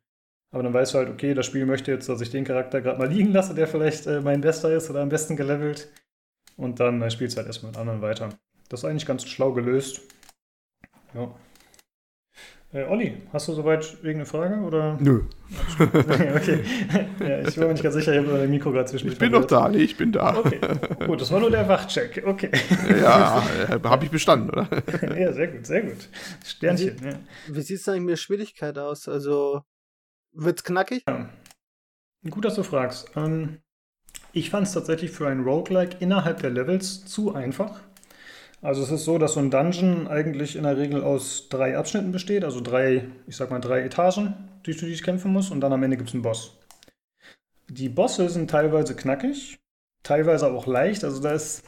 Aber 0.51 0.63
dann 0.63 0.73
weißt 0.73 0.93
du 0.93 0.97
halt, 0.97 1.09
okay, 1.09 1.33
das 1.33 1.45
Spiel 1.45 1.65
möchte 1.65 1.91
jetzt, 1.91 2.09
dass 2.09 2.19
ich 2.21 2.29
den 2.29 2.43
Charakter 2.43 2.81
gerade 2.81 2.99
mal 2.99 3.07
liegen 3.07 3.31
lasse, 3.31 3.55
der 3.55 3.67
vielleicht 3.67 4.05
äh, 4.05 4.19
mein 4.19 4.41
Bester 4.41 4.71
ist 4.73 4.89
oder 4.89 5.01
am 5.01 5.09
besten 5.09 5.37
gelevelt. 5.37 5.89
Und 6.57 6.79
dann 6.79 7.01
äh, 7.01 7.09
spielst 7.09 7.35
du 7.35 7.37
halt 7.37 7.47
erstmal 7.47 7.71
mit 7.71 7.79
anderen 7.79 8.01
weiter. 8.01 8.29
Das 8.67 8.81
ist 8.81 8.85
eigentlich 8.85 9.05
ganz 9.05 9.25
schlau 9.27 9.53
gelöst. 9.53 10.01
Ja. 11.13 11.33
Äh, 12.73 12.83
Olli, 12.83 13.17
hast 13.33 13.49
du 13.49 13.53
soweit 13.53 13.83
irgendeine 13.95 14.25
Frage? 14.25 14.61
Oder? 14.61 14.97
Nö. 15.01 15.23
okay. 15.79 16.63
Ja, 17.19 17.39
ich 17.45 17.57
war 17.57 17.67
mir 17.67 17.73
nicht 17.73 17.83
ganz 17.83 17.95
sicher, 17.95 18.13
ich 18.13 18.19
habe 18.19 18.37
dein 18.37 18.49
Mikro 18.49 18.71
gerade 18.71 18.85
zwischen 18.85 19.11
Ich 19.11 19.17
bin 19.17 19.33
doch 19.33 19.43
da, 19.43 19.67
nee, 19.67 19.79
ich 19.79 19.97
bin 19.97 20.13
da. 20.13 20.37
Okay. 20.37 20.59
Gut, 21.05 21.19
das 21.19 21.31
war 21.31 21.41
nur 21.41 21.51
der 21.51 21.67
Wachcheck. 21.67 22.23
Okay. 22.25 22.49
Ja, 23.01 23.43
äh, 23.69 23.79
habe 23.83 24.05
ich 24.05 24.11
bestanden, 24.11 24.49
oder? 24.49 24.69
ja, 25.19 25.33
sehr 25.33 25.47
gut, 25.49 25.65
sehr 25.65 25.81
gut. 25.81 26.07
Sternchen. 26.45 26.95
Ja. 27.03 27.19
Wie 27.47 27.61
sieht 27.61 27.79
es 27.79 27.89
eigentlich 27.89 28.01
mit 28.01 28.11
der 28.11 28.17
Schwierigkeit 28.17 28.77
aus? 28.77 29.09
Also, 29.09 29.63
wird's 30.33 30.63
knackig? 30.63 31.03
Ja. 31.07 31.29
Gut, 32.29 32.45
dass 32.45 32.55
du 32.55 32.63
fragst. 32.63 33.11
Ähm, 33.15 33.59
ich 34.33 34.49
fand 34.49 34.67
es 34.67 34.73
tatsächlich 34.73 35.11
für 35.11 35.27
ein 35.27 35.41
Roguelike 35.41 35.97
innerhalb 35.99 36.41
der 36.41 36.51
Levels 36.51 37.05
zu 37.05 37.33
einfach. 37.33 37.81
Also 38.61 38.83
es 38.83 38.91
ist 38.91 39.05
so, 39.05 39.17
dass 39.17 39.33
so 39.33 39.39
ein 39.39 39.49
Dungeon 39.49 40.07
eigentlich 40.07 40.55
in 40.55 40.63
der 40.63 40.77
Regel 40.77 41.03
aus 41.03 41.49
drei 41.49 41.75
Abschnitten 41.77 42.11
besteht, 42.11 42.43
also 42.43 42.61
drei, 42.61 43.07
ich 43.25 43.35
sag 43.35 43.49
mal 43.49 43.59
drei 43.59 43.81
Etagen, 43.81 44.35
durch 44.61 44.77
die 44.77 44.85
ich 44.85 45.01
kämpfen 45.01 45.33
muss 45.33 45.49
und 45.49 45.61
dann 45.61 45.73
am 45.73 45.81
Ende 45.81 45.97
gibt 45.97 46.09
es 46.09 46.13
einen 46.13 46.21
Boss. 46.21 46.57
Die 47.69 47.89
Bosse 47.89 48.29
sind 48.29 48.51
teilweise 48.51 48.95
knackig, 48.95 49.57
teilweise 50.03 50.51
auch 50.51 50.67
leicht, 50.67 51.03
also 51.03 51.19
da 51.21 51.31
ist, 51.31 51.63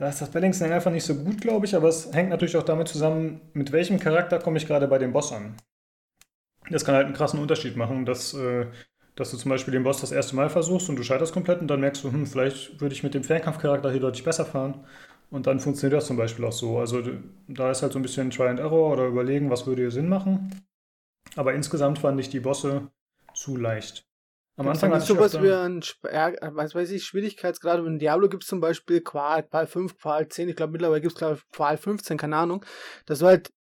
da 0.00 0.08
ist 0.08 0.20
das 0.20 0.30
Balancing 0.30 0.72
einfach 0.72 0.90
nicht 0.90 1.04
so 1.04 1.14
gut, 1.14 1.40
glaube 1.40 1.66
ich, 1.66 1.76
aber 1.76 1.88
es 1.88 2.12
hängt 2.12 2.30
natürlich 2.30 2.56
auch 2.56 2.64
damit 2.64 2.88
zusammen, 2.88 3.40
mit 3.52 3.70
welchem 3.70 4.00
Charakter 4.00 4.40
komme 4.40 4.58
ich 4.58 4.66
gerade 4.66 4.88
bei 4.88 4.98
dem 4.98 5.12
Boss 5.12 5.32
an. 5.32 5.54
Das 6.70 6.84
kann 6.84 6.94
halt 6.94 7.06
einen 7.06 7.14
krassen 7.14 7.40
Unterschied 7.40 7.76
machen, 7.76 8.04
dass, 8.04 8.34
äh, 8.34 8.66
dass 9.16 9.30
du 9.30 9.36
zum 9.36 9.50
Beispiel 9.50 9.72
den 9.72 9.84
Boss 9.84 10.00
das 10.00 10.12
erste 10.12 10.36
Mal 10.36 10.50
versuchst 10.50 10.88
und 10.88 10.96
du 10.96 11.02
scheiterst 11.02 11.32
komplett 11.32 11.60
und 11.60 11.68
dann 11.68 11.80
merkst 11.80 12.04
du, 12.04 12.12
hm, 12.12 12.26
vielleicht 12.26 12.80
würde 12.80 12.94
ich 12.94 13.02
mit 13.02 13.14
dem 13.14 13.24
Fernkampfcharakter 13.24 13.90
hier 13.90 14.00
deutlich 14.00 14.24
besser 14.24 14.44
fahren. 14.44 14.84
Und 15.30 15.46
dann 15.46 15.60
funktioniert 15.60 15.98
das 15.98 16.06
zum 16.06 16.16
Beispiel 16.16 16.44
auch 16.44 16.52
so. 16.52 16.78
Also 16.78 17.02
da 17.48 17.70
ist 17.70 17.82
halt 17.82 17.92
so 17.92 17.98
ein 17.98 18.02
bisschen 18.02 18.30
Try 18.30 18.48
and 18.48 18.60
Error 18.60 18.92
oder 18.92 19.06
überlegen, 19.06 19.50
was 19.50 19.66
würde 19.66 19.82
hier 19.82 19.90
Sinn 19.90 20.08
machen. 20.08 20.50
Aber 21.36 21.52
insgesamt 21.52 21.98
fand 21.98 22.18
ich 22.20 22.30
die 22.30 22.40
Bosse 22.40 22.90
zu 23.34 23.56
leicht. 23.56 24.06
Am 24.56 24.66
Gibt's 24.66 24.82
Anfang 24.82 24.94
hatte 24.94 25.04
ich 25.04 25.08
sowas 25.08 25.40
wie 25.40 25.52
ein, 25.52 25.82
was 26.56 26.74
weiß 26.74 26.90
ich, 26.90 27.04
Schwierigkeitsgrad. 27.04 27.78
In 27.78 28.00
Diablo 28.00 28.28
gibt 28.28 28.42
es 28.42 28.48
zum 28.48 28.60
Beispiel 28.60 29.02
Qual, 29.02 29.44
Qual 29.44 29.66
5, 29.66 29.98
Qual 29.98 30.26
10. 30.26 30.48
Ich 30.48 30.56
glaube, 30.56 30.72
mittlerweile 30.72 31.00
gibt 31.00 31.20
es 31.20 31.38
Qual 31.52 31.76
15, 31.76 32.18
keine 32.18 32.36
Ahnung. 32.36 32.64
Das 33.06 33.20
war 33.20 33.28
halt, 33.28 33.52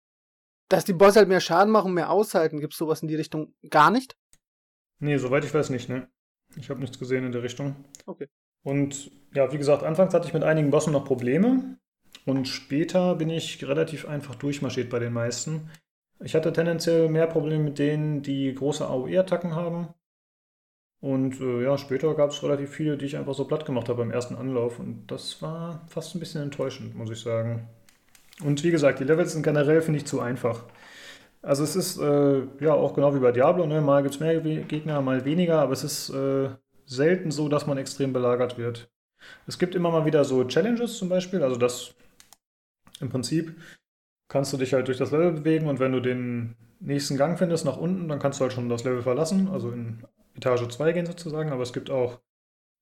dass 0.69 0.85
die 0.85 0.93
Bosse 0.93 1.19
halt 1.19 1.29
mehr 1.29 1.39
Schaden 1.39 1.71
machen, 1.71 1.93
mehr 1.93 2.09
aushalten. 2.09 2.59
Gibt 2.59 2.73
es 2.73 2.79
sowas 2.79 3.01
in 3.01 3.07
die 3.07 3.15
Richtung 3.15 3.53
gar 3.69 3.91
nicht? 3.91 4.17
Nee, 4.99 5.17
soweit 5.17 5.45
ich 5.45 5.53
weiß 5.53 5.69
nicht, 5.69 5.89
ne? 5.89 6.07
Ich 6.55 6.69
habe 6.69 6.79
nichts 6.79 6.99
gesehen 6.99 7.25
in 7.25 7.31
der 7.31 7.43
Richtung. 7.43 7.75
Okay. 8.05 8.27
Und 8.63 9.11
ja, 9.33 9.51
wie 9.51 9.57
gesagt, 9.57 9.83
anfangs 9.83 10.13
hatte 10.13 10.27
ich 10.27 10.33
mit 10.33 10.43
einigen 10.43 10.71
Bossen 10.71 10.93
noch 10.93 11.05
Probleme 11.05 11.77
und 12.25 12.47
später 12.47 13.15
bin 13.15 13.29
ich 13.29 13.65
relativ 13.67 14.07
einfach 14.07 14.35
durchmarschiert 14.35 14.89
bei 14.89 14.99
den 14.99 15.13
meisten. 15.13 15.69
Ich 16.19 16.35
hatte 16.35 16.51
tendenziell 16.51 17.09
mehr 17.09 17.27
Probleme 17.27 17.63
mit 17.63 17.79
denen, 17.79 18.23
die 18.23 18.53
große 18.53 18.85
AOE-Attacken 18.85 19.55
haben. 19.55 19.89
Und 20.99 21.39
äh, 21.39 21.63
ja, 21.63 21.77
später 21.77 22.15
gab 22.15 22.31
es 22.31 22.41
relativ 22.41 22.71
viele, 22.71 22.97
die 22.97 23.05
ich 23.05 23.17
einfach 23.17 23.35
so 23.35 23.45
platt 23.45 23.65
gemacht 23.65 23.87
habe 23.87 23.99
beim 23.99 24.11
ersten 24.11 24.35
Anlauf. 24.35 24.79
Und 24.79 25.05
das 25.07 25.41
war 25.43 25.85
fast 25.87 26.15
ein 26.15 26.19
bisschen 26.19 26.41
enttäuschend, 26.41 26.95
muss 26.95 27.11
ich 27.11 27.19
sagen. 27.19 27.69
Und 28.43 28.63
wie 28.63 28.71
gesagt, 28.71 28.99
die 28.99 29.03
Levels 29.03 29.33
sind 29.33 29.43
generell, 29.43 29.81
finde 29.81 29.99
ich, 29.99 30.05
zu 30.05 30.19
einfach. 30.19 30.63
Also 31.41 31.63
es 31.63 31.75
ist 31.75 31.97
äh, 31.97 32.41
ja 32.59 32.73
auch 32.73 32.93
genau 32.93 33.15
wie 33.15 33.19
bei 33.19 33.31
Diablo, 33.31 33.65
ne? 33.65 33.81
mal 33.81 34.03
gibt 34.03 34.15
es 34.15 34.19
mehr 34.19 34.39
Gegner, 34.39 35.01
mal 35.01 35.23
weniger, 35.25 35.59
aber 35.59 35.73
es 35.73 35.83
ist 35.83 36.09
äh, 36.09 36.49
selten 36.85 37.31
so, 37.31 37.47
dass 37.47 37.67
man 37.67 37.77
extrem 37.77 38.13
belagert 38.13 38.57
wird. 38.57 38.89
Es 39.45 39.57
gibt 39.59 39.75
immer 39.75 39.91
mal 39.91 40.05
wieder 40.05 40.25
so 40.25 40.43
Challenges 40.43 40.97
zum 40.97 41.09
Beispiel, 41.09 41.43
also 41.43 41.55
das 41.55 41.95
im 42.99 43.09
Prinzip 43.09 43.55
kannst 44.27 44.51
du 44.51 44.57
dich 44.57 44.73
halt 44.73 44.87
durch 44.87 44.97
das 44.97 45.11
Level 45.11 45.31
bewegen 45.31 45.67
und 45.67 45.79
wenn 45.79 45.91
du 45.91 45.99
den 45.99 46.55
nächsten 46.79 47.17
Gang 47.17 47.37
findest 47.37 47.65
nach 47.65 47.77
unten, 47.77 48.07
dann 48.09 48.19
kannst 48.19 48.39
du 48.39 48.43
halt 48.43 48.53
schon 48.53 48.69
das 48.69 48.83
Level 48.83 49.01
verlassen, 49.01 49.47
also 49.49 49.71
in 49.71 50.03
Etage 50.35 50.67
2 50.67 50.91
gehen 50.91 51.05
sozusagen, 51.05 51.51
aber 51.51 51.63
es 51.63 51.73
gibt 51.73 51.89
auch 51.89 52.19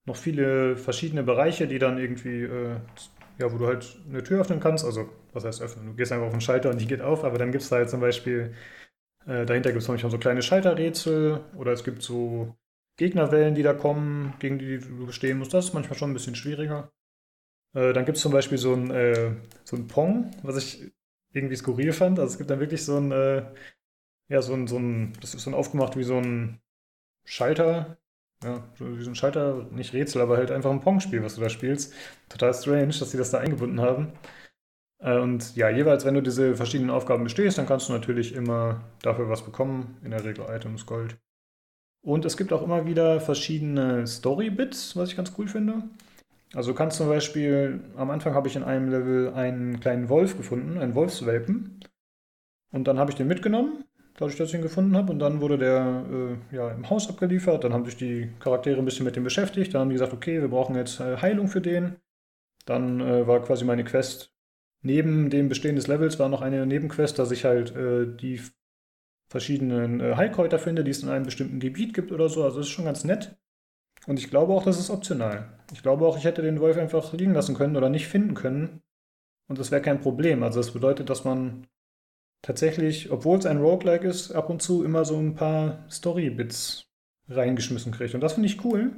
noch 0.06 0.16
viele 0.16 0.76
verschiedene 0.78 1.24
Bereiche, 1.24 1.68
die 1.68 1.80
dann 1.80 1.98
irgendwie, 1.98 2.44
äh, 2.44 2.76
ja, 3.38 3.52
wo 3.52 3.58
du 3.58 3.68
halt 3.68 3.98
eine 4.10 4.24
Tür 4.24 4.42
öffnen 4.42 4.60
kannst, 4.60 4.86
also 4.86 5.10
was 5.34 5.44
heißt 5.46 5.62
öffnen, 5.62 5.88
du 5.88 5.94
gehst 5.96 6.12
einfach 6.12 6.28
auf 6.28 6.34
den 6.34 6.42
Schalter 6.42 6.70
und 6.70 6.80
die 6.80 6.88
geht 6.88 7.02
auf, 7.02 7.24
aber 7.24 7.38
dann 7.38 7.52
gibt 7.52 7.64
es 7.64 7.70
da 7.70 7.78
halt 7.78 7.90
zum 7.90 8.00
Beispiel, 8.02 8.54
äh, 9.28 9.46
dahinter 9.46 9.72
gibt 9.72 9.84
es 9.84 9.88
manchmal 9.90 10.12
so 10.12 10.18
kleine 10.20 10.42
Schalterrätsel 10.42 11.42
oder 11.58 11.72
es 11.74 11.84
gibt 11.84 12.02
so 12.04 12.56
Gegnerwellen, 12.98 13.56
die 13.56 13.64
da 13.64 13.74
kommen, 13.74 14.36
gegen 14.40 14.60
die 14.60 14.80
du 14.80 15.06
bestehen 15.08 15.38
musst. 15.40 15.54
Das 15.54 15.66
ist 15.66 15.74
manchmal 15.74 15.98
schon 16.00 16.12
ein 16.12 16.14
bisschen 16.14 16.36
schwieriger. 16.36 16.92
Äh, 17.74 17.94
dann 17.94 18.06
gibt 18.06 18.18
es 18.18 18.24
zum 18.24 18.32
Beispiel 18.32 18.58
so 18.58 18.74
ein, 18.74 18.92
äh, 18.92 19.34
so 19.64 19.76
ein 19.76 19.88
Pong, 19.88 20.32
was 20.44 20.58
ich 20.58 20.92
irgendwie 21.34 21.56
skurril 21.56 21.94
fand. 21.94 22.20
Also 22.20 22.34
es 22.34 22.38
gibt 22.38 22.50
dann 22.50 22.60
wirklich 22.60 22.86
so 22.86 22.98
ein, 22.98 23.12
äh, 23.12 23.46
ja, 24.30 24.42
so 24.42 24.54
ein, 24.54 24.68
so 24.68 24.78
ein, 24.78 25.14
das 25.22 25.36
ist 25.36 25.48
dann 25.48 25.54
aufgemacht 25.54 25.98
wie 25.98 26.04
so 26.04 26.18
ein 26.18 26.62
Schalter, 27.26 27.98
ja, 28.46 28.64
wie 28.80 29.04
so 29.04 29.10
ein 29.10 29.16
Schalter, 29.16 29.66
nicht 29.72 29.94
Rätsel, 29.94 30.22
aber 30.22 30.38
halt 30.38 30.52
einfach 30.52 30.72
ein 30.72 30.82
Pong-Spiel, 30.82 31.24
was 31.24 31.36
du 31.36 31.42
da 31.42 31.50
spielst. 31.50 31.94
Total 32.30 32.54
strange, 32.54 32.88
dass 32.88 33.12
sie 33.12 33.18
das 33.18 33.32
da 33.32 33.40
eingebunden 33.40 33.82
haben. 33.82 34.14
Äh, 35.00 35.18
und 35.18 35.56
ja, 35.56 35.70
jeweils, 35.70 36.06
wenn 36.06 36.14
du 36.14 36.22
diese 36.22 36.56
verschiedenen 36.56 36.92
Aufgaben 36.92 37.24
bestehst, 37.24 37.58
dann 37.58 37.66
kannst 37.66 37.90
du 37.90 37.94
natürlich 37.94 38.34
immer 38.34 38.82
dafür 39.02 39.30
was 39.30 39.44
bekommen. 39.44 39.98
In 40.04 40.12
der 40.12 40.24
Regel 40.24 40.46
Items, 40.50 40.86
Gold. 40.86 41.18
Und 42.02 42.24
es 42.24 42.38
gibt 42.38 42.54
auch 42.54 42.62
immer 42.62 42.86
wieder 42.86 43.20
verschiedene 43.20 44.06
Story-Bits, 44.06 44.96
was 44.96 45.10
ich 45.10 45.18
ganz 45.18 45.34
cool 45.38 45.48
finde. 45.48 45.84
Also 46.54 46.72
du 46.72 46.78
kannst 46.78 46.98
zum 46.98 47.10
Beispiel, 47.10 47.82
am 47.98 48.12
Anfang 48.12 48.36
habe 48.36 48.48
ich 48.48 48.56
in 48.56 48.64
einem 48.64 48.90
Level 48.90 49.34
einen 49.34 49.80
kleinen 49.80 50.08
Wolf 50.08 50.38
gefunden, 50.38 50.78
einen 50.78 50.94
Wolfswelpen. 50.94 51.80
Und 52.72 52.88
dann 52.88 53.00
habe 53.00 53.10
ich 53.10 53.18
den 53.18 53.28
mitgenommen, 53.28 53.84
dadurch, 54.18 54.38
dass 54.38 54.50
ich 54.50 54.56
ihn 54.56 54.62
gefunden 54.62 54.96
habe. 54.96 55.12
Und 55.12 55.20
dann 55.20 55.42
wurde 55.42 55.58
der 55.58 56.06
äh, 56.52 56.56
ja, 56.56 56.72
im 56.72 56.90
Haus 56.90 57.10
abgeliefert. 57.10 57.64
Dann 57.64 57.74
haben 57.74 57.86
sich 57.86 57.98
die 57.98 58.30
Charaktere 58.40 58.80
ein 58.80 58.86
bisschen 58.86 59.06
mit 59.06 59.16
dem 59.16 59.24
beschäftigt. 59.24 59.74
Dann 59.74 59.82
haben 59.82 59.90
die 59.90 59.96
gesagt, 59.96 60.14
okay, 60.14 60.42
wir 60.42 60.50
brauchen 60.50 60.76
jetzt 60.76 61.00
äh, 61.00 61.18
Heilung 61.18 61.48
für 61.48 61.62
den. 61.62 61.98
Dann 62.66 63.00
äh, 63.00 63.28
war 63.28 63.42
quasi 63.42 63.66
meine 63.66 63.84
Quest 63.84 64.36
neben 64.86 65.30
dem 65.30 65.50
Bestehen 65.50 65.76
des 65.76 65.88
Levels 65.88 66.20
war 66.20 66.30
noch 66.30 66.42
eine 66.42 66.66
Nebenquest, 66.66 67.18
dass 67.18 67.32
ich 67.32 67.44
halt 67.44 67.76
äh, 67.76 68.06
die 68.06 68.40
verschiedenen 69.28 70.00
äh, 70.00 70.16
Heilkräuter 70.16 70.60
finde, 70.60 70.84
die 70.84 70.92
es 70.92 71.02
in 71.02 71.10
einem 71.10 71.26
bestimmten 71.26 71.60
Gebiet 71.60 71.94
gibt 71.94 72.12
oder 72.12 72.30
so. 72.30 72.44
Also 72.44 72.60
das 72.60 72.68
ist 72.68 72.74
schon 72.74 72.86
ganz 72.86 73.04
nett. 73.04 73.36
Und 74.06 74.20
ich 74.20 74.30
glaube 74.30 74.54
auch, 74.54 74.64
das 74.64 74.80
ist 74.80 74.92
optional. 74.92 75.60
Ich 75.74 75.82
glaube 75.82 76.06
auch, 76.06 76.18
ich 76.18 76.24
hätte 76.24 76.44
den 76.44 76.60
Wolf 76.60 76.78
einfach 76.78 77.12
liegen 77.14 77.34
lassen 77.34 77.56
können 77.56 77.76
oder 77.76 77.90
nicht 77.90 78.08
finden 78.08 78.36
können. 78.36 78.84
Und 79.48 79.58
das 79.58 79.72
wäre 79.72 79.82
kein 79.82 80.02
Problem. 80.02 80.44
Also 80.44 80.60
das 80.60 80.72
bedeutet, 80.72 81.10
dass 81.10 81.24
man 81.24 81.66
tatsächlich, 82.46 83.12
obwohl 83.12 83.40
es 83.40 83.46
ein 83.48 83.58
Roguelike 83.58 84.08
ist, 84.08 84.32
ab 84.32 84.50
und 84.52 84.62
zu 84.62 84.84
immer 84.84 85.04
so 85.04 85.18
ein 85.18 85.34
paar 85.34 85.84
Story-Bits 85.90 86.86
reingeschmissen 87.28 87.92
kriegt. 87.92 88.14
Und 88.14 88.22
das 88.22 88.34
finde 88.34 88.48
ich 88.48 88.64
cool. 88.64 88.92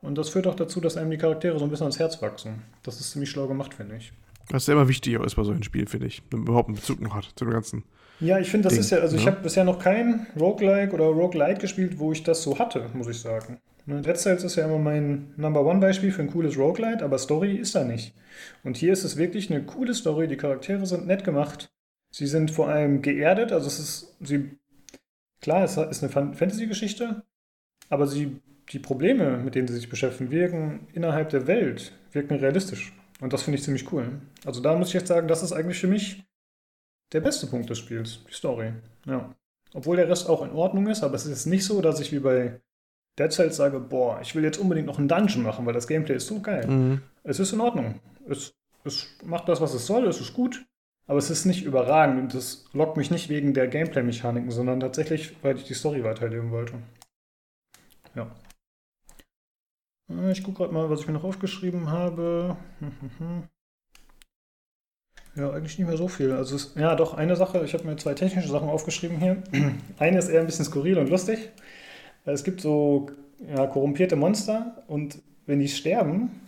Und 0.00 0.16
das 0.16 0.30
führt 0.30 0.46
auch 0.46 0.54
dazu, 0.54 0.80
dass 0.80 0.96
einem 0.96 1.10
die 1.10 1.18
Charaktere 1.18 1.58
so 1.58 1.64
ein 1.64 1.70
bisschen 1.70 1.84
ans 1.84 1.98
Herz 1.98 2.20
wachsen. 2.22 2.62
Das 2.82 3.00
ist 3.00 3.12
ziemlich 3.12 3.30
schlau 3.30 3.46
gemacht, 3.46 3.74
finde 3.74 3.96
ich. 3.96 4.12
Was 4.48 4.62
ist 4.62 4.68
immer 4.68 4.88
wichtig 4.88 5.14
ist 5.14 5.36
bei 5.36 5.44
solchen 5.44 5.62
Spielen, 5.62 5.86
finde 5.86 6.06
ich. 6.06 6.22
Wenn 6.30 6.40
man 6.40 6.48
überhaupt 6.48 6.68
einen 6.68 6.76
Bezug 6.76 7.00
noch 7.00 7.14
hat 7.14 7.32
zu 7.36 7.44
dem 7.44 7.52
ganzen 7.52 7.84
ja, 8.20 8.38
ich 8.38 8.48
finde, 8.48 8.64
das 8.64 8.74
Ding, 8.74 8.80
ist 8.80 8.90
ja, 8.90 8.98
also 8.98 9.16
ne? 9.16 9.22
ich 9.22 9.26
habe 9.26 9.40
bisher 9.42 9.64
noch 9.64 9.78
kein 9.78 10.26
Roguelike 10.38 10.92
oder 10.92 11.06
Roguelite 11.06 11.60
gespielt, 11.60 11.98
wo 11.98 12.12
ich 12.12 12.22
das 12.22 12.42
so 12.42 12.58
hatte, 12.58 12.88
muss 12.94 13.08
ich 13.08 13.18
sagen. 13.18 13.58
Ne, 13.86 14.00
Dead 14.00 14.16
Cells 14.16 14.44
ist 14.44 14.56
ja 14.56 14.64
immer 14.64 14.78
mein 14.78 15.34
Number 15.36 15.64
One 15.64 15.80
Beispiel 15.80 16.12
für 16.12 16.22
ein 16.22 16.30
cooles 16.30 16.56
Roguelite, 16.56 17.04
aber 17.04 17.18
Story 17.18 17.56
ist 17.56 17.74
da 17.74 17.84
nicht. 17.84 18.14
Und 18.62 18.76
hier 18.76 18.92
ist 18.92 19.04
es 19.04 19.16
wirklich 19.16 19.50
eine 19.50 19.64
coole 19.64 19.94
Story, 19.94 20.28
die 20.28 20.36
Charaktere 20.36 20.86
sind 20.86 21.06
nett 21.06 21.24
gemacht. 21.24 21.68
Sie 22.14 22.28
sind 22.28 22.52
vor 22.52 22.68
allem 22.68 23.02
geerdet, 23.02 23.50
also 23.50 23.66
es 23.66 23.80
ist, 23.80 24.16
sie, 24.20 24.56
klar, 25.40 25.64
es 25.64 25.76
ist 25.76 26.04
eine 26.04 26.12
Fantasy-Geschichte, 26.12 27.24
aber 27.88 28.06
sie, 28.06 28.40
die 28.70 28.78
Probleme, 28.78 29.36
mit 29.38 29.56
denen 29.56 29.66
sie 29.66 29.74
sich 29.74 29.88
beschäftigen, 29.88 30.30
wirken 30.30 30.86
innerhalb 30.92 31.30
der 31.30 31.48
Welt, 31.48 31.90
wirken 32.12 32.36
realistisch. 32.36 32.92
Und 33.20 33.32
das 33.32 33.42
finde 33.42 33.58
ich 33.58 33.64
ziemlich 33.64 33.90
cool. 33.90 34.20
Also 34.46 34.60
da 34.60 34.76
muss 34.76 34.88
ich 34.88 34.94
jetzt 34.94 35.08
sagen, 35.08 35.26
das 35.26 35.42
ist 35.42 35.50
eigentlich 35.50 35.80
für 35.80 35.88
mich 35.88 36.22
der 37.10 37.20
beste 37.20 37.48
Punkt 37.48 37.68
des 37.68 37.78
Spiels, 37.78 38.20
die 38.28 38.32
Story. 38.32 38.74
Ja. 39.06 39.34
Obwohl 39.72 39.96
der 39.96 40.08
Rest 40.08 40.28
auch 40.28 40.44
in 40.44 40.52
Ordnung 40.52 40.86
ist, 40.86 41.02
aber 41.02 41.16
es 41.16 41.26
ist 41.26 41.46
nicht 41.46 41.64
so, 41.64 41.80
dass 41.80 41.98
ich 41.98 42.12
wie 42.12 42.20
bei 42.20 42.60
Dead 43.18 43.32
Cells 43.32 43.56
sage, 43.56 43.80
boah, 43.80 44.20
ich 44.22 44.36
will 44.36 44.44
jetzt 44.44 44.58
unbedingt 44.58 44.86
noch 44.86 45.00
einen 45.00 45.08
Dungeon 45.08 45.42
machen, 45.42 45.66
weil 45.66 45.74
das 45.74 45.88
Gameplay 45.88 46.14
ist 46.14 46.28
so 46.28 46.40
geil. 46.40 46.64
Mhm. 46.64 47.02
Es 47.24 47.40
ist 47.40 47.52
in 47.52 47.60
Ordnung. 47.60 47.98
Es, 48.28 48.54
es 48.84 49.08
macht 49.24 49.48
das, 49.48 49.60
was 49.60 49.74
es 49.74 49.84
soll, 49.84 50.06
es 50.06 50.20
ist 50.20 50.32
gut, 50.32 50.64
aber 51.06 51.18
es 51.18 51.30
ist 51.30 51.44
nicht 51.44 51.64
überragend 51.64 52.20
und 52.20 52.34
es 52.34 52.66
lockt 52.72 52.96
mich 52.96 53.10
nicht 53.10 53.28
wegen 53.28 53.54
der 53.54 53.68
Gameplay-Mechaniken, 53.68 54.50
sondern 54.50 54.80
tatsächlich, 54.80 55.36
weil 55.42 55.56
ich 55.56 55.64
die 55.64 55.74
Story 55.74 56.02
weiterleben 56.02 56.50
wollte. 56.50 56.74
Ja. 58.14 58.30
Äh, 60.10 60.32
ich 60.32 60.42
gucke 60.42 60.58
gerade 60.58 60.72
mal, 60.72 60.88
was 60.90 61.00
ich 61.00 61.06
mir 61.06 61.12
noch 61.14 61.24
aufgeschrieben 61.24 61.90
habe. 61.90 62.56
Ja, 65.36 65.50
eigentlich 65.50 65.78
nicht 65.78 65.88
mehr 65.88 65.96
so 65.96 66.06
viel. 66.06 66.30
Also, 66.30 66.54
es, 66.54 66.74
ja, 66.76 66.94
doch, 66.94 67.14
eine 67.14 67.34
Sache, 67.34 67.64
ich 67.64 67.74
habe 67.74 67.84
mir 67.84 67.96
zwei 67.96 68.14
technische 68.14 68.48
Sachen 68.48 68.68
aufgeschrieben 68.68 69.18
hier. 69.18 69.42
Eine 69.98 70.18
ist 70.18 70.28
eher 70.28 70.38
ein 70.38 70.46
bisschen 70.46 70.64
skurril 70.64 70.96
und 70.96 71.10
lustig. 71.10 71.50
Es 72.24 72.44
gibt 72.44 72.60
so 72.60 73.08
ja, 73.40 73.66
korrumpierte 73.66 74.14
Monster 74.14 74.84
und 74.86 75.20
wenn 75.46 75.58
die 75.58 75.66
sterben, 75.66 76.40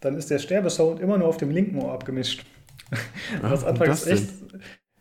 dann 0.00 0.16
ist 0.16 0.30
der 0.30 0.38
Sterbesound 0.38 1.00
immer 1.00 1.16
nur 1.16 1.28
auf 1.28 1.38
dem 1.38 1.50
linken 1.50 1.78
Ohr 1.78 1.92
abgemischt. 1.92 2.44
Was 3.42 3.64
Ah, 3.64 3.68
anfangs 3.70 4.06
echt, 4.06 4.28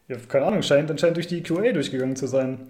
ja, 0.07 0.17
keine 0.27 0.45
Ahnung, 0.45 0.61
scheint 0.63 0.89
anscheinend 0.91 1.17
durch 1.17 1.27
die 1.27 1.43
QA 1.43 1.71
durchgegangen 1.71 2.15
zu 2.15 2.27
sein. 2.27 2.67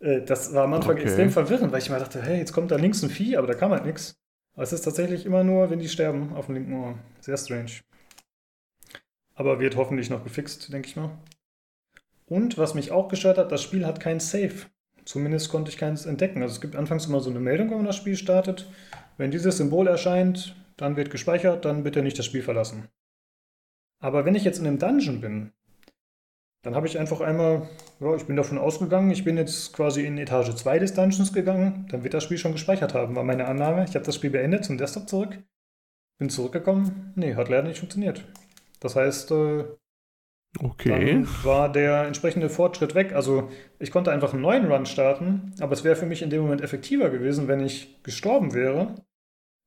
Äh, 0.00 0.22
Das 0.22 0.52
war 0.54 0.64
am 0.64 0.74
Anfang 0.74 0.92
Okay. 0.94 1.02
extrem 1.04 1.30
verwirrend, 1.30 1.72
weil 1.72 1.80
ich 1.80 1.90
mir 1.90 1.98
dachte, 1.98 2.22
hey, 2.22 2.38
jetzt 2.38 2.52
kommt 2.52 2.70
da 2.70 2.76
links 2.76 3.02
ein 3.02 3.10
Vieh, 3.10 3.36
aber 3.36 3.46
da 3.46 3.54
kam 3.54 3.72
halt 3.72 3.84
nichts. 3.86 4.16
Aber 4.54 4.62
es 4.64 4.72
ist 4.72 4.82
tatsächlich 4.82 5.24
immer 5.26 5.44
nur, 5.44 5.70
wenn 5.70 5.78
die 5.78 5.88
sterben, 5.88 6.34
auf 6.34 6.46
dem 6.46 6.56
linken 6.56 6.74
Ohr. 6.74 6.98
Sehr 7.20 7.36
strange. 7.36 7.70
Aber 9.34 9.60
wird 9.60 9.76
hoffentlich 9.76 10.10
noch 10.10 10.24
gefixt, 10.24 10.72
denke 10.72 10.88
ich 10.88 10.96
mal. 10.96 11.10
Und 12.26 12.58
was 12.58 12.74
mich 12.74 12.90
auch 12.90 13.08
gestört 13.08 13.38
hat, 13.38 13.52
das 13.52 13.62
Spiel 13.62 13.86
hat 13.86 14.00
kein 14.00 14.20
Save. 14.20 14.66
Zumindest 15.04 15.48
konnte 15.48 15.70
ich 15.70 15.78
keins 15.78 16.04
entdecken. 16.04 16.42
Also 16.42 16.54
es 16.56 16.60
gibt 16.60 16.76
anfangs 16.76 17.06
immer 17.06 17.20
so 17.20 17.30
eine 17.30 17.40
Meldung, 17.40 17.70
wenn 17.70 17.78
man 17.78 17.86
das 17.86 17.96
Spiel 17.96 18.16
startet. 18.16 18.68
Wenn 19.16 19.30
dieses 19.30 19.56
Symbol 19.56 19.86
erscheint, 19.86 20.54
dann 20.76 20.96
wird 20.96 21.10
gespeichert, 21.10 21.64
dann 21.64 21.82
bitte 21.84 22.02
nicht 22.02 22.18
das 22.18 22.26
Spiel 22.26 22.42
verlassen. 22.42 22.88
Aber 24.00 24.24
wenn 24.24 24.34
ich 24.34 24.44
jetzt 24.44 24.58
in 24.58 24.66
einem 24.66 24.78
Dungeon 24.78 25.20
bin, 25.20 25.52
dann 26.62 26.74
habe 26.74 26.86
ich 26.86 26.98
einfach 26.98 27.20
einmal, 27.20 27.68
ja, 28.00 28.14
ich 28.14 28.24
bin 28.26 28.36
davon 28.36 28.58
ausgegangen, 28.58 29.10
ich 29.10 29.24
bin 29.24 29.36
jetzt 29.36 29.72
quasi 29.72 30.04
in 30.04 30.18
Etage 30.18 30.54
2 30.54 30.78
des 30.78 30.92
Dungeons 30.94 31.32
gegangen, 31.32 31.86
dann 31.90 32.02
wird 32.04 32.14
das 32.14 32.24
Spiel 32.24 32.38
schon 32.38 32.52
gespeichert 32.52 32.94
haben, 32.94 33.14
war 33.16 33.24
meine 33.24 33.46
Annahme. 33.46 33.84
Ich 33.84 33.94
habe 33.94 34.04
das 34.04 34.14
Spiel 34.16 34.30
beendet, 34.30 34.64
zum 34.64 34.76
Desktop 34.78 35.08
zurück, 35.08 35.38
bin 36.18 36.30
zurückgekommen, 36.30 37.12
nee, 37.16 37.34
hat 37.34 37.48
leider 37.48 37.68
nicht 37.68 37.78
funktioniert. 37.78 38.24
Das 38.80 38.96
heißt, 38.96 39.30
äh, 39.30 39.64
Okay. 40.60 40.88
dann 41.22 41.44
war 41.44 41.70
der 41.70 42.04
entsprechende 42.06 42.48
Fortschritt 42.48 42.94
weg. 42.94 43.12
Also 43.12 43.50
ich 43.78 43.90
konnte 43.90 44.10
einfach 44.10 44.32
einen 44.32 44.42
neuen 44.42 44.70
Run 44.70 44.86
starten, 44.86 45.54
aber 45.60 45.72
es 45.72 45.84
wäre 45.84 45.94
für 45.94 46.06
mich 46.06 46.22
in 46.22 46.30
dem 46.30 46.40
Moment 46.42 46.62
effektiver 46.62 47.10
gewesen, 47.10 47.48
wenn 47.48 47.60
ich 47.60 48.02
gestorben 48.02 48.54
wäre. 48.54 48.94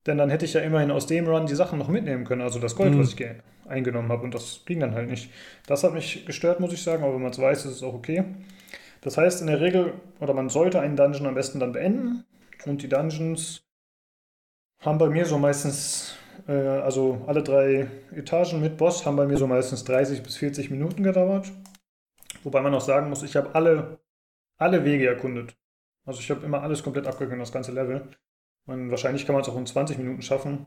Denn 0.06 0.18
dann 0.18 0.28
hätte 0.28 0.44
ich 0.44 0.54
ja 0.54 0.60
immerhin 0.60 0.90
aus 0.90 1.06
dem 1.06 1.28
Run 1.28 1.46
die 1.46 1.54
Sachen 1.54 1.78
noch 1.78 1.88
mitnehmen 1.88 2.24
können, 2.24 2.42
also 2.42 2.58
das 2.58 2.74
Gold, 2.76 2.94
Mhm. 2.94 2.98
was 2.98 3.10
ich 3.10 3.16
ge- 3.16 3.36
eingenommen 3.72 4.10
habe. 4.12 4.22
Und 4.22 4.34
das 4.34 4.62
ging 4.66 4.80
dann 4.80 4.94
halt 4.94 5.08
nicht. 5.08 5.30
Das 5.66 5.82
hat 5.82 5.94
mich 5.94 6.24
gestört, 6.26 6.60
muss 6.60 6.72
ich 6.72 6.82
sagen, 6.82 7.02
aber 7.02 7.14
wenn 7.14 7.22
man 7.22 7.32
es 7.32 7.40
weiß, 7.40 7.64
ist 7.64 7.76
es 7.76 7.82
auch 7.82 7.94
okay. 7.94 8.24
Das 9.00 9.18
heißt, 9.18 9.40
in 9.40 9.48
der 9.48 9.60
Regel, 9.60 9.94
oder 10.20 10.34
man 10.34 10.48
sollte 10.48 10.80
einen 10.80 10.96
Dungeon 10.96 11.26
am 11.26 11.34
besten 11.34 11.58
dann 11.58 11.72
beenden. 11.72 12.24
Und 12.64 12.82
die 12.82 12.88
Dungeons 12.88 13.64
haben 14.80 14.98
bei 14.98 15.08
mir 15.08 15.26
so 15.26 15.38
meistens, 15.38 16.14
äh, 16.46 16.52
also 16.52 17.22
alle 17.26 17.42
drei 17.42 17.88
Etagen 18.14 18.60
mit 18.60 18.76
Boss 18.76 19.04
haben 19.04 19.16
bei 19.16 19.26
mir 19.26 19.36
so 19.36 19.46
meistens 19.46 19.84
30 19.84 20.22
bis 20.22 20.36
40 20.36 20.70
Minuten 20.70 21.02
gedauert. 21.02 21.50
Wobei 22.44 22.60
man 22.60 22.74
auch 22.74 22.80
sagen 22.80 23.08
muss, 23.08 23.22
ich 23.22 23.36
habe 23.36 23.54
alle, 23.54 23.98
alle 24.58 24.84
Wege 24.84 25.08
erkundet. 25.08 25.56
Also 26.04 26.20
ich 26.20 26.30
habe 26.30 26.44
immer 26.44 26.62
alles 26.62 26.82
komplett 26.82 27.06
abgegangen, 27.06 27.40
das 27.40 27.52
ganze 27.52 27.72
Level. 27.72 28.08
Und 28.66 28.90
wahrscheinlich 28.90 29.26
kann 29.26 29.34
man 29.34 29.42
es 29.42 29.48
auch 29.48 29.56
in 29.56 29.66
20 29.66 29.98
Minuten 29.98 30.22
schaffen. 30.22 30.66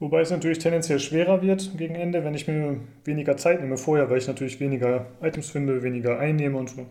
Wobei 0.00 0.20
es 0.20 0.30
natürlich 0.30 0.58
tendenziell 0.58 1.00
schwerer 1.00 1.42
wird 1.42 1.76
gegen 1.76 1.96
Ende, 1.96 2.24
wenn 2.24 2.34
ich 2.34 2.46
mir 2.46 2.80
weniger 3.04 3.36
Zeit 3.36 3.60
nehme 3.60 3.76
vorher, 3.76 4.08
weil 4.08 4.18
ich 4.18 4.28
natürlich 4.28 4.60
weniger 4.60 5.10
Items 5.20 5.50
finde, 5.50 5.82
weniger 5.82 6.18
einnehme 6.18 6.56
und 6.56 6.70
so. 6.70 6.86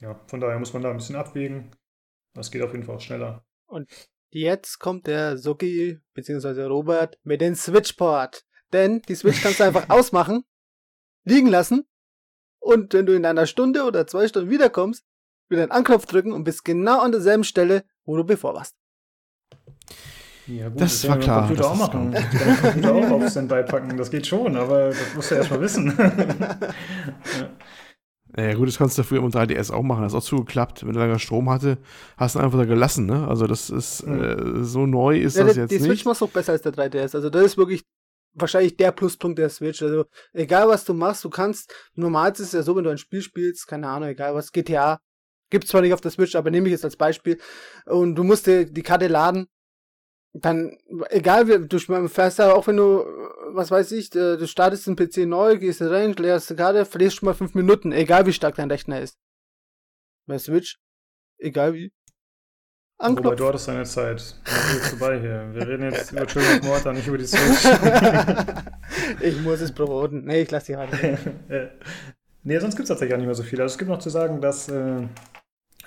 Ja, 0.00 0.18
von 0.26 0.40
daher 0.40 0.58
muss 0.58 0.72
man 0.72 0.82
da 0.82 0.90
ein 0.90 0.96
bisschen 0.96 1.16
abwägen. 1.16 1.70
Das 2.34 2.50
geht 2.50 2.62
auf 2.62 2.72
jeden 2.72 2.84
Fall 2.84 2.96
auch 2.96 3.00
schneller. 3.00 3.44
Jetzt 4.30 4.78
kommt 4.78 5.06
der 5.06 5.36
Suki 5.36 5.98
bzw. 6.14 6.64
Robert 6.64 7.18
mit 7.24 7.40
dem 7.40 7.54
Switchport. 7.54 8.44
Denn 8.72 9.02
die 9.02 9.14
Switch 9.14 9.42
kannst 9.42 9.60
du 9.60 9.64
einfach 9.64 9.88
ausmachen, 9.90 10.44
liegen 11.24 11.48
lassen 11.48 11.86
und 12.58 12.92
wenn 12.92 13.06
du 13.06 13.14
in 13.14 13.24
einer 13.24 13.46
Stunde 13.46 13.84
oder 13.84 14.06
zwei 14.06 14.28
Stunden 14.28 14.50
wiederkommst, 14.50 15.04
wieder 15.48 15.62
einen 15.62 15.70
Anknopf 15.70 16.06
drücken 16.06 16.32
und 16.32 16.44
bist 16.44 16.64
genau 16.64 17.00
an 17.00 17.12
derselben 17.12 17.44
Stelle, 17.44 17.84
wo 18.04 18.16
du 18.16 18.24
bevor 18.24 18.54
warst. 18.54 18.76
Ja, 20.48 20.68
gut, 20.68 20.80
Das 20.80 21.02
können 21.02 21.12
war 21.12 21.18
klar, 21.20 21.40
Computer 21.40 21.62
das 21.62 21.70
auch 21.72 21.86
machen. 21.86 22.12
Den 22.12 22.22
Computer 22.62 22.94
auch 22.94 23.10
auf 23.10 23.30
Standby 23.30 23.62
packen, 23.64 23.96
das 23.96 24.10
geht 24.10 24.26
schon, 24.26 24.56
aber 24.56 24.88
das 24.88 25.14
musst 25.14 25.30
du 25.30 25.34
erst 25.34 25.50
mal 25.50 25.60
wissen. 25.60 25.94
ja. 25.98 27.50
Ja, 28.36 28.54
gut, 28.54 28.68
das 28.68 28.76
kannst 28.78 28.96
du 28.98 29.02
früher 29.02 29.22
mit 29.22 29.34
3DS 29.34 29.70
auch 29.72 29.82
machen. 29.82 30.02
Das 30.02 30.12
ist 30.12 30.18
auch 30.18 30.22
zugeklappt. 30.22 30.86
Wenn 30.86 30.92
du 30.92 31.00
lange 31.00 31.18
Strom 31.18 31.48
hatte, 31.50 31.78
hast 32.16 32.34
du 32.34 32.38
ihn 32.38 32.44
einfach 32.44 32.58
da 32.58 32.66
gelassen, 32.66 33.06
ne? 33.06 33.26
Also, 33.26 33.46
das 33.46 33.70
ist 33.70 34.06
Mhm. 34.06 34.22
äh, 34.22 34.64
so 34.64 34.86
neu 34.86 35.18
ist 35.18 35.36
Ja, 35.36 35.44
das 35.44 35.54
die, 35.54 35.60
jetzt 35.60 35.70
die 35.70 35.78
Switch 35.78 36.04
macht 36.04 36.22
auch 36.22 36.28
besser 36.28 36.52
als 36.52 36.62
der 36.62 36.72
3DS. 36.72 37.14
Also 37.14 37.30
das 37.30 37.44
ist 37.44 37.56
wirklich 37.58 37.84
wahrscheinlich 38.34 38.76
der 38.76 38.92
Pluspunkt 38.92 39.38
der 39.38 39.48
Switch. 39.48 39.82
Also 39.82 40.04
egal 40.32 40.68
was 40.68 40.84
du 40.84 40.94
machst, 40.94 41.24
du 41.24 41.30
kannst, 41.30 41.72
normal 41.94 42.30
ist 42.32 42.40
es 42.40 42.52
ja 42.52 42.62
so, 42.62 42.76
wenn 42.76 42.84
du 42.84 42.90
ein 42.90 42.98
Spiel 42.98 43.22
spielst, 43.22 43.66
keine 43.66 43.88
Ahnung, 43.88 44.10
egal 44.10 44.34
was, 44.34 44.52
GTA, 44.52 44.98
gibt's 45.50 45.70
zwar 45.70 45.80
nicht 45.80 45.94
auf 45.94 46.00
der 46.02 46.10
Switch, 46.10 46.36
aber 46.36 46.50
nehme 46.50 46.66
ich 46.68 46.72
jetzt 46.72 46.84
als 46.84 46.96
Beispiel, 46.96 47.38
und 47.86 48.14
du 48.14 48.22
musst 48.24 48.46
dir 48.46 48.66
die 48.66 48.82
Karte 48.82 49.08
laden, 49.08 49.46
dann, 50.40 50.76
egal 51.10 51.48
wie, 51.48 51.66
du 51.66 52.08
fährst 52.08 52.38
ja 52.38 52.52
auch 52.52 52.66
wenn 52.66 52.76
du, 52.76 53.04
was 53.52 53.70
weiß 53.70 53.92
ich, 53.92 54.14
äh, 54.14 54.36
du 54.36 54.46
startest 54.46 54.86
den 54.86 54.96
PC 54.96 55.26
neu, 55.26 55.58
gehst 55.58 55.80
rein, 55.82 56.12
leerst 56.14 56.50
die 56.50 56.56
Karte, 56.56 56.84
verlierst 56.84 57.16
schon 57.16 57.26
mal 57.26 57.34
fünf 57.34 57.54
Minuten, 57.54 57.92
egal 57.92 58.26
wie 58.26 58.32
stark 58.32 58.56
dein 58.56 58.70
Rechner 58.70 59.00
ist. 59.00 59.18
Bei 60.26 60.38
Switch, 60.38 60.78
egal 61.38 61.74
wie. 61.74 61.92
Wobei 62.98 63.10
Anknopf. 63.10 63.36
du 63.36 63.46
hattest 63.46 63.68
deine 63.68 63.84
Zeit. 63.84 64.20
Vorbei 64.90 65.20
hier. 65.20 65.54
Wir 65.54 65.68
reden 65.68 65.84
jetzt 65.84 66.10
über 66.10 66.26
Children 66.26 66.58
of 66.58 66.64
Morta, 66.64 66.92
nicht 66.92 67.06
über 67.06 67.16
die 67.16 67.26
Switch. 67.26 67.72
ich 69.20 69.40
muss 69.40 69.60
es 69.60 69.72
promoten. 69.72 70.24
Nee, 70.24 70.42
ich 70.42 70.50
lass 70.50 70.64
die 70.64 70.76
Hand. 70.76 70.92
Äh, 71.48 71.68
nee, 72.42 72.58
sonst 72.58 72.74
gibt 72.74 72.84
es 72.84 72.88
tatsächlich 72.88 73.14
auch 73.14 73.18
nicht 73.18 73.26
mehr 73.26 73.34
so 73.36 73.44
viel. 73.44 73.60
Also 73.60 73.72
es 73.72 73.78
gibt 73.78 73.88
noch 73.88 74.00
zu 74.00 74.10
sagen, 74.10 74.40
dass 74.40 74.68
äh, 74.68 75.06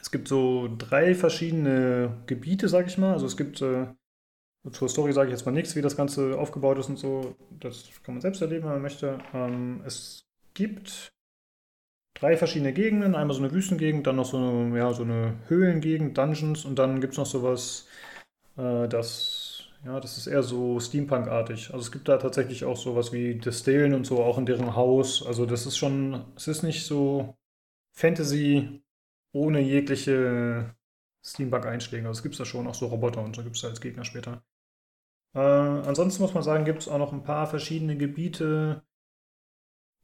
es 0.01 0.09
gibt 0.09 0.29
so 0.29 0.69
drei 0.77 1.13
verschiedene 1.13 2.23
Gebiete, 2.27 2.69
sag 2.69 2.87
ich 2.87 2.97
mal. 2.97 3.13
Also 3.13 3.25
es 3.25 3.35
gibt 3.35 3.61
äh, 3.61 3.87
zur 4.69 4.89
Story 4.89 5.11
sage 5.13 5.29
ich 5.29 5.31
jetzt 5.31 5.45
mal 5.45 5.51
nichts, 5.51 5.75
wie 5.75 5.81
das 5.81 5.97
Ganze 5.97 6.38
aufgebaut 6.38 6.77
ist 6.77 6.89
und 6.89 6.97
so. 6.99 7.35
Das 7.59 7.89
kann 8.03 8.15
man 8.15 8.21
selbst 8.21 8.41
erleben, 8.41 8.65
wenn 8.65 8.73
man 8.73 8.81
möchte. 8.81 9.17
Ähm, 9.33 9.81
es 9.85 10.27
gibt 10.53 11.13
drei 12.13 12.38
verschiedene 12.38 12.73
Gegenden. 12.73 13.15
Einmal 13.15 13.35
so 13.35 13.41
eine 13.43 13.51
Wüstengegend, 13.51 14.05
dann 14.05 14.17
noch 14.17 14.25
so 14.25 14.38
eine, 14.38 14.77
ja, 14.77 14.93
so 14.93 15.03
eine 15.03 15.39
Höhlengegend, 15.47 16.17
Dungeons 16.17 16.65
und 16.65 16.77
dann 16.77 17.01
gibt 17.01 17.13
es 17.13 17.17
noch 17.17 17.25
sowas, 17.25 17.88
äh, 18.57 18.88
das, 18.88 19.63
ja, 19.85 19.99
das 19.99 20.17
ist 20.17 20.27
eher 20.27 20.43
so 20.43 20.79
Steampunk-artig. 20.79 21.73
Also 21.73 21.79
es 21.79 21.91
gibt 21.91 22.07
da 22.07 22.17
tatsächlich 22.17 22.65
auch 22.65 22.77
sowas 22.77 23.11
wie 23.13 23.35
Distillen 23.35 23.93
und 23.93 24.05
so, 24.05 24.23
auch 24.23 24.38
in 24.38 24.45
deren 24.45 24.75
Haus. 24.75 25.25
Also 25.25 25.45
das 25.45 25.65
ist 25.65 25.77
schon, 25.77 26.25
es 26.35 26.47
ist 26.47 26.63
nicht 26.63 26.85
so 26.85 27.35
Fantasy 27.93 28.83
ohne 29.33 29.61
jegliche 29.61 30.75
Steampunk-Einschläge. 31.23 32.07
Also 32.07 32.19
es 32.19 32.23
gibt 32.23 32.39
da 32.39 32.45
schon 32.45 32.67
auch 32.67 32.75
so 32.75 32.88
Roboter 32.88 33.23
und 33.23 33.35
so 33.35 33.43
gibt 33.43 33.55
es 33.55 33.61
da 33.63 33.69
als 33.69 33.81
Gegner 33.81 34.05
später. 34.05 34.43
Äh, 35.33 35.39
ansonsten 35.39 36.21
muss 36.21 36.33
man 36.33 36.43
sagen, 36.43 36.65
gibt 36.65 36.81
es 36.81 36.87
auch 36.87 36.97
noch 36.97 37.13
ein 37.13 37.23
paar 37.23 37.47
verschiedene 37.47 37.97
Gebiete, 37.97 38.83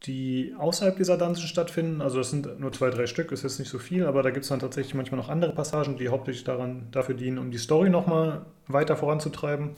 die 0.03 0.53
außerhalb 0.57 0.95
dieser 0.95 1.17
Dungeon 1.17 1.47
stattfinden. 1.47 2.01
Also 2.01 2.17
das 2.17 2.29
sind 2.29 2.59
nur 2.59 2.71
zwei, 2.71 2.89
drei 2.89 3.07
Stück, 3.07 3.31
ist 3.31 3.43
jetzt 3.43 3.59
nicht 3.59 3.69
so 3.69 3.79
viel, 3.79 4.05
aber 4.05 4.23
da 4.23 4.29
gibt 4.29 4.43
es 4.43 4.49
dann 4.49 4.59
tatsächlich 4.59 4.93
manchmal 4.93 5.19
noch 5.19 5.29
andere 5.29 5.53
Passagen, 5.53 5.97
die 5.97 6.09
hauptsächlich 6.09 6.43
daran, 6.43 6.89
dafür 6.91 7.15
dienen, 7.15 7.39
um 7.39 7.51
die 7.51 7.57
Story 7.57 7.89
nochmal 7.89 8.45
weiter 8.67 8.95
voranzutreiben. 8.95 9.75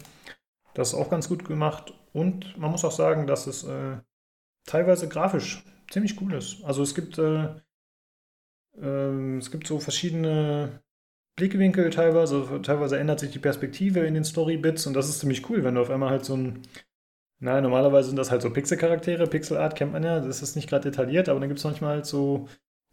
Das 0.73 0.89
ist 0.89 0.95
auch 0.95 1.09
ganz 1.09 1.29
gut 1.29 1.45
gemacht. 1.45 1.93
Und 2.13 2.57
man 2.57 2.71
muss 2.71 2.85
auch 2.85 2.91
sagen, 2.91 3.27
dass 3.27 3.47
es 3.47 3.63
äh, 3.63 3.97
teilweise 4.65 5.07
grafisch 5.07 5.63
ziemlich 5.89 6.19
cool 6.21 6.33
ist. 6.33 6.63
Also 6.63 6.83
es 6.83 6.95
gibt, 6.95 7.17
äh, 7.17 7.55
ähm, 8.81 9.37
es 9.37 9.51
gibt 9.51 9.67
so 9.67 9.79
verschiedene 9.79 10.81
Blickwinkel 11.39 11.89
teilweise. 11.89 12.61
Teilweise 12.61 12.99
ändert 12.99 13.19
sich 13.19 13.31
die 13.31 13.39
Perspektive 13.39 14.01
in 14.01 14.13
den 14.13 14.23
Story-Bits 14.23 14.85
und 14.87 14.93
das 14.93 15.09
ist 15.09 15.19
ziemlich 15.19 15.49
cool, 15.49 15.63
wenn 15.63 15.75
du 15.75 15.81
auf 15.81 15.89
einmal 15.89 16.11
halt 16.11 16.25
so 16.25 16.35
ein 16.35 16.61
na, 17.41 17.61
normalerweise 17.61 18.09
sind 18.09 18.17
das 18.17 18.31
halt 18.31 18.41
so 18.41 18.49
Pixel-Charaktere. 18.49 19.25
Pixel-Art 19.25 19.75
kennt 19.75 19.93
man 19.93 20.03
ja, 20.03 20.19
das 20.19 20.41
ist 20.41 20.57
nicht 20.57 20.69
gerade 20.69 20.91
detailliert, 20.91 21.29
aber 21.29 21.39
dann 21.39 21.47
gibt 21.47 21.59
es 21.59 21.63
manchmal 21.63 21.95
halt 21.95 22.05
so, 22.05 22.49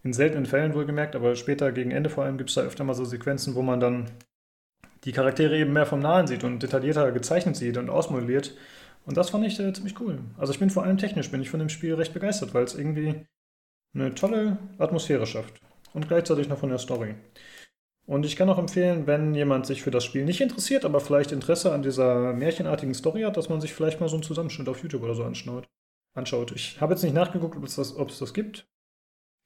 in 0.07 0.13
seltenen 0.13 0.47
Fällen 0.47 0.75
wohlgemerkt, 0.75 1.17
aber 1.17 1.35
später 1.35 1.73
gegen 1.73 1.91
Ende 1.91 2.09
vor 2.11 2.25
allem 2.25 2.39
gibt 2.39 2.51
es 2.51 2.55
da 2.55 2.63
öfter 2.63 2.85
mal 2.85 2.95
so 2.95 3.05
Sequenzen, 3.05 3.57
wo 3.57 3.63
man 3.63 3.81
dann 3.81 4.07
die 5.05 5.13
Charaktere 5.13 5.59
eben 5.59 5.73
mehr 5.73 5.85
vom 5.85 6.01
Nahen 6.01 6.27
sieht 6.29 6.45
und 6.45 6.63
detaillierter 6.63 7.11
gezeichnet 7.13 7.57
sieht 7.57 7.77
und 7.77 7.91
ausmodelliert. 7.91 8.57
Und 9.05 9.17
das 9.17 9.31
fand 9.31 9.45
ich 9.47 9.59
äh, 9.59 9.73
ziemlich 9.73 10.01
cool. 10.01 10.21
Also 10.39 10.53
ich 10.53 10.59
bin 10.59 10.71
vor 10.71 10.85
allem 10.85 10.99
technisch, 10.99 11.31
bin 11.31 11.43
ich 11.43 11.51
von 11.51 11.61
dem 11.61 11.69
Spiel 11.69 11.95
recht 11.95 12.15
begeistert, 12.15 12.55
weil 12.55 12.65
es 12.65 12.75
irgendwie 12.75 13.27
eine 13.95 14.15
tolle 14.15 14.59
Atmosphäre 14.79 15.27
schafft. 15.27 15.61
Und 15.93 16.09
gleichzeitig 16.09 16.49
noch 16.49 16.59
von 16.59 16.71
der 16.71 16.79
Story. 16.79 17.15
Und 18.07 18.25
ich 18.25 18.37
kann 18.37 18.49
auch 18.49 18.59
empfehlen, 18.59 19.09
wenn 19.09 19.35
jemand 19.35 19.67
sich 19.67 19.83
für 19.83 19.91
das 19.91 20.05
Spiel 20.05 20.25
nicht 20.25 20.41
interessiert, 20.41 20.85
aber 20.85 21.01
vielleicht 21.01 21.33
Interesse 21.33 21.73
an 21.73 21.83
dieser 21.83 22.33
märchenartigen 22.33 22.95
Story 22.95 23.23
hat, 23.23 23.37
dass 23.37 23.49
man 23.49 23.61
sich 23.61 23.75
vielleicht 23.75 24.01
mal 24.01 24.09
so 24.09 24.15
einen 24.15 24.23
Zusammenschnitt 24.23 24.69
auf 24.69 24.81
YouTube 24.81 25.03
oder 25.03 25.17
so 25.17 25.25
anschaut. 25.25 25.69
anschaut. 26.15 26.53
Ich 26.53 26.81
habe 26.81 26.95
jetzt 26.95 27.03
nicht 27.03 27.15
nachgeguckt, 27.15 27.57
ob 27.57 27.65
es 27.65 27.75
das, 27.75 27.97
ob 27.97 28.11
es 28.11 28.21
das 28.21 28.33
gibt. 28.33 28.69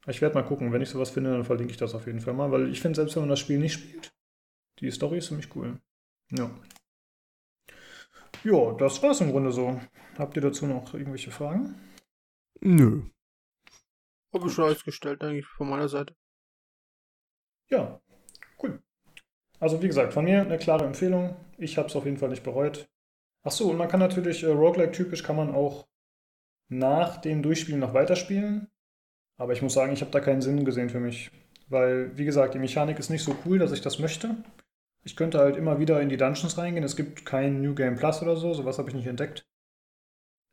Ich 0.07 0.20
werde 0.20 0.35
mal 0.35 0.43
gucken. 0.43 0.73
Wenn 0.73 0.82
ich 0.82 0.91
sowas 0.91 1.11
finde, 1.11 1.31
dann 1.31 1.45
verlinke 1.45 1.73
ich 1.73 1.78
das 1.78 1.95
auf 1.95 2.07
jeden 2.07 2.20
Fall 2.20 2.35
mal, 2.35 2.51
weil 2.51 2.70
ich 2.70 2.81
finde, 2.81 2.97
selbst 2.97 3.16
wenn 3.16 3.23
man 3.23 3.31
das 3.31 3.41
Spiel 3.41 3.59
nicht 3.59 3.73
spielt, 3.73 4.15
die 4.78 4.91
Story 4.91 5.19
ist 5.19 5.28
ziemlich 5.28 5.55
cool. 5.57 5.81
Ja. 6.31 6.51
Ja, 8.45 8.73
das 8.73 9.03
war's 9.03 9.20
im 9.20 9.31
Grunde 9.31 9.53
so. 9.53 9.81
Habt 10.19 10.37
ihr 10.37 10.43
dazu 10.43 10.66
noch 10.66 10.93
irgendwelche 10.95 11.31
Fragen? 11.31 11.74
Nö. 12.61 13.03
Habe 14.35 14.47
ich 14.47 14.53
schon 14.53 14.65
alles 14.66 14.85
gestellt, 14.85 15.23
eigentlich 15.23 15.47
von 15.47 15.69
meiner 15.69 15.89
Seite. 15.89 16.15
Ja, 17.69 18.01
cool. 18.62 18.81
Also 19.59 19.82
wie 19.82 19.89
gesagt, 19.89 20.12
von 20.12 20.24
mir 20.24 20.41
eine 20.41 20.59
klare 20.59 20.85
Empfehlung. 20.85 21.37
Ich 21.59 21.77
habe 21.77 21.89
es 21.89 21.97
auf 21.97 22.05
jeden 22.05 22.16
Fall 22.16 22.31
nicht 22.31 22.43
bereut. 22.43 22.89
Ach 23.43 23.51
so, 23.51 23.70
und 23.70 23.77
man 23.77 23.89
kann 23.89 24.01
natürlich, 24.01 24.43
äh, 24.43 24.49
Roguelike-typisch 24.49 25.23
kann 25.23 25.37
man 25.37 25.55
auch 25.55 25.87
nach 26.69 27.19
dem 27.19 27.43
Durchspielen 27.43 27.81
noch 27.81 27.95
weiterspielen. 27.95 28.69
Aber 29.37 29.53
ich 29.53 29.62
muss 29.62 29.74
sagen, 29.74 29.93
ich 29.93 30.03
habe 30.03 30.11
da 30.11 30.20
keinen 30.20 30.43
Sinn 30.43 30.65
gesehen 30.65 30.91
für 30.91 31.01
mich. 31.01 31.31
Weil, 31.69 32.16
wie 32.19 32.24
gesagt, 32.24 32.55
die 32.55 32.59
Mechanik 32.59 32.99
ist 32.99 33.11
nicht 33.11 33.24
so 33.24 33.35
cool, 33.45 33.59
dass 33.59 33.73
ich 33.73 33.81
das 33.81 33.99
möchte. 33.99 34.37
Ich 35.03 35.16
könnte 35.16 35.39
halt 35.39 35.57
immer 35.57 35.78
wieder 35.78 36.01
in 36.01 36.09
die 36.09 36.16
Dungeons 36.16 36.59
reingehen. 36.59 36.85
Es 36.85 36.97
gibt 36.97 37.24
kein 37.24 37.62
New 37.62 37.74
Game 37.74 37.97
Plus 37.97 38.20
oder 38.23 38.37
so, 38.37 38.53
sowas 38.53 38.78
habe 38.78 38.91
ich 38.91 38.95
nicht 38.95 39.07
entdeckt. 39.07 39.47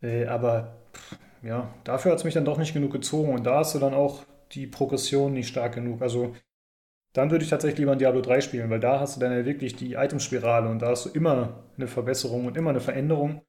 Äh, 0.02 0.26
aber 0.28 0.78
pff, 0.94 1.18
ja, 1.44 1.74
dafür 1.84 2.12
hat 2.12 2.20
es 2.20 2.24
mich 2.24 2.34
dann 2.34 2.46
doch 2.46 2.58
nicht 2.58 2.74
genug 2.74 2.92
gezogen. 2.92 3.34
Und 3.34 3.46
da 3.46 3.60
hast 3.60 3.76
du 3.76 3.80
dann 3.80 3.94
auch 3.94 4.24
die 4.54 4.68
Progression 4.68 5.34
nicht 5.34 5.50
stark 5.50 5.76
genug. 5.76 6.02
Also 6.02 6.36
dann 7.14 7.32
würde 7.32 7.44
ich 7.44 7.50
tatsächlich 7.50 7.80
lieber 7.80 7.94
in 7.94 8.00
Diablo 8.00 8.22
3 8.22 8.42
spielen, 8.42 8.70
weil 8.70 8.80
da 8.80 9.00
hast 9.00 9.16
du 9.16 9.20
dann 9.20 9.32
ja 9.32 9.46
wirklich 9.46 9.76
die 9.76 9.94
Itemspirale 9.94 10.70
und 10.70 10.80
da 10.82 10.90
hast 10.90 11.06
du 11.06 11.10
immer 11.10 11.64
eine 11.76 11.88
Verbesserung 11.88 12.46
und 12.46 12.58
immer 12.58 12.70
eine 12.70 12.82
Veränderung. 12.82 13.42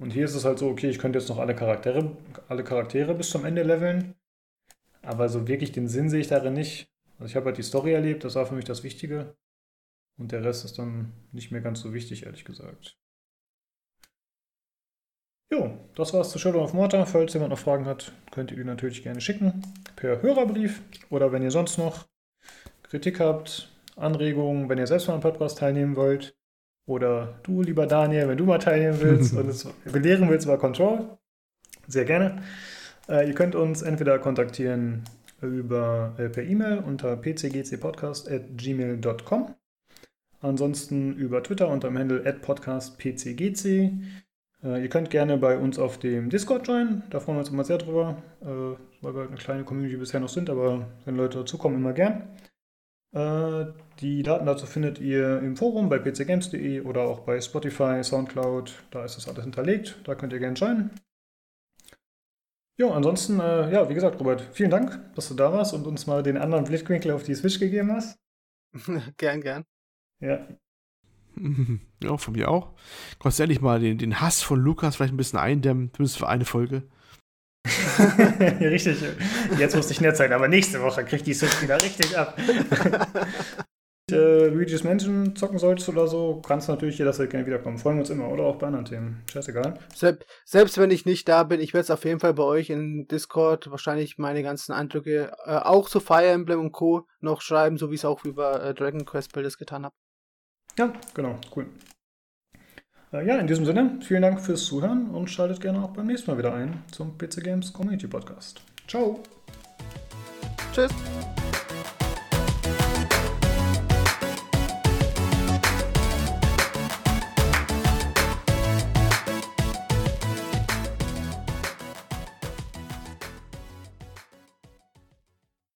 Und 0.00 0.12
hier 0.12 0.24
ist 0.24 0.34
es 0.34 0.44
halt 0.44 0.58
so, 0.58 0.68
okay, 0.68 0.88
ich 0.88 0.98
könnte 0.98 1.18
jetzt 1.18 1.28
noch 1.28 1.38
alle 1.38 1.56
Charaktere, 1.56 2.16
alle 2.48 2.62
Charaktere 2.62 3.14
bis 3.14 3.30
zum 3.30 3.44
Ende 3.44 3.64
leveln, 3.64 4.14
aber 5.02 5.28
so 5.28 5.48
wirklich 5.48 5.72
den 5.72 5.88
Sinn 5.88 6.08
sehe 6.10 6.20
ich 6.20 6.28
darin 6.28 6.54
nicht. 6.54 6.88
Also 7.18 7.30
ich 7.30 7.36
habe 7.36 7.46
halt 7.46 7.58
die 7.58 7.62
Story 7.62 7.92
erlebt, 7.92 8.22
das 8.22 8.36
war 8.36 8.46
für 8.46 8.54
mich 8.54 8.64
das 8.64 8.84
Wichtige. 8.84 9.34
Und 10.18 10.32
der 10.32 10.44
Rest 10.44 10.64
ist 10.64 10.78
dann 10.78 11.12
nicht 11.32 11.50
mehr 11.50 11.60
ganz 11.60 11.80
so 11.80 11.94
wichtig, 11.94 12.26
ehrlich 12.26 12.44
gesagt. 12.44 12.98
Jo, 15.50 15.78
das 15.94 16.12
war's 16.12 16.30
zu 16.30 16.38
Shadow 16.38 16.62
of 16.62 16.74
Mortar. 16.74 17.06
Falls 17.06 17.32
jemand 17.32 17.50
noch 17.50 17.58
Fragen 17.58 17.86
hat, 17.86 18.12
könnt 18.32 18.50
ihr 18.50 18.56
die 18.56 18.64
natürlich 18.64 19.02
gerne 19.02 19.20
schicken. 19.20 19.62
Per 19.96 20.20
Hörerbrief 20.20 20.82
oder 21.08 21.32
wenn 21.32 21.42
ihr 21.42 21.50
sonst 21.50 21.78
noch 21.78 22.06
Kritik 22.90 23.20
habt, 23.20 23.70
Anregungen, 23.96 24.68
wenn 24.68 24.78
ihr 24.78 24.86
selbst 24.86 25.08
mal 25.08 25.14
am 25.14 25.20
Podcast 25.20 25.58
teilnehmen 25.58 25.96
wollt. 25.96 26.36
Oder 26.86 27.40
du, 27.42 27.60
lieber 27.60 27.86
Daniel, 27.86 28.28
wenn 28.28 28.38
du 28.38 28.44
mal 28.44 28.58
teilnehmen 28.58 28.98
willst 29.00 29.32
und 29.36 29.48
es 29.48 29.66
belehren 29.84 30.30
willst 30.30 30.46
über 30.46 30.56
Control, 30.56 31.18
sehr 31.86 32.06
gerne. 32.06 32.42
Äh, 33.08 33.28
ihr 33.28 33.34
könnt 33.34 33.54
uns 33.54 33.82
entweder 33.82 34.18
kontaktieren 34.18 35.04
über, 35.42 36.14
äh, 36.18 36.30
per 36.30 36.44
E-Mail 36.44 36.78
unter 36.78 37.14
pcgcpodcast.gmail.com. 37.16 39.54
Ansonsten 40.40 41.16
über 41.16 41.42
Twitter 41.42 41.68
unter 41.68 41.88
dem 41.88 41.98
Handle 41.98 42.20
podcastpcgc. 42.40 43.92
Äh, 44.62 44.82
ihr 44.82 44.88
könnt 44.88 45.10
gerne 45.10 45.36
bei 45.36 45.58
uns 45.58 45.78
auf 45.78 45.98
dem 45.98 46.30
Discord 46.30 46.66
joinen, 46.66 47.02
da 47.10 47.20
freuen 47.20 47.36
wir 47.36 47.40
uns 47.40 47.50
immer 47.50 47.64
sehr 47.64 47.78
drüber, 47.78 48.22
äh, 48.40 48.46
weil 48.46 49.14
wir 49.14 49.20
halt 49.20 49.28
eine 49.28 49.36
kleine 49.36 49.64
Community 49.64 49.96
bisher 49.96 50.20
noch 50.20 50.28
sind, 50.28 50.50
aber 50.50 50.86
wenn 51.04 51.16
Leute 51.16 51.38
dazukommen, 51.38 51.78
immer 51.78 51.92
gern. 51.92 52.24
Äh, 53.12 53.66
die 54.00 54.22
Daten 54.22 54.46
dazu 54.46 54.66
findet 54.66 54.98
ihr 54.98 55.38
im 55.40 55.56
Forum 55.56 55.88
bei 55.88 55.98
pcgames.de 55.98 56.82
oder 56.82 57.02
auch 57.02 57.20
bei 57.20 57.40
Spotify, 57.40 58.02
Soundcloud. 58.02 58.72
Da 58.90 59.04
ist 59.04 59.16
das 59.16 59.28
alles 59.28 59.44
hinterlegt. 59.44 59.98
Da 60.04 60.14
könnt 60.14 60.32
ihr 60.32 60.38
gerne 60.38 60.56
joinen. 60.56 60.90
Ja, 62.76 62.90
ansonsten, 62.90 63.40
äh, 63.40 63.72
ja, 63.72 63.88
wie 63.88 63.94
gesagt, 63.94 64.20
Robert, 64.20 64.40
vielen 64.52 64.70
Dank, 64.70 65.00
dass 65.16 65.28
du 65.28 65.34
da 65.34 65.52
warst 65.52 65.74
und 65.74 65.86
uns 65.86 66.06
mal 66.06 66.22
den 66.22 66.36
anderen 66.36 66.64
Blickwinkel 66.64 67.10
auf 67.10 67.24
die 67.24 67.34
Switch 67.34 67.58
gegeben 67.58 67.90
hast. 67.90 68.16
gern, 69.16 69.40
gern. 69.40 69.64
Ja. 70.20 70.46
Ja, 72.00 72.16
von 72.16 72.34
mir 72.34 72.48
auch. 72.48 72.74
Kannst 73.18 73.38
du 73.38 73.42
ehrlich 73.42 73.60
mal 73.60 73.80
den, 73.80 73.98
den 73.98 74.20
Hass 74.20 74.40
von 74.40 74.60
Lukas 74.60 74.94
vielleicht 74.94 75.12
ein 75.12 75.16
bisschen 75.16 75.40
eindämmen, 75.40 75.92
zumindest 75.92 76.18
für 76.18 76.28
eine 76.28 76.44
Folge. 76.44 76.84
richtig. 78.60 79.02
Jetzt 79.58 79.76
musste 79.76 79.92
ich 79.92 80.00
nett 80.00 80.16
sein, 80.16 80.32
aber 80.32 80.48
nächste 80.48 80.80
Woche 80.82 81.04
kriegt 81.04 81.26
die 81.26 81.34
Switch 81.34 81.62
wieder 81.62 81.80
richtig 81.82 82.16
ab. 82.16 82.38
äh, 84.10 84.48
Luigi's 84.48 84.84
Mansion 84.84 85.36
zocken 85.36 85.58
solltest 85.58 85.88
oder 85.88 86.06
so, 86.06 86.42
kannst 86.46 86.68
du 86.68 86.72
natürlich 86.72 86.98
jederzeit 86.98 87.30
gerne 87.30 87.46
wiederkommen. 87.46 87.78
Freuen 87.78 87.96
wir 87.96 88.00
uns 88.00 88.10
immer 88.10 88.28
oder 88.28 88.44
auch 88.44 88.56
bei 88.56 88.66
anderen 88.66 88.84
Themen. 88.84 89.22
Scheißegal. 89.30 89.78
Selbst, 89.94 90.26
selbst 90.44 90.78
wenn 90.78 90.90
ich 90.90 91.06
nicht 91.06 91.28
da 91.28 91.44
bin, 91.44 91.60
ich 91.60 91.74
werde 91.74 91.84
es 91.84 91.90
auf 91.90 92.04
jeden 92.04 92.20
Fall 92.20 92.34
bei 92.34 92.42
euch 92.42 92.70
in 92.70 93.06
Discord 93.08 93.70
wahrscheinlich 93.70 94.18
meine 94.18 94.42
ganzen 94.42 94.72
Eindrücke 94.72 95.32
äh, 95.44 95.56
auch 95.56 95.88
zu 95.88 96.00
Fire 96.00 96.26
Emblem 96.26 96.60
und 96.60 96.72
Co. 96.72 97.06
noch 97.20 97.40
schreiben, 97.40 97.76
so 97.76 97.90
wie 97.90 97.94
ich 97.94 98.00
es 98.00 98.04
auch 98.04 98.24
über 98.24 98.62
äh, 98.62 98.74
Dragon 98.74 99.04
Quest 99.04 99.32
Builders 99.32 99.58
getan 99.58 99.84
habe. 99.84 99.94
Ja, 100.78 100.92
genau, 101.14 101.38
cool. 101.56 101.66
Äh, 103.12 103.26
ja, 103.26 103.38
in 103.38 103.46
diesem 103.46 103.64
Sinne, 103.64 103.98
vielen 104.02 104.22
Dank 104.22 104.40
fürs 104.40 104.64
Zuhören 104.64 105.10
und 105.10 105.30
schaltet 105.30 105.60
gerne 105.60 105.82
auch 105.82 105.90
beim 105.90 106.06
nächsten 106.06 106.30
Mal 106.30 106.38
wieder 106.38 106.52
ein 106.54 106.82
zum 106.90 107.16
PC 107.16 107.42
Games 107.42 107.72
Community 107.72 108.06
Podcast. 108.06 108.60
Ciao. 108.86 109.20
Tschüss. 110.72 110.92